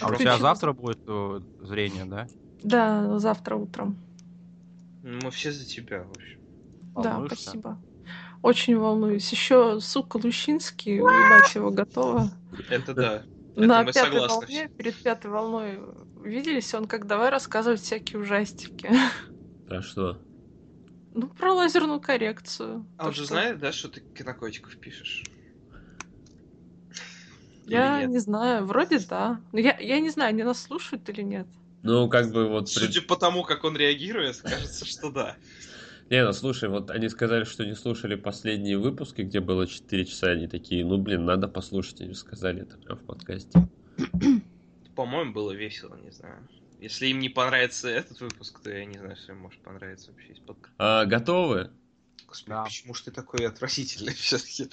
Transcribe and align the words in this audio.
А 0.00 0.10
у 0.10 0.14
тебя 0.16 0.38
завтра 0.38 0.72
будет 0.72 1.00
э, 1.06 1.40
зрение, 1.58 2.04
да? 2.04 2.26
Да, 2.62 3.18
завтра 3.18 3.56
утром. 3.56 3.96
Мы 5.02 5.30
все 5.30 5.52
за 5.52 5.64
тебя, 5.66 6.04
в 6.04 6.10
общем. 6.10 6.40
Да, 6.96 7.24
спасибо. 7.26 7.78
Очень 8.42 8.76
волнуюсь. 8.76 9.30
Еще, 9.32 9.80
сука, 9.80 10.18
Лущинский, 10.22 11.00
уебать 11.00 11.54
его 11.54 11.70
готова. 11.70 12.30
Это 12.68 12.94
да. 12.94 13.24
На 13.56 13.82
мы 13.82 13.92
пятой 13.92 14.10
согласны 14.10 14.46
волне, 14.46 14.68
перед 14.76 15.00
пятой 15.00 15.30
волной 15.30 15.80
виделись, 16.16 16.74
он 16.74 16.86
как 16.86 17.06
давай 17.06 17.30
рассказывать 17.30 17.80
всякие 17.80 18.20
ужастики. 18.20 18.90
Про 19.64 19.80
что? 19.80 20.20
Ну, 21.12 21.28
про 21.28 21.54
лазерную 21.54 22.00
коррекцию. 22.00 22.84
А 22.96 23.02
То, 23.04 23.08
он 23.08 23.14
же 23.14 23.24
что- 23.24 23.34
знает, 23.34 23.60
да, 23.60 23.70
что 23.70 23.88
ты 23.88 24.02
кинокотиков 24.12 24.76
пишешь? 24.78 25.22
Я 27.66 28.04
не 28.04 28.18
знаю, 28.18 28.66
вроде 28.66 28.98
да. 28.98 29.40
Но 29.52 29.58
я, 29.58 29.76
я 29.78 30.00
не 30.00 30.10
знаю, 30.10 30.30
они 30.30 30.42
нас 30.42 30.62
слушают 30.62 31.08
или 31.08 31.22
нет. 31.22 31.46
Ну, 31.82 32.08
как 32.08 32.32
бы 32.32 32.48
вот... 32.48 32.68
Судя 32.68 33.02
по 33.02 33.16
тому, 33.16 33.42
как 33.42 33.64
он 33.64 33.76
реагирует, 33.76 34.40
кажется, 34.40 34.86
что 34.86 35.10
да. 35.10 35.36
Не, 36.10 36.22
ну 36.24 36.32
слушай, 36.32 36.68
вот 36.68 36.90
они 36.90 37.08
сказали, 37.08 37.44
что 37.44 37.64
не 37.64 37.74
слушали 37.74 38.14
последние 38.14 38.78
выпуски, 38.78 39.22
где 39.22 39.40
было 39.40 39.66
4 39.66 40.04
часа, 40.04 40.28
они 40.28 40.46
такие, 40.46 40.84
ну 40.84 40.98
блин, 40.98 41.24
надо 41.24 41.48
послушать, 41.48 42.02
они 42.02 42.14
сказали 42.14 42.62
это 42.62 42.76
прям 42.76 42.98
в 42.98 43.04
подкасте. 43.04 43.66
По-моему, 44.94 45.32
было 45.32 45.52
весело, 45.52 45.96
не 45.96 46.10
знаю. 46.10 46.46
Если 46.80 47.06
им 47.06 47.20
не 47.20 47.30
понравится 47.30 47.88
этот 47.88 48.20
выпуск, 48.20 48.60
то 48.62 48.70
я 48.70 48.84
не 48.84 48.98
знаю, 48.98 49.16
что 49.16 49.32
им 49.32 49.38
может 49.38 49.62
понравиться 49.62 50.10
вообще 50.10 50.32
из 50.32 50.38
подкаста. 50.40 50.74
А, 50.78 51.04
готовы? 51.06 51.70
Господи, 52.34 52.48
Да. 52.50 52.64
почему 52.64 52.94
ж 52.94 53.00
ты 53.02 53.10
такой 53.12 53.46
отвратительный 53.46 54.12
все-таки? 54.14 54.68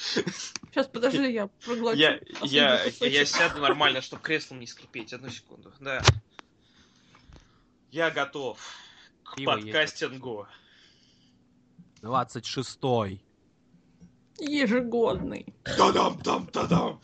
Сейчас, 0.72 0.88
подожди, 0.88 1.32
я 1.32 1.46
проглочу. 1.64 1.96
Я, 2.00 2.20
я, 2.42 2.84
я 2.86 3.26
сяду 3.26 3.62
нормально, 3.62 4.02
чтобы 4.02 4.24
креслом 4.24 4.60
не 4.60 4.66
скрипеть. 4.68 5.14
Одну 5.14 5.30
секунду. 5.30 5.72
Да. 5.80 6.02
Я 7.92 8.10
готов 8.10 8.60
к 9.24 9.36
Пиво 9.36 9.52
подкастингу. 9.52 10.48
26-й. 12.02 13.22
Ежегодный. 14.40 15.46
Та-дам, 15.64 16.20
там, 16.24 16.48
та-дам. 16.48 17.00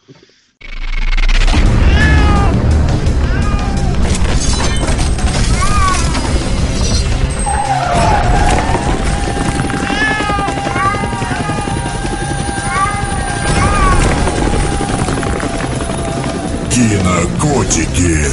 Кинокотики. 16.87 18.31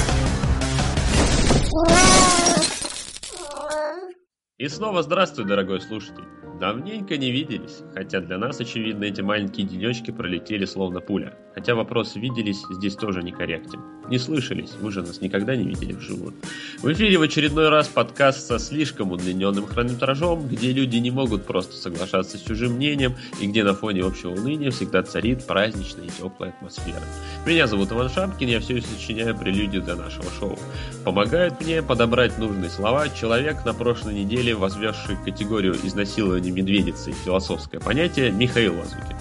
И 4.59 4.69
снова 4.69 5.03
здравствуй, 5.03 5.45
дорогой 5.45 5.81
слушатель. 5.81 6.23
Давненько 6.61 7.17
не 7.17 7.33
виделись, 7.33 7.83
хотя 7.95 8.21
для 8.21 8.39
нас, 8.39 8.61
очевидно, 8.61 9.05
эти 9.05 9.21
маленькие 9.21 9.67
денечки 9.67 10.13
пролетели 10.13 10.65
словно 10.65 11.01
пуля. 11.01 11.37
Хотя 11.55 11.75
вопрос 11.75 12.15
«виделись» 12.17 12.63
здесь 12.71 12.95
тоже 12.95 13.23
некорректен. 13.23 13.81
Не 14.09 14.19
слышались, 14.19 14.73
вы 14.81 14.91
же 14.91 15.03
нас 15.03 15.21
никогда 15.21 15.57
не 15.57 15.65
видели 15.65 15.93
вживую. 15.93 16.35
В 16.83 16.93
эфире 16.93 17.17
в 17.17 17.23
очередной 17.23 17.71
раз 17.71 17.89
подкаст 17.89 18.47
со 18.47 18.59
слишком 18.59 19.13
удлиненным 19.13 19.67
хронометражом, 19.67 20.47
где 20.47 20.73
люди 20.73 20.97
не 20.99 21.11
могут 21.11 21.45
просто 21.45 21.75
соглашаться 21.75 22.37
с 22.37 22.43
чужим 22.43 22.73
мнением, 22.75 23.15
и 23.41 23.47
где 23.47 23.65
на 23.65 23.75
фоне 23.75 24.03
общего 24.03 24.33
уныния 24.33 24.71
всегда 24.71 25.03
царит 25.03 25.47
праздничная 25.47 26.07
и 26.07 26.11
теплая 26.11 26.51
атмосфера. 26.51 27.03
Меня 27.47 27.67
зовут 27.67 27.93
Иван 27.93 28.11
Шапкин, 28.11 28.49
я 28.49 28.61
все 28.61 28.77
еще 28.77 28.87
сочиняю 28.87 29.37
прелюдию 29.37 29.83
для 29.83 29.97
нашего 29.97 30.31
шоу. 30.39 30.59
Помогает 31.05 31.61
мне 31.61 31.83
подобрать 31.83 32.39
нужные 32.39 32.71
слова 32.71 33.09
человек, 33.09 33.65
на 33.65 33.73
прошлой 33.75 34.15
неделе 34.15 34.55
возвесший 34.55 35.17
категорию 35.25 35.75
изнасилования 35.83 36.44
медведицы 36.51 37.11
и 37.11 37.15
философское 37.15 37.81
понятие 37.81 38.31
Михаил 38.31 38.79
Лазукин. 38.79 39.17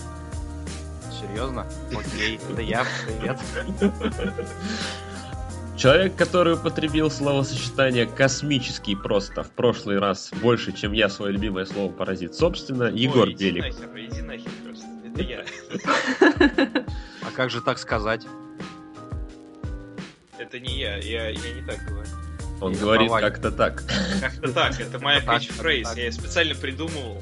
Серьезно? 1.11 1.65
Окей, 1.91 2.39
это 2.51 2.61
я, 2.61 2.85
привет. 3.05 3.39
Человек, 5.77 6.15
который 6.15 6.53
употребил 6.53 7.09
словосочетание 7.09 8.05
«космический» 8.05 8.95
просто 8.95 9.43
в 9.43 9.49
прошлый 9.51 9.97
раз 9.99 10.31
больше, 10.41 10.71
чем 10.71 10.91
я 10.93 11.09
свое 11.09 11.33
любимое 11.33 11.65
слово 11.65 11.91
«паразит» 11.91 12.35
собственно, 12.35 12.83
Егор 12.83 13.23
Ой, 13.27 13.33
иди 13.33 13.49
Белик. 13.51 13.63
нахер, 13.63 13.89
иди 13.97 14.21
нахер 14.21 14.51
просто. 14.63 14.85
Это 15.05 15.21
я. 15.23 15.45
А 17.21 17.31
как 17.35 17.49
же 17.49 17.61
так 17.61 17.79
сказать? 17.79 18.25
Это 20.37 20.59
не 20.59 20.79
я. 20.79 20.97
Я, 20.97 21.29
я 21.29 21.53
не 21.53 21.61
так 21.65 21.79
говорю. 21.87 22.07
Он 22.63 22.73
говорит 22.73 23.11
как-то 23.11 23.51
так. 23.51 23.83
Как-то 24.21 24.53
так. 24.53 24.79
Это 24.79 24.99
моя 24.99 25.21
так. 25.21 25.41
Я 25.97 26.11
специально 26.11 26.55
придумывал. 26.55 27.21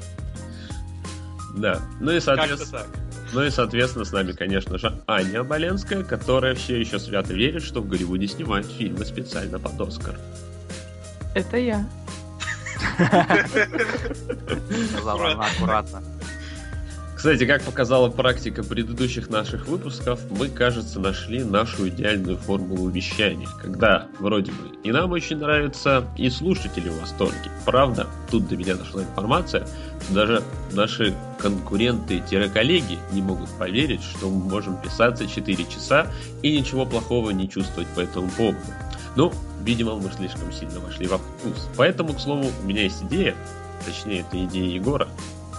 Да. 1.56 1.82
Ну 2.00 2.12
и, 2.12 2.20
Как-то 2.20 2.36
соответственно, 2.36 2.80
так. 2.80 2.88
ну 3.32 3.42
и, 3.42 3.50
соответственно, 3.50 4.04
с 4.04 4.12
нами, 4.12 4.32
конечно 4.32 4.78
же, 4.78 5.02
Аня 5.06 5.40
Оболенская, 5.40 6.02
которая 6.02 6.54
все 6.54 6.80
еще 6.80 6.98
свято 6.98 7.34
верит, 7.34 7.62
что 7.62 7.80
в 7.82 7.88
Голливуде 7.88 8.26
снимают 8.26 8.66
фильмы 8.66 9.04
специально 9.04 9.58
под 9.58 9.80
Оскар. 9.80 10.16
Это 11.34 11.56
я. 11.56 11.86
Сказала 14.92 15.32
она 15.32 15.46
аккуратно. 15.46 16.02
Кстати, 17.22 17.46
как 17.46 17.62
показала 17.62 18.08
практика 18.08 18.64
предыдущих 18.64 19.30
наших 19.30 19.68
выпусков, 19.68 20.18
мы, 20.28 20.48
кажется, 20.48 20.98
нашли 20.98 21.44
нашу 21.44 21.88
идеальную 21.88 22.36
формулу 22.36 22.88
вещания, 22.88 23.46
когда 23.62 24.08
вроде 24.18 24.50
бы 24.50 24.74
и 24.82 24.90
нам 24.90 25.12
очень 25.12 25.36
нравится, 25.36 26.04
и 26.18 26.28
слушатели 26.28 26.88
в 26.88 27.00
восторге. 27.00 27.48
Правда, 27.64 28.08
тут 28.28 28.48
до 28.48 28.56
меня 28.56 28.74
дошла 28.74 29.04
информация, 29.04 29.68
что 30.02 30.14
даже 30.14 30.42
наши 30.72 31.14
конкуренты-коллеги 31.38 32.98
не 33.12 33.22
могут 33.22 33.50
поверить, 33.50 34.02
что 34.02 34.28
мы 34.28 34.50
можем 34.50 34.76
писаться 34.82 35.24
4 35.24 35.64
часа 35.66 36.08
и 36.42 36.58
ничего 36.58 36.84
плохого 36.86 37.30
не 37.30 37.48
чувствовать 37.48 37.86
по 37.94 38.00
этому 38.00 38.28
поводу. 38.30 38.58
Ну, 39.14 39.32
видимо, 39.60 39.94
мы 39.94 40.10
слишком 40.10 40.52
сильно 40.52 40.80
вошли 40.80 41.06
во 41.06 41.18
вкус. 41.18 41.68
Поэтому, 41.76 42.14
к 42.14 42.20
слову, 42.20 42.50
у 42.64 42.66
меня 42.66 42.82
есть 42.82 43.00
идея, 43.04 43.36
точнее, 43.86 44.22
это 44.22 44.44
идея 44.44 44.74
Егора, 44.74 45.06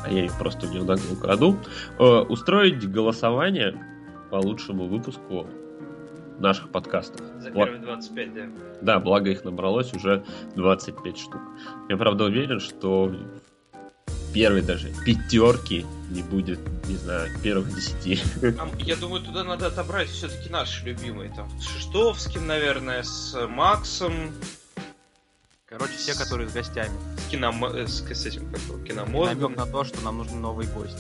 а 0.04 0.12
я 0.12 0.24
ее 0.24 0.32
просто 0.38 0.68
нагло 0.68 0.98
украду, 1.12 1.58
э, 2.00 2.04
устроить 2.04 2.90
голосование 2.90 3.76
по 4.30 4.36
лучшему 4.36 4.88
выпуску 4.88 5.48
наших 6.40 6.70
подкастов. 6.70 7.22
За 7.40 7.52
первые 7.52 7.82
25, 7.82 8.34
да. 8.34 8.42
Да, 8.82 9.00
благо 9.00 9.30
их 9.30 9.44
набралось 9.44 9.94
уже 9.94 10.24
25 10.56 11.18
штук. 11.18 11.42
Я, 11.90 11.98
правда, 11.98 12.26
уверен, 12.26 12.60
что 12.60 13.14
первой 14.34 14.62
даже 14.62 14.92
пятерки 15.06 15.86
не 16.10 16.24
будет, 16.24 16.60
не 16.88 16.96
знаю, 16.96 17.30
первых 17.42 17.74
десяти. 17.74 18.20
Я 18.80 18.96
думаю, 18.96 19.24
туда 19.24 19.44
надо 19.44 19.68
отобрать 19.68 20.10
все-таки 20.10 20.50
наши 20.50 20.86
любимые. 20.86 21.32
Там 21.36 21.48
с 21.60 21.68
Шиштовским, 21.68 22.48
наверное, 22.48 23.04
с 23.04 23.48
Максом, 23.48 24.32
Короче, 25.78 25.98
все, 25.98 26.14
которые 26.16 26.50
с 26.50 26.54
гостями. 26.54 26.92
с, 27.26 27.30
кином... 27.32 27.66
э, 27.66 27.88
с, 27.88 28.02
с 28.04 28.26
этим 28.26 28.50
как 28.52 28.60
его, 28.62 28.74
Намек 28.76 28.88
киномозгом. 28.88 29.54
на 29.56 29.66
то, 29.66 29.84
что 29.84 30.02
нам 30.02 30.20
нужны 30.20 30.38
новые 30.40 30.70
гости. 30.70 30.98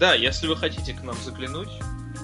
Да, 0.00 0.14
если 0.14 0.46
вы 0.46 0.56
хотите 0.56 0.94
к 0.94 1.02
нам 1.02 1.16
заглянуть, 1.22 1.68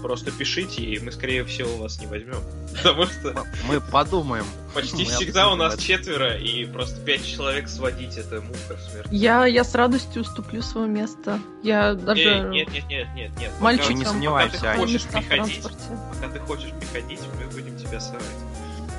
просто 0.00 0.30
пишите, 0.32 0.82
и 0.82 0.98
мы, 0.98 1.12
скорее 1.12 1.44
всего, 1.44 1.76
вас 1.76 2.00
не 2.00 2.06
возьмем. 2.06 2.40
Потому 2.76 3.04
что 3.06 3.44
Мы 3.68 3.80
подумаем. 3.80 4.44
почти 4.74 4.96
Мы 5.04 5.10
всегда 5.10 5.50
у 5.52 5.54
нас 5.54 5.74
это. 5.74 5.82
четверо, 5.82 6.36
и 6.38 6.64
просто 6.64 6.98
пять 7.00 7.26
человек 7.26 7.68
сводить 7.68 8.16
это 8.16 8.40
муха 8.40 8.78
смерть. 8.90 9.08
Я, 9.10 9.44
я 9.46 9.62
с 9.62 9.74
радостью 9.74 10.22
уступлю 10.22 10.62
свое 10.62 10.88
место. 10.88 11.40
Я 11.62 11.94
даже... 11.94 12.48
Нет, 12.50 12.68
нет, 12.72 12.84
нет, 12.88 13.08
нет, 13.14 13.30
нет. 13.38 13.50
Пока- 13.52 13.64
Мальчикам 13.64 13.94
не 13.96 14.00
пока 14.04 14.10
сомневайся, 14.12 14.60
ты 14.60 14.66
Аня. 14.66 14.78
хочешь 14.80 15.02
приходить, 15.02 15.62
пока 15.62 16.32
ты 16.32 16.38
хочешь 16.40 16.70
приходить, 16.80 17.20
мы 17.38 17.46
будем 17.50 17.76
тебя 17.78 18.00
совать. 18.00 18.22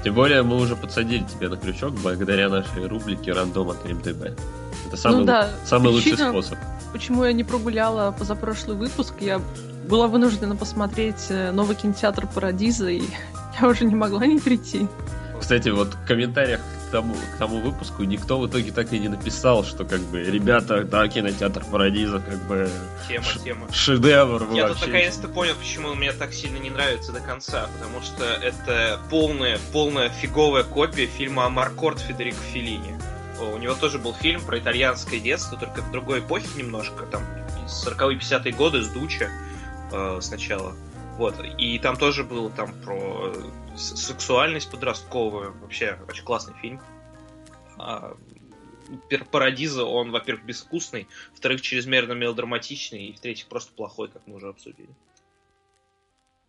Тем 0.04 0.16
более 0.16 0.44
мы 0.44 0.58
уже 0.58 0.76
подсадили 0.76 1.24
тебя 1.24 1.50
на 1.50 1.56
крючок 1.56 1.94
благодаря 1.94 2.50
нашей 2.50 2.88
рубрике 2.88 3.32
«Рандом 3.32 3.70
от 3.70 3.86
МДБ». 3.86 4.36
Это 4.88 4.98
самый, 4.98 5.20
Ну 5.20 5.26
да, 5.26 5.50
самый 5.66 5.92
лучший 5.92 6.12
причина- 6.12 6.32
способ. 6.32 6.58
Почему 6.92 7.24
я 7.24 7.32
не 7.34 7.44
прогуляла 7.44 8.12
позапрошлый 8.12 8.76
выпуск? 8.76 9.16
Я 9.22 9.42
была 9.90 10.08
вынуждена 10.08 10.56
посмотреть 10.56 11.28
э, 11.30 11.52
новый 11.52 11.76
кинотеатр 11.76 12.28
Парадиза, 12.28 12.90
и 12.90 13.02
я 13.62 13.68
уже 13.68 13.86
не 13.86 13.96
могла 13.96 14.26
не 14.26 14.40
прийти. 14.40 14.88
Кстати, 15.44 15.68
вот 15.68 15.96
в 15.96 16.08
комментариях 16.08 16.62
к 16.62 16.92
тому, 16.94 17.16
к 17.16 17.38
тому 17.38 17.60
выпуску 17.60 18.06
никто 18.06 18.40
в 18.40 18.48
итоге 18.48 18.72
так 18.72 18.94
и 18.94 18.98
не 18.98 19.10
написал, 19.10 19.66
что 19.66 19.84
как 19.84 20.00
бы, 20.00 20.24
ребята, 20.24 20.86
да, 20.86 21.06
кинотеатр 21.10 21.66
Парадиза, 21.66 22.22
как 22.22 22.42
бы 22.48 22.70
Тема, 23.10 23.26
Ш- 23.26 23.40
тема. 23.40 23.68
шедевр 23.74 24.48
Я 24.54 24.68
тут 24.68 24.78
вообще. 24.78 24.86
наконец-то 24.86 25.28
понял, 25.28 25.54
почему 25.60 25.96
мне 25.96 26.14
так 26.14 26.34
сильно 26.34 26.60
не 26.60 26.70
нравится 26.70 27.12
до 27.12 27.20
конца, 27.20 27.68
потому 27.78 28.02
что 28.02 28.24
это 28.24 29.02
полная, 29.10 29.60
полная 29.74 30.08
фиговая 30.08 30.64
копия 30.64 31.08
фильма 31.08 31.46
«Амаркорд» 31.48 32.00
Федерико 32.00 32.40
Феллини. 32.54 32.96
У 33.42 33.58
него 33.58 33.74
тоже 33.74 34.00
был 34.00 34.14
фильм 34.14 34.40
про 34.40 34.58
итальянское 34.60 35.20
детство, 35.20 35.58
только 35.58 35.82
в 35.82 35.92
другой 35.92 36.20
эпохе 36.20 36.48
немножко, 36.56 37.06
там 37.12 37.22
40-е 37.68 38.18
50-е 38.18 38.54
годы 38.54 38.82
с 38.82 38.88
Дуча 38.88 39.28
э, 39.92 40.20
сначала. 40.22 40.74
Вот, 41.18 41.36
и 41.60 41.78
там 41.80 41.96
тоже 41.98 42.24
было 42.24 42.50
там 42.50 42.74
про 42.82 43.32
сексуальность 43.76 44.72
подростковую. 44.72 45.54
Вообще, 45.62 45.98
очень 46.08 46.24
классный 46.24 46.56
фильм. 46.56 46.82
А, 47.78 48.16
Парадиза, 49.32 49.86
он, 49.86 50.12
во-первых, 50.12 50.46
безвкусный, 50.46 51.08
во-вторых, 51.32 51.62
чрезмерно 51.62 52.14
мелодраматичный, 52.14 53.06
и 53.06 53.14
в-третьих, 53.14 53.48
просто 53.48 53.74
плохой, 53.74 54.10
как 54.10 54.24
мы 54.26 54.36
уже 54.36 54.50
обсудили. 54.50 54.90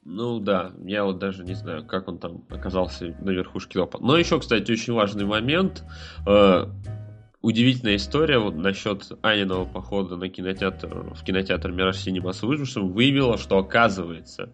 Ну 0.04 0.38
да, 0.38 0.72
я 0.84 1.04
вот 1.04 1.18
даже 1.18 1.44
не 1.44 1.54
знаю, 1.54 1.84
как 1.86 2.08
он 2.08 2.18
там 2.18 2.42
оказался 2.50 3.16
на 3.20 3.30
верхушке 3.30 3.74
топа. 3.78 3.98
Но 4.00 4.18
еще, 4.18 4.38
кстати, 4.38 4.70
очень 4.70 4.92
важный 4.92 5.24
момент. 5.24 5.82
Удивительная 7.44 7.96
история 7.96 8.38
вот 8.38 8.56
насчет 8.56 9.06
Аниного 9.20 9.66
похода 9.66 10.16
на 10.16 10.30
кинотеатр, 10.30 11.12
в 11.14 11.22
кинотеатр 11.24 11.72
Мираж 11.72 11.98
Синема 11.98 12.32
с 12.32 12.40
выжившим 12.40 12.90
выявила, 12.90 13.36
что 13.36 13.58
оказывается 13.58 14.48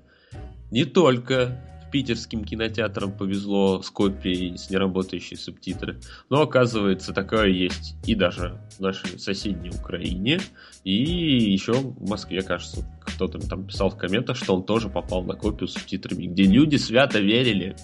не 0.73 0.85
только 0.85 1.65
питерским 1.93 2.45
кинотеатрам 2.45 3.13
повезло 3.17 3.81
с 3.81 3.91
копией 3.91 4.59
с 4.59 4.71
неработающей 4.71 5.37
субтитры. 5.37 6.01
Но 6.31 6.43
оказывается, 6.43 7.13
такое 7.13 7.51
есть 7.51 7.95
и 8.09 8.17
даже 8.17 8.61
в 8.77 8.81
нашей 8.81 9.21
соседней 9.21 9.71
Украине, 9.71 10.41
и 10.83 10.93
еще 10.93 11.75
в 11.75 12.11
Москве, 12.11 12.43
кажется, 12.43 12.85
кто-то 13.03 13.39
там 13.39 13.69
писал 13.69 13.91
в 13.91 13.97
комментах, 13.97 14.37
что 14.37 14.57
он 14.57 14.65
тоже 14.65 14.89
попал 14.89 15.23
на 15.23 15.35
копию 15.35 15.69
с 15.69 15.75
субтитрами, 15.75 16.27
где 16.27 16.43
люди 16.43 16.75
свято 16.75 17.21
верили, 17.21 17.77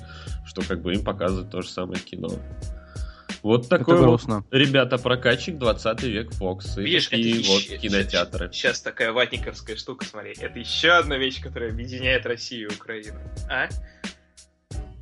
что 0.44 0.62
как 0.62 0.82
бы 0.82 0.94
им 0.94 1.04
показывают 1.04 1.52
то 1.52 1.62
же 1.62 1.68
самое 1.68 2.00
кино. 2.00 2.30
Вот 3.46 3.68
такой 3.68 4.04
вот, 4.04 4.22
ребята, 4.50 4.98
прокачик 4.98 5.56
20 5.56 6.02
век 6.02 6.32
Фокс. 6.32 6.76
Видишь, 6.78 7.12
и 7.12 7.30
это 7.30 7.48
вот 7.48 7.62
еще, 7.62 7.78
кинотеатры. 7.78 8.52
Сейчас 8.52 8.80
такая 8.80 9.12
ватниковская 9.12 9.76
штука, 9.76 10.04
смотри. 10.04 10.34
Это 10.40 10.58
еще 10.58 10.90
одна 10.90 11.16
вещь, 11.16 11.40
которая 11.40 11.70
объединяет 11.70 12.26
Россию 12.26 12.70
и 12.70 12.74
Украину. 12.74 13.20
А? 13.48 13.68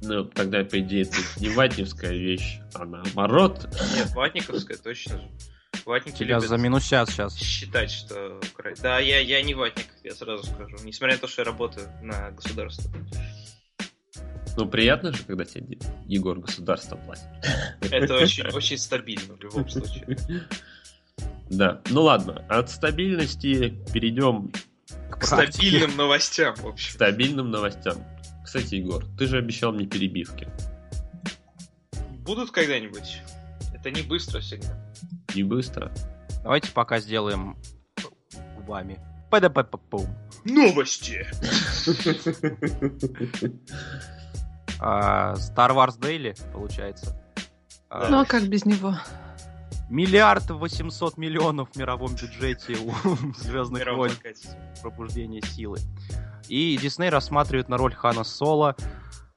Ну, 0.03 0.25
тогда, 0.27 0.63
по 0.63 0.79
идее, 0.79 1.05
это 1.05 1.17
не 1.41 1.49
ватневская 1.49 2.13
вещь, 2.13 2.59
а 2.75 2.85
наоборот. 2.85 3.67
Нет, 3.97 4.11
ватниковская, 4.15 4.77
точно 4.77 5.17
же. 5.17 5.31
Ватники 5.87 6.19
Тебя 6.19 6.37
любят 6.37 6.49
заминусят 6.51 7.09
сейчас. 7.09 7.39
считать, 7.39 7.91
что... 7.91 8.39
Да, 8.83 8.99
я, 8.99 9.21
я 9.21 9.41
не 9.41 9.55
ватник, 9.55 9.87
я 10.03 10.15
сразу 10.15 10.45
скажу. 10.45 10.77
Несмотря 10.85 11.15
на 11.15 11.21
то, 11.23 11.29
что 11.29 11.41
я 11.41 11.47
работаю 11.47 11.89
на 12.03 12.31
государство. 12.33 12.93
Ну, 14.57 14.67
приятно 14.67 15.13
же, 15.13 15.25
когда 15.25 15.45
тебе 15.45 15.79
Егор 16.07 16.39
государство 16.39 16.97
платит. 16.97 17.25
Это 17.81 18.17
очень, 18.17 18.47
очень 18.49 18.79
стабильно 18.79 19.35
в 19.35 19.41
любом 19.41 19.69
случае. 19.69 20.17
Да, 21.51 21.81
ну 21.91 22.03
ладно, 22.03 22.45
от 22.49 22.71
стабильности 22.71 23.75
перейдем 23.93 24.53
К 25.11 25.25
стабильным 25.25 25.97
новостям, 25.97 26.55
в 26.55 26.63
к 26.63 26.67
общем. 26.67 26.95
стабильным 26.95 27.51
новостям. 27.51 27.97
Кстати, 28.45 28.77
Егор, 28.77 29.05
ты 29.19 29.27
же 29.27 29.39
обещал 29.39 29.73
мне 29.73 29.87
перебивки. 29.87 30.49
Будут 32.21 32.51
когда-нибудь? 32.51 33.21
Это 33.75 33.91
не 33.91 34.03
быстро 34.03 34.41
всегда. 34.41 34.79
Не 35.35 35.43
быстро. 35.43 35.93
Давайте 36.43 36.71
пока 36.71 37.01
сделаем 37.01 37.57
губами. 38.57 38.99
Новости! 40.45 41.27
А, 44.81 45.35
Star 45.35 45.71
Wars 45.71 45.99
Daily, 45.99 46.37
получается. 46.53 47.17
А, 47.89 48.09
Ну 48.09 48.21
а 48.21 48.25
как 48.25 48.49
без 48.49 48.65
него? 48.65 48.97
Миллиард 49.91 50.51
восемьсот 50.51 51.19
миллионов 51.19 51.71
в 51.73 51.77
мировом 51.77 52.15
бюджете 52.15 52.77
у 52.77 52.93
Звездных 53.37 53.87
войн 53.87 54.13
пробуждение 54.83 55.43
силы. 55.43 55.79
И 56.49 56.77
Дисней 56.81 57.11
рассматривает 57.11 57.69
на 57.69 57.77
роль 57.77 57.95
Хана 57.95 58.25
Соло 58.25 58.77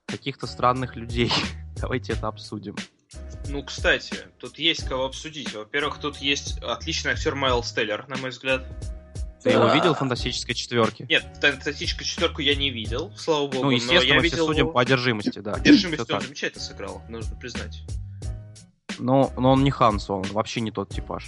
каких-то 0.06 0.48
странных 0.48 0.95
людей. 0.95 1.31
Давайте 1.81 2.13
это 2.13 2.28
обсудим. 2.28 2.75
Ну, 3.50 3.63
кстати, 3.63 4.16
тут 4.40 4.60
есть 4.60 4.88
кого 4.88 5.06
обсудить. 5.06 5.54
Во-первых, 5.54 6.00
тут 6.00 6.18
есть 6.18 6.57
отличный 6.62 7.12
актер 7.12 7.36
Майлз 7.36 7.72
Теллер, 7.72 8.07
на 8.07 8.18
мой 8.18 8.31
взгляд. 8.31 8.66
Ты 9.44 9.51
его 9.51 9.68
видел 9.74 9.94
в 9.94 10.00
фантастической 10.00 10.56
четверке? 10.56 11.06
Нет, 11.10 11.25
фантастическую 11.39 12.06
четверку 12.06 12.42
я 12.42 12.56
не 12.56 12.69
видел, 12.69 13.12
слава 13.16 13.48
богу, 13.48 13.56
Ну, 13.56 13.63
но 13.63 13.72
естественно, 13.72 14.04
я 14.04 14.16
мы 14.16 14.22
все 14.22 14.31
видел 14.31 14.48
судим 14.48 14.72
по 14.72 14.81
одержимости, 14.81 15.39
да. 15.39 15.54
Одержимость 15.54 16.12
он 16.12 16.22
замечательно 16.22 16.63
сыграл, 16.63 17.01
нужно 17.07 17.36
признать. 17.36 17.81
Но, 19.00 19.31
но 19.38 19.51
он 19.51 19.63
не 19.63 19.72
Хан 19.72 20.00
Соло, 20.00 20.22
он 20.22 20.31
вообще 20.31 20.62
не 20.62 20.72
тот 20.72 20.89
типаж. 20.89 21.25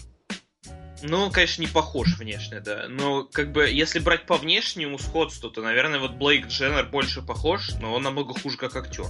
Ну, 1.01 1.31
конечно, 1.31 1.61
не 1.61 1.67
похож 1.67 2.17
внешне, 2.17 2.59
да. 2.59 2.87
Но, 2.89 3.23
как 3.23 3.51
бы, 3.51 3.69
если 3.69 3.99
брать 3.99 4.25
по 4.25 4.35
внешнему 4.35 4.97
сходству, 4.97 5.49
то, 5.49 5.61
наверное, 5.61 5.99
вот 5.99 6.15
Блейк 6.15 6.47
Дженнер 6.47 6.87
больше 6.87 7.21
похож, 7.21 7.71
но 7.79 7.93
он 7.93 8.03
намного 8.03 8.33
хуже 8.33 8.57
как 8.57 8.75
актер. 8.75 9.05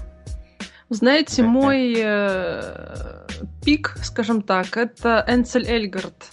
Знаете, 0.89 1.43
мой 1.43 1.93
э, 1.97 3.27
пик, 3.63 3.97
скажем 4.03 4.41
так, 4.41 4.75
это 4.75 5.23
Энцель 5.27 5.67
Эльгард. 5.67 6.31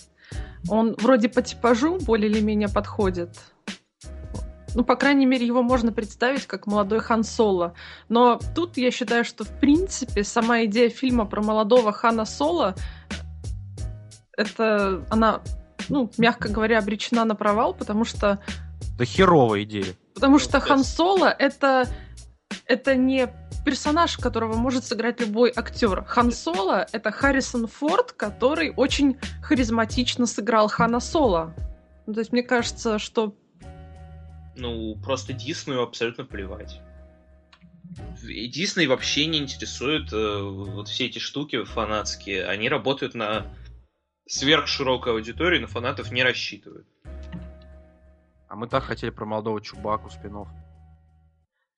Он 0.69 0.95
вроде 0.99 1.29
по 1.29 1.43
типажу 1.43 1.99
более 1.99 2.31
или 2.31 2.41
менее 2.41 2.69
подходит. 2.69 3.39
Ну, 4.75 4.85
по 4.85 4.95
крайней 4.95 5.25
мере, 5.25 5.47
его 5.47 5.63
можно 5.63 5.91
представить 5.91 6.47
как 6.47 6.67
молодой 6.67 7.01
Хан 7.01 7.25
Соло. 7.25 7.73
Но 8.11 8.39
тут 8.55 8.77
я 8.77 8.91
считаю, 8.91 9.25
что, 9.25 9.45
в 9.45 9.59
принципе, 9.59 10.23
сама 10.23 10.65
идея 10.65 10.91
фильма 10.91 11.25
про 11.25 11.43
молодого 11.43 11.93
Хана 11.93 12.27
Соло, 12.27 12.75
это 14.37 15.03
она, 15.09 15.41
ну, 15.89 16.11
мягко 16.19 16.51
говоря, 16.51 16.79
обречена 16.79 17.25
на 17.25 17.35
провал, 17.35 17.73
потому 17.73 18.05
что 18.05 18.39
Да 18.99 19.07
херовая 19.07 19.62
идея. 19.62 19.95
Потому 20.15 20.35
Ну, 20.35 20.39
что 20.39 20.53
то 20.53 20.61
Хан 20.61 20.85
Соло 20.85 21.35
это, 21.39 21.89
это 22.67 22.97
не 22.97 23.29
персонаж, 23.65 24.17
которого 24.17 24.55
может 24.55 24.85
сыграть 24.85 25.21
любой 25.21 25.53
актер. 25.55 26.05
Хан 26.05 26.33
Соло 26.33 26.87
это 26.93 27.11
Харрисон 27.11 27.67
Форд, 27.67 28.13
который 28.13 28.73
очень 28.77 29.19
харизматично 29.43 30.27
сыграл 30.27 30.69
Хана 30.69 31.01
Соло. 31.01 31.55
Ну, 32.07 32.15
то 32.15 32.21
есть 32.21 32.33
мне 32.33 32.43
кажется, 32.43 32.99
что 32.99 33.37
Ну, 34.57 34.97
просто 35.03 35.33
Диснею 35.33 35.83
абсолютно 35.83 36.25
плевать. 36.25 36.81
Дисней 38.23 38.87
вообще 38.87 39.27
не 39.27 39.39
интересует 39.39 40.12
э, 40.12 40.41
вот 40.43 40.89
все 40.89 41.07
эти 41.07 41.19
штуки 41.19 41.62
фанатские. 41.65 42.47
Они 42.47 42.69
работают 42.69 43.15
на 43.15 43.47
сверхширокую 44.27 45.15
аудиторию, 45.15 45.61
на 45.61 45.67
фанатов 45.69 46.11
не 46.11 46.23
рассчитывают. 46.23 46.87
А 48.49 48.57
мы 48.57 48.69
так 48.69 48.85
хотели 48.85 49.11
про 49.11 49.25
молодого 49.25 49.61
Чубаку 49.61 50.11
спинов. 50.11 50.49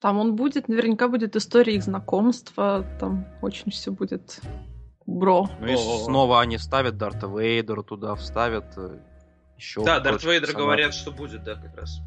Там 0.01 0.19
он 0.19 0.37
будет, 0.37 0.69
наверняка 0.69 1.09
будет 1.09 1.37
история 1.37 1.75
их 1.75 1.83
знакомства, 1.83 2.87
там 3.01 3.27
очень 3.43 3.71
все 3.71 3.91
будет 3.91 4.41
бро. 5.07 5.51
Ну 5.61 5.67
и 5.67 5.77
снова 5.77 6.41
они 6.41 6.59
ставят 6.59 6.97
Дарта 6.97 7.27
Вейдера 7.27 7.83
туда, 7.83 8.15
вставят 8.15 8.67
э, 8.77 8.99
еще... 9.57 9.85
да, 9.85 10.01
Дарт 10.01 10.23
Вейдер 10.23 10.53
говорят, 10.55 10.95
что 10.95 11.11
будет, 11.11 11.43
да, 11.45 11.55
как 11.57 11.77
раз. 11.77 12.01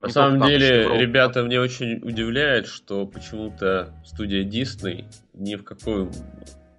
На 0.00 0.08
самом 0.10 0.40
там, 0.40 0.48
деле, 0.48 0.98
ребята, 0.98 1.42
мне 1.42 1.60
очень 1.60 1.96
удивляет, 2.02 2.66
что 2.66 3.06
почему-то 3.06 3.94
студия 4.04 4.44
Disney 4.44 5.06
ни 5.34 5.56
в 5.56 5.64
каком, 5.64 6.12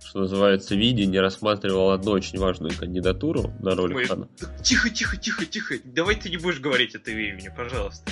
что 0.03 0.19
называется, 0.19 0.75
виде 0.75 1.05
не 1.05 1.19
рассматривала 1.19 1.95
одну 1.95 2.11
очень 2.11 2.39
важную 2.39 2.73
кандидатуру 2.77 3.53
на 3.59 3.75
роль 3.75 3.93
Мы- 3.93 4.05
Хана. 4.05 4.29
Тихо, 4.63 4.89
тихо, 4.89 5.17
тихо, 5.17 5.45
тихо. 5.45 5.75
Давай 5.83 6.15
ты 6.15 6.29
не 6.29 6.37
будешь 6.37 6.59
говорить 6.59 6.95
это 6.95 7.11
имени, 7.11 7.51
пожалуйста. 7.55 8.11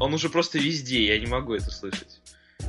Он 0.00 0.14
уже 0.14 0.28
просто 0.28 0.58
везде, 0.58 1.06
я 1.06 1.18
не 1.18 1.26
могу 1.26 1.54
это 1.54 1.70
слышать. 1.70 2.20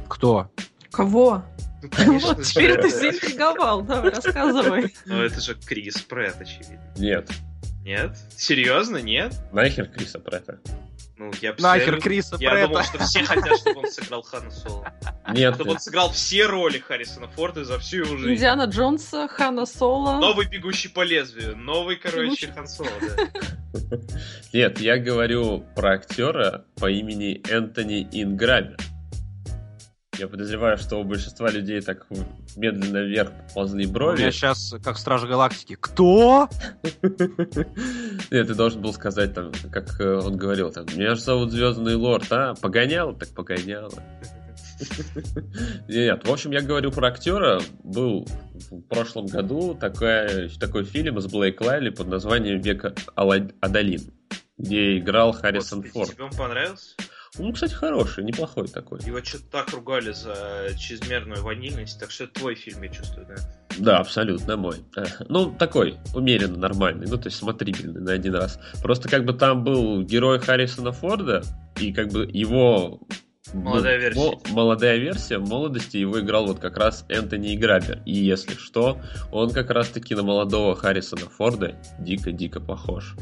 Кто? 0.08 0.52
Кого? 0.92 1.44
Ну, 1.82 1.90
конечно 1.90 2.34
Вот 2.36 2.44
теперь 2.44 2.80
ты 2.82 2.90
заинтриговал, 2.90 3.82
давай, 3.82 4.12
рассказывай. 4.12 4.96
Ну, 5.06 5.22
это 5.22 5.42
же 5.42 5.56
Крис 5.56 6.02
Прэт, 6.02 6.40
очевидно. 6.40 6.94
Нет. 6.98 7.30
Нет? 7.84 8.18
Серьезно, 8.36 8.98
нет? 8.98 9.36
Нахер 9.52 9.88
Криса 9.88 10.20
Претта. 10.20 10.60
Ну, 11.18 11.32
я 11.42 11.52
Нахер 11.52 11.56
постоянно- 11.56 12.02
Криса 12.02 12.38
Я 12.40 12.52
Претта. 12.52 12.68
думал, 12.68 12.84
что 12.84 12.98
все 13.06 13.24
хотят, 13.24 13.58
чтобы 13.58 13.80
он 13.82 13.88
сыграл 13.92 14.22
Хана 14.22 14.52
Соло. 14.52 14.94
Нет. 15.32 15.56
Чтобы 15.56 15.72
он 15.72 15.80
сыграл 15.80 16.12
все 16.12 16.46
роли 16.46 16.80
Харрисона 16.80 17.28
Форда 17.30 17.64
за 17.64 17.80
всю 17.80 17.98
его 18.04 18.18
жизнь. 18.18 18.34
Индиана 18.36 18.64
Джонса, 18.66 19.28
Хана 19.30 19.66
Соло. 19.66 20.20
Новый 20.20 20.48
бегущий 20.48 20.90
по 20.90 21.04
лезвию, 21.04 21.56
новый, 21.56 21.96
короче, 21.96 22.52
Хан 22.52 22.68
Соло, 22.68 22.90
да. 23.02 23.98
Нет, 24.54 24.80
я 24.80 24.98
говорю 24.98 25.64
про 25.76 25.94
актера 25.94 26.66
по 26.76 26.90
имени 26.90 27.42
Энтони 27.50 28.08
Инграмер. 28.12 28.78
Я 30.18 30.28
подозреваю, 30.28 30.78
что 30.78 30.98
у 30.98 31.04
большинства 31.04 31.50
людей 31.50 31.82
так 31.82 32.08
медленно 32.56 33.00
вверх 33.00 33.32
ползли 33.54 33.86
У 33.86 33.92
брови. 33.92 34.20
меня 34.20 34.32
сейчас 34.32 34.74
как 34.84 34.98
Стражи 34.98 35.28
Галактики. 35.28 35.76
Кто? 35.80 36.50
Нет, 37.04 38.48
ты 38.48 38.56
должен 38.56 38.82
был 38.82 38.94
сказать 38.94 39.34
там, 39.34 39.52
как 39.72 40.00
э, 40.00 40.20
он 40.20 40.38
говорил, 40.38 40.72
там, 40.72 40.86
меня 40.96 41.16
же 41.16 41.22
зовут 41.22 41.52
Звездный 41.52 41.96
Лорд, 41.96 42.32
а? 42.32 42.56
Погоняло, 42.56 43.14
так 43.14 43.30
погоняло. 43.30 43.92
Нет, 45.88 46.28
в 46.28 46.32
общем, 46.32 46.52
я 46.52 46.62
говорю 46.62 46.92
про 46.92 47.08
актера. 47.08 47.62
Был 47.84 48.28
в 48.70 48.82
прошлом 48.82 49.26
году 49.28 49.74
такая, 49.74 50.50
такой 50.60 50.84
фильм 50.84 51.20
с 51.20 51.28
Блейк 51.28 51.62
Лайли 51.62 51.90
под 51.90 52.08
названием 52.08 52.62
«Век 52.62 52.86
Адалин», 53.16 54.02
где 54.58 54.98
играл 54.98 55.32
Харрисон 55.34 55.84
Форд. 55.84 56.12
Тебе 56.12 56.24
он 56.26 56.32
понравился? 56.32 56.96
Ну, 57.38 57.52
кстати, 57.52 57.74
хороший, 57.74 58.24
неплохой 58.24 58.68
такой. 58.68 59.00
Его 59.06 59.22
что-то 59.24 59.46
так 59.52 59.70
ругали 59.72 60.12
за 60.12 60.70
чрезмерную 60.78 61.44
ванильность, 61.44 62.00
так 62.00 62.12
что 62.12 62.26
это 62.26 62.40
твой 62.40 62.56
фильм, 62.56 62.82
я 62.84 62.90
чувствую, 62.90 63.28
да? 63.28 63.36
Да, 63.78 63.98
абсолютно 64.00 64.56
мой. 64.56 64.78
Ну, 65.28 65.52
такой, 65.52 65.98
умеренно 66.14 66.58
нормальный, 66.58 67.08
ну, 67.08 67.18
то 67.18 67.28
есть 67.28 67.38
смотрибельный 67.38 68.02
на 68.02 68.14
один 68.14 68.36
раз. 68.36 68.60
Просто 68.82 69.10
как 69.10 69.26
бы 69.26 69.34
там 69.34 69.64
был 69.64 70.02
герой 70.04 70.40
Харрисона 70.40 70.92
Форда, 70.92 71.44
и 71.80 71.92
как 71.92 72.10
бы 72.10 72.26
его 72.32 73.02
Молодая 73.54 73.98
версия. 73.98 74.40
молодая 74.52 74.98
версия, 74.98 75.38
в 75.38 75.48
молодости 75.48 75.98
его 75.98 76.20
играл 76.20 76.48
вот 76.48 76.60
как 76.60 76.78
раз 76.78 77.06
Энтони 77.10 77.56
Грабер. 77.56 78.02
И 78.06 78.14
если 78.14 78.56
что, 78.56 79.00
он 79.32 79.52
как 79.52 79.70
раз 79.70 79.90
таки 79.90 80.16
на 80.16 80.24
молодого 80.24 80.76
Харрисона 80.76 81.30
Форда 81.30 81.76
дико-дико 82.00 82.60
похож. 82.60 83.16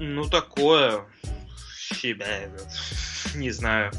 Ну, 0.00 0.24
такое. 0.28 1.04
Себя, 1.92 2.50
не 3.34 3.50
знаю. 3.50 3.92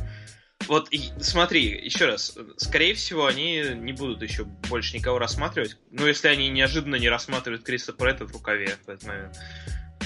Вот 0.67 0.89
смотри, 1.19 1.79
еще 1.83 2.05
раз, 2.05 2.37
скорее 2.57 2.93
всего, 2.93 3.25
они 3.25 3.63
не 3.75 3.93
будут 3.93 4.21
еще 4.21 4.45
больше 4.45 4.95
никого 4.97 5.19
рассматривать. 5.19 5.77
Ну, 5.91 6.07
если 6.07 6.27
они 6.27 6.49
неожиданно 6.49 6.95
не 6.95 7.09
рассматривают 7.09 7.63
Криса 7.63 7.93
Претта 7.93 8.25
в 8.25 8.31
рукаве 8.31 8.77
в 8.85 8.89
этот 8.89 9.03
момент. 9.03 9.37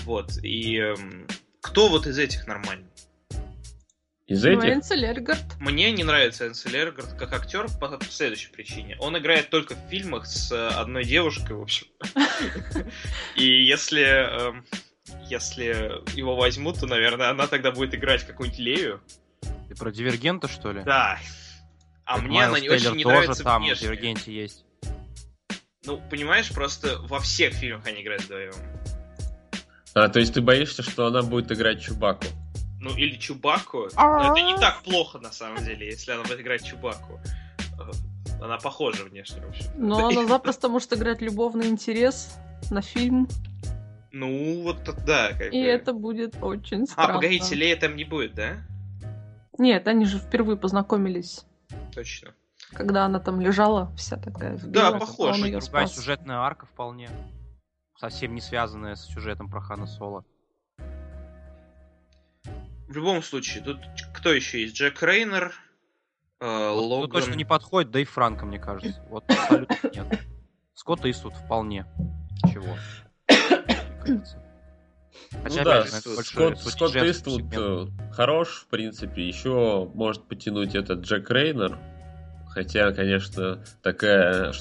Вот. 0.03 0.37
И 0.41 0.77
эм, 0.77 1.27
кто 1.61 1.89
вот 1.89 2.07
из 2.07 2.17
этих 2.17 2.47
нормальный? 2.47 2.89
Из 4.25 4.43
ну, 4.43 4.51
этих? 4.51 4.69
Энсел 4.69 5.03
Эргард. 5.03 5.59
Мне 5.59 5.91
не 5.91 6.03
нравится 6.03 6.47
Энсел 6.47 6.73
Эргард 6.73 7.13
как 7.13 7.33
актер 7.33 7.67
по, 7.79 7.99
следующей 8.09 8.51
причине. 8.51 8.97
Он 8.99 9.17
играет 9.17 9.49
только 9.49 9.75
в 9.75 9.89
фильмах 9.89 10.25
с 10.25 10.51
одной 10.51 11.05
девушкой, 11.05 11.53
в 11.53 11.61
общем. 11.61 11.87
И 13.35 13.65
если 13.65 14.01
эм, 14.03 14.65
если 15.29 16.01
его 16.17 16.35
возьмут, 16.35 16.79
то, 16.79 16.87
наверное, 16.87 17.29
она 17.29 17.47
тогда 17.47 17.71
будет 17.71 17.95
играть 17.95 18.25
какую-нибудь 18.25 18.59
Лею. 18.59 19.01
Ты 19.67 19.75
про 19.75 19.91
Дивергента, 19.91 20.47
что 20.47 20.71
ли? 20.71 20.83
Да. 20.83 21.19
А 22.05 22.15
так 22.15 22.23
мне 22.23 22.43
она 22.43 22.59
не 22.59 22.69
очень 22.69 22.95
не 22.95 23.03
тоже 23.03 23.15
нравится 23.15 23.43
там 23.43 23.63
внешне. 23.63 23.87
в 23.87 23.91
Дивергенте 23.91 24.33
есть. 24.33 24.65
Ну, 25.85 26.01
понимаешь, 26.09 26.49
просто 26.51 26.99
во 26.99 27.19
всех 27.19 27.53
фильмах 27.53 27.85
они 27.85 28.01
играют 28.01 28.23
вдвоем. 28.23 28.53
А, 29.93 30.09
то 30.09 30.19
есть 30.19 30.33
ты 30.33 30.41
боишься, 30.41 30.83
что 30.83 31.07
она 31.07 31.21
будет 31.21 31.51
играть 31.51 31.81
Чубаку? 31.81 32.25
Ну, 32.79 32.95
или 32.95 33.15
Чубаку. 33.17 33.89
Но 33.95 34.31
это 34.31 34.41
не 34.41 34.57
так 34.57 34.83
плохо, 34.83 35.17
на 35.19 35.31
самом 35.31 35.63
деле, 35.63 35.87
если 35.87 36.11
она 36.11 36.23
будет 36.23 36.39
играть 36.39 36.65
Чубаку. 36.65 37.19
Э, 37.79 37.91
она 38.41 38.57
похожа 38.57 39.03
внешне, 39.03 39.41
в 39.41 39.49
общем. 39.49 39.65
Но 39.75 40.07
она 40.09 40.27
запросто 40.27 40.69
может 40.69 40.93
играть 40.93 41.21
любовный 41.21 41.67
интерес 41.67 42.37
на 42.69 42.81
фильм. 42.81 43.27
Ну, 44.19 44.63
вот 44.63 44.83
да. 45.05 45.29
Как 45.33 45.53
И 45.53 45.61
бы. 45.61 45.67
это 45.67 45.93
будет 45.93 46.37
очень 46.41 46.87
странно. 46.87 47.11
А, 47.11 47.15
погодите, 47.15 47.53
Лея 47.55 47.75
там 47.77 47.95
не 47.95 48.03
будет, 48.03 48.33
да? 48.33 48.57
Нет, 49.59 49.87
они 49.87 50.05
же 50.05 50.17
впервые 50.17 50.57
познакомились. 50.57 51.45
Точно. 51.93 52.33
Когда 52.73 53.05
она 53.05 53.19
там 53.19 53.39
лежала, 53.39 53.91
вся 53.95 54.17
такая 54.17 54.57
в 54.57 54.65
Да, 54.67 54.91
похоже. 54.93 55.39
а 55.39 55.43
Другая 55.43 55.61
спас. 55.61 55.95
сюжетная 55.95 56.37
арка 56.37 56.65
вполне. 56.65 57.09
Совсем 57.99 58.33
не 58.33 58.41
связанная 58.41 58.95
с 58.95 59.05
сюжетом 59.05 59.49
про 59.49 59.61
Хана 59.61 59.85
Соло. 59.87 60.23
В 62.87 62.95
любом 62.95 63.21
случае, 63.21 63.63
тут 63.63 63.77
кто 64.13 64.31
еще 64.33 64.61
есть? 64.61 64.75
Джек 64.75 65.01
Рейнер, 65.03 65.53
э, 66.39 66.45
Вот 66.45 66.85
кто 66.85 66.87
Логан. 66.87 67.11
точно 67.11 67.33
не 67.35 67.45
подходит, 67.45 67.91
да 67.91 67.99
и 67.99 68.05
Франко, 68.05 68.45
мне 68.45 68.59
кажется. 68.59 68.99
Вот 69.09 69.29
абсолютно 69.29 69.75
нет. 69.93 70.19
Скотт 70.73 71.05
Иствуд 71.05 71.33
вполне. 71.35 71.85
Чего? 72.51 72.75
Хотя, 75.43 75.59
ну 75.59 75.63
да, 75.63 75.85
Скотт, 75.85 76.59
Скотт 76.59 76.95
Иствуд 76.95 77.41
сегмент. 77.41 77.89
э, 77.89 78.13
хорош, 78.13 78.61
в 78.61 78.67
принципе. 78.67 79.27
Еще 79.27 79.89
может 79.93 80.23
потянуть 80.23 80.75
этот 80.75 81.01
Джек 81.01 81.29
Рейнер. 81.29 81.77
Хотя, 82.49 82.91
конечно, 82.91 83.63
такая 83.81 84.53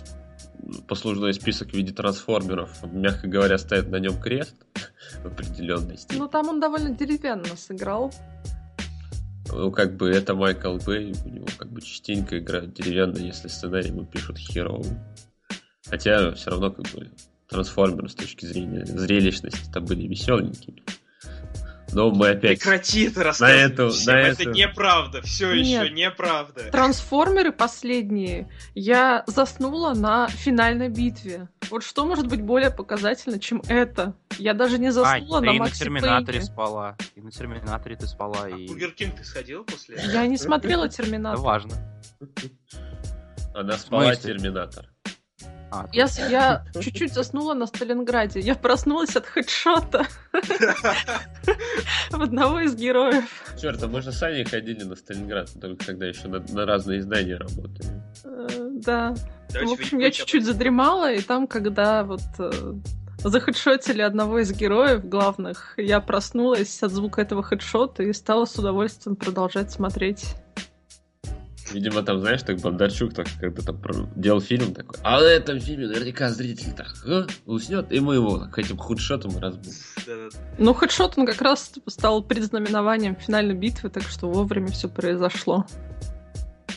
послужной 0.88 1.35
список 1.35 1.71
в 1.71 1.75
виде 1.75 1.93
трансформеров, 1.93 2.83
мягко 2.85 3.26
говоря, 3.26 3.59
ставит 3.59 3.88
на 3.88 3.97
нем 3.97 4.21
крест 4.21 4.55
в 5.23 5.26
определенной 5.26 5.97
степени. 5.97 6.19
Ну 6.19 6.29
там 6.29 6.49
он 6.49 6.61
довольно 6.61 6.91
деревянно 6.91 7.57
сыграл. 7.57 8.12
Ну, 9.49 9.71
как 9.71 9.97
бы 9.97 10.11
это 10.11 10.35
Майкл 10.35 10.76
Бэй, 10.76 11.15
у 11.25 11.29
него 11.29 11.47
как 11.57 11.71
бы 11.71 11.81
частенько 11.81 12.38
играют 12.38 12.75
деревянно, 12.75 13.19
если 13.19 13.49
сценарий 13.49 13.88
ему 13.88 14.05
пишут 14.05 14.38
херовый. 14.38 14.99
Хотя 15.88 16.33
все 16.33 16.50
равно 16.50 16.73
как 16.73 16.87
бы 16.93 17.09
трансформеры 17.49 18.09
с 18.09 18.15
точки 18.15 18.45
зрения 18.47 18.85
зрелищности 18.85 19.71
там 19.73 19.85
были 19.85 20.07
веселенькими. 20.07 20.83
Но 21.93 22.11
мы 22.11 22.31
опять... 22.31 22.59
Прекрати 22.59 23.05
это 23.05 23.23
рассказывать 23.23 23.73
эту- 23.73 23.91
всем, 23.91 24.12
на 24.15 24.19
это 24.19 24.43
эту- 24.43 24.50
неправда, 24.50 25.23
все 25.23 25.55
Нет. 25.55 25.85
еще 25.85 25.91
неправда. 25.95 26.65
Трансформеры 26.73 27.53
последние. 27.53 28.49
Я 28.75 29.23
заснула 29.29 29.95
на 29.95 30.26
финальной 30.29 30.88
битве. 30.88 31.49
Вот 31.71 31.85
что 31.85 32.05
может 32.05 32.26
быть 32.26 32.43
более 32.43 32.73
показательно, 32.73 33.38
чем 33.38 33.62
это? 33.69 34.15
Я 34.37 34.53
даже 34.53 34.79
не 34.79 34.91
заснула 34.91 35.41
ты 35.41 35.47
на 35.47 35.50
и 35.55 35.59
на 35.61 35.71
Терминаторе 35.71 36.38
Пейне. 36.41 36.45
спала. 36.53 36.97
И 37.15 37.21
на 37.21 37.31
Терминаторе 37.31 37.97
ты 37.97 38.07
спала, 38.09 38.38
А 38.43 38.49
и 38.50 38.67
Burger 38.67 38.91
King 38.91 39.15
ты 39.17 39.25
сходил 39.25 39.62
после 39.65 39.95
этого? 39.97 40.11
Я 40.11 40.26
не 40.26 40.37
смотрела 40.38 40.87
это 40.87 40.97
Терминатор. 40.97 41.41
важно. 41.41 41.73
Она 43.55 43.79
спала? 43.79 44.15
Терминатор. 44.17 44.87
А, 45.71 45.89
Я, 45.93 46.07
я 46.29 46.65
чуть-чуть 46.81 47.13
заснула 47.13 47.55
на 47.55 47.67
Сталинграде. 47.67 48.41
Я 48.41 48.55
проснулась 48.55 49.17
от 49.17 49.27
хедшота 49.27 50.07
в 52.11 52.23
одного 52.23 52.61
из 52.61 52.75
героев. 52.75 53.25
Черт, 53.61 53.83
а 53.83 53.89
мы 53.89 54.01
же 54.03 54.13
с 54.13 54.23
Аней 54.23 54.45
ходили 54.45 54.85
на 54.85 54.97
Сталинград, 54.97 55.51
только 55.61 55.87
тогда 55.87 56.07
еще 56.07 56.29
на, 56.29 56.41
на 56.41 56.67
разные 56.67 57.01
издания 57.01 57.37
работали. 57.37 58.03
Э, 58.25 58.71
Да. 58.85 59.15
Давайте 59.51 59.77
В 59.77 59.81
общем, 59.81 59.99
я 59.99 60.11
чуть-чуть 60.11 60.45
задремала, 60.45 61.13
и 61.13 61.21
там, 61.21 61.47
когда 61.47 62.05
вот 62.05 62.23
э, 62.39 62.75
захедшотили 63.19 64.03
одного 64.03 64.41
из 64.41 64.53
героев 64.53 65.05
главных, 65.05 65.75
я 65.77 66.01
проснулась 66.01 66.83
от 66.83 66.93
звука 66.93 67.23
этого 67.23 67.43
хедшота 67.43 68.03
и 68.03 68.13
стала 68.13 68.45
с 68.45 68.57
удовольствием 68.57 69.17
продолжать 69.17 69.71
смотреть. 69.71 70.35
Видимо, 71.73 72.03
там, 72.03 72.21
знаешь, 72.21 72.43
так 72.43 72.59
Бондарчук, 72.61 73.13
так, 73.13 73.27
когда 73.41 73.63
там 73.63 73.81
делал 74.15 74.41
фильм 74.41 74.73
такой, 74.73 74.99
а 75.03 75.19
в 75.19 75.23
этом 75.23 75.61
фильме 75.61 75.87
наверняка 75.87 76.31
зритель 76.31 76.73
так 76.73 76.95
«А?» 77.05 77.27
уснет, 77.45 77.93
и 77.93 78.01
мы 78.01 78.15
его 78.15 78.39
так, 78.39 78.59
этим 78.59 78.77
худшотом 78.77 79.39
разбудим. 79.39 79.73
Ну, 80.59 80.75
хедшот, 80.75 81.15
он 81.17 81.27
как 81.27 81.41
раз 81.41 81.73
стал 81.87 82.23
предзнаменованием 82.23 83.17
финальной 83.17 83.55
битвы, 83.55 83.91
так 83.91 84.05
что 84.05 84.31
вовремя 84.31 84.69
все 84.69 84.89
произошло. 84.89 85.67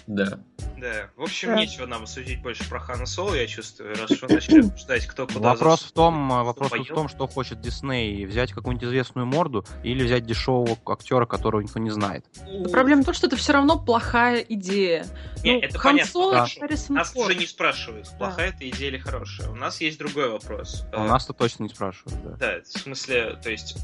Да. 0.10 0.40
Да, 0.80 1.10
в 1.18 1.22
общем, 1.22 1.50
Да. 1.50 1.56
нечего 1.58 1.86
нам 1.86 2.08
судить 2.08 2.42
больше 2.42 2.68
про 2.68 2.80
Хана 2.80 3.06
Соло, 3.06 3.36
я 3.36 3.46
чувствую, 3.46 3.96
раз 3.96 4.10
уж 4.10 4.22
вы 4.24 4.28
начали 4.30 4.66
обсуждать, 4.68 5.06
кто 5.06 5.28
куда 5.28 5.50
Вопрос 5.50 5.84
в 5.84 5.92
том, 5.92 6.30
вопрос 6.30 6.72
в 6.72 6.86
том, 6.88 7.08
что 7.10 7.28
хочет 7.28 7.62
Дисней 7.62 8.26
взять 8.26 8.52
какую-нибудь 8.54 8.88
известную 8.88 9.28
морду 9.28 9.64
или 9.84 10.04
взять 10.04 10.26
дешевого 10.26 10.78
актера, 10.88 11.28
которого 11.28 11.62
никто 11.62 11.78
не 11.80 11.92
знает. 11.92 12.26
У, 12.48 12.70
Проблема 12.70 13.04
в 13.04 13.06
том, 13.06 13.14
что 13.14 13.28
это 13.28 13.36
все 13.36 13.54
равно 13.54 13.78
плохая 13.78 14.40
идея. 14.40 15.06
Не, 15.44 15.54
ну, 15.54 15.60
это 15.60 15.78
Хан 15.78 15.92
понятно, 15.94 16.12
Соло, 16.12 16.34
да. 16.34 16.68
Нас 16.90 17.12
Форд. 17.14 17.30
уже 17.30 17.36
не 17.38 17.46
спрашивают, 17.46 18.10
плохая 18.18 18.50
это 18.50 18.68
идея 18.68 18.90
или 18.90 18.98
хорошая. 18.98 19.50
У 19.50 19.56
нас 19.56 19.80
есть 19.80 20.00
другой 20.00 20.30
вопрос. 20.32 20.86
А 20.92 21.02
у 21.04 21.06
Э, 21.06 21.08
нас-то 21.08 21.34
точно 21.34 21.64
не 21.64 21.70
спрашивают, 21.70 22.20
да. 22.24 22.32
Да, 22.38 22.62
в 22.64 22.68
смысле, 22.80 23.38
то 23.44 23.52
есть, 23.52 23.76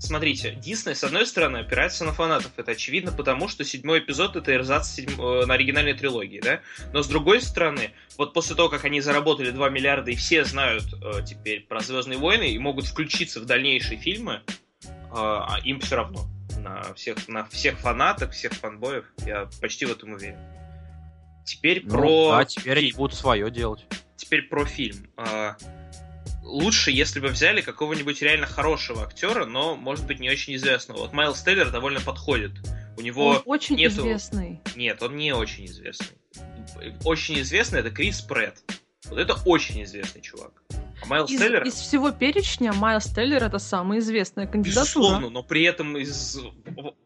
смотрите, 0.00 0.52
Дисней, 0.52 0.94
с 0.96 1.04
одной 1.04 1.26
стороны, 1.26 1.58
опирается 1.58 2.04
на 2.04 2.12
фанатов. 2.12 2.50
Это 2.56 2.72
очевидно, 2.72 3.12
потому 3.12 3.46
что 3.48 3.64
седьмой 3.64 4.00
эпизод 4.00 4.34
это 4.34 4.52
эрзац 4.52 4.98
седьм- 4.98 5.42
э, 5.42 5.46
на 5.46 5.54
оригинальной 5.54 5.94
трилогии, 5.94 6.40
да? 6.40 6.60
Но 6.92 7.02
с 7.02 7.06
другой 7.06 7.40
стороны, 7.40 7.92
вот 8.18 8.32
после 8.32 8.56
того, 8.56 8.68
как 8.68 8.84
они 8.84 9.00
заработали 9.00 9.50
2 9.50 9.68
миллиарда 9.70 10.10
и 10.10 10.16
все 10.16 10.44
знают 10.44 10.84
э, 11.02 11.22
теперь 11.24 11.60
про 11.66 11.80
Звездные 11.80 12.18
войны 12.18 12.50
и 12.50 12.58
могут 12.58 12.86
включиться 12.86 13.40
в 13.40 13.44
дальнейшие 13.44 13.98
фильмы, 13.98 14.42
э, 14.84 14.88
а 15.12 15.58
им 15.62 15.78
все 15.80 15.96
равно. 15.96 16.26
На 16.58 16.92
всех, 16.94 17.28
на 17.28 17.44
всех 17.46 17.78
фанатах, 17.78 18.32
всех 18.32 18.52
фанбоев, 18.52 19.04
я 19.24 19.48
почти 19.60 19.86
в 19.86 19.92
этом 19.92 20.12
уверен. 20.12 20.38
Теперь 21.46 21.82
Ну, 21.84 21.90
про 21.90 22.30
да, 22.38 22.44
теперь 22.44 22.78
они 22.78 22.92
будут 22.92 23.16
свое 23.16 23.50
делать. 23.50 23.86
теперь 24.16 24.42
про 24.42 24.64
фильм. 24.66 25.06
А, 25.16 25.56
Лучше, 26.42 26.90
если 26.90 27.20
бы 27.20 27.28
взяли 27.28 27.60
какого-нибудь 27.60 28.22
реально 28.22 28.46
хорошего 28.46 29.04
актера, 29.04 29.44
но, 29.44 29.76
может 29.76 30.06
быть, 30.06 30.20
не 30.20 30.30
очень 30.30 30.54
известного. 30.56 30.98
Вот 30.98 31.12
Майлз 31.12 31.42
Теллер 31.42 31.70
довольно 31.70 32.00
подходит. 32.00 32.52
У 32.96 33.02
него... 33.02 33.28
Он 33.28 33.42
очень 33.44 33.76
нету- 33.76 34.00
известный. 34.00 34.60
Нет, 34.74 35.02
он 35.02 35.16
не 35.16 35.32
очень 35.32 35.66
известный. 35.66 36.18
Очень 37.04 37.40
известный 37.40 37.80
это 37.80 37.90
Крис 37.90 38.20
Претт. 38.20 38.62
Вот 39.08 39.18
это 39.18 39.34
очень 39.44 39.82
известный 39.84 40.22
чувак. 40.22 40.62
А 41.02 41.06
Майлз 41.06 41.30
Из, 41.30 41.40
Теллер... 41.40 41.64
из 41.64 41.74
всего 41.74 42.10
перечня 42.10 42.72
Майлз 42.72 43.06
Теллер 43.06 43.42
это 43.44 43.58
самая 43.58 44.00
известная 44.00 44.46
кандидатура. 44.46 44.84
Безусловно, 44.84 45.30
но 45.30 45.42
при 45.42 45.62
этом 45.62 45.96
из... 45.96 46.38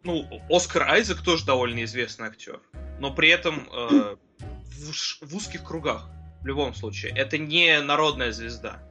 Ну, 0.02 0.42
Оскар 0.50 0.82
Айзек 0.90 1.22
тоже 1.22 1.44
довольно 1.44 1.84
известный 1.84 2.28
актер. 2.28 2.60
Но 2.98 3.12
при 3.12 3.28
этом 3.28 3.68
э, 3.72 4.16
в, 4.38 5.22
в 5.22 5.36
узких 5.36 5.64
кругах, 5.64 6.08
в 6.40 6.46
любом 6.46 6.74
случае. 6.74 7.12
Это 7.12 7.38
не 7.38 7.80
народная 7.80 8.32
звезда. 8.32 8.82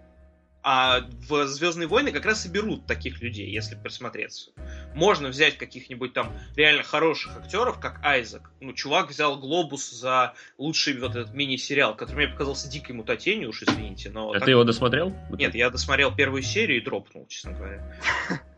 А 0.65 1.01
в 1.27 1.46
Звездные 1.48 1.88
войны 1.88 2.13
как 2.13 2.25
раз 2.25 2.46
и 2.46 2.50
берут 2.50 2.86
таких 2.88 3.22
людей, 3.22 3.50
если 3.51 3.75
присмотреться. 3.75 4.51
Можно 4.96 5.27
взять 5.27 5.58
каких-нибудь 5.58 6.13
там 6.13 6.32
реально 6.55 6.84
хороших 6.84 7.36
актеров, 7.36 7.79
как 7.82 8.00
Айзек. 8.01 8.50
Ну, 8.62 8.72
чувак 8.72 9.10
взял 9.10 9.38
глобус 9.38 9.91
за 9.91 10.36
лучший 10.58 10.98
вот 10.98 11.17
этот 11.17 11.34
мини-сериал, 11.34 11.96
который 11.98 12.25
мне 12.25 12.27
показался 12.29 12.70
дикой 12.70 12.96
мутатенью, 12.96 13.50
уж 13.50 13.63
извините. 13.63 14.10
Но 14.10 14.29
А 14.29 14.36
так- 14.36 14.46
ты 14.46 14.51
его 14.51 14.63
досмотрел? 14.63 15.13
Нет, 15.32 15.53
я 15.53 15.70
досмотрел 15.70 16.15
первую 16.15 16.43
серию 16.43 16.77
и 16.77 16.82
дропнул, 16.82 17.27
честно 17.27 17.51
говоря. 17.51 18.00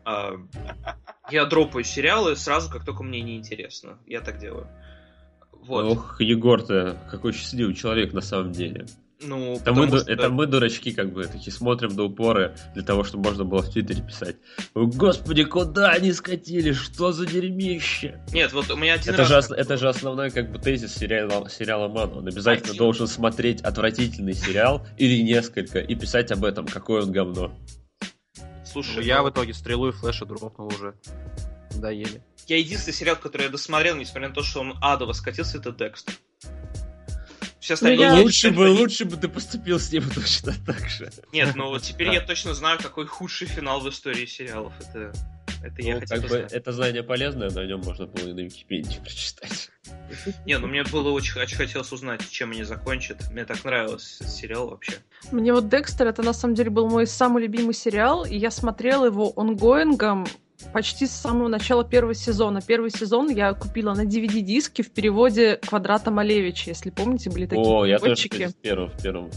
А, 0.04 0.34
Я 1.28 1.44
дропаю 1.46 1.82
сериалы 1.84 2.36
сразу, 2.36 2.70
как 2.70 2.84
только 2.84 3.02
мне 3.02 3.20
неинтересно. 3.20 3.98
Я 4.06 4.20
так 4.20 4.38
делаю. 4.38 4.68
Вот. 5.50 5.84
Ох, 5.84 6.20
Егор-то 6.20 6.96
какой 7.10 7.32
счастливый 7.32 7.74
человек 7.74 8.12
на 8.12 8.20
самом 8.20 8.52
деле. 8.52 8.86
Ну, 9.22 9.54
Это 9.56 9.72
мы, 9.72 9.86
что- 9.88 10.12
это 10.12 10.28
мы 10.28 10.46
дурачки, 10.46 10.92
как 10.92 11.10
бы, 11.12 11.24
такие 11.24 11.50
смотрим 11.50 11.96
до 11.96 12.04
упора 12.04 12.54
для 12.74 12.82
того, 12.82 13.02
чтобы 13.02 13.24
можно 13.30 13.44
было 13.44 13.62
в 13.62 13.70
Твиттере 13.72 14.02
писать. 14.02 14.36
О, 14.74 14.84
Господи, 14.84 15.44
куда 15.44 15.88
они 15.90 16.12
скатили? 16.12 16.72
Что 16.72 17.12
за 17.12 17.24
дерьмище? 17.24 18.20
Нет, 18.32 18.52
вот 18.52 18.70
у 18.70 18.76
меня 18.76 18.94
один 18.94 19.14
Это 19.14 19.22
раз 19.22 19.28
же, 19.28 19.36
ос- 19.38 19.50
это 19.50 19.78
же 19.78 19.88
основной 19.88 20.30
как 20.30 20.52
бы 20.52 20.58
тезис 20.58 20.94
сериала, 20.94 21.48
сериала 21.48 21.88
Ман. 21.88 22.12
Он 22.12 22.28
обязательно 22.28 22.70
Один. 22.72 22.78
должен 22.78 23.06
смотреть 23.06 23.62
отвратительный 23.62 24.34
сериал 24.34 24.86
или 24.98 25.22
несколько 25.22 25.78
и 25.80 25.94
писать 25.94 26.30
об 26.30 26.44
этом, 26.44 26.66
какое 26.66 27.02
он 27.02 27.10
говно. 27.10 27.58
Слушай, 28.64 28.96
Ну, 28.96 29.00
я 29.00 29.22
в 29.22 29.30
итоге 29.30 29.54
стрелу 29.54 29.88
и 29.88 29.92
флеша 29.92 30.26
дропнул 30.26 30.66
уже. 30.68 30.94
Доели. 31.74 32.22
я 32.48 32.58
единственный 32.58 32.94
сериал, 32.94 33.16
который 33.16 33.44
я 33.44 33.48
досмотрел, 33.48 33.96
несмотря 33.96 34.28
на 34.28 34.34
то, 34.34 34.42
что 34.42 34.60
он 34.60 34.74
адово 34.82 35.12
скатился, 35.14 35.58
это 35.58 35.72
Декстер. 35.72 36.14
Все 37.66 37.74
остальные... 37.74 37.98
я- 38.00 38.16
я 38.16 38.22
лучше 38.22 38.50
бы, 38.52 38.70
лучше 38.70 39.04
бы 39.06 39.16
ты 39.16 39.26
поступил 39.28 39.80
с 39.80 39.90
ним 39.90 40.04
точно 40.14 40.54
так 40.64 40.88
же. 40.88 41.10
Нет, 41.32 41.56
ну 41.56 41.66
вот 41.70 41.82
теперь 41.82 42.10
я 42.12 42.20
точно 42.20 42.54
знаю, 42.54 42.78
какой 42.80 43.06
худший 43.06 43.48
финал 43.48 43.80
в 43.80 43.88
истории 43.88 44.24
сериалов. 44.24 44.72
Это, 44.78 45.12
это 45.64 45.82
я 45.82 45.94
Ну, 45.94 46.00
хотел 46.00 46.16
как 46.20 46.22
бы, 46.30 46.38
знать. 46.38 46.52
это 46.52 46.72
знание 46.72 47.02
полезное, 47.02 47.50
на 47.50 47.64
нем 47.66 47.80
можно 47.80 48.06
было 48.06 48.28
и 48.28 48.32
на 48.32 48.40
Википедии 48.40 49.00
прочитать. 49.00 49.70
Не, 50.44 50.58
ну 50.60 50.68
мне 50.68 50.84
было 50.84 51.10
очень, 51.10 51.40
очень 51.40 51.56
хотелось 51.56 51.90
узнать, 51.90 52.20
чем 52.30 52.52
они 52.52 52.62
закончат. 52.62 53.28
Мне 53.32 53.44
так 53.44 53.64
нравился 53.64 54.22
сериал 54.28 54.68
вообще. 54.70 54.92
Мне 55.32 55.52
вот 55.52 55.68
Декстер, 55.68 56.06
это 56.06 56.22
на 56.22 56.34
самом 56.34 56.54
деле 56.54 56.70
был 56.70 56.88
мой 56.88 57.04
самый 57.08 57.42
любимый 57.42 57.74
сериал, 57.74 58.24
и 58.24 58.36
я 58.36 58.52
смотрела 58.52 59.06
его 59.06 59.32
онгоингом 59.36 60.28
почти 60.72 61.06
с 61.06 61.12
самого 61.12 61.48
начала 61.48 61.84
первого 61.84 62.14
сезона. 62.14 62.60
Первый 62.60 62.90
сезон 62.90 63.28
я 63.30 63.52
купила 63.54 63.94
на 63.94 64.02
DVD-диске 64.04 64.82
в 64.82 64.90
переводе 64.90 65.56
Квадрата 65.66 66.10
Малевича, 66.10 66.70
если 66.70 66.90
помните, 66.90 67.30
были 67.30 67.46
такие 67.46 67.64
О, 67.66 67.84
я 67.84 67.98
тоже, 67.98 68.14
переводчики. 68.14 68.32
кстати, 68.34 68.52
в 68.52 68.56
первом, 68.60 68.90
в 68.90 69.02
первом 69.02 69.30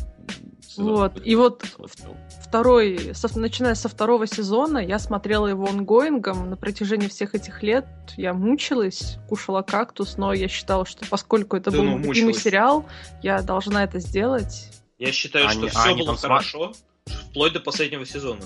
сезоне 0.66 0.92
Вот, 0.92 1.22
и 1.26 1.36
вот 1.36 1.64
смотрел. 1.76 2.16
второй, 2.42 3.14
со- 3.14 3.40
начиная 3.40 3.76
со 3.76 3.90
второго 3.90 4.28
сезона, 4.28 4.78
я 4.78 5.00
смотрела 5.00 5.48
его 5.48 5.66
онгоингом 5.68 6.50
на 6.50 6.56
протяжении 6.56 7.08
всех 7.08 7.36
этих 7.36 7.64
лет. 7.64 7.86
Я 8.18 8.34
мучилась, 8.34 9.18
кушала 9.28 9.62
кактус, 9.62 10.18
но 10.18 10.32
я 10.34 10.48
считала, 10.48 10.86
что 10.86 11.06
поскольку 11.10 11.58
это 11.58 11.72
Да 11.72 11.78
был 11.78 11.84
ну, 11.86 11.98
любимый 11.98 12.34
сериал, 12.34 12.86
я 13.22 13.42
должна 13.42 13.84
это 13.84 14.00
сделать. 14.00 14.70
Я 15.00 15.12
считаю, 15.12 15.48
Они- 15.48 15.68
что 15.68 15.80
все 15.80 15.90
они 15.90 16.04
было 16.04 16.08
там 16.08 16.16
сма- 16.16 16.22
хорошо, 16.22 16.74
вплоть 17.30 17.54
до 17.54 17.60
последнего 17.60 18.06
сезона. 18.06 18.42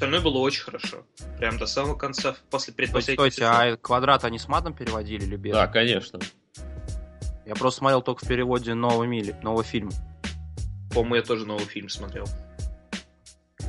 Остальное 0.00 0.22
было 0.22 0.38
очень 0.38 0.62
хорошо. 0.62 1.04
Прям 1.36 1.58
до 1.58 1.66
самого 1.66 1.94
конца, 1.94 2.34
после 2.48 2.72
Стойте, 2.72 2.72
предпоследнего 2.72 3.28
стойте, 3.30 3.44
а 3.44 3.76
квадрат 3.76 4.24
они 4.24 4.38
с 4.38 4.48
матом 4.48 4.72
переводили 4.72 5.24
или 5.26 5.36
без? 5.36 5.52
Да, 5.52 5.66
конечно. 5.66 6.18
Я 7.44 7.54
просто 7.54 7.80
смотрел 7.80 8.00
только 8.00 8.24
в 8.24 8.28
переводе 8.28 8.72
нового 8.72 9.04
мили, 9.04 9.36
нового 9.42 9.62
фильма. 9.62 9.90
По-моему, 10.94 11.16
я 11.16 11.22
тоже 11.22 11.44
новый 11.44 11.66
фильм 11.66 11.90
смотрел. 11.90 12.24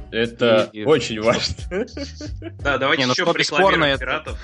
Это 0.09 0.69
И- 0.71 0.79
и- 0.79 0.85
очень 0.85 1.19
важно. 1.21 1.53
Да, 2.63 2.77
давайте 2.77 3.07
ну 3.07 3.11
еще 3.11 3.25
порекламируем 3.25 3.99
пиратов. 3.99 4.39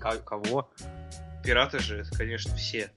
Кого? 0.24 0.70
Пираты 1.44 1.80
же, 1.80 1.98
это, 1.98 2.16
конечно, 2.16 2.56
все. 2.56 2.90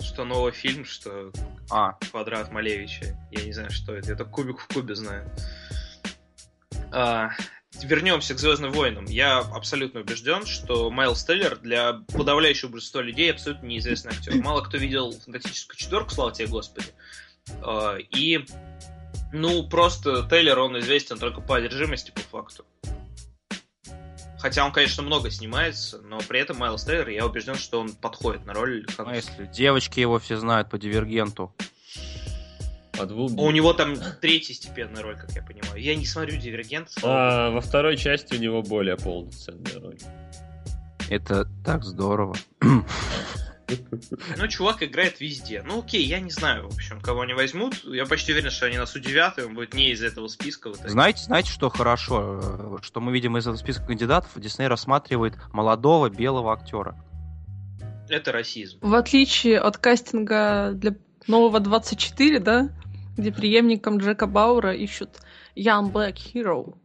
Что 0.00 0.26
новый 0.26 0.52
фильм, 0.52 0.84
что 0.84 1.32
А, 1.70 1.92
Квадрат 2.10 2.52
Малевича. 2.52 3.16
Я 3.30 3.42
не 3.42 3.54
знаю, 3.54 3.70
что 3.70 3.94
это. 3.94 4.10
Я 4.10 4.16
только 4.16 4.30
Кубик 4.32 4.58
в 4.60 4.68
Кубе 4.68 4.94
знаю. 4.94 5.30
А, 6.92 7.30
вернемся 7.82 8.34
к 8.34 8.38
Звездным 8.38 8.72
войнам. 8.72 9.04
Я 9.06 9.38
абсолютно 9.38 10.00
убежден, 10.00 10.46
что 10.46 10.90
Майлз 10.90 11.24
Теллер 11.24 11.56
для 11.58 11.94
подавляющего 12.12 12.70
большинства 12.70 13.02
людей 13.02 13.30
абсолютно 13.30 13.66
неизвестный 13.66 14.12
актер. 14.12 14.34
Мало 14.42 14.62
кто 14.62 14.76
видел 14.76 15.12
фантастическую 15.12 15.76
четверку, 15.76 16.10
слава 16.10 16.32
тебе, 16.32 16.48
Господи. 16.48 16.86
А, 17.62 17.96
и, 17.96 18.44
ну, 19.32 19.68
просто 19.68 20.26
Тейлор, 20.28 20.58
он 20.58 20.78
известен 20.80 21.18
только 21.18 21.40
по 21.40 21.56
одержимости, 21.56 22.10
по 22.10 22.20
факту. 22.20 22.64
Хотя 24.38 24.64
он, 24.64 24.72
конечно, 24.72 25.02
много 25.02 25.30
снимается, 25.30 26.00
но 26.00 26.18
при 26.20 26.40
этом 26.40 26.56
Майлз 26.56 26.84
Тейлор, 26.84 27.08
я 27.10 27.26
убежден, 27.26 27.56
что 27.56 27.80
он 27.80 27.92
подходит 27.92 28.46
на 28.46 28.54
роль 28.54 28.86
ну 28.88 28.92
Хана 28.96 29.14
если 29.14 29.46
девочки 29.46 30.00
его 30.00 30.18
все 30.18 30.36
знают 30.36 30.70
по 30.70 30.78
Дивергенту. 30.78 31.54
По 33.00 33.06
двум... 33.06 33.38
У 33.38 33.50
него 33.50 33.72
там 33.72 33.96
третья 34.20 34.52
степенная 34.52 35.02
роль, 35.02 35.16
как 35.16 35.30
я 35.30 35.42
понимаю. 35.42 35.80
Я 35.80 35.96
не 35.96 36.04
смотрю 36.04 36.36
Дивергент. 36.36 36.90
А, 37.02 37.50
во 37.50 37.62
второй 37.62 37.96
части 37.96 38.34
у 38.34 38.38
него 38.38 38.60
более 38.60 38.98
полноценная 38.98 39.80
роль. 39.80 39.96
Это 41.08 41.48
так 41.64 41.82
здорово. 41.82 42.36
Ну, 42.60 44.48
чувак 44.48 44.82
играет 44.82 45.20
везде. 45.20 45.62
Ну, 45.64 45.78
окей, 45.78 46.04
я 46.04 46.20
не 46.20 46.30
знаю, 46.30 46.68
в 46.68 46.74
общем, 46.74 47.00
кого 47.00 47.22
они 47.22 47.32
возьмут. 47.32 47.84
Я 47.84 48.04
почти 48.04 48.32
уверен, 48.32 48.50
что 48.50 48.66
они 48.66 48.76
нас 48.76 48.94
удивят, 48.94 49.38
и 49.38 49.42
он 49.42 49.54
будет 49.54 49.72
не 49.72 49.92
из 49.92 50.02
этого 50.02 50.26
списка. 50.28 50.70
в 50.70 50.74
итоге. 50.74 50.90
Знаете, 50.90 51.22
знаете, 51.22 51.50
что 51.50 51.70
хорошо? 51.70 52.80
Что 52.82 53.00
мы 53.00 53.12
видим 53.12 53.38
из 53.38 53.44
этого 53.44 53.56
списка 53.56 53.86
кандидатов, 53.86 54.32
Дисней 54.36 54.66
рассматривает 54.68 55.38
молодого 55.52 56.10
белого 56.10 56.52
актера. 56.52 56.96
Это 58.08 58.32
расизм. 58.32 58.78
В 58.82 58.92
отличие 58.94 59.60
от 59.60 59.78
кастинга 59.78 60.72
для 60.74 60.96
нового 61.28 61.60
24, 61.60 62.40
да, 62.40 62.70
где 63.20 63.32
преемником 63.32 63.98
Джека 63.98 64.26
Баура 64.26 64.72
ищут 64.74 65.20
Young 65.56 65.92
Black 65.92 66.14
Hero. 66.16 66.76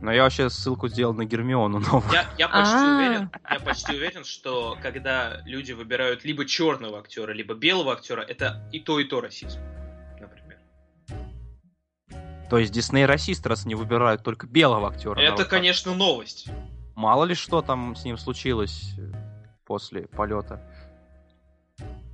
Но 0.00 0.12
я 0.12 0.24
вообще 0.24 0.50
ссылку 0.50 0.88
сделал 0.88 1.14
на 1.14 1.24
Гермиону 1.24 1.78
новую. 1.80 2.04
Я, 2.12 2.26
я 2.38 2.48
почти 2.48 2.74
А. 2.74 2.96
уверен, 2.96 3.30
я 3.50 3.60
почти 3.60 3.96
уверен, 3.96 4.24
что 4.24 4.76
когда 4.82 5.40
люди 5.46 5.72
выбирают 5.72 6.24
либо 6.24 6.44
черного 6.44 6.98
актера, 6.98 7.32
либо 7.32 7.54
белого 7.54 7.92
актера, 7.94 8.20
это 8.20 8.68
и 8.72 8.80
то, 8.80 9.00
и 9.00 9.04
то 9.04 9.20
расизм. 9.22 9.58
Например. 10.20 10.58
То 12.50 12.58
есть 12.58 12.72
Дисней 12.72 13.06
расист, 13.06 13.46
раз 13.46 13.64
не 13.64 13.74
выбирают 13.74 14.22
только 14.22 14.46
белого 14.46 14.88
актера. 14.88 15.18
Это, 15.18 15.44
конечно, 15.46 15.94
новость. 15.94 16.48
Мало 16.94 17.24
ли 17.24 17.34
что 17.34 17.62
там 17.62 17.96
с 17.96 18.04
ним 18.04 18.16
случилось 18.18 18.92
э, 18.98 19.12
после 19.66 20.02
полета. 20.08 20.62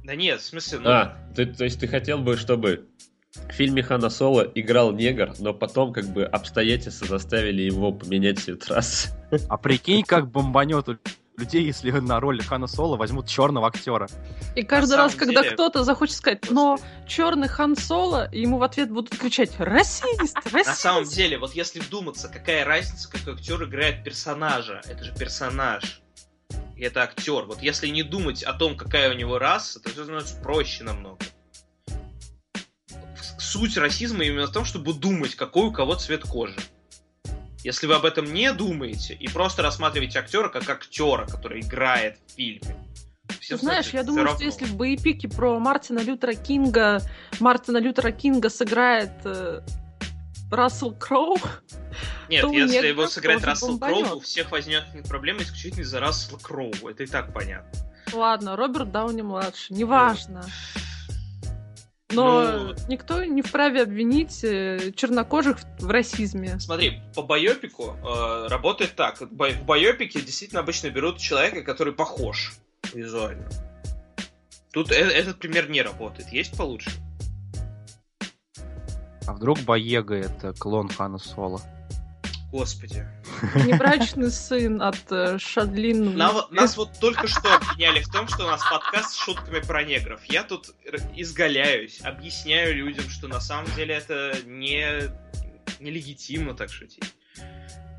Да 0.05 0.17
нет, 0.17 0.41
в 0.41 0.45
смысле, 0.45 0.79
ну, 0.81 0.91
А, 0.91 1.17
ты- 1.37 1.47
то 1.47 1.65
есть 1.65 1.79
ты 1.79 1.87
хотел 1.87 2.19
бы, 2.19 2.37
чтобы 2.37 2.89
в 3.35 3.53
фильме 3.53 3.83
Хана 3.83 4.11
Соло 4.11 4.43
играл 4.55 4.93
негр, 4.93 5.35
но 5.39 5.55
потом 5.55 5.93
как 5.93 6.07
бы 6.07 6.25
обстоятельства 6.25 7.07
заставили 7.07 7.63
его 7.63 7.93
поменять 7.93 8.39
цвет 8.39 8.67
расы. 8.69 9.11
А 9.49 9.57
прикинь, 9.57 10.05
как 10.05 10.31
бомбанет 10.31 10.89
у 10.89 10.97
людей, 11.39 11.65
если 11.65 11.91
на 11.91 12.21
роль 12.21 12.43
Хана 12.43 12.67
Соло 12.67 12.97
возьмут 12.97 13.27
черного 13.27 13.69
актера. 13.69 14.09
И 14.55 14.63
каждый 14.63 14.97
раз, 14.97 15.15
когда 15.15 15.43
деле- 15.43 15.55
кто-то 15.55 15.83
захочет 15.83 16.17
сказать, 16.17 16.51
но 16.51 16.79
черный 17.07 17.49
Хан 17.49 17.77
Соло, 17.77 18.29
ему 18.33 18.59
в 18.59 18.63
ответ 18.63 18.91
будут 18.91 19.17
кричать 19.17 19.53
«Расист! 19.59 20.37
Расист!» 20.53 20.67
На 20.67 20.75
самом 20.75 21.05
деле, 21.05 21.39
вот 21.39 21.55
если 21.55 21.81
вдуматься, 21.81 22.29
какая 22.29 22.65
разница, 22.65 23.11
какой 23.11 23.35
актер 23.35 23.63
играет 23.65 24.05
персонажа? 24.05 24.83
Это 24.85 25.05
же 25.05 25.15
персонаж. 25.15 26.03
И 26.77 26.83
это 26.83 27.03
актер. 27.03 27.45
Вот 27.45 27.63
если 27.63 27.89
не 27.89 28.03
думать 28.03 28.43
о 28.43 28.53
том, 28.53 28.77
какая 28.77 29.11
у 29.11 29.15
него 29.15 29.39
раса, 29.39 29.81
то 29.81 29.89
все 29.89 30.03
становится 30.05 30.37
проще 30.37 30.85
намного. 30.85 31.19
Суть 33.53 33.77
расизма 33.77 34.25
именно 34.25 34.47
в 34.47 34.51
том, 34.51 34.65
чтобы 34.65 34.95
думать, 34.95 35.35
какой 35.35 35.67
у 35.67 35.73
кого 35.73 35.95
цвет 35.95 36.23
кожи. 36.23 36.57
Если 37.63 37.87
вы 37.87 37.97
об 37.97 38.07
этом 38.07 38.33
не 38.33 38.51
думаете 38.55 39.13
и 39.13 39.29
просто 39.29 39.61
рассматриваете 39.61 40.21
актера 40.21 40.49
как 40.49 40.71
актера, 40.71 41.27
который 41.27 41.61
играет 41.61 42.19
в 42.27 42.33
фильме. 42.33 42.75
всем 43.41 43.59
Ты 43.59 43.65
Знаешь, 43.65 43.91
я 43.91 44.05
думаю, 44.05 44.29
что 44.29 44.33
равно. 44.33 44.47
если 44.47 44.65
в 44.65 44.75
боепике 44.75 45.29
про 45.29 45.59
Мартина 45.59 45.99
Лютера 45.99 46.33
Кинга 46.33 47.03
Мартина 47.41 47.77
Лютера 47.77 48.11
Кинга 48.11 48.49
сыграет 48.49 49.13
э, 49.27 49.61
Рассел 50.51 50.95
Кроу, 50.95 51.37
Нет, 52.31 52.41
то 52.41 52.51
если 52.53 52.87
его 52.87 53.07
сыграет 53.07 53.45
Рассел 53.45 53.77
бомбанет. 53.77 54.07
Кроу, 54.07 54.17
у 54.17 54.21
всех 54.21 54.51
возникнет 54.51 55.07
проблема 55.07 55.43
исключительно 55.43 55.83
из-за 55.83 56.01
Рассела 56.01 56.39
Кроу. 56.39 56.73
Это 56.89 57.03
и 57.03 57.07
так 57.07 57.35
понятно. 57.35 57.71
ладно, 58.15 58.57
Роберт 58.57 58.91
Дауни 58.91 59.21
младший, 59.21 59.77
неважно. 59.77 60.43
Но 62.13 62.43
Ну- 62.69 62.75
никто 62.89 63.25
не 63.25 63.43
вправе 63.43 63.83
обвинить 63.83 64.45
э, 64.45 64.93
чернокожих 64.95 65.59
в, 65.79 65.91
расизме. 65.91 66.59
Смотри, 66.61 67.01
по 67.15 67.23
байопику 67.23 67.97
э, 68.05 68.47
работает 68.49 68.95
так. 68.95 69.21
В 69.21 69.65
байопике 69.65 70.21
действительно 70.21 70.61
обычно 70.61 70.91
берут 70.91 71.19
человека, 71.19 71.63
который 71.63 71.93
похож 71.93 72.55
визуально. 72.93 73.49
Тут 74.73 74.91
э- 74.91 74.95
этот 74.95 75.39
пример 75.39 75.71
не 75.71 75.83
работает. 75.83 76.29
Есть 76.31 76.57
получше? 76.57 76.91
А 79.27 79.33
вдруг 79.35 79.61
Боега 79.61 80.15
это 80.17 80.53
клон 80.53 80.89
Хана 80.89 81.19
Соло? 81.19 81.61
Господи. 82.53 83.07
Небрачный 83.67 84.31
сын 84.31 84.83
от 84.83 85.11
э, 85.11 85.39
Шадлин. 85.39 86.15
Нас 86.19 86.77
вот 86.77 86.91
только 87.01 87.27
что 87.27 87.57
обвиняли 87.57 88.01
в 88.01 88.13
том, 88.13 88.29
что 88.29 88.45
у 88.45 88.47
нас 88.47 88.61
подкаст 88.71 89.15
с 89.15 89.17
шутками 89.17 89.61
про 89.61 89.83
негров. 89.83 90.23
Я 90.27 90.45
тут 90.45 90.75
изгаляюсь, 91.17 92.03
объясняю 92.03 92.77
людям, 92.77 93.09
что 93.09 93.27
на 93.27 93.41
самом 93.41 93.75
деле 93.75 93.95
это 93.95 94.35
не 94.45 94.85
нелегитимно 95.81 96.53
так 96.53 96.71
шутить. 96.71 97.15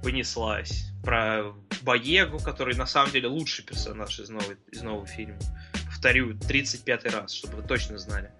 Понеслась. 0.04 0.92
Про 1.04 1.56
Боегу, 1.82 2.38
который 2.38 2.76
на 2.76 2.86
самом 2.86 3.12
деле 3.12 3.30
лучший 3.30 3.66
персонаж 3.66 4.20
из, 4.20 4.30
новой, 4.30 4.58
из 4.72 4.84
нового 4.84 5.08
фильма. 5.08 5.39
Повторю, 5.88 6.38
35 6.38 7.12
раз, 7.12 7.34
чтобы 7.34 7.58
вы 7.58 7.63
точно 7.63 7.98
знали. 7.98 8.32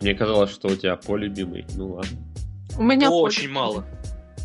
Мне 0.00 0.14
казалось, 0.14 0.52
что 0.52 0.68
у 0.68 0.76
тебя 0.76 0.96
По 0.96 1.18
любимый. 1.18 1.66
Ну 1.74 1.96
ладно. 1.96 2.18
У 2.78 2.82
меня 2.82 3.10
Очень 3.10 3.50
мало. 3.50 3.86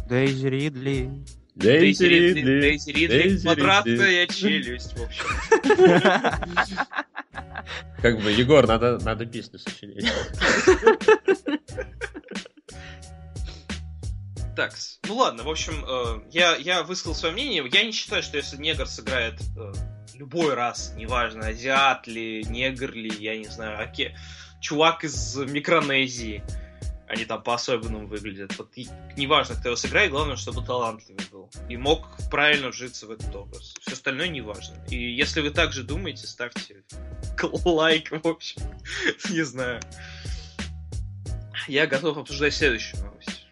Дейзи 0.09 0.47
Ридли. 0.47 1.23
Дейзи 1.55 2.03
Ридли. 2.03 2.61
Дейзи 2.61 2.89
Ридли, 2.89 3.37
квадратная 3.37 4.27
челюсть, 4.27 4.97
в 4.97 5.03
общем. 5.03 5.25
Как 8.01 8.21
бы, 8.21 8.31
Егор, 8.31 8.65
надо, 8.65 8.97
надо 9.03 9.25
песню 9.25 9.59
сочинять. 9.59 10.05
Так, 14.55 14.73
ну 15.07 15.15
ладно, 15.15 15.43
в 15.43 15.49
общем, 15.49 15.85
э, 15.87 16.21
я, 16.31 16.55
я 16.55 16.83
высказал 16.83 17.15
свое 17.15 17.33
мнение. 17.33 17.67
Я 17.71 17.83
не 17.83 17.91
считаю, 17.91 18.23
что 18.23 18.37
если 18.37 18.57
негр 18.57 18.87
сыграет 18.87 19.39
э, 19.57 19.73
любой 20.15 20.53
раз, 20.53 20.93
неважно, 20.97 21.47
азиат 21.47 22.07
ли, 22.07 22.43
негр 22.43 22.91
ли, 22.91 23.11
я 23.19 23.37
не 23.37 23.45
знаю, 23.45 23.81
оке, 23.81 24.17
чувак 24.59 25.05
из 25.05 25.37
Микронезии, 25.37 26.43
они 27.09 27.25
там 27.25 27.41
по-особенному 27.41 28.07
выглядят. 28.07 28.55
Вот 28.57 28.69
и 28.75 28.87
неважно, 29.17 29.55
кто 29.55 29.69
его 29.69 29.75
сыграет, 29.75 30.11
главное, 30.11 30.35
чтобы 30.35 30.63
талантливый 30.63 31.25
был. 31.31 31.49
И 31.67 31.75
мог 31.75 32.07
правильно 32.29 32.69
вжиться 32.69 33.07
в 33.07 33.11
этот 33.11 33.35
образ. 33.35 33.73
Все 33.81 33.93
остальное 33.93 34.27
не 34.27 34.41
важно. 34.41 34.75
И 34.89 35.11
если 35.11 35.41
вы 35.41 35.49
так 35.49 35.73
же 35.73 35.83
думаете, 35.83 36.27
ставьте 36.27 36.83
лайк, 37.65 38.11
в 38.11 38.27
общем. 38.27 38.61
Не 39.31 39.43
знаю. 39.43 39.81
Я 41.67 41.87
готов 41.87 42.17
обсуждать 42.17 42.53
следующую 42.53 43.03
новость. 43.03 43.47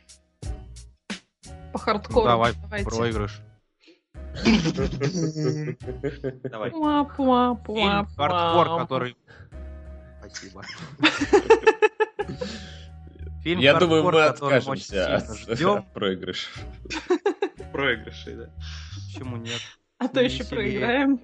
По 1.73 1.79
хардкору. 1.79 2.21
Ну, 2.21 2.25
давай, 2.25 2.53
Давайте. 2.53 2.89
Проигрыш. 2.89 3.41
Давай. 6.43 6.71
Хардкор, 8.15 8.79
который... 8.81 9.17
Спасибо. 10.19 10.63
Фильм 13.47 13.61
Я 13.61 13.79
думаю, 13.79 14.03
«Хардкор», 14.03 14.13
мы 14.13 14.27
откажемся 14.27 15.15
от 15.15 15.37
ждем. 15.37 15.85
проигрыша. 15.93 16.49
Проигрыши, 17.71 18.35
да. 18.35 18.49
Почему 18.93 19.37
нет? 19.37 19.61
А 19.99 20.09
то 20.09 20.21
еще 20.21 20.43
проиграем. 20.43 21.21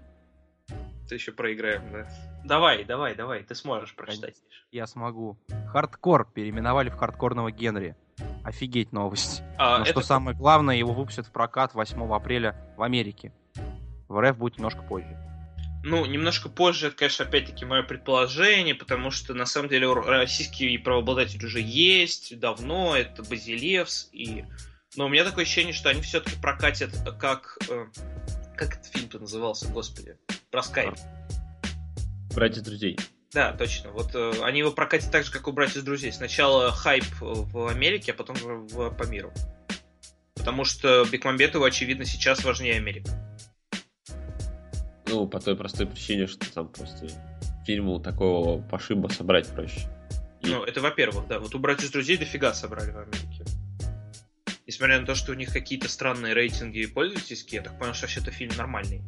Ты 1.10 1.16
еще 1.16 1.34
проиграем, 1.34 1.82
да. 1.92 2.08
Давай, 2.46 2.86
давай, 2.86 3.14
давай, 3.14 3.44
ты 3.44 3.56
сможешь 3.56 3.94
прочитать. 3.94 4.36
Я 4.72 4.88
смогу. 4.88 5.38
Хардкор 5.68 6.32
переименовали 6.32 6.90
в 6.90 6.96
хардкорного 6.96 7.52
Генри. 7.52 7.98
Офигеть 8.46 8.94
новость. 8.94 9.44
А, 9.58 9.80
Но 9.80 9.84
это 9.84 9.92
что 9.92 10.02
самое 10.02 10.38
главное, 10.38 10.78
его 10.78 10.94
выпустят 10.94 11.28
в 11.28 11.32
прокат 11.34 11.74
8 11.74 12.10
апреля 12.14 12.56
в 12.78 12.84
Америке. 12.84 13.34
В 14.08 14.18
РФ 14.22 14.38
будет 14.38 14.60
немножко 14.60 14.82
позже. 14.82 15.18
Ну, 15.86 16.06
немножко 16.06 16.48
позже, 16.48 16.88
это, 16.88 16.96
конечно, 16.96 17.26
опять-таки 17.26 17.66
мое 17.66 17.84
предположение, 17.84 18.74
потому 18.74 19.12
что 19.12 19.34
на 19.34 19.46
самом 19.46 19.68
деле 19.70 19.92
российский 19.94 20.78
правообладатель 20.78 21.44
уже 21.46 21.60
есть 21.60 22.40
давно, 22.40 22.96
это 22.96 23.22
Базилевс, 23.24 24.10
и... 24.14 24.46
Но 24.96 25.08
у 25.08 25.10
меня 25.10 25.26
такое 25.26 25.44
ощущение, 25.44 25.74
что 25.74 25.90
они 25.90 26.02
все-таки 26.02 26.38
прокатят 26.40 26.92
как... 27.20 27.58
э, 27.70 27.88
Как 28.56 28.76
этот 28.78 28.86
фильм-то 28.86 29.20
назывался, 29.20 29.68
господи? 29.68 30.16
Про 30.52 30.64
скайп. 30.64 30.94
Братья 32.34 32.62
друзей. 32.62 32.98
Да, 33.34 33.52
точно. 33.52 33.90
Вот 33.92 34.14
э, 34.16 34.32
они 34.44 34.60
его 34.60 34.72
прокатят 34.72 35.12
так 35.12 35.26
же, 35.26 35.32
как 35.32 35.48
у 35.48 35.52
братьев 35.52 35.84
друзей. 35.84 36.12
Сначала 36.14 36.72
хайп 36.72 37.04
в 37.20 37.68
Америке, 37.68 38.12
а 38.12 38.16
потом 38.16 38.36
в- 38.36 38.68
в- 38.68 38.90
по 38.96 39.04
миру. 39.04 39.34
Потому 40.36 40.64
что 40.64 41.04
Бекмамбетову, 41.06 41.66
очевидно, 41.66 42.06
сейчас 42.06 42.44
важнее 42.44 42.76
Америка. 42.76 43.10
Ну, 45.14 45.28
по 45.28 45.40
той 45.40 45.56
простой 45.56 45.86
причине, 45.86 46.26
что 46.26 46.52
там 46.52 46.68
просто 46.68 47.08
фильму 47.68 48.00
такого 48.00 48.60
пошиба 48.62 49.10
собрать 49.10 49.48
проще. 49.48 49.82
И- 50.42 50.48
Ну, 50.48 50.64
это 50.64 50.82
во-первых, 50.82 51.28
да. 51.28 51.38
Вот 51.40 51.54
у 51.54 51.60
братьев 51.60 51.92
друзей 51.92 52.18
дофига 52.18 52.52
собрали 52.54 52.90
в 52.90 52.98
Америке. 52.98 53.46
Несмотря 54.66 55.00
на 55.00 55.06
то, 55.06 55.14
что 55.14 55.34
у 55.34 55.36
них 55.36 55.54
какие-то 55.54 55.88
странные 55.88 56.34
рейтинги 56.34 56.88
пользовательские, 56.88 57.60
я 57.60 57.64
так 57.64 57.78
понял, 57.78 57.94
что 57.94 58.06
вообще-то 58.06 58.32
фильм 58.32 58.54
нормальный. 58.58 59.04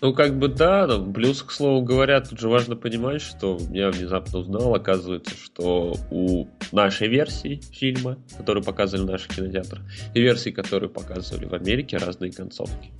Ну, 0.00 0.14
как 0.14 0.38
бы 0.38 0.46
да, 0.46 0.86
но 0.86 1.04
плюс, 1.12 1.42
к 1.42 1.50
слову 1.50 1.82
говоря, 1.82 2.20
тут 2.20 2.38
же 2.38 2.48
важно 2.48 2.76
понимать, 2.76 3.20
что 3.20 3.58
я 3.72 3.90
внезапно 3.90 4.38
узнал, 4.38 4.72
оказывается, 4.72 5.34
что 5.36 5.96
у 6.12 6.46
нашей 6.70 7.08
версии 7.08 7.60
фильма, 7.72 8.16
которую 8.36 8.62
показывали 8.62 9.04
в 9.08 9.10
наших 9.10 9.34
кинотеатрах, 9.34 9.82
и 10.14 10.20
версии, 10.20 10.50
которые 10.50 10.88
показывали 10.88 11.46
в 11.46 11.54
Америке, 11.54 11.96
разные 11.96 12.30
концовки. 12.30 12.92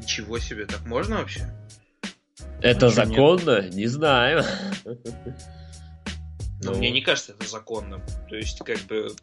Ничего 0.00 0.38
себе, 0.38 0.66
так 0.66 0.84
можно 0.86 1.18
вообще? 1.18 1.52
Это 2.62 2.86
А 2.86 2.90
чё 2.90 2.96
нет? 3.04 3.08
законно? 3.08 3.68
Не 3.70 3.86
знаю. 3.86 4.44
Но 6.62 6.72
Ну, 6.72 6.76
мне 6.76 6.90
не 6.90 7.00
кажется 7.00 7.32
это 7.32 7.48
законным. 7.48 8.02
То 8.28 8.36
есть, 8.36 8.58
как 8.64 8.78
бы, 8.80 9.14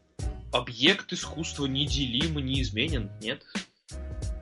объект 0.51 1.13
искусства 1.13 1.65
неделим 1.67 2.39
и 2.39 2.41
неизменен, 2.41 3.11
нет? 3.21 3.43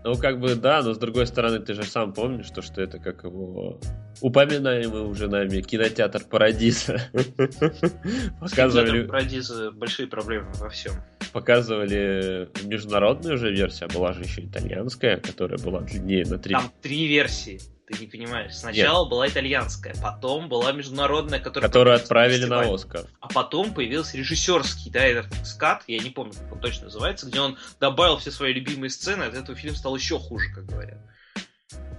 Ну, 0.06 0.16
как 0.18 0.40
бы 0.40 0.54
да, 0.54 0.84
но 0.84 0.94
с 0.94 1.00
другой 1.00 1.26
стороны, 1.26 1.58
ты 1.58 1.74
же 1.74 1.84
сам 1.84 2.14
помнишь, 2.14 2.52
то, 2.52 2.62
что 2.62 2.80
это 2.80 3.00
как 3.00 3.24
его 3.24 3.80
упоминаемый 4.22 5.02
уже 5.02 5.28
нами 5.28 5.62
кинотеатр 5.62 6.24
Парадиса. 6.26 7.10
Показывали, 8.40 9.08
Парадиза 9.08 9.72
большие 9.72 10.08
проблемы 10.08 10.52
во 10.60 10.70
всем. 10.70 10.94
показывали 11.34 12.48
международную 12.66 13.34
уже 13.34 13.52
версию, 13.52 13.90
а 13.90 13.94
была 13.98 14.14
же 14.14 14.22
еще 14.22 14.42
итальянская, 14.42 15.18
которая 15.18 15.58
была 15.58 15.82
длиннее 15.82 16.24
на 16.26 16.38
три. 16.38 16.54
Там 16.54 16.72
три 16.84 17.08
версии. 17.08 17.60
Ты 17.88 18.00
не 18.00 18.08
понимаешь. 18.08 18.56
Сначала 18.56 19.08
была 19.08 19.28
итальянская, 19.28 19.94
потом 20.02 20.50
была 20.50 20.72
международная, 20.72 21.40
которая... 21.40 21.70
Которую 21.70 21.96
отправили 21.96 22.46
на 22.46 22.62
фестивале. 22.64 22.74
Оскар. 22.74 23.06
А 23.20 23.28
потом 23.28 23.74
появился 23.76 24.18
режиссерский, 24.18 24.90
да, 24.90 25.06
этот 25.06 25.28
скат, 25.46 25.84
я 25.88 26.00
не 26.00 26.10
помню, 26.10 26.34
как 26.34 26.52
он 26.52 26.60
точно 26.60 26.86
называется, 26.86 27.28
где 27.28 27.40
он 27.40 27.58
добавил 27.80 28.18
все 28.18 28.32
свои 28.32 28.54
любимые 28.54 28.90
сцены, 28.90 29.24
от 29.24 29.36
этого 29.36 29.56
фильм 29.56 29.76
стал 29.76 29.96
еще 29.96 30.18
хуже, 30.18 30.50
как 30.54 30.66
говорят. 30.66 30.98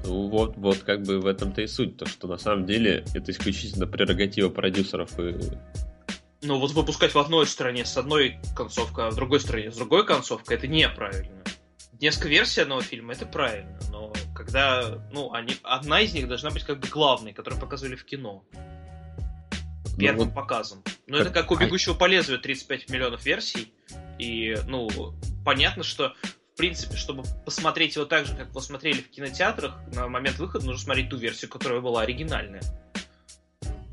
Ну 0.05 0.29
вот, 0.29 0.57
вот 0.57 0.79
как 0.79 1.03
бы 1.03 1.21
в 1.21 1.27
этом-то 1.27 1.63
и 1.63 1.69
суть, 1.69 1.97
то 1.97 2.07
что 2.07 2.27
на 2.27 2.39
самом 2.39 2.67
деле 2.67 3.05
это 3.15 3.31
исключительно 3.31 3.87
прерогатива 3.87 4.49
продюсеров 4.49 5.19
и 5.21 5.37
Но 6.43 6.59
вот 6.59 6.73
выпускать 6.73 7.15
в 7.15 7.19
одной 7.19 7.47
стране 7.47 7.85
с 7.85 7.97
одной 7.97 8.41
концовкой, 8.57 9.07
а 9.07 9.11
в 9.11 9.15
другой 9.15 9.39
стране 9.39 9.71
с 9.71 9.77
другой 9.77 10.05
концовкой, 10.05 10.57
это 10.57 10.67
неправильно. 10.67 11.45
Несколько 12.01 12.29
версий 12.29 12.61
одного 12.61 12.83
фильма, 12.83 13.15
это 13.15 13.25
правильно, 13.25 13.79
но 13.91 14.13
когда, 14.37 15.01
ну, 15.11 15.33
они, 15.33 15.57
одна 15.63 16.01
из 16.01 16.13
них 16.13 16.29
должна 16.29 16.51
быть 16.51 16.63
как 16.65 16.79
бы 16.79 16.89
главной, 16.89 17.33
которую 17.33 17.61
показывали 17.61 17.97
в 17.97 18.05
кино. 18.05 18.45
Ну, 18.53 19.99
Первым 19.99 20.27
вот 20.27 20.35
показом. 20.35 20.83
Ну, 21.07 21.19
как- 21.19 21.27
это 21.27 21.35
как 21.35 21.51
у 21.51 21.57
«Бегущего 21.57 21.95
по 21.95 22.07
лезвию» 22.07 22.39
35 22.39 22.91
миллионов 22.91 23.25
версий. 23.25 23.73
И, 24.19 24.57
ну, 24.67 24.89
понятно, 25.45 25.83
что 25.83 26.15
в 26.23 26.57
принципе, 26.57 26.97
чтобы 26.97 27.23
посмотреть 27.45 27.97
его 27.97 28.07
так 28.07 28.25
же, 28.25 28.35
как 28.35 28.55
вы 28.55 28.63
смотрели 28.63 29.03
в 29.03 29.11
кинотеатрах, 29.11 29.75
на 29.93 30.09
момент 30.09 30.39
выхода 30.39 30.65
нужно 30.65 30.83
смотреть 30.83 31.11
ту 31.11 31.19
версию, 31.19 31.51
которая 31.51 31.81
была 31.81 32.01
оригинальная. 32.03 32.63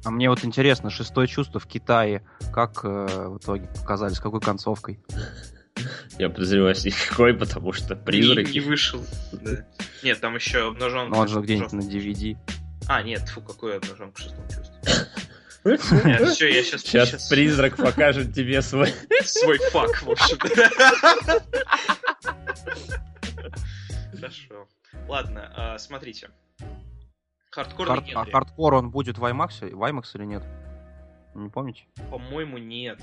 А 0.06 0.12
мне 0.12 0.30
вот 0.30 0.44
интересно, 0.46 0.90
шестое 0.90 1.28
чувство 1.28 1.60
в 1.60 1.68
Китае, 1.68 2.26
как 2.54 2.86
э, 2.86 3.28
в 3.28 3.38
итоге 3.38 3.68
показали, 3.68 4.14
с 4.14 4.20
какой 4.20 4.40
концовкой? 4.40 5.02
я 6.20 6.30
подозреваю, 6.30 6.76
что 6.76 6.88
никакой, 6.88 7.34
потому 7.34 7.74
что 7.74 7.96
Не, 7.96 8.02
призраки. 8.04 8.52
не 8.52 8.60
вышел. 8.60 9.04
Да. 9.32 9.66
Нет, 10.04 10.20
там 10.22 10.36
еще 10.36 10.68
обнаженка. 10.68 11.16
Ну, 11.16 11.22
он 11.22 11.28
же 11.28 11.42
где-нибудь 11.42 11.72
на 11.74 11.82
DVD. 11.82 12.38
А, 12.88 13.02
нет, 13.04 13.28
фу, 13.30 13.42
какой 13.42 13.78
обнаженка 13.78 14.16
в 14.20 14.20
шестом 14.24 14.46
чувстве. 14.50 15.08
Все, 16.34 16.48
я 16.54 16.62
сейчас, 16.64 16.82
Сейчас 16.82 17.30
призрак 17.30 17.78
покажет 17.78 18.34
тебе 18.34 18.62
свой. 18.62 18.94
свой 19.24 19.58
фак, 19.72 20.02
в 20.04 20.10
общем. 20.12 20.38
Хорошо. 24.16 24.68
Ладно, 25.08 25.52
а, 25.56 25.78
смотрите. 25.78 26.30
Хардкорный 27.52 27.98
Хард- 27.98 28.12
а 28.16 28.26
хардкор 28.32 28.74
он 28.74 28.90
будет 28.90 29.18
в 29.18 29.24
IMAX, 29.24 29.70
в 29.74 29.82
IMAX 29.84 30.04
или 30.16 30.26
нет? 30.26 30.44
Не 31.36 31.50
помните? 31.50 31.84
По-моему, 32.10 32.58
нет. 32.58 33.00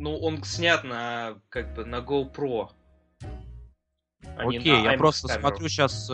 Ну, 0.00 0.16
он 0.16 0.42
снят 0.44 0.82
на, 0.82 1.34
как 1.50 1.74
бы, 1.74 1.84
на 1.84 1.96
GoPro. 1.96 2.70
а 3.22 4.48
Окей, 4.48 4.82
я 4.82 4.94
просто 4.96 5.28
камеру. 5.28 5.42
смотрю 5.42 5.68
сейчас 5.68 6.10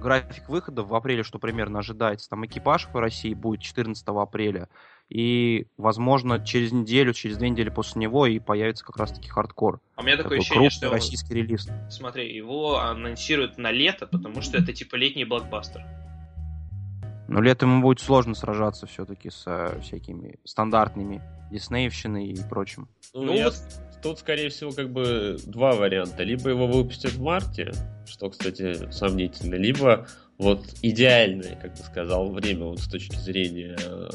график 0.00 0.48
выхода 0.48 0.82
в 0.82 0.92
апреле, 0.94 1.22
что 1.22 1.38
примерно 1.38 1.78
ожидается. 1.78 2.28
Там 2.28 2.44
экипаж 2.44 2.88
в 2.92 2.96
России 2.96 3.32
будет 3.32 3.60
14 3.60 4.04
апреля. 4.08 4.68
И, 5.08 5.66
возможно, 5.76 6.44
через 6.44 6.72
неделю, 6.72 7.12
через 7.12 7.36
две 7.36 7.50
недели 7.50 7.68
после 7.68 8.00
него 8.00 8.26
и 8.26 8.38
появится 8.38 8.84
как 8.84 8.96
раз-таки 8.96 9.28
хардкор. 9.28 9.80
А 9.94 10.00
у 10.00 10.04
меня 10.04 10.16
такое 10.16 10.38
Такой 10.38 10.38
ощущение, 10.38 10.70
что... 10.70 10.90
российский 10.90 11.34
релиз. 11.34 11.68
Смотри, 11.90 12.34
его 12.34 12.78
анонсируют 12.78 13.56
на 13.56 13.70
лето, 13.70 14.06
потому 14.06 14.42
что 14.42 14.58
это 14.58 14.72
типа 14.72 14.96
летний 14.96 15.24
блокбастер. 15.24 15.84
Но 17.30 17.40
летом 17.40 17.70
ему 17.70 17.82
будет 17.82 18.00
сложно 18.00 18.34
сражаться 18.34 18.86
все-таки 18.86 19.30
с 19.30 19.44
э, 19.46 19.80
всякими 19.82 20.38
стандартными 20.44 21.22
диснеевщиной 21.52 22.26
и 22.28 22.36
прочим. 22.48 22.88
Ну, 23.14 23.22
Ну 23.24 23.34
я 23.34 23.46
вот- 23.46 23.62
Тут, 24.02 24.18
скорее 24.18 24.48
всего, 24.48 24.70
как 24.72 24.90
бы 24.90 25.36
два 25.44 25.72
варианта. 25.72 26.22
Либо 26.24 26.48
его 26.48 26.66
выпустят 26.66 27.12
в 27.12 27.20
марте, 27.22 27.70
что, 28.06 28.30
кстати, 28.30 28.90
сомнительно, 28.90 29.56
либо 29.56 30.06
вот 30.38 30.64
идеальное, 30.80 31.54
как 31.56 31.72
бы 31.72 31.76
сказал, 31.82 32.30
время 32.32 32.64
вот 32.64 32.80
с 32.80 32.88
точки 32.88 33.16
зрения 33.16 33.76
э, 33.78 34.08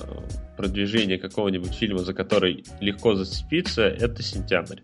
продвижения 0.58 1.18
какого-нибудь 1.20 1.74
фильма, 1.74 2.00
за 2.00 2.14
который 2.16 2.66
легко 2.80 3.14
зацепиться, 3.14 3.84
это 3.84 4.24
сентябрь. 4.24 4.80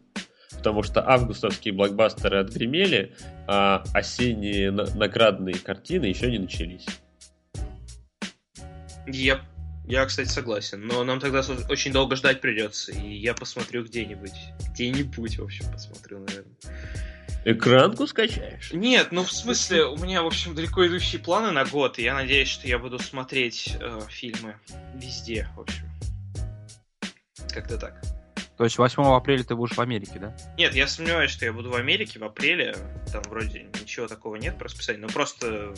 Потому 0.56 0.84
что 0.84 1.02
августовские 1.06 1.74
блокбастеры 1.74 2.38
отгремели, 2.38 3.14
а 3.48 3.84
осенние 3.94 4.70
на- 4.72 4.86
наградные 4.96 5.56
картины 5.56 6.06
еще 6.06 6.30
не 6.30 6.38
начались. 6.38 6.86
Еп. 9.08 9.42
Я, 9.86 10.06
кстати, 10.06 10.30
согласен. 10.30 10.86
Но 10.86 11.04
нам 11.04 11.20
тогда 11.20 11.42
очень 11.70 11.92
долго 11.92 12.16
ждать 12.16 12.40
придется. 12.40 12.92
И 12.92 13.16
я 13.16 13.34
посмотрю 13.34 13.84
где-нибудь. 13.84 14.34
Где-нибудь, 14.70 15.38
в 15.38 15.44
общем, 15.44 15.66
посмотрю, 15.72 16.20
наверное. 16.20 16.56
Экранку 17.44 18.06
скачаешь? 18.06 18.72
Нет, 18.72 19.12
ну 19.12 19.24
в 19.24 19.32
смысле, 19.32 19.86
у 19.86 19.98
меня, 19.98 20.22
в 20.22 20.28
общем, 20.28 20.54
далеко 20.54 20.86
идущие 20.86 21.20
планы 21.20 21.50
на 21.50 21.66
год, 21.66 21.98
и 21.98 22.04
я 22.04 22.14
надеюсь, 22.14 22.48
что 22.48 22.68
я 22.68 22.78
буду 22.78 23.00
смотреть 23.00 23.76
э, 23.80 24.00
фильмы 24.10 24.58
везде, 24.94 25.50
в 25.56 25.62
общем. 25.62 25.90
Как-то 27.50 27.80
так. 27.80 28.00
То 28.62 28.66
есть 28.66 28.78
8 28.78 29.02
апреля 29.16 29.44
ты 29.44 29.56
будешь 29.56 29.76
в 29.76 29.82
Америке, 29.82 30.20
да? 30.20 30.36
Нет, 30.56 30.76
я 30.76 30.86
сомневаюсь, 30.86 31.32
что 31.32 31.46
я 31.46 31.52
буду 31.52 31.72
в 31.72 31.76
Америке 31.76 32.20
в 32.20 32.24
апреле. 32.24 32.76
Там 33.12 33.24
вроде 33.24 33.66
ничего 33.82 34.08
такого 34.08 34.36
нет 34.36 34.56
по 34.60 34.66
расписанию. 34.66 35.02
Но 35.02 35.08
просто 35.08 35.74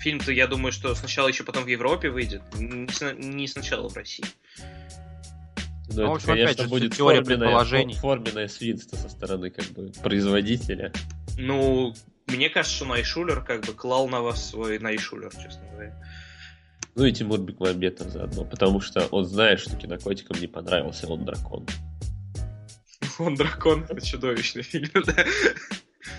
фильм-то, 0.00 0.30
я 0.30 0.46
думаю, 0.46 0.70
что 0.70 0.94
сначала 0.94 1.26
еще 1.26 1.42
потом 1.42 1.64
в 1.64 1.66
Европе 1.66 2.10
выйдет. 2.10 2.42
Не, 2.56 2.88
сна- 2.92 3.12
не 3.12 3.48
сначала 3.48 3.88
в 3.88 3.96
России. 3.96 4.24
Ну, 5.88 5.94
Ну, 5.96 6.02
это, 6.04 6.12
общем, 6.12 6.26
конечно, 6.28 6.50
опять 6.52 6.60
же, 6.62 6.68
будет 6.68 6.94
теория 6.94 7.24
форменное, 7.24 7.94
форменное 7.96 8.46
свинство 8.46 8.94
со 8.94 9.08
стороны 9.08 9.50
как 9.50 9.64
бы 9.70 9.90
производителя. 10.00 10.92
Ну, 11.36 11.92
мне 12.28 12.50
кажется, 12.50 12.76
что 12.76 12.84
Найшулер 12.84 13.42
как 13.42 13.66
бы 13.66 13.72
клал 13.72 14.06
на 14.06 14.20
вас 14.20 14.50
свой 14.50 14.78
Найшулер, 14.78 15.32
честно 15.32 15.66
говоря. 15.72 16.00
Ну 16.94 17.04
и 17.04 17.12
Тимур 17.12 17.38
Бекмамбетов 17.40 18.10
заодно, 18.10 18.44
потому 18.44 18.80
что 18.80 19.06
он 19.12 19.24
знает, 19.24 19.58
что 19.58 19.76
кинокотикам 19.76 20.40
не 20.40 20.46
понравился 20.46 21.08
он 21.08 21.24
дракон. 21.24 21.66
Он 23.18 23.34
дракон, 23.34 23.84
это 23.88 24.00
чудовищный 24.04 24.62
фильм, 24.62 24.90
да. 25.06 25.24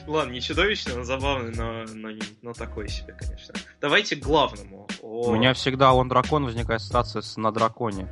Ладно, 0.07 0.31
не 0.33 0.41
чудовищный, 0.41 0.95
он 0.95 1.05
забавный, 1.05 1.51
но, 1.55 1.83
но, 1.93 2.11
не- 2.11 2.21
но 2.41 2.53
такой 2.53 2.89
себе, 2.89 3.13
конечно. 3.13 3.53
Давайте 3.81 4.15
к 4.15 4.19
главному. 4.19 4.87
О, 5.01 5.29
У 5.29 5.35
меня 5.35 5.53
всегда 5.53 5.93
он 5.93 6.07
дракон 6.09 6.45
возникает 6.45 6.81
ассоциация 6.81 7.21
с 7.21 7.37
на 7.37 7.51
драконе. 7.51 8.07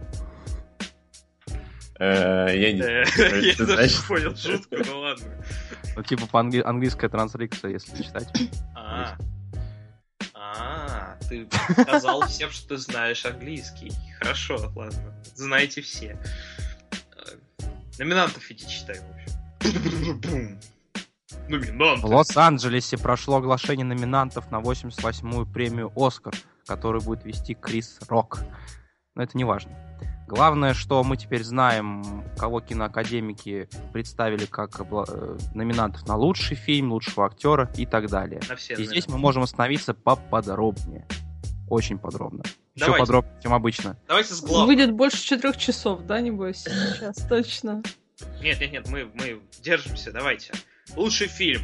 Э, 1.99 2.47
Я 2.55 2.71
не 2.73 2.81
э, 2.81 3.55
даже 3.65 4.01
понял 4.07 4.35
шутку, 4.35 4.75
ну 4.85 4.99
ладно. 4.99 5.25
Ну, 5.95 6.03
типа 6.03 6.27
по 6.27 6.39
английская 6.39 7.09
трансликция, 7.09 7.71
если 7.71 8.03
читать. 8.03 8.29
А, 8.75 9.17
а, 10.33 11.17
ты 11.27 11.47
сказал 11.81 12.21
всем, 12.27 12.51
что 12.51 12.69
ты 12.69 12.77
знаешь 12.77 13.25
английский. 13.25 13.91
Хорошо, 14.19 14.71
ладно. 14.75 15.13
Знаете 15.35 15.81
все. 15.81 16.17
Э, 17.99 18.03
Номинантов 18.03 18.49
иди 18.51 18.67
читай, 18.67 18.99
в 18.99 19.11
общем. 19.11 20.21
Бум. 20.21 20.59
В 21.29 21.49
Номинанты. 21.49 22.07
Лос-Анджелесе 22.07 22.97
прошло 22.97 23.37
оглашение 23.37 23.85
номинантов 23.85 24.51
на 24.51 24.59
88-ю 24.59 25.45
премию 25.45 25.91
«Оскар», 25.95 26.33
которую 26.65 27.01
будет 27.01 27.23
вести 27.25 27.53
Крис 27.53 27.99
Рок. 28.07 28.39
Но 29.15 29.23
это 29.23 29.37
не 29.37 29.43
важно. 29.43 29.71
Главное, 30.27 30.73
что 30.73 31.03
мы 31.05 31.15
теперь 31.15 31.43
знаем, 31.43 32.23
кого 32.37 32.59
киноакадемики 32.59 33.69
представили 33.93 34.45
как 34.45 34.71
обла- 34.81 35.05
э, 35.07 35.37
номинантов 35.53 36.05
на 36.07 36.17
лучший 36.17 36.57
фильм, 36.57 36.91
лучшего 36.91 37.25
актера 37.25 37.71
и 37.77 37.85
так 37.85 38.09
далее. 38.09 38.41
На 38.49 38.57
все 38.57 38.73
И 38.73 38.77
здесь 38.77 38.89
номинанты. 39.07 39.11
мы 39.13 39.17
можем 39.19 39.43
остановиться 39.43 39.93
поподробнее. 39.93 41.07
Очень 41.69 41.97
подробно. 41.97 42.43
Еще 42.77 42.85
Давайте. 42.85 43.05
подробнее, 43.07 43.41
чем 43.41 43.53
обычно. 43.55 43.97
Давайте 44.07 44.35
с 44.35 44.41
главным. 44.41 44.67
Выйдет 44.67 44.93
больше 44.93 45.23
четырех 45.23 45.57
часов, 45.57 46.03
да, 46.03 46.21
небось, 46.21 46.57
сейчас, 46.59 47.17
точно. 47.27 47.81
Нет, 48.39 48.59
нет, 48.61 48.71
нет, 48.71 48.87
мы, 48.87 49.09
мы 49.15 49.41
держимся, 49.63 50.11
давайте. 50.11 50.53
Лучший 50.95 51.25
фильм. 51.25 51.63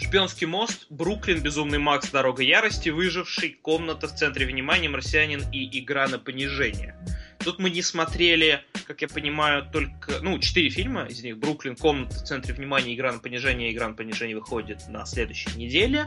Шпионский 0.00 0.46
мост, 0.46 0.86
Бруклин, 0.88 1.42
Безумный 1.42 1.78
Макс, 1.78 2.10
Дорога 2.10 2.42
ярости, 2.42 2.88
Выживший, 2.88 3.50
Комната 3.50 4.08
в 4.08 4.14
центре 4.14 4.46
внимания, 4.46 4.88
Марсианин 4.88 5.44
и 5.52 5.78
Игра 5.78 6.08
на 6.08 6.18
понижение. 6.18 6.96
Тут 7.40 7.58
мы 7.58 7.68
не 7.68 7.82
смотрели, 7.82 8.64
как 8.86 9.02
я 9.02 9.08
понимаю, 9.08 9.68
только, 9.70 10.20
ну, 10.22 10.38
четыре 10.38 10.70
фильма 10.70 11.04
из 11.04 11.22
них. 11.22 11.36
Бруклин, 11.36 11.76
Комната 11.76 12.14
в 12.14 12.24
центре 12.24 12.54
внимания, 12.54 12.94
Игра 12.94 13.12
на 13.12 13.18
понижение, 13.18 13.70
Игра 13.70 13.88
на 13.88 13.94
понижение 13.94 14.38
выходит 14.38 14.88
на 14.88 15.04
следующей 15.04 15.54
неделе. 15.58 16.06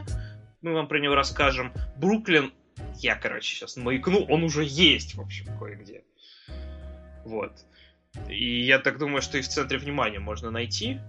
Мы 0.60 0.74
вам 0.74 0.88
про 0.88 0.98
него 0.98 1.14
расскажем. 1.14 1.72
Бруклин, 1.96 2.52
я, 2.96 3.16
короче, 3.16 3.54
сейчас 3.54 3.76
маякну, 3.76 4.24
он 4.24 4.44
уже 4.44 4.64
есть, 4.64 5.14
в 5.14 5.20
общем, 5.20 5.46
кое-где. 5.58 6.04
Вот. 7.24 7.52
И 8.28 8.64
я 8.64 8.78
так 8.78 8.98
думаю, 8.98 9.22
что 9.22 9.38
и 9.38 9.42
в 9.42 9.48
центре 9.48 9.78
внимания 9.78 10.18
можно 10.18 10.50
найти. 10.50 11.00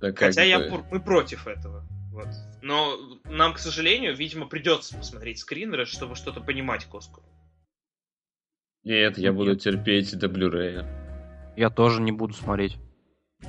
Да 0.00 0.12
Хотя 0.14 0.42
я, 0.42 0.58
бы. 0.58 0.84
мы 0.90 1.00
против 1.00 1.46
этого. 1.46 1.86
Вот. 2.10 2.28
Но 2.62 2.96
нам, 3.24 3.54
к 3.54 3.58
сожалению, 3.58 4.16
видимо, 4.16 4.46
придется 4.46 4.96
посмотреть 4.96 5.38
скринеры, 5.38 5.86
чтобы 5.86 6.16
что-то 6.16 6.40
понимать 6.40 6.84
к 6.86 6.94
Оскару. 6.94 7.26
Нет, 8.82 9.18
я 9.18 9.32
буду 9.32 9.56
терпеть 9.56 10.18
до 10.18 10.26
Blu-ray. 10.26 10.86
Я 11.56 11.70
тоже 11.70 12.00
не 12.00 12.12
буду 12.12 12.32
смотреть. 12.32 12.78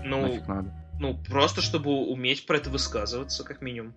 Ну, 0.04 0.22
Нафиг 0.22 0.48
надо. 0.48 0.74
ну, 1.00 1.22
просто 1.24 1.62
чтобы 1.62 1.92
уметь 1.92 2.46
про 2.46 2.58
это 2.58 2.70
высказываться, 2.70 3.44
как 3.44 3.62
минимум. 3.62 3.94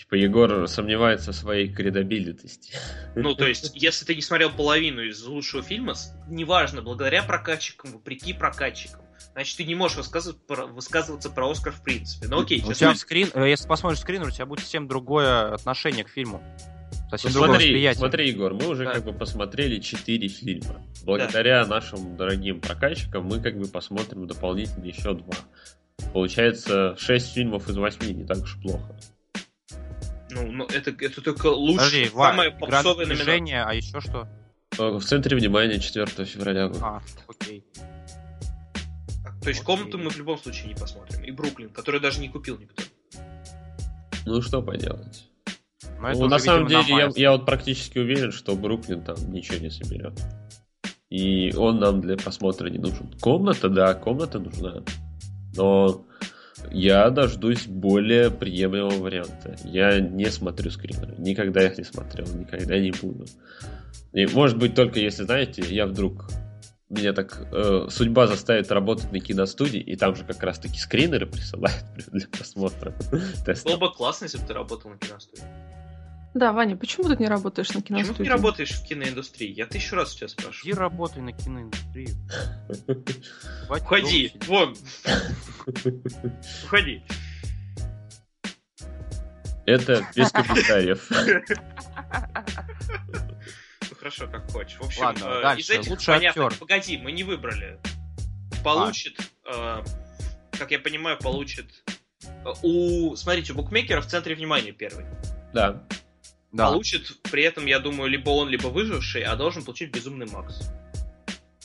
Типа 0.00 0.14
Егор 0.14 0.66
сомневается 0.66 1.32
в 1.32 1.34
своей 1.36 1.68
кредабилитости. 1.68 2.72
Ну, 3.14 3.34
то 3.34 3.46
есть, 3.46 3.70
если 3.74 4.06
ты 4.06 4.14
не 4.14 4.22
смотрел 4.22 4.50
половину 4.50 5.02
из 5.02 5.22
лучшего 5.26 5.62
фильма, 5.62 5.92
неважно, 6.26 6.80
благодаря 6.80 7.22
прокатчикам, 7.22 7.92
вопреки 7.92 8.32
прокатчикам, 8.32 9.02
значит, 9.34 9.58
ты 9.58 9.64
не 9.64 9.74
можешь 9.74 9.98
высказывать 9.98 10.38
про- 10.46 10.64
высказываться 10.66 11.28
про 11.28 11.50
Оскар 11.50 11.74
в 11.74 11.82
принципе. 11.82 12.28
Ну 12.28 12.40
окей, 12.40 12.60
У 12.60 12.72
сейчас 12.72 12.78
тебя 12.78 12.94
скрин, 12.94 13.28
э, 13.34 13.50
если 13.50 13.68
посмотришь 13.68 14.00
скринер, 14.00 14.28
у 14.28 14.30
тебя 14.30 14.46
будет 14.46 14.60
совсем 14.60 14.88
другое 14.88 15.52
отношение 15.52 16.04
к 16.04 16.08
фильму. 16.08 16.42
Совсем 17.10 17.28
Ну, 17.32 17.34
другое 17.34 17.50
смотри, 17.50 17.66
восприятие. 17.68 17.98
смотри, 17.98 18.28
Егор, 18.30 18.54
мы 18.54 18.68
уже 18.68 18.84
Да. 18.86 18.92
как 18.94 19.04
бы 19.04 19.12
посмотрели 19.12 19.80
4 19.80 20.28
фильма. 20.28 20.82
Благодаря 21.04 21.66
нашим 21.66 22.16
дорогим 22.16 22.62
прокатчикам 22.62 23.26
мы 23.26 23.38
как 23.42 23.58
бы 23.58 23.66
посмотрим 23.68 24.26
дополнительно 24.26 24.86
еще 24.86 25.12
два. 25.12 25.34
Получается 26.14 26.96
6 26.98 27.34
фильмов 27.34 27.68
из 27.68 27.76
8, 27.76 28.12
не 28.16 28.24
так 28.24 28.38
уж 28.38 28.56
плохо. 28.62 28.96
Ну, 30.30 30.52
ну, 30.52 30.64
это, 30.66 30.90
это 31.04 31.20
только 31.22 31.46
лучше, 31.48 31.76
Подожди, 31.78 32.08
Ва, 32.12 32.24
самая 32.30 32.48
игра 32.50 32.58
на 32.60 32.66
попсовая 32.66 33.06
номинация. 33.06 33.64
а 33.64 33.74
еще 33.74 34.00
что? 34.00 34.28
Э, 34.78 34.90
В 34.98 35.04
центре 35.04 35.36
внимания 35.36 35.78
4 35.80 36.06
февраля. 36.24 36.70
А, 36.80 37.02
окей. 37.28 37.64
То 39.42 39.48
есть 39.48 39.62
Окей. 39.62 39.64
комнату 39.64 39.98
мы 39.98 40.10
в 40.10 40.18
любом 40.18 40.38
случае 40.38 40.68
не 40.68 40.74
посмотрим. 40.74 41.24
И 41.24 41.30
Бруклин, 41.30 41.70
который 41.70 42.00
даже 42.00 42.20
не 42.20 42.28
купил 42.28 42.58
никто. 42.58 42.82
Ну 44.26 44.42
что 44.42 44.62
поделать. 44.62 45.26
Но 45.98 46.10
Ну, 46.12 46.18
уже, 46.20 46.28
на 46.28 46.38
самом 46.38 46.66
деле, 46.68 46.82
я, 46.88 46.94
май 47.06 47.12
я 47.16 47.32
вот 47.32 47.46
практически 47.46 47.98
уверен, 47.98 48.32
что 48.32 48.54
Бруклин 48.54 49.02
там 49.02 49.16
ничего 49.32 49.58
не 49.58 49.70
соберет. 49.70 50.12
И 51.08 51.52
он 51.56 51.80
нам 51.80 52.00
для 52.00 52.16
просмотра 52.16 52.68
не 52.68 52.78
нужен. 52.78 53.10
Комната, 53.20 53.68
да, 53.68 53.94
комната 53.94 54.38
нужна. 54.38 54.82
Но 55.56 56.04
я 56.70 57.10
дождусь 57.10 57.66
более 57.66 58.30
приемлемого 58.30 59.02
варианта. 59.02 59.56
Я 59.64 60.00
не 60.00 60.26
смотрю 60.30 60.70
скринеры. 60.70 61.14
Никогда 61.18 61.66
их 61.66 61.78
не 61.78 61.84
смотрел, 61.84 62.26
никогда 62.34 62.78
не 62.78 62.90
буду. 62.90 63.26
И, 64.12 64.26
может 64.26 64.58
быть, 64.58 64.74
только 64.74 64.98
если, 64.98 65.24
знаете, 65.24 65.62
я 65.68 65.86
вдруг 65.86 66.28
меня 66.88 67.12
так 67.12 67.46
э, 67.52 67.86
судьба 67.88 68.26
заставит 68.26 68.70
работать 68.72 69.12
на 69.12 69.20
киностудии, 69.20 69.80
и 69.80 69.96
там 69.96 70.16
же 70.16 70.24
как 70.24 70.42
раз-таки 70.42 70.78
скринеры 70.78 71.26
присылают 71.26 71.84
для 72.12 72.26
просмотра. 72.26 72.94
Было 73.64 73.76
бы 73.76 73.92
классно, 73.92 74.24
если 74.24 74.38
бы 74.38 74.46
ты 74.46 74.54
работал 74.54 74.90
на 74.90 74.98
киностудии. 74.98 75.44
Да, 76.32 76.52
Ваня, 76.52 76.76
почему 76.76 77.08
ты 77.08 77.16
не 77.16 77.26
работаешь 77.26 77.68
на 77.70 77.80
Почему 77.80 77.98
ты 77.98 78.04
киностудии? 78.04 78.22
не 78.22 78.28
работаешь 78.30 78.70
в 78.70 78.84
киноиндустрии? 78.86 79.50
Я 79.52 79.66
тысячу 79.66 79.96
раз 79.96 80.14
тебя 80.14 80.26
Иди 80.28 80.32
спрашиваю. 80.34 80.76
работай 80.76 81.22
на 81.22 81.32
киноиндустрию. 81.32 82.16
Хватит 83.66 83.84
Уходи, 83.86 84.32
вон. 84.46 84.76
Уходи. 86.64 87.02
Это 89.66 90.06
без 90.14 90.30
комментариев. 90.32 91.10
Ну 93.90 93.96
хорошо, 93.98 94.28
как 94.28 94.50
хочешь. 94.50 94.78
В 94.78 94.84
общем, 94.86 95.02
Ладно, 95.02 95.24
э, 95.24 95.42
дальше. 95.42 95.60
из 95.62 95.70
этих 95.70 95.90
Лучший 95.90 96.14
понятно. 96.14 96.46
актер. 96.46 96.58
Погоди, 96.60 96.96
мы 96.98 97.12
не 97.12 97.24
выбрали. 97.24 97.78
Получит, 98.64 99.18
э, 99.52 99.82
как 100.52 100.70
я 100.70 100.78
понимаю, 100.78 101.18
получит 101.18 101.66
э, 102.22 102.52
у, 102.62 103.16
смотрите, 103.16 103.52
у 103.52 103.56
букмекера 103.56 104.00
в 104.00 104.06
центре 104.06 104.34
внимания 104.34 104.72
первый. 104.72 105.04
Да. 105.52 105.82
Да. 106.52 106.68
Получит 106.70 107.20
при 107.30 107.42
этом, 107.44 107.66
я 107.66 107.78
думаю, 107.78 108.10
либо 108.10 108.30
он, 108.30 108.48
либо 108.48 108.66
выживший, 108.68 109.22
а 109.22 109.36
должен 109.36 109.64
получить 109.64 109.92
безумный 109.94 110.26
Макс. 110.26 110.60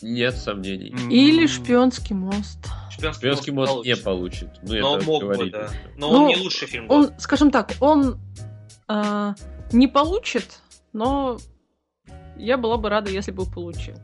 Нет 0.02 0.36
сомнений. 0.36 0.90
Или 1.10 1.48
шпионский 1.48 2.14
мост. 2.16 2.60
Шпионский, 2.92 3.20
Шпионский 3.30 3.52
мост 3.54 3.86
не 3.86 3.96
получит. 3.96 4.04
получит. 4.04 4.50
Ну, 4.62 4.80
Но 4.82 4.98
это 4.98 5.06
мог 5.06 5.22
бы, 5.24 5.28
говорить 5.34 5.52
да. 5.54 5.70
Но 5.98 6.12
Ну, 6.12 6.18
он 6.24 6.28
не 6.28 6.36
лучший 6.38 6.68
фильм 6.68 6.88
года. 6.88 7.12
Он, 7.14 7.20
скажем 7.20 7.50
так, 7.50 7.74
он 7.80 8.20
а, 8.88 9.34
не 9.72 9.88
получит, 9.88 10.60
но 10.94 11.38
я 12.38 12.58
была 12.58 12.78
бы 12.78 12.90
рада, 12.90 13.10
если 13.10 13.32
бы 13.32 13.46
получил. 13.50 13.96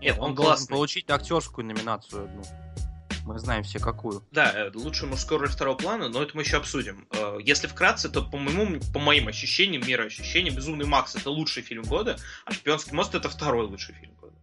Нет, 0.00 0.16
Он 0.18 0.30
он 0.30 0.34
должен 0.34 0.52
классный. 0.54 0.68
получить 0.68 1.10
актерскую 1.10 1.66
номинацию 1.66 2.24
одну. 2.24 2.42
Мы 3.24 3.38
знаем 3.38 3.62
все 3.62 3.78
какую. 3.78 4.24
Да, 4.32 4.52
э, 4.52 4.70
лучший 4.74 5.08
мужской 5.08 5.38
роль 5.38 5.48
второго 5.48 5.76
плана, 5.76 6.08
но 6.08 6.22
это 6.22 6.36
мы 6.36 6.42
еще 6.42 6.56
обсудим. 6.56 7.06
Э, 7.12 7.38
Если 7.40 7.66
вкратце, 7.68 8.08
то 8.08 8.22
по 8.22 8.36
моему, 8.36 8.80
по 8.92 8.98
моим 8.98 9.28
ощущениям, 9.28 9.82
мироощущениям, 9.86 10.54
Безумный 10.56 10.86
Макс 10.86 11.14
это 11.14 11.30
лучший 11.30 11.62
фильм 11.62 11.84
года, 11.84 12.16
а 12.44 12.52
Шпионский 12.52 12.94
мост 12.94 13.14
это 13.14 13.28
второй 13.28 13.66
лучший 13.66 13.94
фильм 13.94 14.14
года. 14.20 14.34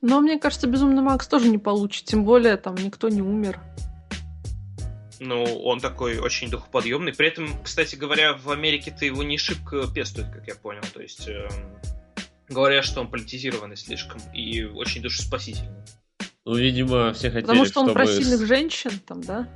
Но 0.00 0.20
мне 0.20 0.38
кажется, 0.38 0.66
Безумный 0.66 1.02
Макс 1.02 1.26
тоже 1.28 1.48
не 1.48 1.58
получит, 1.58 2.04
тем 2.04 2.24
более 2.24 2.56
там 2.56 2.76
никто 2.76 3.08
не 3.08 3.20
умер. 3.20 3.60
Ну, 5.20 5.42
он 5.64 5.80
такой 5.80 6.18
очень 6.18 6.48
духоподъемный. 6.48 7.12
При 7.12 7.26
этом, 7.26 7.62
кстати 7.62 7.96
говоря, 7.96 8.34
в 8.34 8.50
Америке-то 8.50 9.04
его 9.04 9.22
не 9.22 9.36
шибко 9.36 9.86
пестуют, 9.92 10.30
как 10.30 10.46
я 10.46 10.54
понял. 10.54 10.82
То 10.94 11.02
есть 11.02 11.26
эм, 11.26 11.50
говорят, 12.48 12.84
что 12.84 13.00
он 13.00 13.10
политизированный 13.10 13.76
слишком 13.76 14.20
и 14.32 14.62
очень 14.62 15.02
душеспасительный. 15.02 15.84
Ну, 16.44 16.54
видимо, 16.54 17.12
все 17.12 17.28
хотели, 17.28 17.46
Потому 17.46 17.64
что 17.66 17.80
он 17.80 17.86
чтобы... 17.86 17.94
про 17.94 18.06
сильных 18.06 18.46
женщин 18.46 18.92
там, 19.06 19.20
да? 19.22 19.48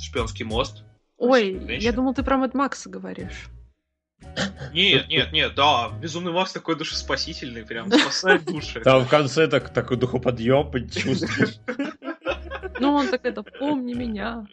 Шпионский 0.00 0.44
мост. 0.44 0.84
Ой, 1.18 1.58
Женщин? 1.58 1.80
я 1.80 1.92
думал, 1.92 2.14
ты 2.14 2.22
про 2.22 2.36
Мэд 2.36 2.54
Макса 2.54 2.88
говоришь. 2.88 3.48
Нет, 4.72 5.08
нет, 5.08 5.32
нет, 5.32 5.54
да, 5.54 5.90
Безумный 6.00 6.32
Макс 6.32 6.52
такой 6.52 6.76
душеспасительный, 6.76 7.64
прям 7.64 7.90
спасает 7.90 8.44
души. 8.44 8.80
Там 8.80 9.04
в 9.04 9.08
конце 9.08 9.48
так, 9.48 9.72
такой 9.72 9.96
духоподъем 9.96 10.70
чувствуешь. 10.90 11.58
Ну, 12.80 12.94
он 12.94 13.08
так 13.08 13.24
это, 13.24 13.42
помни 13.42 13.94
меня. 13.94 14.46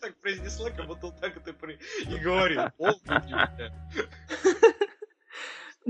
Так 0.00 0.16
произнесла, 0.20 0.70
как 0.70 0.86
будто 0.86 1.08
он 1.08 1.14
так 1.20 1.36
это 1.36 1.52
и 2.08 2.18
говорил. 2.18 2.62
Помни 2.76 3.26
меня. 3.26 3.50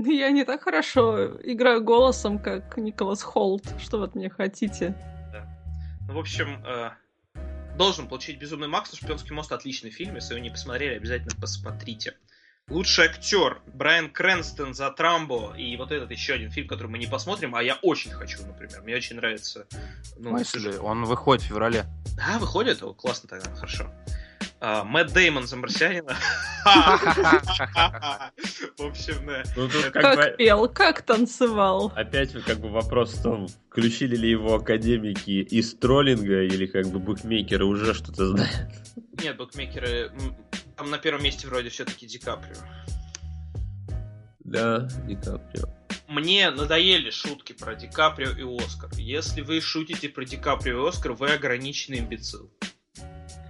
Я 0.05 0.31
не 0.31 0.43
так 0.43 0.63
хорошо 0.63 1.37
играю 1.43 1.83
голосом, 1.83 2.39
как 2.39 2.77
Николас 2.77 3.21
Холт. 3.21 3.63
Что 3.79 3.99
вы 3.99 4.05
от 4.05 4.15
меня 4.15 4.29
хотите? 4.29 4.95
Ну, 6.07 6.15
в 6.15 6.19
общем, 6.19 6.63
э, 6.65 6.91
должен 7.77 8.07
получить 8.07 8.39
Безумный 8.39 8.67
Макс, 8.67 8.91
но 8.91 8.97
Шпионский 8.97 9.33
мост 9.33 9.51
отличный 9.51 9.91
фильм. 9.91 10.15
Если 10.15 10.33
вы 10.33 10.39
не 10.41 10.49
посмотрели, 10.49 10.95
обязательно 10.95 11.33
посмотрите. 11.39 12.17
Лучший 12.69 13.05
актер 13.05 13.61
Брайан 13.73 14.09
Крэнстон 14.09 14.73
за 14.73 14.89
Трамбо 14.91 15.53
и 15.57 15.75
вот 15.77 15.91
этот 15.91 16.09
еще 16.11 16.33
один 16.33 16.51
фильм, 16.51 16.67
который 16.67 16.87
мы 16.87 16.97
не 16.97 17.07
посмотрим, 17.07 17.53
а 17.55 17.61
я 17.61 17.75
очень 17.81 18.11
хочу, 18.11 18.45
например. 18.45 18.81
Мне 18.83 18.95
очень 18.95 19.17
нравится. 19.17 19.67
Ну, 20.17 20.41
сюжет. 20.43 20.79
Он 20.81 21.03
выходит 21.05 21.43
в 21.43 21.47
феврале. 21.47 21.85
Да, 22.15 22.39
выходит? 22.39 22.81
О, 22.81 22.93
классно 22.93 23.29
тогда, 23.29 23.53
хорошо. 23.55 23.91
А, 24.63 24.83
Мэтт 24.83 25.11
Деймон 25.13 25.47
за 25.47 25.57
Марсианина. 25.57 26.15
В 28.77 28.83
общем, 28.83 29.25
да. 29.25 29.43
Ну, 29.55 29.67
тут 29.67 29.85
Как, 29.85 30.03
как 30.03 30.15
бы... 30.17 30.35
пел, 30.37 30.69
как 30.69 31.01
танцевал. 31.01 31.91
Опять 31.95 32.33
как 32.43 32.59
бы 32.59 32.69
вопрос 32.69 33.13
в 33.13 33.23
том, 33.23 33.47
включили 33.47 34.15
ли 34.15 34.29
его 34.29 34.53
академики 34.53 35.41
из 35.41 35.73
троллинга, 35.73 36.43
или 36.43 36.67
как 36.67 36.85
бы 36.89 36.99
букмекеры 36.99 37.65
уже 37.65 37.95
что-то 37.95 38.27
знают. 38.27 38.69
Нет, 39.19 39.35
букмекеры... 39.35 40.11
Там 40.77 40.91
на 40.91 40.99
первом 40.99 41.23
месте 41.23 41.47
вроде 41.47 41.69
все-таки 41.69 42.05
Ди 42.05 42.19
Каприо. 42.19 42.57
Да, 44.43 44.87
Ди 45.07 45.15
Каприо. 45.15 45.65
Мне 46.07 46.51
надоели 46.51 47.09
шутки 47.09 47.53
про 47.53 47.73
Ди 47.73 47.87
Каприо 47.87 48.29
и 48.29 48.43
Оскар. 48.63 48.91
Если 48.95 49.41
вы 49.41 49.59
шутите 49.59 50.07
про 50.07 50.23
Ди 50.23 50.37
Каприо 50.37 50.85
и 50.85 50.89
Оскар, 50.89 51.13
вы 51.13 51.31
ограниченный 51.31 51.97
имбецил. 51.97 52.51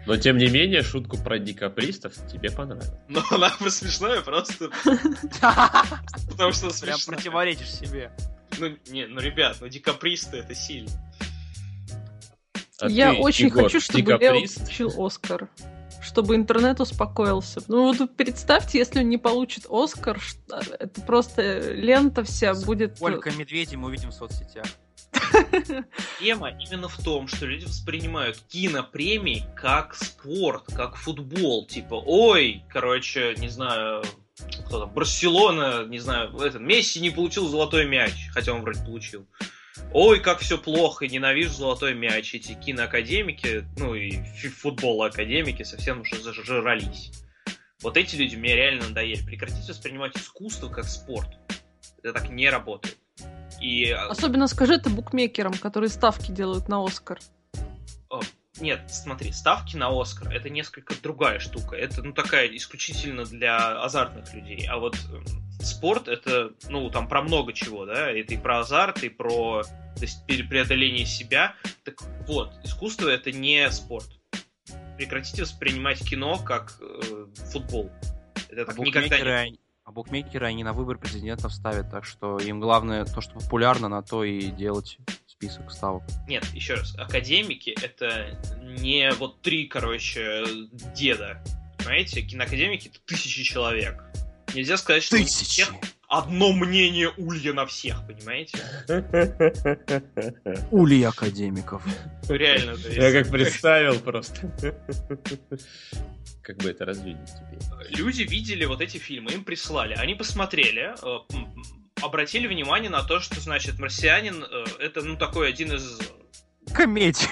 Но 0.05 0.17
тем 0.17 0.37
не 0.37 0.47
менее, 0.47 0.81
шутку 0.81 1.17
про 1.17 1.37
дикапристов 1.37 2.13
тебе 2.31 2.49
понравилось. 2.51 2.91
Но 3.07 3.23
она 3.31 3.53
бы 3.59 3.69
смешная 3.69 4.21
просто 4.21 4.69
потому 6.29 6.53
что 6.53 6.69
Прям 6.81 6.99
противоречишь 7.05 7.71
себе. 7.71 8.11
Ну, 8.57 8.75
не, 8.89 9.05
ну, 9.05 9.21
ребят, 9.21 9.57
ну 9.61 9.67
декапристы 9.67 10.37
это 10.37 10.55
сильно. 10.55 10.89
А 12.79 12.89
Я 12.89 13.13
очень 13.13 13.49
хочу, 13.51 13.79
чтобы 13.79 14.13
Лео 14.13 14.17
получил 14.17 14.93
Оскар. 14.97 15.49
Чтобы 16.01 16.35
интернет 16.35 16.79
успокоился. 16.79 17.61
Ну 17.67 17.93
вот 17.93 18.15
представьте, 18.17 18.79
если 18.79 18.99
он 19.01 19.09
не 19.09 19.19
получит 19.19 19.67
Оскар, 19.69 20.19
что- 20.19 20.61
это 20.79 20.99
просто 21.01 21.73
лента 21.73 22.23
вся 22.23 22.55
будет... 22.55 22.97
Сколько 22.97 23.29
медведей 23.31 23.77
мы 23.77 23.89
увидим 23.89 24.09
в 24.09 24.13
соцсетях. 24.13 24.65
Тема 26.19 26.51
именно 26.51 26.87
в 26.87 26.97
том, 27.03 27.27
что 27.27 27.45
люди 27.45 27.65
воспринимают 27.65 28.37
кинопремии 28.49 29.45
как 29.55 29.95
спорт, 29.95 30.65
как 30.75 30.95
футбол. 30.95 31.65
Типа, 31.67 31.95
ой, 31.95 32.63
короче, 32.69 33.35
не 33.37 33.49
знаю, 33.49 34.03
кто 34.65 34.79
там, 34.81 34.93
Барселона, 34.93 35.85
не 35.85 35.99
знаю, 35.99 36.35
этот, 36.37 36.61
Месси 36.61 36.99
не 36.99 37.09
получил 37.09 37.47
золотой 37.47 37.85
мяч, 37.85 38.29
хотя 38.33 38.53
он 38.53 38.61
вроде 38.61 38.83
получил. 38.83 39.27
Ой, 39.93 40.19
как 40.19 40.39
все 40.39 40.57
плохо, 40.57 41.07
ненавижу 41.07 41.53
золотой 41.53 41.93
мяч. 41.93 42.33
Эти 42.33 42.53
киноакадемики, 42.53 43.65
ну 43.77 43.95
и 43.95 44.11
фи- 44.11 44.49
футбол-академики 44.49 45.63
совсем 45.63 46.01
уже 46.01 46.21
зажрались. 46.21 47.11
Вот 47.81 47.97
эти 47.97 48.15
люди 48.15 48.35
мне 48.35 48.55
реально 48.55 48.87
надоели. 48.87 49.25
Прекратите 49.25 49.71
воспринимать 49.71 50.15
искусство 50.15 50.69
как 50.69 50.85
спорт. 50.85 51.29
Это 52.03 52.13
так 52.13 52.29
не 52.29 52.49
работает. 52.49 52.97
И 53.61 53.91
а, 53.91 54.07
Особенно 54.07 54.47
скажи 54.47 54.75
это 54.75 54.89
букмекерам, 54.89 55.53
которые 55.53 55.89
ставки 55.89 56.31
делают 56.31 56.67
на 56.67 56.83
Оскар. 56.83 57.19
Нет, 58.59 58.81
смотри, 58.89 59.31
ставки 59.31 59.75
на 59.75 59.89
Оскар 59.89 60.31
это 60.31 60.49
несколько 60.49 60.93
другая 61.01 61.39
штука. 61.39 61.75
Это, 61.75 62.03
ну, 62.03 62.13
такая 62.13 62.47
исключительно 62.47 63.25
для 63.25 63.81
азартных 63.81 64.33
людей. 64.33 64.67
А 64.69 64.77
вот 64.77 64.95
эм, 65.11 65.25
спорт 65.61 66.07
это, 66.07 66.51
ну, 66.69 66.89
там 66.91 67.07
про 67.07 67.23
много 67.23 67.53
чего, 67.53 67.85
да? 67.85 68.11
Это 68.11 68.35
и 68.35 68.37
про 68.37 68.59
азарт, 68.59 69.03
и 69.03 69.09
про 69.09 69.63
то 69.63 70.01
есть, 70.01 70.25
преодоление 70.25 71.05
себя. 71.05 71.55
Так 71.83 72.01
вот, 72.27 72.53
искусство 72.63 73.09
это 73.09 73.31
не 73.31 73.69
спорт. 73.71 74.09
Прекратите 74.97 75.41
воспринимать 75.41 76.07
кино 76.07 76.37
как 76.37 76.77
э, 76.81 77.25
футбол. 77.51 77.89
Это 78.49 78.63
А 78.63 78.65
так 78.65 78.77
никогда 78.77 79.49
не... 79.49 79.57
букмекеры, 79.91 80.45
а 80.45 80.47
букмекеры 80.47 80.47
они 80.47 80.63
на 80.63 80.73
выбор 80.73 80.97
президентов 80.97 81.53
ставят, 81.53 81.91
так 81.91 82.05
что 82.05 82.37
им 82.37 82.59
главное 82.59 83.05
то, 83.05 83.21
что 83.21 83.33
популярно, 83.33 83.89
на 83.89 84.01
то 84.01 84.23
и 84.23 84.49
делать 84.51 84.97
список 85.27 85.71
ставок. 85.71 86.03
Нет, 86.27 86.45
еще 86.53 86.75
раз, 86.75 86.95
академики 86.97 87.75
это 87.81 88.39
не 88.61 89.11
вот 89.13 89.41
три, 89.41 89.67
короче, 89.67 90.43
деда. 90.95 91.43
Понимаете, 91.77 92.21
киноакадемики 92.21 92.89
это 92.89 92.99
тысячи 93.05 93.43
человек. 93.43 94.03
Нельзя 94.53 94.77
сказать, 94.77 95.03
что 95.03 95.17
Тысячи! 95.17 95.63
всех 95.63 95.73
одно 96.11 96.51
мнение 96.51 97.09
улья 97.17 97.53
на 97.53 97.65
всех, 97.65 98.05
понимаете? 98.05 98.59
Улей 100.71 101.07
академиков. 101.07 101.83
Реально, 102.27 102.75
Я 102.89 103.11
как 103.13 103.31
представил 103.31 103.97
просто. 103.99 104.51
Как 106.43 106.57
бы 106.57 106.71
это 106.71 106.85
развидеть 106.85 107.29
теперь? 107.29 107.97
люди 107.97 108.23
видели 108.23 108.65
вот 108.65 108.81
эти 108.81 108.97
фильмы, 108.97 109.31
им 109.31 109.43
прислали, 109.43 109.93
они 109.93 110.15
посмотрели, 110.15 110.95
э, 111.01 111.19
обратили 112.01 112.47
внимание 112.47 112.89
на 112.89 113.03
то, 113.03 113.19
что, 113.19 113.39
значит, 113.39 113.77
«Марсианин» 113.79 114.43
э, 114.43 114.65
это, 114.79 115.01
ну, 115.03 115.17
такой 115.17 115.47
один 115.49 115.73
из 115.73 115.99
Комедия. 116.73 117.29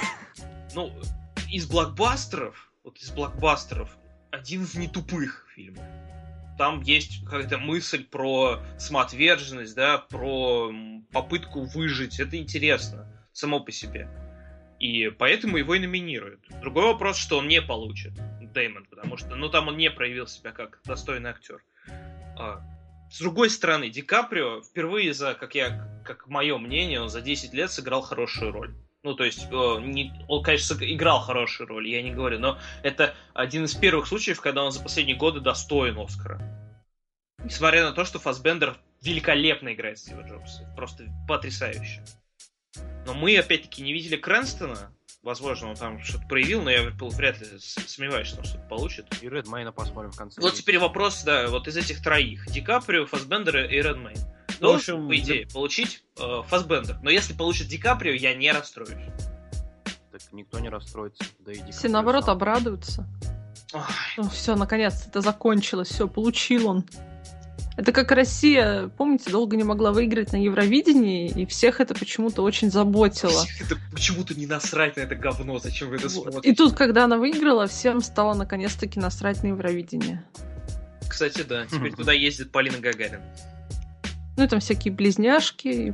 ну, 0.75 0.93
из 1.49 1.65
блокбастеров, 1.65 2.71
вот 2.83 2.99
из 2.99 3.09
блокбастеров, 3.09 3.89
один 4.31 4.63
из 4.63 4.75
нетупых 4.75 5.47
фильмов. 5.55 5.83
Там 6.59 6.81
есть 6.81 7.23
какая-то 7.23 7.57
мысль 7.57 8.03
про 8.03 8.59
самоотверженность, 8.77 9.73
да, 9.75 9.97
про 9.97 10.73
попытку 11.09 11.61
выжить. 11.61 12.19
Это 12.19 12.35
интересно 12.35 13.07
само 13.31 13.61
по 13.61 13.71
себе. 13.71 14.09
И 14.77 15.07
поэтому 15.07 15.55
его 15.55 15.75
и 15.75 15.79
номинируют. 15.79 16.41
Другой 16.59 16.83
вопрос, 16.83 17.17
что 17.17 17.37
он 17.37 17.47
не 17.47 17.61
получит, 17.61 18.11
Дэймон, 18.53 18.87
потому 18.89 19.15
что, 19.15 19.35
ну, 19.35 19.47
там 19.47 19.69
он 19.69 19.77
не 19.77 19.89
проявил 19.89 20.27
себя 20.27 20.51
как 20.51 20.81
достойный 20.83 21.29
актер. 21.29 21.63
А, 22.37 22.61
с 23.09 23.19
другой 23.19 23.49
стороны, 23.49 23.89
Ди 23.89 24.01
Каприо 24.01 24.61
впервые 24.61 25.13
за, 25.13 25.35
как 25.35 25.55
я, 25.55 26.01
как 26.05 26.27
мое 26.27 26.57
мнение, 26.57 26.99
он 26.99 27.07
за 27.07 27.21
10 27.21 27.53
лет 27.53 27.71
сыграл 27.71 28.01
хорошую 28.01 28.51
роль. 28.51 28.75
Ну, 29.03 29.13
то 29.15 29.23
есть, 29.23 29.49
не, 29.49 30.11
он, 30.27 30.43
конечно, 30.43 30.75
играл 30.81 31.21
хорошую 31.21 31.67
роль, 31.67 31.87
я 31.87 32.01
не 32.01 32.11
говорю, 32.11 32.39
но 32.39 32.59
это 32.83 33.15
один 33.33 33.63
из 33.63 33.73
первых 33.73 34.07
случаев, 34.07 34.41
когда 34.41 34.63
он 34.63 34.71
за 34.71 34.81
последние 34.81 35.15
годы 35.15 35.39
достоин 35.39 35.97
Оскара. 35.97 36.41
Несмотря 37.43 37.85
на 37.85 37.93
то, 37.93 38.03
что 38.03 38.19
Фасбендер 38.19 38.77
великолепно 39.01 39.73
играет 39.73 39.99
Стива 39.99 40.21
Джобса. 40.21 40.69
Просто 40.75 41.05
потрясающе. 41.27 42.03
Но 43.05 43.13
мы, 43.13 43.37
опять-таки, 43.37 43.81
не 43.81 43.93
видели 43.93 44.17
Крэнстона. 44.17 44.91
Возможно, 45.23 45.69
он 45.69 45.75
там 45.75 46.01
что-то 46.01 46.27
проявил, 46.27 46.61
но 46.61 46.69
я 46.69 46.91
вряд 46.91 47.39
ли 47.39 47.47
сомневаюсь, 47.59 48.27
что 48.27 48.39
он 48.39 48.45
что-то 48.45 48.67
получит. 48.67 49.05
И 49.21 49.29
Редмейна 49.29 49.71
посмотрим 49.71 50.11
в 50.11 50.17
конце. 50.17 50.39
Вот 50.41 50.53
теперь 50.53 50.79
вопрос, 50.79 51.23
да, 51.23 51.47
вот 51.47 51.67
из 51.67 51.75
этих 51.75 52.01
троих. 52.01 52.47
Ди 52.47 52.61
Каприо, 52.61 53.05
Фасбендера 53.05 53.65
и 53.65 53.77
Редмейн. 53.77 54.19
Должен, 54.59 54.95
в 54.95 55.05
общем, 55.05 55.07
по 55.07 55.17
идее, 55.17 55.47
получить 55.47 56.03
э, 56.19 56.41
Фасбендер. 56.47 56.97
Но 57.01 57.09
если 57.09 57.33
получит 57.33 57.67
Ди 57.67 57.77
Каприо, 57.77 58.13
я 58.13 58.33
не 58.35 58.51
расстроюсь. 58.51 58.91
Так 60.11 60.21
никто 60.31 60.59
не 60.59 60.69
расстроится. 60.69 61.23
Да 61.39 61.51
и 61.51 61.59
Ди 61.59 61.71
Все, 61.71 61.89
наоборот, 61.89 62.25
сам. 62.25 62.35
обрадуются. 62.35 63.07
Ну, 64.17 64.29
все, 64.29 64.55
наконец-то 64.55 65.09
это 65.09 65.21
закончилось. 65.21 65.89
Все, 65.89 66.07
получил 66.07 66.67
он. 66.67 66.85
Это 67.77 67.93
как 67.93 68.11
Россия, 68.11 68.89
помните, 68.97 69.31
долго 69.31 69.55
не 69.55 69.63
могла 69.63 69.93
выиграть 69.93 70.33
на 70.33 70.37
Евровидении, 70.43 71.29
и 71.29 71.45
всех 71.45 71.79
это 71.79 71.95
почему-то 71.95 72.41
очень 72.41 72.69
заботило. 72.69 73.45
Это 73.61 73.77
почему-то 73.93 74.33
не 74.37 74.47
насрать 74.47 74.97
на 74.97 75.01
это 75.01 75.15
говно, 75.15 75.59
зачем 75.59 75.87
вы 75.87 75.95
это 75.95 76.09
смотрите? 76.09 76.49
И 76.49 76.53
тут, 76.53 76.75
когда 76.75 77.05
она 77.05 77.17
выиграла, 77.17 77.67
всем 77.67 78.01
стало 78.01 78.33
наконец-таки 78.33 78.99
насрать 78.99 79.43
на 79.43 79.47
Евровидение. 79.47 80.25
Кстати, 81.07 81.43
да, 81.43 81.67
теперь 81.67 81.95
туда 81.95 82.11
ездит 82.11 82.51
Полина 82.51 82.79
Гагарин. 82.79 83.21
Ну 84.39 84.45
и 84.45 84.47
там 84.47 84.61
всякие 84.61 84.93
близняшки, 84.93 85.93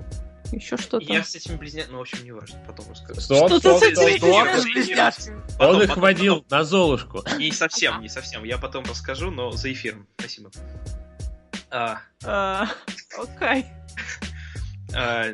еще 0.51 0.77
что-то. 0.77 1.03
Я 1.11 1.23
с 1.23 1.33
этими 1.33 1.55
близняшками, 1.55 1.93
ну, 1.93 1.97
в 1.97 2.01
общем, 2.01 2.23
не 2.23 2.31
важно, 2.31 2.59
потом 2.67 2.85
расскажу. 2.91 3.19
Стоп, 3.19 3.47
стоп, 3.47 3.59
стоп, 3.59 3.83
стоп, 3.83 5.33
Он 5.59 5.81
их 5.81 5.97
водил 5.97 6.45
на 6.51 6.63
Золушку. 6.63 7.23
Не 7.39 7.51
совсем, 7.51 8.01
не 8.01 8.07
совсем. 8.07 8.43
Я 8.43 8.59
потом 8.59 8.83
расскажу, 8.85 9.31
но 9.31 9.49
за 9.49 9.73
эфиром. 9.73 10.07
Спасибо. 10.19 10.51
А. 11.71 12.01
А, 12.23 12.67
окей. 13.17 13.65
А, 14.93 15.33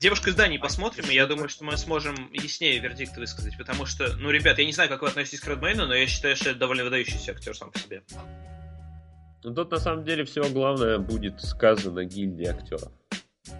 девушку 0.00 0.30
из 0.30 0.34
Дании 0.34 0.58
посмотрим, 0.58 1.08
и 1.08 1.14
я 1.14 1.26
думаю, 1.26 1.48
что 1.48 1.62
мы 1.62 1.76
сможем 1.76 2.28
яснее 2.32 2.80
вердикт 2.80 3.16
высказать, 3.16 3.56
потому 3.56 3.86
что, 3.86 4.16
ну, 4.16 4.30
ребят, 4.30 4.58
я 4.58 4.64
не 4.64 4.72
знаю, 4.72 4.88
как 4.88 5.02
вы 5.02 5.08
относитесь 5.08 5.38
к 5.38 5.46
Редмейну, 5.46 5.86
но 5.86 5.94
я 5.94 6.08
считаю, 6.08 6.34
что 6.34 6.50
это 6.50 6.58
довольно 6.58 6.82
выдающийся 6.82 7.30
актер 7.30 7.56
сам 7.56 7.70
по 7.70 7.78
себе. 7.78 8.02
Ну 9.44 9.54
тут 9.54 9.70
на 9.70 9.78
самом 9.78 10.04
деле 10.04 10.24
все 10.24 10.48
главное 10.50 10.98
будет 10.98 11.40
сказано 11.40 12.04
гильдии 12.04 12.46
актеров. 12.46 12.92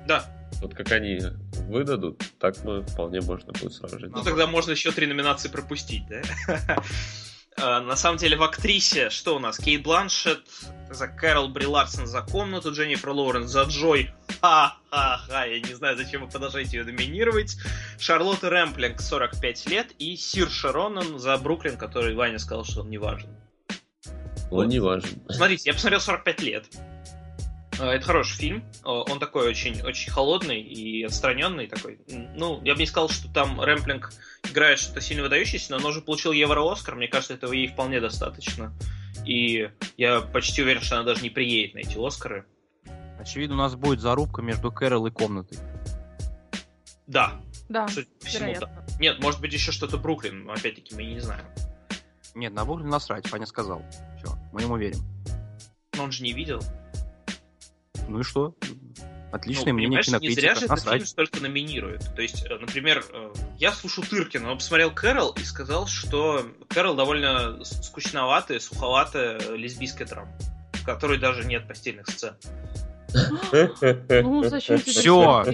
Да. 0.06 0.24
Вот 0.60 0.74
как 0.74 0.90
они 0.92 1.20
выдадут, 1.68 2.22
так 2.40 2.62
мы 2.64 2.82
вполне 2.82 3.20
можно 3.20 3.52
будет 3.52 3.72
сражать. 3.72 4.10
Ну 4.10 4.22
тогда 4.24 4.46
можно 4.46 4.72
еще 4.72 4.90
три 4.90 5.06
номинации 5.06 5.48
пропустить, 5.48 6.04
да? 6.08 6.82
А, 7.60 7.80
на 7.80 7.96
самом 7.96 8.18
деле 8.18 8.36
в 8.36 8.42
актрисе 8.42 9.10
что 9.10 9.36
у 9.36 9.38
нас? 9.40 9.58
Кейт 9.58 9.82
Бланшет, 9.82 10.46
за 10.90 11.08
Кэрол 11.08 11.48
Бри 11.48 11.66
Ларсон 11.66 12.06
за 12.06 12.22
комнату, 12.22 12.72
Дженнифер 12.72 13.10
Лоуренс 13.10 13.50
за 13.50 13.64
Джой. 13.64 14.12
Ха-ха-ха, 14.40 15.44
я 15.44 15.60
не 15.60 15.74
знаю, 15.74 15.96
зачем 15.96 16.22
вы 16.22 16.28
продолжаете 16.28 16.78
ее 16.78 16.84
номинировать. 16.84 17.56
Шарлотта 17.98 18.48
Рэмплинг 18.48 19.00
45 19.00 19.66
лет 19.66 19.88
и 19.98 20.14
Сир 20.16 20.48
Шаронан 20.48 21.18
за 21.18 21.36
Бруклин, 21.36 21.76
который 21.76 22.14
Ваня 22.14 22.38
сказал, 22.38 22.64
что 22.64 22.82
он 22.82 22.90
не 22.90 22.98
важен. 22.98 23.30
Он 24.50 24.68
не 24.68 24.80
важен. 24.80 25.22
Смотрите, 25.28 25.70
я 25.70 25.74
посмотрел 25.74 26.00
45 26.00 26.42
лет. 26.42 26.66
А, 27.78 27.92
это 27.92 28.04
хороший 28.04 28.36
фильм. 28.36 28.64
Он 28.82 29.18
такой 29.18 29.48
очень, 29.48 29.82
очень 29.82 30.10
холодный 30.10 30.60
и 30.60 31.04
отстраненный 31.04 31.66
такой. 31.66 32.00
Ну, 32.34 32.60
я 32.64 32.74
бы 32.74 32.80
не 32.80 32.86
сказал, 32.86 33.08
что 33.08 33.28
там 33.32 33.60
Рэмплинг 33.60 34.12
играет 34.50 34.78
что-то 34.78 35.00
сильно 35.00 35.22
выдающееся, 35.22 35.72
но 35.72 35.76
он 35.78 35.86
уже 35.86 36.00
получил 36.00 36.32
Евро-Оскар. 36.32 36.94
Мне 36.94 37.08
кажется, 37.08 37.34
этого 37.34 37.52
ей 37.52 37.68
вполне 37.68 38.00
достаточно. 38.00 38.72
И 39.24 39.70
я 39.96 40.20
почти 40.20 40.62
уверен, 40.62 40.80
что 40.80 40.96
она 40.96 41.04
даже 41.04 41.22
не 41.22 41.30
приедет 41.30 41.74
на 41.74 41.78
эти 41.80 41.98
Оскары. 42.04 42.46
Очевидно, 43.20 43.54
у 43.56 43.58
нас 43.58 43.74
будет 43.74 44.00
зарубка 44.00 44.42
между 44.42 44.72
Кэрол 44.72 45.06
и 45.06 45.10
комнатой. 45.10 45.58
Да. 47.06 47.40
Да, 47.68 47.86
всему, 47.86 48.54
да. 48.60 48.84
Нет, 48.98 49.20
может 49.20 49.40
быть 49.40 49.52
еще 49.52 49.72
что-то 49.72 49.98
Бруклин, 49.98 50.44
но 50.44 50.52
опять-таки 50.52 50.94
мы 50.94 51.04
не 51.04 51.20
знаем. 51.20 51.44
Нет, 52.34 52.52
на 52.52 52.64
Бруклин 52.64 52.88
насрать, 52.88 53.26
Фаня 53.26 53.46
сказал. 53.46 53.82
Все, 54.18 54.34
мы 54.52 54.62
ему 54.62 54.76
верим. 54.76 55.00
Но 55.96 56.04
он 56.04 56.12
же 56.12 56.22
не 56.22 56.32
видел. 56.32 56.60
Ну 58.08 58.20
и 58.20 58.22
что? 58.22 58.54
Отличное 59.30 59.72
ну, 59.72 59.78
мнение 59.78 60.02
кинокритика. 60.02 60.40
Не 60.40 60.40
зря 60.40 60.54
же 60.54 60.64
этот 60.64 60.80
фильм 60.80 61.06
столько 61.06 61.40
номинирует. 61.40 62.14
То 62.14 62.22
есть, 62.22 62.46
э, 62.46 62.58
например, 62.58 63.04
э, 63.12 63.32
я 63.58 63.72
слушал 63.72 64.02
Тыркина, 64.04 64.52
он 64.52 64.58
посмотрел 64.58 64.90
Кэрол 64.90 65.32
и 65.32 65.42
сказал, 65.42 65.86
что 65.86 66.46
Кэрол 66.68 66.94
довольно 66.94 67.62
скучноватая, 67.62 68.58
суховатая 68.58 69.38
лесбийская 69.54 70.06
драма, 70.06 70.32
в 70.72 70.84
которой 70.84 71.18
даже 71.18 71.44
нет 71.44 71.68
постельных 71.68 72.08
сцен. 72.08 72.36
Ну, 73.12 74.42
зачем 74.44 74.78
тебе 74.78 74.92
все, 74.92 75.44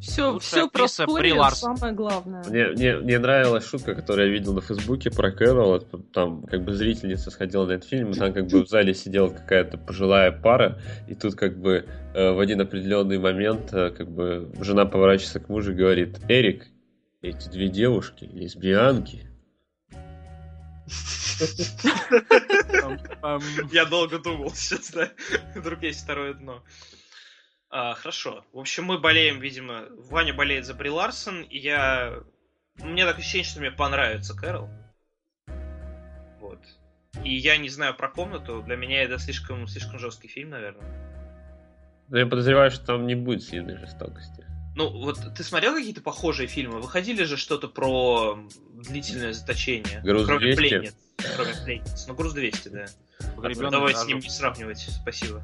все, 0.00 0.38
все, 0.38 0.68
про 0.68 0.88
споре, 0.88 1.34
самое 1.50 1.92
главное. 1.92 2.44
Мне, 2.48 2.66
мне, 2.68 2.96
мне 2.96 3.18
нравилась 3.18 3.66
шутка, 3.66 3.94
которую 3.94 4.28
я 4.28 4.32
видел 4.32 4.54
на 4.54 4.60
Фейсбуке 4.60 5.10
про 5.10 5.32
Кэрол. 5.32 5.80
Там 6.12 6.44
как 6.44 6.64
бы 6.64 6.72
зрительница 6.72 7.30
сходила 7.30 7.66
на 7.66 7.72
этот 7.72 7.88
фильм, 7.88 8.10
и 8.10 8.14
там 8.14 8.32
как 8.32 8.46
бы 8.46 8.64
в 8.64 8.68
зале 8.68 8.94
сидела 8.94 9.28
какая-то 9.28 9.78
пожилая 9.78 10.30
пара, 10.30 10.78
и 11.08 11.14
тут 11.14 11.34
как 11.34 11.58
бы 11.58 11.86
э, 12.14 12.30
в 12.30 12.38
один 12.38 12.60
определенный 12.60 13.18
момент 13.18 13.72
э, 13.72 13.90
как 13.90 14.10
бы 14.10 14.50
жена 14.60 14.84
поворачивается 14.86 15.40
к 15.40 15.48
мужу 15.48 15.72
и 15.72 15.74
говорит, 15.74 16.20
Эрик, 16.28 16.66
эти 17.20 17.48
две 17.48 17.68
девушки 17.68 18.24
лесбиянки. 18.32 19.27
Я 23.72 23.84
долго 23.84 24.18
думал 24.18 24.50
сейчас, 24.54 24.90
да. 24.90 25.10
Вдруг 25.54 25.82
есть 25.82 26.04
второе 26.04 26.34
дно. 26.34 26.62
А, 27.70 27.94
хорошо. 27.94 28.44
В 28.52 28.58
общем, 28.58 28.84
мы 28.84 28.98
болеем, 28.98 29.40
видимо... 29.40 29.86
Ваня 30.10 30.34
болеет 30.34 30.64
за 30.64 30.74
Бри 30.74 30.90
Ларсон, 30.90 31.42
и 31.42 31.58
я... 31.58 32.20
Мне 32.76 33.04
так 33.04 33.18
ощущение, 33.18 33.44
что 33.44 33.60
мне 33.60 33.70
понравится 33.70 34.34
Кэрол. 34.34 34.70
Вот. 36.40 36.60
И 37.24 37.34
я 37.34 37.56
не 37.56 37.68
знаю 37.68 37.94
про 37.94 38.08
комнату. 38.08 38.62
Для 38.62 38.76
меня 38.76 39.02
это 39.02 39.18
слишком, 39.18 39.66
слишком 39.66 39.98
жесткий 39.98 40.28
фильм, 40.28 40.50
наверное. 40.50 40.86
Но 42.08 42.18
я 42.18 42.26
подозреваю, 42.26 42.70
что 42.70 42.86
там 42.86 43.06
не 43.06 43.14
будет 43.14 43.42
сильной 43.42 43.76
жестокости. 43.76 44.47
Ну, 44.78 44.90
вот 44.90 45.18
ты 45.34 45.42
смотрел 45.42 45.74
какие-то 45.74 46.00
похожие 46.00 46.46
фильмы? 46.46 46.80
Выходили 46.80 47.24
же 47.24 47.36
что-то 47.36 47.66
про 47.66 48.38
длительное 48.74 49.32
заточение. 49.32 50.00
Груз 50.04 50.24
кроме 50.24 50.54
200? 50.54 50.56
Пленниц. 50.56 50.94
Кроме 51.34 51.54
пленниц. 51.64 52.04
Ну, 52.06 52.14
груз 52.14 52.32
200, 52.32 52.68
да. 52.68 52.86
Погребенный 53.34 53.70
Давайте 53.72 53.98
с 53.98 54.06
ним 54.06 54.20
не 54.20 54.30
сравнивать. 54.30 54.78
Спасибо. 54.78 55.42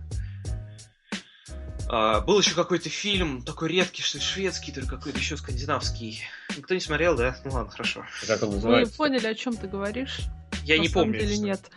А, 1.89 2.21
был 2.21 2.39
еще 2.39 2.55
какой-то 2.55 2.89
фильм, 2.89 3.43
такой 3.43 3.71
редкий, 3.71 4.03
что 4.03 4.21
шведский, 4.21 4.71
только 4.71 4.99
какой-то 4.99 5.19
еще 5.19 5.37
скандинавский. 5.37 6.23
Никто 6.57 6.73
не 6.73 6.81
смотрел, 6.81 7.17
да? 7.17 7.37
Ну 7.45 7.55
ладно, 7.55 7.73
хорошо. 7.73 8.05
Как 8.29 8.41
он 8.45 8.51
называется? 8.51 8.93
Мы 8.93 8.97
поняли, 8.97 9.27
о 9.27 9.35
чем 9.35 9.57
ты 9.57 9.67
говоришь. 9.67 10.21
Я 10.63 10.77
На 10.77 10.83
не 10.83 10.89
помню. 10.89 11.21
Или 11.21 11.35
нет. 11.35 11.73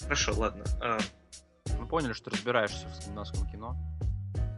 Хорошо, 0.00 0.32
ладно. 0.34 0.64
А... 0.80 0.98
Мы 1.78 1.86
поняли, 1.86 2.14
что 2.14 2.30
разбираешься 2.30 2.88
в 2.88 2.94
скандинавском 2.94 3.46
кино. 3.50 3.76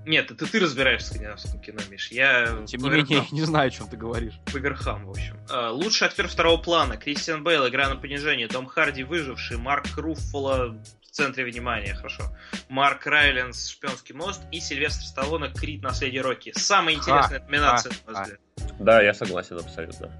Нет, 0.06 0.30
это 0.30 0.46
ты 0.46 0.60
разбираешься 0.60 1.06
в 1.06 1.10
скандинавском 1.10 1.60
кино, 1.60 1.80
Миш. 1.90 2.10
Я... 2.10 2.64
Тем 2.66 2.82
не 2.82 2.90
менее, 2.90 3.18
я 3.18 3.26
не 3.30 3.42
знаю, 3.42 3.68
о 3.68 3.70
чем 3.70 3.88
ты 3.88 3.96
говоришь. 3.96 4.34
По 4.52 4.58
верхам, 4.58 5.06
в 5.06 5.10
общем. 5.10 5.36
Uh, 5.48 5.70
лучший 5.70 6.06
актер 6.06 6.28
второго 6.28 6.60
плана. 6.60 6.96
Кристиан 6.96 7.42
Бейл, 7.42 7.66
игра 7.68 7.88
на 7.88 7.96
понижение. 7.96 8.48
Том 8.48 8.66
Харди, 8.66 9.02
выживший. 9.02 9.56
Марк 9.56 9.86
Руффало 9.96 10.76
в 11.02 11.10
центре 11.10 11.44
внимания, 11.44 11.94
хорошо. 11.94 12.24
Марк 12.68 13.06
Райленс, 13.06 13.68
Шпионский 13.68 14.14
мост. 14.14 14.42
И 14.52 14.60
Сильвестр 14.60 15.04
Сталлоне, 15.04 15.52
Крид, 15.52 15.82
Наследие 15.82 16.22
Рокки. 16.22 16.52
Самая 16.54 16.94
интересная 16.94 17.40
а, 17.40 17.50
номинация, 17.50 17.92
а, 18.06 18.10
на 18.10 18.12
мой 18.12 18.22
взгляд. 18.22 18.40
Да, 18.78 19.02
я 19.02 19.14
согласен 19.14 19.58
абсолютно. 19.58 20.10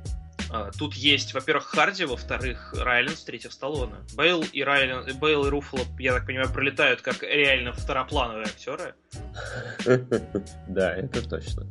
А, 0.54 0.70
тут 0.70 0.94
есть, 0.94 1.34
во-первых, 1.34 1.64
Харди, 1.64 2.04
во-вторых, 2.04 2.72
Райлен, 2.78 3.16
в-третьих, 3.16 3.52
Сталлоне. 3.52 3.96
Бейл 4.14 4.44
и 4.52 4.62
Райлен, 4.62 5.18
Бейл 5.18 5.46
и 5.46 5.50
Руффало, 5.50 5.82
я 5.98 6.12
так 6.12 6.26
понимаю, 6.26 6.48
пролетают 6.48 7.02
как 7.02 7.24
реально 7.24 7.72
второплановые 7.72 8.46
актеры. 8.46 8.94
Да, 10.68 10.94
это 10.94 11.28
точно. 11.28 11.66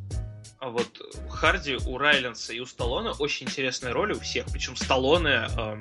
А 0.58 0.68
вот 0.68 0.88
Харди 1.30 1.76
у 1.86 1.96
Райленса 1.96 2.52
и 2.52 2.60
у 2.60 2.66
Сталлоне 2.66 3.12
очень 3.18 3.46
интересные 3.46 3.92
роли 3.92 4.12
у 4.12 4.20
всех, 4.20 4.46
причем 4.52 4.76
Сталлоне, 4.76 5.46
э, 5.56 5.80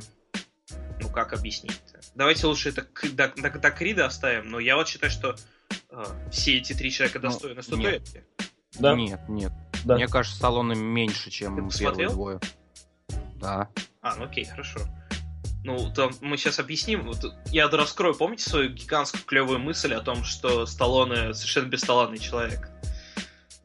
ну 1.02 1.10
как 1.10 1.34
объяснить 1.34 1.82
-то? 1.88 2.00
Давайте 2.16 2.48
лучше 2.48 2.70
это 2.70 2.88
до, 3.12 3.34
до, 3.36 3.50
до 3.50 3.72
Крида 3.72 4.06
оставим, 4.06 4.50
но 4.50 4.60
я 4.60 4.78
вот 4.78 4.88
считаю, 4.88 5.12
что 5.12 5.36
э, 5.90 6.04
все 6.32 6.58
эти 6.58 6.72
три 6.72 6.90
человека 6.90 7.20
ну, 7.20 7.30
достойны 7.30 7.62
статуэтки. 7.64 8.24
Да. 8.80 8.96
Нет, 8.96 9.22
нет. 9.28 9.52
Да. 9.84 9.96
Мне 9.96 10.08
кажется, 10.08 10.38
Сталлоне 10.38 10.76
меньше, 10.76 11.30
чем 11.32 11.70
первые 11.70 12.10
двое. 12.10 12.40
Да. 13.44 13.68
А, 14.02 14.16
ну 14.16 14.24
окей, 14.24 14.46
хорошо. 14.46 14.80
Ну, 15.66 15.94
там 15.94 16.12
мы 16.22 16.38
сейчас 16.38 16.60
объясним. 16.60 17.06
Вот 17.06 17.24
я 17.52 17.68
раскрою, 17.70 18.16
помните 18.16 18.50
свою 18.50 18.70
гигантскую 18.70 19.24
клевую 19.24 19.60
мысль 19.60 19.94
о 19.94 20.02
том, 20.02 20.24
что 20.24 20.66
Сталлоне 20.66 21.34
совершенно 21.34 21.68
бесталанный 21.68 22.18
человек. 22.18 22.70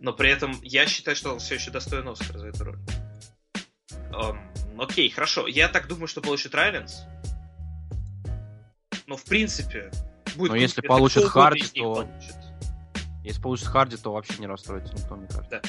Но 0.00 0.12
при 0.12 0.30
этом 0.30 0.58
я 0.62 0.86
считаю, 0.86 1.16
что 1.16 1.32
он 1.32 1.38
все 1.38 1.56
еще 1.56 1.70
достоин 1.70 2.08
Оскара 2.08 2.38
за 2.38 2.48
эту 2.48 2.64
роль. 2.64 2.78
Эм, 4.12 4.80
окей, 4.80 5.08
хорошо. 5.10 5.46
Я 5.46 5.68
так 5.68 5.88
думаю, 5.88 6.06
что 6.06 6.20
получит 6.20 6.54
Райленс. 6.54 7.02
Но 9.06 9.16
в 9.16 9.24
принципе... 9.24 9.90
Будет 10.36 10.50
Но 10.50 10.56
если 10.56 10.82
получит 10.82 11.24
Харди, 11.24 11.66
то- 11.80 11.94
получит. 11.94 12.36
Если 13.24 13.40
получит 13.42 13.66
Харди, 13.66 13.96
то 13.96 14.12
вообще 14.12 14.34
не 14.38 14.46
расстроится 14.46 14.94
никто, 14.94 15.16
мне 15.16 15.26
кажется. 15.26 15.62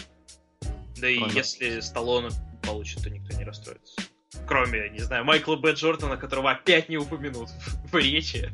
Да 0.97 1.09
и 1.09 1.17
Кроме- 1.17 1.33
если 1.33 1.79
Сталлоне 1.79 2.29
получит, 2.69 3.03
то 3.03 3.09
никто 3.09 3.35
не 3.35 3.43
расстроится. 3.43 4.01
Кроме, 4.47 4.89
не 4.89 4.99
знаю, 4.99 5.25
Майкла 5.25 5.55
Б. 5.55 5.73
Джордана, 5.73 6.17
которого 6.17 6.51
опять 6.51 6.89
не 6.89 6.97
упомянут 6.97 7.49
в 7.91 7.95
речи. 7.95 8.51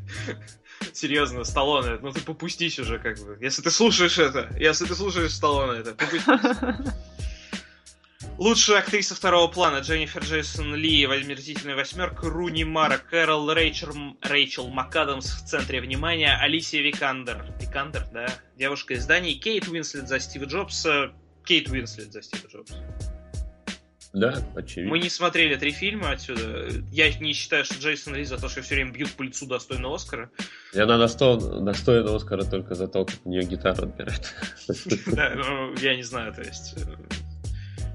Серьезно, 0.93 1.43
Сталлоне, 1.43 1.97
ну 2.01 2.11
ты 2.11 2.21
попустись 2.21 2.79
уже, 2.79 2.99
как 2.99 3.19
бы. 3.19 3.37
Если 3.41 3.61
ты 3.61 3.71
слушаешь 3.71 4.17
это, 4.17 4.49
если 4.57 4.85
ты 4.85 4.95
слушаешь 4.95 5.33
Сталлоне, 5.33 5.81
это 5.81 5.93
попустись. 5.93 6.23
Лучшая 8.37 8.79
актриса 8.79 9.15
второго 9.15 9.49
плана 9.49 9.77
Дженнифер 9.77 10.21
Джейсон 10.21 10.75
Ли, 10.75 11.05
Омерзительная 11.05 11.75
восьмерка, 11.75 12.29
Руни 12.29 12.65
Мара, 12.65 12.97
Кэрол 12.97 13.49
Рейчел, 13.53 14.17
Рэйчел 14.21 14.67
МакАдамс 14.67 15.25
в 15.25 15.45
центре 15.45 15.79
внимания, 15.79 16.37
Алисия 16.37 16.81
Викандер. 16.81 17.45
Викандер, 17.61 18.05
да. 18.11 18.27
Девушка 18.57 18.95
из 18.95 19.03
Дании, 19.03 19.35
Кейт 19.35 19.69
Уинслет 19.69 20.09
за 20.09 20.19
Стива 20.19 20.45
Джобса. 20.45 21.13
Кейт 21.45 21.69
Уинслет 21.69 22.11
за 22.11 22.21
Стива 22.21 22.47
Джобса. 22.47 23.14
Да, 24.15 24.33
очевидно. 24.55 24.91
Мы 24.91 24.99
не 24.99 25.09
смотрели 25.09 25.57
три 25.57 25.71
фильма 25.71 26.11
отсюда. 26.11 26.69
Я 26.89 27.13
не 27.19 27.33
считаю, 27.33 27.65
что 27.65 27.75
Джейсон 27.75 28.15
Ли 28.15 28.23
за 28.23 28.37
то, 28.37 28.47
что 28.47 28.61
все 28.61 28.75
время 28.75 28.93
бьют 28.93 29.11
по 29.11 29.23
лицу 29.23 29.45
достойно 29.45 29.93
Оскара. 29.93 30.29
И 30.73 30.79
она 30.79 30.97
достойна, 30.97 31.59
достойна 31.59 32.15
Оскара 32.15 32.43
только 32.43 32.75
за 32.75 32.87
то, 32.87 33.03
как 33.03 33.15
у 33.25 33.29
нее 33.29 33.43
гитару 33.43 33.83
отбирает. 33.83 34.33
Да, 35.07 35.33
ну, 35.35 35.75
я 35.75 35.97
не 35.97 36.03
знаю, 36.03 36.33
то 36.33 36.41
есть... 36.41 36.75
э, 36.77 36.95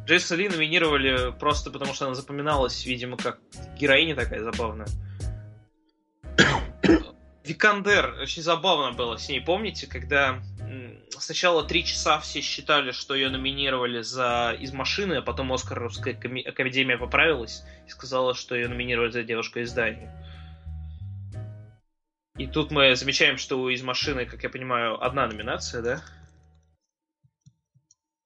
Джейсон 0.05 0.37
Ли 0.37 0.51
номинировали 0.51 1.33
просто 1.39 1.71
потому, 1.71 1.95
что 1.95 2.05
она 2.05 2.15
запоминалась, 2.15 2.85
видимо, 2.85 3.17
как 3.17 3.39
героиня 3.79 4.15
такая 4.15 4.45
забавная. 4.45 4.89
Викандер, 7.45 8.15
очень 8.21 8.43
забавно 8.43 8.93
было 8.93 9.17
с 9.17 9.27
ней, 9.31 9.41
помните, 9.41 9.87
когда 9.87 10.43
сначала 11.19 11.65
три 11.65 11.85
часа 11.85 12.19
все 12.21 12.41
считали, 12.41 12.91
что 12.93 13.15
ее 13.15 13.29
номинировали 13.29 14.03
за 14.03 14.57
«Из 14.59 14.73
машины», 14.73 15.15
а 15.15 15.23
потом 15.23 15.53
Оскаровская 15.53 16.15
коми- 16.15 16.43
академия 16.43 16.97
поправилась 16.97 17.63
и 17.87 17.91
сказала, 17.91 18.35
что 18.35 18.55
ее 18.55 18.69
номинировали 18.69 19.11
за 19.11 19.23
«Девушка 19.23 19.61
из 19.61 19.71
здания». 19.71 20.13
И 22.37 22.47
тут 22.47 22.71
мы 22.71 22.97
замечаем, 22.97 23.37
что 23.37 23.61
у 23.61 23.69
«Из 23.69 23.83
машины», 23.83 24.25
как 24.25 24.43
я 24.43 24.49
понимаю, 24.49 25.03
одна 25.03 25.27
номинация, 25.27 25.83
да? 25.83 26.03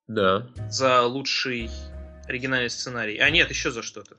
Да. 0.06 0.46
за 0.68 1.02
лучший 1.02 1.70
оригинальный 2.26 2.70
сценарий. 2.70 3.18
А, 3.18 3.30
нет, 3.30 3.50
еще 3.50 3.70
за 3.70 3.82
что-то. 3.82 4.16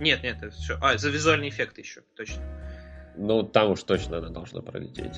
Нет, 0.00 0.22
нет, 0.22 0.38
это 0.42 0.50
все. 0.50 0.78
А, 0.80 0.96
за 0.96 1.10
визуальные 1.10 1.50
эффекты 1.50 1.82
еще, 1.82 2.02
точно. 2.16 2.42
Ну, 3.16 3.42
там 3.42 3.70
уж 3.70 3.82
точно 3.82 4.18
она 4.18 4.28
должна 4.28 4.60
пролететь. 4.60 5.14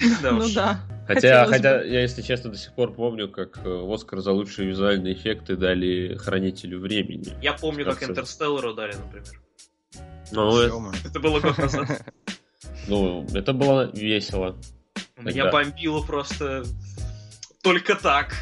Ну 0.22 0.48
да. 0.54 0.80
Хотя, 1.06 1.46
хотя, 1.46 1.82
я, 1.82 2.00
если 2.00 2.22
честно, 2.22 2.50
до 2.50 2.56
сих 2.56 2.72
пор 2.72 2.92
помню, 2.92 3.28
как 3.28 3.58
э, 3.64 3.94
Оскар 3.94 4.20
за 4.20 4.32
лучшие 4.32 4.68
визуальные 4.68 5.14
эффекты 5.14 5.56
дали 5.56 6.16
Хранителю 6.16 6.80
времени. 6.80 7.34
Я 7.42 7.52
помню, 7.52 7.84
как 7.84 8.02
Интерстеллару 8.02 8.74
дали, 8.74 8.94
например. 8.94 9.40
Ну, 10.32 10.58
это, 10.58 10.74
Ё-моё. 10.74 10.94
Это 11.04 11.20
было 11.20 11.40
год 11.40 11.58
назад. 11.58 12.04
ну, 12.88 13.26
это 13.34 13.52
было 13.52 13.90
весело. 13.92 14.56
Меня 15.18 15.50
бомбило 15.50 16.02
просто 16.04 16.64
только 17.62 17.94
так. 17.94 18.34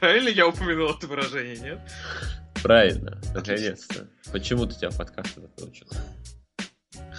Правильно 0.00 0.28
я 0.28 0.46
упомянул 0.46 0.90
это 0.90 1.06
выражение, 1.06 1.56
нет? 1.56 1.80
Правильно, 2.62 3.20
наконец-то. 3.34 4.06
Почему-то 4.30 4.74
тебя 4.74 4.90
подкаст 4.90 5.38
этот 5.38 5.58
научил. 5.58 5.86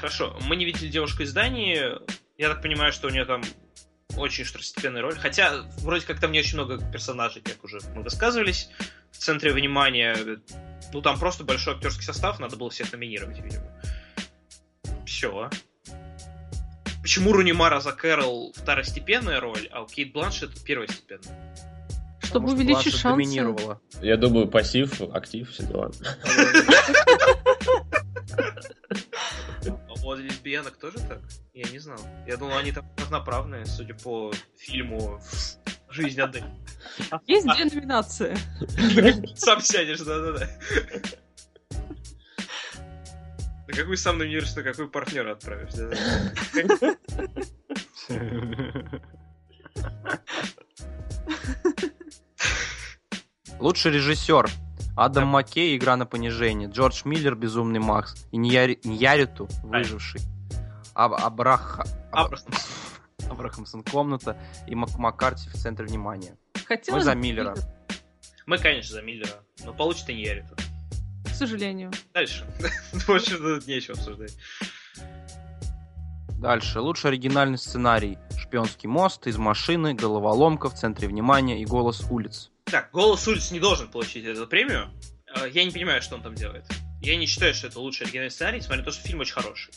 Хорошо, 0.04 0.38
мы 0.42 0.58
не 0.58 0.66
видели 0.66 0.90
девушку 0.90 1.24
из 1.24 1.32
Дании. 1.32 1.82
Я 2.38 2.50
так 2.50 2.62
понимаю, 2.62 2.92
что 2.92 3.08
у 3.08 3.10
нее 3.10 3.24
там 3.24 3.42
очень 4.18 4.44
второстепенная 4.44 5.02
роль. 5.02 5.16
Хотя, 5.16 5.64
вроде 5.78 6.06
как 6.06 6.20
там 6.20 6.34
не 6.34 6.40
очень 6.40 6.56
много 6.56 6.78
персонажей, 6.92 7.42
как 7.42 7.64
уже 7.64 7.80
мы 7.96 8.04
высказывались. 8.04 8.70
В 9.12 9.18
центре 9.18 9.54
внимания, 9.54 10.42
ну 10.92 11.02
там 11.02 11.18
просто 11.18 11.46
большой 11.46 11.76
актерский 11.76 12.04
состав, 12.04 12.38
надо 12.42 12.58
было 12.58 12.70
всех 12.70 12.92
номинировать, 12.92 13.40
видимо. 13.40 13.64
Все. 15.06 15.50
Почему 17.02 17.32
Рунимара 17.32 17.80
за 17.80 17.94
Кэрол 17.94 18.52
второстепенная 18.58 19.40
роль, 19.40 19.70
а 19.72 19.84
у 19.84 19.88
Кейт 19.88 20.12
Бланшет 20.12 20.62
первостепенная? 20.66 21.56
Чтобы 22.22 22.48
Потому 22.48 22.48
что 22.50 22.58
увеличить 22.58 22.96
шансы. 22.96 23.08
доминировала. 23.08 23.80
Я 24.02 24.18
думаю, 24.18 24.50
пассив, 24.50 25.02
актив, 25.14 25.50
все 25.50 25.64
дела. 25.64 25.92
У 30.04 30.14
лесбиянок 30.14 30.78
тоже 30.78 30.98
так? 31.00 31.22
Я 31.54 31.70
не 31.70 31.80
знал. 31.80 32.00
Я 32.28 32.36
думал, 32.38 32.58
они 32.58 32.72
там 32.74 32.86
равноправные, 32.98 33.66
судя 33.66 33.94
по 33.96 34.34
фильму 34.58 35.22
«Жизнь 35.90 36.20
отдых». 36.20 36.44
Есть 37.26 37.48
две 37.48 37.66
номинации. 37.66 38.36
Сам 39.36 39.62
сядешь, 39.62 40.02
да-да-да. 40.02 40.50
На 43.68 43.74
какой 43.74 43.98
сам 43.98 44.18
номинируешь, 44.18 44.54
на 44.56 44.64
какой 44.64 44.90
партнера 44.90 45.32
отправишь, 45.32 45.74
да-да. 45.74 45.98
Лучший 53.60 53.92
режиссер. 53.94 54.50
Адам 54.96 55.28
Маккей 55.28 55.76
«Игра 55.76 55.96
на 55.96 56.06
понижение», 56.06 56.70
Джордж 56.70 57.02
Миллер 57.06 57.36
«Безумный 57.36 57.80
Макс», 57.80 58.28
и 58.32 58.38
Ньяри- 58.38 58.80
Ньяриту 58.84 59.48
«Выживший», 59.64 60.22
Аб- 60.94 61.16
Абраха... 61.16 61.84
Аб- 62.12 62.26
Абрахам. 62.28 62.54
Абрахамсон 63.32 63.84
«Комната» 63.84 64.38
и 64.68 64.76
Мак- 64.76 64.98
Маккарти 64.98 65.50
в 65.50 65.54
центре 65.54 65.86
внимания. 65.88 66.38
Хотелось 66.68 67.02
Мы 67.02 67.06
за 67.06 67.16
Миллера. 67.16 67.56
Мы, 68.46 68.58
конечно, 68.60 68.94
за 68.96 69.02
Миллера, 69.02 69.44
но 69.66 69.74
получит 69.74 70.10
и 70.10 70.14
не 70.14 70.24
Яриту. 70.26 70.56
К 71.26 71.30
сожалению. 71.30 71.92
Дальше. 72.14 72.46
Больше 73.08 73.38
тут 73.38 73.66
нечего 73.66 73.98
обсуждать. 73.98 74.38
Дальше. 76.38 76.82
Лучший 76.82 77.10
оригинальный 77.10 77.58
сценарий. 77.58 78.20
«Шпионский 78.38 78.88
мост», 78.88 79.26
«Из 79.26 79.38
машины», 79.38 79.96
«Головоломка», 79.96 80.70
«В 80.70 80.76
центре 80.76 81.08
внимания» 81.08 81.60
и 81.62 81.66
«Голос 81.66 82.06
улиц». 82.12 82.52
Так, 82.66 82.90
«Голос 82.92 83.28
улиц» 83.28 83.52
не 83.52 83.60
должен 83.60 83.88
получить 83.90 84.26
эту 84.26 84.48
премию. 84.48 84.90
Э, 85.36 85.48
Я 85.50 85.64
не 85.66 85.72
понимаю, 85.72 86.02
что 86.02 86.16
он 86.16 86.22
там 86.24 86.36
делает. 86.36 86.66
Я 87.02 87.16
не 87.18 87.26
считаю, 87.26 87.54
что 87.54 87.68
это 87.68 87.80
лучший 87.80 88.06
оригинальный 88.06 88.32
сценарий, 88.32 88.58
несмотря 88.60 88.80
на 88.80 88.86
то, 88.86 88.92
что 88.92 89.04
фильм 89.08 89.20
очень 89.20 89.34
хороший. 89.34 89.74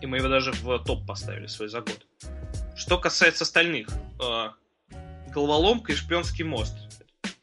И 0.00 0.06
мы 0.06 0.18
его 0.18 0.28
даже 0.28 0.52
в 0.52 0.78
топ 0.84 1.06
поставили 1.06 1.46
свой 1.46 1.68
за 1.68 1.80
год. 1.80 2.06
Что 2.76 2.98
касается 2.98 3.44
остальных. 3.44 3.88
э, 4.22 4.50
Головоломка 5.30 5.92
и 5.92 5.96
шпионский 5.96 6.44
мост. 6.44 6.74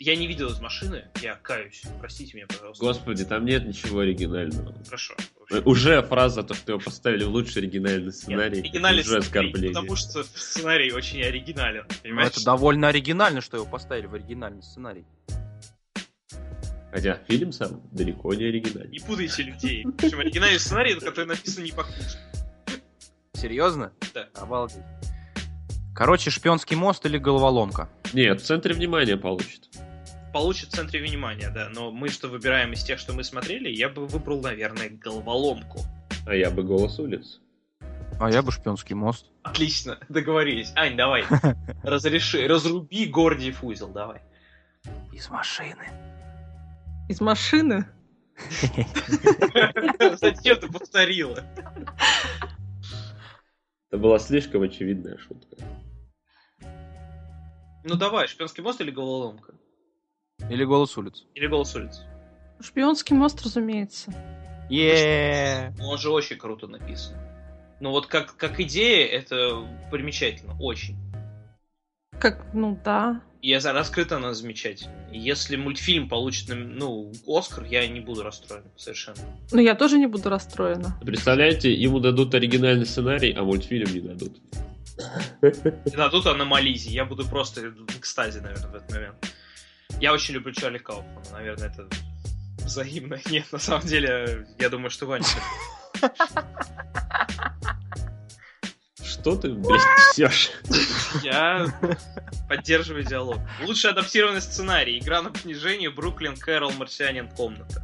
Я 0.05 0.15
не 0.15 0.27
видел 0.27 0.49
из 0.49 0.59
машины, 0.59 1.05
я 1.23 1.33
каюсь. 1.33 1.81
Простите 1.99 2.35
меня, 2.37 2.45
пожалуйста. 2.45 2.85
Господи, 2.85 3.25
там 3.25 3.43
нет 3.43 3.65
ничего 3.65 4.01
оригинального. 4.01 4.71
Хорошо. 4.85 5.15
Э, 5.49 5.61
Уже 5.65 6.03
фраза, 6.03 6.43
то, 6.43 6.53
что 6.53 6.73
его 6.73 6.79
поставили 6.79 7.23
в 7.23 7.29
лучший 7.29 7.63
оригинальный 7.63 8.05
Нет, 8.05 8.15
сценарий, 8.15 8.59
оригинальный 8.59 9.01
уже 9.01 9.19
сценарий, 9.23 9.25
оскорбление. 9.49 9.69
потому 9.73 9.95
что 9.95 10.23
сценарий 10.23 10.91
очень 10.91 11.23
оригинален. 11.23 11.85
Но 11.89 11.95
Понимаешь? 12.03 12.29
это 12.33 12.45
довольно 12.45 12.87
оригинально, 12.89 13.41
что 13.41 13.57
его 13.57 13.65
поставили 13.65 14.05
в 14.05 14.13
оригинальный 14.13 14.61
сценарий. 14.61 15.05
Хотя 16.91 17.17
фильм 17.27 17.51
сам 17.51 17.81
далеко 17.91 18.31
не 18.35 18.43
оригинальный. 18.45 18.91
Не 18.91 18.99
путайте 18.99 19.41
людей. 19.41 19.87
Причем 19.97 20.19
оригинальный 20.19 20.59
сценарий, 20.59 20.93
который 20.99 21.25
написан 21.25 21.63
не 21.63 21.71
по 21.71 21.83
книжке. 21.83 22.19
Серьезно? 23.33 23.91
Да. 24.13 24.29
Обалдеть. 24.35 24.83
Короче, 25.95 26.29
«Шпионский 26.29 26.75
мост» 26.75 27.03
или 27.07 27.17
«Головоломка». 27.17 27.89
Нет, 28.13 28.41
в 28.41 28.45
центре 28.45 28.75
внимания 28.75 29.17
получит. 29.17 29.69
Получит 30.35 30.73
в 30.73 30.75
центре 30.75 31.01
внимания, 31.01 31.49
да. 31.49 31.69
Но 31.69 31.91
мы 31.91 32.09
что 32.09 32.27
выбираем 32.27 32.73
из 32.73 32.83
тех, 32.83 32.99
что 32.99 33.13
мы 33.13 33.23
смотрели, 33.23 33.69
я 33.69 33.87
бы 33.87 34.05
выбрал, 34.05 34.41
наверное, 34.41 34.89
головоломку. 34.89 35.79
А 36.27 36.35
я 36.35 36.51
бы 36.51 36.61
голос 36.61 36.99
улиц. 36.99 37.39
А 38.19 38.29
я 38.29 38.41
бы 38.41 38.51
«Шпионский 38.51 38.95
мост». 38.95 39.27
Отлично, 39.43 39.97
договорились. 40.09 40.73
Ань, 40.75 40.97
давай. 40.97 41.23
Разреши, 41.83 42.45
разруби 42.49 43.05
Гордиев 43.05 43.63
узел, 43.63 43.87
давай. 43.87 44.23
Из 45.13 45.29
машины. 45.29 45.87
Из 47.07 47.21
машины. 47.21 47.87
Зачем 50.19 50.59
ты 50.59 50.67
повторила? 50.67 51.45
Это 53.87 53.97
была 53.97 54.19
слишком 54.19 54.63
очевидная 54.63 55.17
шутка. 55.17 55.55
Ну 57.85 57.95
давай, 57.95 58.27
шпионский 58.27 58.63
мост 58.63 58.81
или 58.81 58.91
головоломка? 58.91 59.53
Или 60.49 60.63
«Голос 60.63 60.97
улиц». 60.97 61.23
Или 61.33 61.47
голос 61.47 61.75
улиц? 61.75 62.01
Шпионский 62.59 63.15
мост, 63.15 63.41
разумеется. 63.43 64.13
е 64.69 65.73
Ну, 65.77 65.89
Он 65.89 65.97
же 65.97 66.09
очень 66.09 66.37
круто 66.37 66.67
написан. 66.67 67.15
Ну 67.79 67.91
вот 67.91 68.07
как, 68.07 68.37
как 68.37 68.59
идея, 68.59 69.07
это 69.07 69.67
примечательно, 69.91 70.55
очень. 70.59 70.95
Как 72.19 72.45
ну 72.53 72.79
да. 72.83 73.21
И 73.41 73.55
за 73.57 73.73
раскрыта 73.73 74.15
она 74.15 74.33
замечательно. 74.33 74.93
Если 75.11 75.55
мультфильм 75.57 76.07
получит 76.07 76.49
ну, 76.49 77.11
Оскар, 77.27 77.65
я 77.65 77.85
не 77.87 77.99
буду 77.99 78.23
расстроен 78.23 78.63
совершенно. 78.77 79.17
Ну, 79.51 79.59
я 79.59 79.75
тоже 79.75 79.99
не 79.99 80.07
буду 80.07 80.29
расстроена. 80.29 80.97
Представляете, 81.01 81.73
ему 81.73 81.99
дадут 81.99 82.33
оригинальный 82.33 82.85
сценарий, 82.85 83.33
а 83.33 83.43
мультфильм 83.43 83.93
не 83.93 83.99
дадут. 83.99 84.37
Не 85.41 85.95
дадут 85.95 86.25
Аномализи. 86.25 86.89
Я 86.89 87.05
буду 87.05 87.27
просто 87.27 87.61
в 87.61 87.99
экстазе, 87.99 88.41
наверное, 88.41 88.71
в 88.71 88.75
этот 88.75 88.91
момент. 88.91 89.15
Я 89.99 90.13
очень 90.13 90.33
люблю 90.33 90.51
Чарли 90.53 90.77
Кауфмана. 90.77 91.21
Наверное, 91.31 91.69
это 91.69 91.87
взаимно. 92.59 93.19
Нет, 93.29 93.51
на 93.51 93.59
самом 93.59 93.85
деле, 93.85 94.47
я 94.59 94.69
думаю, 94.69 94.89
что 94.89 95.05
Ваня... 95.05 95.25
Что 99.03 99.35
ты, 99.35 99.53
блядь, 99.53 99.81
несешь? 100.17 100.51
Я 101.23 101.67
поддерживаю 102.47 103.03
диалог. 103.03 103.39
Лучший 103.63 103.89
адаптированный 103.91 104.41
сценарий. 104.41 104.99
Игра 104.99 105.21
на 105.21 105.31
понижение, 105.31 105.89
Бруклин, 105.89 106.35
Кэрол, 106.37 106.71
Марсианин, 106.73 107.29
Комната. 107.29 107.83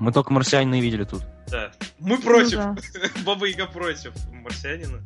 Мы 0.00 0.12
только 0.12 0.32
марсианина 0.32 0.76
и 0.76 0.80
видели 0.80 1.04
тут. 1.04 1.22
Да. 1.48 1.72
Мы 2.00 2.18
против. 2.18 2.58
Ну 2.58 2.76
Баба 3.24 3.46
Яга 3.46 3.66
против 3.66 4.12
Марсианина. 4.32 5.00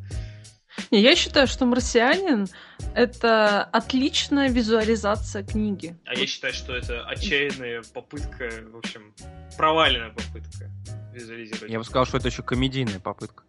Не, 0.91 1.01
я 1.01 1.14
считаю, 1.16 1.47
что 1.47 1.66
«Марсианин»— 1.66 2.49
это 2.95 3.62
отличная 3.62 4.49
визуализация 4.49 5.45
книги. 5.45 5.99
А 6.07 6.14
я 6.14 6.26
считаю, 6.26 6.55
что 6.55 6.74
это 6.74 7.05
отчаянная 7.07 7.82
попытка, 7.93 8.51
в 8.72 8.76
общем, 8.76 9.14
проваленная 9.57 10.11
попытка 10.11 10.70
визуализировать. 11.12 11.70
Я 11.70 11.78
бы 11.78 11.84
сказал, 11.84 12.07
что 12.07 12.16
это 12.16 12.28
еще 12.28 12.43
комедийная 12.43 13.01
попытка. 13.01 13.45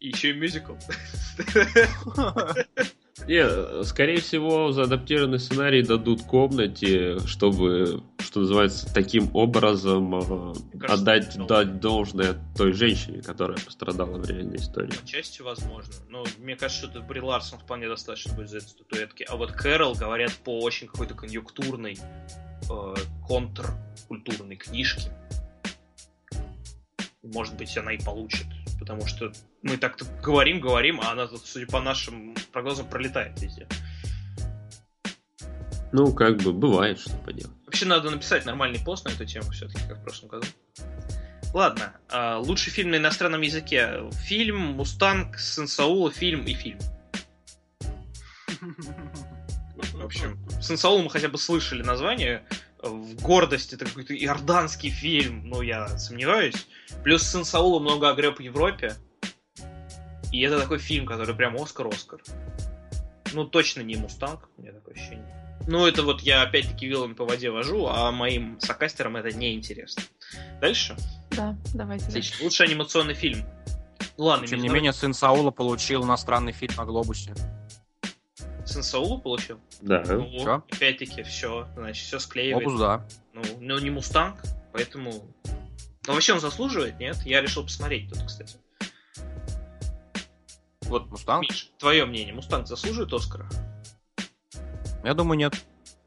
И 0.00 0.08
еще 0.08 0.30
и 0.30 0.32
мюзикл. 0.32 0.74
Не, 3.26 3.84
скорее 3.84 4.20
всего, 4.20 4.72
за 4.72 4.82
адаптированный 4.82 5.38
сценарий 5.38 5.82
дадут 5.82 6.22
комнате, 6.22 7.18
чтобы, 7.26 8.02
что 8.18 8.40
называется, 8.40 8.92
таким 8.92 9.34
образом 9.34 10.14
э, 10.14 10.54
кажется, 10.78 10.94
отдать 10.94 11.46
дать 11.46 11.80
должное 11.80 12.36
той 12.56 12.72
женщине, 12.72 13.22
которая 13.22 13.58
пострадала 13.58 14.16
в 14.16 14.28
реальной 14.28 14.56
истории. 14.56 14.92
Частью 15.04 15.44
возможно. 15.44 15.92
Но 16.08 16.24
мне 16.38 16.56
кажется, 16.56 16.88
что 16.88 17.00
Бри 17.02 17.20
Ларсон 17.20 17.58
вполне 17.58 17.88
достаточно 17.88 18.32
будет 18.34 18.48
за 18.48 18.58
этой 18.58 18.68
статуэтки. 18.68 19.26
А 19.28 19.36
вот 19.36 19.52
Кэрол, 19.52 19.94
говорят, 19.94 20.32
по 20.44 20.60
очень 20.60 20.86
какой-то 20.86 21.14
конъюнктурной, 21.14 21.98
э, 22.70 22.94
контркультурной 23.26 24.56
книжке. 24.56 25.10
Может 27.22 27.56
быть, 27.56 27.76
она 27.76 27.92
и 27.92 28.02
получит. 28.02 28.46
Потому 28.80 29.06
что 29.06 29.32
мы 29.62 29.76
так-то 29.76 30.06
говорим, 30.22 30.58
говорим, 30.58 31.00
а 31.00 31.12
она, 31.12 31.26
тут, 31.26 31.46
судя 31.46 31.66
по 31.66 31.80
нашим 31.80 32.34
прогнозам, 32.50 32.88
пролетает 32.88 33.40
везде. 33.40 33.68
Ну, 35.92 36.12
как 36.12 36.38
бы, 36.38 36.52
бывает, 36.52 36.98
что 36.98 37.16
поделать. 37.18 37.54
Вообще 37.66 37.84
надо 37.86 38.10
написать 38.10 38.46
нормальный 38.46 38.80
пост 38.80 39.04
на 39.04 39.10
эту 39.10 39.24
тему 39.26 39.50
все-таки, 39.50 39.86
как 39.86 39.98
в 39.98 40.02
прошлом 40.02 40.30
году. 40.30 40.46
Ладно, 41.52 41.92
а, 42.08 42.38
лучший 42.38 42.70
фильм 42.70 42.90
на 42.90 42.96
иностранном 42.96 43.40
языке. 43.42 44.08
Фильм, 44.24 44.56
Мустанг, 44.56 45.38
Сын 45.38 45.66
Саула, 45.66 46.10
фильм 46.10 46.44
и 46.44 46.54
фильм. 46.54 46.78
В 49.92 50.04
общем, 50.04 50.38
Сын 50.60 50.78
Саула 50.78 51.02
мы 51.02 51.10
хотя 51.10 51.28
бы 51.28 51.38
слышали 51.38 51.82
название. 51.82 52.44
В 52.82 53.20
гордость 53.20 53.72
это 53.72 53.84
какой-то 53.84 54.14
иорданский 54.14 54.90
фильм, 54.90 55.48
но 55.48 55.62
я 55.62 55.88
сомневаюсь. 55.98 56.66
Плюс 57.02 57.22
Сын 57.22 57.44
Саула 57.44 57.78
много 57.78 58.08
огреб 58.08 58.38
в 58.38 58.40
Европе. 58.40 58.94
И 60.32 60.40
это 60.40 60.58
такой 60.58 60.78
фильм, 60.78 61.06
который 61.06 61.34
прям 61.34 61.56
Оскар-Оскар. 61.56 62.20
Ну, 63.32 63.44
точно 63.44 63.82
не 63.82 63.96
Мустанг, 63.96 64.48
у 64.56 64.62
меня 64.62 64.72
такое 64.72 64.94
ощущение. 64.94 65.40
Ну, 65.66 65.86
это 65.86 66.02
вот 66.02 66.22
я 66.22 66.42
опять-таки 66.42 66.86
вилами 66.86 67.12
по 67.12 67.24
воде 67.24 67.50
вожу, 67.50 67.86
а 67.86 68.10
моим 68.10 68.58
сокастерам 68.60 69.16
это 69.16 69.30
не 69.36 69.54
интересно. 69.54 70.02
Дальше. 70.60 70.96
Да, 71.30 71.56
давайте. 71.74 72.04
дальше. 72.04 72.18
Отлично. 72.18 72.44
Лучший 72.44 72.66
анимационный 72.66 73.14
фильм. 73.14 73.44
Ну 74.16 74.24
ладно, 74.24 74.46
Тем 74.46 74.60
не 74.60 74.68
менее, 74.68 74.92
сын 74.92 75.14
Саула 75.14 75.50
получил 75.50 76.04
иностранный 76.04 76.52
фильм 76.52 76.74
на 76.76 76.84
Глобусе. 76.84 77.34
Сын 78.70 78.82
Саула 78.82 79.18
получил? 79.18 79.58
Да. 79.82 80.04
Ну, 80.06 80.26
Всё. 80.26 80.64
опять-таки, 80.70 81.22
все, 81.22 81.66
значит, 81.74 82.06
все 82.06 82.18
склеивает. 82.18 82.64
Глобус, 82.64 82.80
да. 82.80 83.04
Ну, 83.32 83.42
но 83.60 83.78
не 83.80 83.90
Мустанг, 83.90 84.42
поэтому... 84.72 85.26
Ну, 86.06 86.14
вообще 86.14 86.34
он 86.34 86.40
заслуживает, 86.40 86.98
нет? 86.98 87.16
Я 87.24 87.42
решил 87.42 87.64
посмотреть 87.64 88.08
тут, 88.08 88.22
кстати. 88.24 88.56
Вот, 90.82 91.10
Мустанг? 91.10 91.42
Миш, 91.42 91.70
твое 91.78 92.04
мнение, 92.04 92.32
Мустанг 92.32 92.66
заслуживает 92.68 93.12
Оскара? 93.12 93.48
Я 95.04 95.14
думаю, 95.14 95.36
нет. 95.36 95.54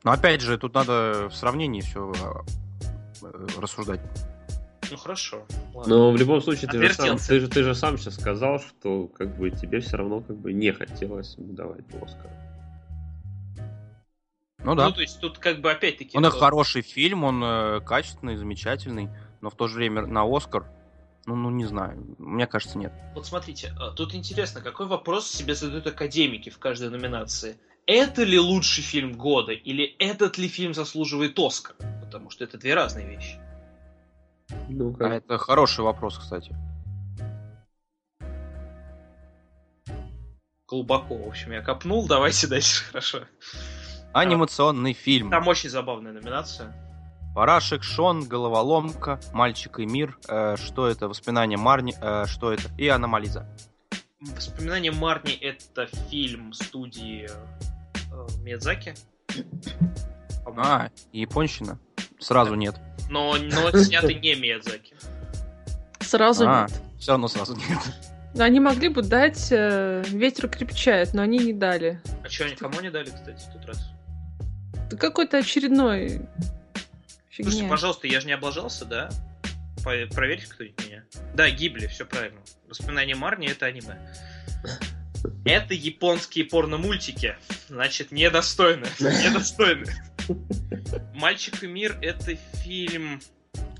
Но 0.03 0.11
опять 0.11 0.41
же, 0.41 0.57
тут 0.57 0.73
надо 0.73 1.29
в 1.29 1.35
сравнении 1.35 1.81
все 1.81 2.13
рассуждать. 3.57 4.01
Ну, 4.89 4.97
хорошо. 4.97 5.45
Ладно. 5.73 5.95
Но 5.95 6.11
в 6.11 6.17
любом 6.17 6.41
случае, 6.41 6.69
ты 6.69 6.81
же, 6.81 6.93
сам, 6.93 7.17
ты, 7.17 7.39
же, 7.39 7.47
ты 7.47 7.63
же 7.63 7.73
сам 7.73 7.97
сейчас 7.97 8.15
сказал, 8.15 8.59
что 8.59 9.07
как 9.07 9.37
бы 9.37 9.49
тебе 9.49 9.79
все 9.79 9.97
равно 9.97 10.21
как 10.21 10.37
бы 10.37 10.53
не 10.53 10.71
хотелось 10.71 11.35
ему 11.37 11.53
давать 11.53 11.85
Оскар. 12.01 12.29
Ну 14.63 14.75
да. 14.75 14.87
Ну, 14.87 14.93
то 14.93 15.01
есть 15.01 15.19
тут 15.19 15.39
как 15.39 15.59
бы 15.59 15.71
опять-таки... 15.71 16.17
Он 16.17 16.23
то- 16.23 16.31
хороший 16.31 16.81
фильм, 16.81 17.23
он 17.23 17.43
э, 17.43 17.81
качественный, 17.81 18.37
замечательный, 18.37 19.09
но 19.41 19.49
в 19.49 19.55
то 19.55 19.67
же 19.67 19.75
время 19.75 20.05
на 20.05 20.23
Оскар, 20.23 20.65
ну, 21.25 21.35
ну 21.35 21.49
не 21.49 21.65
знаю, 21.65 22.15
мне 22.17 22.47
кажется, 22.47 22.77
нет. 22.77 22.93
Вот 23.13 23.25
смотрите, 23.25 23.73
а, 23.79 23.91
тут 23.91 24.15
интересно, 24.15 24.61
какой 24.61 24.87
вопрос 24.87 25.27
себе 25.27 25.55
задают 25.55 25.87
академики 25.87 26.49
в 26.49 26.59
каждой 26.59 26.89
номинации. 26.89 27.57
Это 27.85 28.23
ли 28.23 28.39
лучший 28.39 28.83
фильм 28.83 29.13
года, 29.17 29.51
или 29.51 29.83
этот 29.99 30.37
ли 30.37 30.47
фильм 30.47 30.73
заслуживает 30.73 31.37
Оскар? 31.37 31.75
Потому 32.01 32.29
что 32.29 32.45
это 32.45 32.57
две 32.57 32.73
разные 32.73 33.05
вещи. 33.07 33.39
Ну 34.69 34.95
А 34.99 35.09
это 35.09 35.37
хороший 35.37 35.83
вопрос, 35.83 36.17
кстати. 36.17 36.55
Глубоко, 40.67 41.17
в 41.17 41.27
общем, 41.27 41.51
я 41.51 41.61
копнул, 41.61 42.07
давайте 42.07 42.47
дальше, 42.53 42.85
хорошо. 42.85 43.25
Анимационный 44.13 44.93
фильм. 44.93 45.29
Там 45.29 45.47
очень 45.47 45.69
забавная 45.69 46.11
номинация. 46.13 46.73
Парашек, 47.35 47.81
Шон, 47.83 48.25
Головоломка, 48.27 49.19
Мальчик 49.33 49.79
и 49.79 49.85
мир, 49.87 50.17
э, 50.27 50.55
что 50.57 50.87
это, 50.87 51.07
Воспоминания 51.07 51.57
Марни, 51.57 51.95
э, 51.99 52.25
что 52.27 52.53
это, 52.53 52.63
и 52.77 52.87
Аномализа. 52.87 53.47
Воспоминания 54.21 54.91
Марни 54.91 55.33
это 55.33 55.87
фильм 56.09 56.53
студии 56.53 57.27
э, 57.27 58.27
Миядзаки. 58.43 58.93
По-моему. 60.45 60.63
А, 60.63 60.89
японщина? 61.11 61.79
Сразу 62.19 62.53
нет. 62.53 62.75
Но, 63.09 63.35
но 63.35 63.71
снятый 63.79 64.15
не 64.15 64.35
Миядзаки. 64.35 64.95
Сразу 66.01 66.45
А, 66.47 66.67
нет. 66.69 66.81
все 66.99 67.11
равно 67.13 67.27
сразу 67.27 67.55
нет. 67.55 67.79
Они 68.37 68.59
могли 68.59 68.89
бы 68.89 69.01
дать 69.03 69.47
э, 69.51 70.03
«Ветер 70.07 70.49
крепчает», 70.49 71.13
но 71.13 71.21
они 71.21 71.37
не 71.39 71.53
дали. 71.53 72.01
А 72.23 72.29
что, 72.29 72.45
они 72.45 72.55
кому 72.55 72.79
не 72.81 72.89
дали, 72.89 73.05
кстати, 73.09 73.43
в 73.47 73.53
тот 73.53 73.65
раз? 73.65 73.89
Какой-то 74.99 75.37
очередной 75.37 76.21
Слушайте, 77.31 77.57
фигня. 77.57 77.69
пожалуйста, 77.69 78.07
я 78.07 78.19
же 78.21 78.27
не 78.27 78.33
облажался, 78.33 78.85
да? 78.85 79.09
Проверьте 79.83 80.47
кто-нибудь 80.47 80.85
меня. 80.87 81.03
Да, 81.33 81.49
гибли, 81.49 81.87
все 81.87 82.05
правильно. 82.05 82.39
Воспоминания 82.69 83.15
Марни 83.15 83.47
это 83.49 83.65
аниме. 83.65 83.99
Это 85.45 85.73
японские 85.73 86.45
порно-мультики. 86.45 87.35
Значит, 87.69 88.11
недостойны. 88.11 88.85
Недостойны. 88.99 89.85
Мальчик 91.13 91.63
и 91.63 91.67
мир 91.67 91.97
это 92.01 92.35
фильм, 92.63 93.21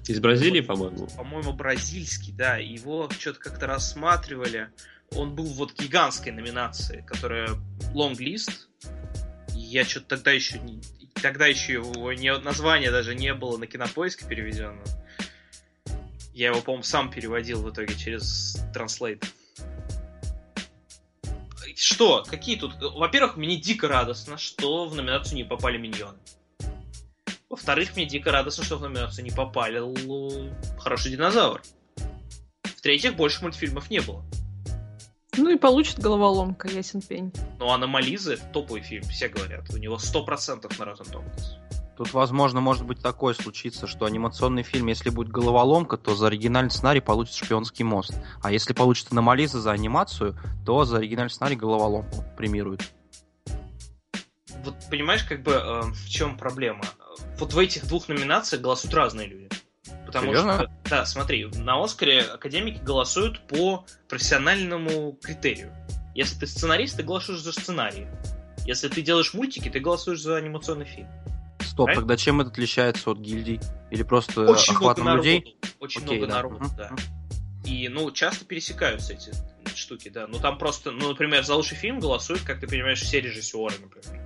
Из 0.07 0.20
Бразилии, 0.20 0.61
по-моему. 0.61 1.07
по-моему, 1.16 1.53
бразильский, 1.53 2.34
да. 2.34 2.57
Его 2.57 3.09
что-то 3.18 3.39
как-то 3.39 3.68
рассматривали. 3.68 4.70
Он 5.11 5.36
был 5.36 5.45
вот 5.45 5.74
гигантской 5.80 6.32
номинации, 6.32 7.01
которая 7.07 7.49
Long 7.93 8.18
List. 8.18 8.68
Я 9.53 9.86
что-то 9.86 10.16
тогда 10.18 10.32
еще 10.32 10.59
не... 10.59 10.82
Тогда 11.22 11.47
еще 11.47 11.74
его 11.74 12.11
не, 12.14 12.38
название 12.39 12.91
даже 12.91 13.16
не 13.16 13.34
было 13.34 13.57
на 13.57 13.68
кинопоиске 13.68 14.26
переведено. 14.26 14.82
Я 16.34 16.47
его, 16.47 16.61
по-моему, 16.61 16.84
сам 16.84 17.11
переводил 17.11 17.61
в 17.61 17.72
итоге 17.72 17.95
через 17.95 18.57
Translate. 18.74 19.24
Что? 21.76 22.24
Какие 22.24 22.57
тут? 22.57 22.76
Во-первых, 22.80 23.38
мне 23.38 23.55
дико 23.57 23.88
радостно, 23.88 24.38
что 24.38 24.86
в 24.86 24.95
номинацию 24.95 25.36
не 25.36 25.43
попали 25.43 25.78
миньоны. 25.78 26.18
Во-вторых, 27.49 27.95
мне 27.95 28.05
дико 28.05 28.32
радостно, 28.32 28.64
что 28.64 28.78
в 28.78 28.82
номинацию 28.82 29.24
не 29.24 29.32
попали 29.32 29.78
л- 29.78 30.49
Хороший 30.80 31.11
динозавр. 31.11 31.61
В-третьих, 32.64 33.16
больше 33.16 33.41
мультфильмов 33.43 33.89
не 33.89 33.99
было. 34.01 34.26
Ну 35.36 35.50
и 35.50 35.58
получит 35.58 36.00
головоломка, 36.00 36.68
ясен 36.68 37.02
пень. 37.02 37.34
Ну, 37.60 37.72
Аномализа 37.72 38.34
это 38.34 38.46
топовый 38.54 38.82
фильм, 38.82 39.04
все 39.04 39.30
говорят. 39.30 39.70
У 39.74 39.78
него 39.78 39.96
100% 39.98 40.80
на 40.80 40.84
Rotten 40.84 41.12
Tomatoes. 41.12 41.74
Тут, 41.98 42.12
возможно, 42.14 42.60
может 42.60 42.86
быть 42.86 43.02
такое 43.02 43.36
случиться, 43.36 43.86
что 43.86 44.06
анимационный 44.06 44.64
фильм, 44.64 44.88
если 44.88 45.10
будет 45.10 45.30
головоломка, 45.30 45.98
то 45.98 46.16
за 46.16 46.28
оригинальный 46.28 46.72
сценарий 46.72 47.02
получит 47.02 47.36
шпионский 47.36 47.86
мост. 47.86 48.16
А 48.42 48.52
если 48.52 48.74
получит 48.74 49.12
аномализа 49.12 49.62
за 49.62 49.72
анимацию, 49.72 50.36
то 50.66 50.86
за 50.86 50.98
оригинальный 50.98 51.30
сценарий 51.30 51.56
головоломку 51.56 52.24
премируют. 52.36 52.82
вот 54.64 54.76
понимаешь, 54.90 55.24
как 55.24 55.44
бы 55.44 55.52
э, 55.52 55.82
в 55.82 56.10
чем 56.10 56.38
проблема? 56.38 56.82
Вот 57.38 57.54
в 57.54 57.60
этих 57.60 57.88
двух 57.88 58.08
номинациях 58.08 58.62
голосуют 58.62 58.96
разные 58.96 59.28
люди. 59.28 59.43
Потому 60.14 60.34
Серьезно? 60.34 60.53
что, 60.53 60.72
да, 60.89 61.05
смотри, 61.05 61.45
на 61.55 61.84
Оскаре 61.84 62.22
академики 62.22 62.80
голосуют 62.84 63.45
по 63.47 63.86
профессиональному 64.09 65.14
критерию. 65.22 65.74
Если 66.16 66.39
ты 66.39 66.47
сценарист, 66.47 66.97
ты 66.97 67.03
голосуешь 67.03 67.41
за 67.41 67.51
сценарий. 67.51 68.07
Если 68.66 68.88
ты 68.88 69.01
делаешь 69.01 69.34
мультики, 69.34 69.70
ты 69.70 69.80
голосуешь 69.80 70.22
за 70.22 70.38
анимационный 70.38 70.86
фильм. 70.86 71.07
Стоп, 71.59 71.86
Правильно? 71.86 72.01
тогда 72.01 72.18
чем 72.18 72.41
это 72.41 72.51
отличается 72.51 73.09
от 73.11 73.18
гильдий? 73.20 73.59
Или 73.89 74.03
просто 74.03 74.41
Очень 74.41 74.74
много 74.74 74.86
охватом 74.91 75.05
народу. 75.05 75.24
людей? 75.28 75.57
Очень 75.80 76.03
Окей, 76.03 76.18
много 76.20 76.28
да. 76.28 76.36
народу, 76.36 76.55
Мгм. 76.57 76.76
да. 76.78 76.91
И, 77.66 77.89
ну, 77.89 78.11
часто 78.11 78.45
пересекаются 78.45 79.14
эти 79.14 79.32
штуки, 79.76 80.09
да. 80.09 80.28
Ну, 80.28 80.38
там 80.39 80.57
просто, 80.57 80.91
ну, 80.91 81.09
например, 81.09 81.43
за 81.43 81.55
лучший 81.55 81.78
фильм 81.78 81.99
голосуют, 81.99 82.43
как 82.43 82.59
ты 82.59 82.68
понимаешь, 82.68 83.01
все 83.01 83.20
режиссеры, 83.22 83.74
например. 83.82 84.22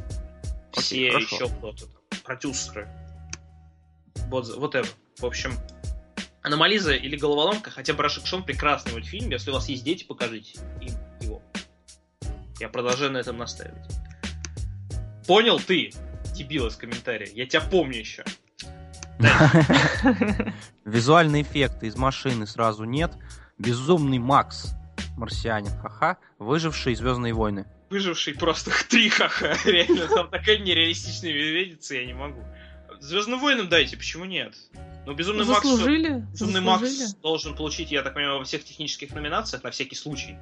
Все 0.74 1.10
хорошо. 1.12 1.36
еще 1.36 1.48
кто-то 1.48 1.86
там, 1.86 2.20
продюсеры. 2.24 2.88
Вот, 4.30 4.56
вот 4.56 4.76
это. 4.76 4.88
В 5.20 5.26
общем, 5.26 5.54
Аномализа 6.42 6.94
или 6.94 7.18
Головоломка, 7.18 7.72
хотя 7.72 7.94
бы 7.94 8.04
Рашек 8.04 8.24
прекрасный 8.46 8.94
мультфильм. 8.94 9.32
Если 9.32 9.52
у 9.52 9.54
вас 9.54 9.68
есть 9.70 9.84
дети, 9.84 10.04
покажите 10.04 10.60
им 10.82 10.94
его. 11.22 11.42
Я 12.60 12.70
продолжаю 12.70 13.12
на 13.12 13.18
этом 13.18 13.38
настаивать. 13.38 13.86
Понял 15.28 15.60
ты, 15.60 15.92
дебил 16.34 16.68
из 16.68 16.76
комментария? 16.76 17.30
Я 17.34 17.46
тебя 17.46 17.62
помню 17.62 18.00
еще. 18.00 18.24
Визуальные 20.86 21.42
эффекты 21.42 21.88
из 21.88 21.96
машины 21.96 22.48
сразу 22.48 22.84
нет. 22.84 23.14
Безумный 23.58 24.20
Макс, 24.20 24.74
марсианин, 25.18 25.72
ха-ха, 25.82 26.18
выживший 26.38 26.96
Звездные 26.96 27.34
войны. 27.34 27.66
Выживший 27.90 28.36
просто 28.36 28.72
три 28.90 29.10
ха-ха. 29.10 29.56
Реально, 29.66 30.08
там 30.08 30.30
такая 30.30 30.60
нереалистичная 30.60 31.34
медведица, 31.34 31.96
я 31.96 32.06
не 32.06 32.14
могу. 32.14 32.44
Звездным 33.00 33.40
воинам 33.40 33.70
дайте, 33.70 33.98
почему 33.98 34.26
нет? 34.26 34.56
Ну, 35.06 35.14
Безумный 35.14 35.46
Макс... 35.46 35.64
Заслужили? 35.64 36.26
Безумный 36.32 36.62
Заслужили? 36.62 37.00
Макс 37.00 37.14
должен 37.16 37.56
получить, 37.56 37.92
я 37.92 38.02
так 38.02 38.14
понимаю, 38.14 38.40
во 38.40 38.44
всех 38.44 38.64
технических 38.64 39.14
номинациях, 39.14 39.64
на 39.64 39.72
всякий 39.72 39.96
случай. 39.96 40.38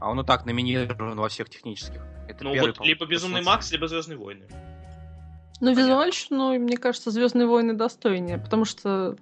А 0.00 0.10
он 0.10 0.20
и 0.20 0.24
так 0.24 0.46
номинирован 0.46 1.18
во 1.18 1.28
всех 1.28 1.50
технических. 1.50 2.00
Это 2.28 2.44
Ну, 2.44 2.52
первый, 2.52 2.68
вот 2.68 2.86
либо 2.86 3.06
Безумный. 3.06 3.42
Макс, 3.42 3.70
либо 3.72 3.88
Звездные 3.88 4.16
войны. 4.16 4.46
Ну, 5.60 5.74
визуальщину, 5.74 6.58
мне 6.58 6.76
кажется, 6.76 7.10
Звездные 7.10 7.46
войны 7.46 7.74
достойнее, 7.74 8.38
потому 8.38 8.64
что 8.64 9.16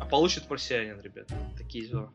А 0.00 0.04
получит 0.06 0.48
марсианин, 0.48 1.00
ребят. 1.00 1.28
Такие 1.58 1.88
дела. 1.88 2.12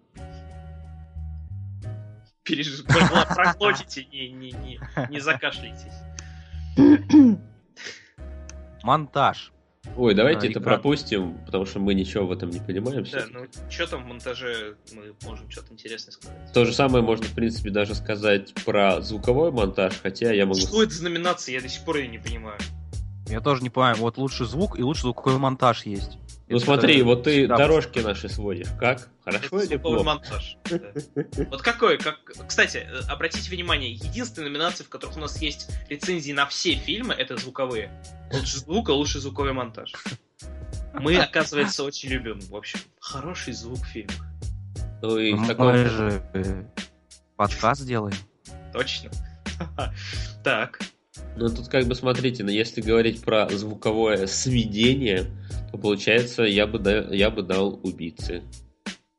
Переж... 2.43 2.83
Проглотите, 3.35 4.05
не, 4.05 4.29
не, 4.29 4.51
не, 4.51 4.79
не 5.09 5.19
закашляйтесь. 5.19 5.93
Монтаж. 8.83 9.51
Ой, 9.97 10.13
давайте 10.13 10.47
А, 10.47 10.49
это 10.49 10.59
экран. 10.59 10.75
пропустим, 10.75 11.37
потому 11.45 11.65
что 11.65 11.79
мы 11.79 11.93
ничего 11.93 12.25
в 12.25 12.31
этом 12.31 12.49
не 12.49 12.59
понимаем. 12.59 13.05
Да, 13.11 13.25
ну 13.31 13.45
что 13.69 13.87
там 13.87 14.03
в 14.03 14.07
монтаже 14.07 14.75
мы 14.93 15.13
можем 15.23 15.49
что-то 15.49 15.73
интересное 15.73 16.11
сказать? 16.11 16.53
То 16.53 16.65
же 16.65 16.73
самое 16.73 17.03
можно, 17.03 17.25
в 17.25 17.33
принципе, 17.33 17.69
даже 17.69 17.95
сказать 17.95 18.53
про 18.65 19.01
звуковой 19.01 19.51
монтаж, 19.51 19.93
хотя 20.01 20.31
я 20.33 20.45
могу... 20.45 20.59
Что 20.59 20.83
это 20.83 20.93
за 20.93 21.03
номинация? 21.03 21.53
Я 21.55 21.61
до 21.61 21.69
сих 21.69 21.83
пор 21.83 21.97
ее 21.97 22.07
не 22.07 22.17
понимаю. 22.17 22.57
Я 23.27 23.41
тоже 23.41 23.63
не 23.63 23.69
понимаю, 23.69 23.95
вот 23.97 24.17
лучший 24.17 24.45
звук 24.45 24.77
и 24.77 24.83
лучший 24.83 25.03
звуковой 25.03 25.39
монтаж 25.39 25.85
есть. 25.85 26.17
Ну 26.47 26.57
Это 26.57 26.65
смотри, 26.65 27.01
вот 27.01 27.23
ты 27.23 27.31
всегда 27.39 27.57
дорожки 27.57 27.99
наши 27.99 28.29
сводишь. 28.29 28.67
Как? 28.79 29.09
Хорошо 29.23 29.57
Это 29.57 29.65
или 29.65 29.77
плохо? 29.77 30.03
монтаж. 30.03 30.57
да. 30.69 30.77
Вот 31.49 31.63
какой, 31.63 31.97
как... 31.97 32.19
Кстати, 32.47 32.87
э, 32.87 32.99
обратите 33.07 33.49
внимание, 33.49 33.93
единственная 33.93 34.49
номинация, 34.49 34.85
в 34.85 34.89
которых 34.89 35.17
у 35.17 35.19
нас 35.19 35.41
есть 35.41 35.71
рецензии 35.89 36.33
на 36.33 36.45
все 36.45 36.75
фильмы, 36.75 37.15
это 37.15 37.35
звуковые. 37.37 37.91
Лучше 38.31 38.59
звук, 38.59 38.89
а 38.89 38.93
лучше 38.93 39.19
звуковой 39.19 39.53
монтаж. 39.53 39.91
Мы, 40.93 41.17
оказывается, 41.17 41.83
очень 41.83 42.09
любим, 42.09 42.39
в 42.39 42.55
общем, 42.55 42.79
хороший 42.99 43.53
звук 43.53 43.79
в 43.79 43.87
фильмах. 43.87 44.25
Ну 45.01 45.17
и 45.17 45.33
Мы 45.33 45.47
таком... 45.47 45.75
же 45.75 46.21
э, 46.33 46.63
подкаст 47.35 47.85
делаем. 47.85 48.17
Точно. 48.71 49.09
Так. 50.43 50.79
Ну 51.35 51.49
тут 51.49 51.67
как 51.67 51.85
бы 51.85 51.95
смотрите, 51.95 52.43
ну, 52.43 52.49
если 52.49 52.81
говорить 52.81 53.21
про 53.21 53.49
звуковое 53.49 54.27
сведение, 54.27 55.25
то 55.71 55.77
получается 55.77 56.43
я 56.43 56.67
бы, 56.67 56.79
да- 56.79 57.07
я 57.11 57.29
бы 57.29 57.43
дал 57.43 57.79
убийцы. 57.83 58.43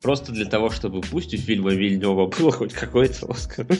Просто 0.01 0.31
для 0.31 0.45
того, 0.45 0.69
чтобы 0.69 1.01
пусть 1.01 1.33
у 1.33 1.37
фильма 1.37 1.71
Вильнева 1.71 2.27
было 2.27 2.51
хоть 2.51 2.73
какой-то 2.73 3.31
Оскар. 3.31 3.65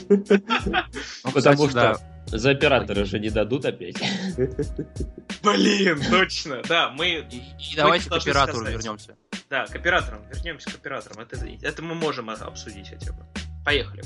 Ну, 1.24 1.32
Потому 1.32 1.68
что 1.68 1.98
за 2.26 2.50
оператора 2.50 3.04
же 3.04 3.18
не 3.18 3.30
дадут 3.30 3.64
опять. 3.64 3.96
Блин, 5.42 6.00
точно. 6.10 6.62
Да, 6.68 6.90
мы... 6.90 7.26
И 7.30 7.76
давайте 7.76 8.10
к 8.10 8.12
оператору 8.12 8.66
вернемся. 8.66 9.16
Да, 9.48 9.66
к 9.66 9.74
операторам. 9.74 10.22
Вернемся 10.28 10.70
к 10.70 10.74
операторам. 10.74 11.20
Это, 11.20 11.38
это 11.62 11.82
мы 11.82 11.94
можем 11.94 12.28
обсудить 12.28 12.88
хотя 12.90 13.12
бы. 13.12 13.24
Поехали. 13.64 14.02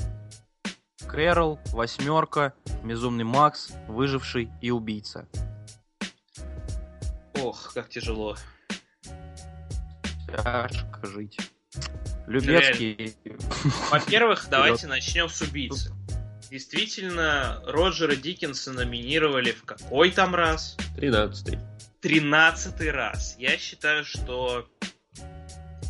Кэрол, 1.07 1.59
Восьмерка, 1.71 2.53
Безумный 2.83 3.23
Макс, 3.23 3.71
Выживший 3.87 4.49
и 4.61 4.71
Убийца. 4.71 5.27
Ох, 7.39 7.73
как 7.73 7.89
тяжело. 7.89 8.35
Тяжко 10.27 11.05
жить. 11.05 11.39
Любецкий. 12.27 13.15
Во-первых, 13.91 14.47
давайте 14.51 14.87
начнем 14.87 15.29
с 15.29 15.41
убийцы. 15.41 15.91
Действительно, 16.49 17.61
Роджера 17.65 18.15
Диккенса 18.15 18.71
номинировали 18.71 19.51
в 19.51 19.63
какой 19.63 20.11
там 20.11 20.35
раз? 20.35 20.77
13 20.95 21.57
Тринадцатый 21.99 22.91
раз. 22.91 23.35
Я 23.39 23.57
считаю, 23.57 24.05
что 24.05 24.67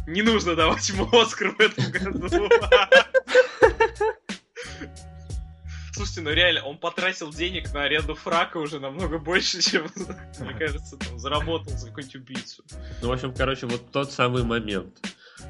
не 0.07 0.22
нужно 0.22 0.55
давать 0.55 0.88
ему 0.89 1.09
Оскар 1.11 1.55
в 1.55 1.59
этом 1.59 1.91
году. 1.91 2.49
Слушайте, 5.94 6.22
ну 6.22 6.32
реально, 6.32 6.64
он 6.64 6.78
потратил 6.80 7.32
денег 7.32 7.72
на 7.72 7.84
аренду 7.84 8.16
фрака 8.16 8.58
уже 8.58 8.80
намного 8.80 9.20
больше, 9.20 9.62
чем, 9.62 9.92
мне 10.40 10.54
кажется, 10.54 10.98
там, 10.98 11.20
заработал 11.20 11.78
за 11.78 11.88
какую-нибудь 11.88 12.16
убийцу. 12.16 12.64
Ну, 13.02 13.10
в 13.10 13.12
общем, 13.12 13.34
короче, 13.34 13.68
вот 13.68 13.92
тот 13.92 14.12
самый 14.12 14.44
момент. 14.44 14.98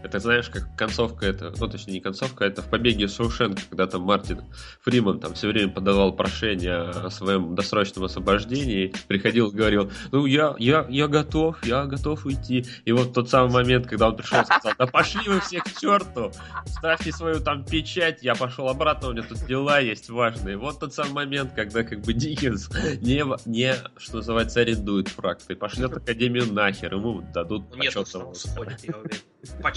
Это 0.01 0.19
знаешь, 0.19 0.49
как 0.49 0.75
концовка 0.75 1.25
это, 1.25 1.53
ну 1.59 1.67
точнее 1.67 1.93
не 1.93 1.99
концовка, 1.99 2.45
это 2.45 2.61
в 2.61 2.69
побеге 2.69 3.07
Шоушенка, 3.07 3.61
когда 3.69 3.87
там 3.87 4.01
Мартин 4.01 4.41
Фриман 4.81 5.19
там 5.19 5.33
все 5.33 5.47
время 5.47 5.71
подавал 5.71 6.13
прошение 6.13 6.89
о 6.89 7.09
своем 7.09 7.55
досрочном 7.55 8.05
освобождении, 8.05 8.93
приходил 9.07 9.49
и 9.49 9.55
говорил, 9.55 9.91
ну 10.11 10.25
я, 10.25 10.55
я, 10.57 10.85
я 10.89 11.07
готов, 11.07 11.63
я 11.65 11.85
готов 11.85 12.25
уйти. 12.25 12.65
И 12.85 12.91
вот 12.91 13.13
тот 13.13 13.29
самый 13.29 13.51
момент, 13.51 13.87
когда 13.87 14.09
он 14.09 14.17
пришел 14.17 14.41
и 14.41 14.45
сказал, 14.45 14.73
да 14.77 14.87
пошли 14.87 15.29
вы 15.29 15.39
все 15.41 15.59
к 15.59 15.79
черту, 15.79 16.31
ставьте 16.65 17.11
свою 17.11 17.39
там 17.39 17.63
печать, 17.63 18.23
я 18.23 18.35
пошел 18.35 18.69
обратно, 18.69 19.09
у 19.09 19.11
меня 19.13 19.23
тут 19.23 19.45
дела 19.45 19.79
есть 19.79 20.09
важные. 20.09 20.57
Вот 20.57 20.79
тот 20.79 20.93
самый 20.93 21.13
момент, 21.13 21.53
когда 21.55 21.83
как 21.83 22.01
бы 22.01 22.13
Диккенс 22.13 22.69
не, 23.01 23.23
не 23.45 23.75
что 23.97 24.17
называется, 24.17 24.61
арендует 24.61 25.07
фраг, 25.09 25.39
и 25.47 25.55
пошлет 25.55 25.95
Академию 25.97 26.51
нахер, 26.51 26.95
ему 26.95 27.21
дадут 27.33 27.63
Ну, 27.71 27.83
Нет, 27.83 27.93
почетного 27.93 28.33
сам 28.33 28.33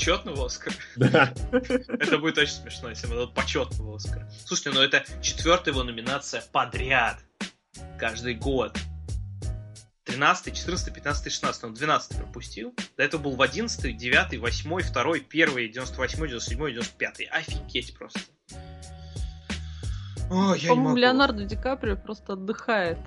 Почетного 0.06 0.46
Оскара? 0.46 0.76
Да. 0.94 1.34
Это 1.50 2.18
будет 2.18 2.38
очень 2.38 2.52
смешно, 2.52 2.90
если 2.90 3.08
ему 3.08 3.16
дадут 3.16 3.34
почетного 3.34 3.96
Оскара. 3.96 4.30
Слушайте, 4.44 4.70
ну 4.70 4.80
это 4.80 5.04
четвертая 5.20 5.74
его 5.74 5.82
номинация 5.82 6.44
подряд. 6.52 7.18
Каждый 7.98 8.34
год. 8.34 8.78
13, 10.04 10.56
14, 10.56 10.94
15, 10.94 11.32
16. 11.32 11.64
Он 11.64 11.74
12 11.74 12.18
пропустил. 12.18 12.72
До 12.96 13.02
этого 13.02 13.20
был 13.20 13.34
в 13.34 13.42
11, 13.42 13.96
9, 13.96 14.38
8, 14.38 14.92
2, 14.92 15.02
1, 15.28 15.72
98, 15.72 16.18
97, 16.18 16.58
95. 16.58 17.22
Офигеть 17.32 17.98
просто. 17.98 18.20
Ой, 20.30 20.60
я 20.60 20.62
не 20.62 20.68
По-моему, 20.68 20.88
могу. 20.90 20.96
Леонардо 20.98 21.44
Ди 21.44 21.56
Каприо 21.56 21.96
просто 21.96 22.34
отдыхает. 22.34 22.98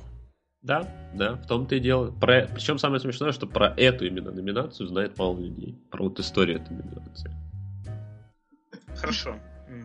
Да, 0.61 0.87
да, 1.13 1.35
в 1.35 1.47
том-то 1.47 1.75
и 1.75 1.79
дело. 1.79 2.11
Про... 2.11 2.47
Причем 2.53 2.77
самое 2.77 2.99
смешное, 2.99 3.31
что 3.31 3.47
про 3.47 3.73
эту 3.77 4.05
именно 4.05 4.31
номинацию 4.31 4.87
знает 4.87 5.17
мало 5.17 5.39
людей. 5.39 5.77
Про 5.89 6.03
вот 6.03 6.19
историю 6.19 6.61
этой 6.61 6.73
номинации. 6.75 7.31
Хорошо. 8.95 9.39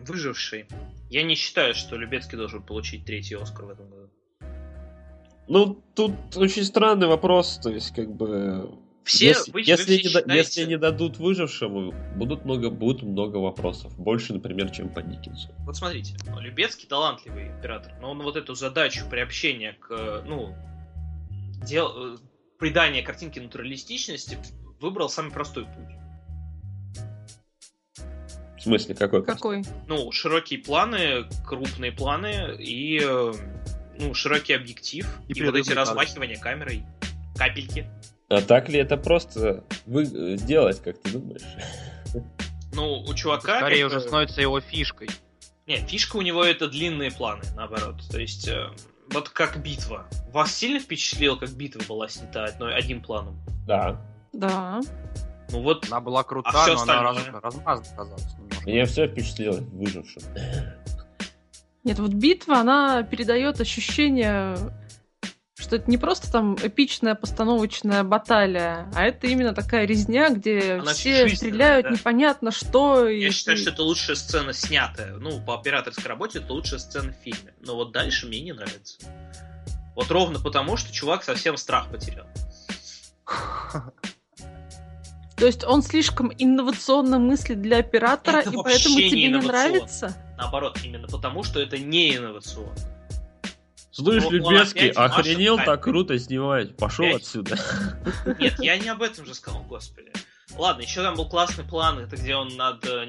Выживший. 0.05 0.65
Я 1.09 1.23
не 1.23 1.35
считаю, 1.35 1.73
что 1.73 1.95
Любецкий 1.95 2.37
должен 2.37 2.61
получить 2.61 3.05
третий 3.05 3.35
Оскар 3.35 3.65
в 3.65 3.69
этом 3.69 3.89
году. 3.89 4.09
Ну, 5.47 5.83
тут 5.93 6.13
очень 6.35 6.63
странный 6.63 7.07
вопрос, 7.07 7.59
то 7.61 7.69
есть, 7.69 7.93
как 7.93 8.11
бы... 8.13 8.69
Все, 9.05 9.27
если, 9.27 9.51
вы, 9.51 9.61
вы 9.61 9.61
если, 9.61 9.83
все 9.83 9.97
не, 9.97 10.03
считаете- 10.03 10.35
если 10.35 10.65
не 10.65 10.77
дадут 10.77 11.17
выжившему, 11.17 11.93
будут 12.15 12.43
много, 12.43 12.71
будет 12.71 13.03
много 13.03 13.37
вопросов. 13.37 13.95
Больше, 13.99 14.33
например, 14.33 14.71
чем 14.71 14.89
по 14.89 15.03
Диккенсу. 15.03 15.49
Вот 15.59 15.77
смотрите, 15.77 16.15
Любецкий 16.39 16.87
талантливый 16.87 17.53
оператор, 17.55 17.93
но 18.01 18.11
он 18.11 18.21
вот 18.23 18.35
эту 18.35 18.55
задачу 18.55 19.05
приобщения 19.07 19.73
к, 19.73 20.23
ну, 20.25 20.55
дел, 21.67 22.15
э, 22.15 22.17
придания 22.57 23.03
картинке 23.03 23.41
натуралистичности 23.41 24.39
выбрал 24.81 25.07
самый 25.07 25.31
простой 25.31 25.65
путь. 25.65 25.95
В 28.57 28.61
смысле, 28.61 28.95
какой? 28.95 29.23
Какой? 29.23 29.63
Ну, 29.87 30.11
широкие 30.11 30.59
планы, 30.59 31.25
крупные 31.45 31.91
планы 31.91 32.55
и 32.57 32.99
э, 32.99 33.33
ну, 33.99 34.15
широкий 34.15 34.53
объектив 34.53 35.07
И 35.27 35.33
и, 35.33 35.43
вот 35.43 35.55
эти 35.55 35.71
размахивания 35.71 36.39
камерой, 36.39 36.83
капельки. 37.37 37.87
А 38.29 38.41
так 38.41 38.69
ли 38.69 38.79
это 38.79 38.97
просто 38.97 39.63
вы... 39.85 40.05
сделать, 40.37 40.81
как 40.81 40.99
ты 41.01 41.11
думаешь? 41.11 41.41
Ну, 42.73 43.01
у 43.07 43.13
чувака... 43.13 43.57
Скорее 43.59 43.85
бы- 43.85 43.91
уже 43.91 44.01
становится 44.01 44.41
его 44.41 44.59
фишкой. 44.59 45.09
Нет, 45.67 45.89
фишка 45.89 46.17
у 46.17 46.21
него 46.21 46.43
это 46.43 46.67
длинные 46.67 47.11
планы, 47.11 47.43
наоборот. 47.55 48.01
То 48.11 48.19
есть, 48.19 48.47
э, 48.47 48.67
вот 49.11 49.29
как 49.29 49.61
битва. 49.63 50.05
Вас 50.31 50.53
сильно 50.53 50.79
впечатлило, 50.79 51.35
как 51.37 51.49
битва 51.51 51.81
была 51.87 52.07
снята 52.07 52.45
одной, 52.45 52.75
одним 52.75 53.01
планом? 53.01 53.39
Да. 53.67 53.99
Да. 54.33 54.81
Ну 55.51 55.61
вот, 55.61 55.85
Она 55.87 56.01
была 56.01 56.23
крута, 56.23 56.49
А 56.49 56.67
но 56.67 56.81
она 56.81 57.01
раз- 57.03 57.17
остальное? 57.17 57.41
размазана 57.41 57.95
казалась 57.95 58.33
немножко. 58.37 58.69
Меня 58.69 58.85
все 58.85 59.07
впечатлило 59.07 59.57
выжившим. 59.71 60.23
Нет, 61.83 61.99
вот 61.99 62.11
битва, 62.11 62.57
она 62.59 63.03
передает 63.03 63.61
ощущение, 63.61 64.57
что 65.57 65.77
это 65.77 65.89
не 65.89 65.97
просто 65.97 66.29
там 66.31 66.55
эпичная 66.61 67.15
постановочная 67.15 68.03
баталия, 68.03 68.91
а 68.93 69.03
это 69.05 69.27
именно 69.27 69.53
такая 69.53 69.85
резня, 69.85 70.29
где 70.29 70.73
Она 70.81 70.93
все 70.93 71.29
стреляют 71.29 71.85
да. 71.85 71.91
непонятно 71.93 72.51
что. 72.51 73.07
и 73.07 73.21
я 73.21 73.31
считаю, 73.31 73.55
ты- 73.57 73.61
что 73.63 73.71
это 73.71 73.83
лучшая 73.83 74.15
сцена 74.17 74.51
снятая. 74.53 75.13
Ну, 75.15 75.39
по 75.41 75.55
операторской 75.57 76.05
работе 76.07 76.39
это 76.39 76.51
лучшая 76.51 76.79
сцена 76.79 77.13
в 77.13 77.23
фильме. 77.23 77.53
Но 77.61 77.75
вот 77.75 77.93
дальше 77.93 78.27
мне 78.27 78.41
не 78.41 78.51
нравится. 78.51 78.97
Вот 79.95 80.11
ровно 80.11 80.39
потому, 80.39 80.75
что 80.75 80.91
чувак 80.93 81.23
совсем 81.23 81.55
страх 81.55 81.89
потерял. 81.89 82.27
То 85.37 85.45
есть 85.45 85.63
он 85.63 85.81
слишком 85.83 86.31
инновационно 86.37 87.17
мыслит 87.19 87.61
для 87.61 87.77
оператора, 87.79 88.37
Это 88.39 88.51
и 88.51 88.55
поэтому 88.61 88.95
тебе 88.97 89.27
не 89.29 89.37
нравится? 89.37 90.15
Наоборот, 90.37 90.79
именно 90.83 91.07
потому, 91.07 91.43
что 91.43 91.61
это 91.61 91.77
не 91.77 92.15
инновационно. 92.15 92.73
Слышь, 93.95 94.23
Ну, 94.23 94.31
Любецкий, 94.31 94.89
охренел 94.89 95.57
так 95.57 95.83
круто 95.83 96.19
снимать. 96.19 96.75
Пошел 96.75 97.05
Опять? 97.05 97.21
отсюда. 97.21 97.57
Нет, 98.39 98.55
я 98.59 98.77
не 98.77 98.89
об 98.89 99.01
этом 99.01 99.25
же 99.25 99.33
сказал, 99.33 99.63
господи. 99.63 100.11
Ладно, 100.57 100.81
еще 100.81 101.01
там 101.01 101.15
был 101.15 101.29
классный 101.29 101.63
план, 101.63 101.99
это 101.99 102.17
где 102.17 102.35
он 102.35 102.49
над, 102.57 102.85
э, 102.85 103.05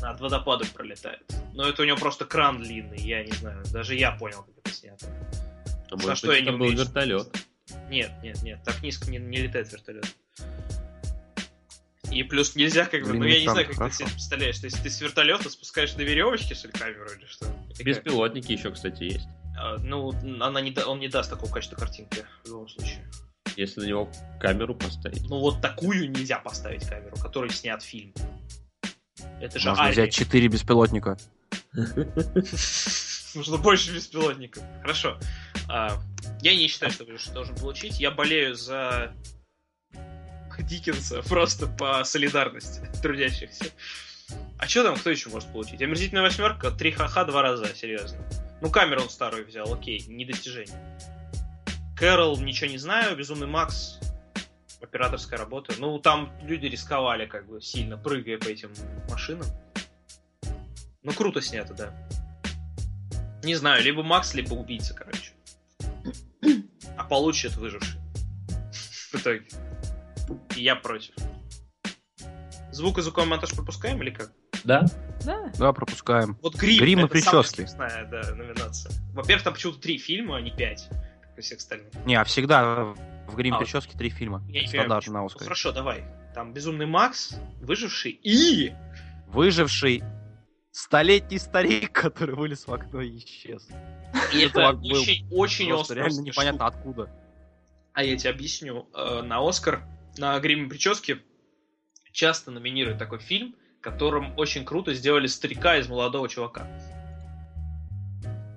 над 0.00 0.18
водопадом 0.18 0.66
пролетает. 0.72 1.20
Но 1.52 1.68
это 1.68 1.82
у 1.82 1.84
него 1.84 1.98
просто 1.98 2.24
кран 2.24 2.56
длинный, 2.56 2.98
я 3.00 3.22
не 3.22 3.32
знаю. 3.32 3.62
Даже 3.70 3.94
я 3.94 4.12
понял, 4.12 4.42
как 4.42 4.54
это 4.64 4.74
снято. 4.74 5.06
А 5.90 5.98
За 5.98 6.14
что 6.14 6.32
я 6.32 6.40
не 6.40 6.48
это 6.48 6.56
был 6.56 6.70
вертолет. 6.70 7.28
Нет, 7.90 8.10
нет, 8.22 8.42
нет, 8.42 8.60
так 8.64 8.82
низко 8.82 9.10
не, 9.10 9.18
не 9.18 9.42
летает 9.42 9.70
вертолет. 9.70 10.06
И 12.10 12.22
плюс 12.22 12.56
нельзя 12.56 12.86
как 12.86 13.04
бы, 13.04 13.12
ну 13.12 13.24
я 13.24 13.40
не 13.40 13.48
знаю, 13.48 13.66
как 13.66 13.76
хорошо. 13.76 13.98
ты 13.98 14.04
себе 14.04 14.12
представляешь. 14.14 14.58
То 14.58 14.66
есть 14.66 14.82
ты 14.82 14.88
с 14.88 15.00
вертолета 15.02 15.50
спускаешь 15.50 15.94
на 15.96 16.00
веревочке, 16.00 16.54
что 16.54 16.68
ли, 16.68 16.72
камеру 16.72 17.10
или 17.14 17.26
что? 17.26 17.46
Беспилотники 17.84 18.52
еще, 18.52 18.70
кстати, 18.70 19.04
есть. 19.04 19.28
А, 19.62 19.76
ну, 19.78 20.12
она 20.42 20.60
не, 20.62 20.70
да- 20.70 20.86
он 20.86 21.00
не 21.00 21.08
даст 21.08 21.28
такого 21.28 21.52
качества 21.52 21.76
картинки 21.76 22.24
в 22.44 22.48
любом 22.48 22.68
случае. 22.68 23.06
Если 23.56 23.80
на 23.80 23.84
него 23.86 24.10
камеру 24.40 24.74
поставить. 24.74 25.28
Ну 25.28 25.38
вот 25.40 25.60
такую 25.60 26.10
нельзя 26.10 26.38
поставить 26.38 26.86
камеру, 26.86 27.16
которой 27.16 27.50
снят 27.50 27.82
фильм. 27.82 28.14
Это 29.38 29.58
же 29.58 29.68
Можно 29.68 29.84
Альфи. 29.84 30.00
взять 30.00 30.14
4 30.14 30.48
беспилотника. 30.48 31.18
Нужно 33.34 33.58
больше 33.58 33.94
беспилотников. 33.94 34.62
Хорошо. 34.80 35.18
А, 35.68 36.00
я 36.40 36.56
не 36.56 36.68
считаю, 36.68 36.90
что 36.90 37.04
должен 37.34 37.54
получить. 37.56 38.00
Я 38.00 38.10
болею 38.10 38.54
за 38.54 39.12
Диккенса 40.58 41.22
просто 41.22 41.66
по 41.66 42.02
солидарности 42.04 42.80
трудящихся. 43.02 43.66
А 44.58 44.66
что 44.68 44.84
там, 44.84 44.96
кто 44.96 45.10
еще 45.10 45.28
может 45.28 45.50
получить? 45.52 45.82
Омерзительная 45.82 46.22
восьмерка, 46.22 46.70
три 46.70 46.92
ха-ха 46.92 47.24
два 47.24 47.42
раза, 47.42 47.74
серьезно. 47.74 48.18
Ну, 48.60 48.70
камеру 48.70 49.02
он 49.02 49.10
старую 49.10 49.46
взял, 49.46 49.72
окей, 49.72 50.04
не 50.06 50.24
достижение. 50.24 50.76
Кэрол, 51.96 52.38
ничего 52.40 52.70
не 52.70 52.78
знаю, 52.78 53.16
Безумный 53.16 53.46
Макс, 53.46 53.98
операторская 54.80 55.38
работа. 55.38 55.74
Ну, 55.78 55.98
там 55.98 56.32
люди 56.42 56.66
рисковали, 56.66 57.26
как 57.26 57.46
бы, 57.46 57.60
сильно, 57.60 57.96
прыгая 57.96 58.38
по 58.38 58.48
этим 58.48 58.72
машинам. 59.08 59.46
Ну, 61.02 61.12
круто 61.12 61.40
снято, 61.40 61.74
да. 61.74 61.94
Не 63.42 63.54
знаю, 63.54 63.82
либо 63.82 64.02
Макс, 64.02 64.34
либо 64.34 64.54
убийца, 64.54 64.94
короче. 64.94 65.32
А 66.96 67.04
получит 67.04 67.56
выживший. 67.56 67.98
В 69.12 69.14
итоге. 69.14 69.46
И 70.56 70.62
я 70.62 70.76
против. 70.76 71.14
Звук 72.70 72.98
и 72.98 73.02
звуковой 73.02 73.28
монтаж 73.28 73.54
пропускаем 73.54 74.00
или 74.02 74.10
как? 74.10 74.32
Да? 74.64 74.84
Да. 75.24 75.50
Да, 75.58 75.72
пропускаем. 75.72 76.36
Вот 76.42 76.54
грим, 76.56 76.78
Грим 76.78 77.00
и 77.00 77.04
это 77.04 77.18
самая 77.20 77.42
прически. 77.42 77.60
смешная, 77.66 78.04
да, 78.06 78.34
номинация. 78.34 78.92
Во-первых, 79.12 79.44
там 79.44 79.54
почему-то 79.54 79.80
три 79.80 79.98
фильма, 79.98 80.36
а 80.36 80.40
не 80.40 80.50
пять, 80.50 80.88
как 81.20 81.38
и 81.38 81.40
всех 81.42 81.58
остальных. 81.58 81.88
Не, 82.06 82.14
а 82.16 82.24
всегда 82.24 82.94
в 83.26 83.34
грим 83.36 83.54
А, 83.54 83.58
прическе 83.58 83.96
три 83.98 84.10
фильма. 84.10 84.42
Я 84.48 84.86
на 84.86 85.00
Ну, 85.06 85.26
Оскаре. 85.26 85.44
хорошо, 85.44 85.72
давай. 85.72 86.04
Там 86.34 86.52
Безумный 86.52 86.86
Макс, 86.86 87.36
Выживший 87.60 88.12
и... 88.12 88.72
Выживший 89.26 90.02
столетний 90.72 91.38
старик, 91.38 91.92
который 91.92 92.34
вылез 92.34 92.66
в 92.66 92.72
окно 92.72 93.00
и 93.00 93.18
исчез. 93.18 93.68
И 94.32 94.38
это 94.40 94.70
очень, 94.70 95.28
очень 95.30 95.68
Просто 95.68 95.82
острая 95.94 96.06
реально 96.08 96.20
непонятно 96.22 96.66
откуда. 96.66 97.10
А 97.92 98.02
я 98.04 98.16
тебе 98.16 98.30
объясню. 98.30 98.88
Э, 98.94 99.22
На 99.22 99.46
Оскар, 99.46 99.82
на 100.16 100.38
гриме 100.40 100.68
прически 100.68 101.20
часто 102.12 102.50
номинируют 102.50 102.98
такой 102.98 103.18
фильм, 103.18 103.54
которым 103.80 104.36
очень 104.38 104.64
круто 104.64 104.94
сделали 104.94 105.26
старика 105.26 105.76
из 105.76 105.88
молодого 105.88 106.28
чувака. 106.28 106.66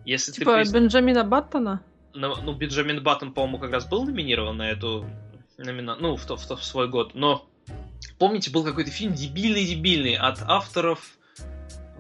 Если 0.06 0.32
Типа 0.32 0.64
ты 0.64 0.72
Бенджамина 0.72 1.24
Баттона. 1.24 1.82
Ну, 2.14 2.36
ну, 2.42 2.54
Бенджамин 2.54 3.02
Баттон, 3.02 3.34
по-моему, 3.34 3.58
как 3.58 3.72
раз 3.72 3.88
был 3.88 4.04
номинирован 4.04 4.58
на 4.58 4.70
эту 4.70 5.06
номина... 5.58 5.96
ну, 5.96 6.16
в, 6.16 6.26
то- 6.26 6.38
в 6.38 6.46
в 6.46 6.64
свой 6.64 6.90
год. 6.90 7.16
Но 7.16 7.48
помните, 8.20 8.52
был 8.52 8.64
какой-то 8.64 8.92
фильм 8.92 9.14
дебильный-дебильный 9.14 10.16
от 10.16 10.42
авторов... 10.42 11.18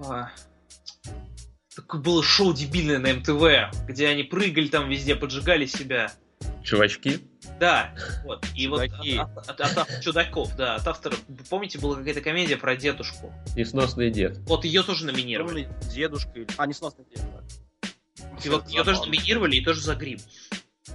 а, 0.06 0.30
Такое 1.76 2.02
было 2.02 2.22
шоу 2.22 2.54
дебильное 2.54 3.00
на 3.00 3.14
МТВ, 3.14 3.88
где 3.88 4.08
они 4.08 4.24
прыгали 4.24 4.68
там 4.68 4.90
везде, 4.90 5.16
поджигали 5.16 5.66
себя. 5.66 6.12
Чувачки? 6.64 7.20
Да, 7.60 7.94
вот. 8.24 8.46
И 8.56 8.66
Чудаки. 8.66 9.18
вот 9.18 9.38
от, 9.38 9.50
от- 9.50 9.62
от 9.62 9.78
ав- 9.78 10.02
чудаков, 10.02 10.56
да, 10.56 10.76
от 10.76 10.88
автора. 10.88 11.16
Помните, 11.50 11.78
была 11.80 11.96
какая-то 11.98 12.22
комедия 12.22 12.58
про 12.58 12.76
дедушку? 12.76 13.34
Несносный 13.56 14.10
дед. 14.12 14.38
Вот 14.48 14.66
ее 14.66 14.84
тоже 14.84 15.06
номинировали. 15.06 15.68
дедушка. 15.94 16.32
А, 16.58 16.66
несносный 16.66 17.06
дед, 17.06 17.22
И 18.44 18.50
вот 18.50 18.68
ее 18.70 18.84
тоже 18.84 19.02
номинировали, 19.02 19.58
и 19.58 19.64
тоже 19.64 19.82
за 19.82 19.96
грим. 19.96 20.20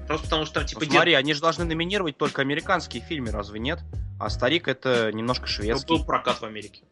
Просто 0.06 0.24
потому 0.24 0.44
что 0.46 0.54
там 0.54 0.66
типа 0.66 0.82
Ну, 0.84 0.90
смотри, 0.90 1.12
они 1.14 1.34
же 1.34 1.40
должны 1.40 1.64
номинировать 1.64 2.16
только 2.16 2.42
американские 2.42 3.02
фильмы, 3.02 3.30
разве 3.30 3.60
нет? 3.60 3.80
А 4.18 4.30
старик 4.30 4.68
это 4.68 5.12
немножко 5.12 5.46
дед 5.46 5.54
шведский. 5.54 5.88
был 5.88 6.04
прокат 6.04 6.40
в 6.40 6.44
Америке. 6.44 6.82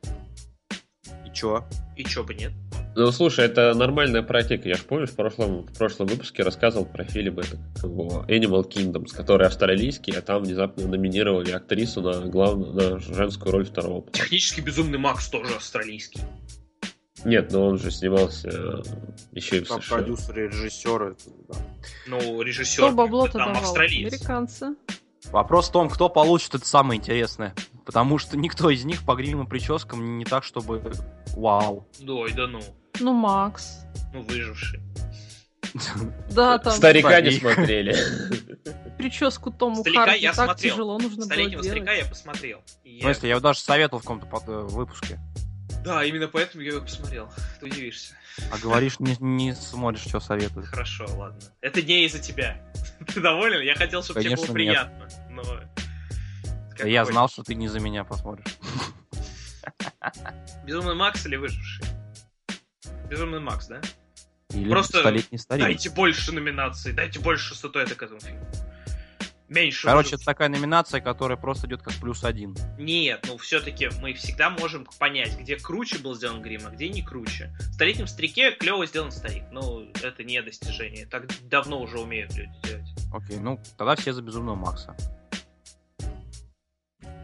И 1.37 1.39
чё? 1.39 1.65
И 1.97 2.05
чё 2.05 2.25
бы 2.25 2.33
нет? 2.35 2.53
Ну, 2.95 3.13
слушай, 3.13 3.45
это 3.45 3.75
нормальная 3.75 4.23
практика. 4.23 4.67
Я 4.71 4.77
же 4.77 4.85
помню, 4.85 5.07
в 5.07 5.15
прошлом, 5.15 5.67
в 5.67 5.77
прошлом 5.77 6.07
выпуске 6.07 6.43
рассказывал 6.43 6.87
про 6.87 7.05
фильм 7.05 7.39
это, 7.39 7.59
как 7.75 7.85
его, 7.85 8.25
Animal 8.27 8.67
Kingdoms, 8.67 9.15
который 9.15 9.47
австралийский, 9.47 10.13
а 10.13 10.23
там 10.23 10.45
внезапно 10.45 10.87
номинировали 10.89 11.51
актрису 11.51 12.01
на 12.01 12.21
главную, 12.21 12.73
на 12.73 12.99
женскую 12.99 13.53
роль 13.53 13.67
второго. 13.67 14.01
плана. 14.01 14.13
Технически 14.13 14.63
безумный 14.63 14.97
Макс 14.97 15.29
тоже 15.29 15.55
австралийский. 15.55 16.21
Нет, 17.27 17.53
но 17.53 17.67
он 17.67 17.79
же 17.79 17.91
снимался 17.91 18.49
э, 18.49 18.83
еще 19.33 19.59
и 19.59 19.61
в 19.61 19.67
США. 19.69 19.97
продюсеры, 19.97 20.49
режиссеры. 20.49 21.17
да. 21.49 21.55
Ну, 22.07 22.41
режиссер. 22.41 22.83
Кто 22.85 22.93
бабло-то 22.93 23.33
там 23.33 23.49
давал? 23.49 23.63
австралиец. 23.63 24.11
Американцы. 24.15 24.75
Вопрос 25.33 25.69
в 25.69 25.73
том, 25.73 25.91
кто 25.91 26.09
получит 26.09 26.55
это 26.55 26.67
самое 26.67 26.99
интересное. 26.99 27.55
Потому 27.87 28.19
что 28.19 28.37
никто 28.37 28.69
из 28.69 28.85
них 28.85 29.05
по 29.05 29.15
гриму 29.15 29.45
и 29.45 29.47
прическам 29.47 30.19
не 30.19 30.25
так, 30.25 30.43
чтобы 30.45 30.83
вау. 31.37 31.89
Ой, 32.07 32.33
да 32.33 32.47
ну. 32.49 32.61
Ну, 32.99 33.13
Макс. 33.13 33.85
Ну, 34.13 34.23
выживший. 34.23 34.81
Да, 36.31 36.59
там 36.59 36.73
Старика 36.73 37.21
не 37.21 37.31
смотрели. 37.33 37.95
прическу 38.99 39.51
Тому 39.53 39.83
Старика 39.83 40.07
Харди 40.07 40.23
я 40.23 40.33
так 40.33 40.47
смотрел. 40.47 40.73
тяжело 40.73 40.99
нужно 40.99 41.25
Столетнего 41.27 41.59
было 41.61 41.69
старика 41.69 41.93
я 41.93 42.05
посмотрел. 42.07 42.63
И 42.83 42.89
В 42.91 42.93
я- 42.97 43.03
смысле, 43.03 43.29
я 43.29 43.35
его 43.35 43.41
даже 43.41 43.61
советовал 43.61 44.01
в 44.01 44.03
каком-то 44.03 44.27
под- 44.27 44.49
э, 44.49 44.61
выпуске. 44.63 45.21
Да, 45.85 46.03
именно 46.05 46.27
поэтому 46.29 46.63
я 46.65 46.73
его 46.73 46.81
посмотрел. 46.81 47.29
Ты 47.61 47.67
удивишься. 47.67 48.15
А 48.51 48.59
говоришь, 48.59 48.99
не, 48.99 49.17
не 49.21 49.55
смотришь, 49.55 50.03
что 50.09 50.19
советуют. 50.19 50.67
Хорошо, 50.67 51.07
ладно. 51.17 51.39
Это 51.61 51.83
не 51.83 52.07
из-за 52.07 52.19
тебя. 52.19 52.61
Ты 53.15 53.21
доволен? 53.21 53.61
Я 53.63 53.75
хотел, 53.77 54.03
чтобы 54.03 54.23
тебе 54.23 54.35
было 54.35 54.47
приятно. 54.47 55.09
Но... 55.31 55.43
как 56.77 56.87
я 56.87 57.05
знал, 57.05 57.29
что 57.29 57.43
ты 57.43 57.55
не 57.55 57.69
за 57.69 57.81
меня 57.81 58.05
посмотришь. 58.05 58.57
Безумный 60.65 60.95
Макс 60.95 61.25
или 61.27 61.37
выживший? 61.37 61.85
Безумный 63.09 63.41
Макс, 63.41 63.67
да? 63.67 63.81
Или 64.51 64.71
Просто 64.71 65.01
столетний 65.01 65.39
старик. 65.39 65.65
Дайте 65.65 65.91
больше 65.91 66.33
номинаций, 66.33 66.93
дайте 66.93 67.21
больше 67.21 67.55
статуэток 67.55 68.03
этому 68.03 68.21
фильму. 68.21 68.47
Меньше. 69.49 69.87
Короче, 69.87 70.07
может. 70.09 70.15
это 70.15 70.25
такая 70.25 70.49
номинация, 70.49 71.01
которая 71.01 71.39
просто 71.39 71.69
идет 71.69 71.81
как 71.81 71.95
плюс 71.95 72.25
один. 72.25 72.57
Нет, 72.79 73.25
ну 73.29 73.39
все-таки 73.39 73.89
мы 74.01 74.13
всегда 74.15 74.51
можем 74.51 74.89
понять, 74.99 75.39
где 75.39 75.57
круче 75.57 75.99
был 75.99 76.17
сделан 76.17 76.43
грим, 76.43 76.63
а 76.67 76.71
где 76.71 76.89
не 76.89 77.03
круче. 77.03 77.57
В 77.61 77.75
столетнем 77.75 78.09
старике 78.09 78.51
клево 78.51 78.87
сделан 78.87 79.13
старик. 79.13 79.45
Ну, 79.53 79.89
это 80.03 80.25
не 80.25 80.43
достижение. 80.43 81.07
Так 81.07 81.27
давно 81.49 81.81
уже 81.81 82.01
умеют 82.01 82.35
люди 82.35 82.53
делать. 82.65 82.89
Окей, 83.13 83.39
ну 83.39 83.61
тогда 83.77 83.95
все 83.95 84.13
за 84.13 84.23
Безумного 84.23 84.57
Макса. 84.57 84.97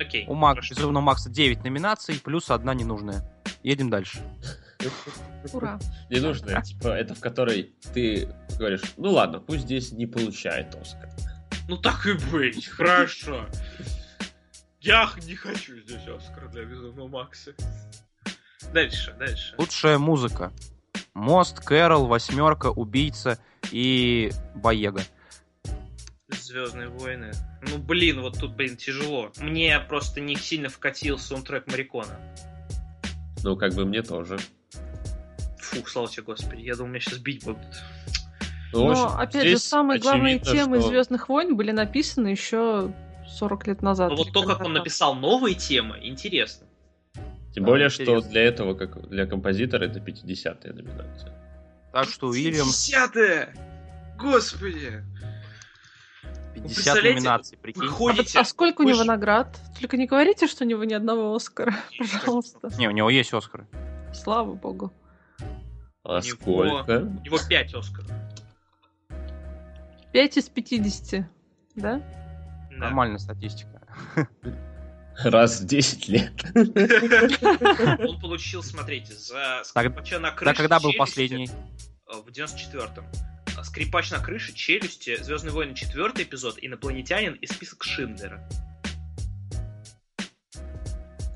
Окей. 0.02 0.26
У 0.28 0.34
Мак... 0.34 0.58
Безумного 0.60 1.04
Макса 1.04 1.30
9 1.30 1.64
номинаций, 1.64 2.20
плюс 2.22 2.50
одна 2.50 2.74
ненужная. 2.74 3.22
Едем 3.62 3.90
дальше. 3.90 4.18
Ура. 5.52 5.78
Не 6.10 6.20
нужно, 6.20 6.60
типа, 6.62 6.88
это 6.88 7.14
в 7.14 7.20
которой 7.20 7.74
ты 7.94 8.28
говоришь, 8.58 8.82
ну 8.96 9.10
ладно, 9.10 9.40
пусть 9.40 9.62
здесь 9.62 9.92
не 9.92 10.06
получает 10.06 10.74
Оскар. 10.74 11.08
Ну 11.68 11.76
так 11.76 12.06
и 12.06 12.14
быть, 12.30 12.66
хорошо. 12.66 13.46
Я 14.80 15.08
не 15.24 15.36
хочу 15.36 15.78
здесь 15.80 16.06
Оскар 16.08 16.48
для 16.50 16.64
Безумного 16.64 17.08
Макса. 17.08 17.54
Дальше, 18.72 19.14
дальше. 19.18 19.54
Лучшая 19.58 19.98
музыка. 19.98 20.52
Мост, 21.14 21.60
Кэрол, 21.60 22.06
Восьмерка, 22.06 22.70
Убийца 22.70 23.38
и 23.70 24.32
Боега. 24.54 25.02
Звездные 26.52 26.88
войны. 26.88 27.32
Ну 27.62 27.78
блин, 27.78 28.20
вот 28.20 28.38
тут, 28.38 28.54
блин, 28.54 28.76
тяжело. 28.76 29.32
Мне 29.38 29.80
просто 29.80 30.20
не 30.20 30.36
сильно 30.36 30.68
вкатил 30.68 31.18
саундтрек 31.18 31.66
Марикона. 31.66 32.18
Ну, 33.42 33.56
как 33.56 33.72
бы 33.72 33.86
мне 33.86 34.02
тоже. 34.02 34.38
Фух, 35.58 35.88
слава 35.88 36.08
тебе, 36.08 36.24
господи. 36.24 36.60
Я 36.60 36.76
думал, 36.76 36.90
меня 36.90 37.00
сейчас 37.00 37.18
бить 37.20 37.42
будут. 37.42 37.62
Ну, 38.74 38.86
в 38.86 38.90
общем, 38.90 39.02
Но, 39.04 39.18
опять 39.18 39.48
же, 39.48 39.58
самые 39.58 39.98
главные 39.98 40.40
темы 40.40 40.80
что- 40.80 40.88
Звездных 40.88 41.30
войн 41.30 41.56
были 41.56 41.70
написаны 41.70 42.28
еще 42.28 42.92
40 43.26 43.66
лет 43.68 43.80
назад. 43.80 44.10
Но 44.10 44.16
или 44.16 44.24
вот 44.24 44.32
то, 44.34 44.42
как 44.42 44.60
он 44.62 44.74
написал 44.74 45.14
новые 45.14 45.54
темы, 45.54 46.00
интересно. 46.02 46.66
Тем 47.54 47.64
Да, 47.64 47.70
более, 47.70 47.88
что 47.88 48.02
интересно. 48.02 48.30
для 48.30 48.42
этого, 48.42 48.74
как 48.74 49.08
для 49.08 49.24
композитора, 49.24 49.84
это 49.86 50.00
50-я 50.00 50.74
номинация. 50.74 51.32
Так 51.94 52.08
что 52.10 52.26
Уильям 52.28 52.66
Десятое! 52.66 53.54
Господи! 54.18 55.02
50 56.54 56.74
представляете, 56.74 57.18
номинаций, 57.18 57.58
прикинь. 57.58 57.84
А, 57.84 57.88
ходите... 57.88 58.38
а 58.38 58.44
сколько 58.44 58.82
у 58.82 58.84
него 58.84 59.04
наград? 59.04 59.58
Только 59.78 59.96
не 59.96 60.06
говорите, 60.06 60.46
что 60.46 60.64
у 60.64 60.66
него 60.66 60.84
ни 60.84 60.92
одного 60.92 61.34
Оскара, 61.34 61.74
пожалуйста. 61.98 62.70
Не, 62.78 62.88
у 62.88 62.90
него 62.90 63.10
есть 63.10 63.32
Оскар. 63.32 63.66
Слава 64.12 64.54
богу. 64.54 64.92
А 66.04 66.20
него- 66.20 66.22
сколько? 66.22 66.98
У 67.00 67.24
него 67.24 67.38
пять 67.48 67.74
Оскаров. 67.74 68.10
5 70.12 70.36
из 70.36 70.48
50, 70.48 71.26
да? 71.74 72.02
Да. 72.70 72.76
Нормальная 72.76 73.18
статистика. 73.18 73.80
Раз 75.24 75.60
в 75.60 75.66
10 75.66 76.08
лет. 76.08 76.32
Он 76.54 78.20
получил, 78.20 78.62
смотрите, 78.62 79.14
за 79.14 79.62
скрипача 79.64 80.18
на 80.18 80.30
Да, 80.30 80.36
крыше 80.36 80.56
когда 80.56 80.80
был 80.80 80.92
последний? 80.98 81.48
В 82.06 82.28
94-м. 82.28 83.04
Скрипач 83.62 84.10
на 84.10 84.18
крыше, 84.18 84.52
челюсти, 84.52 85.22
Звездные 85.22 85.52
войны, 85.52 85.74
четвертый 85.74 86.24
эпизод, 86.24 86.58
инопланетянин 86.60 87.34
и 87.34 87.46
список 87.46 87.84
Шиндлера. 87.84 88.46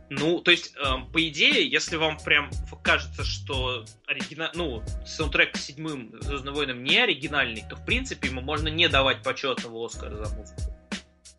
Ну, 0.08 0.40
то 0.40 0.52
есть, 0.52 0.74
эм, 0.76 1.10
по 1.10 1.28
идее, 1.28 1.68
если 1.68 1.96
вам 1.96 2.16
прям 2.18 2.50
кажется, 2.82 3.24
что 3.24 3.84
оригина... 4.06 4.52
ну, 4.54 4.82
саундтрек 5.04 5.54
к 5.54 5.56
седьмым 5.56 6.12
Звездным 6.20 6.54
войнам 6.54 6.84
не 6.84 6.98
оригинальный, 6.98 7.64
то, 7.68 7.74
в 7.74 7.84
принципе, 7.84 8.28
ему 8.28 8.40
можно 8.40 8.68
не 8.68 8.88
давать 8.88 9.24
почетного 9.24 9.84
Оскара 9.84 10.14
за 10.24 10.32
музыку. 10.34 10.62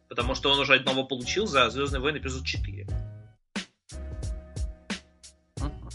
Потому 0.09 0.35
что 0.35 0.51
он 0.51 0.59
уже 0.59 0.75
одного 0.75 1.05
получил 1.05 1.47
за 1.47 1.69
Звездные 1.69 2.01
войны 2.01 2.17
эпизод 2.17 2.45
4. 2.45 2.88
Мгм. 5.61 5.89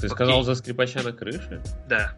Ты 0.00 0.08
сказал 0.08 0.42
за 0.42 0.54
скрипача 0.54 1.02
на 1.02 1.12
крыше? 1.12 1.62
Да. 1.86 2.16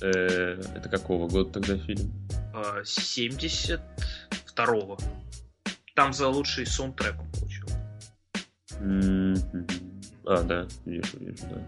Э, 0.00 0.60
Это 0.76 0.88
какого 0.88 1.28
года 1.28 1.50
тогда 1.60 1.76
фильм? 1.78 2.12
э, 2.54 2.82
72-го. 2.84 4.98
Там 5.94 6.12
за 6.12 6.28
лучший 6.28 6.66
саундтрек 6.66 7.14
он 7.20 7.30
получил. 7.30 7.66
А, 10.26 10.42
да, 10.42 10.66
вижу, 10.84 11.18
вижу, 11.18 11.44
да. 11.50 11.62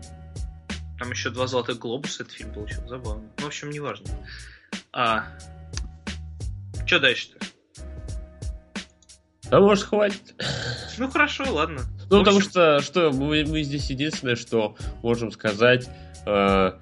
Там 0.98 1.10
еще 1.10 1.30
два 1.30 1.46
золотых 1.46 1.78
глобуса 1.78 2.22
этот 2.22 2.34
фильм 2.34 2.52
получил. 2.52 2.86
Забавно. 2.88 3.22
Ну, 3.38 3.44
в 3.44 3.46
общем, 3.46 3.70
неважно. 3.70 4.06
А... 4.92 5.26
Че 6.86 6.98
дальше-то? 7.00 7.38
А 9.50 9.60
может 9.60 9.84
хватит? 9.84 10.34
Ну 10.98 11.10
хорошо, 11.10 11.44
ладно. 11.52 11.82
Ну, 12.10 12.16
В 12.16 12.20
потому 12.20 12.38
общем, 12.38 12.50
что, 12.50 12.80
что 12.80 13.12
мы, 13.12 13.44
мы 13.44 13.62
здесь 13.62 13.90
единственное, 13.90 14.36
что 14.36 14.76
можем 15.02 15.30
сказать, 15.30 15.88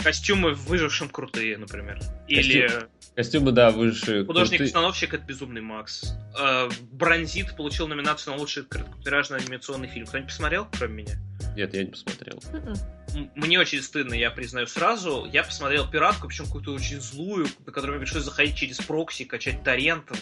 Костюмы 0.02 0.54
в 0.54 0.64
выжившем 0.66 1.08
крутые, 1.08 1.58
например. 1.58 2.00
Или 2.28 2.70
костюмы, 3.14 3.52
да, 3.52 3.70
выше. 3.70 4.24
художник-постановщик 4.24 5.14
это 5.14 5.24
Безумный 5.24 5.60
Макс. 5.60 6.14
Э, 6.38 6.68
Бронзит 6.92 7.54
получил 7.54 7.86
номинацию 7.86 8.34
на 8.34 8.40
лучший 8.40 8.64
короткометражный 8.64 9.38
анимационный 9.38 9.88
фильм. 9.88 10.06
Кто-нибудь 10.06 10.30
посмотрел, 10.30 10.66
кроме 10.78 11.02
меня? 11.02 11.14
Нет, 11.56 11.74
я 11.74 11.84
не 11.84 11.90
посмотрел. 11.90 12.42
Мгм. 12.52 12.74
М- 13.14 13.30
Мне 13.36 13.60
очень 13.60 13.82
стыдно, 13.82 14.14
я 14.14 14.30
признаю 14.30 14.66
сразу. 14.66 15.28
Я 15.30 15.44
посмотрел 15.44 15.88
пиратку, 15.88 16.26
причем 16.26 16.46
какую-то 16.46 16.72
очень 16.72 17.00
злую, 17.00 17.46
на 17.66 17.72
которую 17.72 17.98
мне 17.98 18.04
пришлось 18.06 18.24
заходить 18.24 18.56
через 18.56 18.78
прокси, 18.78 19.24
качать 19.24 19.62
торрентом. 19.62 20.16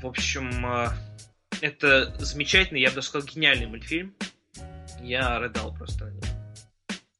В 0.00 0.06
общем, 0.06 0.64
э, 0.66 0.88
это 1.60 2.14
замечательный, 2.18 2.80
я 2.80 2.88
бы 2.90 2.94
даже 2.96 3.08
сказал, 3.08 3.26
гениальный 3.28 3.66
мультфильм. 3.66 4.14
Я 5.02 5.38
рыдал 5.38 5.74
просто 5.74 6.06
на 6.06 6.10
нем. 6.10 6.22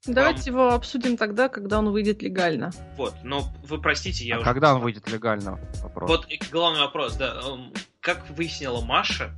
Давайте 0.07 0.50
его 0.50 0.72
обсудим 0.72 1.16
тогда, 1.16 1.48
когда 1.48 1.78
он 1.78 1.90
выйдет 1.90 2.22
легально. 2.22 2.72
Вот, 2.96 3.14
но 3.22 3.52
вы 3.64 3.80
простите, 3.80 4.24
я 4.26 4.36
А 4.36 4.38
уже... 4.38 4.44
когда 4.44 4.74
он 4.74 4.82
выйдет 4.82 5.11
легально? 5.11 5.59
Вопрос. 5.82 6.11
Вот 6.11 6.28
главный 6.50 6.80
вопрос, 6.80 7.16
да. 7.16 7.40
эм, 7.44 7.72
Как 8.00 8.28
выяснила 8.30 8.80
Маша, 8.80 9.34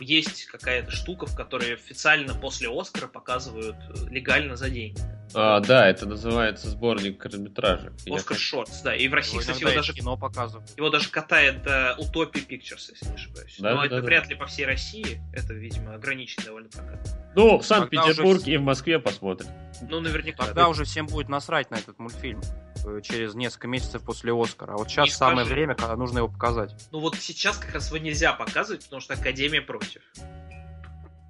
есть 0.00 0.46
какая-то 0.46 0.90
штука, 0.90 1.26
в 1.26 1.34
которой 1.34 1.74
официально 1.74 2.34
после 2.34 2.68
Оскара 2.68 3.06
показывают 3.06 3.76
э, 3.88 4.08
легально 4.10 4.56
за 4.56 4.70
деньги. 4.70 5.00
А, 5.38 5.60
да, 5.60 5.86
это 5.86 6.06
называется 6.06 6.70
сборник 6.70 7.18
короткометражек. 7.18 7.92
Я 8.06 8.16
Оскар 8.16 8.38
Шортс, 8.38 8.80
да. 8.80 8.96
И 8.96 9.06
в 9.06 9.12
России, 9.12 9.32
Его 9.34 9.40
кстати, 9.40 9.60
его 9.60 9.70
даже 9.70 9.92
кино 9.92 10.16
показывают. 10.16 10.70
Его 10.78 10.88
даже 10.88 11.10
катает 11.10 11.66
э, 11.66 11.94
Utopia 11.98 12.46
Pictures, 12.46 12.88
если 12.90 13.06
не 13.06 13.14
ошибаюсь. 13.14 13.56
Да, 13.58 13.74
Но 13.74 13.80
да, 13.80 13.86
это 13.86 14.00
да, 14.00 14.06
вряд 14.06 14.24
да. 14.24 14.30
ли 14.30 14.34
по 14.36 14.46
всей 14.46 14.64
России. 14.64 15.20
Это, 15.34 15.52
видимо, 15.52 15.94
ограниченный 15.94 16.46
довольно 16.46 16.70
прокат. 16.70 17.06
Ну, 17.34 17.58
в 17.58 17.66
Санкт-Петербург 17.66 18.40
уже 18.40 18.50
и 18.50 18.56
в 18.56 18.62
Москве 18.62 18.98
посмотрим. 18.98 19.50
Ну, 19.82 20.00
наверняка. 20.00 20.46
Тогда 20.46 20.62
да. 20.62 20.68
уже 20.68 20.84
всем 20.84 21.06
будет 21.06 21.28
насрать 21.28 21.70
на 21.70 21.74
этот 21.74 21.98
мультфильм 21.98 22.40
э, 22.86 23.02
через 23.02 23.34
несколько 23.34 23.68
месяцев 23.68 24.02
после 24.02 24.32
Оскара. 24.32 24.72
А 24.72 24.76
вот 24.78 24.88
сейчас 24.88 25.04
Не 25.04 25.10
самое 25.10 25.40
скажи. 25.40 25.54
время, 25.54 25.74
когда 25.74 25.96
нужно 25.96 26.18
его 26.18 26.28
показать. 26.28 26.74
Ну 26.92 27.00
вот 27.00 27.16
сейчас 27.16 27.58
как 27.58 27.74
раз 27.74 27.88
его 27.88 27.98
нельзя 27.98 28.32
показывать, 28.32 28.84
потому 28.84 29.02
что 29.02 29.12
Академия 29.12 29.60
против. 29.60 30.00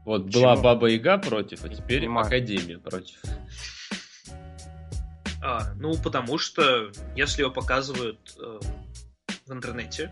Вот 0.04 0.26
Почему? 0.26 0.44
была 0.44 0.54
Баба 0.54 0.86
Яга 0.86 1.18
против, 1.18 1.64
а 1.64 1.68
теперь 1.68 2.02
Понимаю. 2.02 2.28
Академия 2.28 2.78
против. 2.78 3.16
А, 5.48 5.74
ну, 5.78 5.96
потому 5.96 6.38
что 6.38 6.90
если 7.14 7.42
его 7.42 7.52
показывают 7.52 8.36
э, 8.36 8.58
в 9.46 9.52
интернете 9.52 10.10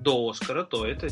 до 0.00 0.30
Оскара, 0.30 0.62
то 0.62 0.86
это 0.86 1.08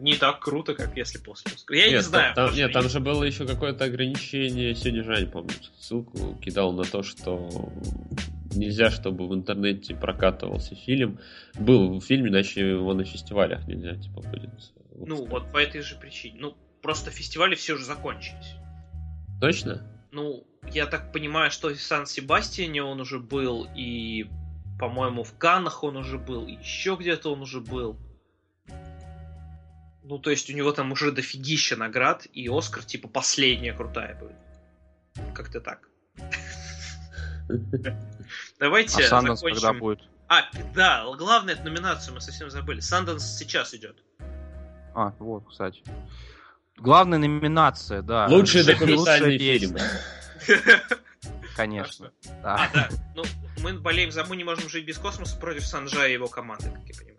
не 0.00 0.16
так 0.16 0.40
круто, 0.40 0.74
как 0.74 0.96
если 0.96 1.18
после 1.18 1.52
Оскара. 1.54 1.78
Я 1.78 1.86
не 1.86 1.92
нет, 1.92 2.04
знаю. 2.04 2.34
Там, 2.34 2.52
нет, 2.52 2.72
там 2.72 2.88
же 2.88 2.98
было 2.98 3.22
еще 3.22 3.46
какое-то 3.46 3.84
ограничение. 3.84 4.74
Сегодня 4.74 5.04
Жень, 5.04 5.30
помню, 5.30 5.52
ссылку 5.78 6.34
кидал 6.42 6.72
на 6.72 6.82
то, 6.82 7.04
что 7.04 7.48
нельзя, 8.56 8.90
чтобы 8.90 9.28
в 9.28 9.32
интернете 9.32 9.94
прокатывался 9.94 10.74
фильм. 10.74 11.20
Был 11.54 12.00
в 12.00 12.04
фильме, 12.04 12.30
иначе 12.30 12.70
его 12.70 12.92
на 12.92 13.04
фестивалях 13.04 13.68
нельзя, 13.68 13.94
типа, 13.94 14.22
будет. 14.22 14.50
Ну, 14.96 15.26
вот 15.26 15.52
по 15.52 15.58
этой 15.58 15.80
же 15.80 15.94
причине. 15.94 16.38
Ну, 16.40 16.56
просто 16.82 17.12
фестивали 17.12 17.54
все 17.54 17.74
уже 17.74 17.84
закончились. 17.84 18.56
Точно? 19.40 19.88
Ну, 20.10 20.44
я 20.72 20.86
так 20.86 21.12
понимаю, 21.12 21.50
что 21.50 21.68
в 21.68 21.80
Сан-Себастьяне 21.80 22.82
он 22.82 23.00
уже 23.00 23.18
был, 23.18 23.68
и, 23.74 24.26
по-моему, 24.78 25.24
в 25.24 25.36
Каннах 25.36 25.84
он 25.84 25.96
уже 25.96 26.18
был, 26.18 26.46
и 26.46 26.52
еще 26.52 26.96
где-то 26.98 27.32
он 27.32 27.42
уже 27.42 27.60
был. 27.60 27.98
Ну, 30.02 30.18
то 30.18 30.30
есть 30.30 30.48
у 30.50 30.52
него 30.52 30.72
там 30.72 30.92
уже 30.92 31.10
дофигища 31.10 31.76
наград, 31.76 32.26
и 32.32 32.48
Оскар, 32.48 32.84
типа, 32.84 33.08
последняя 33.08 33.72
крутая 33.72 34.14
будет. 34.16 34.36
Как-то 35.34 35.60
так. 35.60 35.88
Давайте 38.58 39.04
А 39.04 39.08
Санденс 39.08 39.40
закончим. 39.40 39.62
когда 39.62 39.78
будет? 39.78 40.00
А, 40.28 40.42
да, 40.74 41.04
главная 41.16 41.54
эту 41.54 41.64
номинацию 41.64 42.14
мы 42.14 42.20
совсем 42.20 42.50
забыли. 42.50 42.80
Санденс 42.80 43.24
сейчас 43.24 43.74
идет. 43.74 43.96
А, 44.94 45.12
вот, 45.18 45.48
кстати. 45.48 45.82
Главная 46.76 47.18
номинация, 47.18 48.02
да. 48.02 48.26
Лучший 48.26 48.64
документальный 48.64 49.38
фильм. 49.38 49.76
Конечно. 51.56 52.12
А, 52.42 52.68
да. 52.72 52.88
Ну, 53.14 53.24
мы 53.62 53.74
болеем 53.74 54.10
за 54.10 54.24
«Мы 54.24 54.36
не 54.36 54.44
можем 54.44 54.68
жить 54.68 54.84
без 54.86 54.98
космоса» 54.98 55.38
против 55.38 55.66
Санджая 55.66 56.08
и 56.08 56.12
его 56.12 56.28
команды, 56.28 56.70
как 56.70 56.84
я 56.84 56.94
понимаю. 56.94 57.16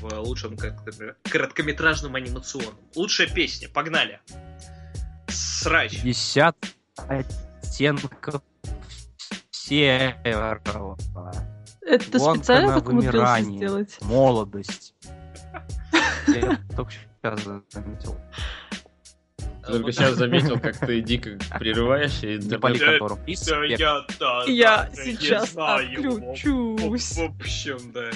В 0.00 0.20
лучшем 0.20 0.56
как 0.56 0.82
короткометражном 1.24 2.14
анимационном. 2.14 2.78
Лучшая 2.94 3.28
песня. 3.28 3.68
Погнали. 3.68 4.20
Срач. 5.28 6.02
50 6.02 6.56
оттенков 7.08 8.42
серого. 9.50 10.96
Это 11.82 12.18
Гонка 12.18 12.38
специально 12.38 12.74
так 12.74 12.88
умудрился 12.88 13.42
сделать? 13.42 13.98
Молодость. 14.00 14.94
Я 16.26 16.58
только 16.74 16.92
сейчас 16.92 17.40
заметил. 17.70 18.18
Только 19.66 19.92
сейчас 19.92 20.14
заметил, 20.16 20.58
как 20.60 20.78
ты 20.78 21.00
дико 21.00 21.38
прерываешься. 21.58 22.26
и 22.28 22.38
Не 22.38 22.58
пали 22.58 22.74
интернет- 22.76 23.00
которым. 23.00 23.24
И 23.26 23.34
Да, 23.34 23.40
спектр. 23.42 23.82
я, 23.82 24.06
да, 24.18 24.44
Я 24.46 24.90
сейчас 24.94 25.52
знаю. 25.52 25.88
отключусь. 25.98 27.16
В 27.16 27.20
общем, 27.24 27.92
да. 27.92 28.10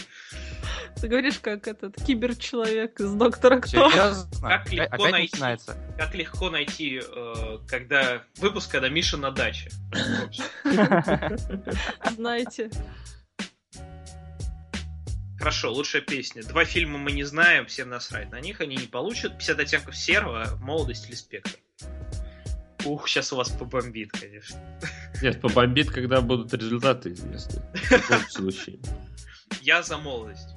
Ты 1.01 1.09
говоришь, 1.09 1.39
как 1.41 1.67
этот 1.67 1.97
киберчеловек 2.05 3.01
из 3.01 3.13
Доктора 3.13 3.61
Кто. 3.61 3.91
Как 4.43 4.71
легко 4.73 5.09
найти. 5.09 5.39
Как 5.97 6.15
легко 6.15 6.51
найти, 6.51 7.01
когда 7.69 8.23
выпуск, 8.39 8.71
когда 8.71 8.89
Миша 8.89 9.17
на 9.17 9.31
даче. 9.31 9.71
Знаете. 12.17 12.71
Хорошо, 15.41 15.73
лучшая 15.73 16.03
песня. 16.03 16.43
Два 16.43 16.67
фильма 16.67 16.99
мы 16.99 17.13
не 17.13 17.25
знаем, 17.25 17.65
всем 17.65 17.89
насрать. 17.89 18.31
На 18.31 18.41
них 18.41 18.61
они 18.61 18.77
не 18.77 18.87
получат. 18.87 19.39
50 19.39 19.59
оттенков 19.59 19.97
серого, 19.97 20.47
молодость 20.61 21.09
или 21.09 21.15
спектр. 21.15 21.59
Ух, 22.85 23.09
сейчас 23.09 23.33
у 23.33 23.37
вас 23.37 23.49
побомбит, 23.49 24.13
конечно. 24.13 24.59
Нет, 25.23 25.41
побомбит, 25.41 25.91
когда 25.91 26.21
будут 26.21 26.53
результаты 26.53 27.13
известны. 27.13 27.63
В 27.73 27.91
любом 27.91 28.29
случае. 28.29 28.81
Я 29.63 29.83
за 29.83 29.97
молодость. 29.97 30.51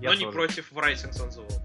Я 0.00 0.10
но 0.10 0.14
не 0.14 0.24
тоже. 0.24 0.36
против 0.36 0.72
Writings 0.72 1.20
on 1.20 1.28
the 1.28 1.46
Wall. 1.46 1.62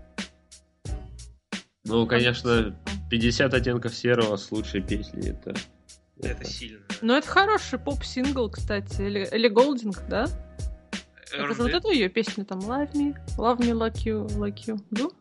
Ну, 1.86 2.06
конечно, 2.06 2.80
50 3.10 3.52
оттенков 3.52 3.96
серого 3.96 4.38
с 4.38 4.52
лучшей 4.52 4.82
песней. 4.82 5.32
Это, 5.32 5.56
Это 6.22 6.46
сильно. 6.46 6.86
Ну, 7.02 7.16
это 7.16 7.28
хороший 7.28 7.80
поп-сингл, 7.80 8.52
кстати. 8.52 9.02
Или, 9.02 9.28
или 9.32 9.48
Гулдинг, 9.48 10.04
да? 10.08 10.28
Это 11.38 11.54
вот 11.64 11.72
эту 11.72 11.90
ее 11.92 12.10
песню 12.10 12.46
там 12.46 12.60
Love 12.60 12.92
Me, 12.94 13.16
Love 13.38 13.60
Me 13.60 13.72
Like 13.72 14.04
You, 14.06 14.28
Like 14.38 14.66
You. 14.68 14.80
Do? 14.92 15.12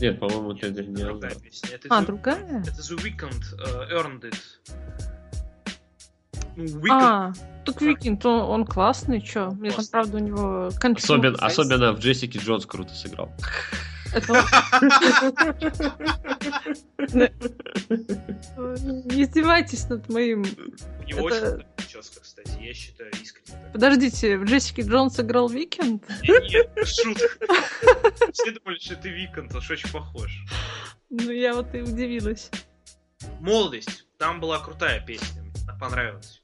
Нет, 0.00 0.18
по-моему, 0.18 0.52
это 0.52 0.82
не 0.82 1.02
Другая 1.04 1.32
она. 1.32 1.40
песня. 1.40 1.68
Это 1.72 1.88
А, 1.90 2.02
The- 2.02 2.06
другая? 2.06 2.60
Это 2.62 2.80
The 2.80 2.96
Weeknd 3.02 3.42
э, 3.58 3.94
Earned 3.94 4.20
It. 4.22 4.38
Ну, 6.56 6.64
Weeknd 6.64 6.88
А, 6.90 7.32
так 7.64 7.80
Weeknd, 7.80 8.24
он, 8.24 8.40
он 8.40 8.64
классный, 8.64 9.20
чё? 9.20 9.50
Мне 9.52 9.70
там, 9.70 9.84
правда, 9.90 10.16
у 10.16 10.20
него. 10.20 10.70
Особенно, 10.96 11.36
особенно 11.38 11.92
в 11.92 11.98
Джессике 12.00 12.38
Джонс 12.38 12.66
круто 12.66 12.92
сыграл. 12.94 13.30
Не 14.12 14.32
издевайтесь 19.10 19.88
над 19.88 20.08
моим... 20.08 20.42
У 20.42 21.02
него 21.02 21.22
очень 21.22 21.64
прическа, 21.76 22.20
кстати, 22.20 22.58
я 22.60 22.74
считаю 22.74 23.10
искренне. 23.22 23.70
Подождите, 23.72 24.38
в 24.38 24.44
Джессике 24.44 24.82
Джонс 24.82 25.18
играл 25.20 25.48
Weeknd? 25.48 26.04
Нет, 26.22 26.70
шутка. 26.86 27.28
Все 28.32 28.52
думали, 28.52 28.78
что 28.78 28.94
это 28.94 29.08
Weeknd, 29.08 29.54
он 29.54 29.60
ж 29.60 29.70
очень 29.70 29.90
похож. 29.90 30.44
Ну, 31.10 31.30
я 31.30 31.54
вот 31.54 31.74
и 31.74 31.82
удивилась. 31.82 32.50
Молодость. 33.40 34.06
Там 34.18 34.40
была 34.40 34.58
крутая 34.58 35.00
песня, 35.04 35.42
мне 35.42 35.52
она 35.66 35.78
понравилась. 35.78 36.42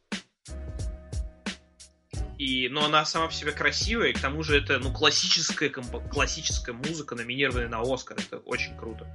И, 2.39 2.69
но 2.71 2.87
она 2.87 3.05
сама 3.05 3.27
по 3.27 3.33
себе 3.35 3.53
красивая, 3.53 4.09
и 4.09 4.13
к 4.15 4.21
тому 4.21 4.43
же 4.43 4.57
это, 4.57 4.79
ну, 4.79 4.93
классическая, 4.93 5.69
компо- 5.69 6.09
классическая 6.09 6.73
музыка, 6.73 7.15
номинированная 7.15 7.69
на 7.69 7.83
Оскар. 7.83 8.17
Это 8.19 8.39
очень 8.39 8.75
круто. 8.79 9.07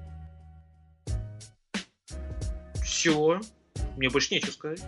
Все. 2.96 3.42
Мне 3.98 4.10
больше 4.10 4.34
нечего 4.34 4.52
сказать. 4.52 4.82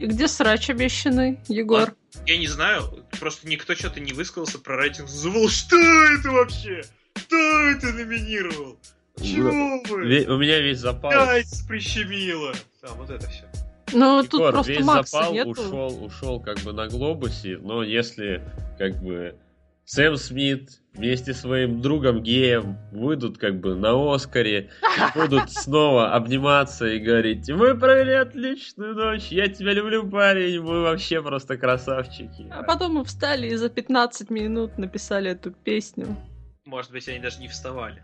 И 0.00 0.06
где 0.06 0.26
срач 0.26 0.68
обещанный, 0.68 1.38
Егор? 1.46 1.94
Я 2.26 2.38
не 2.38 2.48
знаю, 2.48 3.04
просто 3.20 3.48
никто 3.48 3.74
что-то 3.76 4.00
не 4.00 4.12
высказался 4.12 4.58
про 4.58 4.76
рейтинг 4.76 5.08
Звул. 5.08 5.48
Что 5.48 5.76
это 5.76 6.30
вообще? 6.30 6.82
Кто 7.14 7.36
это 7.36 7.86
номинировал? 7.92 8.78
Чего 9.20 9.80
вы? 9.88 10.06
Ве- 10.08 10.26
У 10.26 10.38
меня 10.38 10.60
весь 10.60 10.80
запал. 10.80 11.12
Яйца 11.12 11.64
прищемило. 11.68 12.52
Да, 12.82 12.88
вот 12.94 13.10
это 13.10 13.28
все. 13.28 13.44
Ну, 13.92 14.22
тут 14.24 14.40
Егор, 14.40 14.52
просто 14.52 14.72
весь 14.72 14.84
Макса 14.84 15.10
запал 15.18 15.32
нету. 15.34 15.50
ушел, 15.50 16.04
ушел 16.04 16.40
как 16.40 16.58
бы 16.60 16.72
на 16.72 16.88
глобусе, 16.88 17.58
но 17.58 17.84
если 17.84 18.42
как 18.78 19.00
бы 19.02 19.36
Сэм 19.84 20.16
Смит 20.16 20.80
вместе 20.94 21.34
с 21.34 21.40
своим 21.40 21.80
другом 21.80 22.22
геем 22.22 22.78
выйдут 22.92 23.38
как 23.38 23.60
бы 23.60 23.74
на 23.74 24.14
Оскаре 24.14 24.70
и 24.82 25.18
будут 25.18 25.50
снова 25.50 26.14
обниматься 26.14 26.86
и 26.86 26.98
говорить 26.98 27.48
мы 27.50 27.76
провели 27.76 28.12
отличную 28.12 28.94
ночь, 28.94 29.28
я 29.28 29.48
тебя 29.48 29.72
люблю, 29.72 30.08
парень, 30.08 30.60
мы 30.60 30.82
вообще 30.82 31.22
просто 31.22 31.56
красавчики. 31.56 32.48
А 32.50 32.62
потом 32.62 32.94
мы 32.94 33.04
встали 33.04 33.48
и 33.48 33.56
за 33.56 33.68
15 33.68 34.30
минут 34.30 34.78
написали 34.78 35.30
эту 35.30 35.50
песню. 35.50 36.16
Может 36.64 36.92
быть, 36.92 37.08
они 37.08 37.18
даже 37.18 37.40
не 37.40 37.48
вставали. 37.48 38.02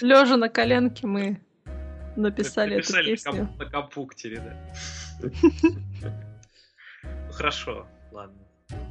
Лежа 0.00 0.36
на 0.36 0.48
коленке 0.48 1.06
мы 1.06 1.40
написали 2.16 2.76
эту 2.76 2.92
Написали 2.92 3.10
на 3.10 3.16
песню. 3.16 3.56
на 3.58 3.66
компуктере, 3.66 4.36
да. 4.36 4.56
Ну, 5.22 5.30
Хорошо. 7.32 7.86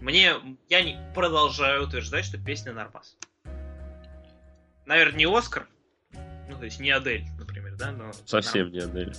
Мне, 0.02 0.34
я 0.70 0.84
не 0.84 0.98
продолжаю 1.14 1.86
утверждать, 1.86 2.26
что 2.26 2.38
песня 2.38 2.74
нормас. 2.74 3.18
Наверное, 4.86 5.18
не 5.18 5.26
Оскар, 5.26 5.68
ну, 6.50 6.58
то 6.58 6.66
есть 6.66 6.80
не 6.80 6.90
Адель, 6.90 7.26
например, 7.38 7.76
да, 7.78 7.92
но... 7.92 8.12
Совсем 8.26 8.72
не 8.72 8.80
Адель. 8.80 9.14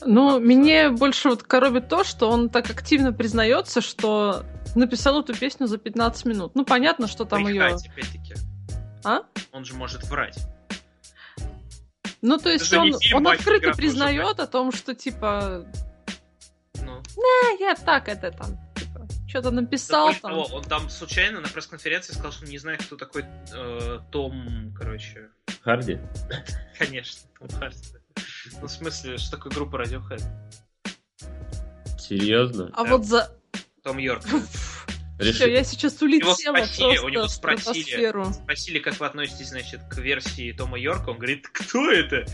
Ну, 0.00 0.40
мне 0.40 0.88
больше 0.88 1.28
вот 1.28 1.42
коробит 1.42 1.88
то, 1.88 2.04
что 2.04 2.30
он 2.30 2.48
так 2.48 2.70
активно 2.70 3.12
признается, 3.12 3.82
что 3.82 4.44
написал 4.74 5.20
эту 5.20 5.34
песню 5.34 5.66
за 5.66 5.76
15 5.76 6.24
минут. 6.24 6.54
Ну, 6.54 6.64
понятно, 6.64 7.06
что 7.06 7.26
там 7.26 7.46
ее... 7.46 7.60
Брехать, 7.60 7.88
опять-таки. 7.88 8.34
А? 9.04 9.20
Он 9.52 9.64
же 9.64 9.74
может 9.74 10.04
врать. 10.04 10.38
Ну, 12.22 12.38
то 12.38 12.48
есть 12.48 12.72
не 12.72 12.78
он, 12.78 12.98
фильм 12.98 13.16
он 13.18 13.22
«Мать 13.24 13.40
открыто 13.40 13.66
игра» 13.66 13.74
признает 13.74 14.40
о 14.40 14.46
том, 14.46 14.72
что 14.72 14.94
типа, 14.94 15.66
Ну, 16.82 16.96
«А, 16.96 17.50
я 17.60 17.74
так 17.74 18.08
это 18.08 18.30
там, 18.30 18.58
что-то 19.34 19.50
да 19.50 19.62
написал 19.62 20.06
более 20.06 20.20
там. 20.20 20.30
того, 20.30 20.44
он 20.44 20.62
там 20.62 20.88
случайно 20.88 21.40
на 21.40 21.48
пресс-конференции 21.48 22.12
сказал, 22.12 22.30
что 22.30 22.46
не 22.46 22.58
знает, 22.58 22.84
кто 22.84 22.96
такой 22.96 23.24
э, 23.52 23.98
Том, 24.12 24.72
короче, 24.78 25.30
Харди? 25.62 25.98
конечно, 26.78 27.28
Том 27.40 27.48
Харди. 27.48 27.78
Ну, 28.60 28.68
в 28.68 28.70
смысле, 28.70 29.18
что 29.18 29.36
такое 29.36 29.52
группа 29.52 29.76
Radiohead? 29.76 30.22
Серьезно? 31.98 32.70
А 32.74 32.84
да. 32.84 32.90
вот 32.90 33.04
за... 33.06 33.36
Том 33.82 33.98
Йорк. 33.98 34.22
Все, 35.20 35.52
я 35.52 35.64
сейчас 35.64 36.00
улетела 36.00 36.34
спросили, 36.34 36.84
просто 36.84 37.04
у 37.04 37.08
него 37.08 37.28
спросили. 37.28 38.32
Спросили, 38.32 38.78
как 38.78 38.98
вы 39.00 39.06
относитесь, 39.06 39.48
значит, 39.48 39.80
к 39.90 39.98
версии 39.98 40.52
Тома 40.52 40.78
Йорка. 40.78 41.10
Он 41.10 41.16
говорит, 41.16 41.48
кто 41.48 41.90
это? 41.90 42.24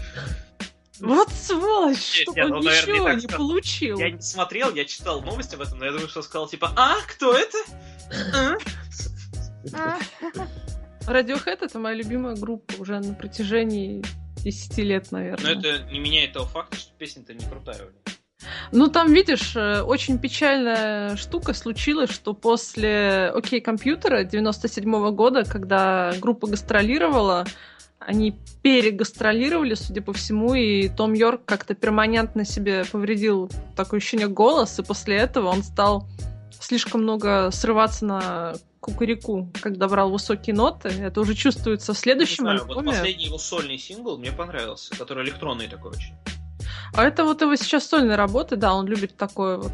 Вот 1.00 1.28
сволочь, 1.30 1.96
Нет, 2.18 2.22
чтоб 2.22 2.36
нет, 2.36 2.46
он 2.46 2.52
он, 2.52 2.64
наверное, 2.64 2.94
не 2.94 3.16
ничего 3.16 3.32
не 3.32 3.36
получил. 3.38 3.98
Я 3.98 4.10
не 4.10 4.20
смотрел, 4.20 4.74
я 4.74 4.84
читал 4.84 5.20
новости 5.22 5.54
об 5.54 5.62
этом, 5.62 5.78
но 5.78 5.86
я 5.86 5.92
думаю, 5.92 6.08
что 6.08 6.22
сказал 6.22 6.48
типа, 6.48 6.72
а, 6.76 6.96
кто 7.06 7.32
это? 7.32 7.58
А?» 9.74 9.98
Radiohead 11.06 11.58
это 11.60 11.78
моя 11.78 11.96
любимая 11.96 12.36
группа 12.36 12.74
уже 12.78 12.98
на 13.00 13.14
протяжении 13.14 14.02
10 14.36 14.78
лет, 14.78 15.08
Но 15.10 15.18
наверное. 15.18 15.52
это 15.58 15.78
не 15.90 15.98
меняет 15.98 16.32
того 16.34 16.46
факта, 16.46 16.76
что 16.76 16.92
песня-то 16.98 17.34
не 17.34 17.44
крутая. 17.44 17.78
у 17.78 17.90
них. 17.90 17.94
Ну, 18.72 18.88
там, 18.88 19.12
видишь, 19.12 19.54
э, 19.54 19.82
очень 19.82 20.18
печальная 20.18 21.16
штука 21.16 21.52
случилась, 21.52 22.10
что 22.10 22.32
после 22.32 23.30
«Окей, 23.34 23.60
компьютера» 23.60 24.24
97 24.24 25.10
года, 25.12 25.44
когда 25.44 26.14
группа 26.20 26.46
гастролировала, 26.46 27.46
они 28.00 28.34
перегастролировали, 28.62 29.74
судя 29.74 30.00
по 30.00 30.12
всему, 30.12 30.54
и 30.54 30.88
Том 30.88 31.12
Йорк 31.12 31.42
как-то 31.44 31.74
перманентно 31.74 32.44
себе 32.44 32.84
повредил 32.90 33.50
такое 33.76 33.98
ощущение 33.98 34.26
голос, 34.26 34.78
и 34.78 34.82
после 34.82 35.16
этого 35.16 35.48
он 35.48 35.62
стал 35.62 36.08
слишком 36.60 37.02
много 37.02 37.50
срываться 37.52 38.04
на 38.04 38.54
кукурику, 38.80 39.50
когда 39.60 39.86
брал 39.86 40.10
высокие 40.10 40.56
ноты. 40.56 40.88
Это 40.88 41.20
уже 41.20 41.34
чувствуется 41.34 41.92
в 41.92 41.96
Не 41.96 42.00
следующем 42.00 42.44
знаю, 42.44 42.60
вот 42.60 42.70
альбоме. 42.70 42.92
последний 42.92 43.26
его 43.26 43.38
сольный 43.38 43.78
сингл 43.78 44.16
мне 44.16 44.32
понравился, 44.32 44.96
который 44.96 45.24
электронный 45.24 45.68
такой 45.68 45.92
очень. 45.92 46.14
А 46.94 47.04
это 47.04 47.24
вот 47.24 47.42
его 47.42 47.54
сейчас 47.56 47.86
сольная 47.86 48.16
работа, 48.16 48.56
да, 48.56 48.74
он 48.74 48.86
любит 48.86 49.16
такое 49.16 49.58
вот. 49.58 49.72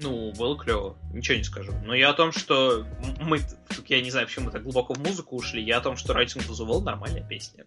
Ну, 0.00 0.32
было 0.32 0.56
клево, 0.56 0.96
ничего 1.12 1.38
не 1.38 1.42
скажу. 1.42 1.72
Но 1.84 1.92
я 1.92 2.10
о 2.10 2.14
том, 2.14 2.30
что 2.30 2.86
мы, 3.20 3.40
я 3.88 4.00
не 4.00 4.12
знаю, 4.12 4.28
почему 4.28 4.46
мы 4.46 4.52
так 4.52 4.62
глубоко 4.62 4.94
в 4.94 4.98
музыку 4.98 5.34
ушли, 5.34 5.60
я 5.60 5.78
о 5.78 5.80
том, 5.80 5.96
что 5.96 6.12
Writing 6.12 6.46
to 6.46 6.52
the 6.52 6.64
Wall 6.64 6.82
нормальная 6.82 7.26
песня. 7.26 7.64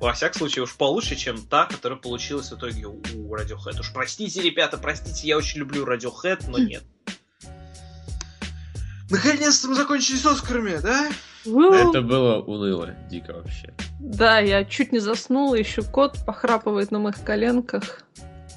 Во 0.00 0.12
всяком 0.12 0.38
случае, 0.38 0.62
уж 0.62 0.76
получше, 0.76 1.16
чем 1.16 1.44
та, 1.44 1.66
которая 1.66 1.98
получилась 1.98 2.52
в 2.52 2.56
итоге 2.56 2.86
у 2.86 3.00
Radiohead. 3.34 3.80
Уж 3.80 3.92
простите, 3.92 4.40
ребята, 4.40 4.78
простите, 4.78 5.26
я 5.26 5.36
очень 5.36 5.58
люблю 5.58 5.84
Radiohead, 5.84 6.44
но 6.48 6.58
нет. 6.58 6.84
Наконец-то 9.10 9.66
мы 9.66 9.74
закончили 9.74 10.16
с 10.16 10.26
Оскарами, 10.26 10.76
да? 10.80 11.08
Это 11.44 12.02
было 12.02 12.40
уныло, 12.40 12.94
дико 13.10 13.32
вообще. 13.32 13.74
Да, 13.98 14.38
я 14.38 14.64
чуть 14.64 14.92
не 14.92 15.00
заснула, 15.00 15.56
еще 15.56 15.82
кот 15.82 16.18
похрапывает 16.24 16.92
на 16.92 17.00
моих 17.00 17.20
коленках. 17.24 18.04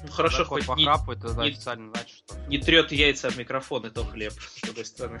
Ну 0.02 0.10
хорошо, 0.10 0.44
хоть 0.44 0.66
не, 0.76 0.84
это 0.84 1.34
не- 1.34 1.50
официально 1.50 1.90
значит, 1.90 2.16
что... 2.16 2.34
не 2.48 2.58
трет 2.58 2.92
яйца 2.92 3.28
об 3.28 3.36
микрофон, 3.36 3.86
и 3.86 3.90
то 3.90 4.04
хлеб, 4.04 4.32
с 4.32 4.60
другой 4.62 4.84
стороны. 4.84 5.20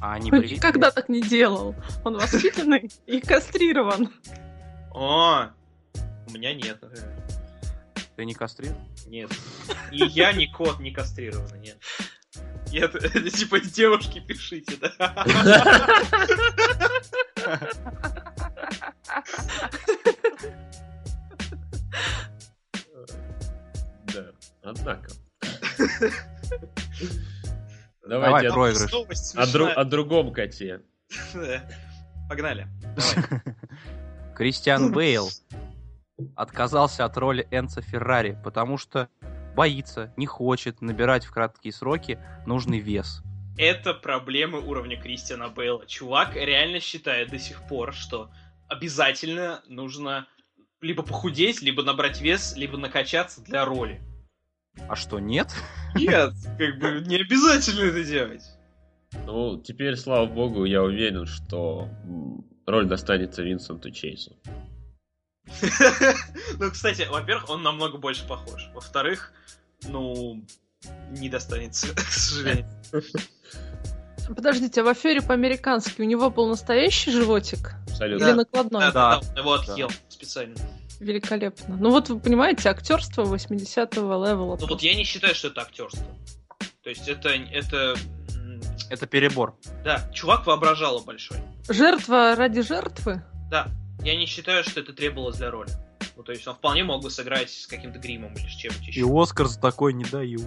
А 0.00 0.14
они 0.14 0.32
Он 0.32 0.40
никогда 0.40 0.90
так 0.90 1.08
не 1.08 1.20
делал. 1.20 1.74
Он 2.04 2.16
воспитанный 2.16 2.90
и 3.06 3.20
кастрирован. 3.20 4.10
О, 4.92 5.50
у 6.26 6.32
меня 6.32 6.54
нет. 6.54 6.82
Ты 8.16 8.24
не 8.24 8.34
кастрируешь? 8.34 8.76
Нет. 9.06 9.30
Ни 9.90 10.08
я, 10.08 10.32
ни 10.32 10.46
кот 10.46 10.80
не 10.80 10.90
кастрированы, 10.90 11.58
нет. 11.58 11.78
Нет, 12.72 12.94
это 12.94 13.30
типа 13.30 13.60
девушки 13.60 14.20
пишите, 14.20 14.76
да? 14.76 15.26
однако. 24.62 25.10
Давай, 28.06 28.28
Давайте 28.28 28.48
о- 28.48 28.52
проигрыш. 28.52 28.92
О, 28.92 29.46
дру- 29.46 29.72
о 29.72 29.84
другом 29.84 30.32
коте. 30.32 30.82
Погнали. 32.28 32.66
Кристиан 34.36 34.92
Бейл 34.92 35.28
отказался 36.34 37.04
от 37.04 37.16
роли 37.16 37.46
Энца 37.50 37.82
Феррари, 37.82 38.38
потому 38.42 38.78
что 38.78 39.08
боится, 39.54 40.12
не 40.16 40.26
хочет 40.26 40.80
набирать 40.80 41.24
в 41.24 41.30
краткие 41.32 41.72
сроки 41.72 42.18
нужный 42.46 42.78
вес. 42.78 43.22
Это 43.58 43.92
проблемы 43.94 44.60
уровня 44.60 45.00
Кристиана 45.00 45.48
Бейла. 45.48 45.86
Чувак 45.86 46.34
реально 46.36 46.80
считает 46.80 47.30
до 47.30 47.38
сих 47.38 47.62
пор, 47.68 47.92
что 47.92 48.30
обязательно 48.68 49.62
нужно 49.68 50.26
либо 50.80 51.02
похудеть, 51.02 51.60
либо 51.60 51.82
набрать 51.82 52.20
вес, 52.20 52.56
либо 52.56 52.78
накачаться 52.78 53.42
для 53.42 53.64
роли. 53.64 54.00
А 54.88 54.96
что, 54.96 55.18
нет? 55.18 55.48
Нет, 55.94 56.32
как 56.58 56.78
бы 56.78 57.02
не 57.06 57.16
обязательно 57.16 57.84
это 57.84 58.04
делать. 58.04 58.42
Ну, 59.26 59.60
теперь, 59.60 59.96
слава 59.96 60.26
богу, 60.26 60.64
я 60.64 60.82
уверен, 60.82 61.26
что 61.26 61.88
роль 62.66 62.86
достанется 62.86 63.42
Винсенту 63.42 63.90
Чейзу. 63.90 64.36
Ну, 66.58 66.70
кстати, 66.70 67.06
во-первых, 67.10 67.48
он 67.48 67.62
намного 67.62 67.98
больше 67.98 68.26
похож. 68.26 68.68
Во-вторых, 68.74 69.32
ну, 69.88 70.44
не 71.10 71.28
достанется, 71.28 71.88
к 71.94 72.00
сожалению. 72.00 72.66
Подождите, 74.28 74.82
а 74.82 74.84
в 74.84 74.88
афере 74.88 75.22
по-американски 75.22 76.02
у 76.02 76.04
него 76.04 76.30
был 76.30 76.46
настоящий 76.48 77.10
животик? 77.10 77.74
Абсолютно. 77.88 78.24
Или 78.24 78.30
Да. 78.32 78.36
накладной? 78.36 78.80
Да, 78.80 78.92
да, 78.92 79.20
Да. 79.20 79.32
да, 79.34 79.40
его 79.40 79.52
отъел 79.54 79.90
специально. 80.08 80.54
Великолепно. 81.00 81.76
Ну 81.80 81.90
вот 81.90 82.08
вы 82.10 82.20
понимаете, 82.20 82.68
актерство 82.68 83.24
80-го 83.24 84.24
левела. 84.24 84.56
Ну 84.60 84.66
вот 84.68 84.82
я 84.82 84.94
не 84.94 85.04
считаю, 85.04 85.34
что 85.34 85.48
это 85.48 85.62
актерство. 85.62 86.04
То 86.82 86.90
есть 86.90 87.08
это, 87.08 87.30
это, 87.30 87.94
Это 88.90 89.06
перебор. 89.06 89.56
да, 89.84 90.08
чувак 90.12 90.46
воображало 90.46 91.00
большой. 91.00 91.38
Жертва 91.68 92.34
ради 92.36 92.62
жертвы? 92.62 93.22
Да, 93.50 93.68
я 94.02 94.14
не 94.16 94.26
считаю, 94.26 94.62
что 94.62 94.80
это 94.80 94.92
требовалось 94.92 95.36
для 95.38 95.50
роли. 95.50 95.70
Ну, 96.16 96.22
то 96.22 96.32
есть 96.32 96.46
он 96.46 96.54
вполне 96.54 96.84
мог 96.84 97.02
бы 97.02 97.10
сыграть 97.10 97.50
с 97.50 97.66
каким-то 97.66 97.98
гримом 97.98 98.34
или 98.34 98.46
с 98.46 98.52
чем-то 98.54 98.82
И 98.82 98.86
еще. 98.88 99.06
Оскар 99.22 99.46
за 99.46 99.58
такой 99.58 99.94
не 99.94 100.04
дают. 100.04 100.42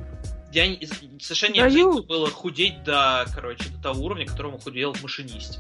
Я 0.52 0.68
не- 0.68 0.86
совершенно 1.20 1.54
не 1.54 1.60
обязательно 1.62 2.02
было 2.04 2.30
худеть 2.30 2.84
до, 2.84 3.26
короче, 3.34 3.70
до 3.70 3.82
того 3.82 4.06
уровня, 4.06 4.28
которому 4.28 4.60
худел 4.60 4.94
в 4.94 5.02
машинисте. 5.02 5.58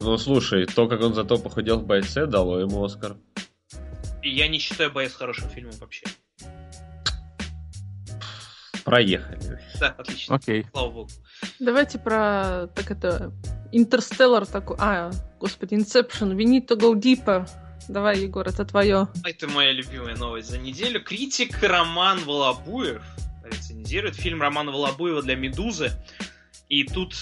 Ну, 0.00 0.16
слушай, 0.16 0.64
то, 0.66 0.86
как 0.86 1.00
он 1.00 1.12
зато 1.14 1.38
похудел 1.38 1.80
в 1.80 1.84
бойце, 1.86 2.26
дало 2.26 2.60
ему 2.60 2.84
Оскар. 2.84 3.16
Я 4.22 4.48
не 4.48 4.58
считаю 4.58 4.92
боец 4.92 5.14
хорошим 5.14 5.48
фильмом 5.48 5.74
вообще. 5.80 6.04
Проехали. 8.84 9.60
Да, 9.78 9.88
отлично. 9.98 10.36
Окей. 10.36 10.66
Слава 10.70 10.90
богу. 10.90 11.10
Давайте 11.58 11.98
про, 11.98 12.68
так 12.74 12.90
это, 12.90 13.32
Интерстеллар 13.70 14.46
такой, 14.46 14.76
а, 14.80 15.10
господи, 15.38 15.74
Inception, 15.74 16.34
we 16.34 16.44
need 16.44 16.66
to 16.66 16.76
go 16.78 16.94
deeper. 16.94 17.46
Давай, 17.88 18.18
Егор, 18.20 18.46
это 18.46 18.64
твое. 18.64 19.08
Это 19.24 19.48
моя 19.48 19.72
любимая 19.72 20.16
новость 20.16 20.50
за 20.50 20.58
неделю. 20.58 21.02
Критик 21.02 21.62
Роман 21.62 22.18
Волобуев 22.20 23.02
рецензирует 23.44 24.16
фильм 24.16 24.42
Романа 24.42 24.72
Волобуева 24.72 25.22
для 25.22 25.36
«Медузы». 25.36 25.92
И 26.68 26.84
тут, 26.84 27.14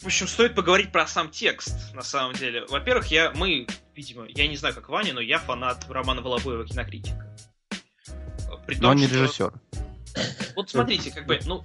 в 0.00 0.06
общем, 0.06 0.26
стоит 0.26 0.54
поговорить 0.54 0.92
про 0.92 1.06
сам 1.06 1.30
текст, 1.30 1.94
на 1.94 2.02
самом 2.02 2.34
деле. 2.34 2.64
Во-первых, 2.66 3.08
я, 3.08 3.32
мы, 3.32 3.66
видимо, 3.94 4.26
я 4.28 4.48
не 4.48 4.56
знаю, 4.56 4.74
как 4.74 4.88
Ваня, 4.88 5.12
но 5.12 5.20
я 5.20 5.38
фанат 5.38 5.84
Романа 5.88 6.22
Волобуева, 6.22 6.66
кинокритика. 6.66 7.36
При 8.66 8.76
Но 8.76 8.90
он 8.90 8.96
не 8.96 9.06
что- 9.06 9.16
режиссер. 9.16 9.52
Вот 10.56 10.70
смотрите, 10.70 11.10
как 11.10 11.26
бы, 11.26 11.38
ну, 11.44 11.64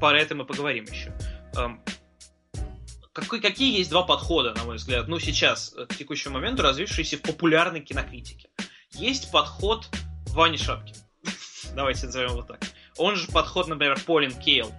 про 0.00 0.18
это 0.18 0.34
мы 0.34 0.44
поговорим 0.44 0.84
еще. 0.84 1.12
Эм, 1.56 1.82
какой, 3.12 3.40
какие 3.40 3.76
есть 3.78 3.90
два 3.90 4.02
подхода, 4.02 4.54
на 4.54 4.64
мой 4.64 4.76
взгляд, 4.76 5.06
ну, 5.08 5.18
сейчас, 5.18 5.74
э, 5.76 5.86
к 5.86 5.96
текущему 5.96 6.34
моменту, 6.34 6.62
развившиеся 6.62 7.18
в 7.18 7.22
популярной 7.22 7.80
кинокритике? 7.80 8.48
Есть 8.92 9.30
подход 9.30 9.88
Вани 10.30 10.58
Шапкин. 10.58 10.96
Давайте 11.74 12.06
назовем 12.06 12.30
его 12.30 12.42
так. 12.42 12.60
Он 12.96 13.16
же 13.16 13.28
подход, 13.28 13.68
например, 13.68 13.98
Полин 14.04 14.32
Кейл, 14.32 14.72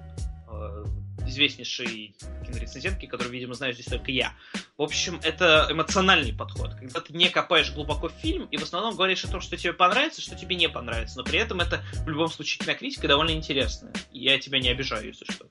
известнейший 1.36 2.16
кинорецензентки, 2.46 3.06
который, 3.06 3.32
видимо, 3.32 3.54
знаю 3.54 3.74
здесь 3.74 3.86
только 3.86 4.12
я. 4.12 4.34
В 4.78 4.82
общем, 4.82 5.20
это 5.24 5.68
эмоциональный 5.70 6.34
подход, 6.34 6.74
когда 6.76 7.02
ты 7.02 7.14
не 7.14 7.30
копаешь 7.30 7.72
глубоко 7.74 8.08
в 8.08 8.14
фильм 8.14 8.46
и 8.46 8.58
в 8.58 8.64
основном 8.64 8.96
говоришь 8.96 9.24
о 9.26 9.32
том, 9.32 9.42
что 9.42 9.58
тебе 9.58 9.74
понравится, 9.74 10.22
что 10.22 10.36
тебе 10.36 10.56
не 10.56 10.70
понравится, 10.70 11.18
но 11.18 11.24
при 11.24 11.40
этом 11.40 11.60
это 11.60 11.84
в 12.06 12.10
любом 12.10 12.30
случае 12.30 12.64
кинокритика 12.64 13.08
довольно 13.08 13.32
интересная. 13.32 13.94
Я 14.12 14.40
тебя 14.40 14.60
не 14.60 14.70
обижаю, 14.70 15.08
если 15.08 15.26
что. 15.30 15.48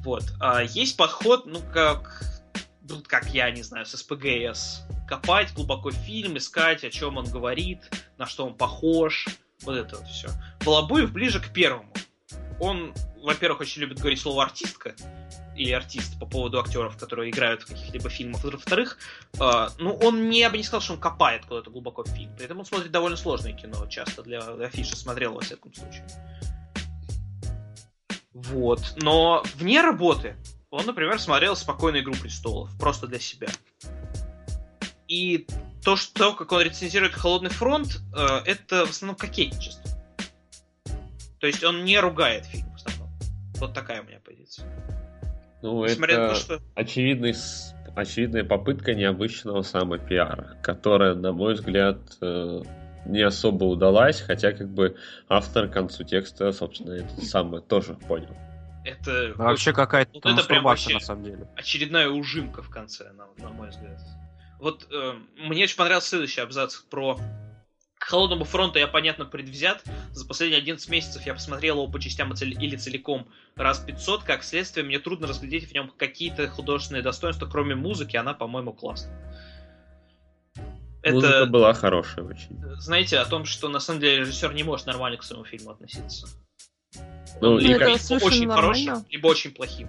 Вот. 0.00 0.24
А 0.40 0.62
есть 0.62 0.96
подход, 0.96 1.46
ну, 1.46 1.60
как 1.72 2.22
ну, 2.88 3.02
как 3.06 3.34
я, 3.34 3.50
не 3.50 3.62
знаю, 3.62 3.84
с 3.86 3.96
СПГС. 3.96 4.82
Копать 5.06 5.52
глубоко 5.54 5.90
фильм, 5.90 6.38
искать, 6.38 6.84
о 6.84 6.90
чем 6.90 7.18
он 7.18 7.26
говорит, 7.26 7.80
на 8.16 8.26
что 8.26 8.46
он 8.46 8.54
похож. 8.54 9.26
Вот 9.62 9.76
это 9.76 9.96
вот 9.96 10.06
все. 10.06 10.28
Балабуев 10.64 11.12
ближе 11.12 11.40
к 11.40 11.52
первому. 11.52 11.92
Он, 12.60 12.94
во-первых, 13.22 13.60
очень 13.60 13.82
любит 13.82 13.98
говорить 13.98 14.20
слово 14.20 14.44
артистка 14.44 14.94
или 15.56 15.72
артист 15.72 16.18
по 16.18 16.26
поводу 16.26 16.60
актеров, 16.60 16.96
которые 16.96 17.30
играют 17.30 17.62
в 17.62 17.66
каких-либо 17.66 18.08
фильмах. 18.08 18.44
Во-вторых, 18.44 18.98
э, 19.40 19.68
ну, 19.78 19.94
он 19.94 20.28
не, 20.28 20.40
я 20.40 20.50
бы 20.50 20.56
не 20.56 20.62
сказал, 20.62 20.80
что 20.80 20.94
он 20.94 21.00
копает 21.00 21.44
куда-то 21.46 21.70
глубоко 21.70 22.04
в 22.04 22.08
фильм. 22.08 22.34
При 22.36 22.44
этом 22.44 22.60
он 22.60 22.64
смотрит 22.64 22.90
довольно 22.90 23.16
сложное 23.16 23.52
кино 23.52 23.86
часто 23.88 24.22
для 24.22 24.40
афиши 24.40 24.96
смотрел, 24.96 25.34
во 25.34 25.40
всяком 25.40 25.74
случае. 25.74 26.06
Вот. 28.32 28.94
Но 28.96 29.42
вне 29.56 29.80
работы 29.80 30.36
он, 30.70 30.86
например, 30.86 31.18
смотрел 31.18 31.56
«Спокойную 31.56 32.02
игру 32.02 32.14
престолов» 32.14 32.70
просто 32.78 33.06
для 33.06 33.18
себя. 33.18 33.48
И 35.08 35.46
то, 35.82 35.96
что, 35.96 36.34
как 36.34 36.52
он 36.52 36.62
рецензирует 36.62 37.14
«Холодный 37.14 37.50
фронт», 37.50 38.00
э, 38.14 38.42
это 38.44 38.86
в 38.86 38.90
основном 38.90 39.16
кокетничество. 39.16 39.90
То 41.40 41.46
есть 41.46 41.62
он 41.64 41.84
не 41.84 41.98
ругает 41.98 42.44
фильм 42.46 42.70
в 42.72 42.74
основном. 42.74 43.10
Вот 43.56 43.74
такая 43.74 44.02
у 44.02 44.04
меня 44.04 44.18
позиция. 44.24 44.66
Ну, 45.62 45.84
Несмотря 45.84 46.18
на 46.18 46.24
это 46.26 46.34
то, 46.34 46.40
что... 46.40 46.60
очевидный, 46.74 47.34
очевидная 47.96 48.44
попытка 48.44 48.94
необычного 48.94 49.62
самопиара, 49.62 50.56
которая, 50.62 51.14
на 51.14 51.32
мой 51.32 51.54
взгляд, 51.54 51.98
э, 52.20 52.62
не 53.06 53.22
особо 53.22 53.64
удалась, 53.64 54.20
хотя 54.20 54.52
как 54.52 54.68
бы 54.68 54.96
автор 55.28 55.68
к 55.68 55.72
концу 55.72 56.04
текста, 56.04 56.52
собственно, 56.52 56.92
это 56.92 57.20
самое 57.24 57.62
тоже 57.62 57.94
понял. 57.94 58.36
Это 58.84 59.34
Ну, 59.36 59.44
Вообще 59.44 59.72
какая-то 59.72 60.12
Вот 60.14 60.26
это 60.26 60.44
прям 60.46 60.62
вообще- 60.64 60.94
на 60.94 61.00
самом 61.00 61.24
деле. 61.24 61.48
очередная 61.56 62.08
ужимка 62.08 62.62
в 62.62 62.70
конце, 62.70 63.10
на, 63.12 63.26
на 63.42 63.50
мой 63.52 63.70
взгляд. 63.70 64.00
Вот 64.60 64.86
э, 64.92 65.12
мне 65.36 65.64
очень 65.64 65.76
понравился 65.76 66.10
следующий 66.10 66.40
абзац 66.40 66.76
про 66.76 67.18
холодному 68.08 68.44
фронту 68.44 68.78
я, 68.78 68.86
понятно, 68.86 69.24
предвзят. 69.26 69.84
За 70.12 70.26
последние 70.26 70.58
11 70.58 70.88
месяцев 70.88 71.26
я 71.26 71.34
посмотрел 71.34 71.76
его 71.76 71.88
по 71.88 72.00
частям 72.00 72.32
или 72.32 72.76
целиком 72.76 73.28
раз 73.54 73.78
500. 73.80 74.22
Как 74.24 74.42
следствие, 74.44 74.84
мне 74.84 74.98
трудно 74.98 75.26
разглядеть 75.26 75.68
в 75.70 75.74
нем 75.74 75.92
какие-то 75.96 76.48
художественные 76.48 77.02
достоинства, 77.02 77.46
кроме 77.46 77.74
музыки. 77.74 78.16
Она, 78.16 78.32
по-моему, 78.34 78.72
классная. 78.72 79.14
Музыка 81.04 81.32
Это, 81.34 81.46
была 81.46 81.74
хорошая 81.74 82.24
очень. 82.24 82.58
знаете, 82.80 83.18
о 83.18 83.24
том, 83.24 83.44
что 83.44 83.68
на 83.68 83.78
самом 83.78 84.00
деле 84.00 84.20
режиссер 84.20 84.52
не 84.52 84.64
может 84.64 84.86
нормально 84.86 85.16
к 85.18 85.22
своему 85.22 85.44
фильму 85.44 85.70
относиться. 85.70 86.26
Ну, 87.40 87.52
Ну, 87.52 87.58
и 87.58 87.68
это 87.68 87.78
как- 87.84 88.10
либо 88.10 88.24
очень 88.24 88.48
нормально. 88.48 88.74
хорошим, 88.94 89.06
либо 89.10 89.26
очень 89.28 89.50
плохим. 89.52 89.88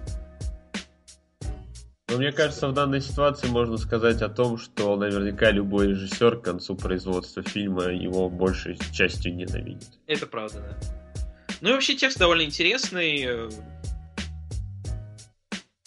Но 2.10 2.16
мне 2.16 2.32
кажется, 2.32 2.68
в 2.68 2.72
данной 2.72 3.00
ситуации 3.00 3.46
можно 3.46 3.76
сказать 3.76 4.20
о 4.20 4.28
том, 4.28 4.58
что 4.58 4.96
наверняка 4.96 5.50
любой 5.52 5.88
режиссер 5.88 6.38
к 6.40 6.44
концу 6.44 6.74
производства 6.74 7.42
фильма 7.42 7.84
его 7.84 8.28
большей 8.28 8.76
частью 8.92 9.34
ненавидит. 9.36 9.88
Это 10.08 10.26
правда, 10.26 10.58
да. 10.60 11.24
Ну 11.60 11.70
и 11.70 11.72
вообще 11.72 11.94
текст 11.94 12.18
довольно 12.18 12.42
интересный. 12.42 13.48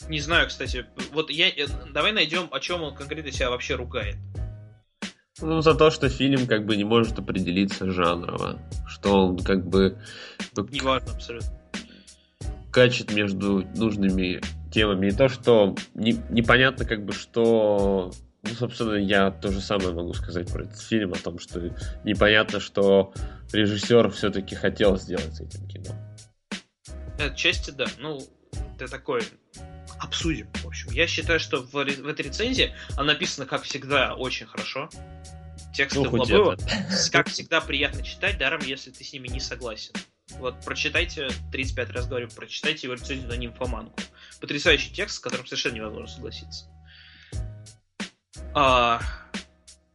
Не 0.08 0.20
знаю, 0.20 0.48
кстати. 0.48 0.86
Вот 1.12 1.30
я. 1.30 1.50
э, 1.50 1.68
Давай 1.92 2.12
найдем, 2.12 2.48
о 2.52 2.60
чем 2.60 2.84
он 2.84 2.96
конкретно 2.96 3.32
себя 3.32 3.50
вообще 3.50 3.76
ругает. 3.76 4.16
Ну, 5.42 5.62
за 5.62 5.76
то, 5.76 5.92
что 5.92 6.10
фильм 6.10 6.46
как 6.48 6.66
бы 6.66 6.78
не 6.78 6.84
может 6.84 7.20
определиться 7.20 7.90
жанрово. 7.92 8.60
Что 8.88 9.28
он 9.28 9.40
как 9.40 9.66
бы 9.66 9.98
Неважно 10.72 11.14
абсолютно. 11.14 11.50
качет 12.72 13.12
между 13.14 13.66
нужными 13.76 14.42
темами. 14.74 15.08
И 15.08 15.12
то, 15.12 15.30
что 15.30 15.76
не- 15.94 16.20
непонятно 16.30 16.86
как 16.86 17.06
бы, 17.06 17.14
что... 17.14 18.12
Ну, 18.42 18.50
собственно, 18.56 18.96
я 18.96 19.32
то 19.32 19.52
же 19.52 19.62
самое 19.62 19.94
могу 19.94 20.14
сказать 20.14 20.52
про 20.52 20.64
этот 20.64 20.82
фильм, 20.82 21.14
о 21.14 21.16
том, 21.16 21.40
что 21.40 21.62
непонятно, 22.04 22.60
что 22.60 23.14
режиссер 23.54 24.10
все-таки 24.12 24.56
хотел 24.56 24.98
сделать 24.98 25.34
с 25.34 25.40
этим 25.42 25.66
кино. 25.68 25.96
Отчасти 27.18 27.72
да. 27.72 27.86
Ну, 28.00 28.22
это 28.76 28.90
такое. 28.92 29.24
Обсудим, 30.00 30.50
в 30.56 30.66
общем. 30.68 30.92
Я 30.92 31.08
считаю, 31.08 31.40
что 31.40 31.62
в, 31.62 31.72
в 31.72 31.78
этой 31.78 32.26
рецензии 32.26 32.74
она 32.98 33.14
написана, 33.14 33.48
как 33.48 33.62
всегда, 33.62 34.16
очень 34.16 34.48
хорошо. 34.48 34.90
Тексты 35.74 36.02
Ну, 36.02 36.10
в 36.10 36.32
это. 36.32 36.58
как 37.12 37.30
всегда, 37.30 37.62
приятно 37.62 38.04
читать, 38.04 38.38
даром, 38.38 38.62
если 38.66 38.92
ты 38.92 39.04
с 39.04 39.14
ними 39.14 39.28
не 39.30 39.40
согласен. 39.40 39.94
Вот, 40.40 40.56
прочитайте, 40.66 41.30
35 41.52 41.90
раз 41.92 42.08
говорю, 42.08 42.28
прочитайте 42.36 42.88
на 43.28 43.34
нимфоманку. 43.34 44.00
Потрясающий 44.42 44.94
текст, 44.94 45.16
с 45.16 45.20
которым 45.20 45.46
совершенно 45.46 45.76
невозможно 45.76 46.08
согласиться. 46.08 46.66
А, 48.54 49.02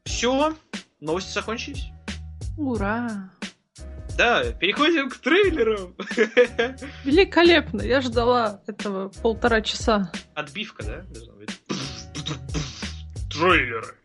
все, 0.05 0.56
новости 1.01 1.32
закончились. 1.32 1.86
Ура! 2.56 3.31
Да, 4.16 4.52
переходим 4.52 5.10
к 5.10 5.16
трейлерам. 5.19 5.94
Великолепно! 7.05 7.82
Я 7.82 8.01
ждала 8.01 8.60
этого 8.66 9.10
полтора 9.10 9.60
часа. 9.60 10.10
Отбивка, 10.35 10.82
да? 10.82 11.02
должна 11.02 11.35
быть? 11.35 11.51
Трейлеры. 13.31 13.97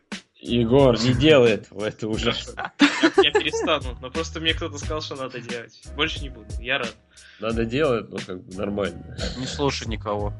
Егор, 0.46 1.00
не 1.00 1.14
делай 1.14 1.54
этого, 1.54 1.86
это 1.86 2.08
ужасно. 2.10 2.74
Я, 2.80 3.12
я 3.24 3.32
перестану, 3.32 3.98
но 4.02 4.12
просто 4.12 4.42
мне 4.42 4.54
кто-то 4.54 4.78
сказал, 4.78 5.02
что 5.02 5.16
надо 5.16 5.40
делать. 5.40 5.82
Больше 5.96 6.20
не 6.20 6.30
буду, 6.30 6.48
я 6.60 6.80
рад. 6.80 6.94
Надо 7.40 7.64
делать, 7.64 8.10
ну, 8.10 8.18
как 8.18 8.44
бы 8.44 8.54
нормально. 8.54 9.18
Не 9.38 9.46
слушай 9.46 9.88
никого. 9.88 10.34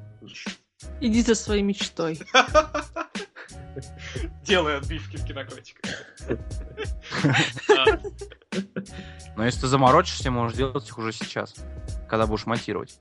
Иди 1.00 1.22
за 1.22 1.36
своей 1.36 1.62
мечтой. 1.62 2.20
Делай 4.44 4.78
отбивки 4.78 5.16
в 5.16 5.26
кинокотиках. 5.26 5.90
Но 9.38 9.46
если 9.46 9.62
ты 9.62 9.68
заморочишься, 9.68 10.30
можешь 10.32 10.58
делать 10.58 10.86
их 10.88 10.98
уже 10.98 11.14
сейчас, 11.14 11.56
когда 12.10 12.28
будешь 12.28 12.46
монтировать. 12.46 13.00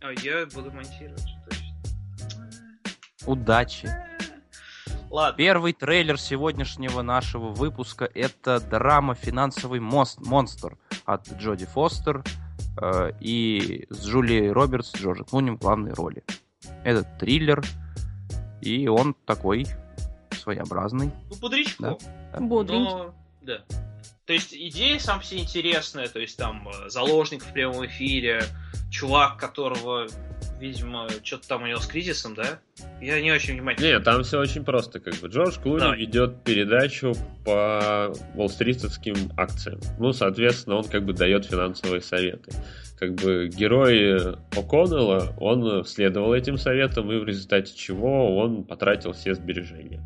А 0.00 0.12
я 0.12 0.46
буду 0.46 0.70
монтировать, 0.70 1.26
точно. 1.48 1.82
Удачи. 3.26 3.90
Ладно, 5.10 5.36
Первый 5.36 5.72
трейлер 5.72 6.20
сегодняшнего 6.20 7.02
нашего 7.02 7.48
выпуска 7.48 8.08
это 8.14 8.60
драма 8.60 9.16
«Финансовый 9.16 9.80
мост, 9.80 10.20
монстр» 10.20 10.78
от 11.04 11.28
Джоди 11.32 11.66
Фостер 11.66 12.22
э, 12.80 13.10
и 13.18 13.86
с 13.90 14.06
Джулией 14.06 14.52
Робертс, 14.52 14.94
Джорджем 14.94 15.24
Клуни 15.24 15.50
в 15.50 15.58
главной 15.58 15.94
роли. 15.94 16.22
Это 16.84 17.02
триллер, 17.18 17.64
и 18.60 18.86
он 18.86 19.16
такой 19.24 19.66
своеобразный. 20.30 21.10
ну 21.28 21.36
бодрячком. 21.40 21.98
Бодренький. 22.38 22.92
Но, 22.92 23.14
да. 23.42 23.64
То 24.26 24.32
есть 24.32 24.54
идея 24.54 25.00
сам 25.00 25.18
все 25.18 25.38
интересная, 25.38 26.06
то 26.06 26.20
есть 26.20 26.38
там 26.38 26.68
э, 26.68 26.88
заложник 26.88 27.42
в 27.42 27.52
прямом 27.52 27.84
эфире, 27.86 28.44
чувак, 28.90 29.36
которого, 29.38 30.06
видимо, 30.58 31.08
что-то 31.22 31.48
там 31.48 31.62
у 31.62 31.66
него 31.66 31.78
с 31.78 31.86
кризисом, 31.86 32.34
да? 32.34 32.58
Я 33.00 33.20
не 33.20 33.32
очень 33.32 33.54
внимательно. 33.54 33.86
Не, 33.86 34.00
там 34.00 34.22
все 34.22 34.38
очень 34.38 34.64
просто. 34.64 35.00
Как 35.00 35.14
бы 35.14 35.28
Джордж 35.28 35.58
Клуни 35.58 35.80
Давай. 35.80 35.98
ведет 35.98 36.42
передачу 36.44 37.14
по 37.44 38.12
уолл-стритовским 38.34 39.32
акциям. 39.36 39.80
Ну, 39.98 40.12
соответственно, 40.12 40.76
он 40.76 40.84
как 40.84 41.04
бы 41.04 41.12
дает 41.12 41.46
финансовые 41.46 42.00
советы. 42.02 42.52
Как 42.98 43.14
бы 43.14 43.48
герой 43.48 44.34
О'Коннелла, 44.50 45.34
он 45.38 45.84
следовал 45.86 46.34
этим 46.34 46.58
советам, 46.58 47.10
и 47.10 47.18
в 47.18 47.24
результате 47.24 47.74
чего 47.74 48.36
он 48.36 48.64
потратил 48.64 49.12
все 49.12 49.34
сбережения. 49.34 50.02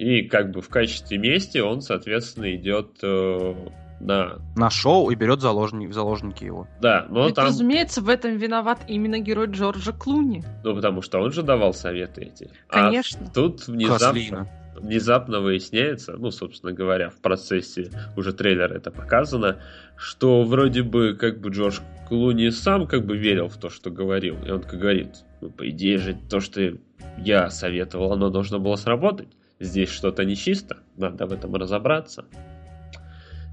И 0.00 0.22
как 0.22 0.50
бы 0.50 0.62
в 0.62 0.68
качестве 0.68 1.18
мести 1.18 1.58
он, 1.58 1.82
соответственно, 1.82 2.56
идет 2.56 2.98
э, 3.02 3.54
на... 4.00 4.38
На 4.56 4.70
шоу 4.70 5.10
и 5.10 5.14
берет 5.14 5.40
заложни- 5.40 5.86
в 5.86 5.92
заложники 5.92 6.44
его. 6.44 6.66
Да, 6.80 7.06
но 7.08 7.26
Ведь, 7.26 7.36
там... 7.36 7.46
разумеется, 7.46 8.00
в 8.00 8.08
этом 8.08 8.36
виноват 8.36 8.80
именно 8.88 9.18
герой 9.18 9.46
Джорджа 9.46 9.92
Клуни. 9.92 10.44
Ну, 10.64 10.74
потому 10.74 11.02
что 11.02 11.20
он 11.20 11.32
же 11.32 11.42
давал 11.42 11.74
советы 11.74 12.22
эти. 12.22 12.50
А 12.68 12.86
Конечно. 12.86 13.30
тут 13.32 13.66
внезапно... 13.68 14.06
Кослина. 14.08 14.48
внезапно 14.76 15.40
выясняется, 15.40 16.14
ну, 16.16 16.30
собственно 16.30 16.72
говоря, 16.72 17.10
в 17.10 17.16
процессе 17.16 17.90
уже 18.16 18.32
трейлера 18.32 18.74
это 18.74 18.90
показано, 18.90 19.58
что 19.96 20.42
вроде 20.42 20.82
бы 20.82 21.14
как 21.14 21.40
бы 21.40 21.50
Джордж 21.50 21.80
Клуни 22.08 22.50
сам 22.50 22.86
как 22.86 23.04
бы 23.06 23.16
верил 23.16 23.48
в 23.48 23.56
то, 23.58 23.68
что 23.68 23.90
говорил. 23.90 24.36
И 24.44 24.50
он 24.50 24.62
как 24.62 24.80
говорит, 24.80 25.24
ну, 25.40 25.50
по 25.50 25.68
идее 25.68 25.98
же, 25.98 26.16
то, 26.28 26.40
что 26.40 26.78
я 27.18 27.50
советовал, 27.50 28.12
оно 28.12 28.30
должно 28.30 28.58
было 28.58 28.76
сработать. 28.76 29.28
Здесь 29.60 29.90
что-то 29.90 30.24
нечисто, 30.24 30.78
надо 30.96 31.26
в 31.26 31.32
этом 31.32 31.54
разобраться. 31.54 32.24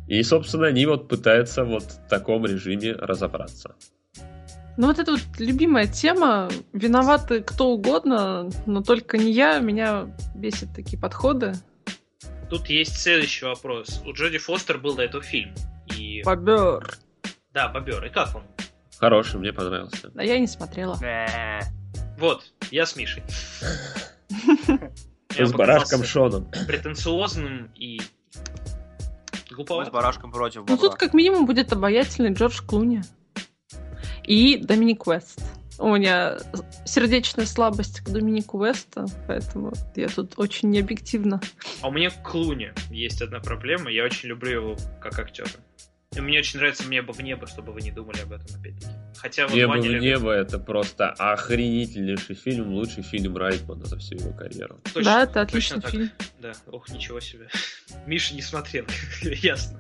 И, 0.08 0.24
собственно, 0.24 0.68
они 0.68 0.86
вот 0.86 1.08
пытаются 1.08 1.64
вот 1.64 1.84
в 1.84 2.08
таком 2.08 2.46
режиме 2.46 2.94
разобраться. 2.94 3.76
Ну 4.78 4.88
вот 4.88 5.00
это 5.00 5.12
вот 5.12 5.22
любимая 5.40 5.88
тема. 5.88 6.50
Виноваты 6.72 7.42
кто 7.42 7.72
угодно, 7.72 8.50
но 8.66 8.84
только 8.84 9.18
не 9.18 9.32
я. 9.32 9.60
Меня 9.60 10.08
бесят 10.36 10.74
такие 10.76 11.00
подходы. 11.00 11.54
Тут 12.50 12.70
есть 12.70 12.98
следующий 12.98 13.46
вопрос. 13.46 14.02
У 14.06 14.14
Джоди 14.14 14.38
Фостер 14.38 14.78
был 14.78 14.96
до 14.96 15.04
этого 15.04 15.24
фильм. 15.24 15.54
И... 15.98 16.22
Бобер. 16.24 16.98
Да, 17.54 17.68
Бобер. 17.70 18.06
И 18.06 18.10
как 18.10 18.36
он? 18.36 18.44
Хороший, 19.00 19.40
мне 19.40 19.52
понравился. 19.52 20.12
А 20.16 20.24
я 20.24 20.40
не 20.40 20.48
смотрела. 20.48 20.98
Вот, 22.18 22.52
я 22.72 22.86
с 22.86 22.96
Мишей. 22.96 23.24
С 25.38 25.52
барашком 25.54 26.04
Шоном. 26.04 26.50
Претенциозным 26.66 27.70
и 27.76 28.02
Мы 29.58 29.66
глуповатым. 29.66 29.92
с 29.92 29.94
барашком 29.94 30.32
против 30.32 30.64
Ну 30.68 30.78
тут 30.78 30.96
как 30.96 31.14
минимум 31.14 31.46
будет 31.46 31.74
обаятельный 31.74 32.34
Джордж 32.34 32.62
Клуни. 32.62 33.02
И 34.24 34.58
Доминик 34.58 35.08
Уэст. 35.08 35.42
У 35.80 35.96
меня 35.96 36.38
сердечная 36.86 37.46
слабость 37.46 38.02
к 38.02 38.10
Доминику 38.10 38.58
Уэсту, 38.58 39.06
поэтому 39.28 39.74
я 39.96 40.10
тут 40.10 40.34
очень 40.38 40.70
необъективна. 40.70 41.40
А 41.82 41.88
у 41.88 41.92
меня 41.92 42.10
к 42.10 42.24
Клуни 42.24 42.72
есть 42.90 43.22
одна 43.22 43.40
проблема. 43.40 43.92
Я 43.92 44.04
очень 44.04 44.30
люблю 44.30 44.52
его 44.52 44.78
как 45.02 45.20
актера. 45.20 45.50
Мне 46.16 46.40
очень 46.40 46.60
нравится 46.60 46.88
«Небо 46.88 47.12
в 47.12 47.20
небо», 47.22 47.48
чтобы 47.48 47.74
вы 47.74 47.82
не 47.82 47.92
думали 47.92 48.22
об 48.22 48.32
этом 48.32 48.48
опять-таки. 48.60 48.88
Хотя 49.18 49.46
вот 49.48 49.56
Небо 49.56 49.70
Ваня 49.72 49.82
в 49.84 49.86
любит- 49.92 50.02
небо 50.04 50.32
это 50.32 50.58
просто 50.58 51.10
охренительнейший 51.12 52.36
фильм, 52.36 52.74
лучший 52.74 53.04
фильм 53.04 53.36
Райтмана 53.38 53.86
за 53.86 53.98
всю 53.98 54.16
его 54.16 54.32
карьеру. 54.34 54.80
Точно, 54.86 55.04
да, 55.04 55.24
это 55.24 55.46
точно 55.46 55.78
отличный 55.78 55.82
так. 55.82 55.92
фильм. 55.92 56.12
Да, 56.40 56.54
ох, 56.68 56.90
ничего 56.90 57.20
себе. 57.20 57.50
Миша 58.08 58.34
не 58.36 58.42
смотрел, 58.42 58.86
ясно. 59.22 59.80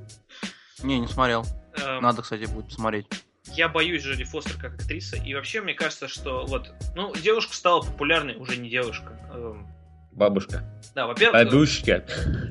Не, 0.83 0.99
не 0.99 1.07
смотрел. 1.07 1.45
Эм, 1.77 2.03
Надо, 2.03 2.21
кстати, 2.21 2.45
будет 2.45 2.67
посмотреть. 2.67 3.07
Я 3.53 3.69
боюсь 3.69 4.03
Джоди 4.03 4.25
Фостер 4.25 4.57
как 4.61 4.75
актриса. 4.75 5.15
И 5.15 5.33
вообще, 5.33 5.61
мне 5.61 5.73
кажется, 5.73 6.07
что 6.07 6.45
вот... 6.45 6.71
Ну, 6.95 7.15
девушка 7.15 7.53
стала 7.55 7.81
популярной, 7.81 8.35
уже 8.35 8.57
не 8.57 8.69
девушка. 8.69 9.17
Эм, 9.33 9.65
Бабушка. 10.11 10.63
Да, 10.93 11.07
во-первых, 11.07 11.45
Бабушка. 11.45 12.05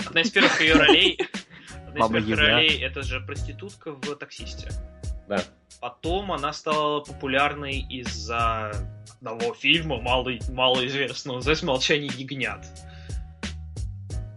одна 0.09 0.23
из 0.23 0.31
первых 0.31 0.61
ее 0.61 0.75
ролей... 0.75 1.19
Одна 1.97 2.19
из 2.19 2.25
Баба 2.25 2.27
первых 2.27 2.29
Яга. 2.29 2.43
ролей 2.43 2.79
это 2.83 3.03
же 3.03 3.21
проститутка 3.21 3.93
в 3.93 4.17
«Таксисте». 4.17 4.69
Да. 5.29 5.43
Потом 5.81 6.33
она 6.33 6.53
стала 6.53 7.01
популярной 7.01 7.81
из-за 7.81 8.73
одного 9.17 9.55
фильма, 9.55 10.01
мало, 10.01 10.31
малоизвестного, 10.51 11.37
называется 11.37 11.67
«Молчание 11.67 12.11
ягнят». 12.15 12.65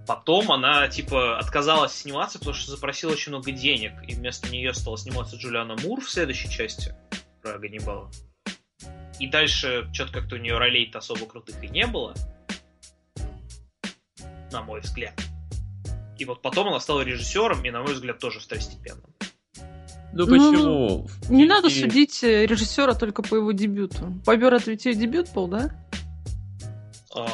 Потом 0.07 0.51
она, 0.51 0.87
типа, 0.87 1.37
отказалась 1.37 1.93
сниматься, 1.93 2.39
потому 2.39 2.55
что 2.55 2.71
запросила 2.71 3.11
очень 3.11 3.31
много 3.31 3.51
денег, 3.51 3.93
и 4.07 4.15
вместо 4.15 4.49
нее 4.49 4.73
стала 4.73 4.97
сниматься 4.97 5.35
Джулиана 5.35 5.75
Мур 5.83 6.01
в 6.01 6.09
следующей 6.09 6.49
части 6.49 6.95
про 7.43 7.59
Ганнибала. 7.59 8.09
И 9.19 9.27
дальше 9.27 9.87
что-то 9.93 10.13
как-то 10.13 10.35
у 10.35 10.39
нее 10.39 10.57
ролей-то 10.57 10.97
особо 10.97 11.27
крутых 11.27 11.63
и 11.63 11.67
не 11.67 11.85
было, 11.85 12.15
на 14.51 14.63
мой 14.63 14.79
взгляд. 14.81 15.13
И 16.19 16.25
вот 16.25 16.41
потом 16.41 16.67
она 16.67 16.79
стала 16.79 17.01
режиссером, 17.01 17.63
и, 17.65 17.71
на 17.71 17.81
мой 17.81 17.93
взгляд, 17.93 18.19
тоже 18.19 18.39
второстепенным. 18.39 19.05
Ну 20.11 20.25
Ну, 20.25 20.27
почему? 20.27 21.07
В 21.23 21.31
Не 21.31 21.45
надо 21.45 21.69
фильме- 21.69 21.89
судить 21.89 22.23
э, 22.23 22.45
режиссера 22.45 22.93
только 22.93 23.21
по 23.23 23.35
его 23.35 23.51
дебюту. 23.51 24.07
Бобер 24.25 24.53
это 24.53 24.71
ведь 24.71 24.85
ее 24.85 24.95
дебют 24.95 25.31
был, 25.33 25.47
да? 25.47 25.71
Ам, 27.15 27.29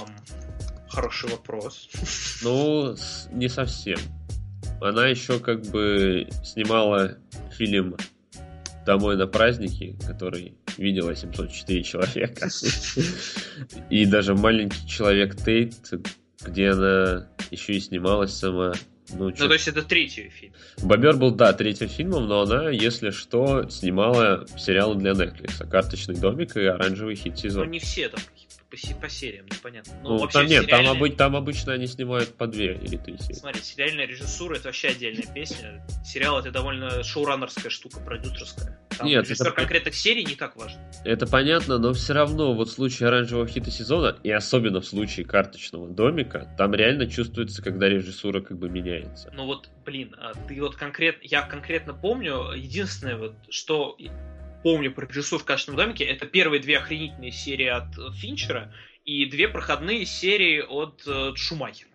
хороший 0.89 1.29
вопрос. 1.29 1.89
Ну, 2.43 2.95
не 3.31 3.47
совсем. 3.49 3.97
Она 4.81 5.07
еще 5.07 5.39
как 5.39 5.61
бы 5.67 6.27
снимала 6.43 7.17
фильм 7.57 7.95
«Домой 8.85 9.15
на 9.17 9.25
праздники», 9.25 9.97
который 10.05 10.57
видел 10.77 11.15
704 11.15 11.81
человека. 11.83 12.49
И 13.89 14.05
даже 14.05 14.35
«Маленький 14.35 14.85
человек 14.87 15.35
Тейт», 15.37 15.91
где 16.45 16.69
она 16.69 17.27
еще 17.51 17.73
и 17.73 17.79
снималась 17.79 18.33
сама. 18.33 18.73
Ну, 19.09 19.25
Ну, 19.29 19.31
то 19.31 19.53
есть 19.53 19.67
это 19.67 19.83
третий 19.83 20.29
фильм. 20.29 20.53
Бобер 20.81 21.15
был, 21.15 21.29
да, 21.31 21.53
третьим 21.53 21.87
фильмом, 21.87 22.27
но 22.27 22.41
она, 22.41 22.69
если 22.69 23.11
что, 23.11 23.69
снимала 23.69 24.47
сериалы 24.57 24.95
для 24.95 25.11
Netflix. 25.11 25.67
«Карточный 25.69 26.15
домик» 26.15 26.57
и 26.57 26.65
«Оранжевый 26.65 27.15
хит 27.15 27.33
Ну, 27.35 27.39
сезона». 27.39 27.69
не 27.69 27.77
все 27.79 28.09
там 28.09 28.19
по, 28.75 29.01
по 29.01 29.09
сериям, 29.09 29.45
непонятно. 29.45 29.93
Ну, 30.03 30.09
Ну, 30.09 30.17
вообще, 30.19 30.39
там 30.39 30.47
нет, 30.47 30.67
там, 30.69 30.79
сериальная- 30.85 30.99
обы- 31.01 31.15
там 31.15 31.35
обычно 31.35 31.73
они 31.73 31.87
снимают 31.87 32.35
по 32.35 32.47
две 32.47 32.73
или 32.75 32.97
три 32.97 33.17
серии. 33.17 33.33
Смотри, 33.33 33.61
сериальная 33.61 34.05
режиссура 34.05 34.55
это 34.55 34.65
вообще 34.69 34.89
отдельная 34.89 35.31
песня. 35.33 35.85
Сериал 36.05 36.39
это 36.39 36.51
довольно 36.51 37.03
шоураннерская 37.03 37.69
штука, 37.69 37.99
продюсерская. 37.99 38.79
Там 38.97 39.07
Нет, 39.07 39.25
режиссер 39.25 39.47
это- 39.47 39.55
конкретных 39.55 39.95
серий 39.95 40.23
не 40.23 40.35
так 40.35 40.55
важен. 40.55 40.79
Это 41.03 41.27
понятно, 41.27 41.77
но 41.77 41.93
все 41.93 42.13
равно 42.13 42.53
вот 42.53 42.69
в 42.69 42.71
случае 42.71 43.07
оранжевого 43.09 43.47
хита 43.47 43.69
сезона, 43.71 44.17
и 44.23 44.31
особенно 44.31 44.79
в 44.81 44.85
случае 44.85 45.25
карточного 45.25 45.89
домика, 45.89 46.47
там 46.57 46.73
реально 46.73 47.07
чувствуется, 47.07 47.61
когда 47.61 47.89
режиссура 47.89 48.39
как 48.41 48.57
бы 48.57 48.69
меняется. 48.69 49.31
Ну 49.35 49.45
вот, 49.45 49.69
блин, 49.85 50.15
а 50.17 50.33
ты 50.47 50.61
вот 50.61 50.75
конкретно, 50.75 51.21
я 51.25 51.41
конкретно 51.41 51.93
помню, 51.93 52.51
единственное 52.53 53.17
вот, 53.17 53.33
что 53.49 53.97
помню 54.65 54.91
про 54.91 55.05
режиссуру 55.05 55.43
в 55.43 55.45
«Карточном 55.45 55.75
домике», 55.75 56.05
это 56.05 56.25
первые 56.25 56.59
две 56.59 56.79
охренительные 56.79 57.31
серии 57.31 57.67
от 57.67 57.95
э, 57.99 58.11
Финчера 58.13 58.73
и 59.05 59.27
две 59.27 59.47
проходные 59.47 60.07
серии 60.07 60.59
от 60.59 61.03
э, 61.05 61.33
Шумахера. 61.35 61.91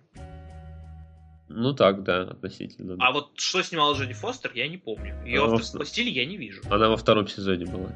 Ну 1.48 1.72
так, 1.72 2.05
да, 2.05 2.22
относительно. 2.22 2.97
да. 2.97 3.05
А 3.05 3.10
вот 3.10 3.32
что 3.34 3.60
снимала 3.64 3.97
Джоди 3.97 4.12
Фостер, 4.12 4.52
я 4.55 4.68
не 4.68 4.76
помню. 4.76 5.20
Ее 5.26 5.40
Ну, 5.40 5.47
авторского 5.47 5.84
стиля 5.84 6.10
я 6.12 6.24
не 6.24 6.36
вижу. 6.36 6.62
Она 6.70 6.88
во 6.88 6.97
втором 6.97 7.26
сезоне 7.26 7.66
была. 7.66 7.90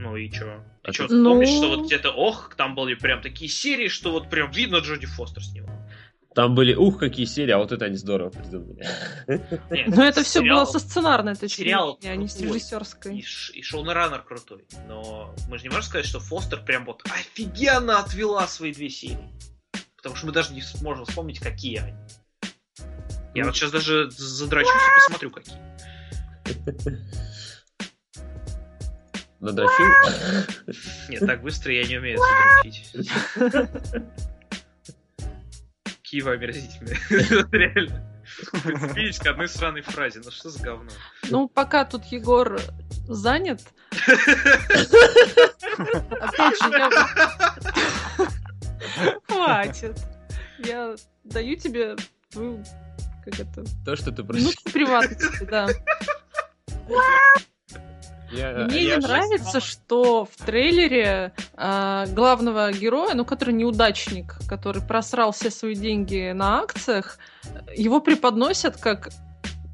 Ну 0.00 0.16
и 0.16 0.28
чё? 0.32 0.64
А 0.82 0.88
Ты 0.88 0.92
чё, 0.92 1.06
ты- 1.06 1.14
Ну- 1.14 1.30
помнишь, 1.30 1.50
что 1.50 1.68
вот 1.68 1.86
где-то, 1.86 2.10
ох, 2.10 2.56
там 2.56 2.74
были 2.74 2.94
прям 2.94 3.22
такие 3.22 3.48
серии, 3.48 3.86
что 3.86 4.10
вот 4.10 4.28
прям 4.28 4.50
видно 4.50 4.78
Джоди 4.78 5.06
Фостер 5.06 5.44
снимал. 5.44 5.79
Там 6.34 6.54
были, 6.54 6.74
ух, 6.74 6.98
какие 7.00 7.26
серии, 7.26 7.50
а 7.50 7.58
вот 7.58 7.72
это 7.72 7.86
они 7.86 7.96
здорово 7.96 8.30
придумали. 8.30 8.86
Нет, 9.26 9.88
Но 9.88 10.04
это 10.04 10.22
все 10.22 10.40
было 10.42 10.64
со 10.64 10.78
сценарной 10.78 11.34
точки 11.34 11.56
сериал 11.62 11.98
зрения, 12.00 12.12
а 12.14 12.16
не 12.16 12.28
с. 12.28 12.36
И, 12.40 12.44
режиссерской. 12.44 13.20
ш- 13.22 13.52
и 13.52 13.62
шоураннер 13.62 14.22
крутой. 14.22 14.64
Но 14.86 15.34
мы 15.48 15.58
же 15.58 15.64
не 15.64 15.70
можем 15.70 15.82
сказать, 15.84 16.06
что 16.06 16.20
Фостер 16.20 16.62
прям 16.64 16.84
вот 16.84 17.02
офигенно 17.04 17.98
отвела 17.98 18.46
свои 18.46 18.72
две 18.72 18.90
серии. 18.90 19.32
Потому 19.96 20.14
что 20.14 20.26
мы 20.26 20.32
даже 20.32 20.52
не 20.54 20.62
сможем 20.62 21.04
вспомнить, 21.04 21.40
какие 21.40 21.78
они. 21.78 21.94
Я 23.34 23.42
Ну. 23.42 23.46
вот 23.48 23.56
сейчас 23.56 23.72
даже 23.72 24.08
задрачусь 24.12 24.70
и 24.72 25.00
посмотрю, 25.08 25.30
какие. 25.32 25.56
Надрочил? 29.40 29.86
Нет, 31.08 31.20
так 31.26 31.42
быстро 31.42 31.72
я 31.72 31.84
не 31.84 31.96
умею 31.98 32.18
задрочить. 32.18 33.10
Какие 36.10 36.22
вы 36.22 36.32
омерзительные. 36.32 36.96
Реально. 37.52 38.04
Видишь, 38.96 39.20
к 39.20 39.26
одной 39.28 39.48
сраной 39.48 39.82
фразе. 39.82 40.20
Ну 40.24 40.32
что 40.32 40.50
за 40.50 40.60
говно? 40.60 40.90
Ну, 41.28 41.46
пока 41.48 41.84
тут 41.84 42.04
Егор 42.06 42.60
занят. 43.06 43.62
Опять 46.20 46.58
же, 46.60 46.68
я... 46.72 46.90
Хватит. 49.28 50.00
Я 50.58 50.96
даю 51.22 51.54
тебе 51.54 51.94
твою, 52.30 52.64
как 53.24 53.38
это, 53.38 53.62
То, 53.84 53.94
что 53.94 54.10
ты 54.10 54.24
просил. 54.24 54.46
минутку 54.46 54.72
приватности, 54.72 55.44
да. 55.44 55.68
Я- 58.30 58.52
Мне 58.66 58.84
я 58.84 58.96
не 58.96 59.02
нравится, 59.02 59.60
что 59.60 60.24
в 60.24 60.44
трейлере 60.44 61.32
а, 61.54 62.06
главного 62.06 62.72
героя, 62.72 63.14
ну, 63.14 63.24
который 63.24 63.54
неудачник, 63.54 64.36
который 64.48 64.82
просрал 64.82 65.32
все 65.32 65.50
свои 65.50 65.74
деньги 65.74 66.32
на 66.32 66.60
акциях, 66.60 67.18
его 67.76 68.00
преподносят 68.00 68.76
как 68.76 69.10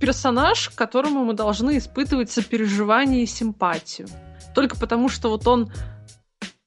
персонаж, 0.01 0.71
к 0.71 0.75
которому 0.75 1.25
мы 1.25 1.35
должны 1.35 1.79
испытывать 1.79 2.31
сопереживание 2.31 3.23
и 3.23 3.27
симпатию. 3.27 4.09
Только 4.55 4.77
потому, 4.77 5.09
что 5.09 5.29
вот 5.31 5.47
он 5.47 5.71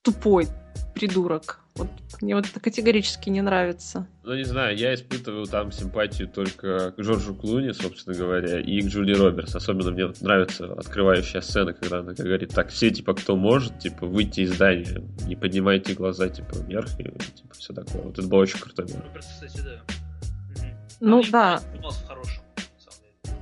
тупой 0.02 0.48
придурок. 0.94 1.60
Вот 1.76 1.88
мне 2.22 2.36
вот 2.36 2.45
это 2.45 2.60
категорически 2.60 3.30
не 3.30 3.41
нравится. 3.41 4.06
Ну, 4.24 4.36
не 4.36 4.44
знаю, 4.44 4.78
я 4.78 4.94
испытываю 4.94 5.45
там 5.45 5.72
симпатию 5.72 6.28
только 6.28 6.91
к 6.91 6.99
Джорджу 6.99 7.34
Клуни, 7.34 7.72
собственно 7.72 8.18
говоря, 8.18 8.60
и 8.60 8.82
к 8.82 8.88
Джули 8.88 9.14
Робертс. 9.14 9.56
Особенно 9.56 9.91
мне 9.91 10.11
нравится 10.20 10.74
открывающая 10.74 11.41
сцена, 11.41 11.74
когда 11.74 11.99
она 11.99 12.14
говорит, 12.14 12.53
так, 12.53 12.70
все, 12.70 12.90
типа, 12.90 13.14
кто 13.14 13.38
может, 13.38 13.80
типа, 13.80 14.06
выйти 14.06 14.41
из 14.41 14.53
здания, 14.53 15.02
не 15.26 15.36
поднимайте 15.36 15.94
глаза, 15.94 16.28
типа, 16.28 16.56
вверх, 16.56 16.99
и, 16.99 17.03
типа, 17.03 17.53
все 17.53 17.74
такое. 17.74 18.02
Вот 18.02 18.20
это 18.20 18.28
было 18.28 18.40
очень 18.40 18.60
круто. 18.60 18.86
Ну, 18.88 19.02
просто, 19.14 19.32
кстати, 19.32 19.61
да. 19.61 19.82
Мгм. 20.49 20.78
Ну 20.99 21.24
да. 21.32 21.61
в 21.76 22.07
хорошем, 22.07 22.44
на 22.57 22.91
самом 22.91 22.99
деле. 23.24 23.38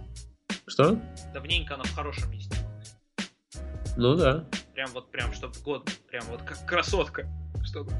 Что? 0.67 0.99
Давненько 1.33 1.73
она 1.73 1.83
в 1.83 1.95
хорошем 1.95 2.31
не 2.31 2.41
снималась. 2.41 2.95
Ну 3.95 4.15
да. 4.15 4.43
Прям 4.77 4.91
вот, 4.91 5.09
прям, 5.09 5.33
чтобы 5.33 5.55
год, 5.65 5.89
прям 6.07 6.23
вот 6.29 6.43
как 6.43 6.63
красотка. 6.67 7.25
Чтобы... 7.63 7.91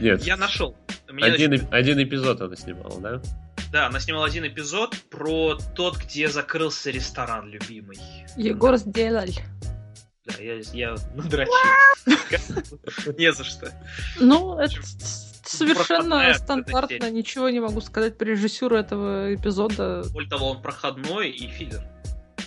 Нет, 0.00 0.22
Я 0.22 0.38
нашел. 0.38 0.74
Мне 1.06 1.26
один, 1.26 1.52
эп- 1.52 1.70
один 1.70 2.02
эпизод 2.02 2.40
она 2.40 2.56
снимала, 2.56 2.98
да? 2.98 3.22
Да, 3.70 3.86
она 3.88 4.00
снимала 4.00 4.24
один 4.24 4.46
эпизод 4.46 4.96
про 5.10 5.58
тот, 5.74 5.98
где 5.98 6.28
закрылся 6.28 6.90
ресторан 6.90 7.50
любимый. 7.50 7.98
Егор 8.38 8.78
сделал. 8.78 9.26
Да, 10.24 10.42
я, 10.42 10.60
я 10.72 10.96
надрочил. 11.14 11.52
Не 13.18 13.34
за 13.34 13.44
что. 13.44 13.70
Ну, 14.18 14.58
это 14.58 14.80
совершенно 15.44 16.32
стандартно, 16.38 17.10
ничего 17.10 17.50
не 17.50 17.60
могу 17.60 17.82
сказать 17.82 18.16
про 18.16 18.24
режиссуру 18.24 18.76
этого 18.76 19.34
эпизода. 19.34 20.04
Более 20.10 20.30
того, 20.30 20.52
он 20.52 20.62
проходной 20.62 21.28
и 21.28 21.46
филлер. 21.48 21.86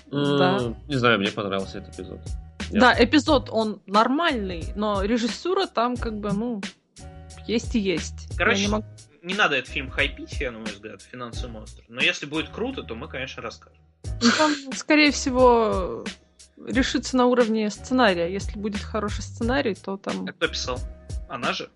Да. 0.08 0.74
Не 0.88 0.96
знаю, 0.96 1.20
мне 1.20 1.30
понравился 1.30 1.78
этот 1.78 1.94
эпизод. 1.94 2.22
Я- 2.70 2.80
Да, 2.80 2.96
эпизод, 3.04 3.50
он 3.52 3.82
нормальный, 3.86 4.72
но 4.76 5.02
режиссура 5.04 5.66
там 5.66 5.98
как 5.98 6.20
бы, 6.20 6.32
ну, 6.34 6.62
есть 7.48 7.76
и 7.76 7.80
есть. 7.80 8.36
Короче, 8.38 8.62
Я 8.62 8.66
не 8.68 8.72
могу- 8.72 8.86
Не 9.22 9.34
надо 9.34 9.56
этот 9.58 9.70
фильм 9.72 9.90
хайпить, 9.90 10.40
я, 10.40 10.52
на 10.52 10.60
мой 10.60 10.68
взгляд, 10.72 11.02
финансовый 11.02 11.52
монстр. 11.52 11.84
Но 11.90 12.00
если 12.02 12.26
будет 12.26 12.50
круто, 12.50 12.84
то 12.84 12.96
мы, 12.96 13.08
конечно, 13.10 13.42
расскажем. 13.44 13.78
Ну, 14.22 14.30
там, 14.38 14.54
скорее 14.76 15.12
всего, 15.12 16.06
решится 16.66 17.18
на 17.18 17.26
уровне 17.26 17.70
сценария. 17.70 18.32
Если 18.32 18.58
будет 18.58 18.82
хороший 18.82 19.24
сценарий, 19.24 19.76
то 19.76 19.98
там... 19.98 20.26
А 20.28 20.32
кто 20.32 20.48
писал? 20.48 20.80
Она 21.28 21.52
же? 21.54 21.70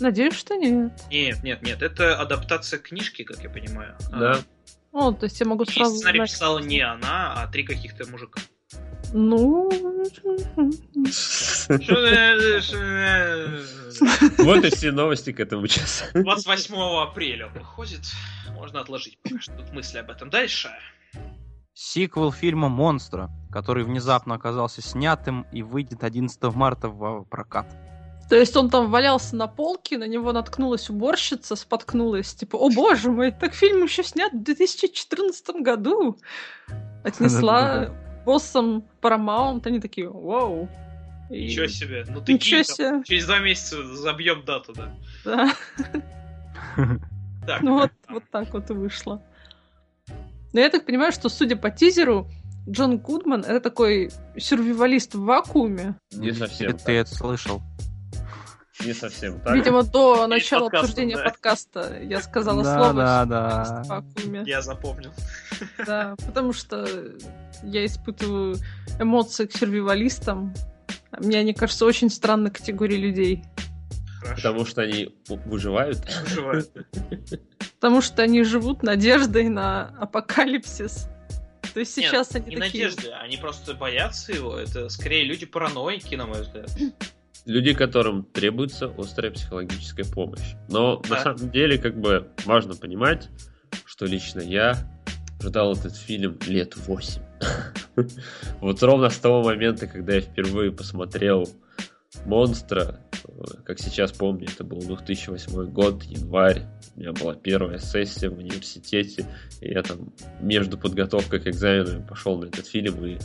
Надеюсь, 0.00 0.34
что 0.34 0.54
нет. 0.54 0.92
Нет, 1.10 1.42
нет, 1.42 1.62
нет, 1.62 1.82
это 1.82 2.18
адаптация 2.18 2.78
книжки, 2.78 3.22
как 3.22 3.42
я 3.42 3.50
понимаю. 3.50 3.94
Да. 4.10 4.38
О, 4.92 5.12
то 5.12 5.24
есть 5.24 5.38
я 5.40 5.46
могу 5.46 5.64
И 5.64 5.70
сразу 5.70 5.94
сценарий 5.96 6.18
знать. 6.20 6.30
писала 6.30 6.58
не 6.58 6.80
она, 6.80 7.34
а 7.34 7.46
три 7.48 7.64
каких-то 7.64 8.08
мужика. 8.10 8.40
Ну... 9.12 9.70
Вот 14.38 14.64
и 14.64 14.70
все 14.70 14.92
новости 14.92 15.32
к 15.32 15.40
этому 15.40 15.66
часу. 15.66 16.04
28 16.14 16.74
апреля 17.02 17.48
выходит. 17.48 18.00
Можно 18.54 18.80
отложить 18.80 19.18
пока 19.22 19.40
что 19.40 19.52
тут 19.52 19.72
мысли 19.72 19.98
об 19.98 20.10
этом. 20.10 20.30
Дальше. 20.30 20.70
Сиквел 21.74 22.32
фильма 22.32 22.68
«Монстра», 22.68 23.30
который 23.50 23.84
внезапно 23.84 24.34
оказался 24.34 24.82
снятым 24.82 25.46
и 25.52 25.62
выйдет 25.62 26.04
11 26.04 26.42
марта 26.54 26.88
в 26.88 27.24
прокат. 27.24 27.66
То 28.28 28.36
есть 28.36 28.56
он 28.56 28.70
там 28.70 28.90
валялся 28.90 29.36
на 29.36 29.46
полке, 29.46 29.98
на 29.98 30.06
него 30.06 30.32
наткнулась 30.32 30.88
уборщица, 30.88 31.56
споткнулась, 31.56 32.34
типа, 32.34 32.56
о 32.56 32.70
боже 32.70 33.10
мой, 33.10 33.30
так 33.30 33.52
фильм 33.54 33.82
еще 33.82 34.02
снят 34.04 34.32
в 34.32 34.42
2014 34.42 35.56
году. 35.56 36.18
Отнесла 37.04 37.90
боссам 38.24 38.84
Paramount, 39.00 39.62
они 39.66 39.80
такие, 39.80 40.08
вау. 40.08 40.68
И- 41.30 41.44
Ничего 41.44 41.66
себе. 41.66 42.04
Ну 42.08 42.20
ты 42.20 42.34
Ничего 42.34 42.62
кинь 42.62 42.66
там. 42.66 42.76
себе. 42.76 43.04
Через 43.04 43.26
два 43.26 43.38
месяца 43.38 43.82
забьем 43.96 44.44
дату, 44.44 44.72
да. 44.74 44.94
Да. 45.24 45.52
Так. 47.46 47.60
Ну 47.62 47.74
вот, 47.80 47.90
вот 48.08 48.22
так 48.30 48.52
вот 48.52 48.70
и 48.70 48.72
вышло. 48.72 49.20
Но 50.52 50.60
я 50.60 50.68
так 50.70 50.86
понимаю, 50.86 51.10
что, 51.12 51.28
судя 51.28 51.56
по 51.56 51.70
тизеру, 51.70 52.28
Джон 52.68 52.98
Гудман 52.98 53.40
это 53.40 53.58
такой 53.60 54.12
сюрвивалист 54.36 55.14
в 55.14 55.22
вакууме. 55.24 55.96
Не 56.12 56.32
совсем 56.32 56.76
ты 56.78 56.92
это 56.92 57.12
слышал. 57.12 57.60
Не 58.80 58.94
совсем 58.94 59.40
так. 59.40 59.54
Видимо, 59.54 59.82
до 59.82 60.26
начала 60.26 60.64
подкаста, 60.64 60.80
обсуждения 60.80 61.16
да. 61.16 61.24
подкаста 61.24 62.00
я 62.02 62.20
сказала 62.20 62.62
Да, 62.64 62.76
слово 62.76 62.94
да, 62.94 63.24
«сюрвивалист 63.24 63.88
да. 63.88 63.94
вакууме. 63.96 64.42
Я 64.46 64.62
запомнил. 64.62 65.12
Да, 65.86 66.16
потому 66.26 66.52
что 66.52 66.86
я 67.62 67.84
испытываю 67.84 68.56
эмоции 68.98 69.46
к 69.46 69.52
сюрвивалистам. 69.52 70.54
Мне 71.18 71.38
они 71.38 71.52
кажутся 71.52 71.84
очень 71.84 72.10
странной 72.10 72.50
категорией 72.50 73.00
людей. 73.00 73.44
Хорошо. 74.20 74.36
Потому 74.36 74.64
что 74.64 74.82
они 74.82 75.14
выживают. 75.28 75.98
Выживают. 76.22 76.70
Потому 77.74 78.00
что 78.00 78.22
они 78.22 78.42
живут 78.44 78.82
надеждой 78.82 79.48
на 79.48 79.88
апокалипсис. 79.98 81.08
То 81.74 81.80
есть 81.80 81.96
Нет, 81.96 82.10
сейчас 82.10 82.34
они 82.34 82.54
не 82.54 82.56
такие... 82.56 82.84
надежды, 82.86 83.10
они 83.12 83.36
просто 83.36 83.74
боятся 83.74 84.32
его. 84.32 84.56
Это 84.56 84.88
скорее 84.88 85.24
люди 85.24 85.46
параноики, 85.46 86.14
на 86.14 86.26
мой 86.26 86.42
взгляд. 86.42 86.70
Люди, 87.44 87.74
которым 87.74 88.24
требуется 88.24 88.92
острая 88.96 89.32
психологическая 89.32 90.04
помощь. 90.04 90.54
Но 90.68 91.02
на 91.08 91.16
Да. 91.16 91.22
самом 91.22 91.50
деле, 91.50 91.76
как 91.78 92.00
бы, 92.00 92.28
важно 92.44 92.76
понимать, 92.76 93.28
что 93.84 94.06
лично 94.06 94.40
я 94.40 94.76
ждал 95.42 95.72
этот 95.72 95.96
фильм 95.96 96.38
лет 96.46 96.76
8. 96.76 97.20
Вот 98.60 98.82
ровно 98.82 99.10
с 99.10 99.18
того 99.18 99.42
момента, 99.42 99.86
когда 99.86 100.14
я 100.14 100.20
впервые 100.20 100.70
посмотрел 100.72 101.48
«Монстра», 102.26 103.00
как 103.64 103.78
сейчас 103.78 104.12
помню, 104.12 104.48
это 104.52 104.64
был 104.64 104.80
2008 104.80 105.70
год, 105.70 106.02
январь, 106.04 106.62
у 106.96 107.00
меня 107.00 107.12
была 107.12 107.34
первая 107.34 107.78
сессия 107.78 108.28
в 108.28 108.38
университете, 108.38 109.26
и 109.60 109.70
я 109.70 109.82
там 109.82 110.12
между 110.40 110.78
подготовкой 110.78 111.40
к 111.40 111.46
экзаменам 111.48 112.06
пошел 112.06 112.38
на 112.38 112.46
этот 112.46 112.66
фильм 112.66 113.04
и 113.04 113.18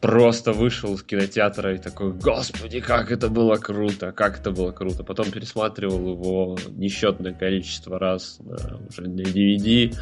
просто 0.00 0.52
вышел 0.52 0.94
из 0.94 1.02
кинотеатра 1.02 1.74
и 1.74 1.78
такой, 1.78 2.12
господи, 2.12 2.80
как 2.80 3.10
это 3.12 3.28
было 3.28 3.56
круто, 3.56 4.12
как 4.12 4.40
это 4.40 4.50
было 4.50 4.72
круто. 4.72 5.04
Потом 5.04 5.30
пересматривал 5.30 6.12
его 6.12 6.58
несчетное 6.70 7.32
количество 7.34 7.98
раз 7.98 8.38
на- 8.40 8.78
уже 8.88 9.02
на 9.02 9.20
DVD, 9.20 9.94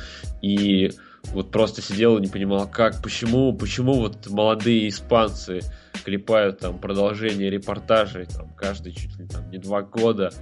и 0.43 0.93
вот 1.33 1.51
просто 1.51 1.83
сидел 1.83 2.17
и 2.17 2.21
не 2.21 2.29
понимал, 2.29 2.69
как, 2.71 3.03
почему, 3.03 3.53
почему 3.53 3.95
вот 3.95 4.29
молодые 4.29 4.89
испанцы 4.89 5.61
клепают 6.05 6.61
там 6.61 6.79
продолжение 6.79 7.51
репортажей, 7.51 8.27
там, 8.27 8.53
каждый 8.57 8.93
чуть 8.93 9.19
ли 9.19 9.27
там 9.27 9.51
не 9.51 9.59
два 9.59 9.83
года, 9.83 10.33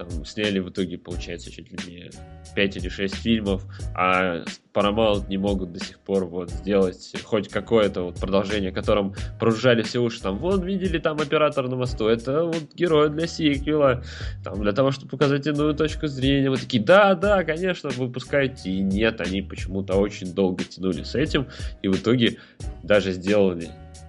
там, 0.00 0.24
сняли 0.24 0.60
в 0.60 0.70
итоге, 0.70 0.96
получается, 0.96 1.50
чуть 1.50 1.70
ли 1.70 1.78
не 1.86 2.10
5 2.54 2.76
или 2.76 2.88
6 2.88 3.14
фильмов, 3.16 3.64
а 3.94 4.44
Paramount 4.72 5.28
не 5.28 5.36
могут 5.36 5.72
до 5.72 5.84
сих 5.84 5.98
пор 5.98 6.24
вот 6.24 6.50
сделать 6.50 7.14
хоть 7.22 7.48
какое-то 7.48 8.04
вот 8.04 8.18
продолжение, 8.18 8.72
которым 8.72 9.14
прожужжали 9.38 9.82
все 9.82 10.00
уши, 10.00 10.22
там, 10.22 10.38
вот, 10.38 10.64
видели 10.64 10.98
там 10.98 11.18
оператор 11.18 11.68
на 11.68 11.76
мосту, 11.76 12.08
это 12.08 12.44
вот 12.44 12.72
герой 12.74 13.10
для 13.10 13.26
сиквела, 13.26 14.02
там, 14.42 14.62
для 14.62 14.72
того, 14.72 14.90
чтобы 14.90 15.10
показать 15.10 15.46
иную 15.46 15.74
точку 15.74 16.06
зрения, 16.06 16.48
вот 16.48 16.60
такие, 16.60 16.82
да, 16.82 17.14
да, 17.14 17.44
конечно, 17.44 17.90
выпускайте, 17.90 18.70
и 18.70 18.80
нет, 18.80 19.20
они 19.20 19.42
почему-то 19.42 19.96
очень 19.96 20.32
долго 20.32 20.64
тянули 20.64 21.02
с 21.02 21.14
этим, 21.14 21.46
и 21.82 21.88
в 21.88 21.96
итоге 21.96 22.38
даже 22.82 23.12
сделали 23.12 23.68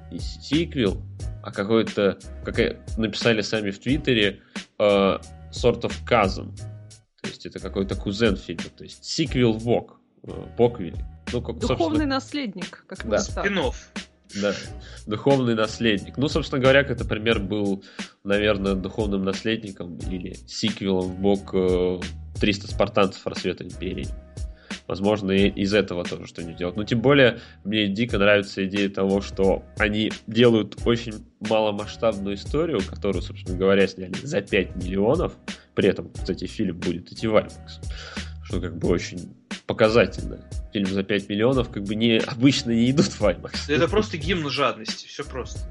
не 0.10 0.20
сиквел, 0.20 1.02
а 1.44 1.52
какой-то, 1.52 2.18
как 2.46 2.78
написали 2.98 3.42
сами 3.42 3.72
в 3.72 3.80
Твиттере, 3.80 4.40
э, 4.80 5.18
sort 5.52 5.82
of 5.82 5.94
cousin. 6.08 6.56
То 7.22 7.28
есть 7.28 7.46
это 7.46 7.60
какой-то 7.60 7.96
кузен 7.96 8.36
фильма. 8.36 8.70
То 8.76 8.84
есть 8.84 9.04
сиквел 9.04 9.54
Вок. 9.54 10.00
Поквиль. 10.58 10.96
Ну, 11.34 11.42
как, 11.42 11.58
Духовный 11.58 11.78
собственно, 11.86 12.06
наследник, 12.06 12.84
как 12.88 13.08
Да. 13.10 13.20
Спинов. 13.20 13.92
да, 14.40 14.54
духовный 15.08 15.56
наследник. 15.56 16.18
Ну, 16.18 16.28
собственно 16.28 16.62
говоря, 16.62 16.82
это 16.82 17.06
пример 17.06 17.40
был, 17.40 17.84
наверное, 18.24 18.76
духовным 18.76 19.24
наследником 19.24 19.98
или 19.98 20.34
сиквелом 20.48 21.14
в 21.14 21.20
бок 21.20 21.54
э, 21.54 22.00
300 22.40 22.68
спартанцев 22.68 23.26
рассвета 23.26 23.64
империи. 23.64 24.08
Возможно, 24.92 25.32
и 25.32 25.48
из 25.48 25.74
этого 25.74 26.04
тоже 26.04 26.28
что-нибудь 26.28 26.58
делать. 26.58 26.76
Но 26.76 26.84
тем 26.84 27.00
более, 27.00 27.40
мне 27.64 27.88
дико 27.88 28.18
нравится 28.18 28.66
идея 28.66 28.90
того, 28.90 29.22
что 29.22 29.64
они 29.78 30.12
делают 30.28 30.82
очень 30.84 31.14
маломасштабную 31.40 32.36
историю, 32.36 32.82
которую, 32.86 33.22
собственно 33.22 33.58
говоря, 33.58 33.88
сняли 33.88 34.16
за 34.22 34.42
5 34.42 34.76
миллионов. 34.76 35.32
При 35.76 35.88
этом, 35.88 36.12
кстати, 36.12 36.46
фильм 36.46 36.78
будет 36.78 37.10
идти 37.10 37.26
в 37.26 37.38
IMAX. 37.38 37.54
Что 38.44 38.60
как 38.60 38.78
бы 38.78 38.90
очень 38.90 39.34
показательно. 39.66 40.46
Фильм 40.74 40.88
за 40.88 41.04
5 41.04 41.30
миллионов 41.30 41.70
как 41.70 41.84
бы 41.84 41.96
не, 41.96 42.18
обычно 42.18 42.72
не 42.72 42.92
идут 42.92 43.06
в 43.06 43.22
IMAX. 43.22 43.54
Это 43.70 43.88
просто 43.88 44.18
гимн 44.18 44.50
жадности, 44.50 45.08
все 45.08 45.24
просто. 45.24 45.62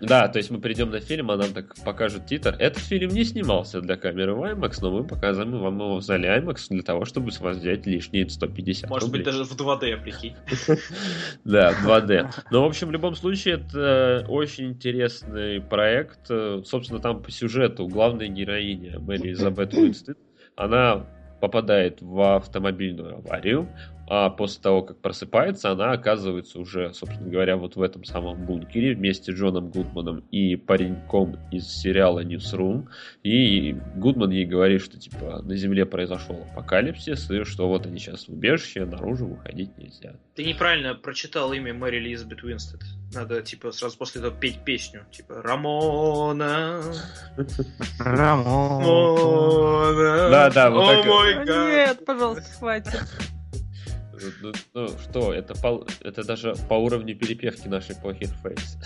Да, 0.00 0.28
то 0.28 0.38
есть 0.38 0.50
мы 0.50 0.60
придем 0.60 0.90
на 0.90 1.00
фильм, 1.00 1.30
а 1.30 1.36
нам 1.36 1.52
так 1.52 1.74
покажут 1.84 2.26
титр. 2.26 2.54
Этот 2.58 2.82
фильм 2.82 3.10
не 3.10 3.24
снимался 3.24 3.80
для 3.80 3.96
камеры 3.96 4.34
в 4.34 4.42
IMAX, 4.42 4.78
но 4.82 4.90
мы 4.90 5.04
показываем 5.04 5.58
вам 5.58 5.76
его 5.78 5.96
в 5.96 6.02
зале 6.02 6.28
IMAX 6.28 6.66
для 6.68 6.82
того, 6.82 7.04
чтобы 7.06 7.32
с 7.32 7.40
вас 7.40 7.56
взять 7.56 7.86
лишние 7.86 8.28
150 8.28 8.90
Может 8.90 9.04
рублей. 9.08 9.24
быть, 9.24 9.32
даже 9.32 9.44
в 9.44 9.56
2D, 9.56 10.02
прикинь. 10.02 10.34
Да, 11.44 11.72
2D. 11.72 12.28
Но, 12.50 12.62
в 12.62 12.66
общем, 12.66 12.88
в 12.88 12.90
любом 12.90 13.14
случае, 13.14 13.54
это 13.54 14.26
очень 14.28 14.68
интересный 14.68 15.60
проект. 15.60 16.30
Э, 16.30 16.62
Собственно, 16.64 17.00
там 17.00 17.22
по 17.22 17.30
сюжету 17.30 17.86
главная 17.88 18.28
героиня 18.28 18.98
Мэри 18.98 19.28
Элизабет 19.28 19.72
Уинстед, 19.74 20.18
она 20.56 21.06
попадает 21.40 22.00
в 22.00 22.36
автомобильную 22.36 23.16
аварию, 23.18 23.68
а 24.08 24.30
после 24.30 24.62
того, 24.62 24.82
как 24.82 24.98
просыпается, 24.98 25.70
она 25.70 25.92
оказывается 25.92 26.60
уже, 26.60 26.94
собственно 26.94 27.28
говоря, 27.28 27.56
вот 27.56 27.76
в 27.76 27.82
этом 27.82 28.04
самом 28.04 28.44
бункере 28.46 28.94
вместе 28.94 29.32
с 29.32 29.34
Джоном 29.34 29.70
Гудманом 29.70 30.24
и 30.30 30.54
пареньком 30.56 31.36
из 31.50 31.66
сериала 31.66 32.24
Newsroom. 32.24 32.86
И 33.24 33.76
Гудман 33.96 34.30
ей 34.30 34.44
говорит, 34.44 34.82
что 34.82 34.98
типа 34.98 35.42
на 35.42 35.56
Земле 35.56 35.86
произошел 35.86 36.46
апокалипсис, 36.52 37.30
и 37.30 37.44
что 37.44 37.68
вот 37.68 37.86
они 37.86 37.98
сейчас 37.98 38.28
в 38.28 38.32
убежище, 38.32 38.84
наружу 38.84 39.26
выходить 39.26 39.76
нельзя. 39.76 40.14
Ты 40.36 40.44
неправильно 40.44 40.94
прочитал 40.94 41.52
имя 41.52 41.74
Мэри 41.74 41.98
Элизабет 41.98 42.42
Уинстед. 42.44 42.80
Надо, 43.12 43.42
типа, 43.42 43.72
сразу 43.72 43.96
после 43.96 44.20
этого 44.20 44.34
петь 44.34 44.58
песню. 44.64 45.06
Типа, 45.10 45.42
Рамона. 45.42 46.82
Рамон. 47.98 48.82
Рамона. 48.82 50.30
Да, 50.30 50.50
да, 50.50 50.70
вот 50.70 51.02
так. 51.02 51.46
Нет, 51.46 52.04
пожалуйста, 52.04 52.50
хватит. 52.58 53.02
Ну, 54.42 54.52
ну, 54.74 54.88
что, 54.88 55.32
это, 55.32 55.54
по- 55.54 55.86
это 56.00 56.24
даже 56.24 56.54
по 56.68 56.74
уровню 56.74 57.16
перепевки 57.16 57.68
нашей 57.68 57.94
Poker 57.96 58.30
Face. 58.42 58.76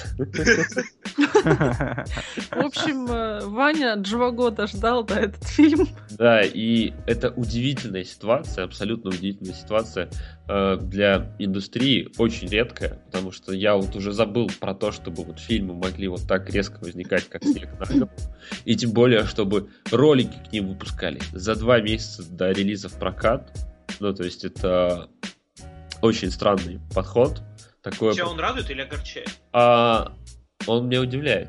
В 2.51 2.65
общем, 2.65 3.07
э, 3.11 3.45
Ваня 3.47 3.97
два 3.97 4.31
года 4.31 4.67
ждал 4.67 5.05
да, 5.05 5.21
этот 5.21 5.45
фильм. 5.45 5.89
Да, 6.11 6.43
и 6.43 6.93
это 7.07 7.31
удивительная 7.31 8.05
ситуация, 8.05 8.65
абсолютно 8.65 9.11
удивительная 9.11 9.55
ситуация 9.55 10.11
э, 10.49 10.77
для 10.81 11.35
индустрии, 11.39 12.09
очень 12.19 12.49
редкая, 12.49 13.01
потому 13.07 13.33
что 13.33 13.53
я 13.53 13.77
вот 13.77 13.95
уже 13.97 14.13
забыл 14.13 14.51
про 14.61 14.75
то, 14.75 14.93
чтобы 14.93 15.25
вот 15.25 15.39
фильмы 15.39 15.75
могли 15.75 16.09
вот 16.09 16.23
так 16.27 16.51
резко 16.51 16.79
возникать, 16.81 17.29
как 17.29 17.43
снег 17.45 17.71
на 17.79 17.87
голову. 17.87 18.11
И 18.65 18.75
тем 18.77 18.91
более, 18.93 19.25
чтобы 19.25 19.71
ролики 19.91 20.37
к 20.49 20.53
ним 20.53 20.69
выпускали 20.69 21.21
за 21.33 21.55
два 21.55 21.81
месяца 21.81 22.23
до 22.31 22.51
релиза 22.51 22.89
в 22.89 22.99
прокат. 22.99 23.53
Ну, 23.99 24.15
то 24.15 24.25
есть 24.25 24.45
это 24.45 25.09
очень 26.03 26.31
странный 26.31 26.81
подход. 26.95 27.43
Такое 27.83 28.13
Тебя 28.13 28.29
он 28.29 28.39
радует 28.39 28.71
или 28.71 28.83
огорчает? 28.83 29.31
А 29.53 30.13
он 30.67 30.87
меня 30.87 31.01
удивляет. 31.01 31.49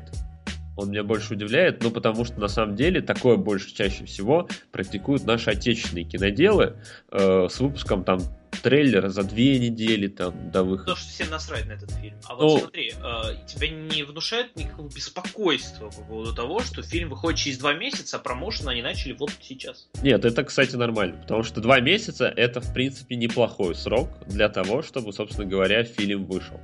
Он 0.76 0.90
меня 0.90 1.04
больше 1.04 1.34
удивляет, 1.34 1.82
ну 1.82 1.90
потому 1.90 2.24
что 2.24 2.40
на 2.40 2.48
самом 2.48 2.76
деле 2.76 3.02
такое 3.02 3.36
больше 3.36 3.74
чаще 3.74 4.06
всего 4.06 4.48
практикуют 4.70 5.26
наши 5.26 5.50
отечественные 5.50 6.04
киноделы 6.04 6.76
э, 7.10 7.48
с 7.50 7.60
выпуском 7.60 8.04
там 8.04 8.20
трейлера 8.62 9.08
за 9.08 9.22
две 9.24 9.58
недели 9.58 10.08
там 10.08 10.50
до 10.50 10.62
выхода. 10.62 10.92
Потому 10.92 10.96
что 10.96 11.08
всем 11.10 11.30
насрать 11.30 11.66
на 11.66 11.72
этот 11.72 11.90
фильм. 11.92 12.14
А 12.28 12.34
Ну- 12.34 12.48
вот 12.48 12.60
смотри, 12.60 12.92
э, 12.92 13.46
тебя 13.46 13.68
не 13.68 14.02
внушает 14.02 14.54
никакого 14.56 14.88
беспокойства 14.88 15.90
по 15.90 16.02
поводу 16.02 16.34
того, 16.34 16.60
что 16.60 16.82
фильм 16.82 17.10
выходит 17.10 17.38
через 17.40 17.58
два 17.58 17.74
месяца, 17.74 18.16
а 18.16 18.20
промоушен 18.20 18.68
они 18.68 18.82
начали 18.82 19.12
вот 19.12 19.30
сейчас. 19.40 19.88
Нет, 20.02 20.24
это, 20.24 20.44
кстати, 20.44 20.76
нормально, 20.76 21.16
потому 21.20 21.42
что 21.42 21.60
два 21.60 21.80
месяца 21.80 22.26
это, 22.28 22.60
в 22.60 22.72
принципе, 22.72 23.16
неплохой 23.16 23.74
срок 23.74 24.10
для 24.26 24.48
того, 24.48 24.82
чтобы, 24.82 25.12
собственно 25.12 25.46
говоря, 25.46 25.84
фильм 25.84 26.24
вышел. 26.26 26.60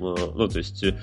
Э, 0.00 0.14
Ну, 0.34 0.48
то 0.48 0.58
есть 0.58 0.82
э, 0.82 0.98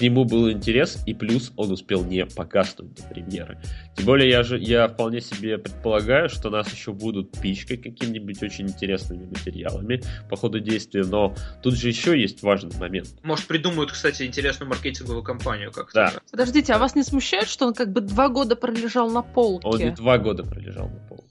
к 0.00 0.02
нему 0.02 0.24
был 0.24 0.50
интерес, 0.50 0.98
и 1.04 1.12
плюс 1.12 1.52
он 1.56 1.72
успел 1.72 2.06
не 2.06 2.24
показывать 2.24 2.94
до 2.94 3.02
премьеры. 3.02 3.60
Тем 3.94 4.06
более 4.06 4.30
я 4.30 4.42
же 4.42 4.58
я 4.58 4.88
вполне 4.88 5.20
себе 5.20 5.58
предполагаю, 5.58 6.30
что 6.30 6.48
нас 6.48 6.72
еще 6.72 6.94
будут 6.94 7.38
пичкать 7.38 7.82
какими-нибудь 7.82 8.42
очень 8.42 8.66
интересными 8.66 9.26
материалами 9.26 10.02
по 10.30 10.36
ходу 10.36 10.58
действия, 10.58 11.04
но 11.04 11.34
тут 11.62 11.74
же 11.74 11.88
еще 11.88 12.18
есть 12.18 12.42
важный 12.42 12.74
момент. 12.78 13.08
Может, 13.22 13.46
придумают, 13.46 13.92
кстати, 13.92 14.22
интересную 14.22 14.70
маркетинговую 14.70 15.22
кампанию 15.22 15.70
как-то. 15.70 15.92
Да. 15.92 16.12
Подождите, 16.30 16.72
а 16.72 16.78
вас 16.78 16.94
не 16.94 17.02
смущает, 17.02 17.46
что 17.46 17.66
он 17.66 17.74
как 17.74 17.92
бы 17.92 18.00
два 18.00 18.30
года 18.30 18.56
пролежал 18.56 19.10
на 19.10 19.20
полке? 19.20 19.68
Он 19.68 19.78
не 19.78 19.90
два 19.90 20.16
года 20.16 20.44
пролежал 20.44 20.88
на 20.88 21.00
полке. 21.10 21.29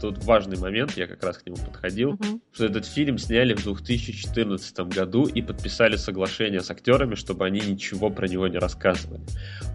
Тут 0.00 0.24
важный 0.24 0.56
момент, 0.56 0.96
я 0.96 1.06
как 1.06 1.22
раз 1.22 1.38
к 1.38 1.46
нему 1.46 1.56
подходил. 1.56 2.12
Мгм. 2.12 2.40
что 2.52 2.64
этот 2.64 2.86
фильм 2.86 3.18
сняли 3.18 3.54
в 3.54 3.64
2014 3.64 4.88
году 4.88 5.26
и 5.26 5.42
подписали 5.42 5.96
соглашение 5.96 6.60
с 6.62 6.70
актерами, 6.70 7.14
чтобы 7.14 7.44
они 7.44 7.60
ничего 7.60 8.10
про 8.10 8.26
него 8.26 8.48
не 8.48 8.58
рассказывали. 8.58 9.22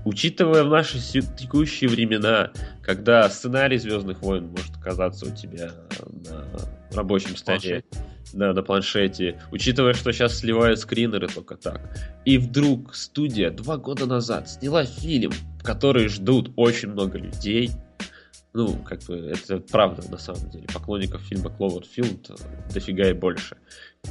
Учитывая 0.04 0.64
в 0.64 0.70
наши 0.70 1.00
текущие 1.00 1.90
времена, 1.90 2.52
когда 2.82 3.30
сценарий 3.30 3.78
Звездных 3.78 4.22
войн 4.22 4.48
может 4.48 4.76
оказаться 4.78 5.26
у 5.26 5.36
тебя 5.36 5.72
на 6.30 6.46
рабочем 6.96 7.36
столе, 7.36 7.84
да, 8.34 8.54
на 8.54 8.64
планшете, 8.64 9.40
учитывая, 9.52 9.94
что 9.94 10.12
сейчас 10.12 10.40
сливают 10.40 10.80
скринеры 10.80 11.28
только 11.28 11.56
так, 11.56 11.82
и 12.26 12.38
вдруг 12.38 12.96
студия 12.96 13.52
два 13.52 13.78
года 13.78 14.06
назад 14.06 14.50
сняла 14.50 14.86
фильм, 14.86 15.32
который 15.64 16.08
ждут 16.10 16.52
очень 16.56 16.90
много 16.90 17.18
людей, 17.18 17.72
ну, 18.56 18.74
как 18.84 19.04
бы, 19.04 19.16
это 19.18 19.60
правда, 19.60 20.10
на 20.10 20.18
самом 20.18 20.50
деле. 20.50 20.66
Поклонников 20.74 21.22
фильма 21.22 21.50
Кловерфилд 21.50 22.32
дофига 22.74 23.10
и 23.10 23.14
больше. 23.14 23.58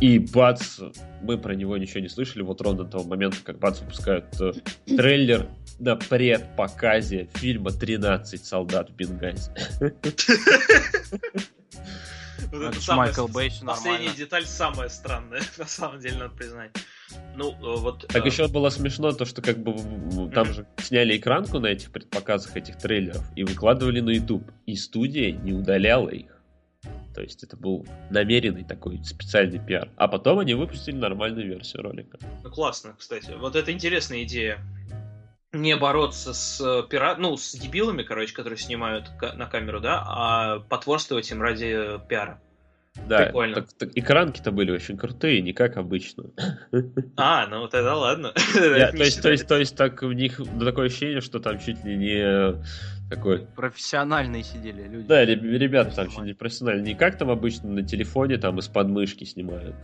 И 0.01 0.19
бац, 0.19 0.81
мы 1.23 1.39
про 1.39 1.55
него 1.55 1.79
ничего 1.79 2.01
не 2.01 2.09
слышали, 2.09 2.43
вот 2.43 2.61
ровно 2.61 2.85
до 2.85 2.91
того 2.91 3.05
момента, 3.05 3.39
как 3.43 3.59
бац 3.59 3.81
выпускают 3.81 4.27
э, 4.41 4.53
трейлер 4.85 5.49
на 5.79 5.97
предпоказе 5.97 7.31
фильма 7.35 7.71
«13 7.71 8.37
солдат 8.37 8.91
в 8.91 8.95
Бенгазе». 8.95 9.51
Вот 12.53 12.63
Это 12.63 12.81
самая 12.81 13.09
Майкл 13.09 13.27
Бэй, 13.27 13.53
Последняя 13.65 14.15
деталь 14.15 14.47
самая 14.47 14.89
странная, 14.89 15.43
на 15.59 15.67
самом 15.67 16.01
деле, 16.01 16.19
надо 16.19 16.35
признать. 16.35 16.71
Ну, 17.37 17.53
э, 17.53 17.81
вот... 17.81 18.07
Так 18.09 18.25
э, 18.25 18.29
еще 18.29 18.49
было 18.49 18.71
смешно 18.71 19.13
то, 19.13 19.25
что 19.25 19.43
как 19.43 19.59
бы 19.59 19.75
там 20.33 20.53
же 20.53 20.67
сняли 20.79 21.17
экранку 21.17 21.59
на 21.59 21.69
этих 21.69 21.91
предпоказах 21.91 22.57
этих 22.57 22.79
трейлеров 22.79 23.25
и 23.37 23.45
выкладывали 23.45 24.01
на 24.01 24.11
YouTube. 24.11 24.51
И 24.67 24.77
студия 24.77 25.33
не 25.33 25.53
удаляла 25.53 26.09
их. 26.09 26.35
То 27.15 27.23
есть 27.23 27.45
это 27.45 27.57
был 27.57 27.87
намеренный 28.11 28.65
такой 28.65 29.03
специальный 29.05 29.61
пиар. 29.61 29.89
А 29.97 30.09
потом 30.09 30.41
они 30.41 30.55
выпустили 30.55 30.97
нормальную 30.97 31.47
версию 31.47 31.83
ролика. 31.83 32.19
Ну, 32.43 32.51
классно, 32.51 32.95
кстати. 32.99 33.33
Вот 33.39 33.55
это 33.55 33.73
интересная 33.73 34.25
идея. 34.25 34.59
Не 35.55 35.77
бороться 35.77 36.35
с 36.35 36.61
э, 36.61 36.83
пира... 36.89 37.15
ну, 37.17 37.37
с 37.37 37.53
дебилами, 37.55 38.03
короче, 38.03 38.35
которые 38.35 38.59
снимают 38.59 39.11
на 39.35 39.47
камеру, 39.47 39.81
да, 39.81 40.03
а 40.07 40.59
потворствовать 40.69 41.31
им 41.31 41.41
ради 41.41 41.97
э, 41.97 41.99
пиара. 42.09 42.41
Да, 43.09 43.25
Прикольно. 43.25 43.55
так- 43.57 43.73
так 43.73 43.89
экранки-то 43.97 44.53
были 44.53 44.71
очень 44.71 44.97
крутые, 44.97 45.41
не 45.43 45.53
как 45.53 45.77
обычно. 45.77 46.25
А, 47.17 47.47
ну 47.49 47.67
тогда 47.69 47.97
ладно. 47.97 48.33
Я- 48.55 48.91
то, 48.93 48.97
есть, 48.99 49.23
то, 49.23 49.31
есть, 49.31 49.49
то 49.49 49.59
есть 49.59 49.77
так 49.77 50.03
в 50.03 50.13
них 50.13 50.41
такое 50.61 50.87
ощущение, 50.87 51.21
что 51.21 51.41
там 51.41 51.59
чуть 51.59 51.85
ли 51.85 51.97
не 51.97 52.63
такой 53.11 53.47
Профессиональные 53.57 54.43
сидели 54.45 54.83
люди. 54.89 55.07
Да, 55.09 55.25
реб- 55.25 55.43
ребята 55.43 55.95
там 55.95 56.09
чуть 56.11 56.23
не 56.25 56.35
профессионально. 56.35 56.83
Не 56.83 56.95
как 56.95 57.19
там 57.19 57.31
обычно 57.31 57.69
на 57.71 57.83
телефоне, 57.83 58.39
там 58.39 58.59
из 58.61 58.69
подмышки 58.69 59.25
снимают. 59.25 59.75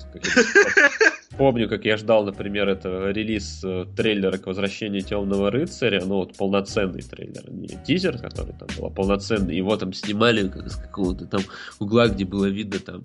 Помню, 1.40 1.70
как 1.70 1.86
я 1.86 1.96
ждал, 1.96 2.26
например, 2.26 2.68
это 2.68 3.12
релиз 3.12 3.64
э, 3.64 3.86
трейлера 3.96 4.36
к 4.36 4.46
возвращению 4.46 5.00
Темного 5.00 5.50
рыцаря, 5.50 6.04
ну 6.04 6.16
вот 6.16 6.36
полноценный 6.36 7.00
трейлер, 7.00 7.50
не 7.50 7.66
тизер, 7.82 8.18
который 8.18 8.52
там 8.52 8.68
был, 8.76 8.88
а 8.88 8.90
полноценный. 8.90 9.56
Его 9.56 9.74
там 9.78 9.94
снимали 9.94 10.46
как 10.46 10.66
из 10.66 10.76
какого-то 10.76 11.24
там 11.24 11.40
угла, 11.78 12.08
где 12.08 12.26
было 12.26 12.44
видно 12.44 12.78
там, 12.78 13.04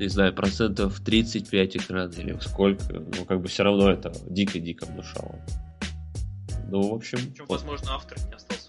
не 0.00 0.08
знаю, 0.08 0.34
процентов 0.34 0.98
35 0.98 1.76
экрана 1.76 2.10
или 2.16 2.36
сколько. 2.40 2.94
Ну, 2.94 3.24
как 3.24 3.40
бы 3.40 3.46
все 3.46 3.62
равно 3.62 3.92
это 3.92 4.12
дико-дико 4.28 4.84
внушало. 4.84 5.38
Ну, 6.68 6.82
в 6.82 6.94
общем, 6.94 7.18
Причем, 7.18 7.44
вот. 7.46 7.60
возможно, 7.60 7.90
автор 7.92 8.18
не 8.26 8.34
остался. 8.34 8.67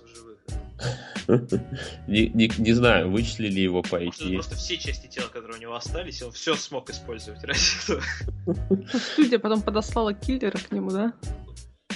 Не, 2.08 2.28
не, 2.30 2.52
не 2.58 2.74
знаю, 2.74 3.12
вычислили 3.12 3.60
его 3.60 3.82
по 3.82 4.00
Может, 4.00 4.22
IT. 4.22 4.34
просто 4.34 4.56
все 4.56 4.78
части 4.78 5.08
тела, 5.08 5.28
которые 5.28 5.58
у 5.58 5.62
него 5.62 5.76
остались, 5.76 6.22
и 6.22 6.24
он 6.24 6.32
все 6.32 6.56
смог 6.56 6.90
использовать 6.90 7.44
ради 7.44 7.60
этого. 7.84 8.02
Студия 9.14 9.40
потом 9.40 9.62
подослала 9.62 10.14
киллера 10.14 10.58
к 10.58 10.72
нему, 10.72 10.92
да? 10.92 11.14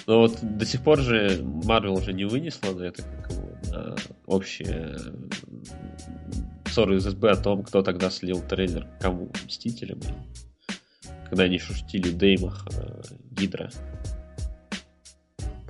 Но 0.05 0.19
вот 0.19 0.37
до 0.41 0.65
сих 0.65 0.81
пор 0.81 0.99
же 0.99 1.39
Марвел 1.43 1.93
уже 1.95 2.13
не 2.13 2.25
вынесла 2.25 2.71
на 2.73 2.83
это 2.83 3.03
как 3.03 3.31
его, 3.31 3.49
на 3.71 3.95
общее 4.25 4.97
м, 4.97 5.29
ссоры 6.65 6.97
из 6.97 7.03
СБ 7.03 7.31
о 7.31 7.35
том, 7.37 7.63
кто 7.63 7.81
тогда 7.81 8.09
слил 8.09 8.41
трейлер 8.41 8.87
кому, 8.99 9.31
Мстителям. 9.45 9.99
Когда 11.29 11.43
они 11.45 11.57
шутили 11.57 12.09
Деймах 12.11 12.67
Гидра. 13.31 13.71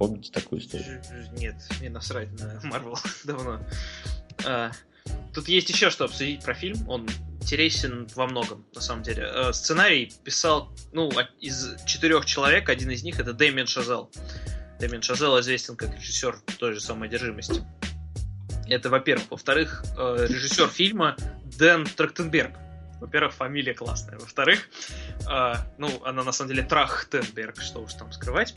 Помните 0.03 0.34
такую 0.34 0.59
историю? 0.59 1.01
Нет, 1.38 1.55
мне 1.80 1.89
насрать 1.89 2.27
на 2.38 2.59
Марвел 2.63 2.97
давно. 3.23 3.65
А, 4.45 4.69
Тут 5.34 5.47
есть 5.47 5.69
еще 5.69 5.89
что 5.89 6.03
обсудить 6.03 6.43
про 6.43 6.53
фильм. 6.53 6.89
Он 6.89 7.07
интересен 7.39 8.09
во 8.13 8.27
многом, 8.27 8.65
на 8.75 8.81
самом 8.81 9.03
деле. 9.03 9.23
Э, 9.34 9.53
Сценарий 9.53 10.11
писал, 10.25 10.73
ну, 10.91 11.09
из 11.39 11.81
четырех 11.85 12.25
человек, 12.25 12.67
один 12.67 12.91
из 12.91 13.03
них 13.03 13.17
это 13.17 13.31
Дэмиан 13.31 13.65
Шазел. 13.65 14.11
Дэмиан 14.81 15.01
Шазел 15.01 15.39
известен 15.39 15.77
как 15.77 15.95
режиссер 15.95 16.38
той 16.59 16.73
же 16.73 16.81
самой 16.81 17.07
одержимости. 17.07 17.63
Это, 18.67 18.89
во-первых. 18.89 19.31
Во-вторых, 19.31 19.85
э, 19.97 20.27
режиссер 20.30 20.67
фильма 20.67 21.15
Дэн 21.57 21.85
Трахтенберг. 21.85 22.57
Во-первых, 22.99 23.34
фамилия 23.34 23.73
классная. 23.73 24.19
Во-вторых, 24.19 24.67
э, 25.31 25.53
ну, 25.77 25.89
она 26.03 26.25
на 26.25 26.34
самом 26.34 26.49
деле 26.49 26.63
Трахтенберг, 26.63 27.61
что 27.61 27.80
уж 27.80 27.93
там 27.93 28.11
скрывать. 28.11 28.53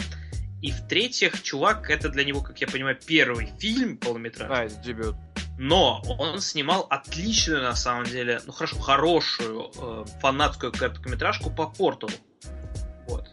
И 0.62 0.72
в-третьих, 0.72 1.42
чувак, 1.42 1.90
это 1.90 2.08
для 2.08 2.24
него, 2.24 2.40
как 2.40 2.60
я 2.60 2.66
понимаю, 2.66 2.98
первый 3.06 3.52
фильм 3.58 3.98
полнометражный. 3.98 4.56
Да, 4.56 4.64
это 4.64 4.76
дебют. 4.82 5.16
Но 5.58 6.02
он 6.18 6.40
снимал 6.40 6.86
отличную, 6.90 7.62
на 7.62 7.74
самом 7.74 8.04
деле, 8.04 8.40
ну 8.46 8.52
хорошо, 8.52 8.78
хорошую 8.78 9.70
э, 9.78 10.04
фанатскую 10.20 10.72
короткометражку 10.72 11.50
по 11.50 11.66
Порталу. 11.66 12.12
Вот. 13.08 13.28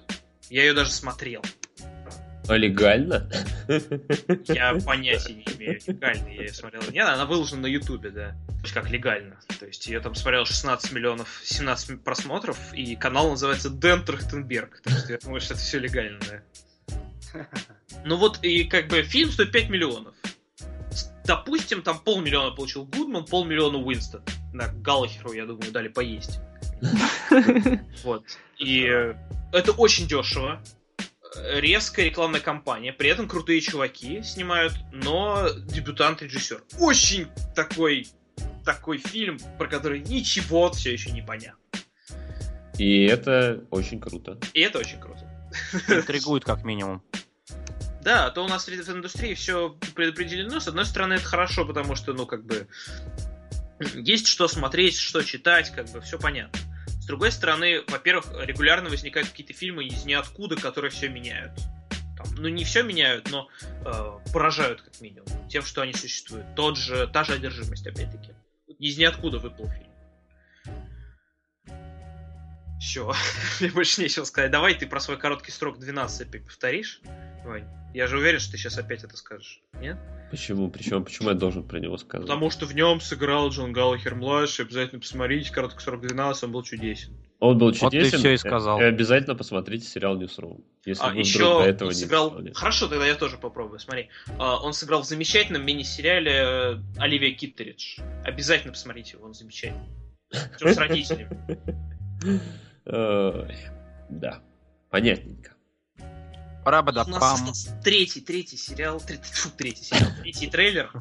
Я 0.49 0.63
ее 0.63 0.73
даже 0.73 0.91
смотрел. 0.91 1.41
А 2.47 2.57
легально? 2.57 3.29
Я 4.47 4.77
понятия 4.85 5.33
не 5.33 5.43
имею, 5.43 5.79
легально 5.87 6.27
я 6.27 6.41
ее 6.41 6.53
смотрел. 6.53 6.81
Нет, 6.91 7.07
она 7.07 7.25
выложена 7.25 7.61
на 7.61 7.67
Ютубе, 7.67 8.09
да. 8.09 8.31
То 8.47 8.61
есть 8.63 8.73
как 8.73 8.89
легально. 8.89 9.39
То 9.59 9.65
есть 9.65 9.87
ее 9.87 10.01
там 10.01 10.13
смотрел 10.15 10.45
16 10.45 10.91
миллионов, 10.91 11.41
17 11.43 12.03
просмотров, 12.03 12.57
и 12.73 12.95
канал 12.97 13.29
называется 13.29 13.69
Дэн 13.69 14.03
Трахтенберг. 14.03 14.81
Так 14.83 14.97
что 14.97 15.13
я 15.13 15.19
думаю, 15.19 15.39
что 15.39 15.53
это 15.53 15.63
все 15.63 15.79
легально, 15.79 16.19
да. 16.29 16.41
Ну 18.05 18.17
вот, 18.17 18.39
и 18.43 18.63
как 18.65 18.87
бы 18.87 19.01
фильм 19.03 19.31
стоит 19.31 19.51
5 19.51 19.69
миллионов. 19.69 20.15
Допустим, 21.25 21.81
там 21.81 21.99
полмиллиона 21.99 22.51
получил 22.51 22.85
Гудман, 22.85 23.25
полмиллиона 23.25 23.77
Уинстон. 23.77 24.21
На 24.53 24.67
Галлахеру, 24.67 25.31
я 25.31 25.45
думаю, 25.45 25.71
дали 25.71 25.87
поесть. 25.87 26.39
Вот. 28.03 28.25
И 28.59 28.81
это 29.53 29.71
очень 29.71 30.07
дешево. 30.07 30.61
Резкая 31.53 32.05
рекламная 32.05 32.41
кампания. 32.41 32.91
При 32.93 33.09
этом 33.09 33.27
крутые 33.27 33.61
чуваки 33.61 34.21
снимают, 34.21 34.73
но 34.91 35.49
дебютант-режиссер. 35.49 36.61
Очень 36.79 37.27
такой 37.55 38.07
такой 38.63 38.97
фильм, 38.97 39.37
про 39.57 39.67
который 39.67 39.99
ничего 39.99 40.71
все 40.71 40.93
еще 40.93 41.11
не 41.11 41.21
понятно. 41.21 41.59
И 42.77 43.05
это 43.05 43.63
очень 43.69 43.99
круто. 43.99 44.39
И 44.53 44.61
это 44.61 44.79
очень 44.79 44.99
круто. 44.99 45.29
Интригует 45.87 46.43
как 46.43 46.63
минимум. 46.63 47.03
Да, 48.03 48.25
а 48.25 48.31
то 48.31 48.43
у 48.43 48.47
нас 48.49 48.67
в 48.67 48.69
индустрии 48.69 49.33
все 49.33 49.69
предопределено. 49.95 50.59
С 50.59 50.67
одной 50.67 50.85
стороны, 50.85 51.13
это 51.13 51.23
хорошо, 51.23 51.65
потому 51.65 51.95
что, 51.95 52.13
ну, 52.13 52.25
как 52.25 52.45
бы, 52.45 52.67
есть 53.95 54.27
что 54.27 54.47
смотреть, 54.49 54.97
что 54.97 55.23
читать, 55.23 55.71
как 55.71 55.89
бы, 55.89 56.01
все 56.01 56.19
понятно. 56.19 56.59
С 56.87 57.05
другой 57.05 57.31
стороны, 57.31 57.81
во-первых, 57.87 58.25
регулярно 58.45 58.89
возникают 58.89 59.29
какие-то 59.29 59.53
фильмы 59.53 59.85
из 59.85 60.05
ниоткуда, 60.05 60.57
которые 60.57 60.91
все 60.91 61.07
меняют. 61.07 61.53
Там, 62.17 62.27
ну, 62.37 62.49
не 62.49 62.65
все 62.65 62.83
меняют, 62.83 63.31
но 63.31 63.47
э, 63.61 64.31
поражают, 64.33 64.81
как 64.81 64.99
минимум, 64.99 65.27
тем, 65.49 65.63
что 65.63 65.81
они 65.81 65.93
существуют. 65.93 66.55
Тот 66.55 66.77
же, 66.77 67.07
та 67.07 67.23
же 67.23 67.33
одержимость, 67.33 67.87
опять-таки. 67.87 68.31
Из 68.79 68.97
ниоткуда 68.97 69.39
выплыл 69.39 69.69
фильм. 69.69 69.93
Все, 72.79 73.13
мне 73.61 73.69
больше 73.71 74.01
нечего 74.01 74.25
сказать. 74.25 74.51
Давай 74.51 74.73
ты 74.75 74.87
про 74.87 74.99
свой 74.99 75.17
короткий 75.17 75.51
срок 75.51 75.79
12 75.79 76.27
опять 76.27 76.45
повторишь, 76.45 77.01
Вань. 77.43 77.67
Я 77.93 78.07
же 78.07 78.17
уверен, 78.17 78.39
что 78.39 78.51
ты 78.53 78.57
сейчас 78.57 78.77
опять 78.79 79.03
это 79.03 79.15
скажешь. 79.15 79.61
Нет? 79.79 79.97
Почему? 80.31 80.69
Причем, 80.71 81.03
почему 81.03 81.29
я 81.29 81.35
должен 81.35 81.63
про 81.63 81.79
него 81.79 81.97
сказать? 81.97 82.25
Потому 82.27 82.49
что 82.49 82.65
в 82.65 82.73
нем 82.73 82.99
сыграл 82.99 83.49
Джон 83.49 83.71
Галлахер 83.71 84.15
младший. 84.15 84.65
Обязательно 84.65 84.99
посмотрите. 84.99 85.51
Короткий 85.51 85.79
срок 85.83 86.01
12, 86.01 86.43
он 86.45 86.51
был 86.51 86.63
чудесен. 86.63 87.15
Он 87.39 87.57
был 87.59 87.67
Вот 87.67 87.91
ты 87.91 87.97
чудесен. 87.97 88.17
всё 88.17 88.31
и 88.31 88.37
сказал. 88.37 88.79
И 88.79 88.83
обязательно 88.83 89.35
посмотрите 89.35 89.85
сериал 89.85 90.19
Newsroom. 90.19 90.63
Если 90.85 91.03
А 91.03 91.09
вы 91.09 91.19
еще 91.19 91.37
вдруг 91.39 91.61
до 91.61 91.69
этого 91.69 91.89
он 91.89 91.93
не 91.93 91.99
сыграл... 91.99 92.29
посмотрели. 92.29 92.53
Хорошо, 92.55 92.87
тогда 92.87 93.05
я 93.05 93.15
тоже 93.15 93.37
попробую. 93.37 93.77
Смотри. 93.79 94.09
А, 94.39 94.59
Он 94.59 94.73
сыграл 94.73 95.03
в 95.03 95.05
замечательном 95.05 95.63
мини-сериале 95.63 96.31
э, 96.31 96.77
Оливия 96.97 97.35
Киттеридж. 97.35 97.99
Обязательно 98.23 98.73
посмотрите 98.73 99.17
его, 99.17 99.25
он 99.25 99.33
замечательный. 99.35 99.89
Причем 100.31 100.73
с 100.73 100.77
родителями. 100.77 101.29
Ой, 102.85 103.55
Да, 104.09 104.41
понятненько. 104.89 105.51
У 106.65 107.09
нас 107.09 107.19
Пам. 107.19 107.33
остался 107.35 107.71
третий, 107.83 108.21
третий 108.21 108.57
сериал, 108.57 108.99
третий, 108.99 109.33
фу, 109.33 109.49
третий 109.49 109.83
сериал, 109.83 110.11
третий 110.21 110.47
трейлер. 110.47 110.91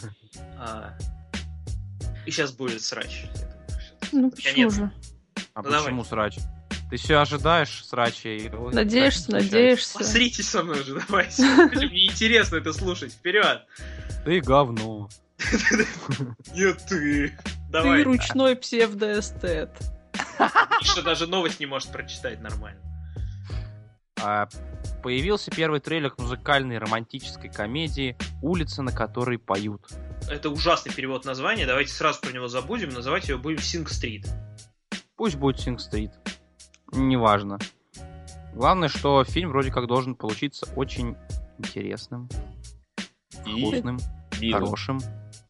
А, 0.59 0.95
И 2.27 2.31
сейчас 2.31 2.53
будет 2.53 2.83
срач. 2.83 3.27
Ну 4.11 4.31
почему 4.31 4.71
же? 4.71 4.91
А 5.55 5.63
Ну, 5.63 5.71
давай. 5.71 5.83
почему 5.85 6.05
срач? 6.05 6.39
Ты 6.91 6.97
все 6.99 7.17
ожидаешь 7.21 7.85
срача 7.87 8.29
и... 8.29 8.49
Надеешься, 8.51 9.31
так 9.31 9.41
случается. 9.43 9.57
надеешься. 9.57 9.99
Посритесь 9.99 10.49
со 10.49 10.63
мной 10.63 10.81
уже, 10.81 11.01
давайте. 11.01 11.43
Мне 11.87 12.07
интересно 12.07 12.57
это 12.57 12.73
слушать. 12.73 13.13
Вперед! 13.13 13.63
Ты 14.27 14.41
говно. 14.41 15.09
Нет, 16.55 16.79
ты. 16.89 17.29
Ты 17.29 17.35
Давай. 17.71 18.03
ручной 18.03 18.57
псевдоэстет. 18.57 19.71
Что 20.83 21.03
даже 21.03 21.27
новость 21.27 21.61
не 21.61 21.67
может 21.67 21.91
прочитать 21.91 22.41
нормально. 22.41 22.81
А, 24.23 24.49
появился 25.03 25.51
первый 25.51 25.81
трейлер 25.81 26.11
к 26.11 26.19
музыкальной 26.19 26.79
романтической 26.79 27.51
комедии 27.51 28.17
«Улица, 28.41 28.83
на 28.83 28.93
которой 28.93 29.39
поют». 29.39 29.87
это 30.29 30.49
ужасный 30.51 30.93
перевод 30.93 31.25
названия, 31.25 31.67
давайте 31.67 31.93
сразу 31.93 32.21
про 32.21 32.31
него 32.31 32.47
забудем, 32.47 32.91
называть 32.91 33.29
его 33.29 33.39
будем 33.41 33.59
Sing 33.59 33.85
Street. 33.87 34.25
Пусть 35.17 35.37
будет 35.37 35.61
Синг 35.61 35.81
Стрит. 35.81 36.13
Неважно. 36.93 37.59
Главное, 38.55 38.89
что 38.89 39.25
фильм 39.25 39.51
вроде 39.51 39.71
как 39.71 39.87
должен 39.87 40.15
получиться 40.15 40.67
очень 40.77 41.17
интересным, 41.59 42.29
И 43.47 43.61
вкусным, 43.67 43.99
мило. 44.41 44.61
хорошим, 44.61 45.01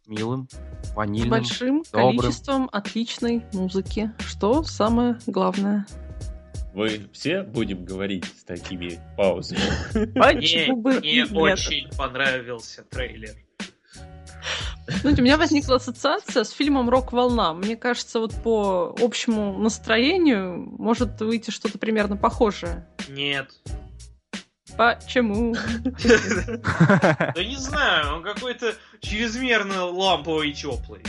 милым, 0.06 0.48
С 0.82 0.94
ванильным. 0.94 1.30
большим 1.30 1.82
добрым. 1.92 2.18
количеством 2.18 2.68
отличной 2.72 3.44
музыки, 3.52 4.12
что 4.18 4.62
самое 4.62 5.18
главное. 5.26 5.86
Мы 6.74 7.08
все 7.12 7.42
будем 7.42 7.84
говорить 7.84 8.24
с 8.24 8.44
такими 8.44 8.98
паузами. 9.16 9.60
Почему 10.14 10.76
бы 10.76 11.00
Мне 11.00 11.24
очень 11.26 11.88
понравился 11.96 12.82
трейлер. 12.84 13.34
Знаете, 14.86 15.22
у 15.22 15.24
меня 15.24 15.36
возникла 15.36 15.76
ассоциация 15.76 16.44
с 16.44 16.50
фильмом 16.50 16.90
«Рок-волна». 16.90 17.54
Мне 17.54 17.76
кажется, 17.76 18.18
вот 18.18 18.34
по 18.42 18.94
общему 19.00 19.56
настроению 19.58 20.58
может 20.58 21.20
выйти 21.20 21.50
что-то 21.50 21.78
примерно 21.78 22.16
похожее. 22.16 22.86
Нет. 23.08 23.50
Почему? 24.76 25.54
Да 26.04 27.44
не 27.44 27.56
знаю, 27.56 28.16
он 28.16 28.22
какой-то 28.22 28.74
чрезмерно 29.00 29.84
ламповый 29.84 30.50
и 30.50 30.54
теплый. 30.54 31.02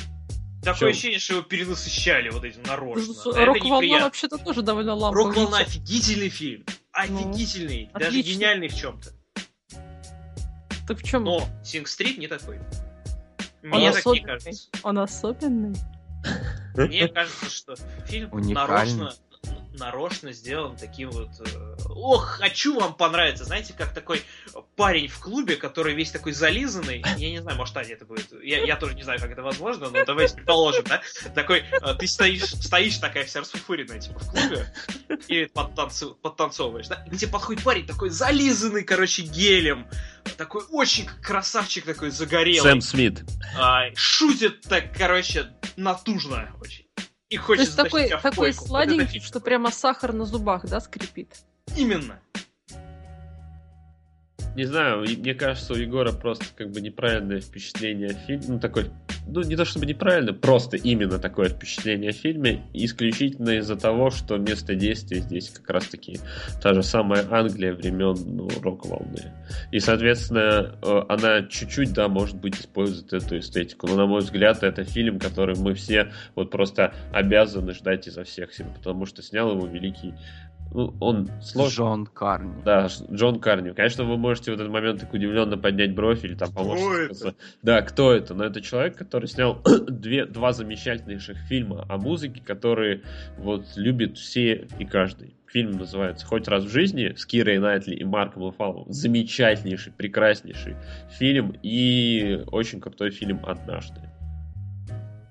Такое 0.63 0.79
Чё? 0.79 0.87
ощущение, 0.89 1.19
что 1.19 1.33
его 1.35 1.43
перенасыщали 1.43 2.29
вот 2.29 2.43
этим 2.43 2.63
нарочно. 2.63 3.11
Это 3.31 3.45
«Рок-волна» 3.45 3.99
вообще-то 4.01 4.37
тоже 4.37 4.61
довольно 4.61 4.93
ламповый. 4.93 5.25
Рок-волна 5.25 5.57
офигительный 5.59 6.29
фильм. 6.29 6.65
Офигительный. 6.91 7.89
даже 7.93 8.07
отлично. 8.07 8.29
гениальный 8.31 8.67
в 8.69 8.75
чем-то. 8.75 9.09
Так 10.87 10.97
в 10.99 11.03
чем 11.03 11.23
Но 11.23 11.47
Синг 11.63 11.87
Стрит 11.87 12.17
не 12.17 12.27
такой. 12.27 12.59
Он 13.63 13.69
Мне 13.69 13.91
так 13.91 14.05
не 14.05 14.11
особенный. 14.11 14.23
кажется. 14.25 14.69
он 14.83 14.99
особенный? 14.99 15.75
Мне 16.75 17.07
кажется, 17.07 17.49
что 17.49 17.75
фильм 18.07 18.29
Уникальный. 18.33 18.53
нарочно, 18.53 19.13
нарочно 19.73 20.31
сделан 20.33 20.75
таким 20.77 21.09
вот... 21.11 21.29
э, 21.39 21.75
Ох, 21.89 22.25
хочу 22.39 22.79
вам 22.79 22.93
понравиться. 22.93 23.43
Знаете, 23.43 23.73
как 23.73 23.93
такой 23.93 24.21
парень 24.75 25.07
в 25.07 25.19
клубе, 25.19 25.55
который 25.55 25.93
весь 25.93 26.11
такой 26.11 26.31
зализанный. 26.33 27.03
Я 27.17 27.29
не 27.31 27.39
знаю, 27.41 27.57
может, 27.57 27.75
Аня 27.77 27.93
это 27.93 28.05
будет. 28.05 28.31
Я, 28.43 28.63
я 28.63 28.75
тоже 28.75 28.93
не 28.95 29.03
знаю, 29.03 29.19
как 29.19 29.31
это 29.31 29.41
возможно, 29.41 29.89
но 29.89 30.05
давайте 30.05 30.35
предположим, 30.35 30.83
да? 30.85 31.01
Такой, 31.35 31.59
э, 31.71 31.95
ты 31.97 32.07
стоишь, 32.07 32.45
стоишь 32.51 32.97
такая 32.97 33.25
вся 33.25 33.39
расфуфыренная, 33.41 33.99
типа, 33.99 34.19
в 34.19 34.29
клубе, 34.29 34.73
и 35.27 35.43
подтанцу- 35.45 36.15
подтанцовываешь, 36.15 36.87
да? 36.87 37.05
И 37.11 37.17
тебе 37.17 37.31
подходит 37.31 37.63
парень 37.63 37.85
такой 37.87 38.09
зализанный, 38.09 38.83
короче, 38.83 39.23
гелем, 39.23 39.87
такой 40.37 40.63
очень 40.71 41.07
красавчик 41.21 41.85
такой 41.85 42.11
загорелый. 42.11 42.61
Сэм 42.71 42.81
Смит. 42.81 43.23
А, 43.57 43.85
шутит 43.95 44.61
так, 44.61 44.95
короче, 44.95 45.51
натужно 45.75 46.55
очень. 46.61 46.82
И 47.33 47.37
То 47.37 47.43
хочет 47.43 47.65
есть 47.65 47.75
такой, 47.75 48.09
такой. 48.09 48.51
Вот 48.51 48.67
сладенький, 48.67 49.19
что 49.19 49.39
прямо 49.39 49.71
сахар 49.71 50.13
на 50.13 50.23
зубах, 50.23 50.65
да, 50.67 50.79
скрипит? 50.79 51.29
Именно. 51.75 52.21
Не 54.55 54.65
знаю, 54.65 54.99
мне 54.99 55.33
кажется, 55.33 55.73
у 55.73 55.75
Егора 55.75 56.11
просто 56.11 56.45
как 56.55 56.69
бы 56.69 56.79
неправильное 56.79 57.41
впечатление 57.41 58.09
о 58.09 58.13
фильме. 58.13 58.45
Ну, 58.47 58.59
такой, 58.59 58.85
ну, 59.27 59.41
не 59.41 59.55
то 59.55 59.65
чтобы 59.65 59.87
неправильно, 59.87 60.33
просто 60.33 60.77
именно 60.77 61.17
такое 61.17 61.49
впечатление 61.49 62.11
о 62.11 62.13
фильме, 62.13 62.61
исключительно 62.73 63.57
из-за 63.57 63.75
того, 63.75 64.11
что 64.11 64.37
место 64.37 64.75
действия 64.75 65.21
здесь 65.21 65.49
как 65.49 65.69
раз-таки 65.71 66.19
та 66.61 66.73
же 66.75 66.83
самая 66.83 67.25
Англия 67.31 67.73
времен 67.73 68.15
ну, 68.25 68.47
рок-волны. 68.61 69.33
И, 69.71 69.79
соответственно, 69.79 70.75
э, 70.81 71.01
она 71.09 71.43
чуть-чуть, 71.43 71.93
да, 71.93 72.07
может 72.07 72.35
быть, 72.37 72.59
использует 72.59 73.11
эту 73.11 73.39
эстетику. 73.39 73.87
Но, 73.87 73.95
на 73.95 74.05
мой 74.05 74.21
взгляд, 74.21 74.61
это 74.61 74.83
фильм, 74.83 75.17
который 75.17 75.55
мы 75.57 75.73
все 75.73 76.11
вот 76.35 76.51
просто 76.51 76.93
обязаны 77.11 77.73
ждать 77.73 78.07
изо 78.07 78.23
всех 78.23 78.53
сил, 78.53 78.67
потому 78.75 79.07
что 79.07 79.23
снял 79.23 79.51
его 79.51 79.65
великий... 79.65 80.13
Ну, 80.73 80.95
он 80.99 81.29
сложный. 81.41 81.75
Джон 81.75 82.05
Карни. 82.07 82.63
Да, 82.63 82.87
Джон 83.11 83.39
Карни. 83.39 83.71
Конечно, 83.71 84.05
вы 84.05 84.17
можете 84.17 84.51
в 84.51 84.55
этот 84.55 84.69
момент 84.69 85.01
так 85.01 85.13
удивленно 85.13 85.57
поднять 85.57 85.93
бровь 85.93 86.25
или 86.25 86.33
там 86.33 86.49
сказать, 86.49 87.35
Да, 87.61 87.81
кто 87.83 88.11
это? 88.11 88.33
Но 88.33 88.43
это 88.43 88.59
человек, 88.61 88.97
который 88.97 89.27
снял 89.27 89.61
две, 89.87 90.25
два 90.25 90.51
замечательнейших 90.51 91.37
фильма 91.47 91.85
о 91.87 91.97
музыке, 91.97 92.41
которые 92.41 93.03
вот 93.37 93.65
любит 93.75 94.17
все 94.17 94.67
и 94.79 94.85
каждый. 94.85 95.35
Фильм 95.47 95.73
называется 95.73 96.25
«Хоть 96.25 96.47
раз 96.47 96.63
в 96.63 96.69
жизни» 96.69 97.13
с 97.15 97.27
Кирой 97.27 97.59
Найтли 97.59 97.93
и 97.93 98.03
Марком 98.03 98.41
Руфаловым. 98.45 98.91
Замечательнейший, 98.91 99.93
прекраснейший 99.93 100.75
фильм 101.11 101.55
и 101.61 102.43
очень 102.47 102.81
крутой 102.81 103.11
фильм 103.11 103.39
«Однажды». 103.45 104.01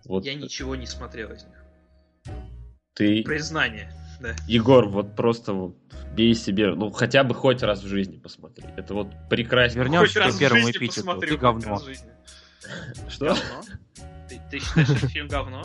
Вот 0.04 0.24
Я 0.24 0.34
ничего 0.34 0.76
не 0.76 0.86
смотрел 0.86 1.32
из 1.32 1.44
них. 1.44 1.64
ты, 2.94 3.24
Признание. 3.24 3.90
Да. 4.22 4.34
Егор, 4.46 4.88
вот 4.88 5.16
просто 5.16 5.52
вот 5.52 5.76
бей 6.14 6.34
себе, 6.34 6.74
ну 6.74 6.90
хотя 6.90 7.24
бы 7.24 7.34
хоть 7.34 7.62
раз 7.62 7.82
в 7.82 7.86
жизни 7.86 8.18
посмотри. 8.18 8.64
Это 8.76 8.94
вот 8.94 9.08
прекрасно. 9.28 9.80
Вернемся 9.80 10.22
Хоть 10.22 10.36
к 10.36 10.38
первому 10.38 10.70
эпитету. 10.70 10.94
посмотрю, 11.06 11.30
Ты 11.30 11.36
говно. 11.38 11.70
раз 11.70 11.82
в 11.82 11.86
жизни. 11.86 12.10
Что? 13.08 13.26
Говно? 13.26 13.42
Ты, 14.28 14.40
ты 14.50 14.58
считаешь, 14.60 14.88
что 14.88 15.08
фильм 15.08 15.28
говно? 15.28 15.62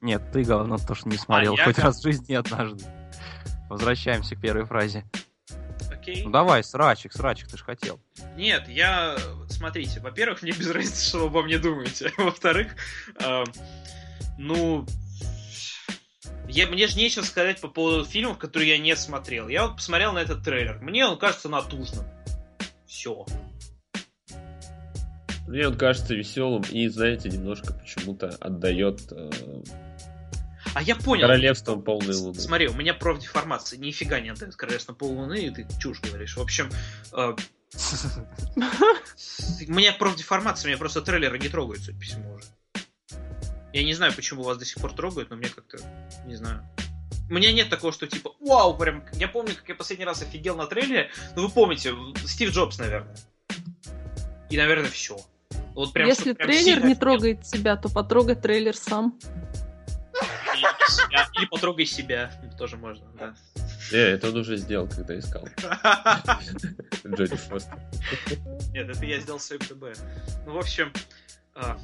Нет, 0.00 0.22
ты 0.32 0.44
говно, 0.44 0.78
то, 0.78 0.94
что 0.94 1.08
не 1.08 1.16
смотрел. 1.18 1.56
я 1.56 1.64
Хоть 1.64 1.78
раз 1.78 1.98
в 1.98 2.02
жизни 2.02 2.34
однажды. 2.34 2.84
Возвращаемся 3.68 4.34
к 4.36 4.40
первой 4.40 4.64
фразе. 4.64 5.04
Окей. 5.92 6.24
Ну 6.24 6.30
давай, 6.30 6.64
срачик, 6.64 7.12
срачик, 7.12 7.48
ты 7.48 7.58
ж 7.58 7.62
хотел. 7.62 8.00
Нет, 8.36 8.68
я... 8.68 9.16
Смотрите, 9.48 10.00
во-первых, 10.00 10.42
мне 10.42 10.52
без 10.52 10.70
разницы, 10.70 11.04
что 11.04 11.18
вы 11.18 11.26
обо 11.26 11.42
мне 11.42 11.58
думаете. 11.58 12.12
Во-вторых, 12.16 12.76
эм, 13.20 13.44
ну... 14.38 14.86
Я, 16.48 16.66
мне 16.66 16.86
же 16.86 16.96
нечего 16.96 17.22
сказать 17.24 17.60
по 17.60 17.68
поводу 17.68 18.04
фильмов, 18.04 18.38
которые 18.38 18.70
я 18.70 18.78
не 18.78 18.96
смотрел. 18.96 19.48
Я 19.48 19.66
вот 19.66 19.76
посмотрел 19.76 20.12
на 20.12 20.18
этот 20.18 20.42
трейлер. 20.42 20.78
Мне 20.80 21.06
он 21.06 21.18
кажется 21.18 21.48
натужным. 21.48 22.06
Все. 22.86 23.26
Мне 25.46 25.68
он 25.68 25.76
кажется 25.76 26.14
веселым 26.14 26.62
и, 26.70 26.88
знаете, 26.88 27.28
немножко 27.28 27.74
почему-то 27.74 28.28
отдает 28.40 29.00
э, 29.12 29.30
А 30.74 30.82
я 30.82 30.96
понял. 30.96 31.22
королевством 31.22 31.82
полной 31.82 32.14
луны. 32.14 32.38
Смотри, 32.38 32.68
у 32.68 32.74
меня 32.74 32.94
профдеформация. 32.94 33.78
Нифига 33.78 34.20
не 34.20 34.30
отдает 34.30 34.56
королевство 34.56 34.94
поллуны, 34.94 35.46
и 35.46 35.50
ты 35.50 35.66
чушь 35.78 36.00
говоришь. 36.00 36.36
В 36.36 36.40
общем, 36.40 36.70
э, 37.12 37.34
у 38.56 39.72
меня 39.72 39.92
профдеформация, 39.92 40.68
меня 40.68 40.78
просто 40.78 41.02
трейлеры 41.02 41.38
не 41.38 41.48
трогают, 41.48 41.82
судя 41.82 41.98
по 41.98 42.04
всему 42.04 42.34
уже. 42.34 42.44
Я 43.78 43.84
не 43.84 43.94
знаю, 43.94 44.12
почему 44.12 44.42
вас 44.42 44.58
до 44.58 44.64
сих 44.64 44.82
пор 44.82 44.92
трогают, 44.92 45.30
но 45.30 45.36
мне 45.36 45.48
как-то, 45.48 45.78
не 46.26 46.34
знаю. 46.34 46.68
У 47.30 47.34
меня 47.34 47.52
нет 47.52 47.70
такого, 47.70 47.92
что 47.92 48.08
типа, 48.08 48.32
вау, 48.40 48.76
прям, 48.76 49.04
я 49.12 49.28
помню, 49.28 49.54
как 49.54 49.68
я 49.68 49.76
последний 49.76 50.04
раз 50.04 50.20
офигел 50.20 50.56
на 50.56 50.66
трейлере, 50.66 51.10
ну 51.36 51.46
вы 51.46 51.48
помните, 51.48 51.94
Стив 52.26 52.50
Джобс, 52.50 52.80
наверное. 52.80 53.16
И, 54.50 54.56
наверное, 54.56 54.90
все. 54.90 55.16
Вот 55.74 55.92
прям, 55.92 56.08
Если 56.08 56.32
прям 56.32 56.48
трейлер 56.48 56.78
не 56.78 56.86
офигел. 56.94 56.98
трогает 56.98 57.42
тебя, 57.42 57.76
то 57.76 57.88
потрогай 57.88 58.34
трейлер 58.34 58.76
сам. 58.76 59.16
Или 60.54 60.90
себя, 60.90 61.28
или 61.34 61.46
потрогай 61.46 61.86
себя, 61.86 62.32
тоже 62.58 62.76
можно, 62.78 63.06
да. 63.16 63.36
Не, 63.92 63.98
это 63.98 64.30
он 64.30 64.38
уже 64.38 64.56
сделал, 64.56 64.88
когда 64.88 65.16
искал 65.16 65.46
Джоди 67.06 67.36
Фостер. 67.36 67.78
Нет, 68.72 68.88
это 68.88 69.06
я 69.06 69.20
сделал 69.20 69.38
свой 69.38 69.60
ПБ. 69.60 69.94
Ну, 70.46 70.54
в 70.54 70.58
общем, 70.58 70.92
а, 71.54 71.78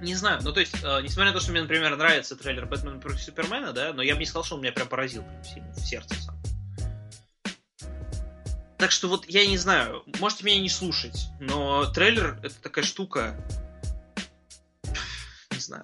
не 0.00 0.14
знаю, 0.14 0.40
ну 0.42 0.52
то 0.52 0.60
есть, 0.60 0.74
а, 0.84 1.00
несмотря 1.00 1.32
на 1.32 1.38
то, 1.38 1.42
что 1.42 1.52
мне, 1.52 1.62
например, 1.62 1.96
нравится 1.96 2.36
трейлер 2.36 2.66
Бэтмена 2.66 2.98
против 3.00 3.22
Супермена, 3.22 3.72
да, 3.72 3.92
но 3.92 4.02
я 4.02 4.14
бы 4.14 4.20
не 4.20 4.26
сказал, 4.26 4.44
что 4.44 4.54
он 4.56 4.62
меня 4.62 4.72
прям 4.72 4.88
поразил 4.88 5.22
прям 5.22 5.44
сильно 5.44 5.72
в 5.72 5.78
сердце 5.80 6.14
сам. 6.22 6.36
Так 8.78 8.92
что 8.92 9.08
вот 9.08 9.24
я 9.28 9.44
не 9.46 9.58
знаю, 9.58 10.04
можете 10.20 10.44
меня 10.44 10.60
не 10.60 10.68
слушать, 10.68 11.26
но 11.40 11.84
трейлер 11.92 12.38
это 12.44 12.54
такая 12.62 12.84
штука. 12.84 13.34
Не 15.50 15.58
знаю. 15.58 15.82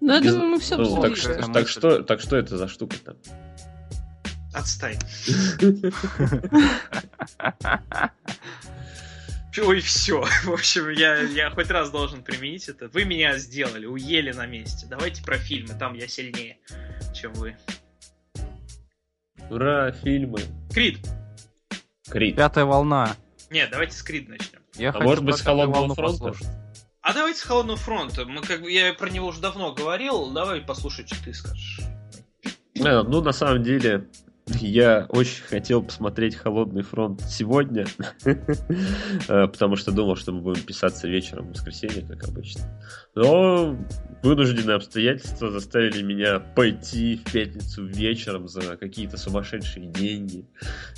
Ну, 0.00 0.14
я 0.14 0.20
думаю, 0.32 0.48
мы 0.52 0.58
все 0.60 0.76
Ну, 0.78 1.02
так, 1.02 1.12
обсудили. 1.12 1.42
что- 1.42 1.52
так, 1.52 1.68
что, 1.68 2.02
так 2.02 2.20
что 2.20 2.36
это 2.38 2.56
за 2.56 2.66
штука 2.68 2.96
там? 3.04 3.16
Отстань. 4.54 4.98
Ой, 9.66 9.80
все. 9.80 10.22
В 10.44 10.52
общем, 10.52 10.90
я, 10.90 11.18
я 11.20 11.50
хоть 11.50 11.70
раз 11.70 11.90
должен 11.90 12.22
применить 12.22 12.68
это. 12.68 12.88
Вы 12.88 13.04
меня 13.04 13.36
сделали, 13.38 13.86
уели 13.86 14.32
на 14.32 14.46
месте. 14.46 14.86
Давайте 14.88 15.22
про 15.22 15.38
фильмы, 15.38 15.74
там 15.78 15.94
я 15.94 16.06
сильнее, 16.08 16.58
чем 17.14 17.32
вы. 17.34 17.56
Ура, 19.50 19.90
фильмы. 19.92 20.40
Крид. 20.72 20.98
Крид. 22.08 22.36
Пятая 22.36 22.64
волна. 22.64 23.16
Нет, 23.50 23.70
давайте 23.72 23.96
с 23.96 24.02
Крид 24.02 24.28
начнем. 24.28 24.60
Я 24.76 24.90
А 24.90 24.92
хочу 24.92 25.04
может 25.04 25.24
быть, 25.24 25.34
с 25.36 25.38
«Пятую 25.40 25.56
«Холодного 25.56 25.80
волну» 25.80 25.94
фронта»? 25.94 26.24
послушать. 26.28 26.46
А 27.02 27.14
давайте 27.14 27.38
с 27.40 27.42
Холодного 27.42 27.78
фронта. 27.78 28.24
Мы 28.26 28.42
как 28.42 28.62
бы, 28.62 28.70
я 28.70 28.92
про 28.94 29.10
него 29.10 29.26
уже 29.28 29.40
давно 29.40 29.72
говорил. 29.74 30.30
Давай 30.30 30.60
послушай, 30.60 31.04
что 31.06 31.16
ты 31.24 31.34
скажешь. 31.34 31.80
Э, 32.76 33.02
Ну, 33.02 33.20
на 33.22 33.32
самом 33.32 33.64
деле, 33.64 34.06
Я 34.58 35.06
очень 35.08 35.42
хотел 35.44 35.82
посмотреть 35.82 36.34
«Холодный 36.34 36.82
фронт» 36.82 37.22
сегодня, 37.22 37.86
э, 38.24 38.36
потому 39.26 39.76
что 39.76 39.92
думал, 39.92 40.16
что 40.16 40.32
мы 40.32 40.40
будем 40.40 40.62
писаться 40.62 41.08
вечером 41.08 41.46
в 41.46 41.50
воскресенье, 41.50 42.04
как 42.06 42.28
обычно. 42.28 42.62
Но 43.14 43.76
вынужденные 44.22 44.76
обстоятельства 44.76 45.50
заставили 45.50 46.02
меня 46.02 46.40
пойти 46.40 47.16
в 47.24 47.32
пятницу 47.32 47.84
вечером 47.84 48.48
за 48.48 48.76
какие-то 48.76 49.16
сумасшедшие 49.16 49.86
деньги 49.86 50.44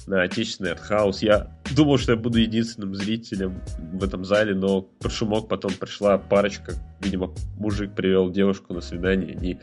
на 0.06 0.22
отечественный 0.22 0.72
артхаус. 0.72 1.22
Я 1.22 1.56
думал, 1.74 1.98
что 1.98 2.12
я 2.12 2.18
буду 2.18 2.38
единственным 2.38 2.94
зрителем 2.94 3.62
в 3.78 4.02
этом 4.02 4.24
зале, 4.24 4.54
но 4.54 4.82
под 4.82 5.12
шумок 5.12 5.48
потом 5.48 5.72
пришла 5.74 6.18
парочка, 6.18 6.74
видимо, 7.00 7.34
мужик 7.56 7.94
привел 7.94 8.30
девушку 8.30 8.74
на 8.74 8.80
свидание, 8.80 9.36
они 9.36 9.58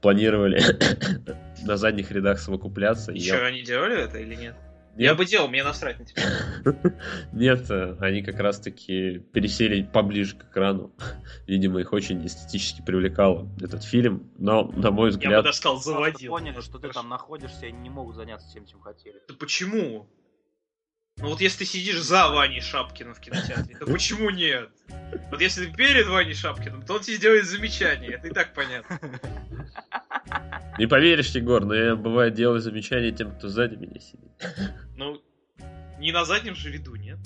планировали 0.00 0.62
на 1.64 1.76
задних 1.76 2.10
рядах 2.10 2.38
совокупляться. 2.38 3.12
Еще 3.12 3.28
я... 3.28 3.46
они 3.46 3.62
делали 3.62 4.02
это 4.02 4.18
или 4.18 4.34
нет? 4.34 4.54
Я 4.98 5.14
бы 5.14 5.24
делал, 5.24 5.46
мне 5.46 5.62
насрать 5.62 6.00
на 6.00 6.04
тебя. 6.04 6.22
Нет, 7.32 7.70
они 8.00 8.22
как 8.22 8.40
раз-таки 8.40 9.20
пересели 9.32 9.84
поближе 9.84 10.36
к 10.36 10.50
экрану. 10.50 10.92
Видимо, 11.46 11.80
их 11.80 11.92
очень 11.92 12.26
эстетически 12.26 12.82
привлекал 12.82 13.48
этот 13.60 13.84
фильм. 13.84 14.28
Но, 14.38 14.64
на 14.64 14.90
мой 14.90 15.10
взгляд... 15.10 15.30
Я 15.30 15.38
бы 15.38 15.44
даже 15.44 15.58
сказал, 15.58 15.80
заводил. 15.80 16.32
поняли, 16.32 16.60
что 16.60 16.80
ты 16.80 16.88
там 16.88 17.08
находишься 17.08 17.66
и 17.66 17.72
не 17.72 17.90
могут 17.90 18.16
заняться 18.16 18.52
тем, 18.52 18.66
чем 18.66 18.80
хотели. 18.80 19.14
Да 19.28 19.34
почему? 19.38 20.08
Ну 21.18 21.30
вот 21.30 21.40
если 21.40 21.60
ты 21.60 21.64
сидишь 21.64 22.00
за 22.00 22.28
Ваней 22.28 22.60
Шапкиным 22.60 23.14
в 23.14 23.20
кинотеатре, 23.20 23.76
то 23.76 23.86
почему 23.86 24.30
нет? 24.30 24.70
Вот 25.30 25.40
если 25.40 25.66
ты 25.66 25.72
перед 25.72 26.06
Ваней 26.06 26.34
Шапкиным, 26.34 26.84
то 26.84 26.94
он 26.94 27.00
тебе 27.00 27.16
сделает 27.16 27.46
замечание, 27.46 28.12
это 28.12 28.28
и 28.28 28.30
так 28.30 28.54
понятно. 28.54 29.00
Не 30.78 30.86
поверишь, 30.86 31.30
Егор, 31.30 31.64
но 31.64 31.74
я 31.74 31.96
бывает 31.96 32.34
делаю 32.34 32.60
замечания 32.60 33.10
тем, 33.10 33.32
кто 33.32 33.48
сзади 33.48 33.74
меня 33.74 34.00
сидит. 34.00 34.30
Ну, 34.96 35.20
не 35.98 36.12
на 36.12 36.24
заднем 36.24 36.54
же 36.54 36.70
виду, 36.70 36.94
нет? 36.94 37.18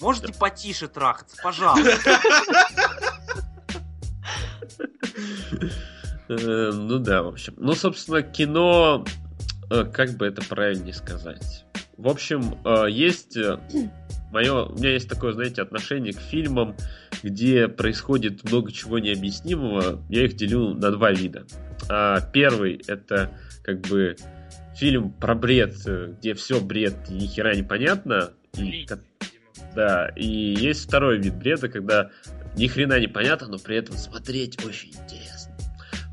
Можете 0.00 0.28
да. 0.28 0.34
потише 0.38 0.88
трахаться, 0.88 1.36
пожалуйста. 1.42 2.20
Э, 6.28 6.70
ну 6.72 6.98
да, 6.98 7.22
в 7.22 7.28
общем. 7.28 7.54
Ну, 7.58 7.74
собственно, 7.74 8.22
кино, 8.22 9.04
э, 9.70 9.84
как 9.84 10.12
бы 10.16 10.26
это 10.26 10.40
правильнее 10.42 10.94
сказать. 10.94 11.66
В 11.96 12.08
общем, 12.08 12.58
э, 12.64 12.86
есть 12.90 13.36
мое, 14.32 14.64
у 14.64 14.74
меня 14.74 14.90
есть 14.90 15.08
такое, 15.08 15.32
знаете, 15.32 15.62
отношение 15.62 16.12
к 16.12 16.20
фильмам, 16.20 16.74
где 17.22 17.68
происходит 17.68 18.42
много 18.44 18.72
чего 18.72 18.98
необъяснимого. 18.98 20.02
Я 20.08 20.24
их 20.24 20.34
делю 20.34 20.74
на 20.74 20.90
два 20.90 21.12
вида. 21.12 21.46
А, 21.88 22.20
первый 22.20 22.82
это 22.86 23.30
как 23.62 23.80
бы 23.82 24.16
фильм 24.74 25.12
про 25.12 25.34
бред, 25.34 25.74
где 26.18 26.34
все 26.34 26.60
бред 26.60 26.94
и 27.08 27.14
ни 27.14 27.26
хера 27.26 27.54
непонятно. 27.54 28.32
И, 28.56 28.86
да, 29.74 30.08
и 30.16 30.26
есть 30.26 30.86
второй 30.86 31.18
вид 31.18 31.36
бреда, 31.36 31.68
когда 31.68 32.10
ни 32.56 32.66
хрена 32.66 32.98
непонятно, 32.98 33.48
но 33.48 33.58
при 33.58 33.76
этом 33.76 33.96
смотреть 33.96 34.64
очень 34.64 34.90
интересно. 34.90 35.31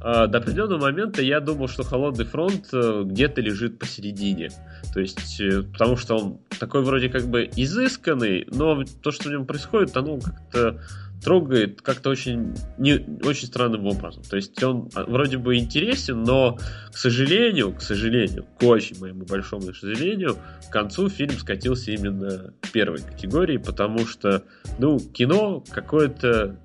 А, 0.01 0.27
до 0.27 0.37
определенного 0.37 0.79
момента 0.79 1.21
я 1.21 1.39
думал, 1.39 1.67
что 1.67 1.83
Холодный 1.83 2.25
фронт 2.25 2.67
э, 2.71 3.03
где-то 3.05 3.41
лежит 3.41 3.79
посередине. 3.79 4.49
То 4.93 5.01
есть, 5.01 5.41
э, 5.41 5.63
потому 5.63 5.97
что 5.97 6.17
он 6.17 6.39
такой 6.57 6.83
вроде 6.83 7.09
как 7.09 7.27
бы 7.27 7.49
изысканный, 7.55 8.47
но 8.51 8.83
то, 9.03 9.11
что 9.11 9.29
в 9.29 9.31
нем 9.31 9.45
происходит, 9.45 9.95
оно 9.97 10.19
как-то 10.19 10.79
трогает 11.21 11.81
как-то 11.81 12.09
очень, 12.09 12.55
не, 12.77 12.93
очень 13.23 13.47
странным 13.47 13.85
образом. 13.85 14.23
То 14.23 14.37
есть 14.37 14.61
он 14.63 14.89
а, 14.95 15.03
вроде 15.03 15.37
бы 15.37 15.57
интересен, 15.57 16.23
но, 16.23 16.57
к 16.91 16.97
сожалению, 16.97 17.73
к 17.73 17.81
сожалению, 17.81 18.45
к 18.57 18.63
очень 18.63 18.97
моему 18.99 19.25
большому 19.25 19.73
сожалению, 19.73 20.37
к 20.67 20.71
концу 20.71 21.09
фильм 21.09 21.37
скатился 21.37 21.91
именно 21.91 22.53
к 22.61 22.71
первой 22.71 23.01
категории, 23.01 23.57
потому 23.57 24.05
что, 24.05 24.43
ну, 24.77 24.99
кино 24.99 25.63
какое-то 25.69 26.55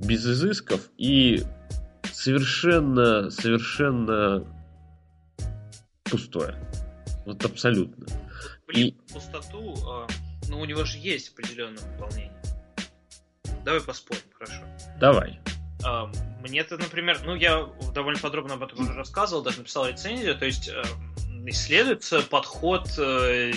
без 0.00 0.26
изысков 0.26 0.80
и 0.98 1.42
совершенно, 2.18 3.30
совершенно 3.30 4.44
пустое. 6.02 6.56
Вот 7.24 7.44
абсолютно. 7.44 8.06
Блин, 8.66 8.88
и... 8.88 9.12
пустоту, 9.12 9.76
э, 9.76 10.06
ну 10.48 10.60
у 10.60 10.64
него 10.64 10.84
же 10.84 10.98
есть 10.98 11.28
определенное 11.28 11.82
выполнение. 11.84 12.42
Давай 13.64 13.80
поспорим, 13.80 14.22
хорошо. 14.32 14.62
Давай. 14.98 15.38
Э, 15.86 16.06
мне-то, 16.42 16.76
например, 16.76 17.20
ну 17.24 17.36
я 17.36 17.68
довольно 17.94 18.18
подробно 18.18 18.54
об 18.54 18.64
этом 18.64 18.80
уже 18.80 18.94
рассказывал, 18.94 19.42
даже 19.44 19.58
написал 19.58 19.86
рецензию, 19.86 20.36
то 20.36 20.44
есть 20.44 20.68
э, 20.68 20.82
исследуется 21.46 22.22
подход 22.22 22.88
э, 22.98 23.52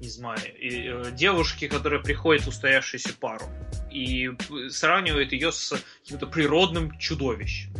не 0.00 0.08
знаю, 0.08 0.40
э, 0.40 1.10
девушки, 1.12 1.68
которая 1.68 2.00
приходит 2.00 2.44
в 2.44 2.48
устоявшуюся 2.48 3.14
пару 3.18 3.46
и 3.90 4.30
сравнивает 4.70 5.32
ее 5.32 5.50
с 5.50 5.74
каким-то 6.02 6.26
природным 6.26 6.96
чудовищем. 6.98 7.72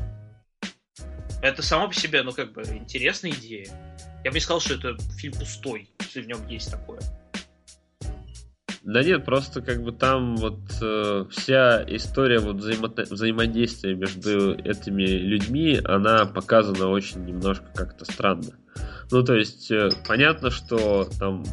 Это 1.43 1.63
само 1.63 1.89
по 1.89 1.95
себе, 1.95 2.23
ну, 2.23 2.33
как 2.33 2.53
бы, 2.53 2.63
интересная 2.63 3.31
идея. 3.31 3.69
Я 4.25 4.31
бы 4.31 4.37
не 4.37 4.41
сказал, 4.41 4.61
что 4.61 4.75
это 4.75 4.97
фильм 5.17 5.35
пустой, 5.35 5.89
если 6.01 6.23
в 6.23 6.27
нем 6.27 6.47
есть 6.49 6.71
такое. 6.71 7.01
Да 8.83 9.03
нет, 9.03 9.25
просто 9.25 9.61
как 9.61 9.83
бы 9.83 9.93
там 9.93 10.37
вот 10.37 10.61
э, 10.81 11.27
вся 11.31 11.85
история 11.87 12.39
вот 12.39 12.57
взаимо 12.57 12.89
взаимодействия 12.89 13.95
между 13.95 14.55
этими 14.55 15.03
людьми, 15.03 15.79
она 15.85 16.25
показана 16.25 16.89
очень 16.89 17.25
немножко 17.25 17.67
как-то 17.75 18.05
странно. 18.05 18.59
Ну, 19.11 19.23
то 19.23 19.35
есть, 19.35 19.71
э, 19.71 19.91
понятно, 20.07 20.51
что 20.51 21.09
там 21.19 21.45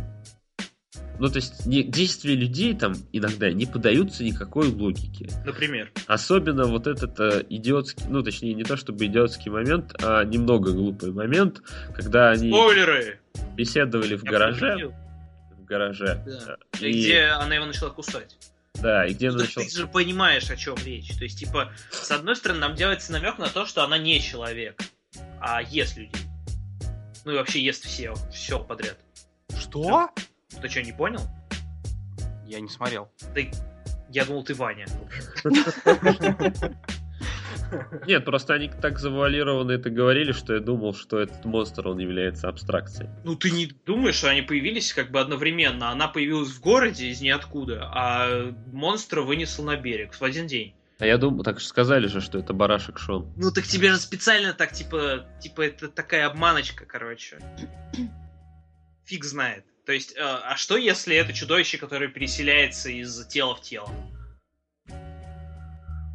ну, 1.19 1.29
то 1.29 1.37
есть 1.37 1.65
не, 1.65 1.83
действия 1.83 2.35
людей 2.35 2.75
там 2.75 2.93
иногда 3.11 3.51
не 3.51 3.65
подаются 3.65 4.23
никакой 4.23 4.67
логике. 4.67 5.29
Например? 5.45 5.91
Особенно 6.07 6.65
вот 6.65 6.87
этот 6.87 7.19
э, 7.19 7.45
идиотский, 7.49 8.05
ну, 8.09 8.23
точнее, 8.23 8.53
не 8.53 8.63
то 8.63 8.75
чтобы 8.75 9.05
идиотский 9.05 9.51
момент, 9.51 9.95
а 10.03 10.23
немного 10.23 10.71
глупый 10.73 11.11
момент, 11.11 11.61
когда 11.93 12.31
они... 12.31 12.49
Спойлеры! 12.49 13.19
Беседовали 13.55 14.15
в 14.15 14.23
Я 14.23 14.31
гараже. 14.31 14.71
Победил. 14.71 14.93
В 15.57 15.65
гараже. 15.65 16.23
Да. 16.25 16.57
И... 16.79 16.91
Где 16.91 17.25
она 17.25 17.55
его 17.55 17.65
начала 17.65 17.89
кусать. 17.89 18.37
Да, 18.75 19.05
и 19.05 19.13
где 19.13 19.29
ну, 19.29 19.35
она 19.35 19.45
начала... 19.45 19.65
Ты 19.65 19.71
же 19.71 19.87
понимаешь, 19.87 20.49
о 20.49 20.57
чем 20.57 20.75
речь. 20.83 21.15
То 21.17 21.23
есть, 21.23 21.39
типа, 21.39 21.71
с 21.91 22.11
одной 22.11 22.35
стороны, 22.35 22.59
нам 22.59 22.75
делается 22.75 23.11
намек 23.13 23.37
на 23.37 23.47
то, 23.47 23.65
что 23.65 23.83
она 23.83 23.97
не 23.97 24.19
человек, 24.19 24.81
а 25.39 25.61
ест 25.61 25.97
людей. 25.97 26.21
Ну 27.23 27.31
и 27.31 27.35
вообще 27.35 27.63
ест 27.63 27.85
все, 27.85 28.13
все 28.31 28.59
подряд. 28.59 28.97
Что? 29.57 30.11
Все. 30.15 30.25
Ты 30.61 30.69
что, 30.69 30.81
не 30.81 30.93
понял? 30.93 31.21
Я 32.45 32.59
не 32.59 32.69
смотрел. 32.69 33.09
Ты... 33.33 33.51
Я 34.09 34.25
думал, 34.25 34.43
ты 34.43 34.53
Ваня. 34.53 34.85
Нет, 38.07 38.25
просто 38.25 38.53
они 38.53 38.69
так 38.69 38.99
завуалированно 38.99 39.71
это 39.71 39.89
говорили, 39.89 40.31
что 40.31 40.53
я 40.53 40.59
думал, 40.59 40.93
что 40.93 41.19
этот 41.19 41.43
монстр, 41.45 41.87
он 41.87 41.97
является 41.97 42.47
абстракцией. 42.47 43.09
Ну, 43.23 43.35
ты 43.35 43.51
не 43.51 43.67
думаешь, 43.85 44.15
что 44.15 44.29
они 44.29 44.41
появились 44.41 44.93
как 44.93 45.11
бы 45.11 45.19
одновременно? 45.19 45.89
Она 45.89 46.07
появилась 46.07 46.49
в 46.49 46.61
городе 46.61 47.07
из 47.07 47.21
ниоткуда, 47.21 47.89
а 47.91 48.53
монстра 48.71 49.21
вынесла 49.21 49.63
на 49.63 49.75
берег 49.75 50.13
в 50.13 50.23
один 50.23 50.47
день. 50.47 50.75
А 50.99 51.05
я 51.05 51.17
думаю, 51.17 51.43
так 51.43 51.59
же 51.59 51.65
сказали 51.65 52.07
же, 52.07 52.21
что 52.21 52.39
это 52.39 52.53
барашек 52.53 52.99
Шон. 52.99 53.33
Ну 53.35 53.51
так 53.51 53.65
тебе 53.65 53.89
же 53.89 53.97
специально 53.97 54.53
так, 54.53 54.71
типа, 54.71 55.25
типа 55.41 55.61
это 55.63 55.89
такая 55.89 56.27
обманочка, 56.27 56.85
короче. 56.85 57.39
Фиг 59.05 59.25
знает. 59.25 59.65
То 59.85 59.93
есть, 59.93 60.15
э, 60.15 60.21
а 60.21 60.55
что 60.55 60.77
если 60.77 61.15
это 61.15 61.33
чудовище, 61.33 61.77
которое 61.77 62.07
переселяется 62.07 62.89
из 62.89 63.25
тела 63.27 63.55
в 63.55 63.61
тело? 63.61 63.89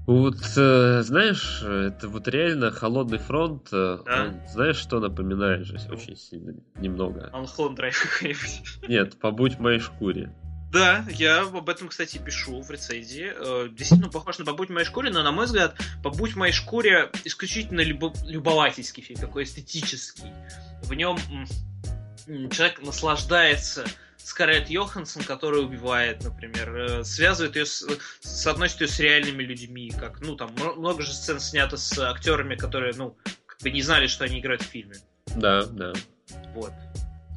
Вот, 0.07 0.39
э, 0.57 1.03
знаешь, 1.03 1.63
это 1.63 2.09
вот 2.09 2.27
реально 2.27 2.73
холодный 2.73 3.19
фронт. 3.19 3.69
Э, 3.71 3.99
да? 4.05 4.25
Он, 4.25 4.49
знаешь, 4.49 4.77
что 4.77 4.99
напоминает 4.99 5.67
же 5.67 5.79
ну. 5.89 5.95
очень 5.95 6.17
сильно, 6.17 6.55
немного. 6.77 7.31
Драйв 7.77 8.03
какой-нибудь. 8.03 8.89
Нет, 8.89 9.21
побудь 9.21 9.55
в 9.55 9.61
моей 9.61 9.79
шкуре. 9.79 10.35
Да, 10.73 11.05
я 11.11 11.43
об 11.43 11.69
этом, 11.69 11.89
кстати, 11.89 12.19
пишу 12.19 12.61
в 12.61 12.71
рецензии. 12.71 13.33
Э, 13.37 13.69
действительно 13.69 14.11
похож 14.11 14.39
на 14.39 14.45
«Побудь 14.45 14.69
в 14.69 14.73
моей 14.73 14.87
шкуре», 14.87 15.11
но, 15.11 15.23
на 15.23 15.33
мой 15.33 15.47
взгляд, 15.47 15.77
«Побудь 16.03 16.33
в 16.33 16.37
моей 16.37 16.53
шкуре» 16.53 17.11
исключительно 17.25 17.81
любо- 17.81 18.15
любовательский 18.25 19.03
фильм, 19.03 19.21
такой 19.21 19.45
эстетический. 19.45 20.33
В 20.83 20.95
нем 20.95 21.19
человек 22.51 22.83
наслаждается 22.83 23.85
Скарлетт 24.23 24.69
Йоханссон, 24.69 25.23
которая 25.23 25.63
убивает, 25.63 26.23
например, 26.23 26.77
э, 26.77 27.05
связывает 27.05 27.57
ее 27.57 27.67
с, 27.67 27.87
соотносит 28.21 28.81
ее 28.83 28.89
с 28.89 29.01
реальными 29.01 29.43
людьми, 29.43 29.93
как, 29.99 30.21
ну, 30.21 30.37
там, 30.37 30.55
много 30.77 31.03
же 31.03 31.13
сцен 31.13 31.41
снято 31.41 31.77
с 31.77 31.99
актерами, 31.99 32.55
которые, 32.55 32.95
ну, 32.95 33.17
как 33.47 33.61
бы 33.63 33.71
не 33.71 33.83
знали, 33.83 34.07
что 34.07 34.25
они 34.25 34.41
играют 34.41 34.63
в 34.63 34.67
фильме. 34.67 34.97
Да, 35.37 35.65
да. 35.65 35.93
Вот. 36.55 36.73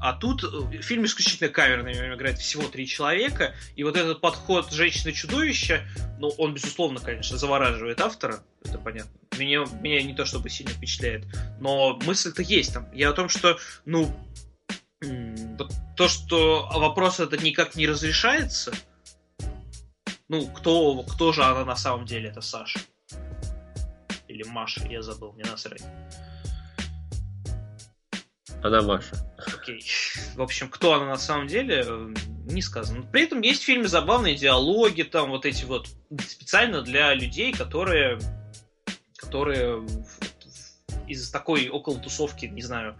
А 0.04 0.12
тут 0.12 0.44
э, 0.44 0.82
фильм 0.82 1.06
исключительно 1.06 1.50
камерный, 1.50 1.94
в 1.94 1.96
нем 1.96 2.14
играет 2.14 2.38
всего 2.38 2.64
три 2.64 2.86
человека, 2.86 3.56
и 3.78 3.86
вот 3.86 3.96
этот 3.96 4.20
подход 4.20 4.70
женщины-чудовища, 4.70 5.88
ну, 6.20 6.28
он, 6.38 6.54
безусловно, 6.54 7.00
конечно, 7.00 7.38
завораживает 7.38 8.02
автора, 8.02 8.44
это 8.66 8.78
понятно. 8.78 9.12
Меня, 9.38 9.64
меня 9.82 10.04
не 10.04 10.14
то 10.14 10.26
чтобы 10.26 10.50
сильно 10.50 10.74
впечатляет. 10.74 11.26
Но 11.62 11.98
мысль-то 12.06 12.42
есть 12.42 12.74
там. 12.74 12.94
Я 12.94 13.10
о 13.10 13.14
том, 13.14 13.30
что, 13.30 13.58
ну, 13.86 14.14
то, 15.96 16.08
что 16.08 16.70
вопрос 16.74 17.20
это 17.20 17.38
никак 17.38 17.76
не 17.76 17.88
разрешается, 17.88 18.74
ну, 20.30 20.48
кто, 20.48 21.04
кто 21.04 21.32
же 21.34 21.44
она 21.44 21.66
на 21.66 21.76
самом 21.76 22.06
деле, 22.06 22.30
это 22.30 22.42
Саша? 22.42 22.80
Или 24.28 24.44
Маша, 24.44 24.86
я 24.88 25.02
забыл, 25.02 25.34
мне 25.34 25.44
насрать. 25.44 25.84
Она 28.64 28.82
Маша. 28.82 29.16
Окей. 29.46 29.86
В 30.36 30.42
общем, 30.42 30.70
кто 30.70 30.94
она 30.94 31.06
на 31.06 31.18
самом 31.18 31.48
деле, 31.48 31.86
не 32.46 32.62
сказано. 32.62 33.04
При 33.04 33.24
этом 33.24 33.42
есть 33.42 33.62
в 33.62 33.66
фильме 33.66 33.88
забавные 33.88 34.36
диалоги, 34.36 35.04
там 35.04 35.30
вот 35.30 35.46
эти 35.46 35.66
вот 35.66 35.90
специально 36.26 36.82
для 36.82 37.14
людей, 37.14 37.54
которые, 37.54 38.20
которые 39.18 39.86
из 41.08 41.30
такой 41.30 41.68
около 41.68 42.00
тусовки, 42.00 42.46
не 42.46 42.62
знаю, 42.62 42.98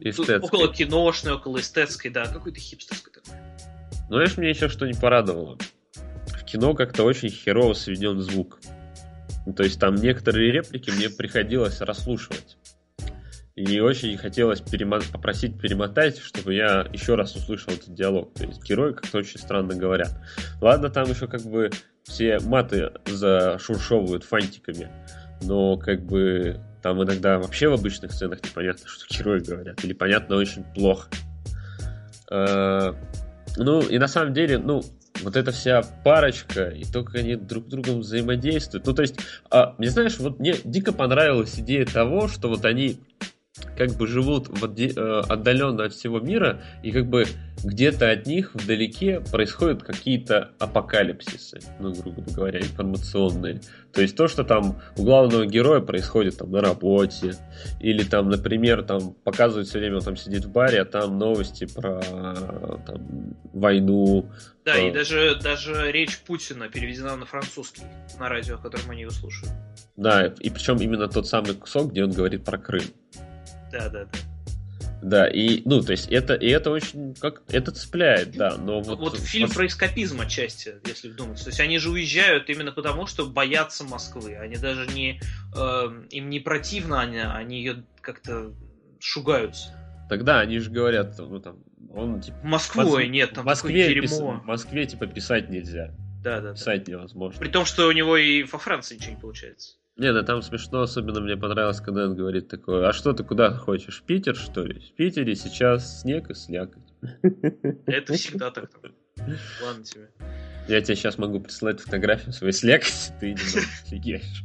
Эстетской. 0.00 0.40
около 0.40 0.72
киношной, 0.72 1.34
около 1.34 1.60
эстетской, 1.60 2.08
да, 2.08 2.26
какой-то 2.26 2.60
хипстерской 2.60 3.12
такой. 3.12 3.38
Ну, 4.08 4.16
знаешь, 4.16 4.36
мне 4.36 4.50
еще 4.50 4.68
что 4.68 4.86
не 4.86 4.94
порадовало. 4.94 5.58
В 6.26 6.44
кино 6.44 6.74
как-то 6.74 7.04
очень 7.04 7.30
херово 7.30 7.74
сведен 7.74 8.20
звук. 8.20 8.58
Ну, 9.46 9.52
то 9.54 9.62
есть 9.62 9.80
там 9.80 9.94
некоторые 9.94 10.52
реплики 10.52 10.90
мне 10.90 11.08
приходилось 11.08 11.80
расслушивать. 11.80 12.56
И 13.54 13.80
очень 13.80 14.16
хотелось 14.16 14.60
перемо- 14.60 15.02
попросить 15.12 15.60
перемотать, 15.60 16.18
чтобы 16.18 16.54
я 16.54 16.86
еще 16.92 17.16
раз 17.16 17.36
услышал 17.36 17.72
этот 17.72 17.94
диалог. 17.94 18.32
То 18.34 18.44
есть 18.44 18.62
герои 18.62 18.92
как-то 18.92 19.18
очень 19.18 19.38
странно 19.38 19.74
говорят. 19.74 20.10
Ладно, 20.60 20.88
там 20.88 21.10
еще 21.10 21.26
как 21.26 21.42
бы 21.42 21.70
все 22.04 22.38
маты 22.40 22.92
зашуршовывают 23.06 24.24
фантиками, 24.24 24.90
но 25.42 25.76
как 25.76 26.04
бы 26.04 26.60
там 26.82 27.02
иногда 27.02 27.38
вообще 27.38 27.68
в 27.68 27.74
обычных 27.74 28.12
сценах 28.12 28.42
непонятно, 28.42 28.86
что 28.86 29.06
герои 29.14 29.40
говорят, 29.40 29.84
или 29.84 29.92
понятно 29.92 30.36
очень 30.36 30.64
плохо. 30.74 31.08
Э, 32.30 32.92
ну, 33.56 33.80
и 33.80 33.98
на 33.98 34.08
самом 34.08 34.34
деле, 34.34 34.58
ну, 34.58 34.82
вот 35.22 35.36
эта 35.36 35.52
вся 35.52 35.82
парочка, 36.04 36.68
и 36.68 36.84
то, 36.84 37.04
как 37.04 37.16
они 37.16 37.36
друг 37.36 37.66
с 37.66 37.70
другом 37.70 38.00
взаимодействуют. 38.00 38.86
Ну, 38.86 38.94
то 38.94 39.02
есть, 39.02 39.16
а, 39.50 39.74
мне 39.78 39.90
знаешь, 39.90 40.18
вот 40.18 40.40
мне 40.40 40.56
дико 40.64 40.92
понравилась 40.92 41.58
идея 41.58 41.86
того, 41.86 42.28
что 42.28 42.48
вот 42.48 42.64
они 42.64 42.98
как 43.86 43.96
бы 43.96 44.06
живут 44.06 44.48
в 44.48 44.64
отде- 44.64 44.92
э, 44.94 45.22
отдаленно 45.28 45.84
от 45.84 45.92
всего 45.92 46.20
мира, 46.20 46.62
и 46.82 46.92
как 46.92 47.06
бы 47.06 47.24
где-то 47.64 48.10
от 48.10 48.26
них 48.26 48.54
вдалеке 48.54 49.20
происходят 49.20 49.82
какие-то 49.82 50.52
апокалипсисы, 50.58 51.60
ну, 51.80 51.92
грубо 51.92 52.22
говоря, 52.22 52.60
информационные. 52.60 53.60
То 53.92 54.00
есть 54.02 54.16
то, 54.16 54.28
что 54.28 54.44
там 54.44 54.80
у 54.96 55.04
главного 55.04 55.46
героя 55.46 55.80
происходит 55.80 56.38
там 56.38 56.50
на 56.50 56.60
работе, 56.60 57.34
или 57.80 58.04
там, 58.04 58.28
например, 58.30 58.82
там 58.82 59.14
показывают 59.24 59.68
все 59.68 59.78
время, 59.78 59.96
он 59.96 60.02
там 60.02 60.16
сидит 60.16 60.44
в 60.44 60.52
баре, 60.52 60.82
а 60.82 60.84
там 60.84 61.18
новости 61.18 61.66
про 61.66 62.00
там, 62.86 63.36
войну. 63.52 64.30
Да, 64.64 64.76
э, 64.76 64.88
и 64.88 64.92
даже, 64.92 65.36
даже 65.42 65.90
речь 65.90 66.20
Путина 66.20 66.68
переведена 66.68 67.16
на 67.16 67.26
французский, 67.26 67.82
на 68.18 68.28
радио, 68.28 68.58
которым 68.58 68.90
они 68.90 69.02
его 69.02 69.10
слушают. 69.10 69.52
Да, 69.96 70.26
и 70.26 70.50
причем 70.50 70.76
именно 70.76 71.08
тот 71.08 71.26
самый 71.26 71.54
кусок, 71.54 71.90
где 71.90 72.04
он 72.04 72.12
говорит 72.12 72.44
про 72.44 72.58
Крым. 72.58 72.84
Да, 73.72 73.88
да, 73.88 74.04
да. 74.04 74.18
Да, 75.02 75.26
и, 75.28 75.62
ну, 75.64 75.82
то 75.82 75.90
есть 75.90 76.06
это, 76.12 76.34
и 76.34 76.46
это 76.46 76.70
очень, 76.70 77.14
как, 77.14 77.42
это 77.48 77.72
цепляет, 77.72 78.36
да, 78.36 78.56
но 78.56 78.80
вот... 78.80 79.00
Вот 79.00 79.18
фильм 79.18 79.50
про 79.50 79.66
эскапизм 79.66 80.20
отчасти, 80.20 80.76
если 80.86 81.08
вдуматься. 81.08 81.44
То 81.44 81.50
есть 81.50 81.58
они 81.58 81.78
же 81.78 81.90
уезжают 81.90 82.48
именно 82.48 82.70
потому, 82.70 83.06
что 83.06 83.26
боятся 83.26 83.82
Москвы. 83.82 84.36
Они 84.36 84.54
даже 84.56 84.86
не... 84.86 85.20
э, 85.56 86.02
им 86.10 86.30
не 86.30 86.38
противно, 86.38 87.00
они, 87.00 87.18
они 87.18 87.58
ее 87.58 87.84
как-то 88.00 88.52
шугаются. 89.00 89.74
Тогда 90.08 90.38
они 90.38 90.60
же 90.60 90.70
говорят, 90.70 91.18
ну, 91.18 91.40
там, 91.40 91.58
он, 91.92 92.20
типа, 92.20 92.38
Москву 92.44 92.82
Мос- 92.82 92.94
ой, 92.94 93.08
нет, 93.08 93.32
там 93.32 93.42
в 93.42 93.46
Москве, 93.46 93.98
пис- 93.98 94.40
в 94.40 94.44
Москве, 94.44 94.86
типа, 94.86 95.06
писать 95.08 95.50
нельзя. 95.50 95.90
Да, 96.22 96.40
да, 96.40 96.50
да. 96.50 96.54
Писать 96.54 96.86
невозможно. 96.86 97.40
При 97.40 97.48
том, 97.48 97.64
что 97.64 97.88
у 97.88 97.92
него 97.92 98.16
и 98.16 98.44
во 98.44 98.58
Франции 98.60 98.94
ничего 98.94 99.14
не 99.14 99.20
получается. 99.20 99.78
Не, 99.96 100.12
да 100.12 100.22
там 100.22 100.40
смешно, 100.40 100.82
особенно 100.82 101.20
мне 101.20 101.36
понравилось, 101.36 101.80
когда 101.80 102.04
он 102.06 102.16
говорит 102.16 102.48
такое, 102.48 102.88
а 102.88 102.92
что 102.92 103.12
ты 103.12 103.24
куда 103.24 103.54
хочешь, 103.54 104.00
в 104.00 104.02
Питер, 104.04 104.34
что 104.34 104.64
ли? 104.64 104.80
В 104.80 104.94
Питере 104.94 105.34
сейчас 105.36 106.00
снег 106.00 106.30
и 106.30 106.34
слякоть. 106.34 106.94
Это 107.86 108.14
всегда 108.14 108.50
так. 108.50 108.70
Ладно 109.62 109.84
тебе. 109.84 110.08
Я 110.68 110.80
тебе 110.80 110.96
сейчас 110.96 111.18
могу 111.18 111.40
прислать 111.40 111.80
фотографию 111.80 112.32
своей 112.32 112.54
слякоти, 112.54 113.12
ты 113.20 113.32
немного 113.32 113.68
офигеешь. 113.84 114.42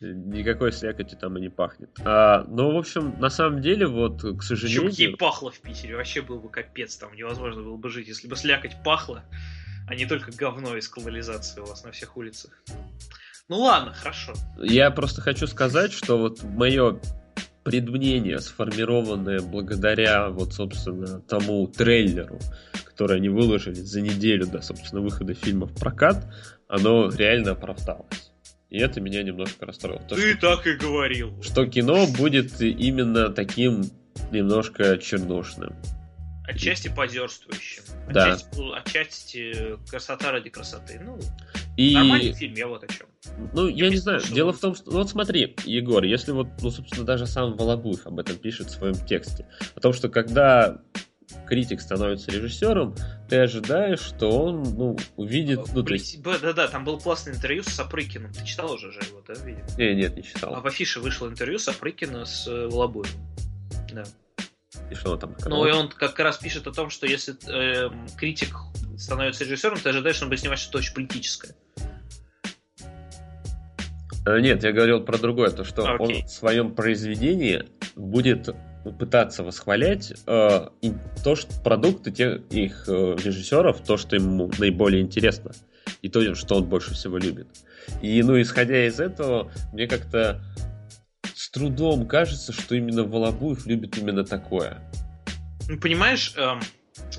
Никакой 0.00 0.72
слякоти 0.72 1.14
там 1.14 1.38
и 1.38 1.40
не 1.40 1.48
пахнет. 1.48 1.90
А, 2.04 2.44
ну, 2.48 2.74
в 2.74 2.76
общем, 2.76 3.18
на 3.18 3.30
самом 3.30 3.62
деле, 3.62 3.86
вот, 3.86 4.20
к 4.20 4.24
Еще 4.24 4.30
бы 4.30 4.42
ей 4.42 4.42
сожалению... 4.42 5.16
пахло 5.16 5.50
в 5.50 5.60
Питере, 5.60 5.96
вообще 5.96 6.22
был 6.22 6.40
бы 6.40 6.50
капец, 6.50 6.96
там 6.96 7.14
невозможно 7.14 7.62
было 7.62 7.76
бы 7.76 7.88
жить, 7.88 8.08
если 8.08 8.28
бы 8.28 8.36
слякоть 8.36 8.76
пахла, 8.84 9.24
а 9.86 9.94
не 9.94 10.06
только 10.06 10.32
говно 10.32 10.76
из 10.76 10.88
канализации 10.88 11.60
у 11.60 11.64
вас 11.64 11.84
на 11.84 11.92
всех 11.92 12.16
улицах. 12.16 12.62
Ну 13.48 13.60
ладно, 13.60 13.92
хорошо. 13.92 14.34
Я 14.58 14.90
просто 14.90 15.20
хочу 15.20 15.46
сказать, 15.46 15.92
что 15.92 16.18
вот 16.18 16.42
мое 16.42 17.00
предмнение, 17.62 18.40
сформированное 18.40 19.40
благодаря, 19.40 20.28
вот, 20.30 20.52
собственно, 20.52 21.20
тому 21.20 21.66
трейлеру, 21.68 22.38
который 22.84 23.16
они 23.16 23.28
выложили 23.28 23.74
за 23.74 24.00
неделю 24.00 24.46
до, 24.46 24.62
собственно, 24.62 25.00
выхода 25.00 25.34
фильма 25.34 25.66
в 25.66 25.74
прокат, 25.74 26.24
оно 26.68 27.08
реально 27.08 27.52
оправдалось. 27.52 28.32
И 28.70 28.78
это 28.78 29.00
меня 29.00 29.22
немножко 29.22 29.64
расстроило. 29.66 30.00
То, 30.02 30.16
Ты 30.16 30.36
что, 30.36 30.56
так 30.56 30.66
и 30.66 30.74
говорил. 30.74 31.40
что 31.42 31.66
кино 31.66 32.06
будет 32.06 32.60
именно 32.60 33.30
таким 33.30 33.84
немножко 34.32 34.98
чернушным. 34.98 35.74
Отчасти 36.48 36.88
позерствующим. 36.88 37.82
Да. 38.12 38.32
Отчасти, 38.34 38.60
отчасти 38.76 39.76
красота 39.88 40.30
ради 40.32 40.50
красоты. 40.50 41.00
Ну, 41.04 41.18
И, 41.76 41.94
нормальный 41.94 42.32
фильм, 42.32 42.54
я 42.54 42.66
вот 42.68 42.84
о 42.84 42.86
чем. 42.86 43.06
ну, 43.52 43.68
я 43.68 43.90
не 43.90 43.96
знаю, 43.96 44.22
дело 44.32 44.52
в 44.52 44.58
том, 44.58 44.74
что, 44.74 44.90
ну, 44.90 44.98
вот 44.98 45.10
смотри, 45.10 45.54
Егор, 45.64 46.02
если 46.04 46.32
вот, 46.32 46.48
ну, 46.62 46.70
собственно, 46.70 47.04
даже 47.04 47.26
сам 47.26 47.54
Волобуев 47.54 48.06
об 48.06 48.18
этом 48.18 48.36
пишет 48.36 48.68
в 48.68 48.70
своем 48.70 48.94
тексте, 48.94 49.46
о 49.74 49.80
том, 49.80 49.92
что 49.92 50.08
когда 50.08 50.80
критик 51.46 51.80
становится 51.80 52.30
режиссером, 52.30 52.94
ты 53.28 53.36
ожидаешь, 53.36 54.00
что 54.00 54.30
он, 54.30 54.62
ну, 54.62 54.96
увидит, 55.16 55.60
ну, 55.74 55.82
то 55.82 55.92
есть... 55.92 56.22
Да-да, 56.22 56.68
там 56.68 56.84
было 56.84 56.98
классное 56.98 57.34
интервью 57.34 57.62
с 57.62 57.68
Сапрыкиным. 57.68 58.32
Ты 58.32 58.44
читал 58.44 58.72
уже 58.72 58.92
же 58.92 59.00
его, 59.00 59.22
да, 59.26 59.34
видимо? 59.44 59.66
Не, 59.76 59.94
нет, 59.94 60.16
не 60.16 60.22
А 60.22 60.24
читал. 60.24 60.60
в 60.60 60.66
афише 60.66 61.00
вышло 61.00 61.28
интервью 61.28 61.58
Сапрыкина 61.58 62.24
с 62.24 62.46
э, 62.46 62.68
Волобуевым. 62.68 63.10
Да. 63.92 64.04
И 64.90 64.94
что 64.94 65.12
он 65.12 65.18
там 65.18 65.36
Ну 65.44 65.66
и 65.66 65.72
он 65.72 65.88
как 65.88 66.18
раз 66.20 66.38
пишет 66.38 66.66
о 66.66 66.72
том, 66.72 66.90
что 66.90 67.06
если 67.06 67.34
э, 67.48 67.90
критик 68.16 68.56
становится 68.96 69.44
режиссером, 69.44 69.78
ты 69.78 69.88
ожидаешь, 69.88 70.16
что 70.16 70.24
он 70.26 70.30
будет 70.30 70.40
снимать 70.40 70.58
что-то 70.58 70.78
очень 70.78 70.94
политическое. 70.94 71.54
Э, 74.26 74.40
Нет, 74.40 74.64
я 74.64 74.72
говорил 74.72 75.00
про 75.00 75.18
другое, 75.18 75.50
то, 75.50 75.64
что 75.64 75.82
Окей. 75.94 76.22
он 76.22 76.26
в 76.26 76.30
своем 76.30 76.74
произведении 76.74 77.64
будет 77.94 78.48
пытаться 78.98 79.42
восхвалять 79.42 80.12
э, 80.26 80.68
и 80.80 80.92
то, 81.24 81.36
что 81.36 81.60
продукты 81.62 82.10
тех 82.10 82.40
их 82.50 82.84
э, 82.88 83.16
режиссеров, 83.22 83.80
то, 83.80 83.96
что 83.96 84.16
ему 84.16 84.50
наиболее 84.58 85.02
интересно, 85.02 85.52
и 86.02 86.08
то, 86.08 86.34
что 86.34 86.56
он 86.56 86.64
больше 86.64 86.94
всего 86.94 87.18
любит. 87.18 87.46
И, 88.02 88.22
ну, 88.22 88.40
исходя 88.40 88.86
из 88.86 89.00
этого, 89.00 89.50
мне 89.72 89.86
как-то 89.86 90.42
с 91.34 91.50
трудом 91.50 92.06
кажется, 92.06 92.52
что 92.52 92.74
именно 92.74 93.04
Волобуев 93.04 93.66
любит 93.66 93.96
именно 93.98 94.24
такое. 94.24 94.78
Ну, 95.68 95.78
понимаешь, 95.78 96.32
эм, 96.36 96.60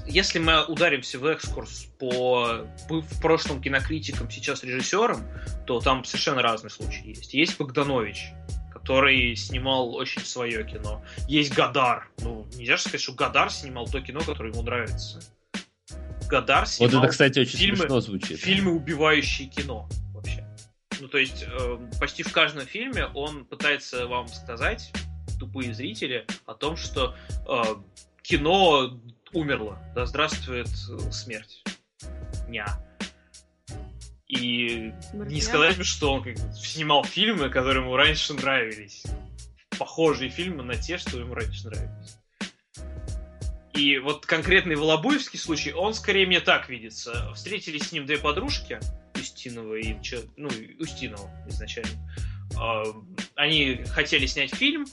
если 0.06 0.40
мы 0.40 0.66
ударимся 0.66 1.20
в 1.20 1.26
экскурс 1.26 1.88
по 2.00 2.66
в 2.90 3.22
прошлом 3.22 3.62
кинокритикам, 3.62 4.30
сейчас 4.30 4.64
режиссерам, 4.64 5.26
то 5.66 5.80
там 5.80 6.04
совершенно 6.06 6.42
разные 6.42 6.72
случаи 6.72 7.10
есть. 7.10 7.34
Есть 7.34 7.58
Богданович, 7.58 8.32
который 8.72 9.36
снимал 9.36 9.96
очень 9.96 10.22
свое 10.24 10.64
кино. 10.64 11.04
Есть 11.28 11.54
Гадар. 11.54 12.10
Ну, 12.20 12.48
нельзя 12.56 12.78
же 12.78 12.84
сказать, 12.84 13.02
что 13.02 13.14
Гадар 13.14 13.52
снимал 13.52 13.88
то 13.88 14.00
кино, 14.02 14.22
которое 14.22 14.52
ему 14.52 14.62
нравится. 14.62 15.20
Гадар 16.30 16.68
снимал 16.68 16.92
вот 16.92 17.00
это, 17.04 17.12
кстати, 17.12 17.40
очень 17.40 17.60
фильмы- 17.60 17.78
смешно 17.78 18.02
звучит. 18.02 18.40
фильмы, 18.40 18.72
убивающие 18.74 19.48
кино 19.48 19.90
вообще. 20.14 20.46
Ну, 21.00 21.08
то 21.08 21.18
есть, 21.18 21.46
э, 21.48 21.78
почти 22.00 22.24
в 22.24 22.32
каждом 22.32 22.66
фильме 22.66 23.06
он 23.08 23.46
пытается 23.46 24.08
вам 24.08 24.28
сказать, 24.28 24.92
тупые 25.40 25.74
зрители, 25.74 26.26
о 26.46 26.54
том, 26.54 26.76
что 26.76 27.16
э, 27.48 27.64
кино 28.24 29.00
умерло. 29.34 29.80
Да 29.96 30.06
здравствует 30.06 30.68
э, 30.68 31.12
смерть. 31.12 31.64
Ня. 32.48 32.66
И 34.28 34.92
не 35.14 35.42
сказать 35.42 35.78
бы, 35.78 35.84
что 35.84 36.14
он 36.14 36.24
как 36.24 36.34
бы 36.34 36.54
снимал 36.54 37.04
фильмы, 37.06 37.50
которые 37.50 37.84
ему 37.84 37.96
раньше 37.96 38.34
нравились. 38.34 39.04
Похожие 39.78 40.30
фильмы 40.30 40.64
на 40.64 40.76
те, 40.76 40.98
что 40.98 41.20
ему 41.20 41.34
раньше 41.34 41.68
нравились. 41.68 42.18
И 43.74 44.00
вот 44.00 44.26
конкретный 44.26 44.76
Волобуевский 44.76 45.38
случай, 45.40 45.72
он 45.72 45.94
скорее 45.94 46.26
мне 46.26 46.40
так 46.40 46.68
видится. 46.68 47.32
Встретились 47.36 47.90
с 47.90 47.92
ним 47.92 48.06
две 48.06 48.18
подружки, 48.18 48.80
Устинова 49.14 49.76
и 49.76 49.96
ну, 50.36 50.50
Устинова 50.80 51.30
изначально. 51.48 51.92
э, 52.60 52.84
они 53.36 53.84
хотели 53.86 54.26
снять 54.26 54.54
фильм, 54.54 54.88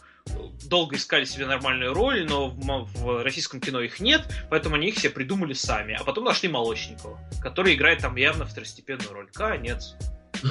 долго 0.69 0.97
искали 0.97 1.25
себе 1.25 1.47
нормальную 1.47 1.95
роль, 1.95 2.27
но 2.27 2.49
в, 2.49 2.95
в 2.97 3.23
российском 3.23 3.61
кино 3.61 3.81
их 3.81 4.01
нет, 4.01 4.23
поэтому 4.51 4.77
они 4.77 4.89
их 4.89 4.99
себе 4.99 5.11
придумали 5.11 5.53
сами. 5.53 5.95
А 5.95 6.05
потом 6.05 6.25
нашли 6.25 6.49
Молочникова, 6.49 7.19
который 7.43 7.75
играет 7.75 8.01
там 8.01 8.17
явно 8.17 8.45
второстепенную 8.45 9.13
роль. 9.13 9.31
Конец. 9.33 9.97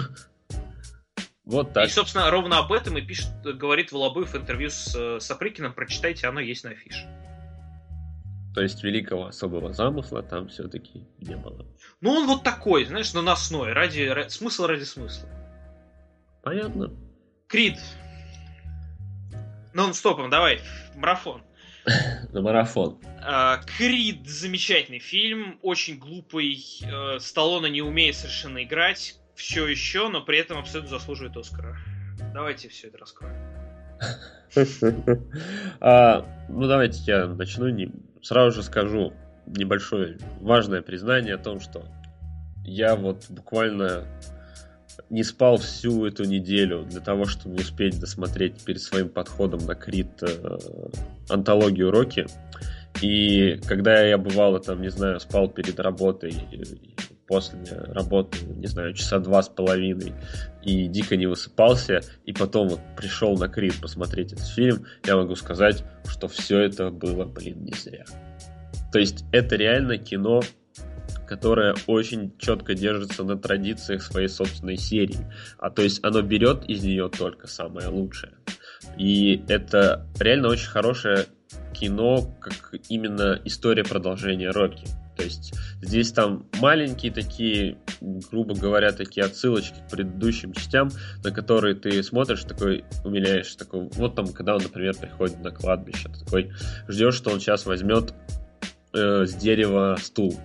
Вот 1.45 1.73
так. 1.73 1.87
И, 1.87 1.91
собственно, 1.91 2.31
ровно 2.31 2.59
об 2.59 2.71
этом 2.71 2.97
и 2.97 3.01
пишет, 3.01 3.27
говорит 3.43 3.91
Волобыев 3.91 4.31
в 4.31 4.37
интервью 4.37 4.69
с 4.69 4.95
э, 4.95 5.19
Сапрыкиным. 5.19 5.73
Прочитайте, 5.73 6.25
оно 6.27 6.39
есть 6.39 6.63
на 6.63 6.69
афише. 6.69 7.05
То 8.53 8.61
есть 8.61 8.81
великого 8.83 9.25
особого 9.25 9.73
замысла 9.73 10.23
там 10.23 10.47
все-таки 10.47 11.05
не 11.19 11.35
было. 11.35 11.65
Ну, 11.99 12.11
он 12.11 12.27
вот 12.27 12.43
такой, 12.43 12.85
знаешь, 12.85 13.13
наносной, 13.13 13.73
ради, 13.73 14.03
ради 14.03 14.29
смысл 14.29 14.67
ради 14.67 14.83
смысла. 14.83 15.27
Понятно. 16.43 16.91
Крид. 17.47 17.77
Нон-стопом, 19.73 20.29
давай, 20.29 20.61
марафон. 20.95 21.41
На 22.31 22.41
марафон. 22.41 22.99
А, 23.21 23.57
Крид 23.77 24.27
замечательный 24.27 24.99
фильм, 24.99 25.59
очень 25.61 25.97
глупый. 25.97 26.63
Э, 26.83 27.19
Сталлоне 27.19 27.69
не 27.69 27.81
умеет 27.81 28.15
совершенно 28.15 28.63
играть 28.63 29.15
все 29.35 29.67
еще, 29.67 30.09
но 30.09 30.21
при 30.21 30.37
этом 30.37 30.59
абсолютно 30.59 30.97
заслуживает 30.97 31.35
Оскара. 31.37 31.77
Давайте 32.33 32.69
все 32.69 32.87
это 32.87 32.97
раскроем. 32.99 33.35
а, 35.79 36.25
ну, 36.49 36.67
давайте 36.67 37.01
я 37.05 37.27
начну. 37.27 37.67
Сразу 38.21 38.55
же 38.55 38.63
скажу 38.63 39.13
небольшое 39.45 40.17
важное 40.39 40.81
признание 40.81 41.35
о 41.35 41.37
том, 41.37 41.59
что 41.59 41.85
я 42.63 42.95
вот 42.95 43.25
буквально 43.29 44.05
не 45.10 45.24
спал 45.24 45.57
всю 45.57 46.06
эту 46.06 46.26
неделю 46.26 46.84
для 46.84 46.99
того, 46.99 47.26
чтобы 47.26 47.56
успеть 47.56 47.99
досмотреть 47.99 48.64
перед 48.64 48.82
своим 48.82 49.10
подходом 49.10 49.65
на 49.65 49.76
Крит 49.76 50.22
э, 50.22 50.57
антологию 51.30 51.91
Рокки. 51.91 52.26
И 53.02 53.60
когда 53.68 54.02
я 54.03 54.18
бывало 54.18 54.60
там, 54.60 54.82
не 54.82 54.90
знаю, 54.90 55.20
спал 55.20 55.49
перед 55.49 55.80
работой, 55.80 56.34
после 57.28 57.60
работы, 57.88 58.38
не 58.45 58.68
знаю, 58.68 58.94
часа 58.94 59.20
два 59.20 59.41
с 59.41 59.49
половиной, 59.49 60.14
и 60.61 60.88
дико 60.88 61.15
не 61.15 61.26
высыпался, 61.26 62.02
и 62.26 62.34
потом 62.34 62.70
вот 62.70 62.80
пришел 62.98 63.38
на 63.38 63.48
Крит 63.48 63.76
посмотреть 63.82 64.34
этот 64.34 64.45
фильм, 64.45 64.86
я 65.06 65.15
могу 65.15 65.36
сказать, 65.36 65.84
что 66.07 66.28
все 66.28 66.60
это 66.60 66.90
было, 66.91 67.26
блин, 67.26 67.64
не 67.64 67.74
зря. 67.74 68.06
То 68.91 68.99
есть 68.99 69.26
это 69.32 69.56
реально 69.56 69.98
кино, 69.98 70.41
которое 71.27 71.75
очень 71.87 72.37
четко 72.37 72.73
держится 72.75 73.23
на 73.23 73.37
традициях 73.37 74.01
своей 74.01 74.27
собственной 74.27 74.77
серии. 74.77 75.27
А 75.57 75.69
то 75.69 75.81
есть 75.81 76.03
оно 76.03 76.21
берет 76.21 76.65
из 76.69 76.83
нее 76.83 77.09
только 77.09 77.47
самое 77.47 77.87
лучшее. 77.87 78.33
И 78.97 79.43
это 79.47 80.05
реально 80.19 80.49
очень 80.49 80.69
хорошее 80.69 81.25
кино, 81.73 82.35
как 82.39 82.73
именно 82.89 83.39
история 83.45 83.83
продолжения 83.83 84.51
Рокки. 84.51 84.87
То 85.15 85.23
есть 85.23 85.53
здесь 85.81 86.11
там 86.11 86.47
маленькие 86.59 87.11
такие, 87.11 87.77
грубо 88.01 88.55
говоря, 88.55 88.91
такие 88.91 89.25
отсылочки 89.25 89.75
к 89.87 89.91
предыдущим 89.91 90.53
частям, 90.53 90.89
на 91.23 91.31
которые 91.31 91.75
ты 91.75 92.01
смотришь, 92.01 92.43
такой 92.43 92.83
умиляешь, 93.03 93.53
такой, 93.55 93.89
вот 93.93 94.15
там, 94.15 94.27
когда 94.27 94.55
он, 94.55 94.63
например, 94.63 94.95
приходит 94.95 95.39
на 95.43 95.51
кладбище, 95.51 96.09
такой 96.09 96.51
ждешь, 96.87 97.15
что 97.15 97.31
он 97.31 97.39
сейчас 97.39 97.65
возьмет 97.65 98.13
э, 98.93 99.25
с 99.25 99.35
дерева 99.35 99.97
стул, 100.01 100.35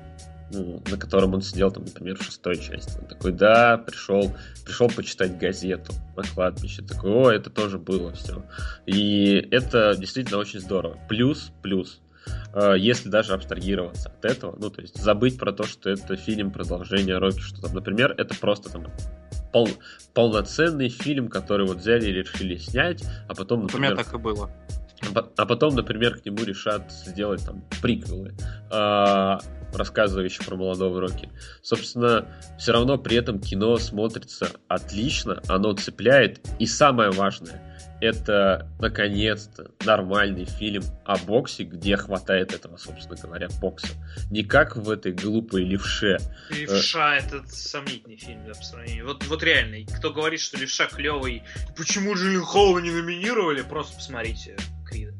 на 0.50 0.96
котором 0.96 1.34
он 1.34 1.42
сидел, 1.42 1.70
там, 1.70 1.84
например, 1.84 2.16
в 2.16 2.22
шестой 2.22 2.58
части. 2.58 2.98
Он 2.98 3.06
такой, 3.06 3.32
да, 3.32 3.78
пришел, 3.78 4.32
пришел 4.64 4.88
почитать 4.88 5.38
газету 5.38 5.92
на 6.16 6.22
кладбище. 6.22 6.82
Такой, 6.82 7.10
о, 7.10 7.30
это 7.30 7.50
тоже 7.50 7.78
было 7.78 8.12
все. 8.12 8.44
И 8.86 9.48
это 9.50 9.94
действительно 9.96 10.38
очень 10.38 10.60
здорово. 10.60 10.98
Плюс, 11.08 11.52
плюс, 11.62 12.00
Э, 12.54 12.74
если 12.78 13.08
даже 13.08 13.34
абстрагироваться 13.34 14.08
от 14.08 14.24
этого, 14.24 14.56
ну, 14.58 14.70
то 14.70 14.80
есть 14.80 15.00
забыть 15.00 15.38
про 15.38 15.52
то, 15.52 15.64
что 15.64 15.90
это 15.90 16.16
фильм 16.16 16.50
продолжение 16.50 17.18
Рокки, 17.18 17.40
что 17.40 17.62
там, 17.62 17.74
например, 17.74 18.14
это 18.16 18.34
просто 18.34 18.70
там 18.70 18.86
пол, 19.52 19.68
полноценный 20.14 20.88
фильм, 20.88 21.28
который 21.28 21.66
вот 21.66 21.78
взяли 21.78 22.06
и 22.06 22.12
решили 22.12 22.56
снять, 22.56 23.04
а 23.28 23.34
потом, 23.34 23.62
например... 23.62 23.96
так 23.96 24.14
и 24.14 24.18
было. 24.18 24.50
А, 25.14 25.28
а 25.36 25.46
потом, 25.46 25.76
например, 25.76 26.18
к 26.18 26.24
нему 26.24 26.42
решат 26.44 26.90
сделать 26.90 27.44
там 27.44 27.62
приквелы, 27.80 28.34
э, 28.70 29.38
рассказывающие 29.72 30.44
про 30.44 30.56
молодого 30.56 31.00
Рокки. 31.00 31.28
Собственно, 31.62 32.26
все 32.58 32.72
равно 32.72 32.98
при 32.98 33.16
этом 33.16 33.40
кино 33.40 33.76
смотрится 33.78 34.50
отлично, 34.68 35.42
оно 35.48 35.72
цепляет, 35.72 36.40
и 36.58 36.66
самое 36.66 37.10
важное, 37.10 37.62
это, 38.00 38.70
наконец-то, 38.78 39.72
нормальный 39.84 40.44
фильм 40.44 40.84
о 41.04 41.16
боксе, 41.18 41.64
где 41.64 41.96
хватает 41.96 42.54
этого, 42.54 42.76
собственно 42.76 43.16
говоря, 43.20 43.48
бокса. 43.60 43.88
Не 44.30 44.44
как 44.44 44.76
в 44.76 44.88
этой 44.90 45.12
глупой 45.12 45.64
левше. 45.64 46.18
Левша— 46.50 47.16
это 47.18 47.42
сомнительный 47.48 48.16
фильм 48.16 48.44
по 48.46 48.54
сравнению. 48.54 49.06
Вот, 49.06 49.24
вот 49.26 49.42
реально, 49.42 49.84
кто 49.96 50.12
говорит, 50.12 50.40
что 50.40 50.58
левша 50.58 50.86
клевый, 50.86 51.42
почему 51.76 52.14
Джиллин 52.14 52.42
Холла 52.42 52.78
не 52.78 52.90
номинировали, 52.90 53.62
просто 53.62 53.96
посмотрите 53.96 54.56
Крида. 54.86 55.14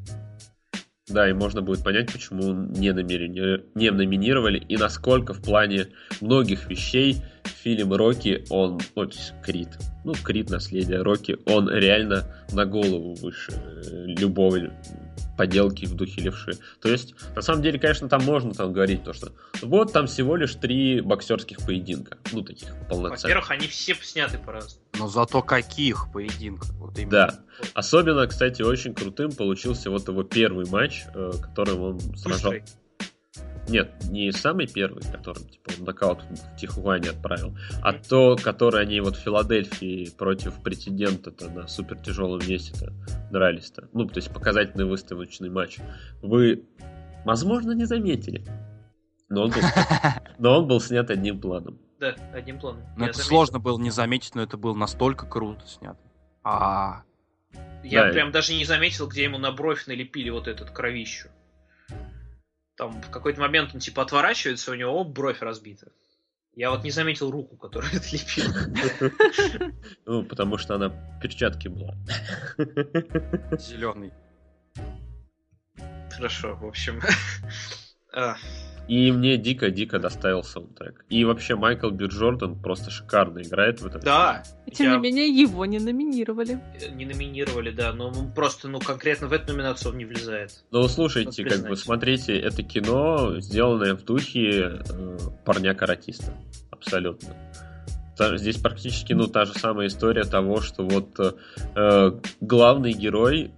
Да, 1.09 1.29
и 1.29 1.33
можно 1.33 1.61
будет 1.61 1.83
понять, 1.83 2.11
почему 2.11 2.53
не, 2.53 2.91
намерени... 2.93 3.61
не 3.75 3.91
номинировали 3.91 4.59
и 4.59 4.77
насколько 4.77 5.33
в 5.33 5.41
плане 5.41 5.87
многих 6.21 6.69
вещей 6.69 7.17
фильм 7.43 7.93
Рокки, 7.93 8.45
он, 8.49 8.79
вот, 8.95 9.15
Крид, 9.43 9.69
ну, 10.05 10.13
Крид, 10.13 10.49
наследие 10.49 11.01
Рокки, 11.01 11.37
он 11.45 11.69
реально 11.69 12.25
на 12.51 12.65
голову 12.65 13.15
выше 13.15 13.51
любого 14.05 14.57
поделки 15.37 15.85
в 15.85 15.95
духе 15.95 16.21
левши. 16.21 16.57
То 16.81 16.89
есть, 16.89 17.15
на 17.35 17.41
самом 17.41 17.61
деле, 17.61 17.79
конечно, 17.79 18.09
там 18.09 18.23
можно 18.23 18.53
там 18.53 18.73
говорить 18.73 19.03
то, 19.03 19.13
что 19.13 19.31
вот 19.61 19.93
там 19.93 20.07
всего 20.07 20.35
лишь 20.35 20.55
три 20.55 21.01
боксерских 21.01 21.59
поединка. 21.65 22.17
Ну, 22.31 22.41
таких 22.41 22.69
полноценных. 22.89 23.23
Во-первых, 23.23 23.51
они 23.51 23.67
все 23.67 23.95
сняты 23.95 24.37
по-разному. 24.37 24.83
Но 24.97 25.07
зато 25.07 25.41
каких 25.41 26.11
поединков? 26.11 26.69
Вот 26.71 26.97
именно. 26.97 27.11
Да. 27.11 27.39
Особенно, 27.73 28.25
кстати, 28.27 28.61
очень 28.61 28.93
крутым 28.93 29.31
получился 29.31 29.89
вот 29.89 30.07
его 30.07 30.23
первый 30.23 30.65
матч, 30.69 31.03
э, 31.13 31.31
которым 31.41 31.81
он 31.81 31.99
сражал. 32.17 32.53
Нет, 33.67 33.91
не 34.09 34.31
самый 34.31 34.67
первый, 34.67 35.03
которым 35.03 35.43
типа 35.47 35.71
он 35.77 35.85
нокаут 35.85 36.23
в 36.23 36.55
Тихуане 36.55 37.11
отправил, 37.11 37.55
а 37.83 37.93
то, 37.93 38.35
который 38.35 38.81
они 38.81 38.99
вот 38.99 39.15
в 39.15 39.19
Филадельфии 39.19 40.09
против 40.17 40.61
претендента-то 40.63 41.49
на 41.49 41.67
супер 41.67 41.97
тяжелом 41.99 42.39
весе-то 42.39 42.93
дрались-то. 43.31 43.89
Ну, 43.93 44.07
то 44.07 44.17
есть 44.17 44.33
показательный 44.33 44.85
выставочный 44.85 45.49
матч. 45.49 45.77
Вы, 46.21 46.65
возможно, 47.25 47.73
не 47.73 47.85
заметили. 47.85 48.45
Но 49.29 49.43
он 49.43 49.51
был, 49.51 49.61
но 50.39 50.59
он 50.59 50.67
был 50.67 50.81
снят 50.81 51.09
одним 51.09 51.39
планом. 51.39 51.79
Да, 51.99 52.15
одним 52.33 52.59
планом. 52.59 52.81
Ну, 52.97 53.05
это 53.05 53.13
заметил. 53.13 53.29
сложно 53.29 53.59
было 53.59 53.77
не 53.77 53.91
заметить, 53.91 54.33
но 54.33 54.41
это 54.41 54.57
было 54.57 54.73
настолько 54.73 55.25
круто 55.27 55.67
снято. 55.67 55.99
А. 56.43 57.03
Я 57.83 58.05
да, 58.05 58.11
прям 58.11 58.31
даже 58.31 58.53
не 58.53 58.65
заметил, 58.65 59.07
где 59.07 59.23
ему 59.23 59.37
на 59.37 59.51
бровь 59.51 59.85
налепили 59.87 60.29
вот 60.29 60.47
этот 60.47 60.71
кровищу. 60.71 61.29
Там 62.79 63.01
в 63.01 63.09
какой-то 63.09 63.41
момент 63.41 63.71
он 63.73 63.81
типа 63.81 64.03
отворачивается, 64.03 64.71
у 64.71 64.73
него 64.73 64.93
оп, 64.93 65.09
бровь 65.09 65.41
разбита. 65.41 65.91
Я 66.55 66.71
вот 66.71 66.85
не 66.85 66.91
заметил 66.91 67.29
руку, 67.29 67.57
которую 67.57 67.91
отлепил. 67.97 68.45
Ну, 70.05 70.23
потому 70.23 70.57
что 70.57 70.75
она 70.75 70.89
перчатки 71.21 71.67
была. 71.67 71.93
Зеленый. 73.57 74.13
Хорошо, 76.09 76.55
в 76.55 76.65
общем. 76.65 77.01
А, 78.13 78.35
и 78.89 79.11
мне 79.11 79.37
дико-дико 79.37 79.99
доставил 79.99 80.43
саундтрек. 80.43 81.05
И 81.09 81.23
вообще 81.23 81.55
Майкл 81.55 81.91
Би 81.91 82.07
Джордан 82.07 82.59
просто 82.59 82.89
шикарно 82.89 83.39
играет 83.43 83.81
в 83.81 83.85
этом. 83.85 84.01
Да. 84.01 84.43
И, 84.65 84.71
тем 84.71 84.87
я... 84.87 84.95
не 84.95 84.99
менее, 84.99 85.27
его 85.27 85.63
не 85.67 85.77
номинировали. 85.77 86.59
Не 86.91 87.05
номинировали, 87.05 87.69
да, 87.69 87.93
но 87.93 88.11
просто, 88.35 88.67
ну, 88.67 88.79
конкретно 88.79 89.27
в 89.27 89.33
эту 89.33 89.53
номинацию 89.53 89.91
он 89.91 89.99
не 89.99 90.05
влезает. 90.05 90.63
Ну, 90.71 90.87
слушайте, 90.87 91.45
как 91.45 91.67
бы, 91.67 91.75
смотрите, 91.75 92.35
это 92.39 92.63
кино, 92.63 93.39
сделанное 93.39 93.93
в 93.93 94.03
духе 94.03 94.81
э, 94.89 95.17
парня-каратиста. 95.45 96.33
Абсолютно. 96.71 97.35
Здесь 98.17 98.57
практически, 98.57 99.13
ну, 99.13 99.27
та 99.27 99.45
же 99.45 99.53
самая 99.53 99.85
история 99.85 100.23
того, 100.23 100.61
что 100.61 100.83
вот 100.83 101.19
э, 101.75 102.11
главный 102.41 102.93
герой 102.93 103.51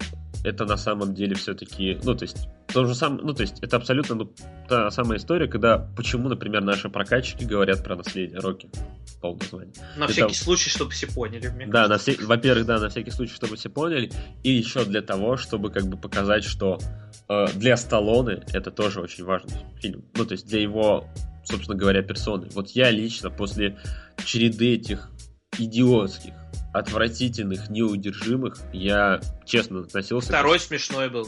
это 0.44 0.66
на 0.66 0.78
самом 0.78 1.14
деле 1.14 1.36
все-таки, 1.36 2.00
ну, 2.04 2.16
то 2.16 2.24
есть, 2.24 2.48
то 2.68 2.86
же 2.86 2.96
самое, 2.96 3.24
ну, 3.24 3.34
то 3.34 3.42
есть, 3.42 3.60
это 3.62 3.78
абсолютно 3.78 4.16
ну, 4.16 4.34
та 4.68 4.90
самая 4.92 5.18
история, 5.18 5.48
когда, 5.48 5.78
почему, 5.78 6.30
например, 6.30 6.64
наши 6.64 6.90
прокатчики 6.90 7.44
говорят 7.44 7.84
про 7.84 7.96
наследие 7.96 8.40
Рокки, 8.40 8.70
полное 9.22 9.40
название. 9.42 9.74
На 9.98 10.08
всякий 10.08 10.36
случай, 10.36 10.70
чтобы 10.70 10.92
все 10.92 11.08
поняли, 11.08 11.48
мне 11.50 11.68
Да, 11.68 11.88
на 11.88 11.98
все... 11.98 12.16
во-первых, 12.22 12.66
да, 12.66 12.80
на 12.80 12.90
всякий 12.90 13.12
случай, 13.12 13.34
чтобы 13.34 13.56
все 13.56 13.70
поняли, 13.70 14.12
и 14.44 14.52
еще 14.52 14.86
для 14.86 15.02
того, 15.02 15.38
чтобы, 15.38 15.70
как 15.70 15.86
бы, 15.86 15.98
показать, 15.98 16.44
что 16.44 16.80
э, 17.30 17.48
для 17.56 17.78
Сталлоне 17.78 18.44
это 18.54 18.72
тоже 18.72 19.02
очень 19.02 19.24
важный 19.24 19.58
фильм, 19.80 20.04
ну, 20.16 20.26
то 20.26 20.34
есть, 20.34 20.48
для 20.48 20.62
его, 20.62 21.06
собственно 21.44 21.78
говоря, 21.78 22.02
персоны. 22.02 22.48
Вот 22.54 22.70
я 22.72 22.90
лично 22.90 23.30
после 23.30 23.78
череды 24.26 24.76
этих 24.76 25.10
идиотских 25.58 26.34
отвратительных, 26.74 27.70
неудержимых. 27.70 28.58
Я 28.74 29.20
честно 29.46 29.82
относился... 29.82 30.30
Второй 30.30 30.60
к... 30.60 30.62
смешной 30.62 31.10
был. 31.10 31.28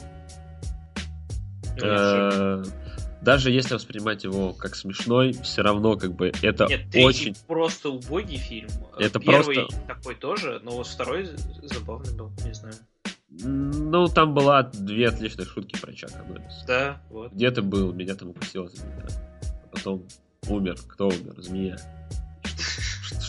Э, 1.82 2.64
даже 3.22 3.52
если 3.52 3.74
воспринимать 3.74 4.24
его 4.24 4.54
как 4.54 4.76
смешной, 4.76 5.34
все 5.34 5.62
равно 5.62 5.98
как 5.98 6.14
бы 6.14 6.32
это 6.42 6.68
Нет, 6.68 6.88
очень... 6.96 7.36
просто 7.48 7.90
убогий 7.90 8.38
фильм. 8.38 8.70
Это 8.98 9.20
Первый 9.20 9.56
просто... 9.56 9.82
такой 9.88 10.16
тоже, 10.16 10.62
но 10.64 10.72
вот 10.72 10.88
второй 10.88 11.30
забавный 11.64 12.16
был, 12.16 12.32
не 12.46 12.54
знаю. 12.54 12.76
Ну, 13.30 14.08
там 14.08 14.34
была 14.34 14.64
две 14.64 15.08
отличные 15.08 15.46
шутки 15.46 15.80
про 15.80 15.92
Чака. 15.94 16.24
Да, 16.68 17.02
вот. 17.10 17.34
Где 17.34 17.50
ты 17.50 17.62
был? 17.62 17.92
Меня 17.92 18.14
там 18.14 18.30
укусила 18.30 18.70
змея. 18.70 19.08
Потом 19.72 20.06
умер. 20.48 20.78
Кто 20.88 21.08
умер? 21.08 21.34
Змея. 21.38 21.78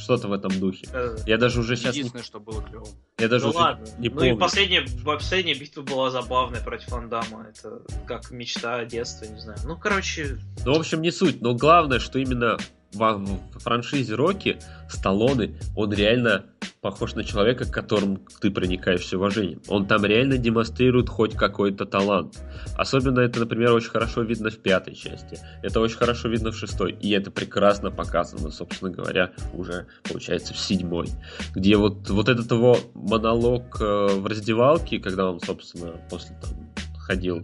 Что-то 0.04 0.28
в 0.28 0.32
этом 0.34 0.52
духе. 0.60 0.86
Я 1.26 1.38
даже 1.38 1.60
уже 1.60 1.76
сейчас... 1.76 1.94
Единственное, 1.94 2.22
что 2.22 2.38
было 2.38 2.62
клево. 2.62 2.86
Я 3.18 3.28
даже 3.28 3.44
ну 3.44 3.50
уже 3.50 3.58
ладно. 3.58 3.86
не 3.98 4.10
ну 4.10 4.16
помню. 4.16 4.34
и 4.34 4.38
последняя, 4.38 4.86
последняя 5.02 5.54
битва 5.54 5.80
была 5.80 6.10
забавная 6.10 6.60
против 6.60 6.88
Фандама. 6.88 7.46
Это 7.48 7.80
как 8.06 8.30
мечта 8.30 8.84
детства, 8.84 9.24
не 9.24 9.40
знаю. 9.40 9.58
Ну, 9.64 9.78
короче... 9.78 10.38
Ну, 10.66 10.74
в 10.74 10.78
общем, 10.78 11.00
не 11.00 11.10
суть. 11.10 11.40
Но 11.40 11.54
главное, 11.54 12.00
что 12.00 12.18
именно 12.18 12.58
в, 12.94 12.98
в 12.98 13.58
франшизе 13.58 14.14
Рокки 14.14 14.58
Сталлоне, 14.88 15.58
он 15.76 15.92
реально 15.92 16.46
похож 16.80 17.14
на 17.14 17.24
человека, 17.24 17.64
к 17.64 17.70
которому 17.70 18.18
ты 18.40 18.50
проникаешься 18.50 19.16
уважением. 19.16 19.62
Он 19.68 19.86
там 19.86 20.04
реально 20.04 20.36
демонстрирует 20.36 21.08
хоть 21.08 21.34
какой-то 21.34 21.86
талант. 21.86 22.38
Особенно 22.76 23.20
это, 23.20 23.40
например, 23.40 23.72
очень 23.72 23.90
хорошо 23.90 24.22
видно 24.22 24.50
в 24.50 24.58
пятой 24.58 24.94
части. 24.94 25.38
Это 25.62 25.80
очень 25.80 25.96
хорошо 25.96 26.28
видно 26.28 26.52
в 26.52 26.56
шестой. 26.56 26.92
И 26.92 27.10
это 27.10 27.30
прекрасно 27.30 27.90
показано, 27.90 28.50
собственно 28.50 28.90
говоря, 28.90 29.32
уже, 29.54 29.86
получается, 30.02 30.52
в 30.52 30.58
седьмой. 30.58 31.08
Где 31.54 31.76
вот, 31.76 32.10
вот 32.10 32.28
этот 32.28 32.50
его 32.50 32.78
монолог 32.94 33.80
э, 33.80 34.06
в 34.18 34.26
раздевалке, 34.26 34.98
когда 34.98 35.30
он, 35.30 35.40
собственно, 35.40 35.92
после 36.10 36.36
там 36.40 36.74
ходил 36.98 37.42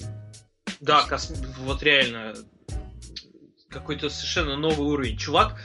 да, 0.81 1.03
кос... 1.07 1.33
вот 1.59 1.83
реально 1.83 2.35
какой-то 3.71 4.11
совершенно 4.11 4.57
новый 4.57 4.87
уровень. 4.89 5.17
Чувак, 5.17 5.59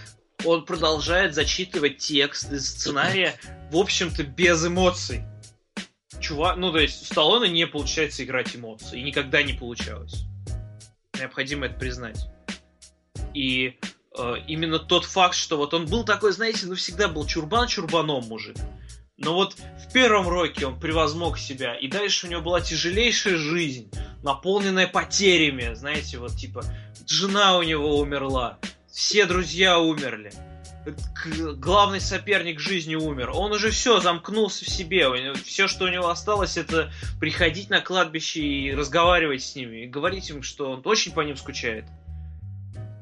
он 0.43 0.65
продолжает 0.65 1.33
зачитывать 1.33 1.97
текст 1.97 2.51
из 2.51 2.69
сценария, 2.69 3.35
в 3.71 3.77
общем-то, 3.77 4.23
без 4.23 4.65
эмоций. 4.65 5.23
Чувак, 6.19 6.57
ну 6.57 6.71
то 6.71 6.79
есть 6.79 7.01
у 7.01 7.05
Сталлоне 7.05 7.51
не 7.51 7.67
получается 7.67 8.23
играть 8.23 8.55
эмоции, 8.55 8.99
и 8.99 9.03
никогда 9.03 9.43
не 9.43 9.53
получалось. 9.53 10.23
Необходимо 11.17 11.65
это 11.65 11.75
признать. 11.75 12.27
И 13.33 13.77
э, 14.17 14.33
именно 14.47 14.79
тот 14.79 15.05
факт, 15.05 15.35
что 15.35 15.57
вот 15.57 15.73
он 15.73 15.85
был 15.85 16.05
такой, 16.05 16.31
знаете, 16.31 16.67
ну 16.67 16.75
всегда 16.75 17.07
был 17.07 17.25
чурбан 17.25 17.67
чурбаном 17.67 18.25
мужик. 18.25 18.55
Но 19.17 19.33
вот 19.33 19.55
в 19.55 19.93
первом 19.93 20.27
роке 20.27 20.67
он 20.67 20.79
превозмог 20.79 21.37
себя, 21.37 21.75
и 21.75 21.87
дальше 21.87 22.27
у 22.27 22.29
него 22.29 22.41
была 22.41 22.59
тяжелейшая 22.59 23.37
жизнь, 23.37 23.89
наполненная 24.23 24.87
потерями, 24.87 25.73
знаете, 25.73 26.17
вот 26.17 26.35
типа 26.35 26.63
жена 27.07 27.57
у 27.57 27.63
него 27.63 27.97
умерла, 27.97 28.59
все 28.91 29.25
друзья 29.25 29.79
умерли, 29.79 30.33
главный 31.57 32.01
соперник 32.01 32.59
жизни 32.59 32.95
умер. 32.95 33.31
Он 33.33 33.51
уже 33.51 33.71
все, 33.71 33.99
замкнулся 33.99 34.65
в 34.65 34.69
себе. 34.69 35.33
Все, 35.43 35.67
что 35.67 35.85
у 35.85 35.89
него 35.89 36.09
осталось, 36.09 36.57
это 36.57 36.91
приходить 37.19 37.69
на 37.69 37.81
кладбище 37.81 38.41
и 38.41 38.73
разговаривать 38.73 39.43
с 39.43 39.55
ними. 39.55 39.83
И 39.83 39.87
говорить 39.87 40.29
им, 40.29 40.43
что 40.43 40.71
он 40.71 40.81
очень 40.85 41.11
по 41.11 41.21
ним 41.21 41.37
скучает. 41.37 41.85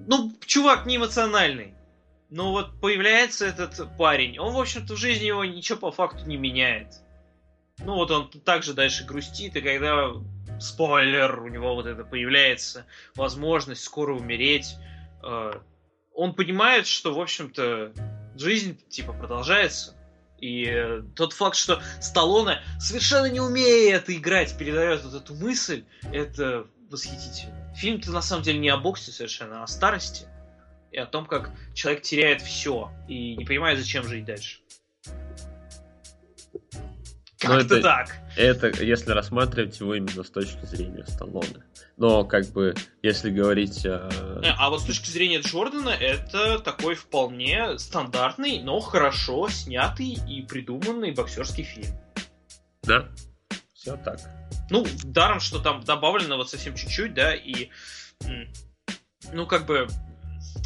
Ну, 0.07 0.33
чувак 0.45 0.85
не 0.85 0.97
эмоциональный. 0.97 1.73
Но 2.33 2.51
вот 2.51 2.81
появляется 2.81 3.45
этот 3.45 3.95
парень. 3.95 4.39
Он, 4.39 4.53
в 4.55 4.59
общем-то, 4.59 4.95
в 4.95 4.97
жизни 4.97 5.25
его 5.25 5.45
ничего 5.45 5.77
по 5.77 5.91
факту 5.91 6.25
не 6.25 6.35
меняет. 6.35 6.87
Ну 7.77 7.93
вот 7.93 8.09
он 8.09 8.27
также 8.27 8.73
дальше 8.73 9.05
грустит, 9.05 9.55
и 9.55 9.61
когда 9.61 10.13
спойлер, 10.59 11.39
у 11.39 11.47
него 11.47 11.75
вот 11.75 11.85
это 11.85 12.03
появляется 12.03 12.87
возможность 13.13 13.83
скоро 13.83 14.15
умереть. 14.15 14.77
Э, 15.23 15.51
он 16.11 16.33
понимает, 16.33 16.87
что, 16.87 17.13
в 17.13 17.21
общем-то, 17.21 17.93
жизнь, 18.35 18.79
типа, 18.89 19.13
продолжается. 19.13 19.95
И 20.39 21.03
тот 21.15 21.33
факт, 21.33 21.55
что 21.55 21.83
Сталлоне, 22.01 22.63
совершенно 22.79 23.27
не 23.27 23.41
умея 23.41 23.97
это 23.97 24.11
играть, 24.11 24.57
передает 24.57 25.03
вот 25.03 25.13
эту 25.13 25.35
мысль, 25.35 25.85
это 26.11 26.65
восхитительно. 26.89 27.71
Фильм-то 27.75 28.09
на 28.09 28.23
самом 28.23 28.41
деле 28.41 28.57
не 28.57 28.69
о 28.69 28.77
боксе 28.77 29.11
совершенно, 29.11 29.61
а 29.61 29.65
о 29.65 29.67
старости. 29.67 30.25
И 30.93 30.97
о 30.97 31.07
том, 31.07 31.25
как 31.25 31.49
человек 31.73 32.03
теряет 32.03 32.41
все 32.43 32.91
и 33.07 33.35
не 33.35 33.45
понимает, 33.45 33.79
зачем 33.79 34.03
жить 34.03 34.25
дальше. 34.25 34.59
Как-то 37.39 37.75
это, 37.75 37.81
так. 37.81 38.15
Это 38.37 38.67
если 38.83 39.11
рассматривать 39.11 39.79
его 39.79 39.95
именно 39.95 40.23
с 40.23 40.29
точки 40.29 40.63
зрения 40.65 41.03
Сталлоне. 41.07 41.63
Но 41.97 42.23
как 42.23 42.45
бы, 42.51 42.75
если 43.01 43.31
говорить... 43.31 43.85
О... 43.87 44.07
Э, 44.43 44.51
а 44.55 44.69
вот 44.69 44.81
с 44.81 44.85
точки 44.85 45.09
зрения 45.09 45.41
Джордана, 45.41 45.89
это 45.89 46.59
такой 46.59 46.93
вполне 46.93 47.79
стандартный, 47.79 48.61
но 48.61 48.79
хорошо 48.79 49.49
снятый 49.49 50.19
и 50.29 50.43
придуманный 50.43 51.11
боксерский 51.11 51.63
фильм. 51.63 51.89
Да, 52.83 53.09
все 53.73 53.97
так. 53.97 54.19
Ну, 54.69 54.85
даром, 55.03 55.39
что 55.39 55.59
там 55.59 55.83
добавлено 55.83 56.37
вот 56.37 56.51
совсем 56.51 56.75
чуть-чуть, 56.75 57.15
да, 57.15 57.35
и... 57.35 57.69
Ну, 59.31 59.47
как 59.47 59.65
бы 59.65 59.87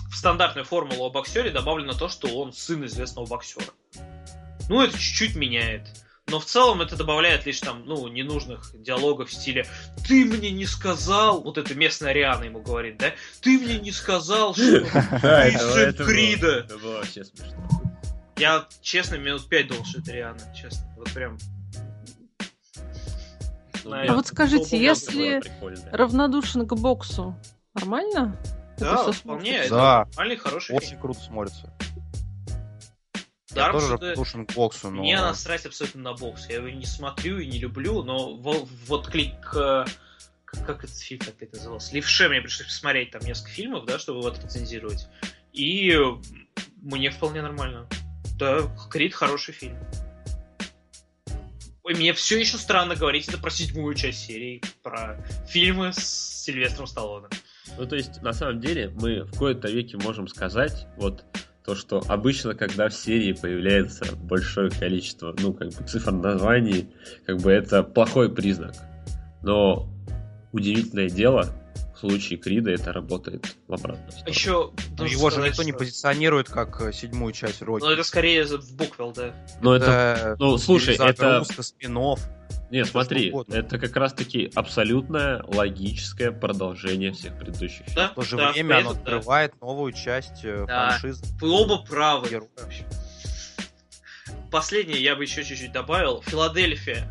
в 0.10 0.16
стандартную 0.16 0.66
формулу 0.66 1.06
о 1.06 1.10
боксере 1.10 1.50
добавлено 1.50 1.94
то, 1.94 2.10
что 2.10 2.28
он 2.28 2.54
сын 2.54 2.86
известного 2.86 3.26
боксера. 3.26 3.66
Ну, 4.70 4.82
это 4.82 4.98
чуть-чуть 4.98 5.36
меняет. 5.36 5.88
Но 6.30 6.42
в 6.42 6.46
целом 6.46 6.82
это 6.82 6.98
добавляет 6.98 7.46
лишь 7.46 7.62
там, 7.62 7.86
ну, 7.86 8.06
ненужных 8.10 8.72
диалогов 8.74 9.30
в 9.30 9.34
стиле 9.34 9.66
«Ты 10.06 10.26
мне 10.26 10.52
не 10.52 10.66
сказал...» 10.66 11.42
Вот 11.42 11.58
это 11.58 11.74
местная 11.74 12.12
Риана 12.12 12.44
ему 12.44 12.62
говорит, 12.62 12.98
да? 12.98 13.14
«Ты 13.42 13.58
мне 13.58 13.80
не 13.80 13.94
сказал, 13.94 14.54
что 14.54 14.82
ты 15.22 15.58
сын 15.58 15.94
Крида!» 15.94 16.60
Это 16.60 16.78
было 16.78 16.98
вообще 16.98 17.24
смешно. 17.24 17.70
Я, 18.38 18.68
честно, 18.82 19.16
минут 19.16 19.48
пять 19.48 19.68
думал, 19.68 19.86
что 19.86 20.02
это 20.02 20.12
Риана, 20.12 20.40
честно. 20.54 20.86
Вот 20.98 21.12
прям... 21.14 21.38
Ну, 23.86 23.96
а 23.96 24.14
вот 24.14 24.28
скажите, 24.28 24.78
если 24.78 25.42
равнодушен 25.96 26.68
к 26.68 26.76
боксу, 26.76 27.38
нормально? 27.74 28.38
Да, 28.78 29.12
вполне. 29.12 29.68
Да. 29.70 30.06
Нормальный, 30.06 30.38
хороший 30.38 30.76
Очень 30.76 30.99
круто 30.99 31.20
смотрится. 31.20 31.74
Я 33.54 33.72
тоже 33.72 33.94
равнодушен 33.94 34.45
к 34.45 34.54
боксу, 34.54 34.91
но... 34.91 35.02
Мне 35.02 35.20
насрать 35.20 35.66
абсолютно 35.66 36.02
на 36.02 36.14
бокс. 36.14 36.48
Я 36.48 36.58
его 36.58 36.70
не 36.70 36.86
смотрю 36.86 37.40
и 37.40 37.48
не 37.48 37.60
люблю, 37.60 38.04
но 38.04 38.36
вот 38.36 39.08
клик... 39.08 39.56
Как 40.45 40.84
этот 40.84 40.98
фильм 40.98 41.20
как 41.20 41.41
это 41.41 41.58
назывался? 41.58 41.94
Левше 41.94 42.30
мне 42.30 42.41
пришлось 42.41 42.68
посмотреть 42.68 43.12
там 43.12 43.22
несколько 43.22 43.52
фильмов, 43.52 43.86
да, 43.86 43.99
чтобы 43.99 44.20
его 44.20 44.30
отрецензировать. 44.30 45.08
И 45.52 45.94
мне 46.82 47.10
вполне 47.10 47.41
нормально. 47.41 47.88
Да, 48.38 48.62
Крид 48.90 49.14
хороший 49.14 49.54
фильм. 49.54 49.78
Ой, 51.84 51.95
мне 51.95 52.14
все 52.14 52.40
еще 52.40 52.58
странно 52.58 52.95
говорить 52.95 53.28
это 53.28 53.38
про 53.38 53.49
седьмую 53.49 53.95
часть 53.95 54.26
серии, 54.26 54.62
про 54.84 55.18
фильмы 55.48 55.94
с 55.94 56.44
Сильвестром 56.44 56.86
Сталлоне. 56.86 57.28
Ну, 57.77 57.85
то 57.85 57.95
есть, 57.95 58.22
на 58.22 58.34
самом 58.34 58.60
деле, 58.60 58.91
мы 58.95 59.23
в 59.23 59.38
кои-то 59.38 59.69
веке 59.69 59.98
можем 59.98 60.27
сказать, 60.27 60.88
вот, 60.98 61.26
то, 61.65 61.76
что 61.76 62.02
обычно, 62.07 62.53
когда 62.53 62.88
в 62.88 62.94
серии 62.94 63.34
появляется 63.34 64.06
большое 64.15 64.72
количество, 64.72 65.35
ну, 65.38 65.53
как 65.53 65.68
бы 65.68 65.85
цифр 65.85 66.11
названий, 66.11 66.89
как 67.26 67.41
бы 67.41 67.52
это 67.52 67.84
плохой 67.84 68.34
признак. 68.34 68.73
Но 69.44 69.89
удивительное 70.53 71.10
дело, 71.10 71.48
в 71.98 71.99
случае 71.99 72.38
Крида 72.38 72.72
это 72.72 72.94
работает 72.94 73.56
в 73.68 73.74
обратную 73.74 74.11
сторону. 74.11 74.30
Еще 74.30 74.72
ну, 74.98 75.06
его 75.06 75.30
же 75.30 75.41
никто 75.41 75.53
что... 75.53 75.64
не 75.65 75.74
позиционирует 75.74 76.48
как 76.48 76.80
э, 76.82 76.94
седьмую 76.94 77.34
часть 77.34 77.61
Рокки. 77.61 77.84
Ну, 77.84 77.90
это 77.90 78.03
скорее 78.03 78.45
в 78.45 78.76
буквел, 78.76 79.11
да. 79.11 79.34
Ну, 79.61 79.74
это... 79.74 79.86
это... 79.86 80.36
Ну, 80.40 80.57
слушай, 80.57 80.95
это... 80.95 81.44
спин 81.44 81.98
нет, 82.69 82.88
смотри, 82.88 83.34
это 83.49 83.80
как 83.80 83.95
раз-таки 83.95 84.52
абсолютное 84.53 85.41
логическое 85.48 86.32
продолжение 86.32 87.14
всех 87.14 87.38
предыдущих. 87.38 87.86
Да, 87.95 88.10
в 88.10 88.15
то 88.15 88.22
же 88.24 88.36
да, 88.36 88.52
время 88.52 88.80
оно 88.80 88.90
открывает 88.91 89.53
да. 89.60 89.68
новую 89.68 89.94
часть 89.94 90.44
э, 90.44 90.65
да. 90.68 90.90
франшизы. 90.90 91.26
Вы 91.40 91.49
оба 91.49 91.78
правы. 91.78 92.28
Героя. 92.30 92.49
Последнее 94.52 95.02
я 95.02 95.15
бы 95.15 95.24
еще 95.24 95.45
чуть-чуть 95.45 95.72
добавил. 95.72 96.22
Филадельфия 96.24 97.10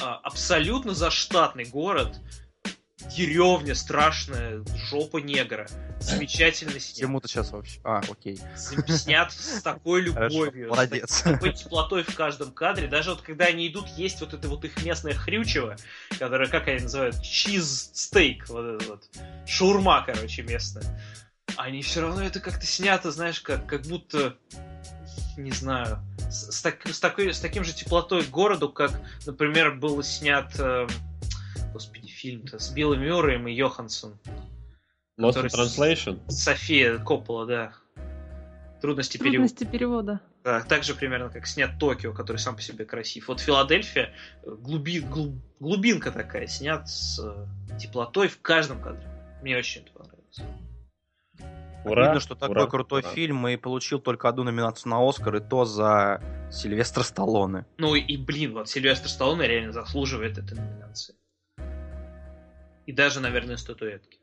а, 0.00 0.20
абсолютно 0.22 0.94
заштатный 0.94 1.64
город, 1.64 2.20
деревня 3.08 3.74
страшная, 3.74 4.64
жопа 4.88 5.18
негра. 5.18 5.66
Замечательно 6.00 6.80
снят. 6.80 7.06
Чему-то 7.06 7.28
сейчас 7.28 7.52
вообще... 7.52 7.80
А, 7.84 8.00
окей. 8.10 8.38
Снят 8.56 9.32
с 9.32 9.62
такой 9.62 10.02
любовью. 10.02 10.70
молодец. 10.70 11.10
С 11.10 11.22
такой 11.22 11.52
теплотой 11.52 12.02
в 12.02 12.14
каждом 12.14 12.50
кадре. 12.50 12.88
Даже 12.88 13.10
вот 13.10 13.22
когда 13.22 13.46
они 13.46 13.68
идут, 13.68 13.86
есть 13.88 14.20
вот 14.20 14.34
это 14.34 14.48
вот 14.48 14.64
их 14.64 14.82
местное 14.84 15.14
хрючево, 15.14 15.76
которое, 16.18 16.48
как 16.48 16.66
они 16.68 16.80
называют, 16.80 17.22
чиз 17.22 17.90
стейк, 17.94 18.48
вот 18.48 18.80
это 18.80 18.88
вот. 18.88 19.04
Шаурма, 19.46 20.02
короче, 20.04 20.42
местная. 20.42 20.84
Они 21.56 21.82
все 21.82 22.00
равно 22.00 22.22
это 22.22 22.40
как-то 22.40 22.66
снято, 22.66 23.10
знаешь, 23.10 23.40
как, 23.40 23.66
как 23.66 23.82
будто, 23.82 24.36
не 25.36 25.50
знаю, 25.50 26.00
с, 26.30 26.50
с, 26.50 26.62
так, 26.62 26.86
с, 26.86 26.98
такой, 26.98 27.32
с 27.32 27.40
таким 27.40 27.62
же 27.62 27.72
теплотой 27.72 28.24
к 28.24 28.30
городу, 28.30 28.70
как, 28.70 28.92
например, 29.26 29.74
был 29.74 30.02
снят, 30.02 30.50
э, 30.58 30.88
господи, 31.72 32.11
фильм-то 32.22 32.60
с 32.60 32.70
Биллом 32.70 33.00
Мюрреем 33.00 33.48
и 33.48 33.52
Йоханссон. 33.52 34.16
Lost 35.18 35.42
in 35.42 35.48
Translation? 35.48 36.30
София 36.30 36.98
Коппола, 36.98 37.46
да. 37.46 37.72
Трудности, 38.80 39.18
Трудности 39.18 39.64
перевода. 39.64 40.20
Да, 40.44 40.60
так 40.60 40.84
же 40.84 40.94
примерно, 40.94 41.30
как 41.30 41.46
снят 41.46 41.78
Токио, 41.78 42.12
который 42.12 42.38
сам 42.38 42.56
по 42.56 42.62
себе 42.62 42.84
красив. 42.84 43.28
Вот 43.28 43.40
Филадельфия, 43.40 44.12
глуби, 44.44 45.00
глуб, 45.00 45.34
глубинка 45.60 46.10
такая, 46.10 46.46
снят 46.46 46.88
с 46.88 47.20
э, 47.20 47.78
теплотой 47.78 48.28
в 48.28 48.40
каждом 48.40 48.80
кадре. 48.80 49.06
Мне 49.42 49.56
очень 49.56 49.82
это 49.82 49.92
понравилось. 49.92 50.40
Ура, 51.84 52.06
Видно, 52.06 52.20
что 52.20 52.34
такой 52.34 52.56
ура, 52.56 52.66
крутой 52.66 53.02
ура. 53.02 53.10
фильм 53.10 53.46
и 53.48 53.56
получил 53.56 54.00
только 54.00 54.28
одну 54.28 54.44
номинацию 54.44 54.90
на 54.90 55.08
Оскар, 55.08 55.36
и 55.36 55.40
то 55.40 55.64
за 55.64 56.20
Сильвестра 56.50 57.02
Сталлоне. 57.02 57.66
Ну 57.78 57.94
и, 57.94 58.16
блин, 58.16 58.54
вот 58.54 58.68
Сильвестр 58.68 59.08
Сталлоне 59.08 59.46
реально 59.46 59.72
заслуживает 59.72 60.38
этой 60.38 60.54
номинации. 60.54 61.14
И 62.86 62.92
даже, 62.92 63.20
наверное, 63.20 63.56
статуэтки. 63.56 64.18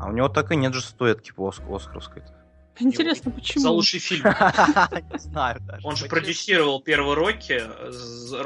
А 0.00 0.08
у 0.08 0.12
него 0.12 0.28
так 0.28 0.52
и 0.52 0.56
нет 0.56 0.74
же 0.74 0.80
статуэтки 0.80 1.32
по 1.32 1.48
Оскаровской-то. 1.48 2.34
Интересно, 2.80 3.30
почему? 3.30 3.62
За 3.62 3.70
лучший 3.70 4.00
фильм. 4.00 4.24
Не 5.12 5.18
знаю 5.18 5.60
даже. 5.60 5.86
Он 5.86 5.96
же 5.96 6.06
продюсировал 6.06 6.80
первый 6.80 7.14
Рокки. 7.14 7.62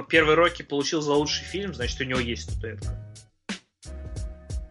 Первый 0.09 0.35
Рокки 0.35 0.63
получил 0.63 1.03
за 1.03 1.13
лучший 1.13 1.45
фильм, 1.45 1.75
значит, 1.75 2.01
у 2.01 2.05
него 2.05 2.21
есть 2.21 2.51
статуэтка. 2.51 2.99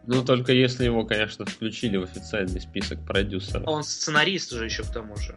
Ну, 0.07 0.25
только 0.25 0.51
если 0.51 0.85
его, 0.85 1.05
конечно, 1.05 1.45
включили 1.45 1.97
в 1.97 2.03
официальный 2.03 2.59
список 2.59 3.05
продюсеров. 3.05 3.67
Он 3.67 3.83
сценарист 3.83 4.51
же 4.51 4.65
еще 4.65 4.83
к 4.83 4.91
тому 4.91 5.15
же. 5.15 5.35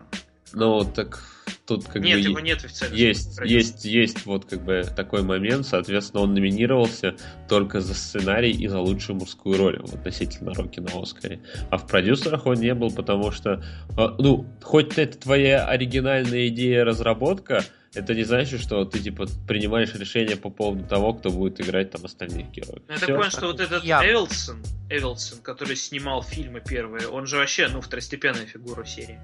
Ну, 0.55 0.85
так 0.85 1.23
тут 1.67 1.87
как 1.87 2.03
нет, 2.03 2.23
бы... 2.23 2.29
его 2.29 2.41
нет 2.41 2.65
официально. 2.65 2.95
Есть, 2.95 3.41
есть, 3.45 3.85
есть 3.85 4.27
вот 4.27 4.45
как 4.45 4.65
бы 4.65 4.85
такой 4.97 5.23
момент, 5.23 5.67
соответственно, 5.67 6.23
он 6.23 6.35
номинировался 6.35 7.17
только 7.49 7.81
за 7.81 7.95
сценарий 7.95 8.53
и 8.53 8.67
за 8.69 8.81
лучшую 8.81 9.17
мужскую 9.17 9.59
роль 9.59 9.77
относительно 9.79 10.55
Рокки 10.55 10.81
на 10.81 11.01
Оскаре. 11.01 11.41
А 11.71 11.79
в 11.79 11.87
продюсерах 11.87 12.47
он 12.47 12.57
не 12.57 12.75
был, 12.75 12.91
потому 12.91 13.31
что, 13.33 13.65
а, 13.97 14.15
ну, 14.19 14.47
хоть 14.63 14.99
это 14.99 15.19
твоя 15.19 15.67
оригинальная 15.67 16.49
идея 16.49 16.85
разработка, 16.85 17.65
это 17.95 18.15
не 18.15 18.25
значит, 18.25 18.61
что 18.61 18.85
ты 18.85 18.99
типа 18.99 19.27
принимаешь 19.47 19.95
решение 19.95 20.37
по 20.37 20.51
поводу 20.51 20.85
того, 20.85 21.15
кто 21.15 21.31
будет 21.31 21.61
играть 21.61 21.91
там 21.91 22.05
остальных 22.05 22.51
героев. 22.51 22.83
Ну, 22.89 22.95
я 22.95 22.99
так 22.99 23.09
понимаю, 23.09 23.31
что 23.31 23.47
вот 23.47 23.61
этот 23.61 23.85
Я... 23.85 24.05
Эвилсон, 24.05 24.63
Эвилсон, 24.91 25.39
который 25.43 25.77
снимал 25.77 26.23
фильмы 26.23 26.61
первые, 26.61 27.09
он 27.09 27.27
же 27.27 27.37
вообще, 27.37 27.69
ну, 27.69 27.81
второстепенная 27.81 28.47
фигура 28.47 28.85
серии. 28.85 29.21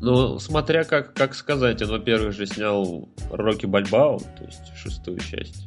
Ну, 0.00 0.38
смотря 0.38 0.84
как, 0.84 1.12
как 1.14 1.34
сказать, 1.34 1.82
он, 1.82 1.90
во-первых, 1.90 2.32
же 2.32 2.46
снял 2.46 3.08
Рокки 3.30 3.66
Бальбао, 3.66 4.18
то 4.18 4.44
есть 4.44 4.76
шестую 4.76 5.18
часть. 5.18 5.66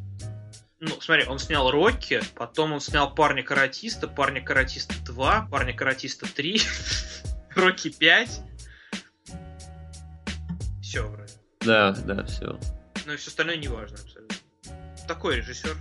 Ну, 0.80 0.90
смотри, 1.02 1.26
он 1.26 1.38
снял 1.38 1.70
Рокки, 1.70 2.22
потом 2.36 2.72
он 2.74 2.80
снял 2.80 3.14
Парня 3.14 3.44
Каратиста, 3.44 4.08
Парня 4.08 4.41
Каратиста 4.41 4.95
2, 5.06 5.48
Парня 5.52 5.74
Каратиста 5.74 6.34
3, 6.34 6.62
Рокки 7.56 7.90
5. 7.90 8.41
Все, 10.82 11.08
вроде. 11.08 11.34
Да, 11.60 11.91
да, 11.91 12.24
все. 12.24 12.58
Ну 13.06 13.14
и 13.14 13.18
все 13.18 13.30
остальное 13.30 13.58
не 13.58 13.68
важно 13.68 13.98
абсолютно. 14.02 14.38
Такой 15.08 15.38
режиссер. 15.38 15.76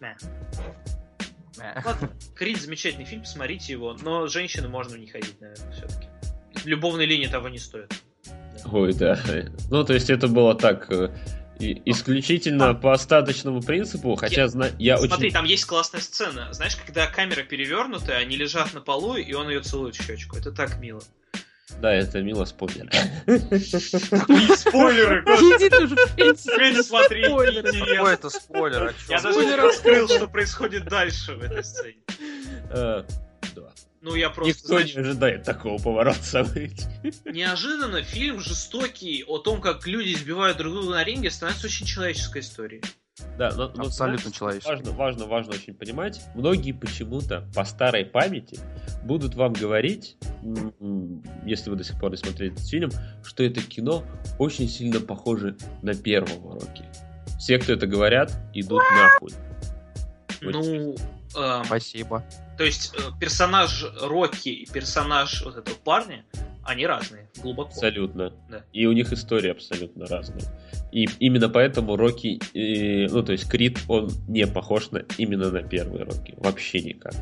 Да. 0.00 0.16
Ладно, 1.84 2.10
Крид 2.36 2.60
замечательный 2.62 3.04
фильм, 3.04 3.22
посмотрите 3.22 3.72
его, 3.72 3.92
но 3.94 4.28
женщины 4.28 4.68
можно 4.68 4.94
не 4.94 5.08
ходить, 5.08 5.40
наверное, 5.40 5.72
все-таки 5.72 6.08
любовной 6.64 7.06
линии 7.06 7.26
того 7.26 7.48
не 7.48 7.58
стоит. 7.58 7.92
Ой, 8.64 8.92
да. 8.92 9.18
Ну, 9.70 9.84
то 9.84 9.94
есть 9.94 10.10
это 10.10 10.28
было 10.28 10.54
так 10.54 10.90
э, 10.90 11.10
исключительно 11.58 12.74
по 12.74 12.92
остаточному 12.92 13.62
принципу, 13.62 14.14
хотя 14.16 14.42
я, 14.42 14.48
зна- 14.48 14.70
я 14.78 14.98
смотри, 14.98 15.26
очень... 15.26 15.32
там 15.34 15.44
есть 15.44 15.64
классная 15.64 16.00
сцена. 16.00 16.52
Знаешь, 16.52 16.76
когда 16.76 17.06
камера 17.06 17.42
перевернутая, 17.42 18.18
они 18.18 18.36
лежат 18.36 18.74
на 18.74 18.80
полу, 18.80 19.16
и 19.16 19.32
он 19.32 19.48
ее 19.48 19.60
целует 19.60 19.96
в 19.96 20.04
щечку. 20.04 20.36
Это 20.36 20.52
так 20.52 20.78
мило. 20.78 21.02
Да, 21.80 21.92
это 21.92 22.22
мило 22.22 22.44
спойлер. 22.44 22.90
Спойлеры! 24.56 25.22
Уже, 25.26 26.82
смотри, 26.82 27.22
Какой 27.22 28.14
это 28.14 28.30
спойлер? 28.30 28.94
Я 29.08 29.20
даже 29.20 29.44
не 29.44 29.54
раскрыл, 29.54 30.08
что 30.08 30.26
происходит 30.28 30.86
дальше 30.86 31.34
в 31.34 31.42
этой 31.42 31.62
сцене. 31.62 31.98
Э, 32.70 33.04
ну, 34.00 34.14
я 34.14 34.30
просто... 34.30 34.54
Никто 34.54 34.78
значит, 34.78 34.96
не 34.96 35.02
ожидает 35.02 35.44
такого 35.44 35.80
поворота 35.82 36.22
событий. 36.22 36.84
Неожиданно 37.24 38.02
фильм 38.02 38.40
жестокий 38.40 39.24
о 39.26 39.38
том, 39.38 39.60
как 39.60 39.86
люди 39.86 40.12
избивают 40.12 40.58
друг 40.58 40.72
друга 40.72 40.90
на 40.90 41.04
ринге, 41.04 41.30
становится 41.30 41.66
очень 41.66 41.86
человеческой 41.86 42.40
историей. 42.42 42.82
Да, 43.36 43.52
но, 43.54 43.72
но 43.74 43.84
абсолютно 43.84 44.30
человеческий. 44.30 44.70
Важно, 44.70 44.92
важно, 44.92 45.26
важно 45.26 45.54
очень 45.54 45.74
понимать. 45.74 46.20
Многие 46.34 46.72
почему-то 46.72 47.48
по 47.54 47.64
старой 47.64 48.04
памяти 48.04 48.60
будут 49.02 49.34
вам 49.34 49.52
говорить, 49.52 50.16
если 51.44 51.70
вы 51.70 51.76
до 51.76 51.84
сих 51.84 51.98
пор 51.98 52.12
не 52.12 52.16
смотрели 52.16 52.52
этот 52.52 52.66
фильм, 52.66 52.90
что 53.24 53.42
это 53.42 53.60
кино 53.60 54.04
очень 54.38 54.68
сильно 54.68 55.00
похоже 55.00 55.56
на 55.82 55.94
первого 55.94 56.54
Рокки. 56.54 56.84
Все, 57.38 57.58
кто 57.58 57.72
это 57.72 57.86
говорят, 57.86 58.32
идут 58.54 58.82
нахуй. 58.92 59.32
Ну, 60.40 60.96
эм, 61.36 61.64
спасибо. 61.64 62.24
То 62.56 62.64
есть 62.64 62.94
э, 62.94 63.00
персонаж 63.20 63.84
Рокки 64.02 64.48
и 64.48 64.66
персонаж 64.66 65.42
вот 65.44 65.56
этого 65.56 65.76
парня, 65.76 66.24
они 66.64 66.86
разные, 66.86 67.28
глубоко. 67.42 67.70
Абсолютно. 67.70 68.32
Да. 68.48 68.64
И 68.72 68.86
у 68.86 68.92
них 68.92 69.12
история 69.12 69.52
абсолютно 69.52 70.06
разная. 70.06 70.42
И 70.92 71.08
именно 71.18 71.48
поэтому 71.48 71.96
Рокки, 71.96 72.40
э, 72.54 73.08
ну 73.10 73.22
то 73.22 73.32
есть 73.32 73.48
Крид, 73.48 73.78
он 73.88 74.10
не 74.26 74.46
похож 74.46 74.90
на 74.90 74.98
именно 75.16 75.50
на 75.50 75.62
первый 75.62 76.04
Рокки. 76.04 76.34
Вообще 76.36 76.80
никак. 76.80 77.14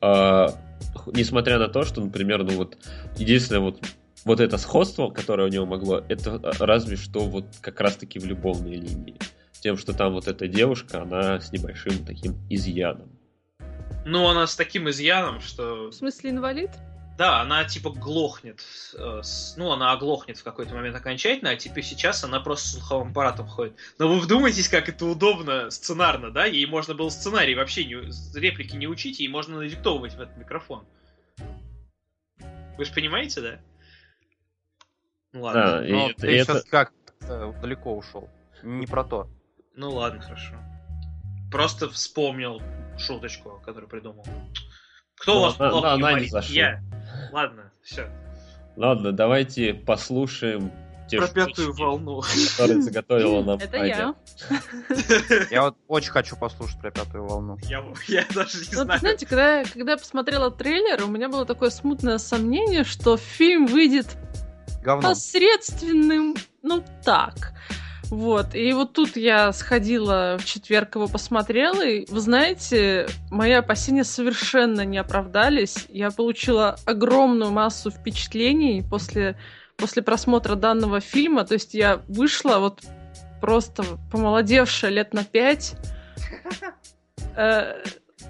А, 0.00 0.54
несмотря 1.06 1.58
на 1.58 1.68
то, 1.68 1.84
что, 1.84 2.00
например, 2.00 2.42
ну 2.42 2.52
вот 2.52 2.78
единственное 3.16 3.60
вот 3.60 3.80
вот 4.24 4.40
это 4.40 4.58
сходство, 4.58 5.10
которое 5.10 5.48
у 5.48 5.50
него 5.50 5.66
могло, 5.66 6.02
это 6.08 6.40
э, 6.42 6.52
разве 6.58 6.96
что 6.96 7.20
вот 7.20 7.46
как 7.60 7.80
раз-таки 7.80 8.18
в 8.18 8.26
любовной 8.26 8.74
линии. 8.74 9.16
Тем, 9.60 9.76
что 9.76 9.92
там 9.92 10.12
вот 10.12 10.26
эта 10.26 10.48
девушка, 10.48 11.02
она 11.02 11.40
с 11.40 11.52
небольшим 11.52 12.04
таким 12.04 12.36
изъяном. 12.48 13.10
Ну, 14.04 14.26
она 14.28 14.46
с 14.46 14.56
таким 14.56 14.88
изъяном, 14.88 15.40
что... 15.40 15.88
В 15.88 15.92
смысле 15.92 16.30
инвалид? 16.30 16.70
Да, 17.20 17.42
она 17.42 17.64
типа 17.64 17.90
глохнет. 17.90 18.64
Э, 18.94 19.20
ну, 19.58 19.70
она 19.72 19.92
оглохнет 19.92 20.38
в 20.38 20.42
какой-то 20.42 20.74
момент 20.74 20.96
окончательно, 20.96 21.50
а 21.50 21.56
типа 21.56 21.82
сейчас 21.82 22.24
она 22.24 22.40
просто 22.40 22.68
с 22.68 22.72
слуховым 22.72 23.10
аппаратом 23.10 23.46
ходит. 23.46 23.74
Но 23.98 24.08
вы 24.08 24.20
вдумайтесь, 24.20 24.70
как 24.70 24.88
это 24.88 25.04
удобно 25.04 25.70
сценарно, 25.70 26.30
да? 26.30 26.46
Ей 26.46 26.64
можно 26.64 26.94
было 26.94 27.10
сценарий 27.10 27.54
вообще 27.54 27.84
не, 27.84 27.96
реплики 28.38 28.74
не 28.74 28.86
учить, 28.86 29.20
ей 29.20 29.28
можно 29.28 29.58
надиктовывать 29.58 30.14
в 30.14 30.20
этот 30.22 30.38
микрофон. 30.38 30.86
Вы 32.78 32.84
же 32.86 32.94
понимаете, 32.94 33.42
да? 33.42 33.60
Ну 35.32 35.42
ладно. 35.42 35.62
Да, 35.62 35.80
Но 35.82 36.08
и, 36.08 36.14
ты 36.14 36.34
и 36.34 36.38
сейчас 36.38 36.62
это... 36.62 36.70
как 36.70 36.92
далеко 37.60 37.98
ушел. 37.98 38.30
Не 38.62 38.86
про 38.86 39.04
то. 39.04 39.28
Ну 39.74 39.90
ладно, 39.90 40.22
хорошо. 40.22 40.54
Просто 41.50 41.88
вспомнил 41.90 42.60
шуточку, 42.98 43.60
которую 43.64 43.88
придумал. 43.88 44.24
Кто 45.16 45.38
у 45.38 45.42
вас 45.42 45.58
на, 45.58 45.70
плохо 45.70 45.96
на, 45.96 46.20
не 46.20 46.28
зашла. 46.28 46.54
Я. 46.54 46.82
Ладно, 47.32 47.72
все. 47.82 48.08
Ладно, 48.76 49.12
давайте 49.12 49.74
послушаем 49.74 50.72
те 51.10 51.18
Про 51.18 51.26
пятую 51.26 51.72
волну. 51.72 52.22
Которую 52.56 52.82
заготовила 52.82 53.42
нам 53.42 53.58
Это 53.58 53.76
я. 53.84 54.14
Я 55.50 55.62
вот 55.62 55.76
очень 55.88 56.10
хочу 56.10 56.36
послушать 56.36 56.80
про 56.80 56.92
пятую 56.92 57.26
волну. 57.26 57.58
Я, 57.62 57.84
я 58.06 58.24
даже 58.32 58.58
не 58.58 58.76
вот, 58.76 58.84
знаю. 58.84 59.00
Знаете, 59.00 59.26
когда, 59.26 59.64
когда 59.64 59.92
я 59.92 59.98
посмотрела 59.98 60.50
трейлер, 60.52 61.02
у 61.02 61.08
меня 61.08 61.28
было 61.28 61.44
такое 61.44 61.70
смутное 61.70 62.18
сомнение, 62.18 62.84
что 62.84 63.16
фильм 63.16 63.66
выйдет 63.66 64.16
Говном. 64.84 65.10
посредственным, 65.10 66.36
ну 66.62 66.84
так. 67.04 67.54
Вот, 68.10 68.56
и 68.56 68.72
вот 68.72 68.92
тут 68.92 69.16
я 69.16 69.52
сходила 69.52 70.36
в 70.36 70.44
четверг 70.44 70.96
его 70.96 71.06
посмотрела, 71.06 71.86
и, 71.86 72.10
вы 72.10 72.20
знаете, 72.20 73.08
мои 73.30 73.52
опасения 73.52 74.02
совершенно 74.02 74.84
не 74.84 74.98
оправдались. 74.98 75.86
Я 75.88 76.10
получила 76.10 76.76
огромную 76.86 77.52
массу 77.52 77.92
впечатлений 77.92 78.82
после, 78.82 79.38
после 79.76 80.02
просмотра 80.02 80.56
данного 80.56 80.98
фильма, 80.98 81.44
то 81.44 81.54
есть 81.54 81.72
я 81.72 82.02
вышла 82.08 82.58
вот 82.58 82.82
просто 83.40 83.84
помолодевшая 84.10 84.90
лет 84.90 85.14
на 85.14 85.24
пять. 85.24 85.74
Э, 87.36 87.84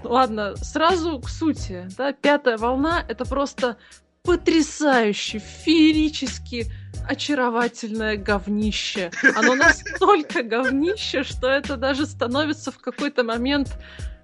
ладно, 0.05 0.57
сразу 0.57 1.19
к 1.21 1.31
сути. 1.31 1.89
Да, 1.97 2.13
пятая 2.13 2.59
волна 2.59 3.03
это 3.09 3.25
просто 3.25 3.79
потрясающий, 4.23 5.39
феерический 5.39 6.67
очаровательное 7.09 8.17
говнище. 8.17 9.11
Оно 9.37 9.55
настолько 9.55 10.43
говнище, 10.43 11.23
что 11.23 11.49
это 11.49 11.77
даже 11.77 12.07
становится 12.07 12.71
в 12.71 12.79
какой-то 12.79 13.25
момент 13.25 13.69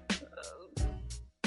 э, 0.09 0.83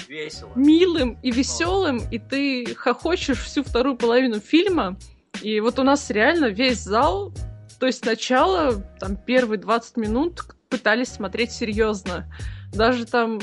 Весело. 0.09 0.52
милым 0.55 1.18
и 1.22 1.31
веселым, 1.31 2.02
и 2.10 2.18
ты 2.18 2.74
хохочешь 2.74 3.39
всю 3.39 3.62
вторую 3.62 3.97
половину 3.97 4.40
фильма. 4.40 4.98
И 5.43 5.60
вот 5.60 5.78
у 5.78 5.82
нас 5.82 6.10
реально 6.10 6.47
весь 6.47 6.81
зал 6.81 7.32
То 7.78 7.86
есть 7.86 8.01
сначала, 8.01 8.74
там, 8.98 9.16
первые 9.16 9.59
20 9.59 9.97
минут 9.97 10.43
пытались 10.68 11.09
смотреть 11.09 11.52
серьезно. 11.52 12.31
Даже 12.72 13.06
там, 13.06 13.40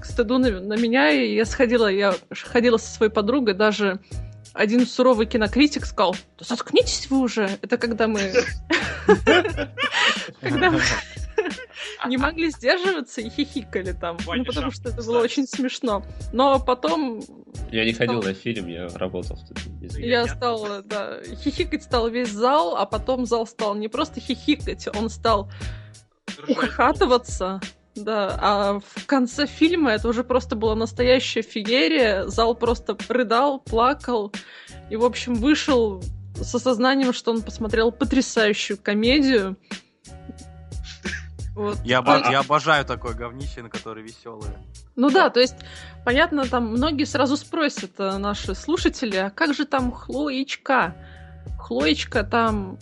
к 0.00 0.04
стыду 0.04 0.38
на, 0.38 0.60
на 0.60 0.74
меня, 0.74 1.08
я 1.08 1.44
сходила, 1.44 1.88
я 1.88 2.14
ходила 2.30 2.76
со 2.76 2.94
своей 2.94 3.10
подругой, 3.10 3.54
даже 3.54 4.00
один 4.52 4.86
суровый 4.86 5.26
кинокритик 5.26 5.86
сказал, 5.86 6.16
да 6.38 6.44
заткнитесь 6.44 7.10
вы 7.10 7.20
уже. 7.20 7.58
Это 7.62 7.78
когда 7.78 8.06
мы... 8.08 8.32
Когда 10.40 10.70
мы 10.70 10.80
не 12.06 12.16
могли 12.16 12.50
сдерживаться 12.50 13.20
и 13.20 13.30
хихикали 13.30 13.92
там. 13.92 14.18
Ну, 14.26 14.44
потому 14.44 14.70
что 14.70 14.90
это 14.90 15.02
было 15.02 15.20
очень 15.20 15.46
смешно. 15.46 16.04
Но 16.32 16.58
потом... 16.58 17.22
Я 17.70 17.84
не 17.84 17.92
ходил 17.92 18.22
на 18.22 18.34
фильм, 18.34 18.66
я 18.68 18.88
работал 18.88 19.36
в 19.36 19.48
тот 19.48 19.58
Я 19.98 20.26
стал, 20.26 20.82
да, 20.84 21.22
хихикать 21.22 21.84
стал 21.84 22.08
весь 22.08 22.30
зал, 22.30 22.76
а 22.76 22.86
потом 22.86 23.26
зал 23.26 23.46
стал 23.46 23.74
не 23.74 23.88
просто 23.88 24.20
хихикать, 24.20 24.88
он 24.96 25.10
стал 25.10 25.50
ухахатываться. 26.48 27.60
Да, 27.94 28.38
а 28.40 28.80
в 28.80 29.06
конце 29.06 29.46
фильма 29.46 29.90
это 29.90 30.08
уже 30.08 30.24
просто 30.24 30.56
была 30.56 30.74
настоящая 30.74 31.42
феерия. 31.42 32.26
Зал 32.26 32.54
просто 32.54 32.96
рыдал, 33.08 33.60
плакал. 33.60 34.32
И, 34.88 34.96
в 34.96 35.04
общем, 35.04 35.34
вышел 35.34 36.02
с 36.34 36.54
осознанием, 36.54 37.12
что 37.12 37.32
он 37.32 37.42
посмотрел 37.42 37.92
потрясающую 37.92 38.78
комедию. 38.78 39.56
Вот. 41.54 41.78
Я, 41.84 41.98
обо- 41.98 42.30
я 42.30 42.40
обожаю 42.40 42.84
такое 42.86 43.12
говнище, 43.12 43.62
на 43.62 43.68
которое 43.68 44.02
веселые. 44.02 44.52
Ну 44.96 45.10
да, 45.10 45.28
то 45.28 45.40
есть, 45.40 45.56
понятно, 46.04 46.46
там 46.46 46.68
многие 46.68 47.04
сразу 47.04 47.36
спросят 47.36 47.92
э, 47.98 48.16
наши 48.16 48.54
слушатели, 48.54 49.16
а 49.16 49.30
как 49.30 49.54
же 49.54 49.66
там 49.66 49.92
Хлоечка? 49.92 50.94
Хлоечка 51.58 52.24
там 52.24 52.78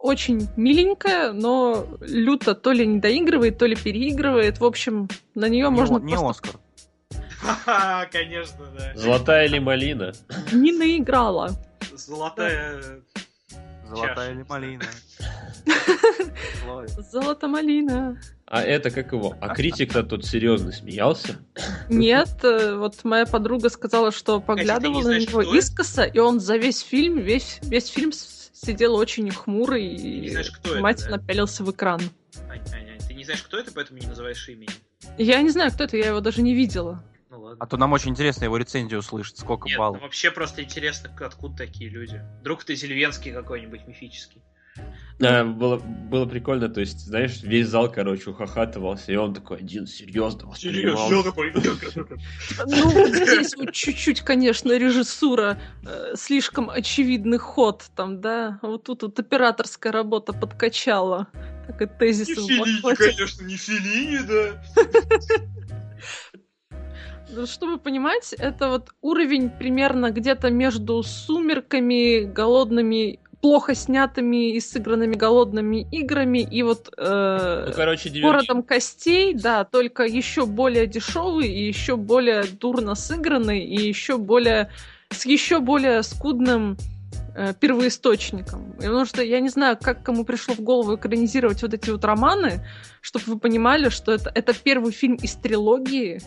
очень 0.00 0.48
миленькая, 0.56 1.32
но 1.32 1.86
люто 2.00 2.54
то 2.54 2.72
ли 2.72 2.86
не 2.86 2.98
доигрывает, 2.98 3.58
то 3.58 3.66
ли 3.66 3.76
переигрывает. 3.76 4.58
В 4.58 4.64
общем, 4.64 5.08
на 5.34 5.48
нее 5.48 5.68
не, 5.68 5.70
можно 5.70 5.98
не 5.98 6.14
просто... 6.14 6.48
Оскар. 6.48 8.08
Конечно, 8.12 8.66
да. 8.78 8.92
Золотая 8.94 9.46
или 9.46 9.58
малина? 9.58 10.12
Не 10.52 10.72
наиграла. 10.72 11.50
Золотая... 11.94 12.82
Золотая 13.88 14.32
или 14.32 14.44
малина? 14.48 14.84
Золото-малина. 17.10 18.20
А 18.46 18.62
это 18.62 18.90
как 18.90 19.12
его? 19.12 19.36
А 19.40 19.54
критик-то 19.54 20.02
тут 20.02 20.24
серьезно 20.24 20.72
смеялся? 20.72 21.36
Нет, 21.88 22.28
э, 22.42 22.74
вот 22.74 23.04
моя 23.04 23.26
подруга 23.26 23.68
сказала, 23.68 24.10
что 24.12 24.40
поглядывала 24.40 25.02
на 25.02 25.18
него 25.18 25.42
искоса, 25.42 26.04
и 26.04 26.18
он 26.18 26.40
за 26.40 26.56
весь 26.56 26.80
фильм, 26.80 27.18
весь, 27.18 27.58
весь 27.62 27.88
фильм 27.88 28.12
сидел 28.64 28.94
очень 28.94 29.30
хмурый 29.30 29.86
и 29.86 30.36
мать 30.80 31.06
напялился 31.08 31.64
в 31.64 31.70
экран. 31.70 32.00
Ань, 32.48 32.60
Ань, 32.72 32.90
Ань, 32.90 32.98
ты 33.06 33.14
не 33.14 33.24
знаешь, 33.24 33.42
кто 33.42 33.58
это, 33.58 33.72
поэтому 33.72 33.98
не 33.98 34.06
называешь 34.06 34.48
имени? 34.48 34.70
Я 35.18 35.42
не 35.42 35.50
знаю, 35.50 35.72
кто 35.72 35.84
это, 35.84 35.96
я 35.96 36.08
его 36.08 36.20
даже 36.20 36.42
не 36.42 36.54
видела. 36.54 37.02
Ну 37.30 37.40
ладно. 37.40 37.58
А 37.60 37.66
то 37.66 37.76
нам 37.76 37.92
очень 37.92 38.10
интересно 38.10 38.44
его 38.44 38.56
рецензию 38.56 39.00
услышать, 39.00 39.38
сколько 39.38 39.68
Нет, 39.68 39.78
баллов. 39.78 39.98
Ну, 39.98 40.02
вообще 40.02 40.30
просто 40.30 40.62
интересно, 40.62 41.10
откуда 41.20 41.56
такие 41.56 41.88
люди. 41.88 42.22
Вдруг 42.40 42.64
ты 42.64 42.74
Зельвенский 42.74 43.32
какой-нибудь 43.32 43.86
мифический. 43.86 44.42
Да, 45.20 45.44
было, 45.44 45.76
было 45.76 46.24
прикольно, 46.24 46.70
то 46.70 46.80
есть, 46.80 47.00
знаешь, 47.00 47.42
весь 47.42 47.68
зал, 47.68 47.92
короче, 47.92 48.30
ухахатывался, 48.30 49.12
и 49.12 49.16
он 49.16 49.34
такой 49.34 49.58
один 49.58 49.86
серьезно 49.86 50.48
воспринимал. 50.48 51.22
такой. 51.22 51.52
Ну, 52.66 53.06
здесь 53.08 53.54
вот 53.54 53.72
чуть-чуть, 53.72 54.22
конечно, 54.22 54.72
режиссура, 54.72 55.60
э, 55.86 56.14
слишком 56.16 56.70
очевидный 56.70 57.36
ход 57.36 57.84
там, 57.94 58.22
да, 58.22 58.58
вот 58.62 58.84
тут 58.84 59.02
вот 59.02 59.18
операторская 59.18 59.92
работа 59.92 60.32
подкачала. 60.32 61.28
Так 61.66 61.82
и 61.82 61.86
тезисы 61.86 62.40
Не 62.40 62.48
Филини, 62.48 62.94
конечно, 62.94 63.44
не 63.44 63.56
Филини, 63.56 64.18
да. 64.26 64.62
Ну, 67.32 67.46
чтобы 67.46 67.78
понимать, 67.78 68.32
это 68.32 68.70
вот 68.70 68.88
уровень 69.02 69.50
примерно 69.50 70.10
где-то 70.10 70.50
между 70.50 71.02
сумерками, 71.02 72.24
голодными 72.24 73.20
плохо 73.40 73.74
снятыми 73.74 74.52
и 74.52 74.60
сыгранными 74.60 75.14
голодными 75.14 75.86
играми 75.90 76.38
и 76.38 76.62
вот 76.62 76.92
э, 76.96 77.64
ну, 77.68 77.72
короче, 77.74 78.10
городом 78.20 78.62
костей, 78.62 79.34
да, 79.34 79.64
только 79.64 80.04
еще 80.04 80.46
более 80.46 80.86
дешевый 80.86 81.48
и 81.48 81.66
еще 81.66 81.96
более 81.96 82.44
дурно 82.44 82.94
сыгранный 82.94 83.64
и 83.64 83.76
еще 83.76 84.18
более 84.18 84.70
с 85.10 85.24
еще 85.24 85.60
более 85.60 86.02
скудным 86.02 86.76
э, 87.34 87.54
первоисточником. 87.58 88.74
Потому 88.76 89.06
что 89.06 89.22
я 89.22 89.40
не 89.40 89.48
знаю, 89.48 89.78
как 89.80 90.02
кому 90.02 90.24
пришло 90.24 90.54
в 90.54 90.60
голову 90.60 90.96
экранизировать 90.96 91.62
вот 91.62 91.74
эти 91.74 91.90
вот 91.90 92.04
романы, 92.04 92.64
чтобы 93.00 93.24
вы 93.26 93.38
понимали, 93.38 93.88
что 93.88 94.12
это, 94.12 94.30
это 94.34 94.52
первый 94.52 94.92
фильм 94.92 95.16
из 95.16 95.34
трилогии. 95.34 96.20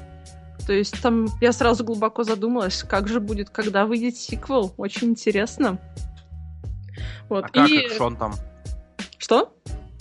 То 0.66 0.74
есть 0.74 1.02
там 1.02 1.28
я 1.42 1.52
сразу 1.52 1.84
глубоко 1.84 2.24
задумалась, 2.24 2.84
как 2.84 3.08
же 3.08 3.20
будет, 3.20 3.50
когда 3.50 3.86
выйдет 3.86 4.18
сиквел. 4.18 4.74
Очень 4.78 5.10
интересно. 5.10 5.80
Вот. 7.30 7.46
А 7.46 7.50
как 7.50 7.70
и... 7.70 7.86
экшон 7.86 8.16
там? 8.16 8.34
Что? 9.18 9.54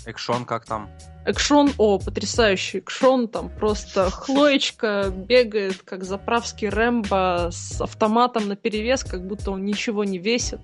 Экшон 0.04 0.44
как 0.44 0.64
там? 0.64 0.90
Экшон, 1.24 1.70
о, 1.78 2.00
потрясающий 2.00 2.78
экшон, 2.78 3.28
там 3.28 3.48
просто 3.48 4.10
Хлоечка 4.10 5.12
бегает, 5.14 5.82
как 5.84 6.02
заправский 6.02 6.68
Рэмбо 6.68 7.50
с 7.52 7.80
автоматом 7.80 8.48
на 8.48 8.56
перевес, 8.56 9.04
как 9.04 9.24
будто 9.26 9.52
он 9.52 9.64
ничего 9.64 10.02
не 10.02 10.18
весит. 10.18 10.60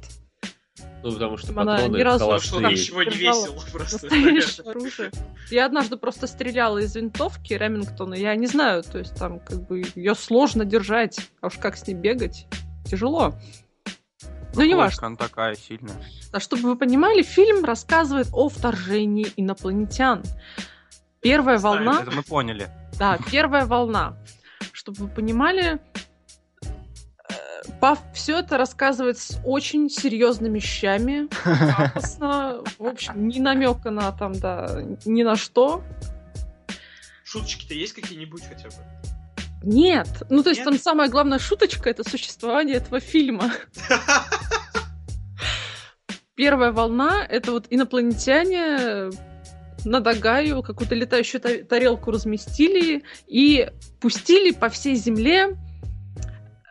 Ну, 1.02 1.12
потому 1.12 1.36
что 1.36 1.52
Она 1.52 1.76
патроны 1.76 1.96
ни 1.96 2.02
разу 2.02 2.40
что 2.40 2.60
там 2.60 2.72
ничего 2.72 3.04
не 3.04 3.16
весело 3.16 3.58
просто. 3.72 4.08
оружие. 4.68 5.12
Я 5.50 5.66
однажды 5.66 5.96
просто 5.96 6.26
стреляла 6.26 6.78
из 6.78 6.96
винтовки 6.96 7.54
Ремингтона, 7.54 8.14
я 8.14 8.34
не 8.34 8.48
знаю, 8.48 8.82
то 8.82 8.98
есть 8.98 9.14
там 9.14 9.38
как 9.38 9.66
бы 9.66 9.84
ее 9.94 10.16
сложно 10.16 10.64
держать, 10.64 11.20
а 11.40 11.46
уж 11.46 11.54
как 11.54 11.76
с 11.76 11.86
ней 11.86 11.94
бегать, 11.94 12.46
тяжело. 12.84 13.34
Ну, 14.58 14.64
не 14.64 14.74
важно. 14.74 15.06
Она 15.06 15.16
такая 15.16 15.54
сильная. 15.54 15.96
А 16.32 16.40
чтобы 16.40 16.62
вы 16.62 16.76
понимали, 16.76 17.22
фильм 17.22 17.64
рассказывает 17.64 18.28
о 18.32 18.48
вторжении 18.48 19.32
инопланетян. 19.36 20.22
Первая 21.20 21.58
Знаю, 21.58 21.76
волна... 21.84 22.02
Это 22.02 22.10
мы 22.10 22.22
поняли. 22.22 22.68
Да, 22.98 23.18
первая 23.30 23.66
волна. 23.66 24.16
Чтобы 24.72 25.04
вы 25.04 25.08
понимали, 25.08 25.80
Пав 27.80 28.00
все 28.12 28.40
это 28.40 28.56
рассказывает 28.58 29.18
с 29.18 29.38
очень 29.44 29.88
серьезными 29.88 30.58
вещами. 30.58 31.28
Пафосно. 31.44 32.62
В 32.78 32.86
общем, 32.86 33.28
ни 33.28 33.38
намека 33.38 33.90
на 33.90 34.10
там, 34.12 34.32
да, 34.32 34.82
ни 35.04 35.22
на 35.22 35.36
что. 35.36 35.84
Шуточки-то 37.24 37.74
есть 37.74 37.92
какие-нибудь 37.92 38.42
хотя 38.42 38.68
бы? 38.68 38.74
Нет. 39.62 40.08
Ну, 40.30 40.42
то 40.42 40.50
есть 40.50 40.60
Нет? 40.60 40.68
там 40.68 40.78
самая 40.78 41.08
главная 41.08 41.38
шуточка 41.38 41.90
это 41.90 42.08
существование 42.08 42.76
этого 42.76 43.00
фильма. 43.00 43.52
Первая 46.34 46.70
волна 46.70 47.26
это 47.28 47.50
вот 47.50 47.66
инопланетяне 47.68 49.10
на 49.84 50.00
Дагаю 50.00 50.62
какую-то 50.62 50.94
летающую 50.94 51.40
тарелку 51.40 52.10
разместили 52.10 53.02
и 53.26 53.68
пустили 54.00 54.52
по 54.52 54.68
всей 54.68 54.94
Земле 54.94 55.56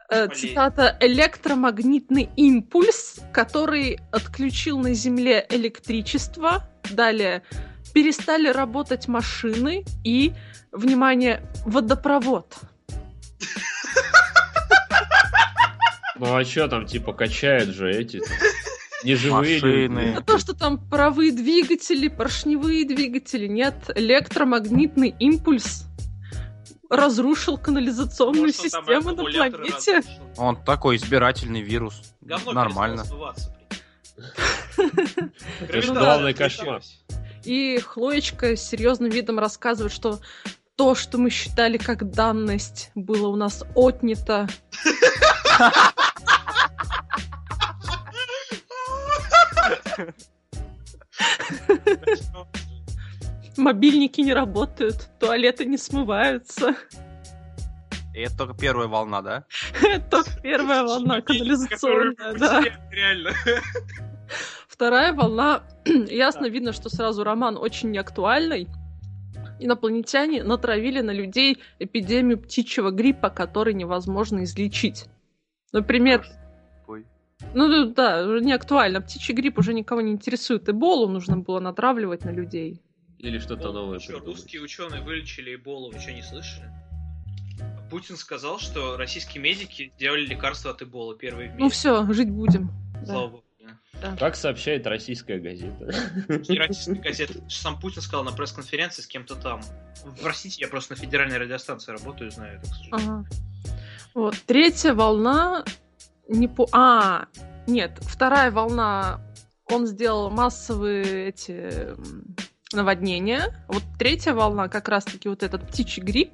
э, 0.09 0.27
цитата 0.33 0.97
электромагнитный 1.01 2.29
импульс, 2.37 3.19
который 3.33 3.99
отключил 4.11 4.79
на 4.79 4.93
Земле 4.93 5.45
электричество. 5.49 6.69
Далее 6.91 7.43
перестали 7.93 8.49
работать 8.49 9.07
машины 9.07 9.83
и, 10.03 10.33
внимание, 10.71 11.41
водопровод. 11.65 12.55
Ну 16.19 16.35
а 16.35 16.43
что 16.43 16.67
там, 16.67 16.85
типа, 16.85 17.13
качают 17.13 17.69
же 17.69 17.91
эти 17.91 18.21
неживые 19.03 19.87
Машины. 19.87 20.15
А 20.17 20.21
то, 20.21 20.37
что 20.39 20.53
там 20.53 20.77
паровые 20.77 21.31
двигатели, 21.31 22.07
поршневые 22.07 22.85
двигатели, 22.85 23.47
нет, 23.47 23.75
электромагнитный 23.95 25.15
импульс 25.19 25.85
разрушил 26.89 27.57
канализационную 27.57 28.47
Может, 28.47 28.55
систему 28.55 29.11
на 29.11 29.23
планете. 29.23 29.97
Разрушил. 29.97 30.23
Он 30.37 30.63
такой 30.63 30.95
избирательный 30.95 31.61
вирус. 31.61 32.01
Говно 32.21 32.53
Нормально. 32.53 33.03
Это 34.77 35.81
же 35.81 35.93
главный 35.93 36.33
кошмар. 36.33 36.81
И 37.43 37.79
Хлоечка 37.79 38.55
с 38.55 38.61
серьезным 38.61 39.09
видом 39.09 39.39
рассказывает, 39.39 39.93
что 39.93 40.19
то, 40.77 40.93
что 40.95 41.17
мы 41.17 41.29
считали 41.31 41.77
как 41.77 42.09
данность, 42.11 42.91
было 42.95 43.27
у 43.27 43.35
нас 43.35 43.65
отнято. 43.75 44.47
Мобильники 53.57 54.21
не 54.21 54.33
работают, 54.33 55.09
туалеты 55.19 55.65
не 55.65 55.77
смываются. 55.77 56.75
И 58.13 58.21
это 58.21 58.37
только 58.37 58.53
первая 58.55 58.87
волна, 58.87 59.21
да? 59.23 59.45
Это 59.81 60.09
только 60.09 60.39
первая 60.41 60.83
волна 60.83 61.21
канализационная, 61.21 62.33
да. 62.33 62.61
Реально. 62.91 63.31
Вторая 64.67 65.11
волна, 65.13 65.63
ясно 65.85 66.45
видно, 66.47 66.71
что 66.71 66.89
сразу 66.89 67.23
роман 67.23 67.57
очень 67.57 67.89
неактуальный. 67.89 68.67
Инопланетяне 69.59 70.43
натравили 70.43 71.01
на 71.01 71.11
людей 71.11 71.59
эпидемию 71.79 72.39
птичьего 72.39 72.91
гриппа, 72.91 73.29
который 73.29 73.73
невозможно 73.73 74.43
излечить. 74.43 75.05
Например, 75.73 76.25
Ой. 76.87 77.05
ну 77.53 77.85
да, 77.85 78.25
уже 78.25 78.41
не 78.41 78.53
актуально. 78.53 79.01
Птичий 79.01 79.33
грипп 79.33 79.57
уже 79.57 79.73
никого 79.73 80.01
не 80.01 80.11
интересует. 80.11 80.69
Эболу 80.69 81.07
нужно 81.07 81.37
было 81.37 81.59
натравливать 81.59 82.23
на 82.23 82.29
людей. 82.29 82.81
Или 83.19 83.39
что-то 83.39 83.71
новое 83.71 83.99
Что, 83.99 84.19
русские 84.19 84.61
ученые 84.61 85.01
вылечили 85.01 85.55
Эболу, 85.55 85.91
вы 85.91 85.99
что, 85.99 86.13
не 86.13 86.21
слышали? 86.21 86.69
Путин 87.89 88.15
сказал, 88.15 88.59
что 88.59 88.95
российские 88.97 89.41
медики 89.41 89.91
сделали 89.95 90.25
лекарство 90.25 90.71
от 90.71 90.81
Эболы 90.83 91.17
первые 91.17 91.49
в 91.49 91.53
мире. 91.53 91.63
Ну 91.63 91.69
все, 91.69 92.05
жить 92.13 92.29
будем. 92.29 92.69
Да. 93.01 93.05
Слава 93.05 93.27
богу. 93.29 93.43
Да. 94.01 94.15
Как 94.17 94.35
сообщает 94.35 94.85
российская 94.87 95.39
газета. 95.39 95.91
Российская 96.27 96.95
газета. 96.95 97.33
Сам 97.49 97.79
Путин 97.79 98.01
сказал 98.01 98.23
на 98.23 98.31
пресс-конференции 98.31 99.01
с 99.01 99.07
кем-то 99.07 99.35
там. 99.35 99.61
Простите, 100.21 100.61
я 100.61 100.67
просто 100.67 100.93
на 100.93 100.99
федеральной 100.99 101.37
радиостанции 101.37 101.91
работаю, 101.91 102.31
знаю 102.31 102.59
это, 102.59 102.69
к 102.69 102.75
сожалению. 102.75 103.25
Ага. 103.25 103.25
Вот. 104.13 104.35
Третья 104.45 104.93
волна 104.93 105.63
не 106.27 106.47
по... 106.47 106.67
А, 106.71 107.27
нет, 107.67 107.97
вторая 108.01 108.51
волна 108.51 109.21
он 109.65 109.85
сделал 109.85 110.29
массовые 110.29 111.29
эти 111.29 111.93
наводнения. 112.73 113.53
Вот 113.67 113.83
третья 113.97 114.33
волна 114.33 114.69
как 114.69 114.87
раз-таки 114.89 115.29
вот 115.29 115.43
этот 115.43 115.67
птичий 115.67 116.01
грипп. 116.01 116.31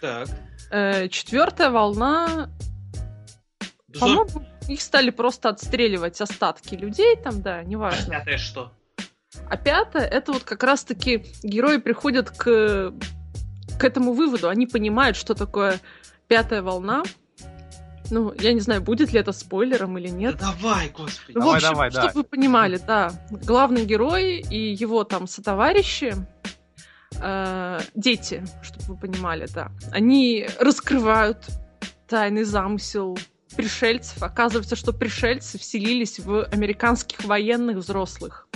Так. 0.00 0.28
Э, 0.70 1.08
четвертая 1.08 1.70
волна, 1.70 2.50
Зо- 3.88 4.00
по-моему, 4.00 4.46
их 4.68 4.80
стали 4.80 5.10
просто 5.10 5.50
отстреливать 5.50 6.20
остатки 6.20 6.74
людей 6.74 7.16
там, 7.16 7.42
да, 7.42 7.62
неважно. 7.62 8.14
Пятое 8.14 8.38
что? 8.38 8.72
А 9.48 9.56
пятое, 9.56 10.06
это 10.06 10.32
вот 10.32 10.44
как 10.44 10.62
раз-таки 10.62 11.26
герои 11.42 11.78
приходят 11.78 12.30
к, 12.30 12.92
к 13.78 13.84
этому 13.84 14.12
выводу. 14.12 14.48
Они 14.48 14.66
понимают, 14.66 15.16
что 15.16 15.34
такое 15.34 15.80
пятая 16.28 16.62
волна. 16.62 17.02
Ну, 18.10 18.32
я 18.38 18.52
не 18.52 18.60
знаю, 18.60 18.82
будет 18.82 19.12
ли 19.12 19.20
это 19.20 19.32
спойлером 19.32 19.98
или 19.98 20.08
нет. 20.08 20.36
Да 20.38 20.54
давай, 20.60 20.90
господи. 20.90 21.36
Ну, 21.36 21.40
Давай, 21.40 21.54
в 21.54 21.56
общем, 21.56 21.68
давай, 21.70 21.90
да. 21.90 22.02
чтобы 22.02 22.14
вы 22.14 22.24
понимали, 22.24 22.78
да, 22.86 23.12
главный 23.30 23.84
герой 23.86 24.40
и 24.40 24.74
его 24.74 25.04
там 25.04 25.26
сотоварищи, 25.26 26.14
э, 27.18 27.80
дети, 27.94 28.44
чтобы 28.62 28.94
вы 28.94 28.96
понимали, 28.96 29.46
да, 29.54 29.72
они 29.90 30.46
раскрывают 30.60 31.46
тайный 32.06 32.44
замысел 32.44 33.18
пришельцев. 33.56 34.22
Оказывается, 34.22 34.76
что 34.76 34.92
пришельцы 34.92 35.58
вселились 35.58 36.18
в 36.18 36.44
американских 36.44 37.24
военных 37.24 37.78
взрослых. 37.78 38.48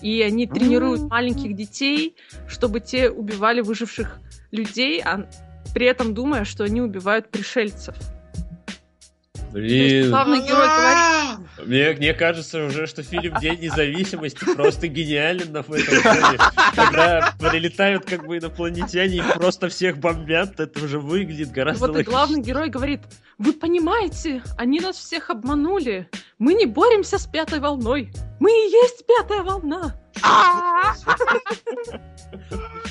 И 0.00 0.22
они 0.22 0.46
тренируют 0.46 1.02
М. 1.02 1.08
маленьких 1.08 1.56
детей, 1.56 2.14
чтобы 2.46 2.80
те 2.80 3.10
убивали 3.10 3.60
выживших 3.60 4.18
людей, 4.52 5.02
а 5.04 5.28
при 5.74 5.86
этом 5.86 6.14
думая, 6.14 6.44
что 6.44 6.64
они 6.64 6.80
убивают 6.80 7.30
пришельцев. 7.30 7.96
Блин, 9.52 10.10
главный 10.10 10.40
герой 10.40 10.66
говорит, 10.68 11.66
мне, 11.66 11.92
мне 11.92 12.14
кажется 12.14 12.64
уже, 12.64 12.86
что 12.86 13.02
фильм 13.02 13.34
День 13.40 13.60
независимости 13.60 14.44
просто 14.54 14.88
гениален 14.88 15.52
в 15.62 15.72
этом 15.72 16.02
плане. 16.02 16.38
Когда 16.74 17.34
прилетают 17.38 18.04
как 18.04 18.26
бы 18.26 18.38
инопланетяне 18.38 19.16
и 19.16 19.22
просто 19.22 19.68
всех 19.68 19.98
бомбят, 19.98 20.60
это 20.60 20.84
уже 20.84 20.98
выглядит 20.98 21.50
гораздо 21.50 21.86
Вот 21.86 21.98
и 21.98 22.02
главный 22.02 22.40
герой 22.40 22.68
говорит, 22.68 23.00
вы 23.38 23.52
понимаете, 23.52 24.42
они 24.56 24.80
нас 24.80 24.96
всех 24.96 25.30
обманули. 25.30 26.08
Мы 26.38 26.54
не 26.54 26.66
боремся 26.66 27.18
с 27.18 27.26
пятой 27.26 27.60
волной. 27.60 28.10
Мы 28.40 28.50
и 28.50 28.70
есть 28.70 29.04
пятая 29.06 29.42
волна. 29.42 29.94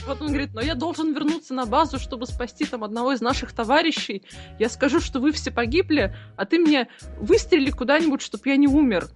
Вот 0.06 0.22
он 0.22 0.28
говорит, 0.28 0.54
но 0.54 0.62
я 0.62 0.76
должен 0.76 1.14
вернуться 1.14 1.54
на 1.54 1.66
базу, 1.66 2.00
чтобы 2.00 2.26
спасти 2.28 2.66
там 2.66 2.84
одного 2.84 3.12
из 3.12 3.22
наших 3.22 3.52
товарищей. 3.54 4.24
Я 4.58 4.70
скажу, 4.70 5.02
что 5.02 5.20
вы 5.20 5.32
все 5.32 5.52
погибли, 5.52 6.16
а 6.38 6.46
ты 6.46 6.60
мне 6.60 6.88
выстрели 7.18 7.72
куда-нибудь, 7.72 8.22
чтобы 8.22 8.48
я 8.50 8.56
не 8.56 8.68
умер. 8.68 9.10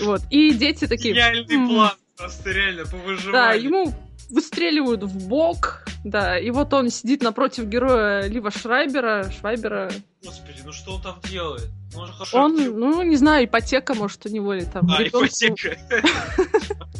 Вот. 0.00 0.20
И 0.30 0.52
дети 0.52 0.86
такие... 0.86 1.14
Гениальный 1.14 1.54
«М, 1.54 1.68
план, 1.68 1.92
просто 2.16 2.52
реально, 2.52 2.84
по 2.84 2.96
выживанию. 2.98 3.32
Да, 3.32 3.52
ему 3.52 3.94
выстреливают 4.30 5.02
в 5.02 5.28
бок, 5.28 5.84
да, 6.04 6.38
и 6.38 6.50
вот 6.50 6.72
он 6.74 6.90
сидит 6.90 7.22
напротив 7.22 7.66
героя 7.66 8.26
Лива 8.28 8.50
Шрайбера, 8.50 9.30
Швайбера, 9.30 9.90
Господи, 10.24 10.58
ну 10.64 10.72
что 10.72 10.96
он 10.96 11.02
там 11.02 11.20
делает? 11.30 11.68
Он 11.96 12.06
же 12.06 12.12
хорошо 12.12 12.38
Он, 12.38 12.56
ну, 12.56 13.02
не 13.02 13.16
знаю, 13.16 13.46
ипотека, 13.46 13.94
может, 13.94 14.26
у 14.26 14.28
него 14.28 14.52
или 14.54 14.64
там 14.64 14.90
А, 14.90 15.02
ребенку- 15.02 15.24
ипотека. 15.26 15.76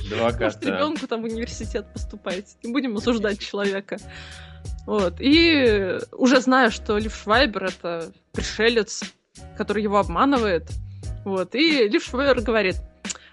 Может, 0.41 0.65
ребенку 0.65 1.07
там 1.07 1.21
в 1.21 1.25
университет 1.25 1.93
поступает. 1.93 2.47
Не 2.63 2.73
будем 2.73 2.97
осуждать 2.97 3.39
человека. 3.41 3.99
Вот. 4.87 5.17
И 5.21 5.99
уже 6.13 6.41
зная, 6.41 6.71
что 6.71 6.97
Лив 6.97 7.15
Швайбер 7.15 7.65
это 7.65 8.11
пришелец, 8.33 9.03
который 9.59 9.83
его 9.83 9.99
обманывает. 9.99 10.65
Вот. 11.27 11.55
И 11.55 11.87
Лив 11.89 12.03
Швайбер 12.03 12.41
говорит, 12.41 12.77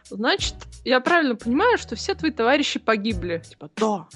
значит, 0.10 0.56
я 0.84 1.00
правильно 1.00 1.36
понимаю, 1.36 1.78
что 1.78 1.96
все 1.96 2.16
твои 2.16 2.32
товарищи 2.32 2.80
погибли. 2.80 3.42
Типа, 3.48 3.70
да. 3.76 4.08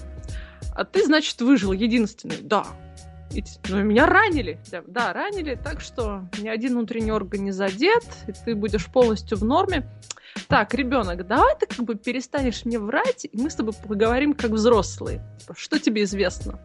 А 0.75 0.85
ты, 0.85 1.05
значит, 1.05 1.41
выжил 1.41 1.71
единственный. 1.71 2.37
Да. 2.41 2.65
И 3.31 3.43
ну, 3.67 3.83
меня 3.83 4.05
ранили. 4.07 4.59
Да, 4.71 4.81
да, 4.87 5.13
ранили, 5.13 5.55
так 5.55 5.81
что 5.81 6.23
ни 6.39 6.47
один 6.47 6.73
внутренний 6.73 7.11
орган 7.11 7.43
не 7.43 7.51
задет, 7.51 8.03
и 8.27 8.31
ты 8.31 8.55
будешь 8.55 8.87
полностью 8.87 9.37
в 9.37 9.43
норме. 9.43 9.87
Так, 10.47 10.73
ребенок, 10.73 11.27
давай 11.27 11.55
ты 11.59 11.65
как 11.67 11.85
бы 11.85 11.95
перестанешь 11.95 12.65
мне 12.65 12.79
врать, 12.79 13.25
и 13.25 13.29
мы 13.33 13.49
с 13.49 13.55
тобой 13.55 13.73
поговорим 13.73 14.33
как 14.33 14.51
взрослые. 14.51 15.21
Типа, 15.39 15.53
Что 15.57 15.79
тебе 15.79 16.03
известно? 16.03 16.59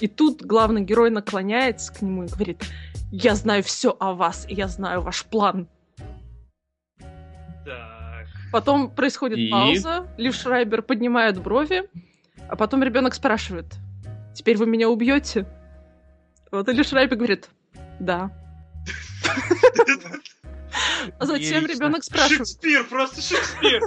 И 0.00 0.08
тут 0.08 0.42
главный 0.42 0.82
герой 0.82 1.10
наклоняется 1.10 1.92
к 1.92 2.02
нему 2.02 2.24
и 2.24 2.28
говорит, 2.28 2.62
я 3.10 3.34
знаю 3.34 3.62
все 3.62 3.96
о 3.98 4.12
вас, 4.12 4.44
и 4.48 4.54
я 4.54 4.68
знаю 4.68 5.02
ваш 5.02 5.24
план. 5.24 5.68
Так. 7.64 7.93
Потом 8.54 8.88
происходит 8.88 9.36
И? 9.36 9.50
пауза, 9.50 10.06
Лив 10.16 10.32
Шрайбер 10.32 10.82
поднимает 10.82 11.42
брови, 11.42 11.90
а 12.48 12.54
потом 12.54 12.84
ребенок 12.84 13.14
спрашивает, 13.14 13.66
теперь 14.32 14.56
вы 14.56 14.66
меня 14.66 14.88
убьете? 14.88 15.44
Вот 16.52 16.68
и 16.68 16.72
Лив 16.72 16.86
Шрайбер 16.86 17.16
говорит, 17.16 17.48
да. 17.98 18.30
А 21.18 21.26
затем 21.26 21.66
ребенок 21.66 22.04
спрашивает, 22.04 22.46
Шекспир, 22.46 22.84
просто 22.84 23.20
Шекспир. 23.20 23.82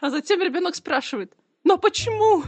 а 0.00 0.10
затем 0.10 0.42
ребенок 0.42 0.74
спрашивает, 0.74 1.32
но 1.62 1.78
почему? 1.78 2.42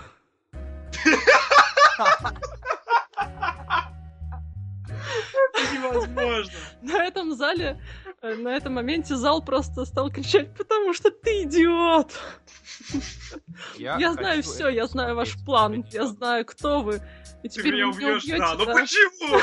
Невозможно. 5.73 6.53
На 6.83 7.05
этом 7.05 7.37
зале, 7.37 7.81
на 8.25 8.57
этом 8.57 8.75
моменте 8.75 9.17
зал 9.17 9.43
просто 9.43 9.85
стал 9.85 10.11
кричать, 10.11 10.55
потому 10.57 10.93
что 10.95 11.11
ты 11.11 11.43
идиот. 11.43 12.13
Я, 13.77 14.13
знаю 14.13 14.37
хочу 14.39 14.51
все, 14.51 14.69
я 14.69 14.87
знаю 14.87 15.15
ваш 15.15 15.37
план, 15.45 15.85
я 15.93 16.07
знаю, 16.07 16.45
кто 16.45 16.81
вы. 16.81 17.01
И 17.43 17.49
Ты 17.49 17.61
теперь 17.61 17.75
меня 17.75 17.87
вы 17.89 17.99
меня 17.99 18.09
убьешь, 18.09 18.25
убьете, 18.25 18.39
да. 18.39 18.55
Ну 18.55 18.65
да. 18.65 18.73
почему? 18.75 19.41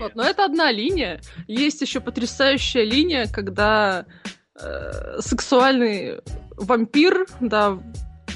Вот, 0.00 0.14
но 0.14 0.22
это 0.22 0.44
одна 0.44 0.72
линия. 0.72 1.20
Есть 1.46 1.80
еще 1.80 2.00
потрясающая 2.00 2.84
линия, 2.84 3.26
когда 3.26 4.06
э, 4.54 5.20
сексуальный 5.20 6.20
вампир, 6.56 7.26
да, 7.40 7.78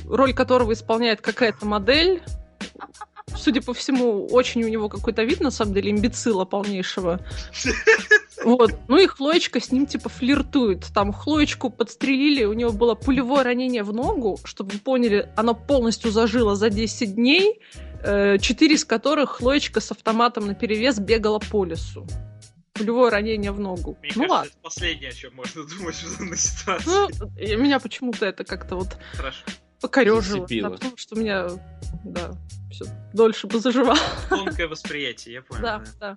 роль 0.07 0.35
которого 0.35 0.73
исполняет 0.73 1.21
какая-то 1.21 1.67
модель. 1.67 2.23
Судя 3.37 3.63
по 3.63 3.75
всему, 3.75 4.27
очень 4.27 4.65
у 4.65 4.69
него 4.69 4.89
какой-то 4.89 5.23
вид, 5.23 5.41
на 5.41 5.51
самом 5.51 5.75
деле, 5.75 5.91
имбецила 5.91 6.45
полнейшего. 6.45 7.21
Вот. 8.45 8.75
Ну 8.89 8.99
и 8.99 9.07
Хлоечка 9.07 9.61
с 9.61 9.73
ним 9.73 9.87
типа 9.87 10.09
флиртует. 10.09 10.87
Там 10.95 11.13
Хлоечку 11.13 11.71
подстрелили, 11.71 12.45
у 12.45 12.53
него 12.53 12.73
было 12.73 12.95
пулевое 12.95 13.43
ранение 13.43 13.83
в 13.83 13.93
ногу, 13.93 14.39
чтобы 14.45 14.73
вы 14.73 14.79
поняли, 14.81 15.31
оно 15.37 15.55
полностью 15.55 16.11
зажило 16.11 16.55
за 16.55 16.69
10 16.69 17.15
дней, 17.15 17.61
э, 18.03 18.39
четыре 18.39 18.75
из 18.75 18.85
которых 18.85 19.39
Хлоечка 19.39 19.81
с 19.81 19.91
автоматом 19.93 20.47
на 20.47 20.55
перевес 20.55 20.99
бегала 20.99 21.39
по 21.39 21.65
лесу. 21.65 22.07
Пулевое 22.75 23.11
ранение 23.11 23.53
в 23.53 23.61
ногу. 23.61 23.97
Мне 24.03 24.13
ну 24.17 24.23
кажется, 24.23 24.35
ладно. 24.35 24.49
это 24.49 24.59
последнее, 24.63 25.11
о 25.11 25.15
чем 25.15 25.35
можно 25.35 25.65
думать 25.65 25.95
в 25.95 26.19
данной 26.19 26.37
ситуации. 26.37 26.91
Ну, 26.91 27.59
меня 27.63 27.79
почему-то 27.79 28.27
это 28.27 28.45
как-то 28.45 28.77
вот 28.77 28.99
Хорошо. 29.15 29.45
Покорежило. 29.85 30.41
Зацепило. 30.41 30.71
Потому 30.71 30.97
что 30.97 31.15
у 31.15 31.19
меня, 31.19 31.47
да, 32.05 32.31
все 32.71 32.87
дольше 33.13 33.47
бы 33.47 33.61
заживало. 33.61 33.99
Тонкое 34.31 34.67
восприятие, 34.67 35.35
я 35.35 35.43
понял. 35.43 35.63
Да, 35.63 35.85
да. 36.01 36.17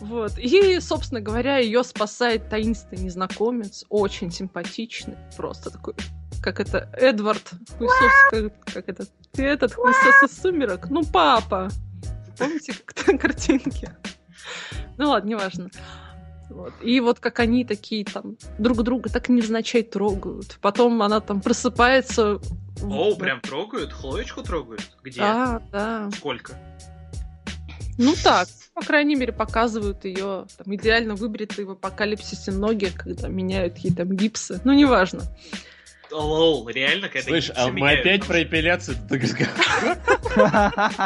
Вот. 0.00 0.38
И, 0.38 0.78
собственно 0.80 1.22
говоря, 1.22 1.56
ее 1.56 1.84
спасает 1.84 2.50
таинственный 2.50 3.04
незнакомец, 3.04 3.86
очень 3.88 4.30
симпатичный, 4.30 5.16
просто 5.38 5.70
такой, 5.70 5.94
как 6.42 6.60
это, 6.60 6.90
Эдвард, 6.92 7.52
хуесос, 7.78 8.12
как, 8.30 8.64
как 8.66 8.88
это, 8.90 9.06
ты 9.32 9.44
этот 9.44 9.72
хуесос 9.72 10.30
из 10.30 10.38
сумерок? 10.38 10.90
Ну, 10.90 11.02
папа! 11.02 11.70
Помните, 12.36 12.74
как 12.84 12.92
там 12.92 13.16
картинки? 13.16 13.88
Ну 14.98 15.08
ладно, 15.08 15.30
неважно. 15.30 15.70
Вот. 16.50 16.72
И 16.82 17.00
вот 17.00 17.18
как 17.20 17.40
они 17.40 17.64
такие 17.64 18.04
там 18.04 18.36
друг 18.58 18.82
друга 18.82 19.10
так 19.10 19.28
невзначай 19.28 19.82
трогают. 19.82 20.58
Потом 20.60 21.00
она 21.02 21.20
там 21.20 21.40
просыпается. 21.40 22.40
О, 22.82 23.14
прям 23.16 23.40
трогают? 23.40 23.92
Хлоечку 23.92 24.42
трогают? 24.42 24.82
Где? 25.02 25.20
Да, 25.20 25.62
да. 25.70 26.10
Сколько? 26.16 26.54
Ну 27.98 28.14
так, 28.22 28.48
по 28.74 28.82
крайней 28.82 29.14
мере, 29.14 29.32
показывают 29.32 30.04
ее 30.04 30.46
там, 30.56 30.74
идеально 30.74 31.14
выбритые 31.14 31.66
в 31.66 31.70
апокалипсисе 31.72 32.50
ноги, 32.50 32.90
когда 32.94 33.28
меняют 33.28 33.78
ей 33.78 33.94
там 33.94 34.16
гипсы. 34.16 34.60
Ну, 34.64 34.72
неважно. 34.72 35.22
Лол, 36.10 36.68
реально, 36.68 37.08
когда 37.08 37.28
Слышь, 37.28 37.50
а 37.54 37.68
мы 37.68 37.74
меняют, 37.74 38.00
опять 38.00 38.20
там- 38.20 38.28
про 38.28 38.42
эпиляцию 38.42 38.98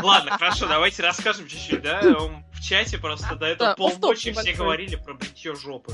Ладно, 0.02 0.32
хорошо, 0.32 0.66
давайте 0.66 1.02
расскажем 1.02 1.46
чуть-чуть, 1.46 1.82
да? 1.82 2.00
Чате 2.66 2.98
просто 2.98 3.36
до 3.36 3.46
этого 3.46 3.70
Да, 3.70 3.74
полночи 3.76 4.32
все 4.32 4.52
говорили 4.52 4.96
про 4.96 5.14
бритье 5.14 5.54
жопы. 5.54 5.92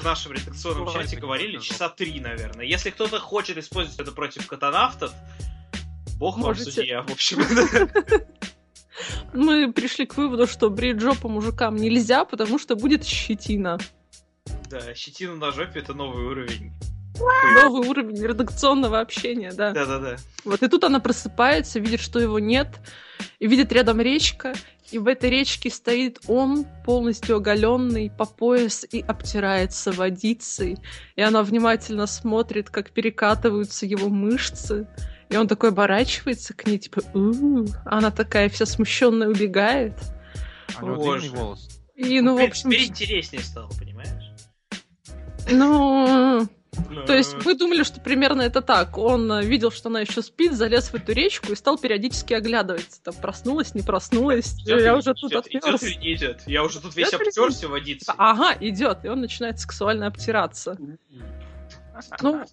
В 0.00 0.02
нашем 0.04 0.32
редакционном 0.32 0.90
чате 0.90 1.18
говорили 1.18 1.58
часа 1.58 1.90
три, 1.90 2.18
наверное. 2.18 2.64
Если 2.64 2.88
кто-то 2.88 3.20
хочет 3.20 3.58
использовать 3.58 4.00
это 4.00 4.12
против 4.12 4.46
катанавтов, 4.46 5.12
бог 6.16 6.36
вам 6.36 6.46
Можете. 6.46 6.70
судья, 6.70 7.02
в 7.02 7.10
общем. 7.12 7.42
Мы 9.34 9.70
пришли 9.70 10.06
к 10.06 10.16
выводу, 10.16 10.46
что 10.46 10.70
брить 10.70 11.00
жопу 11.00 11.28
мужикам 11.28 11.76
нельзя, 11.76 12.24
потому 12.24 12.58
что 12.58 12.74
будет 12.74 13.04
щетина. 13.04 13.78
Да, 14.70 14.94
щетина 14.94 15.34
на 15.34 15.52
жопе 15.52 15.80
это 15.80 15.92
новый 15.92 16.24
уровень. 16.24 16.72
Новый 17.62 17.86
уровень 17.86 18.24
редакционного 18.24 19.00
общения, 19.00 19.52
да. 19.52 19.72
Да-да-да. 19.72 20.16
Вот 20.44 20.62
и 20.62 20.68
тут 20.68 20.84
она 20.84 21.00
просыпается, 21.00 21.78
видит, 21.80 22.00
что 22.00 22.18
его 22.18 22.38
нет, 22.38 22.68
и 23.38 23.46
видит 23.46 23.72
рядом 23.72 24.00
речка, 24.00 24.54
и 24.92 24.98
в 24.98 25.06
этой 25.08 25.30
речке 25.30 25.70
стоит 25.70 26.20
он, 26.28 26.66
полностью 26.84 27.36
оголенный 27.36 28.10
по 28.10 28.24
пояс, 28.24 28.84
и 28.90 29.00
обтирается 29.00 29.90
водицей. 29.92 30.76
И 31.16 31.22
она 31.22 31.42
внимательно 31.42 32.06
смотрит, 32.06 32.70
как 32.70 32.90
перекатываются 32.90 33.86
его 33.86 34.08
мышцы. 34.08 34.86
И 35.30 35.36
он 35.36 35.48
такой 35.48 35.70
оборачивается 35.70 36.52
к 36.54 36.66
ней, 36.66 36.78
типа, 36.78 37.02
у 37.14 37.64
А 37.86 37.98
она 37.98 38.10
такая 38.10 38.48
вся 38.50 38.66
смущенная 38.66 39.28
убегает. 39.28 39.94
А 40.76 40.84
у 40.84 40.88
него 40.88 40.96
Боже. 40.96 41.20
длинный 41.22 41.38
волос. 41.38 41.68
И, 41.94 42.20
ну, 42.20 42.32
в 42.34 42.36
Теперь- 42.36 42.48
общем, 42.50 42.70
Теперь 42.70 42.84
интереснее 42.88 43.42
стало, 43.42 43.70
понимаешь? 43.78 44.30
ну, 45.50 46.46
То 47.06 47.14
есть 47.14 47.36
мы 47.44 47.54
думали, 47.54 47.82
что 47.82 48.00
примерно 48.00 48.42
это 48.42 48.62
так. 48.62 48.96
Он 48.96 49.30
э, 49.30 49.44
видел, 49.44 49.70
что 49.70 49.88
она 49.88 50.00
еще 50.00 50.22
спит, 50.22 50.52
залез 50.52 50.88
в 50.88 50.94
эту 50.94 51.12
речку 51.12 51.52
и 51.52 51.54
стал 51.54 51.76
периодически 51.76 52.32
оглядываться. 52.32 53.02
Там 53.02 53.14
проснулась, 53.14 53.74
не 53.74 53.82
проснулась. 53.82 54.54
идёт 54.62 54.80
я 54.80 54.96
уже 54.96 55.10
не 55.10 55.14
тут? 55.14 55.32
Идёт 55.32 55.46
отмёрз. 55.46 55.82
или 55.82 55.94
не 55.98 56.14
идёт? 56.14 56.38
Я 56.46 56.64
уже 56.64 56.80
тут 56.80 56.96
весь 56.96 57.12
обтерся 57.12 57.68
водицей. 57.68 58.14
Ага, 58.16 58.56
идет, 58.60 59.04
и 59.04 59.08
он 59.08 59.20
начинает 59.20 59.58
сексуально 59.60 60.06
обтираться. 60.06 60.78
Ну, 62.22 62.44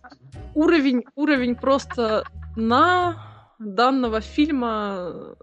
уровень, 0.53 1.05
уровень 1.15 1.55
просто 1.55 2.25
на 2.55 3.25
данного 3.57 4.19
фильма 4.19 5.35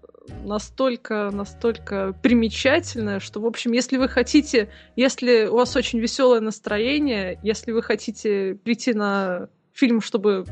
настолько, 0.43 1.29
настолько 1.31 2.13
примечательное, 2.21 3.19
что, 3.19 3.39
в 3.39 3.45
общем, 3.45 3.71
если 3.71 3.97
вы 3.97 4.07
хотите, 4.07 4.69
если 4.95 5.45
у 5.45 5.55
вас 5.55 5.75
очень 5.75 5.99
веселое 5.99 6.39
настроение, 6.39 7.39
если 7.43 7.71
вы 7.71 7.81
хотите 7.81 8.55
прийти 8.63 8.93
на 8.93 9.49
фильм, 9.73 10.01
чтобы 10.01 10.45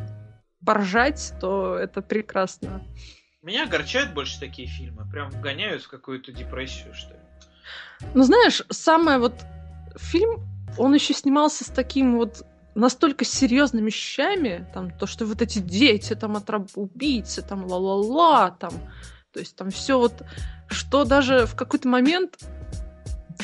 поржать, 0.66 1.34
то 1.40 1.76
это 1.76 2.02
прекрасно. 2.02 2.84
Меня 3.42 3.66
огорчают 3.66 4.14
больше 4.14 4.40
такие 4.40 4.68
фильмы. 4.68 5.06
Прям 5.12 5.30
вгоняют 5.30 5.84
в 5.84 5.90
какую-то 5.90 6.32
депрессию, 6.32 6.94
что 6.94 7.14
ли. 7.14 7.20
Ну, 8.14 8.24
знаешь, 8.24 8.64
самое 8.70 9.20
вот 9.20 9.34
фильм, 9.96 10.42
он 10.78 10.94
еще 10.94 11.14
снимался 11.14 11.64
с 11.64 11.68
таким 11.68 12.18
вот 12.18 12.44
настолько 12.74 13.24
серьезными 13.24 13.86
вещами, 13.86 14.68
там, 14.74 14.92
то, 14.92 15.08
что 15.08 15.26
вот 15.26 15.42
эти 15.42 15.60
дети, 15.60 16.14
там, 16.14 16.36
отраб- 16.36 16.72
убийцы, 16.76 17.42
там, 17.42 17.66
ла-ла-ла, 17.66 18.52
там, 18.52 18.74
то 19.36 19.42
есть 19.42 19.58
там 19.58 19.70
все 19.70 20.00
вот, 20.00 20.24
что 20.70 21.04
даже 21.04 21.46
в 21.46 21.56
какой-то 21.56 21.90
момент 21.90 22.40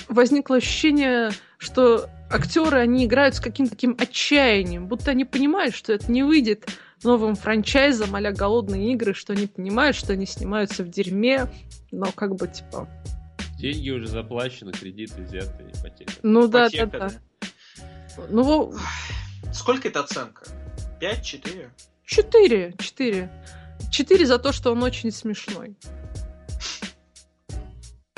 возникло 0.07 0.55
ощущение, 0.55 1.31
что 1.57 2.09
актеры, 2.29 2.79
они 2.79 3.05
играют 3.05 3.35
с 3.35 3.41
каким-то 3.41 3.71
таким 3.71 3.97
отчаянием, 3.99 4.87
будто 4.87 5.11
они 5.11 5.25
понимают, 5.25 5.75
что 5.75 5.91
это 5.91 6.09
не 6.09 6.23
выйдет 6.23 6.69
новым 7.03 7.35
франчайзом 7.35 8.15
а 8.15 8.21
«Голодные 8.31 8.93
игры», 8.93 9.13
что 9.13 9.33
они 9.33 9.47
понимают, 9.47 9.97
что 9.97 10.13
они 10.13 10.25
снимаются 10.25 10.85
в 10.85 10.89
дерьме, 10.89 11.51
но 11.91 12.09
как 12.13 12.35
бы, 12.35 12.47
типа, 12.47 12.87
Деньги 13.57 13.89
уже 13.89 14.07
заплачены, 14.07 14.71
кредиты 14.71 15.23
взяты, 15.23 15.65
ипотека. 15.75 16.13
ну 16.23 16.47
да, 16.47 16.69
да, 16.69 16.85
Ипотека, 16.85 17.11
да. 18.17 18.23
Ну, 18.29 18.73
Сколько 19.51 19.89
это 19.89 19.99
оценка? 19.99 20.45
5, 21.01 21.25
4? 21.25 21.71
четыре, 22.05 22.75
четыре. 22.79 23.29
Четыре 23.89 24.25
за 24.25 24.37
то, 24.37 24.51
что 24.51 24.71
он 24.71 24.83
очень 24.83 25.11
смешной. 25.11 25.77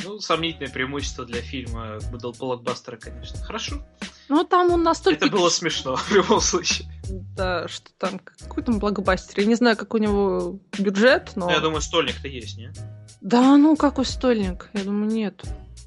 Ну, 0.03 0.19
сомнительное 0.19 0.69
преимущество 0.69 1.25
для 1.25 1.41
фильма 1.41 1.99
блокбастера, 2.11 2.97
конечно. 2.97 3.39
Хорошо. 3.39 3.81
Ну, 4.29 4.43
там 4.43 4.71
он 4.71 4.83
настолько... 4.83 5.25
Это 5.25 5.35
было 5.35 5.49
смешно 5.49 5.95
в 6.09 6.11
любом 6.11 6.41
случае. 6.41 6.87
Да, 7.35 7.67
что 7.67 7.91
там, 7.97 8.19
какой 8.19 8.63
там 8.63 8.79
блокбастер. 8.79 9.39
Я 9.39 9.45
не 9.45 9.55
знаю, 9.55 9.77
как 9.77 9.93
у 9.93 9.97
него 9.97 10.59
бюджет, 10.77 11.31
но... 11.35 11.49
Я 11.49 11.59
думаю, 11.59 11.81
стольник-то 11.81 12.27
есть, 12.27 12.57
не? 12.57 12.71
Да, 13.21 13.55
ну 13.57 13.75
какой 13.75 14.05
стольник? 14.05 14.69
Я 14.73 14.83
думаю, 14.83 15.11
нет. 15.11 15.43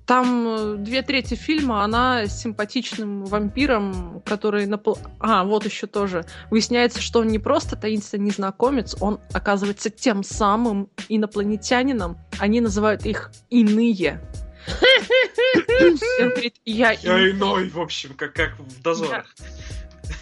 Там 0.07 0.49
э, 0.49 0.77
две 0.77 1.03
трети 1.03 1.35
фильма, 1.35 1.83
она 1.83 2.27
с 2.27 2.41
симпатичным 2.43 3.25
вампиром, 3.25 4.23
который 4.25 4.67
напол... 4.67 4.99
А, 5.19 5.43
вот 5.43 5.65
еще 5.65 5.89
тоже. 5.89 6.25
Выясняется, 6.49 7.01
что 7.01 7.21
он 7.21 7.27
не 7.27 7.41
просто 7.41 7.75
таинственный 7.75 8.27
незнакомец, 8.27 8.97
он 9.01 9.21
оказывается 9.33 9.91
тем 9.91 10.23
самым 10.23 10.89
инопланетянином. 11.09 12.19
Они 12.39 12.61
называют 12.61 13.05
их 13.05 13.33
иные. 13.51 14.21
Он 15.81 16.31
говорит, 16.31 16.57
я, 16.65 16.93
Я 16.93 17.19
иной, 17.19 17.33
иной, 17.33 17.69
в 17.69 17.81
общем, 17.81 18.15
как, 18.15 18.33
как 18.33 18.59
в 18.59 18.83
дозорах. 18.83 19.35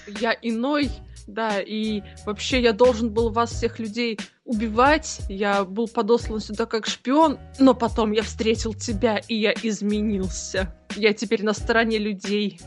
я 0.06 0.36
иной, 0.40 0.90
да, 1.26 1.60
и 1.60 2.02
вообще 2.24 2.60
я 2.62 2.72
должен 2.72 3.10
был 3.10 3.30
вас 3.30 3.52
всех 3.52 3.78
людей 3.78 4.18
убивать, 4.44 5.20
я 5.28 5.64
был 5.64 5.88
подослан 5.88 6.40
сюда 6.40 6.66
как 6.66 6.86
шпион, 6.86 7.38
но 7.58 7.74
потом 7.74 8.12
я 8.12 8.22
встретил 8.22 8.74
тебя, 8.74 9.18
и 9.18 9.34
я 9.34 9.52
изменился. 9.52 10.74
Я 10.96 11.12
теперь 11.12 11.42
на 11.42 11.54
стороне 11.54 11.98
людей, 11.98 12.60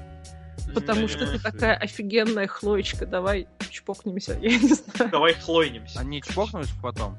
потому 0.74 1.08
что 1.08 1.28
ты 1.28 1.40
такая 1.40 1.76
офигенная 1.76 2.48
Хлоечка, 2.48 3.06
давай 3.06 3.48
чпокнемся, 3.70 4.34
я 4.42 4.58
не 4.58 4.74
знаю. 4.74 5.12
Давай 5.12 5.34
хлойнемся. 5.34 6.00
Они 6.00 6.22
чпокнулись 6.22 6.70
потом? 6.82 7.18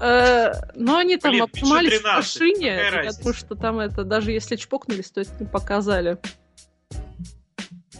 Э, 0.00 0.52
Но 0.74 0.98
они 0.98 1.16
там 1.16 1.32
Блин, 1.32 1.44
обнимались 1.44 2.00
в 2.00 2.02
513, 2.02 2.40
машине, 2.40 2.66
я 3.04 3.12
думаю, 3.12 3.34
что 3.34 3.54
там 3.54 3.78
это, 3.78 4.04
даже 4.04 4.32
если 4.32 4.56
чпокнулись, 4.56 5.10
то 5.10 5.20
это 5.20 5.32
не 5.40 5.46
показали. 5.46 6.18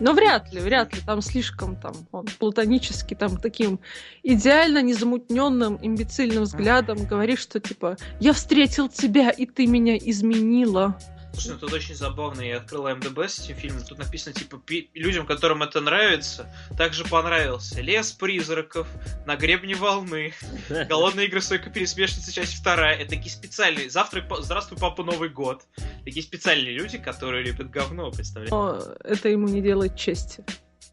Но 0.01 0.13
вряд 0.13 0.53
ли, 0.53 0.61
вряд 0.61 0.95
ли, 0.95 1.01
там 1.05 1.23
слишком 1.23 1.77
там 1.77 1.95
он 2.13 2.27
платонически 2.39 3.15
там 3.15 3.39
таким 3.39 3.81
идеально 4.23 4.83
незамутненным 4.83 5.79
имбецильным 5.81 6.45
взглядом 6.45 7.07
говорит, 7.07 7.39
что 7.39 7.61
типа 7.61 7.97
я 8.21 8.33
встретил 8.33 8.89
тебя 8.89 9.31
и 9.31 9.47
ты 9.47 9.67
меня 9.67 9.97
изменила. 9.97 10.99
Слушай, 11.33 11.53
ну 11.53 11.59
тут 11.59 11.73
очень 11.75 11.95
забавно. 11.95 12.41
Я 12.41 12.57
открыл 12.59 12.89
МДБ 12.89 13.29
с 13.29 13.39
этим 13.41 13.57
фильмом. 13.57 13.83
Тут 13.85 13.99
написано, 13.99 14.35
типа, 14.35 14.57
пи- 14.59 14.91
людям, 14.95 15.27
которым 15.27 15.63
это 15.63 15.81
нравится, 15.81 16.51
также 16.79 17.05
понравился. 17.05 17.81
Лес 17.83 18.13
призраков, 18.13 18.89
на 19.27 19.37
гребне 19.37 19.75
волны, 19.75 20.33
голодные 20.89 21.27
игры 21.27 21.43
стойка 21.43 21.69
пересмешница, 21.69 22.33
часть 22.33 22.55
вторая. 22.55 22.97
Это 22.97 23.11
такие 23.11 23.31
специальные. 23.31 23.91
Завтра, 23.91 24.23
па- 24.23 24.41
здравствуй, 24.41 24.79
папа, 24.79 25.03
Новый 25.05 25.29
год. 25.29 25.63
Такие 26.05 26.23
специальные 26.23 26.73
люди, 26.73 26.97
которые 26.99 27.45
любят 27.45 27.71
говно, 27.71 28.11
представляешь? 28.11 28.51
Но 28.51 28.79
это 29.05 29.29
ему 29.29 29.47
не 29.49 29.61
делает 29.61 29.95
чести. 29.97 30.43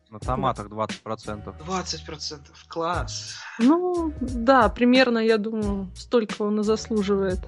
На 0.09 0.19
томатах 0.19 0.67
20%. 0.67 1.55
20%. 1.65 2.39
Класс. 2.67 3.35
Ну, 3.59 4.13
да, 4.21 4.69
примерно, 4.69 5.17
я 5.19 5.37
думаю, 5.37 5.89
столько 5.95 6.43
он 6.43 6.59
и 6.59 6.63
заслуживает. 6.63 7.39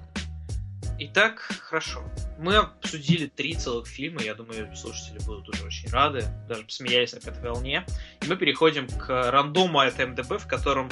Итак, 0.98 1.40
хорошо. 1.62 2.04
Мы 2.40 2.56
обсудили 2.56 3.28
три 3.28 3.54
целых 3.56 3.86
фильма, 3.86 4.22
я 4.22 4.34
думаю, 4.34 4.74
слушатели 4.76 5.20
будут 5.26 5.50
уже 5.50 5.66
очень 5.66 5.90
рады, 5.90 6.24
даже 6.48 6.64
посмеялись 6.64 7.12
на 7.12 7.18
этой 7.18 7.42
волне. 7.42 7.86
И 8.22 8.28
мы 8.28 8.38
переходим 8.38 8.88
к 8.88 9.32
рандому 9.32 9.80
от 9.80 10.00
МДБ, 10.00 10.38
в 10.38 10.48
котором 10.48 10.90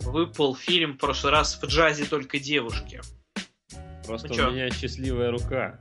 выпал 0.00 0.56
фильм 0.56 0.94
в 0.94 0.98
прошлый 0.98 1.32
раз 1.32 1.60
в 1.60 1.64
джазе 1.66 2.04
только 2.06 2.40
девушки. 2.40 3.00
Просто 4.06 4.28
Ну 4.28 4.34
у 4.34 4.36
чё? 4.36 4.50
меня 4.50 4.70
счастливая 4.70 5.30
рука. 5.30 5.80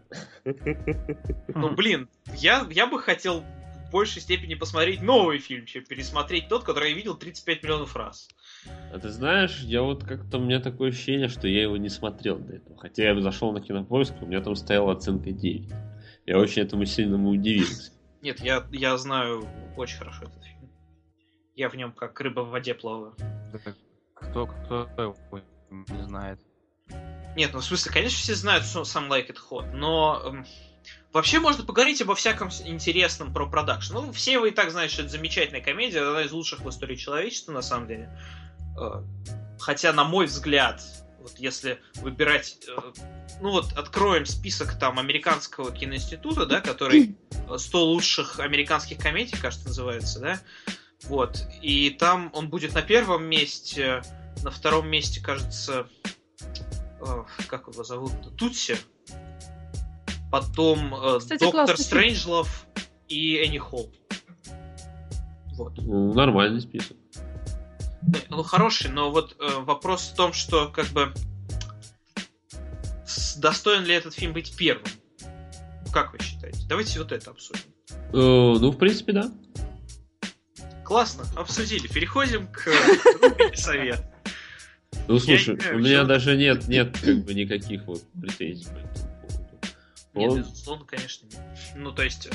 Ну, 1.55 1.71
блин, 1.71 2.09
я, 2.35 2.67
я 2.69 2.85
бы 2.85 3.01
хотел 3.01 3.41
в 3.87 3.91
большей 3.91 4.21
степени 4.21 4.53
посмотреть 4.53 5.01
новый 5.01 5.39
фильм, 5.39 5.65
чем 5.65 5.83
пересмотреть 5.83 6.47
тот, 6.49 6.63
который 6.63 6.91
я 6.91 6.95
видел 6.95 7.15
35 7.15 7.63
миллионов 7.63 7.95
раз. 7.95 8.27
А 8.91 8.99
ты 8.99 9.09
знаешь, 9.09 9.59
я 9.61 9.81
вот 9.81 10.03
как-то 10.03 10.37
у 10.37 10.41
меня 10.41 10.59
такое 10.59 10.89
ощущение, 10.89 11.27
что 11.27 11.47
я 11.47 11.63
его 11.63 11.77
не 11.77 11.89
смотрел 11.89 12.37
до 12.37 12.55
этого. 12.55 12.77
Хотя 12.77 13.03
я 13.03 13.21
зашел 13.21 13.51
на 13.51 13.61
кинопоиск, 13.61 14.13
у 14.21 14.25
меня 14.25 14.41
там 14.41 14.55
стояла 14.55 14.93
оценка 14.93 15.31
9. 15.31 15.69
Я 16.25 16.39
очень 16.39 16.61
этому 16.61 16.85
сильному 16.85 17.29
удивился. 17.29 17.91
Нет, 18.21 18.39
я, 18.41 18.65
я 18.71 18.97
знаю 18.97 19.47
очень 19.75 19.97
хорошо 19.97 20.25
этот 20.25 20.43
фильм. 20.43 20.71
Я 21.55 21.69
в 21.69 21.75
нем 21.75 21.91
как 21.91 22.19
рыба 22.21 22.41
в 22.41 22.49
воде 22.49 22.73
плаваю. 22.73 23.15
Кто, 24.13 24.47
кто 24.47 24.89
его 24.97 25.15
не 25.69 26.03
знает? 26.03 26.39
Нет, 27.35 27.51
ну 27.53 27.59
в 27.59 27.65
смысле, 27.65 27.91
конечно, 27.91 28.17
все 28.17 28.33
знают 28.33 28.65
сам 28.65 29.11
Like 29.11 29.29
It 29.29 29.37
Hot, 29.51 29.71
но 29.73 30.21
эм, 30.25 30.45
вообще 31.13 31.39
можно 31.39 31.63
поговорить 31.63 32.01
обо 32.01 32.15
всяком 32.15 32.49
интересном 32.65 33.31
про 33.31 33.47
продакшн. 33.47 33.93
Ну, 33.93 34.11
все 34.11 34.33
его 34.33 34.47
и 34.47 34.51
так 34.51 34.71
знают, 34.71 34.91
что 34.91 35.03
это 35.03 35.11
замечательная 35.11 35.61
комедия, 35.61 36.01
одна 36.01 36.23
из 36.23 36.31
лучших 36.31 36.61
в 36.61 36.69
истории 36.69 36.95
человечества, 36.95 37.51
на 37.51 37.61
самом 37.61 37.87
деле. 37.87 38.09
Э, 38.77 39.01
хотя, 39.59 39.93
на 39.93 40.03
мой 40.03 40.25
взгляд, 40.25 40.81
вот 41.19 41.37
если 41.37 41.79
выбирать, 41.95 42.57
э, 42.67 42.79
ну 43.41 43.51
вот 43.51 43.73
откроем 43.73 44.25
список 44.25 44.79
там 44.79 44.99
американского 44.99 45.71
киноинститута, 45.71 46.45
да, 46.45 46.61
который 46.61 47.15
100 47.57 47.85
лучших 47.85 48.39
американских 48.39 48.97
комедий, 48.97 49.37
кажется, 49.37 49.67
называется, 49.67 50.19
да, 50.19 50.39
вот, 51.05 51.43
и 51.61 51.89
там 51.89 52.31
он 52.33 52.49
будет 52.49 52.73
на 52.73 52.81
первом 52.81 53.25
месте, 53.25 54.01
на 54.43 54.51
втором 54.51 54.89
месте, 54.89 55.21
кажется, 55.21 55.87
э, 57.01 57.23
как 57.47 57.67
его 57.67 57.83
зовут, 57.83 58.11
Тутси, 58.37 58.77
потом 60.31 60.93
э, 60.93 61.19
Кстати, 61.19 61.43
Доктор 61.43 61.77
Стрэнджлов 61.77 62.67
и 63.07 63.37
Энни 63.37 63.57
Холл. 63.57 63.91
Вот. 65.53 65.73
Ну, 65.77 66.13
нормальный 66.13 66.61
список. 66.61 66.97
Ну, 68.29 68.43
хороший, 68.43 68.91
но 68.91 69.11
вот 69.11 69.35
э, 69.39 69.59
вопрос 69.59 70.09
в 70.09 70.15
том, 70.15 70.33
что 70.33 70.69
как 70.69 70.87
бы 70.87 71.13
достоин 73.37 73.83
ли 73.83 73.93
этот 73.93 74.13
фильм 74.13 74.33
быть 74.33 74.55
первым? 74.55 74.85
Как 75.91 76.13
вы 76.13 76.19
считаете? 76.19 76.59
Давайте 76.67 76.99
вот 76.99 77.11
это 77.11 77.31
обсудим. 77.31 77.61
Э, 77.89 77.95
ну, 78.13 78.71
в 78.71 78.77
принципе, 78.77 79.13
да. 79.13 79.31
Классно, 80.83 81.25
обсудили. 81.35 81.87
Переходим 81.87 82.47
к 82.47 82.69
совет. 83.55 84.03
Ну, 85.07 85.19
слушай, 85.19 85.57
у 85.73 85.79
меня 85.79 86.03
даже 86.03 86.35
нет, 86.35 86.67
нет 86.67 86.97
как 86.99 87.25
бы 87.25 87.33
никаких 87.33 87.83
вот 87.85 88.03
претензий 88.19 88.65
по 88.65 88.77
этому 88.77 89.19
поводу. 89.21 89.59
Нет, 90.13 90.37
безусловно, 90.37 90.85
конечно, 90.85 91.25
нет. 91.27 91.41
Ну, 91.75 91.91
то 91.91 92.03
есть, 92.03 92.27
э, 92.27 92.31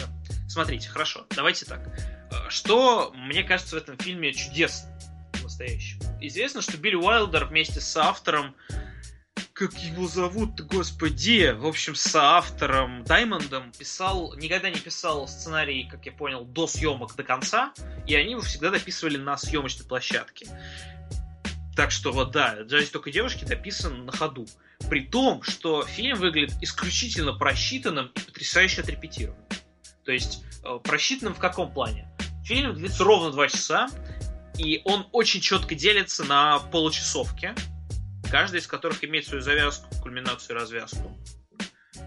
смотрите, 0.49 0.89
хорошо, 0.89 1.27
давайте 1.35 1.67
так. 1.67 1.87
Э, 2.31 2.49
что, 2.49 3.13
мне 3.15 3.43
кажется, 3.43 3.77
в 3.77 3.79
этом 3.79 3.99
фильме 3.99 4.33
чудесно 4.33 4.92
по-настоящему? 5.63 6.03
Известно, 6.21 6.63
что 6.63 6.77
Билли 6.77 6.97
Уайлдер 6.97 7.45
вместе 7.47 7.81
с 7.81 7.97
автором 7.97 8.55
как 9.55 9.75
его 9.75 10.09
зовут, 10.09 10.61
господи, 10.63 11.55
в 11.57 11.67
общем, 11.67 11.95
с 11.95 12.17
автором 12.17 13.05
Даймондом 13.05 13.71
писал, 13.73 14.35
никогда 14.37 14.71
не 14.71 14.81
писал 14.81 15.29
сценарий, 15.29 15.87
как 15.89 16.05
я 16.07 16.11
понял, 16.11 16.45
до 16.45 16.67
съемок 16.67 17.15
до 17.15 17.23
конца, 17.23 17.73
и 18.07 18.15
они 18.15 18.33
его 18.33 18.41
всегда 18.41 18.71
дописывали 18.71 19.19
на 19.19 19.37
съемочной 19.37 19.87
площадке. 19.87 20.49
Так 21.77 21.91
что 21.91 22.13
вот 22.13 22.33
да, 22.33 22.63
«Джаз 22.63 22.89
только 22.89 23.13
девушки» 23.13 23.45
дописан 23.45 24.05
на 24.05 24.13
ходу. 24.13 24.47
При 24.89 25.01
том, 25.01 25.43
что 25.43 25.85
фильм 25.85 26.19
выглядит 26.19 26.57
исключительно 26.61 27.35
просчитанным 27.35 28.07
и 28.07 28.21
потрясающе 28.21 28.81
отрепетированным. 28.81 29.47
То 30.05 30.13
есть, 30.13 30.45
э, 30.65 30.79
просчитанным 30.83 31.35
в 31.35 31.39
каком 31.39 31.73
плане? 31.73 32.09
Фильм 32.45 32.75
длится 32.75 33.05
ровно 33.05 33.31
два 33.31 33.49
часа, 33.49 33.89
и 34.59 34.81
он 34.85 35.07
очень 35.13 35.41
четко 35.41 35.75
делится 35.75 36.25
на 36.25 36.59
получасовки, 36.59 37.55
каждая 38.31 38.61
из 38.61 38.67
которых 38.67 39.05
имеет 39.05 39.27
свою 39.27 39.43
завязку, 39.43 39.89
кульминацию 40.03 40.57
и 40.57 40.61
развязку. 40.61 41.19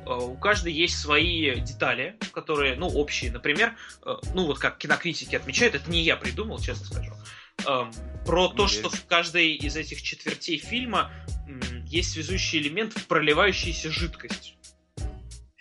Э, 0.05 0.13
у 0.13 0.35
каждой 0.35 0.73
есть 0.73 0.97
свои 0.97 1.59
детали, 1.59 2.17
которые, 2.33 2.75
ну, 2.75 2.87
общие. 2.87 3.31
Например, 3.31 3.75
э, 4.05 4.15
ну, 4.33 4.45
вот 4.45 4.59
как 4.59 4.77
кинокритики 4.77 5.35
отмечают, 5.35 5.75
это 5.75 5.89
не 5.89 6.01
я 6.03 6.15
придумал, 6.15 6.59
честно 6.59 6.85
скажу. 6.85 7.13
Эм, 7.65 7.91
про 8.25 8.49
то, 8.49 8.67
что 8.67 8.89
в 8.89 9.05
каждой 9.05 9.53
из 9.53 9.77
этих 9.77 10.01
четвертей 10.01 10.57
фильма 10.57 11.11
есть 11.85 12.11
связующий 12.11 12.59
элемент 12.59 12.93
в 12.93 13.07
проливающейся 13.07 13.89
жидкость. 13.89 14.57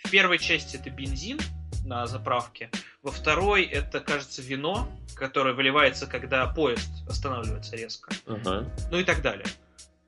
В 0.03 0.09
первой 0.09 0.39
части 0.39 0.75
это 0.75 0.89
бензин 0.89 1.39
на 1.85 2.07
заправке, 2.07 2.69
во 3.01 3.11
второй 3.11 3.63
это, 3.63 3.99
кажется, 3.99 4.41
вино, 4.41 4.91
которое 5.15 5.53
выливается, 5.53 6.07
когда 6.07 6.45
поезд 6.47 6.89
останавливается 7.07 7.75
резко. 7.75 8.11
Uh-huh. 8.25 8.67
Ну 8.91 8.99
и 8.99 9.03
так 9.03 9.21
далее. 9.21 9.45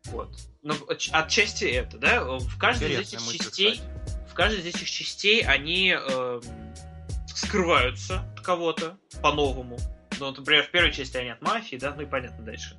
Вот. 0.05 0.29
Ну, 0.61 0.75
отчасти 0.87 1.65
это, 1.65 1.97
да? 1.97 2.23
В 2.23 2.57
каждой 2.57 2.91
из 2.93 2.99
этих 2.99 3.19
частей, 3.19 3.73
кстати. 3.73 4.29
в 4.29 4.33
каждой 4.33 4.59
из 4.61 4.65
этих 4.65 4.89
частей 4.89 5.41
они 5.41 5.95
э, 5.97 6.41
скрываются 7.27 8.21
от 8.33 8.41
кого-то 8.41 8.97
по-новому. 9.21 9.77
Ну, 10.19 10.31
например, 10.31 10.63
в 10.63 10.71
первой 10.71 10.91
части 10.91 11.17
они 11.17 11.29
от 11.29 11.41
мафии, 11.41 11.75
да, 11.75 11.93
ну 11.93 12.03
и 12.03 12.05
понятно 12.05 12.43
дальше. 12.43 12.77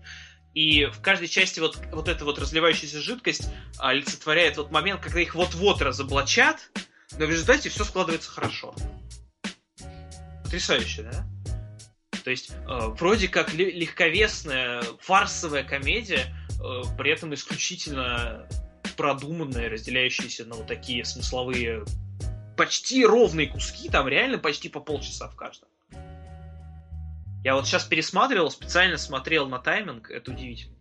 И 0.55 0.87
в 0.87 1.01
каждой 1.01 1.29
части 1.29 1.61
вот, 1.61 1.79
вот 1.93 2.09
эта 2.09 2.25
вот 2.25 2.39
разливающаяся 2.39 3.01
жидкость 3.01 3.49
олицетворяет 3.79 4.57
вот 4.57 4.71
момент, 4.71 5.01
когда 5.01 5.21
их 5.21 5.35
вот-вот 5.35 5.83
разоблачат, 5.83 6.71
но 7.19 7.27
в 7.27 7.31
результате 7.31 7.69
все 7.69 7.85
складывается 7.85 8.31
хорошо. 8.31 8.75
Потрясающе, 10.45 11.03
да? 11.03 11.27
То 12.25 12.31
есть, 12.31 12.51
э, 12.51 12.55
вроде 12.67 13.29
как 13.29 13.55
легковесная 13.55 14.83
фарсовая 15.01 15.65
комедия, 15.65 16.35
э, 16.61 16.83
при 16.97 17.11
этом 17.11 17.35
исключительно 17.35 18.49
продуманная, 18.97 19.69
разделяющаяся 19.69 20.45
на 20.45 20.57
вот 20.57 20.67
такие 20.67 21.05
смысловые 21.05 21.85
почти 22.57 23.07
ровные 23.07 23.47
куски, 23.47 23.89
там 23.89 24.09
реально 24.09 24.39
почти 24.39 24.69
по 24.69 24.81
полчаса 24.81 25.29
в 25.29 25.37
каждом. 25.37 25.69
Я 27.45 27.55
вот 27.55 27.67
сейчас 27.67 27.85
пересматривал, 27.85 28.51
специально 28.51 28.97
смотрел 28.97 29.49
на 29.49 29.59
тайминг, 29.61 30.11
это 30.11 30.33
удивительно. 30.33 30.77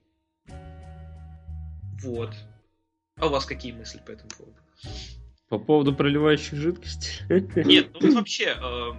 Вот. 2.02 2.34
А 3.18 3.28
у 3.28 3.30
вас 3.30 3.46
какие 3.46 3.72
мысли 3.72 4.02
по 4.06 4.12
этому 4.12 4.30
поводу? 4.38 4.58
По 5.50 5.58
поводу 5.58 5.94
проливающих 5.94 6.56
жидкостей? 6.56 7.22
Нет, 7.64 7.90
ну 8.02 8.16
вообще, 8.16 8.58
э, 8.62 8.92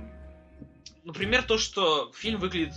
например, 1.05 1.43
то, 1.43 1.59
что 1.59 2.11
фильм 2.15 2.41
выглядит 2.41 2.75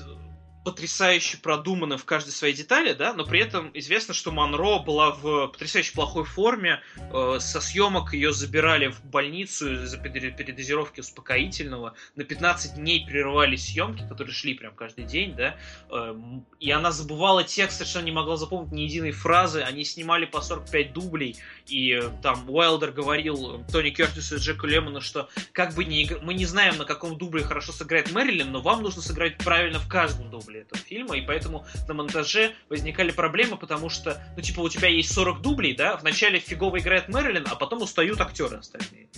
потрясающе 0.63 1.37
продумана 1.37 1.97
в 1.97 2.05
каждой 2.05 2.31
своей 2.31 2.53
детали, 2.53 2.93
да, 2.93 3.13
но 3.13 3.25
при 3.25 3.39
этом 3.39 3.71
известно, 3.73 4.13
что 4.13 4.31
Монро 4.31 4.79
была 4.79 5.11
в 5.11 5.47
потрясающе 5.47 5.93
плохой 5.93 6.23
форме. 6.23 6.81
Э, 7.11 7.37
со 7.39 7.61
съемок 7.61 8.13
ее 8.13 8.31
забирали 8.31 8.87
в 8.87 9.03
больницу 9.03 9.73
из-за 9.73 9.97
передозировки 9.97 10.99
успокоительного. 10.99 11.95
На 12.15 12.23
15 12.23 12.75
дней 12.75 13.05
прерывали 13.05 13.55
съемки, 13.55 14.07
которые 14.07 14.33
шли 14.33 14.53
прям 14.53 14.75
каждый 14.75 15.05
день, 15.05 15.35
да. 15.35 15.57
Э, 15.89 16.15
и 16.59 16.69
она 16.69 16.91
забывала 16.91 17.43
текст, 17.43 17.77
совершенно 17.77 18.05
не 18.05 18.11
могла 18.11 18.37
запомнить 18.37 18.71
ни 18.71 18.81
единой 18.81 19.11
фразы. 19.11 19.61
Они 19.61 19.83
снимали 19.83 20.25
по 20.25 20.41
45 20.41 20.93
дублей. 20.93 21.37
И 21.65 21.93
э, 21.93 22.09
там 22.21 22.47
Уайлдер 22.47 22.91
говорил 22.91 23.63
Тони 23.71 23.89
Кертису 23.89 24.35
и 24.35 24.39
Джеку 24.39 24.67
Лемону, 24.67 25.01
что 25.01 25.27
как 25.53 25.73
бы 25.73 25.85
не, 25.85 26.07
мы 26.21 26.35
не 26.35 26.45
знаем, 26.45 26.77
на 26.77 26.85
каком 26.85 27.17
дубле 27.17 27.43
хорошо 27.43 27.71
сыграет 27.71 28.11
Мэрилин, 28.11 28.51
но 28.51 28.61
вам 28.61 28.83
нужно 28.83 29.01
сыграть 29.01 29.37
правильно 29.39 29.79
в 29.79 29.87
каждом 29.87 30.29
дубле 30.29 30.50
дубли 30.51 30.61
этого 30.61 30.81
фильма, 30.81 31.17
и 31.17 31.21
поэтому 31.21 31.65
на 31.87 31.93
монтаже 31.93 32.53
возникали 32.69 33.11
проблемы, 33.11 33.57
потому 33.57 33.89
что, 33.89 34.21
ну, 34.35 34.41
типа, 34.41 34.61
у 34.61 34.69
тебя 34.69 34.89
есть 34.89 35.13
40 35.13 35.41
дублей, 35.41 35.75
да, 35.75 35.95
вначале 35.97 36.39
фигово 36.39 36.79
играет 36.79 37.09
Мэрилин, 37.09 37.45
а 37.49 37.55
потом 37.55 37.81
устают 37.81 38.19
актеры 38.21 38.57
остальные. 38.57 39.09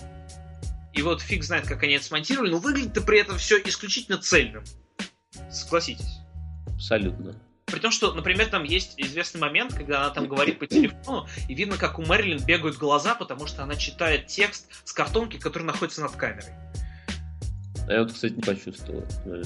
И 0.94 1.02
вот 1.02 1.22
фиг 1.22 1.44
знает, 1.44 1.68
как 1.68 1.84
они 1.84 1.95
это 1.95 2.06
смонтировали, 2.06 2.52
но 2.52 2.60
выглядит-то 2.60 3.02
при 3.02 3.20
этом 3.20 3.38
все 3.38 3.58
исключительно 3.58 4.20
цельным. 4.20 4.64
Согласитесь. 5.50 6.20
Абсолютно. 6.68 7.40
При 7.66 7.80
том, 7.80 7.92
что, 7.92 8.14
например, 8.14 8.48
там 8.48 8.64
есть 8.64 8.94
известный 8.98 9.42
момент, 9.42 9.74
когда 9.74 10.02
она 10.02 10.12
там 10.12 10.28
говорит 10.28 10.60
по 10.60 10.68
телефону, 10.68 11.28
и 11.50 11.56
видно, 11.56 11.78
как 11.78 11.98
у 11.98 12.03
Мэрилин 12.03 12.45
бегают 12.45 12.78
глаза, 12.78 13.16
потому 13.16 13.48
что 13.48 13.64
она 13.64 13.76
читает 13.76 14.28
текст 14.28 14.68
с 14.84 14.94
картонки, 14.94 15.38
который 15.38 15.64
находится 15.64 16.02
над 16.02 16.12
камерой. 16.12 16.53
А 17.88 17.94
я 17.94 18.03
вот, 18.03 18.14
кстати, 18.14 18.34
не 18.34 18.42
почувствовал. 18.42 19.03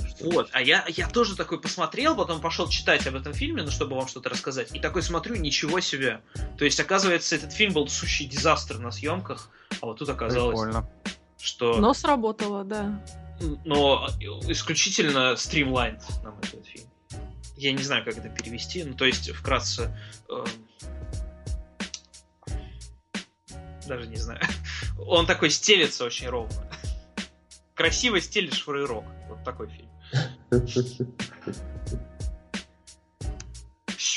Что 0.08 0.30
вот, 0.30 0.50
а 0.52 0.62
я, 0.62 0.86
я 0.88 1.08
тоже 1.08 1.36
такой 1.36 1.60
посмотрел, 1.60 2.16
потом 2.16 2.40
пошел 2.40 2.70
читать 2.70 3.08
об 3.08 3.16
этом 3.16 3.34
фильме, 3.34 3.64
ну, 3.64 3.72
чтобы 3.72 3.96
вам 3.96 4.08
что-то 4.08 4.30
рассказать. 4.30 4.76
И 4.76 4.80
такой 4.80 5.02
смотрю, 5.02 5.36
ничего 5.36 5.80
себе. 5.80 6.22
То 6.58 6.66
есть, 6.66 6.80
оказывается, 6.80 7.36
этот 7.36 7.52
фильм 7.52 7.74
был 7.74 7.88
сущий 7.88 8.28
дизастр 8.28 8.78
на 8.78 8.92
съемках, 8.92 9.50
а 9.82 9.88
вот 9.88 9.98
тут 9.98 10.10
оказалось, 10.10 10.60
Прикольно. 10.60 10.90
что... 11.40 11.78
Но 11.78 11.94
сработало, 11.94 12.64
да. 12.64 13.04
Но 13.66 14.08
исключительно 14.48 15.36
стримлайн, 15.36 16.00
на 16.24 16.32
мой 16.32 16.42
взгляд, 16.42 16.66
фильм. 16.66 16.88
Я 17.56 17.72
не 17.72 17.82
знаю, 17.84 18.06
как 18.06 18.18
это 18.18 18.30
перевести, 18.30 18.84
ну, 18.84 18.94
то 18.94 19.06
есть, 19.06 19.32
вкратце... 19.32 19.98
Э... 20.30 20.46
Даже 23.88 24.06
не 24.08 24.18
знаю. 24.18 24.42
Он 25.08 25.26
такой 25.26 25.50
стелется 25.50 26.06
очень 26.06 26.28
ровно 26.28 26.67
красиво 27.78 28.20
стелишь 28.20 28.64
фрейрок. 28.64 29.06
Вот 29.30 29.44
такой 29.44 29.70
фильм. 29.70 29.90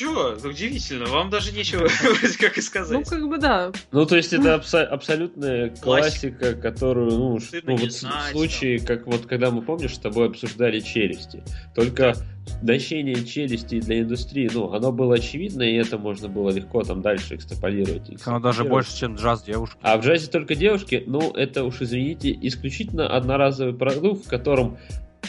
чё? 0.00 0.36
Удивительно, 0.44 1.06
вам 1.06 1.30
даже 1.30 1.52
нечего 1.52 1.86
вроде 2.02 2.38
как 2.38 2.56
и 2.56 2.60
Ну, 2.60 2.62
сказать. 2.62 3.08
как 3.08 3.28
бы 3.28 3.38
да. 3.38 3.72
Ну, 3.92 4.06
то 4.06 4.16
есть 4.16 4.32
это 4.32 4.54
абсо- 4.54 4.84
абсолютная 4.84 5.70
классика, 5.70 6.54
которую, 6.54 7.10
ну, 7.10 7.38
ну, 7.64 7.76
вот 7.76 7.92
в 7.92 8.30
случае, 8.30 8.80
как 8.80 9.06
вот 9.06 9.26
когда 9.26 9.50
мы, 9.50 9.62
помнишь, 9.62 9.94
с 9.94 9.98
тобой 9.98 10.28
обсуждали 10.28 10.80
челюсти. 10.80 11.42
Только 11.74 12.14
носение 12.62 13.24
челюстей 13.24 13.80
для 13.80 14.00
индустрии, 14.00 14.50
ну, 14.52 14.72
оно 14.72 14.92
было 14.92 15.16
очевидно, 15.16 15.62
и 15.62 15.74
это 15.74 15.98
можно 15.98 16.28
было 16.28 16.50
легко 16.50 16.82
там 16.82 17.02
дальше 17.02 17.36
экстраполировать. 17.36 18.10
Оно 18.24 18.40
даже 18.40 18.64
больше, 18.64 18.96
чем 18.96 19.16
джаз 19.16 19.42
девушки. 19.42 19.78
А 19.82 19.96
в 19.98 20.04
джазе 20.04 20.30
только 20.30 20.54
девушки, 20.54 21.04
ну, 21.06 21.30
это 21.32 21.64
уж, 21.64 21.80
извините, 21.82 22.36
исключительно 22.42 23.06
одноразовый 23.14 23.74
продукт, 23.74 24.26
в 24.26 24.28
котором 24.28 24.78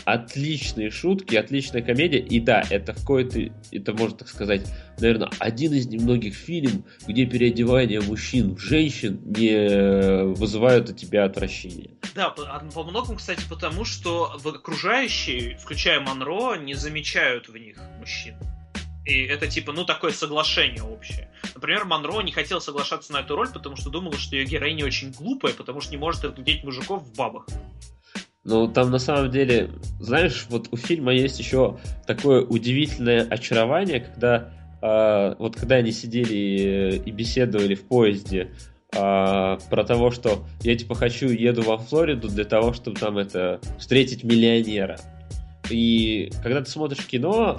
отличные 0.06 0.90
шутки, 0.92 1.36
отличная 1.36 1.82
комедия. 1.82 2.20
И 2.20 2.40
да, 2.40 2.64
это 2.70 2.94
в 2.94 3.04
кои-то, 3.06 3.40
это 3.72 3.94
можно 3.94 4.18
так 4.18 4.28
сказать, 4.28 4.68
наверное, 5.00 5.30
один 5.40 5.74
из 5.74 5.88
немногих 5.88 6.36
фильмов, 6.36 6.84
где 7.08 7.26
переодевание 7.26 8.02
мужчин 8.02 8.56
в 8.56 8.60
женщин 8.60 9.22
не 9.26 10.34
вызывают 10.34 10.90
у 10.90 10.94
тебя 10.94 11.26
отвращения. 11.26 11.92
Да, 12.16 12.30
по, 12.30 12.44
а, 12.44 12.60
по 12.60 12.84
многому, 12.84 13.18
кстати, 13.18 13.44
потому 13.50 13.86
что 13.86 14.38
в- 14.38 14.48
окружающие, 14.48 15.58
включая 15.58 16.00
Монро, 16.00 16.56
не 16.56 16.74
замечают 16.74 17.48
в 17.50 17.56
них 17.56 17.78
мужчин. 18.00 18.36
И 19.06 19.24
это 19.24 19.48
типа, 19.48 19.72
ну, 19.74 19.84
такое 19.84 20.12
соглашение 20.12 20.84
общее. 20.84 21.32
Например, 21.56 21.86
Монро 21.86 22.22
не 22.22 22.32
хотел 22.32 22.62
соглашаться 22.62 23.12
на 23.14 23.22
эту 23.22 23.36
роль, 23.36 23.50
потому 23.52 23.76
что 23.76 23.90
думала, 23.90 24.16
что 24.16 24.36
ее 24.36 24.46
героиня 24.46 24.86
очень 24.86 25.12
глупая, 25.12 25.54
потому 25.54 25.82
что 25.82 25.92
не 25.92 25.98
может 25.98 26.24
разглядеть 26.24 26.64
мужиков 26.64 27.04
в 27.04 27.16
бабах. 27.16 27.48
Но 28.44 28.68
там 28.68 28.90
на 28.90 29.00
самом 29.00 29.30
деле, 29.30 29.70
знаешь, 30.00 30.48
вот 30.50 30.70
у 30.72 30.78
фильма 30.78 31.14
есть 31.14 31.40
еще 31.40 31.78
такое 32.08 32.42
удивительное 32.42 33.22
очарование, 33.24 34.00
когда 34.00 34.52
а, 34.82 35.36
вот 35.38 35.56
когда 35.56 35.76
они 35.76 35.92
сидели 35.92 37.02
и 37.06 37.12
беседовали 37.12 37.76
в 37.76 37.84
поезде 37.84 38.50
а, 38.96 39.58
про 39.70 39.84
того, 39.84 40.10
что 40.12 40.44
я 40.62 40.76
типа 40.76 40.96
хочу 40.96 41.28
еду 41.28 41.62
во 41.62 41.78
Флориду 41.78 42.30
для 42.30 42.46
того, 42.46 42.74
чтобы 42.74 43.00
там 43.00 43.18
это 43.18 43.62
встретить 43.78 44.24
миллионера. 44.24 44.98
И 45.72 46.32
когда 46.44 46.62
ты 46.62 46.70
смотришь 46.70 47.06
кино, 47.06 47.58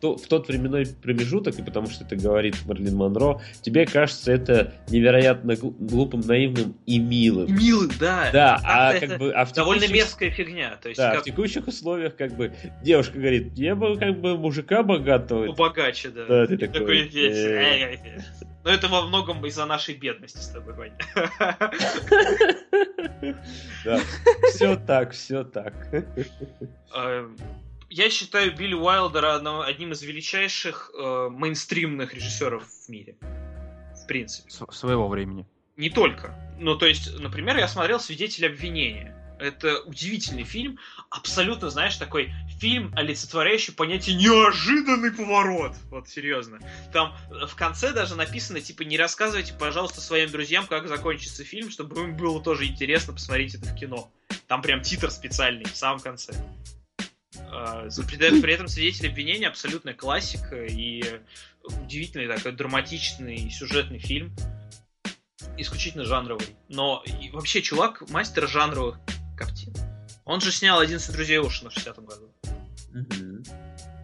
то 0.00 0.16
в 0.16 0.26
тот 0.26 0.48
временной 0.48 0.86
промежуток, 1.02 1.58
и 1.58 1.62
потому 1.62 1.88
что 1.88 2.04
это 2.04 2.16
говорит 2.16 2.56
Марлин 2.66 2.96
Монро, 2.96 3.40
тебе 3.62 3.86
кажется 3.86 4.32
это 4.32 4.74
невероятно 4.88 5.54
гл- 5.56 5.74
глупым, 5.78 6.20
наивным 6.20 6.74
и 6.86 6.98
милым. 6.98 7.54
Милый, 7.54 7.90
да. 8.00 8.30
Да, 8.32 8.56
Это 8.56 8.66
а 8.66 8.92
как-то 8.92 9.06
как 9.08 9.18
бы 9.18 9.32
а 9.32 9.44
в 9.44 9.52
Довольно 9.52 9.82
текущих- 9.82 9.96
мерзкая 9.96 10.30
фигня. 10.30 10.76
То 10.82 10.88
есть, 10.88 10.98
да, 10.98 11.12
как 11.12 11.20
в 11.22 11.24
текущих 11.24 11.66
условиях, 11.68 12.16
как 12.16 12.34
бы, 12.36 12.52
девушка 12.82 13.18
говорит, 13.18 13.52
я 13.56 13.74
бы, 13.76 13.96
как 13.98 14.20
бы, 14.20 14.36
мужика 14.36 14.82
богатого. 14.82 15.46
побогаче, 15.46 16.08
да. 16.10 16.24
Да, 16.26 16.46
ты 16.46 16.54
И 16.54 16.56
такой, 16.56 16.98
«Эй, 16.98 17.10
э. 17.14 17.18
эй, 17.22 17.82
эй». 17.84 18.00
Но 18.64 18.70
это 18.70 18.88
во 18.88 19.02
многом 19.02 19.44
из-за 19.46 19.66
нашей 19.66 19.94
бедности 19.96 20.38
с 20.38 20.48
тобой, 20.48 20.74
Ваня. 20.74 20.98
Да, 23.84 24.00
все 24.52 24.76
так, 24.76 25.12
все 25.12 25.44
так. 25.44 25.74
Э, 26.94 27.28
Я 27.90 28.10
считаю 28.10 28.54
Билли 28.56 28.74
Уайлдера 28.74 29.36
одним 29.64 29.92
из 29.92 30.02
величайших 30.02 30.90
э, 30.98 31.28
мейнстримных 31.30 32.14
режиссеров 32.14 32.64
в 32.66 32.88
мире. 32.88 33.16
В 34.02 34.06
принципе. 34.06 34.50
С- 34.50 34.64
своего 34.76 35.08
времени. 35.08 35.46
Не 35.76 35.90
только. 35.90 36.34
Ну, 36.58 36.76
то 36.76 36.86
есть, 36.86 37.18
например, 37.18 37.56
я 37.56 37.66
смотрел 37.68 37.98
«Свидетель 37.98 38.46
обвинения». 38.46 39.16
Это 39.42 39.80
удивительный 39.80 40.44
фильм, 40.44 40.78
абсолютно, 41.10 41.68
знаешь, 41.68 41.96
такой 41.96 42.32
фильм, 42.60 42.92
олицетворяющий 42.94 43.74
понятие 43.74 44.14
неожиданный 44.14 45.10
поворот. 45.10 45.74
Вот, 45.90 46.08
серьезно. 46.08 46.60
Там 46.92 47.16
э, 47.30 47.46
в 47.46 47.56
конце 47.56 47.92
даже 47.92 48.14
написано, 48.14 48.60
типа, 48.60 48.82
не 48.82 48.96
рассказывайте, 48.96 49.52
пожалуйста, 49.52 50.00
своим 50.00 50.30
друзьям, 50.30 50.66
как 50.68 50.86
закончится 50.86 51.44
фильм, 51.44 51.70
чтобы 51.70 52.00
им 52.02 52.16
было 52.16 52.40
тоже 52.40 52.66
интересно 52.66 53.12
посмотреть 53.12 53.56
это 53.56 53.66
в 53.66 53.74
кино. 53.74 54.12
Там 54.46 54.62
прям 54.62 54.82
титр 54.82 55.10
специальный 55.10 55.64
в 55.64 55.76
самом 55.76 55.98
конце. 55.98 56.34
А, 57.50 57.88
При 57.88 58.52
этом 58.52 58.68
«Свидетель 58.68 59.08
обвинения» 59.08 59.48
абсолютная 59.48 59.94
классика 59.94 60.64
и 60.64 61.02
удивительный 61.64 62.28
такой 62.28 62.52
драматичный 62.52 63.50
сюжетный 63.50 63.98
фильм 63.98 64.32
исключительно 65.58 66.04
жанровый. 66.04 66.46
Но 66.68 67.04
вообще 67.32 67.62
чувак 67.62 68.08
мастер 68.10 68.48
жанровых 68.48 68.98
картин. 69.46 69.74
Он 70.24 70.40
же 70.40 70.52
снял 70.52 70.82
«11 70.82 71.12
друзей 71.12 71.38
Оушена» 71.40 71.70
в 71.70 71.72
60 71.74 71.98
году. 72.04 72.32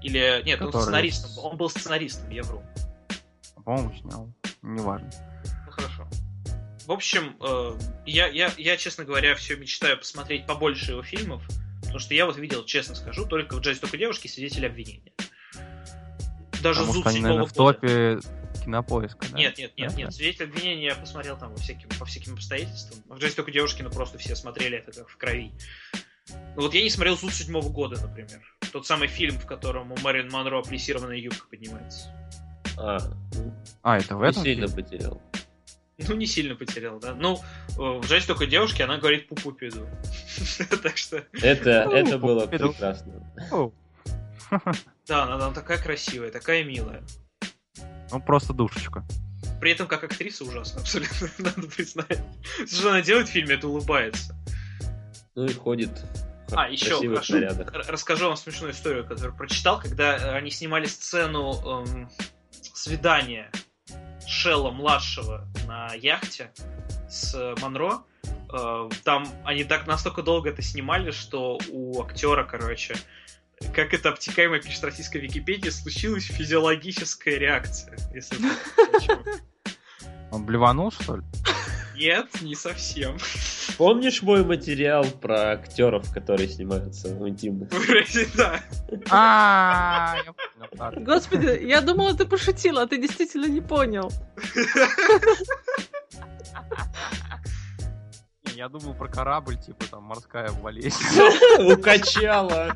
Или... 0.02 0.42
Нет, 0.44 0.60
он 0.60 0.68
Который 0.68 0.82
сценаристом. 0.84 1.30
с- 1.30 1.38
Он 1.38 1.56
был 1.56 1.70
сценаристом, 1.70 2.30
я 2.30 2.42
вру. 2.42 2.62
По-моему, 3.64 3.94
снял. 4.00 4.32
Неважно. 4.62 5.10
Ну 5.66 5.70
хорошо. 5.72 6.08
В 6.86 6.92
общем, 6.92 7.36
э, 7.40 7.78
я, 8.06 8.28
я, 8.28 8.50
я, 8.56 8.76
честно 8.76 9.04
говоря, 9.04 9.34
все 9.34 9.56
мечтаю 9.56 9.98
посмотреть 9.98 10.46
побольше 10.46 10.92
его 10.92 11.02
фильмов, 11.02 11.42
потому 11.82 11.98
что 11.98 12.14
я 12.14 12.24
вот 12.26 12.38
видел, 12.38 12.64
честно 12.64 12.94
скажу, 12.94 13.26
только 13.26 13.56
в 13.56 13.60
«Джазе 13.60 13.80
только 13.80 13.98
девушки» 13.98 14.26
свидетели 14.26 14.66
обвинения. 14.66 15.12
Даже 16.62 16.80
Потому 16.80 17.00
что 17.00 17.08
они, 17.10 17.20
наверное, 17.20 17.46
в 17.46 17.52
топе 17.52 18.18
кинопоиска, 18.64 19.26
да? 19.30 19.36
Нет, 19.38 19.58
нет, 19.58 19.72
нет, 19.76 19.96
нет. 19.96 20.12
Свидетель 20.14 20.44
обвинения 20.46 20.86
я 20.86 20.94
посмотрел 20.94 21.36
там 21.38 21.54
по 21.54 21.60
всяким, 21.60 21.88
по 21.98 22.04
всяким 22.04 22.34
обстоятельствам. 22.34 23.02
В 23.08 23.18
«Джазе 23.18 23.34
только 23.36 23.50
девушки», 23.52 23.82
ну 23.82 23.90
просто 23.90 24.18
все 24.18 24.36
смотрели 24.36 24.78
это 24.78 24.92
как 24.92 25.08
в 25.08 25.16
крови. 25.16 25.52
Ну 26.56 26.62
вот 26.62 26.74
я 26.74 26.82
не 26.82 26.90
смотрел 26.90 27.16
«Зуд» 27.16 27.32
седьмого 27.32 27.68
года, 27.70 28.00
например. 28.00 28.42
Тот 28.72 28.86
самый 28.86 29.08
фильм, 29.08 29.38
в 29.38 29.46
котором 29.46 29.92
у 29.92 29.96
Мэрин 29.98 30.30
Монро 30.30 30.62
плессированная 30.62 31.16
юбка 31.16 31.46
поднимается. 31.48 32.14
А, 32.76 32.98
ну, 33.34 33.54
А, 33.82 33.98
это 33.98 34.16
в 34.16 34.22
не 34.22 34.28
этом 34.28 34.42
сильно 34.44 34.66
фильме? 34.68 34.82
потерял. 34.84 35.22
Ну, 36.06 36.14
не 36.14 36.26
сильно 36.26 36.54
потерял, 36.54 37.00
да. 37.00 37.12
Ну, 37.14 37.38
э, 37.70 37.72
в 37.76 38.04
«Джазе 38.06 38.26
только 38.28 38.46
девушки» 38.46 38.82
она 38.82 38.98
говорит 38.98 39.26
пупу 39.28 39.50
пиду. 39.52 39.86
Так 40.82 40.96
что, 40.96 41.24
Это, 41.32 41.84
Ну, 41.86 41.92
это 41.92 42.18
было 42.18 42.46
прекрасно. 42.46 43.32
Да, 45.06 45.24
она, 45.24 45.34
она 45.36 45.52
такая 45.52 45.78
красивая, 45.78 46.30
такая 46.30 46.62
милая. 46.64 47.02
Ну, 48.10 48.20
просто 48.20 48.52
душечка. 48.52 49.04
При 49.60 49.72
этом 49.72 49.86
как 49.86 50.04
актриса 50.04 50.44
ужасно, 50.44 50.80
абсолютно, 50.80 51.28
надо 51.38 51.62
признать. 51.68 52.20
Что 52.66 52.90
она 52.90 53.02
делает 53.02 53.28
в 53.28 53.32
фильме, 53.32 53.54
это 53.54 53.68
улыбается. 53.68 54.36
Ну 55.34 55.44
и 55.44 55.52
ходит 55.52 55.90
А, 56.52 56.68
еще, 56.68 56.98
хорошо. 57.08 57.34
нарядах. 57.34 57.72
Расскажу 57.88 58.26
вам 58.26 58.36
смешную 58.36 58.72
историю, 58.72 59.06
которую 59.06 59.36
прочитал, 59.36 59.80
когда 59.80 60.16
э, 60.16 60.36
они 60.36 60.50
снимали 60.50 60.86
сцену 60.86 61.54
эм, 61.84 62.10
свидания 62.50 63.50
Шелла 64.26 64.70
младшего 64.70 65.46
на 65.66 65.94
яхте 65.94 66.50
с 67.08 67.54
Монро. 67.60 68.02
Э, 68.52 68.88
там 69.04 69.28
они 69.44 69.64
так 69.64 69.86
настолько 69.86 70.22
долго 70.22 70.50
это 70.50 70.62
снимали, 70.62 71.10
что 71.10 71.58
у 71.70 72.02
актера, 72.02 72.44
короче, 72.44 72.96
как 73.74 73.94
это 73.94 74.10
обтекаемо 74.10 74.60
пишет 74.60 74.84
российская 74.84 75.20
Википедия, 75.20 75.70
случилась 75.70 76.24
физиологическая 76.24 77.38
реакция. 77.38 77.96
Если. 78.12 78.36
Он 80.30 80.44
блеванул, 80.44 80.92
что 80.92 81.16
ли? 81.16 81.22
Нет, 81.98 82.26
не 82.42 82.54
совсем. 82.54 83.16
Помнишь 83.76 84.22
мой 84.22 84.44
материал 84.44 85.04
про 85.04 85.52
актеров, 85.52 86.12
которые 86.12 86.48
снимаются 86.48 87.08
в 87.08 87.28
интимных? 87.28 87.70
Вроде 87.72 88.28
да. 88.36 88.60
А. 89.10 90.16
Господи, 90.96 91.64
я 91.64 91.80
думала, 91.80 92.16
ты 92.16 92.24
пошутила, 92.24 92.82
а 92.82 92.86
ты 92.86 92.98
действительно 92.98 93.46
не 93.46 93.60
понял. 93.60 94.12
Я 98.58 98.68
думал 98.68 98.92
про 98.92 99.06
корабль, 99.06 99.56
типа 99.56 99.84
там 99.88 100.02
морская 100.02 100.50
болезнь. 100.50 100.98
Укачала. 101.72 102.74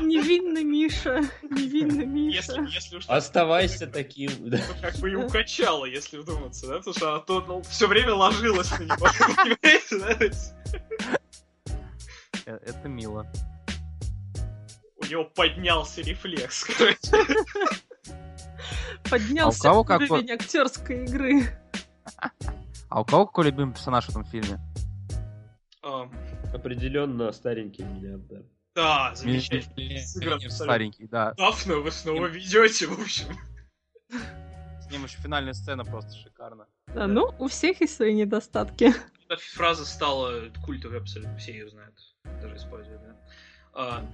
Невинный 0.00 0.64
Миша, 0.64 1.20
невинный 1.48 2.32
Если, 2.34 2.58
Миша. 2.58 2.72
если 2.74 2.96
уж 2.96 3.04
Оставайся 3.06 3.86
таким. 3.86 4.32
да. 4.50 4.58
Ну, 4.68 4.74
как 4.80 4.96
бы 4.96 5.12
и 5.12 5.14
укачала, 5.14 5.84
если 5.84 6.18
вдуматься, 6.18 6.66
да? 6.66 6.78
Потому 6.78 6.96
что 6.96 7.10
она 7.12 7.20
то 7.20 7.62
все 7.62 7.86
время 7.86 8.14
ложилась 8.14 8.68
на 8.80 8.82
него, 8.82 8.96
понимаете, 9.36 10.32
да? 11.06 11.06
Э, 12.46 12.58
Это 12.66 12.88
мило. 12.88 13.30
У 14.96 15.04
него 15.04 15.24
поднялся 15.24 16.00
рефлекс, 16.00 16.64
короче. 16.76 16.98
Поднялся 19.08 19.70
А 19.70 19.72
у 19.74 19.84
кого 19.84 20.00
какой- 20.00 20.18
уровень 20.18 20.32
актерской 20.32 21.04
игры. 21.04 21.42
А 22.92 23.00
у 23.00 23.04
кого 23.06 23.26
какой 23.26 23.46
любимый 23.46 23.72
персонаж 23.72 24.04
в 24.04 24.10
этом 24.10 24.24
фильме? 24.26 24.58
Ам, 25.82 26.12
Определенно 26.52 27.32
старенький 27.32 27.84
миллиардер. 27.84 28.44
Да, 28.74 29.14
замечательно. 29.14 29.98
Сыгран 30.00 30.38
Ми- 30.38 30.44
абсолютно. 30.44 30.50
Старенький, 30.50 31.06
да. 31.06 31.32
Дафна 31.32 31.76
вы 31.76 31.90
снова 31.90 32.26
ведете, 32.26 32.86
в 32.86 33.00
общем. 33.00 33.34
С 34.10 34.90
ним 34.90 35.04
еще 35.04 35.16
финальная 35.22 35.54
сцена 35.54 35.86
просто 35.86 36.14
шикарна. 36.18 36.66
Да, 36.88 37.06
ну, 37.06 37.34
у 37.38 37.48
всех 37.48 37.80
есть 37.80 37.96
свои 37.96 38.14
недостатки. 38.14 38.92
Эта 39.26 39.40
фраза 39.54 39.86
стала 39.86 40.50
культовой 40.62 40.98
абсолютно, 40.98 41.34
все 41.38 41.52
ее 41.52 41.70
знают, 41.70 41.98
даже 42.42 42.56
используют, 42.56 43.00
да. 43.00 43.16
А, 43.72 44.06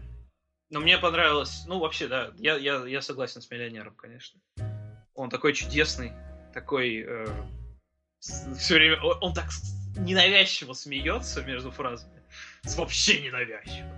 Но 0.71 0.79
мне 0.79 0.99
понравилось, 0.99 1.65
ну 1.67 1.81
вообще, 1.81 2.07
да, 2.07 2.31
я, 2.37 2.57
я, 2.57 2.87
я 2.87 3.03
согласен 3.03 3.43
с 3.43 3.51
миллионером, 3.51 3.97
конечно. 3.97 4.41
Он 5.15 5.31
такой 5.31 5.53
чудесный, 5.55 6.13
такой 6.55 7.05
э, 7.05 7.27
все 8.21 8.75
время, 8.75 9.01
он, 9.01 9.33
так 9.33 9.49
ненавязчиво 9.97 10.73
смеется 10.73 11.43
между 11.43 11.71
фразами. 11.71 12.23
Вообще 12.77 13.21
ненавязчиво. 13.21 13.89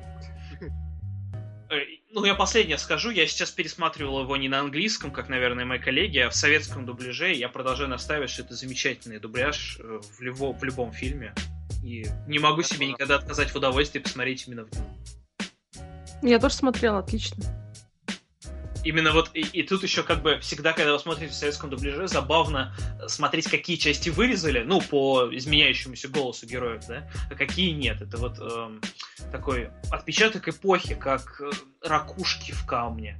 Э, 1.70 1.84
ну, 2.10 2.24
я 2.24 2.34
последнее 2.34 2.78
скажу. 2.78 3.10
Я 3.10 3.26
сейчас 3.26 3.50
пересматривал 3.52 4.22
его 4.22 4.36
не 4.36 4.48
на 4.48 4.58
английском, 4.58 5.12
как, 5.12 5.28
наверное, 5.28 5.64
мои 5.64 5.78
коллеги, 5.78 6.18
а 6.18 6.28
в 6.28 6.34
советском 6.34 6.84
дубляже. 6.84 7.32
Я 7.32 7.48
продолжаю 7.48 7.88
настаивать, 7.88 8.30
что 8.30 8.42
это 8.42 8.54
замечательный 8.54 9.20
дубляж 9.20 9.78
э, 9.78 10.00
в, 10.02 10.20
любо, 10.20 10.52
в 10.52 10.64
любом 10.64 10.92
фильме. 10.92 11.32
И 11.84 12.06
не 12.26 12.40
могу 12.40 12.62
себе 12.62 12.88
никогда 12.88 13.16
отказать 13.16 13.50
в 13.50 13.56
удовольствии 13.56 14.00
посмотреть 14.00 14.48
именно 14.48 14.64
в 14.64 14.72
нем. 14.72 14.84
Я 16.22 16.38
тоже 16.38 16.54
смотрела, 16.54 16.98
отлично. 16.98 17.44
Именно 18.84 19.12
вот, 19.12 19.30
и, 19.34 19.40
и 19.40 19.62
тут 19.62 19.82
еще 19.82 20.02
как 20.02 20.22
бы 20.22 20.38
всегда, 20.40 20.72
когда 20.72 20.92
вы 20.92 20.98
смотрите 20.98 21.32
в 21.32 21.36
советском 21.36 21.70
дубляже, 21.70 22.08
забавно 22.08 22.74
смотреть, 23.08 23.48
какие 23.48 23.76
части 23.76 24.08
вырезали, 24.08 24.62
ну, 24.62 24.80
по 24.80 25.28
изменяющемуся 25.30 26.08
голосу 26.08 26.46
героев, 26.46 26.86
да, 26.88 27.08
а 27.30 27.34
какие 27.34 27.70
нет. 27.70 28.00
Это 28.00 28.16
вот 28.16 28.38
эм, 28.38 28.80
такой 29.30 29.70
отпечаток 29.90 30.48
эпохи, 30.48 30.94
как 30.94 31.40
э, 31.40 31.50
ракушки 31.86 32.52
в 32.52 32.64
камне. 32.66 33.18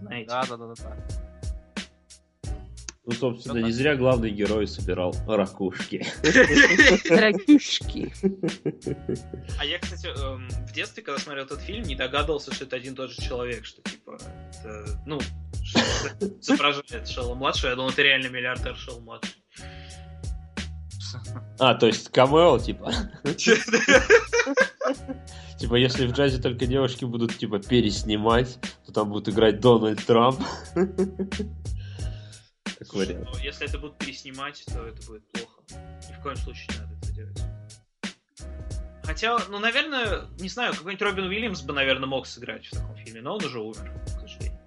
Знаете? 0.00 0.28
Да, 0.28 0.44
да, 0.48 0.56
да, 0.56 0.66
да. 0.66 0.74
да. 0.76 1.31
Ну, 3.04 3.12
собственно, 3.12 3.58
не 3.58 3.72
зря 3.72 3.96
главный 3.96 4.30
герой 4.30 4.68
собирал 4.68 5.12
ракушки. 5.26 6.06
Ракушки. 7.10 8.12
А 9.58 9.64
я, 9.64 9.80
кстати, 9.80 10.06
эм, 10.06 10.48
в 10.48 10.72
детстве, 10.72 11.02
когда 11.02 11.20
смотрел 11.20 11.44
этот 11.44 11.60
фильм, 11.62 11.82
не 11.82 11.96
догадывался, 11.96 12.54
что 12.54 12.64
это 12.64 12.76
один 12.76 12.92
и 12.92 12.96
тот 12.96 13.10
же 13.10 13.20
человек, 13.20 13.64
что 13.64 13.82
типа, 13.82 14.18
это, 14.52 15.02
ну, 15.04 15.18
изображает 16.40 17.08
Шелла 17.10 17.34
младшего. 17.34 17.70
Я 17.70 17.76
думал, 17.76 17.90
это 17.90 18.02
реально 18.02 18.28
миллиардер 18.28 18.76
Шелл 18.76 19.00
младший. 19.00 19.34
А, 21.58 21.74
то 21.74 21.86
есть 21.86 22.08
камео, 22.10 22.58
типа? 22.58 22.92
Типа, 25.58 25.76
если 25.76 26.06
в 26.08 26.12
джазе 26.12 26.42
только 26.42 26.66
девушки 26.66 27.04
будут, 27.04 27.36
типа, 27.36 27.60
переснимать, 27.60 28.58
то 28.84 28.92
там 28.92 29.10
будет 29.10 29.28
играть 29.28 29.60
Дональд 29.60 30.04
Трамп. 30.04 30.40
Как 32.84 32.90
Слушай, 32.92 33.16
ну, 33.16 33.38
если 33.38 33.68
это 33.68 33.78
будут 33.78 33.98
переснимать, 33.98 34.64
то 34.66 34.86
это 34.86 35.06
будет 35.06 35.24
плохо. 35.30 35.62
Ни 36.08 36.14
в 36.14 36.22
коем 36.22 36.36
случае 36.36 36.68
не 36.70 36.80
надо 36.80 36.94
это 37.00 37.12
делать. 37.12 37.42
Хотя, 39.04 39.38
ну, 39.48 39.58
наверное, 39.58 40.22
не 40.38 40.48
знаю, 40.48 40.72
какой-нибудь 40.74 41.02
Робин 41.02 41.24
Уильямс 41.26 41.62
бы, 41.62 41.72
наверное, 41.72 42.08
мог 42.08 42.26
сыграть 42.26 42.66
в 42.66 42.70
таком 42.70 42.96
фильме, 42.96 43.20
но 43.20 43.36
он 43.36 43.44
уже 43.44 43.60
умер, 43.60 43.92
к 44.04 44.20
сожалению. 44.20 44.58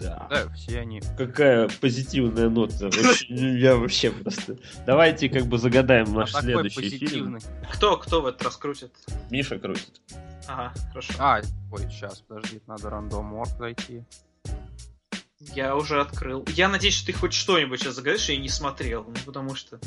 Да. 0.00 0.26
Да, 0.28 0.48
все 0.50 0.80
они. 0.80 1.00
Какая 1.16 1.68
позитивная 1.80 2.48
нота. 2.50 2.90
Я 3.28 3.76
вообще 3.76 4.10
просто... 4.10 4.58
Давайте 4.86 5.28
как 5.28 5.46
бы 5.46 5.56
загадаем 5.58 6.12
наш 6.12 6.34
А 6.34 6.40
такой 6.40 6.68
следующий 6.68 6.98
фильм. 6.98 7.34
позитивный. 7.34 7.40
Кто, 7.72 7.96
кто 7.96 8.20
в 8.20 8.26
этот 8.26 8.42
раз 8.42 8.56
крутит? 8.56 8.92
Миша 9.30 9.58
крутит. 9.58 10.02
Ага, 10.46 10.74
хорошо. 10.90 11.14
А, 11.18 11.40
ой, 11.72 11.82
сейчас, 11.90 12.20
подожди, 12.20 12.60
надо 12.66 12.90
рандом 12.90 13.44
зайти. 13.58 14.04
Я 15.54 15.76
уже 15.76 16.00
открыл. 16.00 16.44
Я 16.48 16.68
надеюсь, 16.68 16.94
что 16.96 17.06
ты 17.06 17.12
хоть 17.12 17.32
что-нибудь 17.34 17.80
сейчас 17.80 17.94
загадаешь, 17.94 18.28
я 18.28 18.36
не 18.36 18.48
смотрел, 18.48 19.04
ну, 19.04 19.14
потому 19.24 19.54
что... 19.54 19.78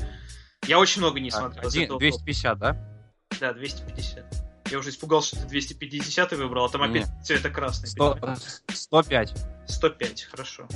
Я 0.65 0.79
очень 0.79 1.01
много 1.01 1.19
не 1.19 1.29
Так, 1.29 1.39
смотрел. 1.39 1.67
один- 1.67 1.83
этого 1.83 1.99
250, 1.99 2.59
да? 2.59 2.71
тоpa. 2.73 3.37
Да, 3.39 3.53
250. 3.53 4.25
Я 4.71 4.79
уже 4.79 4.89
испугался, 4.89 5.35
что 5.35 5.43
ты 5.43 5.49
250 5.49 6.33
выбрал, 6.33 6.65
а 6.65 6.69
там 6.69 6.81
Не. 6.91 6.99
опять 6.99 7.09
цвета 7.25 7.49
красный. 7.49 7.87
Сто- 7.87 8.15
понимаешь? 8.15 8.39
105. 8.73 9.33
105, 9.67 10.23
хорошо. 10.23 10.67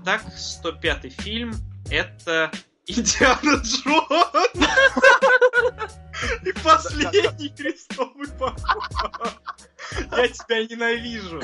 Итак, 0.00 0.22
105 0.36 1.12
фильм 1.12 1.54
это 1.90 2.50
Индиана 2.86 3.62
Джонс 3.62 3.80
и 6.44 6.52
последний 6.52 7.48
крестовый 7.50 8.28
поход. 8.38 8.84
Я 10.12 10.28
тебя 10.28 10.64
ненавижу. 10.64 11.40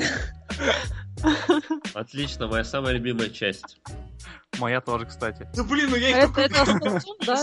Отлично, 1.93 2.47
моя 2.47 2.63
самая 2.63 2.93
любимая 2.93 3.29
часть. 3.29 3.79
Моя 4.59 4.81
тоже, 4.81 5.05
кстати. 5.05 5.47
Ну 5.55 5.63
блин, 5.63 5.89
ну 5.89 5.95
я 5.95 6.09
их 6.09 6.15
Это, 6.15 6.27
только 6.27 6.41
это 6.41 6.65
Томасом, 6.79 7.15
да? 7.25 7.35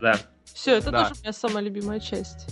Да. 0.00 0.18
Все, 0.44 0.76
это 0.76 0.90
Да. 0.90 1.08
тоже 1.08 1.20
моя 1.22 1.32
самая 1.32 1.62
любимая 1.62 2.00
часть. 2.00 2.46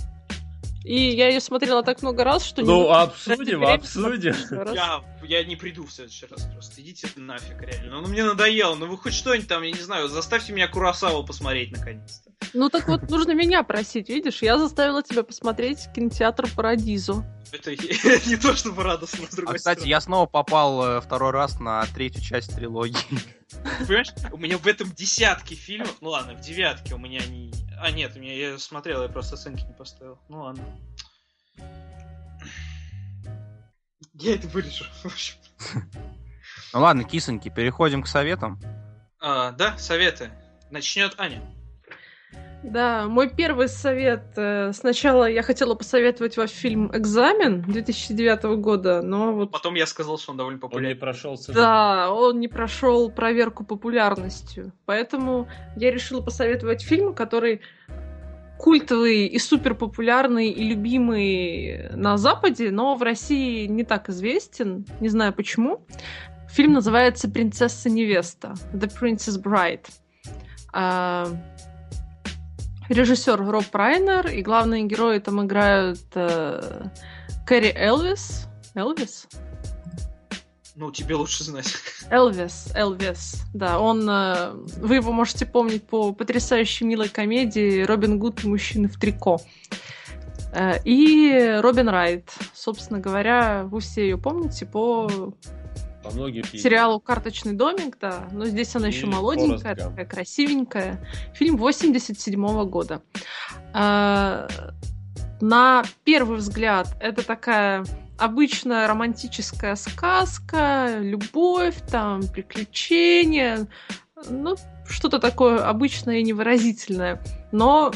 И 0.87 1.09
я 1.17 1.29
ее 1.29 1.41
смотрела 1.41 1.83
так 1.83 2.01
много 2.03 2.23
раз, 2.23 2.45
что 2.45 2.63
не 2.63 2.69
Ну, 2.69 2.83
могу 2.83 2.93
обсудим, 2.93 3.65
обсудим. 3.65 4.35
Я, 4.73 5.03
я 5.25 5.45
не 5.45 5.57
приду 5.57 5.85
в 5.85 5.91
следующий 5.93 6.27
раз 6.27 6.47
просто. 6.53 6.81
Идите 6.81 7.09
нафиг, 7.17 7.61
реально. 7.61 8.01
Ну, 8.03 8.07
мне 8.07 8.23
надоело. 8.23 8.77
Ну, 8.77 8.87
вы 8.87 8.97
хоть 8.97 9.13
что-нибудь 9.13 9.49
там, 9.49 9.63
я 9.63 9.73
не 9.73 9.81
знаю, 9.81 10.09
заставьте 10.09 10.53
меня 10.53 10.69
Курасаву 10.69 11.25
посмотреть, 11.27 11.73
наконец-то. 11.73 12.31
Ну 12.55 12.69
так 12.71 12.87
вот, 12.87 13.11
нужно 13.11 13.33
меня 13.35 13.65
просить, 13.65 14.09
видишь? 14.09 14.43
Я 14.43 14.59
заставила 14.59 15.03
тебя 15.03 15.25
посмотреть 15.25 15.89
кинотеатр 15.93 16.49
Парадизу. 16.55 17.25
Это 17.51 17.71
не 18.29 18.37
то, 18.37 18.55
чтобы 18.55 18.85
радостно, 18.85 19.27
с 19.27 19.33
А, 19.33 19.37
другой 19.37 19.57
кстати, 19.57 19.79
стороны. 19.81 19.91
я 19.91 20.01
снова 20.01 20.27
попал 20.27 20.99
э, 20.99 21.01
второй 21.01 21.33
раз 21.33 21.59
на 21.59 21.85
третью 21.87 22.23
часть 22.23 22.55
трилогии. 22.55 22.97
Понимаешь, 23.81 24.09
у 24.33 24.37
меня 24.37 24.59
в 24.59 24.67
этом 24.67 24.91
десятки 24.93 25.55
фильмов, 25.55 25.97
ну 26.01 26.11
ладно, 26.11 26.35
в 26.35 26.41
девятке 26.41 26.95
у 26.95 26.99
меня 26.99 27.21
не... 27.27 27.53
А, 27.79 27.91
нет, 27.91 28.17
меня 28.17 28.35
я 28.35 28.59
смотрел, 28.59 29.03
я 29.03 29.09
просто 29.09 29.35
оценки 29.35 29.65
не 29.65 29.75
поставил. 29.75 30.19
Ну 30.29 30.43
ладно. 30.43 30.65
Я 34.15 34.35
это 34.35 34.49
вырежу. 34.49 34.85
в 35.03 35.07
общем. 35.07 35.37
Ну 36.73 36.81
ладно, 36.81 37.05
кисоньки, 37.05 37.49
переходим 37.49 38.03
к 38.03 38.09
советам. 38.09 38.61
А, 39.21 39.53
да, 39.53 39.77
советы. 39.79 40.31
Начнет 40.71 41.19
Аня. 41.19 41.43
Да, 42.62 43.07
мой 43.07 43.28
первый 43.31 43.68
совет. 43.68 44.23
э, 44.36 44.73
Сначала 44.73 45.31
я 45.31 45.43
хотела 45.43 45.75
посоветовать 45.75 46.36
ваш 46.36 46.51
фильм 46.51 46.91
«Экзамен» 46.93 47.62
2009 47.62 48.43
года, 48.59 49.02
но 49.02 49.33
вот 49.33 49.52
Потом 49.52 49.75
я 49.75 49.86
сказал, 49.86 50.18
что 50.18 50.33
он 50.33 50.36
довольно 50.39 50.57
Он 50.57 50.60
не 50.62 50.68
популярный. 50.68 50.94
прошел. 50.97 51.39
Да, 51.49 52.10
он 52.12 52.41
не 52.41 52.49
прошел 52.49 53.10
проверку 53.10 53.65
популярностью. 53.65 54.73
Поэтому 54.85 55.49
я 55.76 55.93
решила 55.93 56.23
посоветовать 56.23 56.83
фильм, 56.83 57.15
который 57.15 57.60
культовый 58.59 59.26
и 59.26 59.39
супер 59.39 59.75
популярный 59.75 60.49
и 60.49 60.65
любимый 60.67 61.91
на 61.94 62.17
Западе, 62.17 62.70
но 62.70 62.94
в 62.94 63.02
России 63.02 63.67
не 63.67 63.85
так 63.85 64.09
известен. 64.09 64.86
Не 65.01 65.09
знаю 65.09 65.33
почему. 65.35 65.86
Фильм 66.49 66.73
называется 66.73 67.31
«Принцесса 67.31 67.91
невеста» 67.91 68.55
The 68.73 68.91
Princess 68.99 69.41
Bride. 69.41 69.85
Режиссер 72.89 73.45
Роб 73.45 73.65
Райнер, 73.73 74.29
и 74.29 74.43
главные 74.43 74.85
герои 74.85 75.19
там 75.19 75.45
играют 75.45 76.01
э, 76.15 76.89
Кэрри 77.47 77.73
Элвис. 77.75 78.47
Элвис? 78.75 79.27
Ну, 80.77 80.91
тебе 80.93 81.15
лучше 81.15 81.43
знать. 81.43 81.75
Элвис, 82.11 82.69
Элвис, 82.75 83.43
да, 83.55 83.81
он, 83.81 84.09
э, 84.09 84.53
вы 84.79 84.97
его 84.97 85.11
можете 85.11 85.47
помнить 85.47 85.87
по 85.87 86.13
потрясающей 86.13 86.87
милой 86.87 87.09
комедии 87.09 87.83
«Робин 87.83 88.19
Гуд 88.19 88.45
и 88.45 88.49
мужчины 88.49 88.89
в 88.89 88.99
трико». 88.99 89.41
Э, 90.53 90.75
И 90.85 91.59
Робин 91.63 91.89
Райт, 91.89 92.31
собственно 92.55 93.01
говоря, 93.01 93.65
вы 93.65 93.81
все 93.81 94.03
ее 94.03 94.19
помните 94.19 94.67
по 94.67 95.33
По 96.07 96.15
многим 96.15 96.44
сериалу 96.44 97.01
«Карточный 97.01 97.52
домик», 97.55 97.99
да, 98.01 98.28
но 98.31 98.47
здесь 98.47 98.76
она 98.76 98.86
еще 98.89 99.07
молоденькая, 99.07 99.75
такая 99.75 100.05
красивенькая. 100.07 101.05
Фильм 101.35 101.57
87 101.57 102.65
года. 102.68 103.02
Э, 103.75 104.47
На 105.41 105.83
первый 106.05 106.39
взгляд 106.39 106.97
это 107.01 107.26
такая 107.26 107.85
обычная 108.18 108.86
романтическая 108.86 109.75
сказка, 109.75 110.97
любовь, 111.01 111.76
там, 111.91 112.23
приключения, 112.28 113.67
ну, 114.31 114.57
что-то 114.89 115.18
такое 115.18 115.67
обычное 115.68 116.18
и 116.18 116.23
невыразительное. 116.23 117.20
Но 117.52 117.93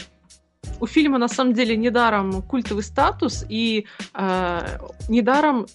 у 0.81 0.87
фильма 0.87 1.19
на 1.19 1.29
самом 1.29 1.55
деле 1.55 1.77
недаром 1.77 2.43
культовый 2.43 2.83
статус, 2.83 3.45
и 3.49 3.87
э, 4.15 4.79
недаром 5.09 5.67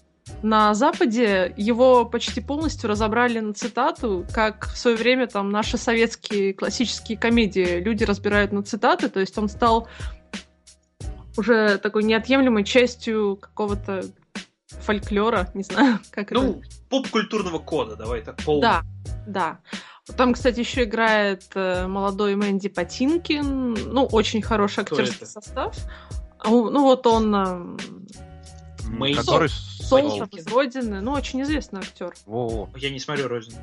на 0.41 0.73
Западе 0.73 1.53
его 1.55 2.05
почти 2.05 2.41
полностью 2.41 2.89
разобрали 2.89 3.39
на 3.39 3.53
цитату, 3.53 4.25
как 4.33 4.67
в 4.67 4.77
свое 4.77 4.97
время 4.97 5.27
там 5.27 5.51
наши 5.51 5.77
советские 5.77 6.53
классические 6.53 7.17
комедии 7.17 7.79
люди 7.79 8.03
разбирают 8.03 8.51
на 8.51 8.63
цитаты, 8.63 9.09
то 9.09 9.19
есть 9.19 9.37
он 9.37 9.49
стал 9.49 9.87
уже 11.37 11.77
такой 11.77 12.03
неотъемлемой 12.03 12.63
частью 12.63 13.37
какого-то 13.37 14.03
фольклора, 14.67 15.49
не 15.53 15.63
знаю, 15.63 15.99
как 16.11 16.31
это. 16.31 16.41
Ну, 16.41 16.61
поп-культурного 16.89 17.59
кода, 17.59 17.95
давай 17.95 18.21
так 18.21 18.37
полно. 18.43 18.61
Да, 18.61 18.81
да. 19.27 19.59
Там, 20.17 20.33
кстати, 20.33 20.59
еще 20.59 20.83
играет 20.83 21.43
э, 21.55 21.87
молодой 21.87 22.35
Мэнди 22.35 22.69
Патинкин. 22.69 23.73
Ну, 23.73 24.05
очень 24.05 24.41
хороший 24.43 24.85
Кто 24.85 24.95
актерский 24.97 25.23
это? 25.23 25.25
состав. 25.25 25.75
А, 26.37 26.49
Ну 26.49 26.83
вот 26.83 27.07
он 27.07 27.33
эм, 27.33 27.77
Мэй 28.89 29.13
Который... 29.13 29.49
Солнцев 29.49 30.29
из 30.33 30.47
Родины, 30.47 31.01
ну 31.01 31.11
очень 31.11 31.41
известный 31.43 31.79
актер. 31.79 32.13
Во-во. 32.25 32.69
Я 32.77 32.89
не 32.89 32.99
смотрю 32.99 33.27
Родину. 33.27 33.57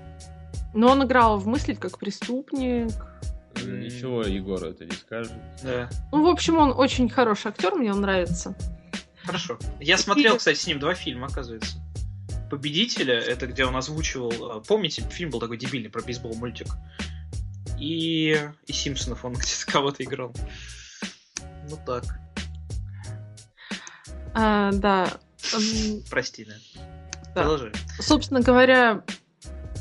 Но 0.75 0.89
он 0.93 1.05
играл 1.05 1.39
в 1.39 1.47
«Мыслить 1.47 1.79
как 1.79 1.99
преступник». 1.99 2.93
Ну, 3.63 3.77
Ничего 3.77 4.23
Егору 4.23 4.67
это 4.67 4.85
не 4.87 4.93
скажет. 4.93 5.33
Да. 5.63 5.91
Ну, 6.11 6.25
в 6.25 6.29
общем, 6.29 6.57
он 6.57 6.73
очень 6.73 7.09
хороший 7.11 7.49
актер, 7.49 7.75
мне 7.75 7.93
он 7.93 8.01
нравится. 8.01 8.57
Хорошо. 9.25 9.59
Я 9.81 9.99
смотрел, 9.99 10.37
кстати, 10.37 10.59
с 10.59 10.67
ним 10.67 10.79
два 10.79 10.95
фильма, 10.95 11.27
оказывается. 11.27 11.79
Победителя, 12.51 13.19
это 13.19 13.47
где 13.47 13.65
он 13.65 13.77
озвучивал... 13.77 14.59
э, 14.59 14.63
Помните, 14.67 15.03
фильм 15.11 15.31
был 15.31 15.41
такой 15.41 15.59
дебильный 15.59 15.91
про 15.91 16.03
бейсбол 16.03 16.35
мультик? 16.35 16.69
И... 17.79 18.39
И 18.67 18.73
Симпсонов 18.73 19.25
он 19.25 19.33
где-то 19.35 19.71
кого-то 19.71 20.03
играл. 20.03 20.35
Ну 21.69 21.79
так. 21.87 22.05
А, 24.35 24.73
да. 24.73 25.09
Прости, 26.11 26.45
да. 26.45 26.55
Да. 27.35 27.43
Продолжай. 27.43 27.73
Собственно 27.99 28.41
говоря, 28.41 29.03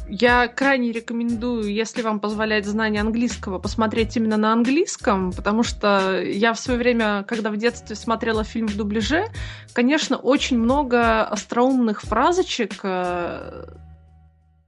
я 0.07 0.47
крайне 0.47 0.91
рекомендую, 0.91 1.73
если 1.73 2.01
вам 2.01 2.19
позволяет 2.19 2.65
знание 2.65 3.01
английского, 3.01 3.59
посмотреть 3.59 4.17
именно 4.17 4.37
на 4.37 4.51
английском, 4.51 5.31
потому 5.31 5.63
что 5.63 6.21
я 6.21 6.53
в 6.53 6.59
свое 6.59 6.77
время, 6.77 7.23
когда 7.23 7.49
в 7.49 7.57
детстве 7.57 7.95
смотрела 7.95 8.43
фильм 8.43 8.67
в 8.67 8.75
дубляже, 8.75 9.25
конечно, 9.73 10.17
очень 10.17 10.59
много 10.59 11.23
остроумных 11.23 12.01
фразочек 12.01 12.81
э, 12.83 13.67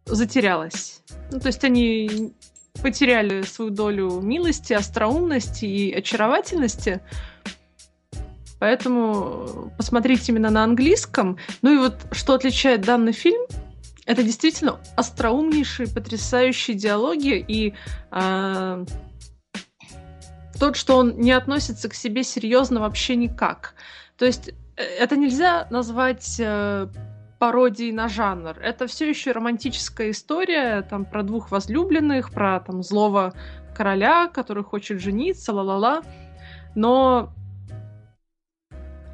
затерялось. 0.05 1.01
Ну, 1.31 1.39
то 1.39 1.47
есть 1.47 1.63
они 1.63 2.33
потеряли 2.81 3.41
свою 3.41 3.71
долю 3.71 4.21
милости, 4.21 4.73
остроумности 4.73 5.65
и 5.65 5.93
очаровательности. 5.93 7.01
Поэтому 8.63 9.73
посмотрите 9.75 10.31
именно 10.31 10.49
на 10.49 10.63
английском. 10.63 11.37
Ну 11.61 11.73
и 11.73 11.77
вот 11.79 11.97
что 12.13 12.33
отличает 12.33 12.79
данный 12.79 13.11
фильм, 13.11 13.41
это 14.05 14.23
действительно 14.23 14.79
остроумнейшие, 14.95 15.89
потрясающие 15.89 16.77
диалоги 16.77 17.43
и 17.45 17.73
а, 18.09 18.85
тот, 20.57 20.77
что 20.77 20.95
он 20.95 21.17
не 21.17 21.33
относится 21.33 21.89
к 21.89 21.93
себе 21.93 22.23
серьезно 22.23 22.79
вообще 22.79 23.17
никак. 23.17 23.73
То 24.17 24.23
есть 24.23 24.47
э, 24.77 24.81
это 24.81 25.17
нельзя 25.17 25.67
назвать 25.69 26.37
э, 26.39 26.87
пародией 27.39 27.91
на 27.91 28.07
жанр. 28.07 28.57
Это 28.61 28.87
все 28.87 29.09
еще 29.09 29.33
романтическая 29.33 30.11
история 30.11 30.83
там 30.83 31.03
про 31.03 31.23
двух 31.23 31.51
возлюбленных, 31.51 32.31
про 32.31 32.61
там 32.61 32.81
злого 32.81 33.33
короля, 33.75 34.29
который 34.29 34.63
хочет 34.63 35.01
жениться, 35.01 35.51
ла-ла-ла. 35.51 36.01
Но 36.75 37.33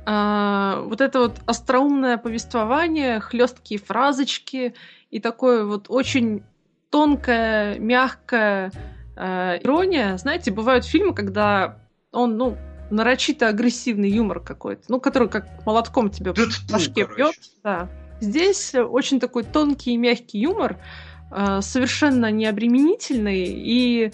а, 0.05 0.81
вот 0.81 1.01
это 1.01 1.19
вот 1.19 1.39
остроумное 1.45 2.17
повествование, 2.17 3.19
хлесткие 3.19 3.79
фразочки 3.79 4.73
и 5.11 5.19
такое 5.19 5.65
вот 5.65 5.85
очень 5.89 6.43
тонкая, 6.89 7.77
мягкая 7.79 8.71
э, 9.15 9.59
ирония. 9.63 10.17
Знаете, 10.17 10.51
бывают 10.51 10.85
фильмы, 10.85 11.13
когда 11.13 11.79
он, 12.11 12.37
ну, 12.37 12.57
нарочито 12.89 13.47
агрессивный 13.47 14.09
юмор 14.09 14.39
какой-то, 14.39 14.83
ну, 14.87 14.99
который 14.99 15.29
как 15.29 15.47
молотком 15.65 16.09
тебе 16.09 16.31
в 16.31 16.35
тьфу, 16.35 16.71
башке 16.71 17.05
бьет. 17.05 17.35
Да. 17.63 17.87
Здесь 18.19 18.73
очень 18.75 19.19
такой 19.19 19.43
тонкий 19.43 19.93
и 19.93 19.97
мягкий 19.97 20.39
юмор, 20.39 20.77
э, 21.31 21.61
совершенно 21.61 22.31
необременительный 22.31 23.45
и 23.45 24.11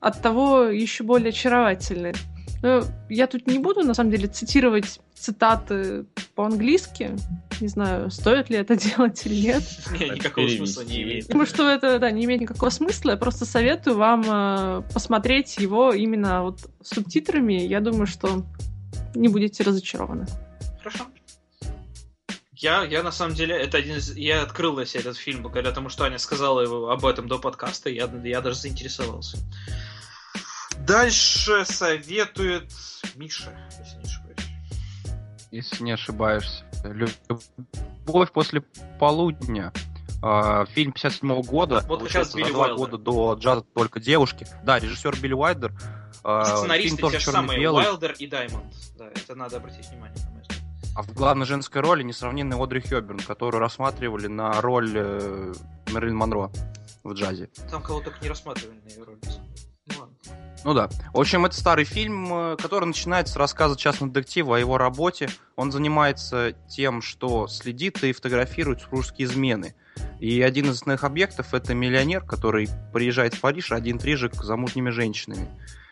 оттого 0.00 0.64
еще 0.64 1.04
более 1.04 1.30
очаровательный. 1.30 2.14
Ну, 2.62 2.82
я 3.08 3.26
тут 3.26 3.48
не 3.48 3.58
буду, 3.58 3.82
на 3.82 3.94
самом 3.94 4.10
деле, 4.10 4.28
цитировать 4.28 5.00
цитаты 5.22 6.04
по-английски. 6.34 7.16
Не 7.60 7.68
знаю, 7.68 8.10
стоит 8.10 8.50
ли 8.50 8.56
это 8.56 8.76
делать 8.96 9.24
или 9.24 9.34
нет. 9.34 9.62
Не, 9.98 10.10
никакого 10.10 10.48
смысла 10.48 10.82
не 10.82 11.02
имеет. 11.02 11.28
Думаю, 11.28 11.46
что 11.46 11.68
это 11.68 11.98
да, 11.98 12.10
не 12.10 12.24
имеет 12.24 12.40
никакого 12.40 12.70
смысла. 12.70 13.12
Я 13.12 13.16
просто 13.16 13.46
советую 13.46 13.96
вам 13.96 14.24
э, 14.26 14.82
посмотреть 14.92 15.58
его 15.58 15.92
именно 15.92 16.42
вот 16.42 16.60
с 16.82 16.94
субтитрами. 16.94 17.54
Я 17.54 17.80
думаю, 17.80 18.06
что 18.06 18.44
не 19.14 19.28
будете 19.28 19.62
разочарованы. 19.62 20.26
Хорошо. 20.78 21.06
Я, 22.54 22.84
я 22.84 23.02
на 23.02 23.12
самом 23.12 23.34
деле, 23.34 23.56
это 23.56 23.78
один 23.78 23.96
из... 23.96 24.14
Я 24.14 24.42
открыл 24.42 24.76
для 24.76 24.86
себя 24.86 25.00
этот 25.00 25.16
фильм 25.16 25.42
благодаря 25.42 25.72
тому, 25.72 25.88
что 25.88 26.04
Аня 26.04 26.18
сказала 26.18 26.60
его 26.60 26.90
об 26.90 27.04
этом 27.04 27.26
до 27.26 27.38
подкаста, 27.38 27.90
я, 27.90 28.08
я 28.24 28.40
даже 28.40 28.56
заинтересовался. 28.56 29.38
Дальше 30.86 31.64
советует 31.64 32.72
Миша, 33.16 33.52
если 33.78 33.96
не 33.96 34.04
ошибаюсь. 34.04 34.21
Если 35.52 35.84
не 35.84 35.92
ошибаешься. 35.92 36.64
Любовь 36.84 38.32
после 38.32 38.62
полудня. 38.98 39.72
А, 40.22 40.64
Фильм 40.66 40.92
57 40.92 41.42
года. 41.42 41.74
Вот 41.74 41.82
как 41.82 41.88
раз 41.90 41.98
получается, 41.98 42.36
Билли 42.38 42.46
за 42.46 42.52
два 42.52 42.64
Уайлдер. 42.66 42.78
года 42.78 42.98
до 42.98 43.34
джаза 43.34 43.60
только 43.74 44.00
девушки. 44.00 44.46
Да, 44.64 44.78
режиссер 44.78 45.16
Билли 45.20 45.34
Уайдер. 45.34 45.72
А, 46.24 46.44
Сценаристы 46.56 46.96
Фильм 46.96 47.10
те 47.10 47.18
же 47.18 47.24
самые, 47.24 47.48
черно-белый. 47.58 47.84
Уайлдер 47.84 48.12
и 48.12 48.26
Даймонд. 48.26 48.74
Да, 48.96 49.08
это 49.08 49.34
надо 49.34 49.58
обратить 49.58 49.88
внимание. 49.88 50.16
А 50.94 51.02
в 51.02 51.12
главной 51.14 51.46
женской 51.46 51.80
роли 51.80 52.02
несравненный 52.02 52.56
Одри 52.62 52.80
Хёберн, 52.80 53.18
которую 53.20 53.60
рассматривали 53.60 54.26
на 54.26 54.60
роль 54.60 54.92
э, 54.94 55.54
Мэрилин 55.90 56.16
Монро 56.16 56.50
в 57.02 57.14
джазе. 57.14 57.48
Там 57.70 57.82
кого 57.82 58.00
только 58.00 58.18
не 58.22 58.28
рассматривали 58.28 58.78
на 58.78 58.88
ее 58.90 59.02
роли. 59.04 59.18
Ну 60.64 60.74
да. 60.74 60.88
В 61.12 61.20
общем, 61.20 61.44
это 61.44 61.56
старый 61.56 61.84
фильм, 61.84 62.32
э, 62.32 62.56
который 62.56 62.84
начинается 62.84 63.34
с 63.34 63.36
рассказа 63.36 63.76
частного 63.76 64.12
детектива 64.12 64.56
о 64.56 64.58
его 64.58 64.78
работе. 64.78 65.28
Он 65.56 65.72
занимается 65.72 66.54
тем, 66.68 67.02
что 67.02 67.48
следит 67.48 68.02
и 68.04 68.12
фотографирует 68.12 68.80
супружеские 68.80 69.26
измены. 69.26 69.74
И 70.20 70.40
один 70.40 70.66
из 70.66 70.76
основных 70.76 71.04
объектов 71.04 71.52
это 71.52 71.74
миллионер, 71.74 72.24
который 72.24 72.68
приезжает 72.92 73.34
в 73.34 73.40
Париж 73.40 73.72
один-три 73.72 74.14
же 74.14 74.28
к 74.28 74.42
замужними 74.42 74.90
женщинами. 74.90 75.48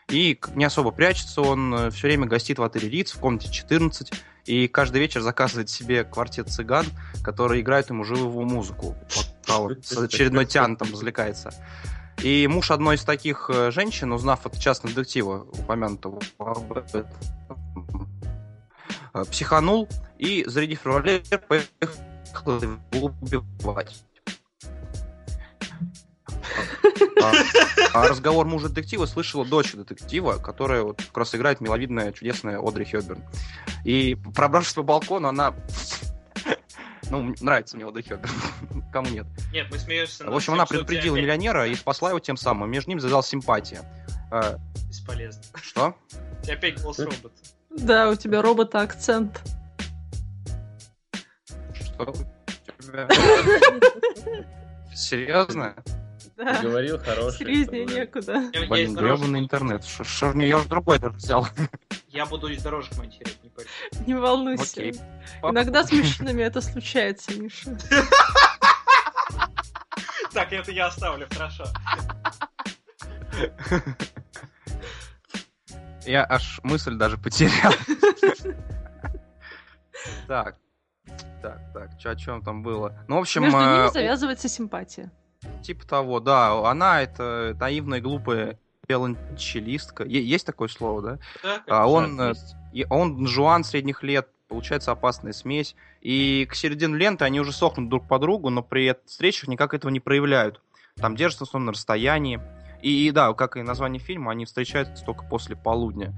И 0.08 0.40
не 0.54 0.64
особо 0.64 0.90
прячется, 0.90 1.40
он 1.40 1.90
все 1.90 2.08
время 2.08 2.26
гостит 2.26 2.58
в 2.58 2.62
отеле 2.62 2.88
Риц 2.88 3.12
в 3.12 3.20
комнате 3.20 3.50
14, 3.50 4.12
и 4.46 4.66
каждый 4.66 5.00
вечер 5.00 5.20
заказывает 5.20 5.70
себе 5.70 6.02
квартет 6.02 6.48
цыган, 6.48 6.86
которые 7.22 7.60
играют 7.60 7.90
ему 7.90 8.02
живую 8.02 8.46
музыку, 8.46 8.96
он 9.48 9.82
с 9.82 9.96
очередной 9.96 10.46
тян 10.46 10.76
там 10.76 10.90
развлекается. 10.92 11.52
И 12.22 12.46
муж 12.46 12.70
одной 12.70 12.96
из 12.96 13.04
таких 13.04 13.48
э, 13.48 13.70
женщин, 13.70 14.12
узнав 14.12 14.44
от 14.46 14.58
частного 14.58 14.94
детектива, 14.94 15.46
упомянутого 15.52 16.20
э, 19.14 19.24
психанул 19.30 19.88
и, 20.18 20.44
зарядив 20.46 20.84
револьвер, 20.84 21.22
поехал 21.48 22.60
его 22.92 23.14
убивать. 23.20 23.96
А, 27.22 27.32
а 27.92 28.08
разговор 28.08 28.46
мужа 28.46 28.68
детектива 28.68 29.06
слышала 29.06 29.44
дочь 29.44 29.72
детектива, 29.72 30.36
которая 30.38 30.82
вот 30.82 31.02
как 31.02 31.16
раз 31.16 31.34
играет 31.34 31.60
миловидная, 31.60 32.12
чудесная 32.12 32.58
Одри 32.58 32.84
Хёберн. 32.84 33.22
И 33.84 34.16
пробравшись 34.34 34.74
по 34.74 34.82
балкону, 34.82 35.28
она... 35.28 35.54
Ну, 37.10 37.34
нравится 37.40 37.76
мне 37.76 37.84
Хёберн. 37.84 38.30
Кому 38.92 39.08
нет? 39.08 39.26
Нет, 39.52 39.66
мы 39.70 39.78
смеемся 39.78 40.30
В 40.30 40.34
общем, 40.34 40.54
она 40.54 40.64
предупредила 40.64 41.16
миллионера 41.16 41.66
и 41.66 41.74
спасла 41.76 42.10
его 42.10 42.20
тем 42.20 42.36
самым. 42.36 42.70
Между 42.70 42.90
ним 42.90 43.00
завязалась 43.00 43.26
симпатия. 43.26 43.82
Э, 44.30 44.56
Бесполезно. 44.88 45.42
Что? 45.60 45.96
У 46.40 46.42
тебя 46.44 46.54
опять 46.54 46.80
голос 46.80 46.98
робота. 47.00 47.30
Да, 47.70 48.10
у 48.10 48.16
тебя 48.16 48.42
робота 48.42 48.80
акцент. 48.80 49.40
Что? 51.74 52.12
у 52.12 52.82
тебя? 52.82 53.08
Серьезно? 54.94 55.76
Да. 56.36 56.62
Говорил 56.62 56.98
хороший. 56.98 57.38
Серьезнее 57.38 57.84
некуда. 57.84 58.50
Блин, 58.68 58.94
гребаный 58.94 59.40
интернет. 59.40 59.84
Что 59.84 60.04
ж 60.04 60.34
мне 60.34 60.48
я 60.48 60.56
уже 60.56 60.68
другой 60.68 60.98
даже 60.98 61.14
взял. 61.16 61.46
я 62.08 62.24
буду 62.26 62.48
из 62.48 62.62
дорожек 62.62 62.96
монтировать, 62.96 63.38
не 64.06 64.14
волнуйся. 64.14 64.62
Окей. 64.80 64.94
Иногда 65.42 65.84
с 65.84 65.92
мужчинами 65.92 66.42
это 66.42 66.60
случается, 66.60 67.32
Миша. 67.34 67.76
Так, 70.32 70.52
это 70.52 70.70
я 70.70 70.86
оставлю, 70.86 71.26
хорошо. 71.32 71.64
Я 76.06 76.24
аж 76.28 76.60
мысль 76.62 76.94
даже 76.94 77.18
потерял. 77.18 77.72
Так. 80.26 80.56
Так, 81.42 81.58
так, 81.72 81.98
чё, 81.98 82.10
о 82.10 82.16
чем 82.16 82.42
там 82.42 82.62
было? 82.62 83.02
Ну, 83.08 83.16
в 83.16 83.20
общем, 83.20 83.42
Между 83.42 83.58
э, 83.58 83.62
ними 83.62 83.92
завязывается 83.92 84.48
симпатия. 84.48 85.10
типа 85.62 85.86
того, 85.86 86.20
да. 86.20 86.52
Она 86.70 87.00
это 87.02 87.56
наивная, 87.58 88.00
глупая 88.00 88.58
виолончелистка. 88.88 90.04
Е- 90.04 90.22
Есть 90.24 90.46
такое 90.46 90.68
слово, 90.68 91.02
да? 91.02 91.18
Да, 91.42 91.62
А 91.66 91.86
он, 91.88 92.20
э, 92.20 92.28
есть. 92.28 92.54
И 92.72 92.86
он 92.88 93.26
Жуан 93.26 93.64
средних 93.64 94.02
лет, 94.02 94.28
получается 94.48 94.92
опасная 94.92 95.32
смесь. 95.32 95.74
И 96.00 96.46
к 96.50 96.54
середине 96.54 96.96
ленты 96.96 97.24
они 97.24 97.40
уже 97.40 97.52
сохнут 97.52 97.88
друг 97.88 98.06
по 98.06 98.18
другу, 98.18 98.50
но 98.50 98.62
при 98.62 98.94
встречах 99.06 99.48
никак 99.48 99.74
этого 99.74 99.90
не 99.90 100.00
проявляют. 100.00 100.60
Там 100.96 101.16
держатся 101.16 101.44
в 101.44 101.48
основном 101.48 101.66
на 101.66 101.72
расстоянии. 101.72 102.40
И, 102.82 103.06
и 103.06 103.10
да, 103.10 103.32
как 103.34 103.56
и 103.56 103.62
название 103.62 104.00
фильма, 104.00 104.32
они 104.32 104.44
встречаются 104.44 105.04
только 105.04 105.24
после 105.24 105.56
полудня. 105.56 106.14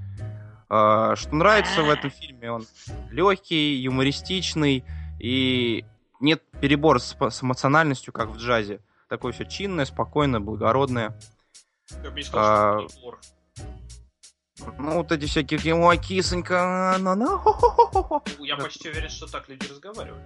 А, 0.69 1.15
что 1.15 1.35
нравится 1.35 1.83
в 1.83 1.89
этом 1.89 2.09
фильме, 2.09 2.51
он 2.51 2.65
легкий, 3.11 3.75
юмористичный 3.75 4.83
и 5.19 5.85
нет 6.19 6.41
перебора 6.61 6.99
с, 6.99 7.15
с 7.19 7.43
эмоциональностью, 7.43 8.13
как 8.13 8.29
в 8.29 8.37
джазе. 8.37 8.79
Такое 9.09 9.33
все 9.33 9.45
чинное, 9.45 9.85
спокойное, 9.85 10.39
благородное. 10.39 11.15
Я 12.03 12.09
бы 12.09 12.17
не 12.17 12.23
сказал, 12.23 12.89
что 12.89 13.11
А, 13.11 13.17
Ну, 14.77 14.97
вот 14.97 15.11
эти 15.11 15.25
всякие, 15.25 15.75
ой, 15.75 15.97
кисонька, 15.97 16.97
на 16.99 17.15
на 17.15 17.25
Я 18.39 18.57
почти 18.57 18.89
уверен, 18.89 19.09
что 19.09 19.27
так 19.27 19.49
люди 19.49 19.65
разговаривали. 19.67 20.23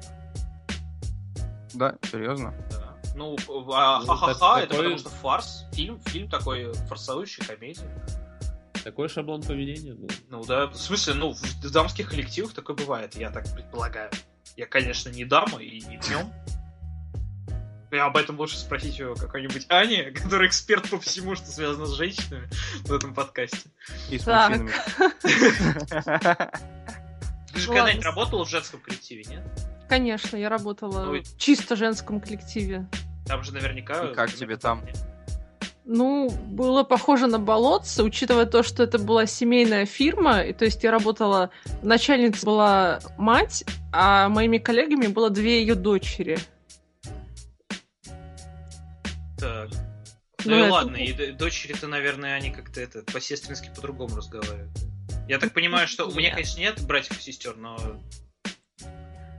Да, 1.74 1.96
серьезно? 2.12 2.54
Да. 2.72 2.98
Ну, 3.16 3.36
а, 3.74 4.00
Ну, 4.00 4.06
ха-ха-ха, 4.06 4.34
так- 4.56 4.64
это 4.64 4.70
такой- 4.70 4.78
потому 4.78 4.98
что 4.98 5.10
фарс. 5.10 5.66
Фильм, 5.74 6.00
фильм 6.06 6.30
такой 6.30 6.74
форсующий 6.88 7.44
комедия. 7.46 7.90
Такой 8.84 9.10
шаблон 9.10 9.42
поведения 9.42 9.94
был. 9.94 10.10
Ну 10.30 10.44
да, 10.46 10.68
в 10.68 10.76
смысле, 10.76 11.16
ну, 11.16 11.34
в 11.34 11.72
дамских 11.72 12.10
коллективах 12.10 12.54
такое 12.54 12.76
бывает, 12.76 13.16
я 13.16 13.32
так 13.32 13.44
предполагаю. 13.54 14.12
Я, 14.56 14.66
конечно, 14.66 15.10
не 15.10 15.26
дама 15.26 15.62
и 15.62 15.82
не 15.82 15.98
днем. 15.98 16.32
Я 17.92 18.06
об 18.06 18.18
этом 18.18 18.38
лучше 18.38 18.58
спросить 18.58 19.00
у 19.00 19.16
какой-нибудь 19.16 19.66
Ани, 19.70 20.12
которая 20.16 20.48
эксперт 20.48 20.90
по 20.90 21.00
всему, 21.00 21.36
что 21.36 21.48
связано 21.48 21.86
с 21.86 21.94
женщинами 21.94 22.50
в 22.82 22.94
этом 22.94 23.14
подкасте. 23.14 23.70
И 24.10 24.20
с 24.20 24.24
Так. 24.24 24.50
мужчинами. 24.50 24.72
Ты 27.54 27.60
же 27.60 27.68
когда-нибудь 27.68 28.06
работала 28.06 28.46
в 28.46 28.50
женском 28.50 28.82
коллективе, 28.82 29.24
нет? 29.30 29.44
Конечно, 29.88 30.36
я 30.36 30.50
работала 30.50 31.06
Ну 31.06 31.22
в 31.22 31.38
чисто 31.38 31.76
женском 31.76 32.20
коллективе. 32.20 32.88
Там 33.26 33.44
же 33.44 33.54
наверняка... 33.54 34.10
И 34.10 34.14
как 34.14 34.34
тебе 34.34 34.58
там? 34.58 34.84
Ну, 35.86 36.30
было 36.30 36.84
похоже 36.84 37.28
на 37.28 37.40
болотце, 37.40 38.04
учитывая 38.04 38.46
то, 38.46 38.62
что 38.62 38.84
это 38.84 39.00
была 39.00 39.26
семейная 39.26 39.86
фирма, 39.86 40.42
и 40.42 40.52
то 40.52 40.66
есть 40.66 40.84
я 40.84 40.92
работала, 40.92 41.50
начальница 41.82 42.46
была 42.46 43.00
мать, 43.18 43.64
а 43.94 44.28
моими 44.28 44.58
коллегами 44.58 45.08
было 45.08 45.30
две 45.30 45.62
ее 45.62 45.76
дочери. 45.76 46.38
Так. 49.40 49.70
Ну, 50.46 50.52
Ну, 50.52 50.56
и 50.56 50.60
это- 50.62 50.72
ладно, 50.74 50.96
и 50.98 51.32
дочери-то, 51.32 51.88
наверное, 51.88 52.36
они 52.36 52.52
как-то 52.52 52.80
это 52.80 53.02
по-сестрински 53.04 53.72
по-другому 53.76 54.16
разговаривают. 54.18 54.70
Я 55.28 55.40
так 55.40 55.54
понимаю, 55.54 55.88
что 55.88 56.06
у 56.08 56.14
меня, 56.14 56.32
конечно, 56.32 56.60
нет 56.60 56.82
братьев 56.86 57.18
и 57.20 57.22
сестер, 57.22 57.56
но 57.58 57.78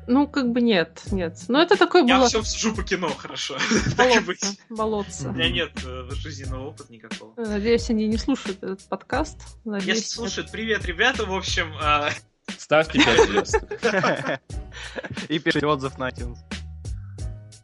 Ну, 0.07 0.27
как 0.27 0.51
бы 0.53 0.61
нет, 0.63 1.03
нет. 1.13 1.39
Но 1.49 1.61
это 1.61 1.77
такое 1.77 2.05
я 2.07 2.17
было 2.19 2.29
все 2.29 2.43
сужу 2.43 2.75
по 2.75 2.83
кино, 2.83 3.09
хорошо. 3.11 3.59
Так 3.97 4.15
и 4.17 4.21
быть. 4.21 4.41
болотце. 4.71 5.25
болотце. 5.25 5.29
У 5.29 5.33
меня 5.33 5.51
нет 5.51 5.73
э, 5.85 6.09
жизненного 6.13 6.69
опыта 6.69 6.91
никакого. 6.93 7.35
Надеюсь, 7.37 7.91
они 7.91 8.07
не 8.09 8.17
слушают 8.17 8.63
этот 8.63 8.83
подкаст. 8.89 9.37
Если 9.37 9.69
Надеюсь, 9.71 10.09
слушают, 10.11 10.51
привет, 10.51 10.85
ребята, 10.87 11.27
в 11.27 11.33
общем, 11.35 11.75
а, 11.81 12.11
Ставьте 12.57 12.99
5 13.05 13.29
звезд. 13.29 13.57
И 15.29 15.39
пишите 15.39 15.67
отзыв 15.67 15.99
на 15.99 16.09
iTunes. 16.09 16.39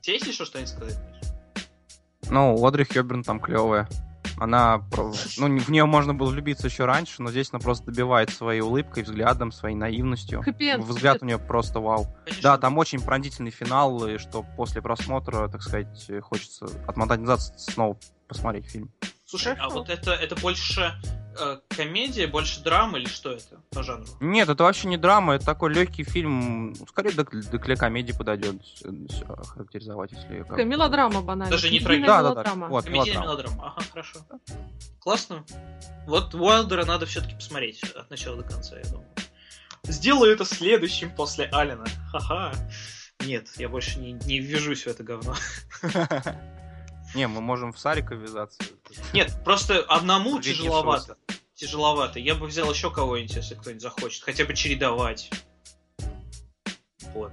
тебе 0.02 0.14
есть 0.16 0.26
еще 0.26 0.44
что-нибудь 0.44 0.70
сказать? 0.70 0.98
Миш? 0.98 1.30
Ну, 2.30 2.64
Одри 2.66 2.84
Хёберн 2.84 3.22
там 3.22 3.40
клевая. 3.40 3.88
Она, 4.36 4.82
ну, 5.36 5.58
в 5.58 5.68
нее 5.68 5.84
можно 5.84 6.12
было 6.12 6.28
влюбиться 6.30 6.66
еще 6.66 6.86
раньше, 6.86 7.22
но 7.22 7.30
здесь 7.30 7.50
она 7.52 7.60
просто 7.60 7.86
добивает 7.86 8.30
своей 8.30 8.62
улыбкой, 8.62 9.04
взглядом, 9.04 9.52
своей 9.52 9.76
наивностью. 9.76 10.42
Хэппи-энд. 10.42 10.84
Взгляд 10.84 11.22
у 11.22 11.26
нее 11.26 11.38
просто 11.38 11.78
вау. 11.78 12.06
Конечно, 12.24 12.42
Да, 12.42 12.58
там 12.58 12.76
очень 12.78 13.00
пронзительный 13.00 13.52
финал, 13.52 14.06
и 14.08 14.18
что 14.18 14.44
после 14.56 14.82
просмотра, 14.82 15.46
так 15.48 15.62
сказать, 15.62 16.10
хочется 16.22 16.66
отмотать 16.86 17.20
назад, 17.20 17.40
снова 17.56 17.96
посмотреть 18.26 18.66
фильм. 18.66 18.90
Слушай, 19.38 19.56
а 19.58 19.68
вот 19.68 19.88
это, 19.88 20.12
это 20.12 20.36
больше 20.36 20.92
э, 21.38 21.58
комедия, 21.68 22.28
больше 22.28 22.60
драма 22.62 22.98
или 22.98 23.08
что 23.08 23.32
это 23.32 23.60
по 23.70 23.82
жанру? 23.82 24.06
Нет, 24.20 24.48
это 24.48 24.62
вообще 24.62 24.86
не 24.86 24.96
драма, 24.96 25.34
это 25.34 25.44
такой 25.44 25.74
легкий 25.74 26.04
фильм, 26.04 26.74
скорее 26.88 27.10
для, 27.10 27.24
для 27.24 27.76
комедии 27.76 28.12
подойдет 28.12 28.56
э, 28.84 28.90
характеризовать, 29.44 30.12
если... 30.12 30.38
как- 30.38 30.48
Такая 30.50 30.66
мелодрама 30.66 31.20
банально. 31.22 31.50
Даже 31.50 31.68
не 31.70 31.80
Комедийная 31.80 32.06
Да, 32.06 32.22
да, 32.22 32.22
да. 32.22 32.30
мелодрама. 32.34 32.68
Вот, 32.68 32.88
мелодрама. 32.88 33.22
мелодрама. 33.26 33.74
Ага, 33.76 33.86
хорошо. 33.90 34.18
Классно. 35.00 35.44
Вот 36.06 36.32
Уайлдера 36.34 36.84
надо 36.84 37.06
все-таки 37.06 37.34
посмотреть 37.34 37.82
от 37.82 38.08
начала 38.10 38.36
до 38.36 38.44
конца, 38.44 38.76
я 38.78 38.84
думаю. 38.84 39.08
Сделаю 39.82 40.32
это 40.32 40.44
следующим 40.44 41.10
после 41.14 41.46
Алина. 41.46 41.84
Ха-ха. 42.12 42.52
Нет, 43.26 43.48
я 43.56 43.68
больше 43.68 43.98
не, 43.98 44.12
не 44.12 44.38
ввяжусь 44.38 44.84
в 44.84 44.86
это 44.86 45.02
говно. 45.02 45.34
Не, 47.14 47.28
мы 47.28 47.40
можем 47.40 47.72
в 47.72 47.78
Сарика 47.78 48.14
ввязаться. 48.16 48.58
Нет, 49.12 49.32
просто 49.44 49.80
одному 49.80 50.38
Вики 50.38 50.50
тяжеловато. 50.50 51.16
Тяжеловато. 51.54 52.18
Я 52.18 52.34
бы 52.34 52.46
взял 52.46 52.70
еще 52.70 52.90
кого-нибудь, 52.90 53.36
если 53.36 53.54
кто-нибудь 53.54 53.82
захочет. 53.82 54.24
Хотя 54.24 54.44
бы 54.44 54.54
чередовать. 54.54 55.30
Вот. 57.14 57.32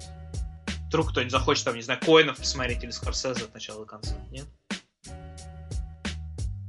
Вдруг 0.88 1.12
кто-нибудь 1.12 1.32
захочет, 1.32 1.66
там, 1.66 1.76
не 1.76 1.82
знаю, 1.82 2.00
Коинов 2.00 2.38
посмотреть 2.38 2.84
или 2.84 2.92
Скорсезе 2.92 3.46
от 3.46 3.54
начала 3.54 3.80
до 3.80 3.86
конца. 3.86 4.16
Нет? 4.30 4.46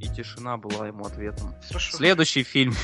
И 0.01 0.09
тишина 0.09 0.57
была 0.57 0.89
ему 0.89 1.05
ответом. 1.05 1.55
Хорошо. 1.69 1.97
Следующий 1.97 2.43
фильм. 2.43 2.75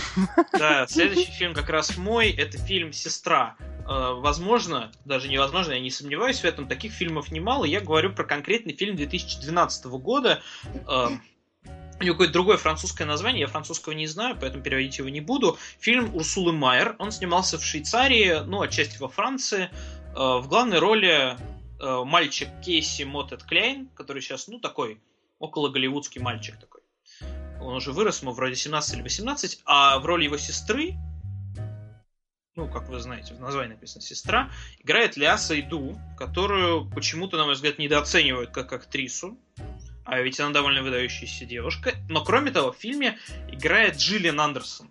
Да, 0.53 0.87
следующий 0.89 1.33
фильм 1.33 1.55
как 1.55 1.69
раз 1.69 1.97
мой. 1.97 2.31
Это 2.31 2.59
фильм 2.59 2.93
«Сестра». 2.93 3.57
Э, 3.89 4.15
Возможно, 4.15 4.93
даже 5.05 5.29
невозможно, 5.29 5.73
я 5.73 5.81
не 5.81 5.91
сомневаюсь 5.91 6.41
в 6.41 6.45
этом, 6.45 6.69
таких 6.69 6.93
фильмов 6.93 7.33
немало. 7.33 7.65
Я 7.65 7.81
говорю 7.81 8.13
про 8.13 8.25
конкретный 8.25 8.75
фильм 8.77 8.95
2012 8.97 9.87
года. 9.87 10.43
У 12.01 12.05
него 12.05 12.15
какое-то 12.15 12.33
другое 12.33 12.57
французское 12.59 13.07
название, 13.07 13.41
я 13.41 13.47
французского 13.49 13.93
не 13.93 14.07
знаю, 14.07 14.37
поэтому 14.41 14.63
переводить 14.63 14.99
его 14.99 15.09
не 15.09 15.21
буду. 15.21 15.59
Фильм 15.81 16.15
Урсулы 16.15 16.53
Майер. 16.53 16.95
Он 16.99 17.11
снимался 17.11 17.59
в 17.59 17.65
Швейцарии, 17.65 18.45
ну, 18.47 18.61
отчасти 18.63 18.99
во 18.99 19.09
Франции. 19.09 19.71
Э, 20.15 20.39
В 20.39 20.47
главной 20.49 20.79
роли 20.79 21.37
э, 21.81 22.05
мальчик 22.05 22.49
Кейси 22.65 23.03
Моттед 23.03 23.43
Кляйн, 23.43 23.89
который 23.97 24.23
сейчас, 24.23 24.47
ну, 24.47 24.61
такой 24.61 25.01
около 25.41 25.71
голливудский 25.71 26.21
мальчик 26.21 26.59
такой. 26.59 26.83
Он 27.61 27.75
уже 27.75 27.93
вырос, 27.93 28.23
ему 28.23 28.33
вроде 28.33 28.55
17 28.55 28.95
или 28.95 29.03
18, 29.03 29.63
а 29.65 29.99
в 29.99 30.07
роли 30.07 30.25
его 30.25 30.37
сестры, 30.37 30.95
ну, 32.55 32.69
как 32.69 32.89
вы 32.89 32.99
знаете, 32.99 33.35
в 33.35 33.41
названии 33.41 33.75
написано 33.75 34.03
«сестра», 34.03 34.51
играет 34.81 35.17
Ляса 35.17 35.59
Иду, 35.59 35.97
которую 36.17 36.91
почему-то, 36.91 37.37
на 37.37 37.45
мой 37.45 37.55
взгляд, 37.55 37.79
недооценивают 37.79 38.51
как 38.51 38.73
актрису. 38.73 39.39
А 40.09 40.21
ведь 40.21 40.41
она 40.41 40.51
довольно 40.51 40.83
выдающаяся 40.83 41.45
девушка. 41.45 41.95
Но, 42.09 42.25
кроме 42.25 42.51
того, 42.51 42.73
в 42.73 42.77
фильме 42.77 43.19
играет 43.49 43.97
Джиллиан 43.97 44.41
Андерсон. 44.41 44.89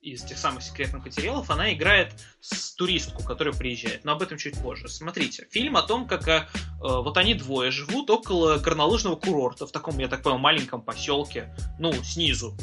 Из 0.00 0.22
тех 0.22 0.38
самых 0.38 0.62
секретных 0.62 1.04
материалов 1.04 1.50
она 1.50 1.74
играет 1.74 2.14
с 2.40 2.74
туристку, 2.74 3.22
которая 3.22 3.52
приезжает. 3.52 4.04
Но 4.04 4.12
об 4.12 4.22
этом 4.22 4.38
чуть 4.38 4.56
позже. 4.62 4.88
Смотрите, 4.88 5.46
фильм 5.50 5.76
о 5.76 5.82
том, 5.82 6.06
как 6.06 6.26
э, 6.26 6.46
вот 6.78 7.18
они 7.18 7.34
двое 7.34 7.70
живут 7.70 8.08
около 8.08 8.56
горнолыжного 8.56 9.16
курорта, 9.16 9.66
в 9.66 9.72
таком, 9.72 9.98
я 9.98 10.08
так 10.08 10.22
понял, 10.22 10.38
маленьком 10.38 10.80
поселке, 10.80 11.54
ну, 11.78 11.92
снизу 12.02 12.56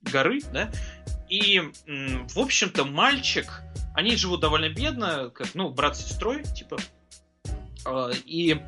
горы, 0.00 0.40
да, 0.54 0.70
и, 1.28 1.60
в 1.86 2.38
общем-то, 2.38 2.86
мальчик, 2.86 3.60
они 3.94 4.16
живут 4.16 4.40
довольно 4.40 4.70
бедно, 4.70 5.28
как, 5.28 5.54
ну, 5.54 5.68
брат 5.68 5.98
с 5.98 6.06
сестрой, 6.06 6.44
типа, 6.44 6.78
Э, 7.86 8.12
и 8.24 8.60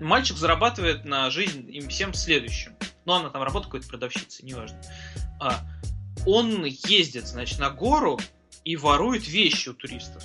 мальчик 0.00 0.36
зарабатывает 0.36 1.04
на 1.04 1.30
жизнь 1.30 1.68
им 1.74 1.88
всем 1.88 2.14
следующим. 2.14 2.74
Ну, 3.04 3.12
она 3.14 3.30
там 3.30 3.42
работает 3.42 3.66
какой-то 3.66 3.88
продавщицей, 3.88 4.44
неважно. 4.44 4.80
А, 5.40 5.60
он 6.26 6.64
ездит, 6.64 7.26
значит, 7.26 7.58
на 7.58 7.70
гору 7.70 8.18
и 8.64 8.76
ворует 8.76 9.28
вещи 9.28 9.68
у 9.68 9.74
туристов. 9.74 10.22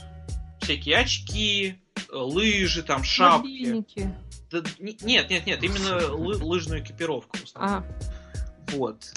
Всякие 0.62 0.98
очки, 0.98 1.80
э, 1.96 2.02
лыжи, 2.16 2.82
там, 2.84 3.04
шапки. 3.04 3.46
Мобильники. 3.48 4.16
Да, 4.52 4.64
не- 4.80 4.98
нет, 5.02 5.30
нет, 5.30 5.46
нет, 5.46 5.64
именно 5.64 6.00
лы- 6.00 6.42
лыжную 6.44 6.82
экипировку. 6.84 7.38
А, 7.56 7.84
Вот. 8.70 9.14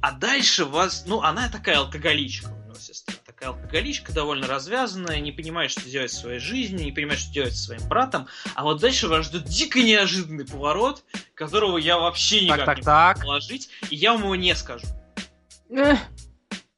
А 0.00 0.12
дальше 0.12 0.64
вас... 0.64 1.04
Ну, 1.06 1.22
она 1.22 1.48
такая 1.48 1.78
алкоголичка 1.78 2.48
у 2.50 2.64
него 2.66 2.74
сестра. 2.74 3.14
Такая 3.38 3.54
алкоголичка, 3.54 4.12
довольно 4.12 4.48
развязанная, 4.48 5.20
не 5.20 5.30
понимает, 5.30 5.70
что 5.70 5.88
делать 5.88 6.10
в 6.10 6.18
своей 6.18 6.40
жизни, 6.40 6.82
не 6.82 6.92
понимает, 6.92 7.20
что 7.20 7.32
делать 7.32 7.54
со 7.54 7.66
своим 7.66 7.88
братом. 7.88 8.26
А 8.56 8.64
вот 8.64 8.80
дальше 8.80 9.06
вас 9.06 9.26
ждет 9.26 9.44
дико 9.44 9.80
неожиданный 9.80 10.44
поворот, 10.44 11.04
которого 11.34 11.78
я 11.78 11.98
вообще 11.98 12.40
никак 12.40 12.58
Так, 12.58 12.66
так, 12.66 12.78
не 12.78 12.82
так. 12.82 13.16
могу 13.18 13.26
положить, 13.26 13.68
и 13.90 13.94
я 13.94 14.14
вам 14.14 14.22
его 14.22 14.34
не 14.34 14.56
скажу. 14.56 14.88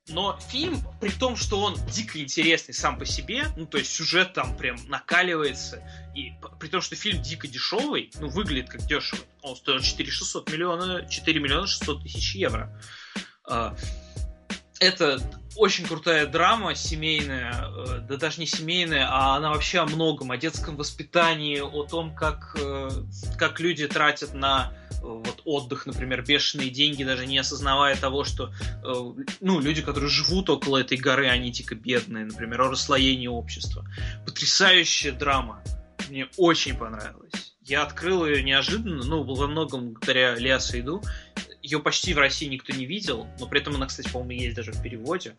Но 0.09 0.39
фильм, 0.51 0.83
при 1.01 1.09
том, 1.09 1.35
что 1.37 1.61
он 1.63 1.77
дико 1.87 2.21
интересный 2.21 2.75
сам 2.75 2.99
по 2.99 3.07
себе, 3.07 3.47
ну, 3.57 3.65
то 3.65 3.79
есть 3.79 3.91
сюжет 3.91 4.35
там 4.35 4.55
прям 4.55 4.77
накаливается, 4.87 5.83
и 6.15 6.33
при 6.59 6.69
том, 6.69 6.83
что 6.83 6.95
фильм 6.95 7.23
дико 7.23 7.49
дешевый, 7.49 8.11
ну, 8.21 8.29
выглядит 8.29 8.69
как 8.69 8.83
дешево. 8.83 9.23
Он 9.41 9.57
стоил 9.57 9.81
4 9.81 10.11
600 10.11 10.53
миллиона, 10.53 11.09
4 11.09 11.41
миллиона 11.41 11.67
600 11.67 12.03
тысяч 12.03 12.35
евро. 12.35 12.71
Это 14.81 15.21
очень 15.57 15.87
крутая 15.87 16.27
драма, 16.27 16.75
семейная, 16.75 17.67
э, 17.69 17.99
да 18.09 18.17
даже 18.17 18.41
не 18.41 18.47
семейная, 18.47 19.07
а 19.11 19.37
она 19.37 19.51
вообще 19.51 19.81
о 19.81 19.87
многом, 19.87 20.31
о 20.31 20.39
детском 20.39 20.77
воспитании, 20.77 21.61
о 21.61 21.85
том, 21.85 22.15
как, 22.15 22.57
э, 22.59 22.89
как 23.37 23.61
люди 23.61 23.87
тратят 23.87 24.33
на 24.33 24.73
э, 24.91 24.97
вот 25.03 25.43
отдых, 25.45 25.85
например, 25.85 26.23
бешеные 26.23 26.71
деньги, 26.71 27.05
даже 27.05 27.27
не 27.27 27.37
осознавая 27.37 27.95
того, 27.97 28.25
что 28.25 28.53
ну, 29.41 29.61
люди, 29.61 29.83
которые 29.83 30.09
живут 30.09 30.49
около 30.49 30.79
этой 30.79 30.97
горы, 30.97 31.29
они 31.29 31.53
типа 31.53 31.75
бедные, 31.75 32.25
например, 32.25 32.63
о 32.63 32.71
расслоении 32.71 33.27
общества. 33.27 33.85
Потрясающая 34.25 35.13
драма. 35.13 35.63
Мне 36.09 36.29
очень 36.39 36.75
понравилась. 36.75 37.51
Я 37.63 37.83
открыл 37.83 38.27
ее 38.27 38.43
неожиданно, 38.43 39.05
ну, 39.05 39.23
во 39.23 39.47
многом 39.47 39.91
благодаря 39.91 40.35
Лиасу 40.35 40.81
Иду 40.81 41.03
ее 41.71 41.79
почти 41.79 42.15
в 42.15 42.19
России 42.19 42.47
никто 42.47 42.73
не 42.73 42.85
видел, 42.85 43.29
но 43.39 43.47
при 43.47 43.61
этом 43.61 43.77
она, 43.77 43.87
кстати, 43.87 44.09
по-моему, 44.11 44.43
есть 44.43 44.57
даже 44.57 44.73
в 44.73 44.83
переводе. 44.83 45.35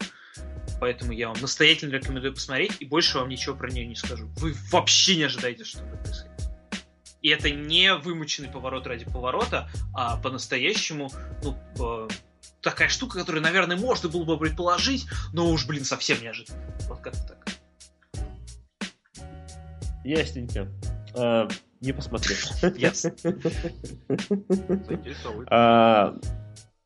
Поэтому 0.80 1.11
я 1.11 1.27
вам 1.27 1.40
настоятельно 1.42 1.93
рекомендую 1.93 2.34
посмотреть, 2.34 2.77
и 2.80 2.85
больше 2.85 3.18
вам 3.18 3.30
ничего 3.30 3.56
про 3.56 3.69
нее 3.69 3.85
не 3.85 3.95
скажу. 3.95 4.27
Вы 4.38 4.56
вообще 4.72 5.18
не 5.18 5.24
ожидаете, 5.24 5.64
что 5.66 5.84
будет 5.84 6.03
происходить. 6.03 6.32
И 7.22 7.30
это 7.30 7.51
не 7.51 7.93
вымученный 7.93 8.50
поворот 8.50 8.88
ради 8.88 9.06
поворота, 9.06 9.69
а 9.93 10.18
по-настоящему, 10.18 11.11
ну, 11.43 11.58
э, 11.80 12.10
такая 12.61 12.90
штука, 12.90 13.19
которую, 13.19 13.43
наверное, 13.43 13.77
можно 13.77 14.10
было 14.10 14.24
бы 14.24 14.40
предположить, 14.40 15.06
но 15.34 15.50
уж, 15.51 15.68
блин, 15.68 15.85
совсем 15.85 16.19
неожиданно. 16.22 16.60
Вот 16.88 17.01
как-то 17.01 17.22
так. 17.27 17.48
Ясненько. 20.03 20.68
А, 21.82 21.85
не 21.85 21.93
посмотрел. 21.93 22.38
Ясно. 22.77 23.11
А, 25.50 26.14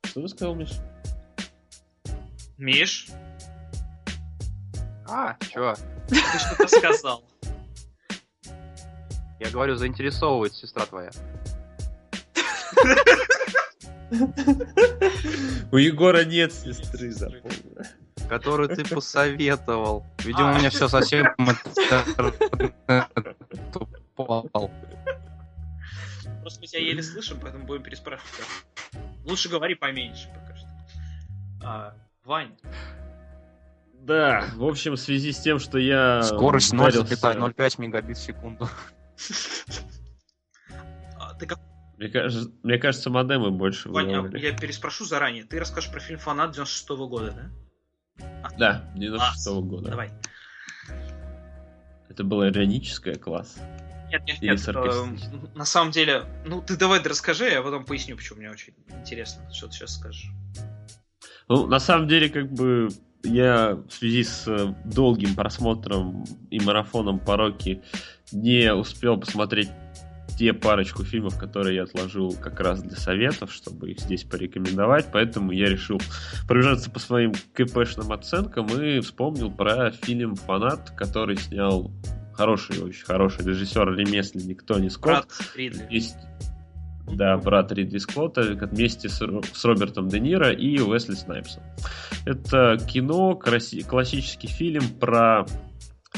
что 0.04 0.22
ты 0.22 0.28
сказал, 0.30 0.56
Миш? 0.56 0.72
Миш? 2.58 3.10
А, 5.08 5.36
чё? 5.52 5.76
Ты 6.08 6.16
что-то 6.16 6.68
сказал. 6.68 7.24
Я 9.40 9.50
говорю, 9.52 9.76
заинтересовывает 9.76 10.54
сестра 10.54 10.86
твоя. 10.86 11.12
У 15.72 15.78
Егора 15.78 16.24
нет 16.24 16.54
сестры, 16.54 17.12
запомни. 17.12 17.76
Которую 18.30 18.70
ты 18.70 18.86
посоветовал. 18.86 20.06
Видимо, 20.20 20.54
у 20.54 20.58
меня 20.58 20.70
все 20.70 20.88
совсем 20.88 21.28
упал. 24.18 24.72
Просто 26.42 26.62
мы 26.62 26.68
тебя 26.68 26.82
еле 26.82 27.04
слышим, 27.04 27.40
поэтому 27.42 27.66
будем 27.66 27.84
переспрашивать. 27.84 28.32
Лучше 29.24 29.50
говори 29.50 29.76
поменьше 29.76 30.30
пока 30.30 30.56
что. 30.56 30.68
А, 31.64 31.96
Вань. 32.24 32.56
Да, 33.94 34.46
в 34.56 34.64
общем, 34.64 34.94
в 34.94 35.00
связи 35.00 35.32
с 35.32 35.40
тем, 35.40 35.58
что 35.58 35.80
я... 35.80 36.22
Скорость 36.22 36.74
0,05 36.74 37.82
мегабит 37.82 38.18
в 38.18 38.22
секунду. 38.22 38.70
А, 41.18 41.34
ты 41.34 41.46
как... 41.46 41.60
Мне 41.98 42.10
кажется, 42.10 42.52
мне 42.62 42.78
кажется, 42.78 43.10
модемы 43.10 43.52
больше 43.52 43.90
Ваня, 43.90 44.30
я 44.36 44.56
переспрошу 44.56 45.06
заранее. 45.06 45.46
Ты 45.46 45.60
расскажешь 45.60 45.90
про 45.90 46.02
фильм 46.02 46.20
«Фанат» 46.20 46.52
96 46.52 46.90
-го 46.90 47.08
года, 47.08 47.32
да? 47.32 48.26
А. 48.44 48.50
Да, 48.58 48.92
96 48.96 49.48
-го 49.48 49.62
года. 49.62 49.90
Давай. 49.92 50.12
Это 52.10 52.24
было 52.26 52.50
ироническое 52.50 53.16
класс. 53.16 53.58
Нет, 54.20 54.42
нет, 54.42 54.68
нет. 54.68 54.76
Э, 54.76 55.06
на 55.56 55.66
самом 55.66 55.92
деле, 55.92 56.26
ну 56.46 56.62
ты 56.62 56.78
давай 56.78 57.02
расскажи, 57.02 57.50
я 57.50 57.62
потом 57.62 57.86
поясню, 57.86 58.16
почему 58.16 58.40
мне 58.40 58.52
очень 58.52 58.74
интересно, 58.90 59.52
что 59.54 59.68
ты 59.68 59.74
сейчас 59.74 59.96
скажешь. 59.96 60.30
Ну, 61.48 61.68
на 61.68 61.80
самом 61.80 62.08
деле, 62.08 62.30
как 62.30 62.52
бы 62.52 62.90
я 63.24 63.76
в 63.76 63.92
связи 63.92 64.24
с 64.24 64.48
э, 64.48 64.74
долгим 64.86 65.36
просмотром 65.36 66.26
и 66.50 66.60
марафоном 66.60 67.20
пороки 67.20 67.82
не 68.32 68.74
успел 68.74 69.18
посмотреть 69.18 69.70
те 70.38 70.54
парочку 70.54 71.04
фильмов, 71.04 71.38
которые 71.38 71.76
я 71.78 71.84
отложил 71.84 72.34
как 72.34 72.60
раз 72.60 72.82
для 72.82 72.98
советов, 72.98 73.54
чтобы 73.54 73.92
их 73.92 74.00
здесь 74.00 74.24
порекомендовать, 74.24 75.08
поэтому 75.12 75.52
я 75.52 75.70
решил 75.70 76.02
пробежаться 76.48 76.92
по 76.92 77.00
своим 77.00 77.34
КПшным 77.54 78.12
оценкам 78.12 78.68
и 78.68 79.00
вспомнил 79.00 79.50
про 79.52 79.92
фильм 79.92 80.36
«Фанат», 80.36 80.92
который 80.92 81.38
снял 81.38 81.92
хороший, 82.36 82.82
очень 82.82 83.06
хороший 83.06 83.46
режиссер, 83.46 83.96
ремесленник 83.96 84.64
Тони 84.64 84.90
Скотт. 84.90 85.28
Брат. 85.56 85.92
Есть, 85.92 86.18
да, 87.08 87.38
брат 87.38 87.72
Ридли 87.72 87.98
Скотта 87.98 88.42
вместе 88.42 89.10
с, 89.10 89.18
с 89.18 89.66
Робертом 89.66 90.08
Де 90.10 90.20
Ниро 90.20 90.52
и 90.52 90.80
Уэсли 90.80 91.16
Снайпсом. 91.16 91.64
Это 92.26 92.78
кино, 92.78 93.36
краси, 93.36 93.84
классический 93.84 94.48
фильм 94.48 94.84
про 95.00 95.46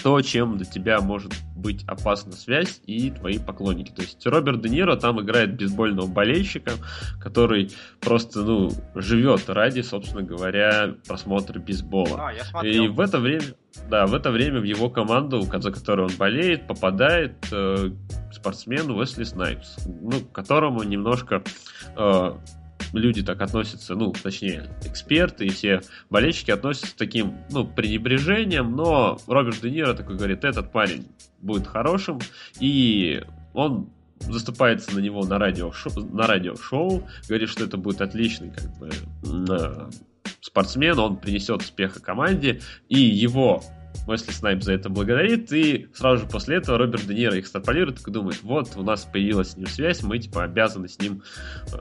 то, 0.04 0.22
чем 0.22 0.58
для 0.58 0.66
тебя 0.66 1.02
может 1.02 1.34
быть 1.56 1.84
опасна 1.88 2.34
связь 2.34 2.82
и 2.86 3.12
твои 3.12 3.40
поклонники. 3.40 3.92
То 3.92 4.02
есть 4.02 4.26
Роберт 4.26 4.62
Де 4.62 4.70
Ниро 4.70 4.96
там 4.96 5.22
играет 5.22 5.56
бейсбольного 5.56 6.08
болельщика, 6.08 6.74
который 7.20 7.72
просто, 8.00 8.42
ну, 8.42 8.72
живет 8.96 9.50
ради, 9.50 9.82
собственно 9.82 10.24
говоря, 10.24 10.96
просмотра 11.08 11.60
бейсбола. 11.60 12.30
А, 12.30 12.44
смотрел. 12.44 12.84
И 12.84 12.88
в 12.88 13.00
это 13.00 13.20
время, 13.20 13.44
да, 13.90 14.06
в 14.06 14.14
это 14.14 14.32
время 14.32 14.60
в 14.60 14.64
его 14.64 14.90
команду, 14.90 15.42
за 15.42 15.72
которую 15.72 16.10
он 16.10 16.16
болеет, 16.18 16.68
попадает 16.68 17.36
э, 17.52 17.92
спортсмен 18.32 18.92
Уэсли 18.92 19.24
Снайпс, 19.24 19.78
ну, 19.88 20.22
которому 20.32 20.84
немножко 20.84 21.44
э, 21.96 22.32
люди 22.94 23.24
так 23.24 23.42
относятся, 23.42 23.96
ну, 23.96 24.12
точнее, 24.12 24.70
эксперты 24.86 25.46
и 25.46 25.50
все 25.50 25.82
болельщики 26.10 26.52
относятся 26.52 26.92
с 26.92 26.94
таким, 26.94 27.38
ну, 27.50 27.66
пренебрежением, 27.66 28.76
но 28.76 29.20
Роберт 29.28 29.62
Де 29.62 29.72
Ниро 29.72 29.94
такой 29.94 30.18
говорит, 30.18 30.44
этот 30.44 30.72
парень 30.72 31.08
будет 31.40 31.68
хорошим, 31.68 32.20
и 32.60 33.24
он 33.54 33.90
заступается 34.20 34.96
на 34.96 35.00
него 35.00 35.26
на 35.26 35.38
радиошоу, 35.38 36.04
на 36.12 36.28
радиошоу 36.28 37.04
говорит, 37.28 37.50
что 37.50 37.64
это 37.64 37.78
будет 37.78 38.02
отличный, 38.02 38.52
как 38.52 38.78
бы, 38.78 39.90
спортсмен, 40.42 40.98
он 41.00 41.18
принесет 41.18 41.62
успеха 41.62 42.00
команде, 42.00 42.62
и 42.90 43.00
его 43.00 43.64
Уэсли 44.08 44.32
Снайп 44.32 44.64
за 44.64 44.74
это 44.74 44.90
благодарит, 44.90 45.52
и 45.52 45.88
сразу 45.94 46.24
же 46.24 46.30
после 46.30 46.58
этого 46.58 46.78
Роберт 46.78 47.06
Де 47.06 47.14
Ниро 47.14 47.36
их 47.36 47.44
экстраполирует 47.44 48.00
и 48.08 48.12
думает, 48.12 48.42
вот, 48.42 48.76
у 48.76 48.84
нас 48.84 49.06
появилась 49.06 49.52
с 49.52 49.58
ним 49.58 49.68
связь, 49.68 50.02
мы, 50.02 50.18
типа, 50.20 50.44
обязаны 50.44 50.88
с 50.88 51.00
ним 51.00 51.24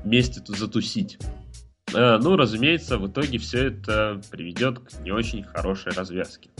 вместе 0.02 0.40
тут 0.40 0.58
затусить. 0.58 1.18
А, 1.94 2.18
ну, 2.18 2.36
разумеется, 2.36 2.98
в 2.98 3.08
итоге 3.08 3.38
все 3.38 3.68
это 3.68 4.20
приведет 4.30 4.80
к 4.80 5.00
не 5.00 5.12
очень 5.12 5.44
хорошей 5.44 5.92
развязке. 5.92 6.50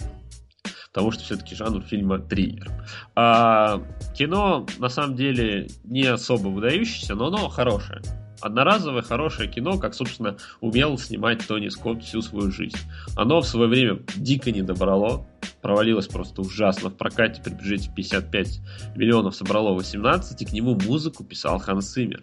Потому 0.93 1.11
что 1.11 1.25
все-таки 1.25 1.55
жанр 1.55 1.83
фильма 1.83 2.19
триллер. 2.21 2.71
А 3.15 3.83
кино, 4.17 4.67
на 4.79 4.89
самом 4.89 5.15
деле, 5.15 5.69
не 5.85 6.05
особо 6.05 6.49
выдающееся, 6.49 7.15
но 7.15 7.27
оно 7.27 7.49
хорошее 7.49 8.01
одноразовое 8.41 9.03
хорошее 9.03 9.51
кино, 9.51 9.79
как, 9.79 9.95
собственно, 9.95 10.37
умел 10.61 10.99
снимать 10.99 11.47
Тони 11.47 11.69
Скотт 11.69 12.03
всю 12.03 12.23
свою 12.23 12.51
жизнь. 12.51 12.79
Оно 13.17 13.41
в 13.41 13.47
свое 13.47 13.69
время 13.69 14.01
дико 14.17 14.51
не 14.53 14.63
добрало, 14.63 15.27
провалилось 15.63 16.07
просто 16.07 16.43
ужасно. 16.43 16.91
В 16.91 16.95
прокате 16.95 17.43
при 17.43 17.53
бюджете 17.53 17.91
55 17.95 18.61
миллионов 18.97 19.35
собрало 19.35 19.73
18, 19.73 20.41
и 20.41 20.45
к 20.45 20.53
нему 20.53 20.75
музыку 20.75 21.25
писал 21.25 21.59
Ханс 21.59 21.93
Симмер. 21.93 22.23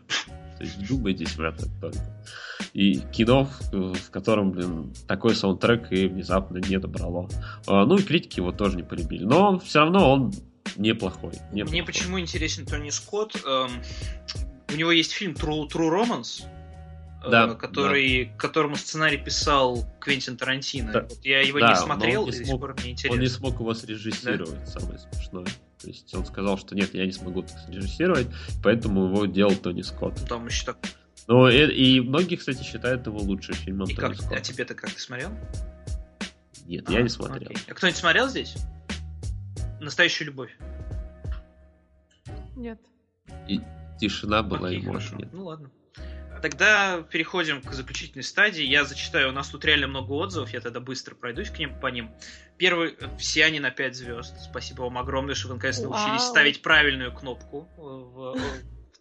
То 0.58 0.64
есть 0.64 0.78
вдумайтесь 0.78 1.36
в 1.36 1.42
это 1.42 1.68
только. 1.82 2.00
И 2.74 3.00
кино, 3.12 3.50
в 3.72 4.10
котором, 4.10 4.52
блин, 4.52 4.94
такой 5.08 5.36
саундтрек 5.36 5.92
и 5.92 6.08
внезапно 6.08 6.58
не 6.58 6.80
добрало. 6.80 7.28
А, 7.68 7.86
ну 7.86 7.98
и 7.98 8.02
критики 8.02 8.40
его 8.40 8.52
тоже 8.52 8.78
не 8.78 8.84
полюбили. 8.84 9.26
Но 9.26 9.60
все 9.60 9.80
равно 9.80 10.12
он 10.12 10.34
неплохой. 10.78 11.34
неплохой. 11.52 11.72
Мне 11.72 11.84
почему 11.84 12.20
интересен 12.20 12.66
Тони 12.66 12.90
Скотт? 12.90 13.36
Эм, 13.46 13.70
у 14.74 14.76
него 14.76 14.92
есть 14.92 15.12
фильм 15.12 15.34
True, 15.34 15.70
True 15.70 15.90
Romance, 15.90 16.46
э, 17.24 17.30
да, 17.30 17.54
который, 17.54 18.26
да. 18.26 18.38
которому 18.38 18.76
сценарий 18.76 19.18
писал 19.18 19.86
Квентин 20.00 20.36
Тарантино. 20.36 20.92
Да. 20.92 21.02
Вот 21.02 21.24
я 21.24 21.42
его 21.42 21.60
да, 21.60 21.70
не 21.70 21.76
смотрел, 21.76 22.26
не 22.26 22.32
и 22.32 22.34
смог, 22.34 22.46
до 22.46 22.52
сих 22.52 22.60
пор 22.60 22.76
мне 22.82 22.92
интересно. 22.92 23.16
Он 23.16 23.22
не 23.22 23.30
смог 23.30 23.60
его 23.60 23.74
срежиссировать, 23.74 24.60
да? 24.60 24.66
самое 24.66 25.00
смешное. 25.00 25.46
То 25.80 25.88
есть 25.88 26.14
он 26.16 26.26
сказал, 26.26 26.58
что 26.58 26.76
нет, 26.76 26.94
я 26.94 27.06
не 27.06 27.12
смогу 27.12 27.44
так 27.44 27.58
срежиссировать, 27.60 28.28
поэтому 28.64 29.06
его 29.06 29.26
делал 29.26 29.56
Тони 29.56 29.82
Скотт. 29.82 30.20
Ну, 30.22 30.28
там 30.28 30.48
еще 30.48 30.66
так... 30.66 30.78
Ну, 31.28 31.48
и, 31.48 31.58
и 31.58 32.02
многие, 32.02 32.36
кстати, 32.36 32.64
считают 32.64 33.06
его 33.06 33.20
лучшим 33.20 33.56
фильмом 33.56 33.88
и 33.88 33.96
Тони 33.96 34.08
как, 34.08 34.16
Скотта. 34.16 34.36
А 34.36 34.40
тебе-то 34.42 34.76
как, 34.76 34.92
ты 34.92 35.00
смотрел? 35.00 35.30
Нет, 36.66 36.86
а, 36.88 36.94
я 36.94 37.02
не 37.02 37.10
смотрел. 37.10 37.50
Окей. 37.50 37.64
А 37.68 37.74
кто-нибудь 37.74 38.00
смотрел 38.00 38.30
здесь? 38.30 38.56
Настоящую 39.80 40.28
любовь? 40.28 40.52
Нет. 42.56 42.80
И, 43.48 43.60
тишина 44.00 44.44
была 44.44 44.70
Окей, 44.70 44.82
и 44.82 44.86
хорошо. 44.86 45.16
Нет. 45.16 45.30
Ну 45.32 45.46
ладно. 45.46 45.72
Тогда 46.44 47.02
переходим 47.04 47.62
к 47.62 47.72
заключительной 47.72 48.26
стадии. 48.26 48.66
Я 48.66 48.84
зачитаю, 48.84 49.30
у 49.30 49.32
нас 49.32 49.48
тут 49.48 49.64
реально 49.64 49.88
много 49.88 50.12
отзывов, 50.12 50.52
я 50.52 50.60
тогда 50.60 50.82
быстро 50.82 51.16
пройдусь 51.16 51.50
к 51.50 51.58
ним 51.58 51.80
по 51.80 51.88
ним. 51.88 52.12
Первый, 52.58 52.98
все 53.18 53.46
они 53.46 53.62
на 53.62 53.72
5 53.72 53.96
звезд. 53.96 54.36
Спасибо 54.42 54.82
вам 54.82 54.98
огромное, 54.98 55.36
что 55.36 55.48
вы 55.48 55.54
наконец 55.56 55.80
научились 55.80 56.22
ставить 56.22 56.62
правильную 56.62 57.14
кнопку 57.14 57.70
в, 57.78 58.38
в 58.38 58.42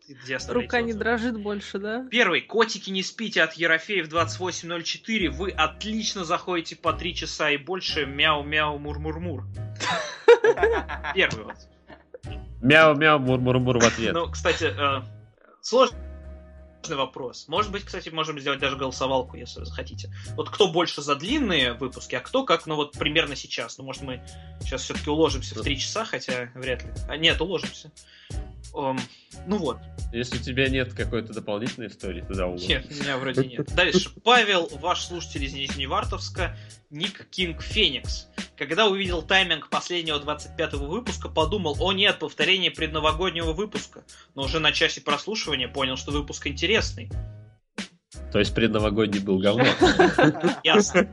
Где 0.08 0.38
Рука 0.50 0.82
не 0.82 0.92
дрожит 0.92 1.36
больше, 1.36 1.80
да? 1.80 2.06
Первый. 2.12 2.42
Котики 2.42 2.90
не 2.90 3.02
спите 3.02 3.42
от 3.42 3.54
Ерофеев 3.54 4.08
2804. 4.08 5.30
Вы 5.30 5.50
отлично 5.50 6.24
заходите 6.24 6.76
по 6.76 6.92
3 6.92 7.14
часа 7.14 7.50
и 7.50 7.56
больше. 7.56 8.06
Мяу-мяу, 8.06 8.78
мур-мур-мур. 8.78 9.46
Первый 11.16 11.44
вот. 11.46 11.56
Мяу-мяу, 12.62 13.18
мур-мур-мур 13.18 13.78
в 13.78 13.84
ответ. 13.84 14.14
Ну, 14.14 14.30
кстати, 14.30 14.64
э, 14.64 15.02
сложный 15.60 15.98
вопрос. 16.90 17.48
Может 17.48 17.72
быть, 17.72 17.84
кстати, 17.84 18.08
можем 18.08 18.38
сделать 18.38 18.60
даже 18.60 18.76
голосовалку, 18.76 19.36
если 19.36 19.64
захотите. 19.64 20.10
Вот 20.36 20.48
кто 20.48 20.68
больше 20.68 21.02
за 21.02 21.16
длинные 21.16 21.72
выпуски, 21.72 22.14
а 22.14 22.20
кто 22.20 22.44
как, 22.44 22.66
ну 22.66 22.76
вот 22.76 22.92
примерно 22.92 23.34
сейчас. 23.34 23.78
Ну, 23.78 23.84
может, 23.84 24.02
мы 24.02 24.22
сейчас 24.60 24.82
все-таки 24.82 25.10
уложимся 25.10 25.56
в 25.56 25.62
3 25.62 25.78
часа, 25.78 26.04
хотя 26.04 26.50
вряд 26.54 26.84
ли. 26.84 26.90
А, 27.08 27.16
нет, 27.16 27.40
уложимся. 27.40 27.90
Эм, 28.74 28.98
ну 29.46 29.58
вот. 29.58 29.78
Если 30.12 30.38
у 30.38 30.40
тебя 30.40 30.68
нет 30.68 30.92
какой-то 30.92 31.32
дополнительной 31.32 31.88
истории, 31.88 32.20
туда 32.20 32.46
уложишь. 32.46 32.68
Нет, 32.68 32.86
у 32.90 33.02
меня 33.02 33.16
вроде 33.16 33.46
нет. 33.46 33.74
Дальше. 33.74 34.10
Павел, 34.22 34.68
ваш 34.80 35.04
слушатель 35.06 35.44
из 35.44 35.54
Нижневартовска, 35.54 36.56
ник 36.90 37.26
Кинг 37.30 37.62
Феникс. 37.62 38.28
Когда 38.56 38.86
увидел 38.86 39.22
тайминг 39.22 39.68
последнего 39.70 40.18
25-го 40.18 40.86
выпуска, 40.86 41.28
подумал, 41.28 41.76
о 41.80 41.92
нет, 41.92 42.18
повторение 42.18 42.70
предновогоднего 42.70 43.52
выпуска. 43.52 44.04
Но 44.34 44.42
уже 44.42 44.60
на 44.60 44.72
часе 44.72 45.00
прослушивания 45.00 45.68
понял, 45.68 45.96
что 45.96 46.12
выпуск 46.12 46.46
интересный. 46.46 47.10
То 48.30 48.38
есть 48.38 48.54
предновогодний 48.54 49.20
был 49.20 49.38
говно. 49.38 49.64
Ясно. 50.64 51.08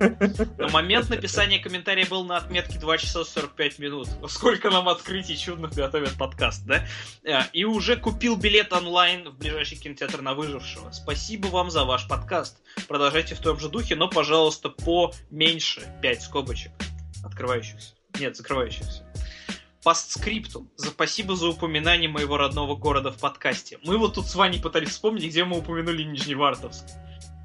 Но 0.57 0.69
момент 0.69 1.09
написания 1.09 1.59
комментария 1.59 2.05
был 2.05 2.23
на 2.25 2.37
отметке 2.37 2.79
2 2.79 2.97
часа 2.97 3.23
45 3.23 3.79
минут. 3.79 4.07
Сколько 4.27 4.69
нам 4.69 4.87
открытий 4.89 5.37
чудных 5.37 5.73
готовят 5.73 6.17
подкаст, 6.17 6.65
да? 6.65 6.85
Э, 7.23 7.43
И 7.53 7.65
уже 7.65 7.95
купил 7.97 8.35
билет 8.35 8.73
онлайн 8.73 9.29
в 9.29 9.37
ближайший 9.37 9.77
кинотеатр 9.77 10.21
на 10.21 10.33
выжившего. 10.33 10.91
Спасибо 10.91 11.47
вам 11.47 11.71
за 11.71 11.85
ваш 11.85 12.07
подкаст. 12.07 12.57
Продолжайте 12.87 13.35
в 13.35 13.39
том 13.39 13.59
же 13.59 13.69
духе, 13.69 13.95
но, 13.95 14.09
пожалуйста, 14.09 14.69
поменьше 14.69 15.81
5 16.01 16.21
скобочек. 16.21 16.71
Открывающихся. 17.23 17.93
Нет, 18.19 18.35
закрывающихся. 18.35 19.08
Постскриптум. 19.83 20.69
За 20.75 20.87
спасибо 20.89 21.35
за 21.35 21.47
упоминание 21.47 22.09
моего 22.09 22.37
родного 22.37 22.75
города 22.75 23.11
в 23.11 23.17
подкасте. 23.17 23.79
Мы 23.83 23.97
вот 23.97 24.15
тут 24.15 24.27
с 24.27 24.35
Ваней 24.35 24.61
пытались 24.61 24.89
вспомнить, 24.89 25.23
где 25.25 25.45
мы 25.45 25.59
упомянули 25.59 26.03
Нижневартовск. 26.03 26.85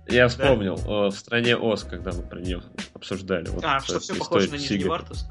Я 0.09 0.29
вспомнил, 0.29 0.77
э, 0.77 1.09
в 1.11 1.13
стране 1.13 1.57
Оз, 1.57 1.85
когда 1.85 2.13
мы 2.13 2.23
про 2.23 2.41
нее 2.41 2.63
обсуждали. 2.93 3.49
Вот 3.49 3.65
А, 3.65 3.81
что 3.81 4.01
все 4.01 4.15
похоже 4.15 4.51
на. 4.51 4.57
Нижневартовск? 4.57 5.27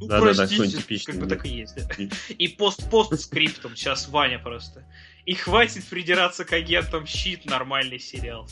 Ну, 0.00 0.06
Да-да-да, 0.06 0.34
простите, 0.34 0.54
какой-нибудь 0.56 0.80
типичный 0.82 1.12
как 1.12 1.22
бы 1.22 1.28
так 1.28 1.44
и 1.44 1.48
есть, 1.50 1.76
да. 1.76 2.06
И 2.28 2.48
пост-пост-скриптум, 2.48 3.76
сейчас 3.76 4.08
Ваня 4.08 4.38
просто. 4.38 4.84
И 5.26 5.34
хватит 5.34 5.84
придираться 5.84 6.46
к 6.46 6.52
агентам 6.54 7.06
щит, 7.06 7.44
нормальный 7.44 7.98
сериал. 7.98 8.48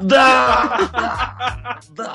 Да! 0.00 1.80
Да! 1.90 2.14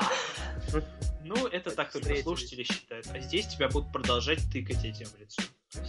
Ну, 1.30 1.46
это 1.46 1.70
так 1.70 1.92
только 1.92 2.20
слушатели 2.22 2.64
считают. 2.64 3.06
А 3.14 3.20
здесь 3.20 3.46
тебя 3.46 3.68
будут 3.68 3.92
продолжать 3.92 4.40
тыкать 4.52 4.84
этим 4.84 5.06
в 5.06 5.16
лицо. 5.16 5.40
То 5.72 5.80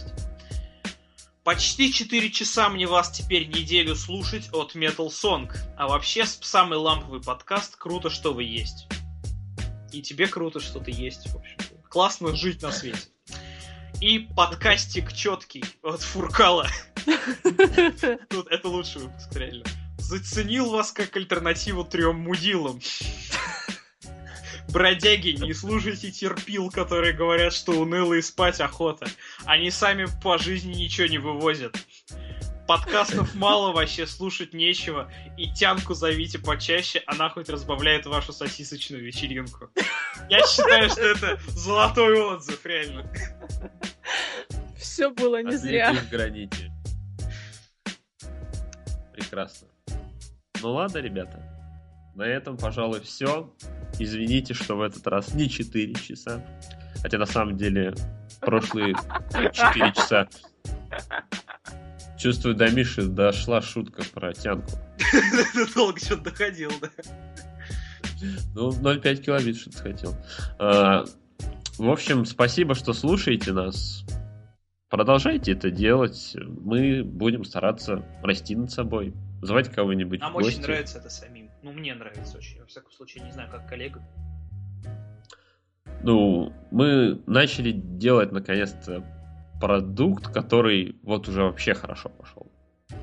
Почти 1.42 1.92
4 1.92 2.30
часа 2.30 2.68
мне 2.68 2.86
вас 2.86 3.10
теперь 3.10 3.48
неделю 3.48 3.96
слушать 3.96 4.48
от 4.52 4.76
Metal 4.76 5.08
Song. 5.08 5.52
А 5.76 5.88
вообще, 5.88 6.26
самый 6.26 6.78
ламповый 6.78 7.20
подкаст. 7.20 7.74
Круто, 7.74 8.08
что 8.08 8.32
вы 8.32 8.44
есть. 8.44 8.86
И 9.90 10.00
тебе 10.00 10.28
круто, 10.28 10.60
что 10.60 10.78
ты 10.78 10.92
есть, 10.92 11.28
в 11.30 11.36
общем. 11.36 11.58
Классно 11.90 12.36
жить 12.36 12.62
на 12.62 12.70
свете. 12.70 13.08
И 14.00 14.20
подкастик 14.20 15.12
четкий 15.12 15.64
от 15.82 16.02
Фуркала. 16.02 16.68
Тут 18.30 18.46
это 18.46 18.68
лучший 18.68 19.02
выпуск, 19.02 19.28
реально. 19.34 19.64
Заценил 19.98 20.70
вас 20.70 20.92
как 20.92 21.16
альтернативу 21.16 21.84
трем 21.84 22.20
мудилам. 22.20 22.80
Бродяги, 24.72 25.30
не 25.30 25.52
слушайте 25.52 26.10
терпил, 26.10 26.70
которые 26.70 27.12
говорят, 27.12 27.52
что 27.52 27.72
уныло 27.72 28.14
и 28.14 28.22
спать 28.22 28.60
охота. 28.60 29.06
Они 29.44 29.70
сами 29.70 30.06
по 30.22 30.38
жизни 30.38 30.72
ничего 30.72 31.06
не 31.08 31.18
вывозят. 31.18 31.76
Подкастов 32.66 33.34
мало 33.34 33.72
вообще, 33.72 34.06
слушать 34.06 34.54
нечего. 34.54 35.12
И 35.36 35.52
тянку 35.52 35.92
зовите 35.92 36.38
почаще, 36.38 37.02
она 37.06 37.28
хоть 37.28 37.50
разбавляет 37.50 38.06
вашу 38.06 38.32
сосисочную 38.32 39.04
вечеринку. 39.04 39.70
Я 40.30 40.40
считаю, 40.46 40.88
что 40.88 41.02
это 41.02 41.38
золотой 41.48 42.18
отзыв, 42.18 42.64
реально. 42.64 43.12
Все 44.78 45.10
было 45.10 45.42
не 45.42 45.56
зря. 45.56 45.92
В 45.92 46.08
граните. 46.08 46.72
Прекрасно. 49.12 49.68
Ну 50.62 50.72
ладно, 50.72 50.98
ребята. 50.98 51.51
На 52.14 52.22
этом, 52.22 52.56
пожалуй, 52.56 53.00
все. 53.00 53.52
Извините, 53.98 54.54
что 54.54 54.76
в 54.76 54.82
этот 54.82 55.06
раз 55.06 55.34
не 55.34 55.48
4 55.48 55.94
часа. 55.94 56.44
Хотя 57.00 57.18
на 57.18 57.26
самом 57.26 57.56
деле 57.56 57.94
прошлые 58.40 58.94
4 59.32 59.92
часа. 59.92 60.28
Чувствую, 62.18 62.54
до 62.54 62.70
Миши 62.70 63.02
дошла 63.02 63.60
шутка 63.60 64.02
про 64.14 64.32
тянку. 64.32 64.70
Долго 65.74 65.98
что-то 65.98 66.30
доходил, 66.30 66.70
да. 66.80 66.88
Ну, 68.54 68.70
0,5 68.70 69.16
килобит 69.16 69.56
что-то 69.56 69.78
хотел. 69.78 70.14
А, 70.58 71.04
в 71.78 71.88
общем, 71.88 72.24
спасибо, 72.24 72.74
что 72.74 72.92
слушаете 72.92 73.52
нас. 73.52 74.04
Продолжайте 74.88 75.52
это 75.52 75.70
делать. 75.70 76.36
Мы 76.36 77.02
будем 77.02 77.44
стараться 77.44 78.04
расти 78.22 78.54
над 78.54 78.70
собой. 78.70 79.14
Звать 79.40 79.72
кого-нибудь 79.72 80.20
Нам 80.20 80.36
очень 80.36 80.60
нравится 80.60 80.98
это 80.98 81.08
самим. 81.08 81.41
Ну, 81.62 81.72
мне 81.72 81.94
нравится 81.94 82.38
очень. 82.38 82.60
Во 82.60 82.66
всяком 82.66 82.90
случае, 82.92 83.24
не 83.24 83.30
знаю, 83.30 83.50
как 83.50 83.68
коллегам. 83.68 84.02
Ну, 86.02 86.52
мы 86.70 87.22
начали 87.26 87.70
делать 87.72 88.32
наконец-то 88.32 89.04
продукт, 89.60 90.26
который 90.26 90.96
вот 91.02 91.28
уже 91.28 91.44
вообще 91.44 91.74
хорошо 91.74 92.08
пошел. 92.08 92.50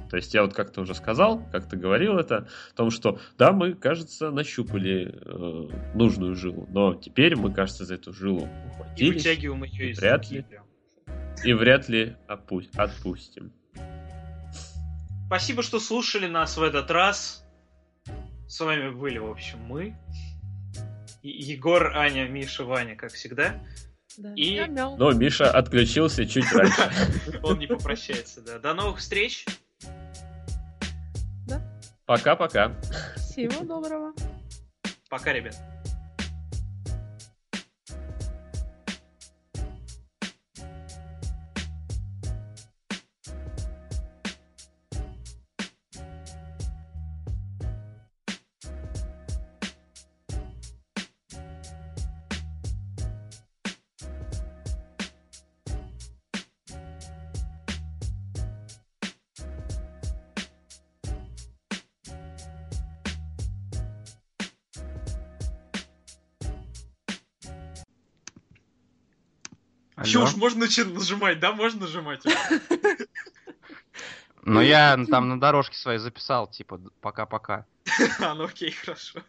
То 0.10 0.18
есть 0.18 0.34
я 0.34 0.44
вот 0.44 0.54
как-то 0.54 0.82
уже 0.82 0.94
сказал, 0.96 1.42
как-то 1.52 1.78
говорил 1.78 2.18
это, 2.18 2.48
о 2.74 2.76
том, 2.76 2.92
что 2.92 3.20
да, 3.38 3.52
мы, 3.52 3.74
кажется, 3.74 4.32
нащупали 4.32 5.14
э, 5.14 5.96
нужную 5.96 6.36
жилу, 6.36 6.68
но 6.70 6.96
теперь 6.96 7.36
мы, 7.36 7.54
кажется, 7.54 7.86
за 7.86 7.96
эту 7.96 8.12
жилу 8.12 8.42
И 8.42 8.70
ухватились 8.70 9.24
вытягиваем 9.24 9.64
ее 9.64 9.92
из 9.92 10.00
Вряд 10.00 10.30
ли. 10.32 10.42
прям. 10.42 10.66
и 11.44 11.54
вряд 11.54 11.90
ли 11.90 12.16
опу- 12.28 12.68
отпустим. 12.76 13.54
Спасибо, 15.28 15.62
что 15.62 15.80
слушали 15.80 16.28
нас 16.28 16.58
в 16.58 16.64
этот 16.64 16.90
раз. 16.90 17.46
С 18.50 18.60
вами 18.62 18.90
были, 18.90 19.20
в 19.20 19.30
общем, 19.30 19.60
мы. 19.60 19.96
Егор, 21.22 21.96
Аня, 21.96 22.28
Миша, 22.28 22.66
Ваня, 22.66 22.96
как 22.96 23.14
всегда. 23.14 23.64
Да. 24.18 24.34
И-. 24.36 24.66
Но 24.68 25.12
Миша 25.12 25.52
отключился 25.52 26.26
чуть 26.26 26.52
раньше. 26.52 26.92
Он 27.44 27.60
не 27.60 27.68
попрощается, 27.68 28.42
да. 28.42 28.58
До 28.58 28.74
новых 28.74 28.98
встреч. 28.98 29.46
Пока-пока. 32.08 32.76
Всего 33.18 33.64
доброго. 33.64 34.14
Пока, 35.12 35.32
ребят. 35.32 35.56
Можно 70.40 70.66
нажимать, 70.66 71.40
да? 71.40 71.52
Можно 71.52 71.82
нажимать. 71.82 72.24
Но 74.44 74.62
я 74.62 74.98
там 75.10 75.30
на 75.30 75.40
дорожке 75.40 75.76
своей 75.78 76.00
записал, 76.00 76.48
типа, 76.50 76.82
пока-пока. 77.02 77.66
А, 78.20 78.34
ну 78.36 78.46
окей, 78.46 78.72
хорошо. 78.72 79.22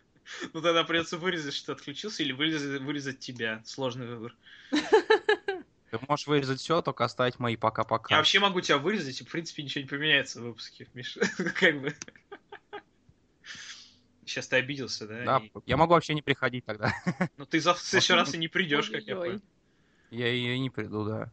Ну 0.53 0.61
тогда 0.63 0.85
придется 0.85 1.19
вырезать, 1.19 1.55
что 1.55 1.67
ты 1.75 1.81
отключился, 1.81 2.23
или 2.23 2.33
вырезать, 2.33 2.81
вырезать 2.81 3.19
тебя. 3.19 3.63
Сложный 3.65 4.07
выбор. 4.07 4.37
Ты 4.71 5.99
можешь 6.07 6.29
вырезать 6.29 6.61
все, 6.61 6.83
только 6.83 7.05
оставить 7.05 7.41
мои 7.41 7.55
Я 7.55 7.59
пока-пока. 7.59 8.17
вообще 8.17 8.39
могу 8.39 8.61
тебя 8.61 8.79
вырезать, 8.79 9.21
и 9.21 9.25
в 9.25 9.29
принципе 9.31 9.65
ничего 9.65 9.83
не 9.83 9.89
поменяется 9.89 10.41
в 10.41 10.45
выпуске, 10.45 10.87
Миша. 10.95 11.21
Как 11.59 11.81
бы. 11.81 11.97
Сейчас 14.25 14.47
ты 14.47 14.57
обиделся, 14.57 15.09
да? 15.09 15.25
Да, 15.25 15.39
И- 15.45 15.51
я 15.67 15.77
могу 15.77 15.95
вообще 15.95 16.15
не 16.15 16.23
приходить 16.23 16.65
тогда. 16.65 16.95
Ну 17.37 17.45
ты 17.47 17.61
завтра 17.61 17.83
в 17.83 17.87
следующий 17.89 18.13
раз 18.13 18.33
и 18.33 18.39
не 18.39 18.47
придешь, 18.47 18.89
как 18.89 19.03
я 19.03 19.17
понял. 19.17 19.41
Я 20.11 20.33
и 20.33 20.59
не 20.59 20.71
приду, 20.71 21.05
да. 21.05 21.31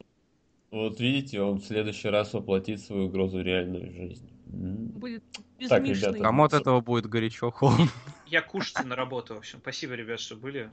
Вот 0.70 1.00
видите, 1.00 1.42
он 1.42 1.60
в 1.60 1.66
следующий 1.66 2.10
раз 2.10 2.34
воплотит 2.34 2.82
свою 2.82 3.06
угрозу 3.06 3.38
в 3.38 3.42
реальную 3.42 3.92
жизнь. 3.92 4.30
Будет 4.46 5.24
Так, 5.70 5.84
безмишный. 5.84 6.10
ребята, 6.10 6.24
Кому 6.24 6.44
от 6.44 6.54
этого 6.54 6.82
будет 6.82 7.08
горячо, 7.08 7.52
холодно. 7.52 7.88
Я 8.26 8.42
кушать 8.42 8.84
на 8.86 8.96
работу, 8.96 9.36
в 9.36 9.38
общем. 9.38 9.60
Спасибо, 9.60 9.94
ребят, 9.94 10.20
что 10.20 10.36
были, 10.36 10.70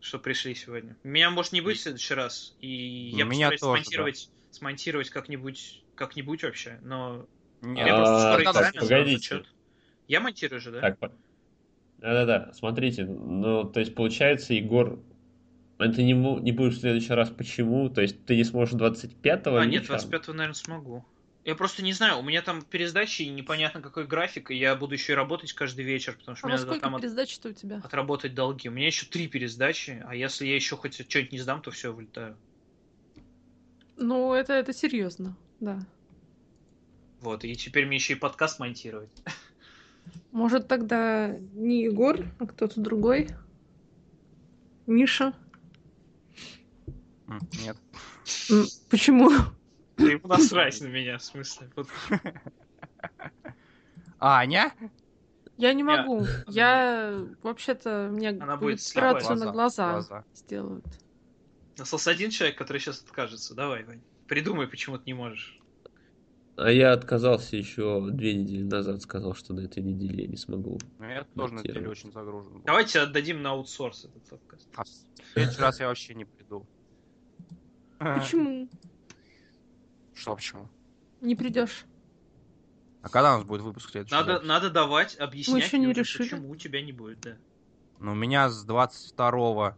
что 0.00 0.18
пришли 0.18 0.54
сегодня. 0.54 0.96
Меня 1.02 1.30
может 1.30 1.52
не 1.52 1.62
быть 1.62 1.78
в 1.78 1.80
следующий 1.80 2.14
раз, 2.14 2.56
и 2.60 2.68
я 2.68 3.24
Меня 3.24 3.50
постараюсь 3.50 3.60
тоже, 3.60 3.82
смонтировать, 3.84 4.30
смонтировать 4.50 5.10
как-нибудь, 5.10 5.84
как-нибудь 5.94 6.42
вообще, 6.42 6.78
но 6.82 7.26
Нет, 7.62 7.86
я 7.86 7.94
А, 7.94 7.96
просто 7.96 8.20
скоро 8.20 8.52
так, 8.52 8.74
погодите. 8.74 9.36
зачет. 9.36 9.54
Я 10.06 10.20
монтирую 10.20 10.60
же, 10.60 10.70
да? 10.70 10.80
Так, 10.82 10.98
по- 10.98 11.12
да-да-да, 11.96 12.52
смотрите, 12.52 13.04
ну, 13.06 13.64
то 13.64 13.80
есть, 13.80 13.94
получается, 13.94 14.54
Егор, 14.54 15.02
ты 15.78 16.02
не, 16.02 16.12
не 16.12 16.52
будешь 16.52 16.74
в 16.76 16.80
следующий 16.80 17.12
раз 17.12 17.30
почему? 17.30 17.88
То 17.88 18.00
есть, 18.02 18.24
ты 18.26 18.34
не 18.36 18.44
сможешь 18.44 18.74
25-го 18.74 19.56
А, 19.56 19.64
нет, 19.64 19.82
вечером? 19.88 20.00
25-го, 20.10 20.32
наверное, 20.32 20.54
смогу. 20.54 21.04
Я 21.44 21.54
просто 21.54 21.82
не 21.82 21.92
знаю, 21.92 22.18
у 22.18 22.22
меня 22.22 22.42
там 22.42 22.62
пересдачи 22.62 23.22
и 23.22 23.28
непонятно 23.30 23.80
какой 23.80 24.06
график, 24.06 24.50
и 24.50 24.56
я 24.56 24.74
буду 24.74 24.94
еще 24.94 25.12
и 25.12 25.16
работать 25.16 25.52
каждый 25.52 25.84
вечер, 25.84 26.16
потому 26.18 26.36
что 26.36 26.46
А 26.46 26.50
мне 26.50 26.58
надо 26.58 26.78
там 26.80 26.96
от- 26.96 27.00
пересдачи-то 27.00 27.48
у 27.48 27.52
тебя? 27.52 27.80
отработать 27.82 28.34
долги. 28.34 28.68
У 28.68 28.72
меня 28.72 28.88
еще 28.88 29.06
три 29.06 29.28
пересдачи, 29.28 30.02
а 30.06 30.14
если 30.14 30.46
я 30.46 30.56
еще 30.56 30.76
хоть 30.76 30.94
что-нибудь 30.94 31.32
не 31.32 31.38
сдам, 31.38 31.62
то 31.62 31.70
все, 31.70 31.92
вылетаю. 31.92 32.36
Ну, 33.96 34.34
это, 34.34 34.52
это 34.52 34.72
серьезно, 34.72 35.36
да. 35.60 35.78
Вот, 37.20 37.44
и 37.44 37.54
теперь 37.56 37.86
мне 37.86 37.96
еще 37.96 38.12
и 38.12 38.16
подкаст 38.16 38.58
монтировать. 38.58 39.10
Может, 40.32 40.68
тогда 40.68 41.34
не 41.54 41.84
Егор, 41.84 42.18
а 42.38 42.46
кто-то 42.46 42.80
другой? 42.80 43.28
Миша? 44.86 45.32
Нет. 47.62 47.76
Почему? 48.90 49.30
Да 49.96 50.04
ему 50.04 50.28
насрать 50.28 50.80
на 50.80 50.86
меня, 50.86 51.18
в 51.18 51.22
смысле. 51.24 51.70
Вот 51.76 51.88
Аня? 54.20 54.72
Я 55.56 55.72
не 55.74 55.80
Я- 55.82 55.84
могу. 55.84 56.24
Я 56.46 57.24
вообще-то 57.42 58.08
мне 58.12 58.30
Она 58.30 58.56
будет 58.56 58.80
операцию 58.90 59.36
на 59.36 59.50
глаза 59.52 59.92
Глаза. 59.92 60.24
сделают. 60.34 60.84
Остался 61.78 62.10
один 62.10 62.30
человек, 62.30 62.56
который 62.58 62.78
сейчас 62.78 63.02
откажется. 63.02 63.54
Давай, 63.54 63.84
Вань. 63.84 64.00
Придумай, 64.26 64.66
почему 64.68 64.98
ты 64.98 65.04
не 65.06 65.14
можешь. 65.14 65.58
А 66.56 66.70
я 66.70 66.92
отказался 66.92 67.56
еще 67.56 68.08
две 68.10 68.34
недели 68.34 68.64
назад, 68.64 69.00
сказал, 69.02 69.34
что 69.34 69.54
на 69.54 69.60
этой 69.60 69.80
неделе 69.82 70.24
я 70.24 70.28
не 70.28 70.36
смогу. 70.36 70.78
Ну, 70.98 71.04
Я 71.08 71.22
тоже 71.36 71.54
на 71.54 71.58
неделе 71.60 71.74
Монтировать. 71.80 71.98
очень 71.98 72.12
загружен. 72.12 72.52
был. 72.54 72.62
Давайте 72.64 72.98
отдадим 73.00 73.42
на 73.42 73.50
аутсорс 73.50 74.06
этот 74.06 74.28
подкаст. 74.28 74.68
А 74.74 74.82
в 74.82 74.88
следующий 75.34 75.60
раз 75.60 75.78
я 75.78 75.86
вообще 75.86 76.14
не 76.14 76.24
приду. 76.24 76.66
Почему? 77.98 78.68
Что 80.14 80.34
почему? 80.36 80.68
Не 81.20 81.34
придешь? 81.34 81.84
А 83.02 83.08
когда 83.08 83.34
у 83.34 83.38
нас 83.38 83.44
будет 83.46 83.62
выпуск 83.62 83.90
следующий? 83.90 84.14
Надо, 84.14 84.34
запись? 84.34 84.48
надо 84.48 84.70
давать, 84.70 85.16
объяснять 85.16 85.64
еще 85.64 85.78
не 85.78 85.86
людям, 85.86 86.02
решили. 86.02 86.28
почему 86.28 86.56
тебя 86.56 86.82
не 86.82 86.92
будет, 86.92 87.20
да. 87.20 87.36
Ну, 88.00 88.12
у 88.12 88.14
меня 88.14 88.48
с 88.48 88.64
22 88.64 89.76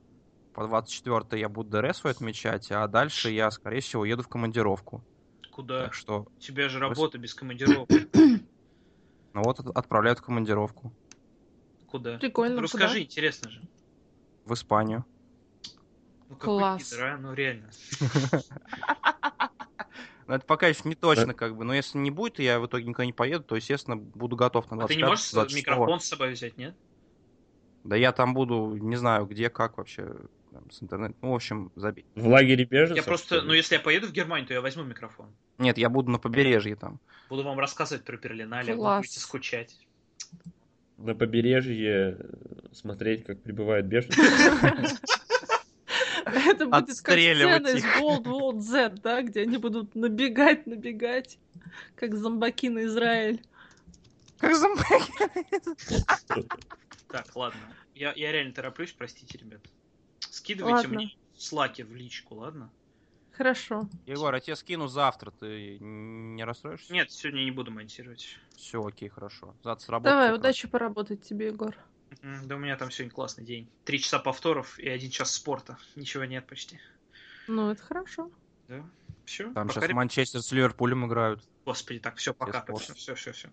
по 0.52 0.66
24 0.66 1.40
я 1.40 1.48
буду 1.48 1.70
ДР 1.70 1.94
свой 1.94 2.12
отмечать, 2.12 2.70
а 2.72 2.86
дальше 2.88 3.30
я, 3.30 3.50
скорее 3.50 3.80
всего, 3.80 4.04
еду 4.04 4.22
в 4.22 4.28
командировку. 4.28 5.02
Куда? 5.50 5.84
Так 5.84 5.94
что, 5.94 6.26
У 6.36 6.40
тебя 6.40 6.68
же 6.68 6.78
работа 6.78 7.18
без 7.18 7.34
командировок. 7.34 7.88
ну 8.12 9.42
вот 9.42 9.60
от- 9.60 9.76
отправляют 9.76 10.18
в 10.18 10.22
командировку 10.22 10.92
Куда? 11.86 12.18
Прикольно. 12.18 12.60
Ну, 12.60 12.68
куда? 12.68 12.84
расскажи, 12.84 13.02
интересно 13.02 13.50
же. 13.50 13.60
в 14.44 14.54
Испанию. 14.54 15.04
Ну, 16.30 16.36
какой 16.36 16.58
Класс. 16.58 16.90
пидор, 16.90 17.04
а? 17.06 17.18
Ну, 17.18 17.34
реально. 17.34 17.70
Но 20.28 20.36
это 20.36 20.46
пока 20.46 20.68
еще 20.68 20.82
не 20.84 20.94
точно, 20.94 21.34
как 21.34 21.56
бы. 21.56 21.64
Но 21.64 21.74
если 21.74 21.98
не 21.98 22.12
будет, 22.12 22.38
и 22.38 22.44
я 22.44 22.60
в 22.60 22.66
итоге 22.66 22.84
никуда 22.84 23.04
не 23.04 23.12
поеду, 23.12 23.42
то, 23.42 23.56
естественно, 23.56 23.96
буду 23.96 24.36
готов 24.36 24.70
на 24.70 24.76
А 24.84 24.86
ты 24.86 24.94
25 24.94 24.96
не 24.96 25.04
можешь 25.04 25.30
26. 25.32 25.66
микрофон 25.66 26.00
с 26.00 26.04
собой 26.04 26.30
взять, 26.30 26.56
нет? 26.56 26.76
Да 27.82 27.96
я 27.96 28.12
там 28.12 28.32
буду, 28.32 28.76
не 28.76 28.94
знаю, 28.94 29.26
где, 29.26 29.50
как 29.50 29.76
вообще, 29.78 30.08
там, 30.52 30.70
с 30.70 30.80
интернетом. 30.80 31.16
Ну, 31.20 31.32
в 31.32 31.34
общем, 31.34 31.72
забей. 31.74 32.06
В 32.14 32.28
лагере 32.28 32.64
беженцев? 32.64 32.96
Я 32.96 33.02
просто, 33.02 33.42
ну, 33.42 33.52
если 33.52 33.74
я 33.74 33.80
поеду 33.80 34.06
в 34.06 34.12
Германию, 34.12 34.46
то 34.46 34.54
я 34.54 34.60
возьму 34.60 34.84
микрофон. 34.84 35.34
Нет, 35.58 35.78
я 35.78 35.88
буду 35.88 36.12
на 36.12 36.20
побережье 36.20 36.76
там. 36.76 37.00
Буду 37.28 37.42
вам 37.42 37.58
рассказывать 37.58 38.04
про 38.04 38.16
вы 38.16 38.76
Класс. 38.76 39.00
будете 39.00 39.18
скучать. 39.18 39.76
На 40.96 41.16
побережье 41.16 42.18
смотреть, 42.70 43.24
как 43.24 43.42
прибывают 43.42 43.86
беженцы. 43.86 44.20
Это 46.46 46.66
будет 46.66 47.00
как 47.00 47.18
сцена 47.18 47.68
из. 47.68 47.84
World 47.84 48.24
War 48.24 48.58
Z, 48.58 48.90
да, 49.02 49.22
где 49.22 49.42
они 49.42 49.58
будут 49.58 49.94
набегать, 49.94 50.66
набегать, 50.66 51.38
как 51.94 52.14
зомбаки 52.14 52.68
на 52.68 52.84
Израиль. 52.84 53.42
Как 54.38 54.54
зомбаки. 54.56 55.12
Так, 57.08 57.34
ладно. 57.34 57.60
Я, 57.94 58.12
я 58.16 58.32
реально 58.32 58.52
тороплюсь, 58.52 58.92
простите, 58.92 59.36
ребят. 59.38 59.60
Скидывайте 60.20 60.88
Ладно. 60.88 60.94
мне 60.94 61.16
слаки 61.36 61.82
в 61.82 61.94
личку, 61.94 62.36
ладно? 62.36 62.70
Хорошо. 63.32 63.88
Егор, 64.06 64.34
я 64.34 64.40
тебе 64.40 64.56
скину 64.56 64.86
завтра, 64.86 65.30
ты 65.30 65.78
не 65.80 66.44
расстроишься? 66.44 66.92
Нет, 66.92 67.10
сегодня 67.10 67.40
не 67.44 67.50
буду 67.50 67.70
монтировать. 67.70 68.38
Все, 68.56 68.82
окей, 68.82 69.08
хорошо. 69.08 69.54
Завтра 69.62 69.84
сработает. 69.84 70.14
Давай, 70.14 70.34
удачи 70.34 70.68
поработать 70.68 71.22
тебе, 71.22 71.46
Егор. 71.46 71.76
Да 72.22 72.56
у 72.56 72.58
меня 72.58 72.76
там 72.76 72.90
сегодня 72.90 73.14
классный 73.14 73.44
день. 73.44 73.68
Три 73.84 74.00
часа 74.00 74.18
повторов 74.18 74.78
и 74.78 74.88
один 74.88 75.10
час 75.10 75.32
спорта. 75.32 75.78
Ничего 75.96 76.24
нет 76.24 76.46
почти. 76.46 76.80
Ну, 77.46 77.70
это 77.70 77.82
хорошо. 77.82 78.30
Да? 78.68 78.84
Все? 79.24 79.52
Там 79.52 79.70
сейчас 79.70 79.90
Манчестер 79.90 80.42
с 80.42 80.52
Ливерпулем 80.52 81.06
играют. 81.06 81.42
Господи, 81.64 82.00
так, 82.00 82.16
все, 82.16 82.34
пока. 82.34 82.64
все, 82.74 83.14
все, 83.14 83.32
все. 83.32 83.50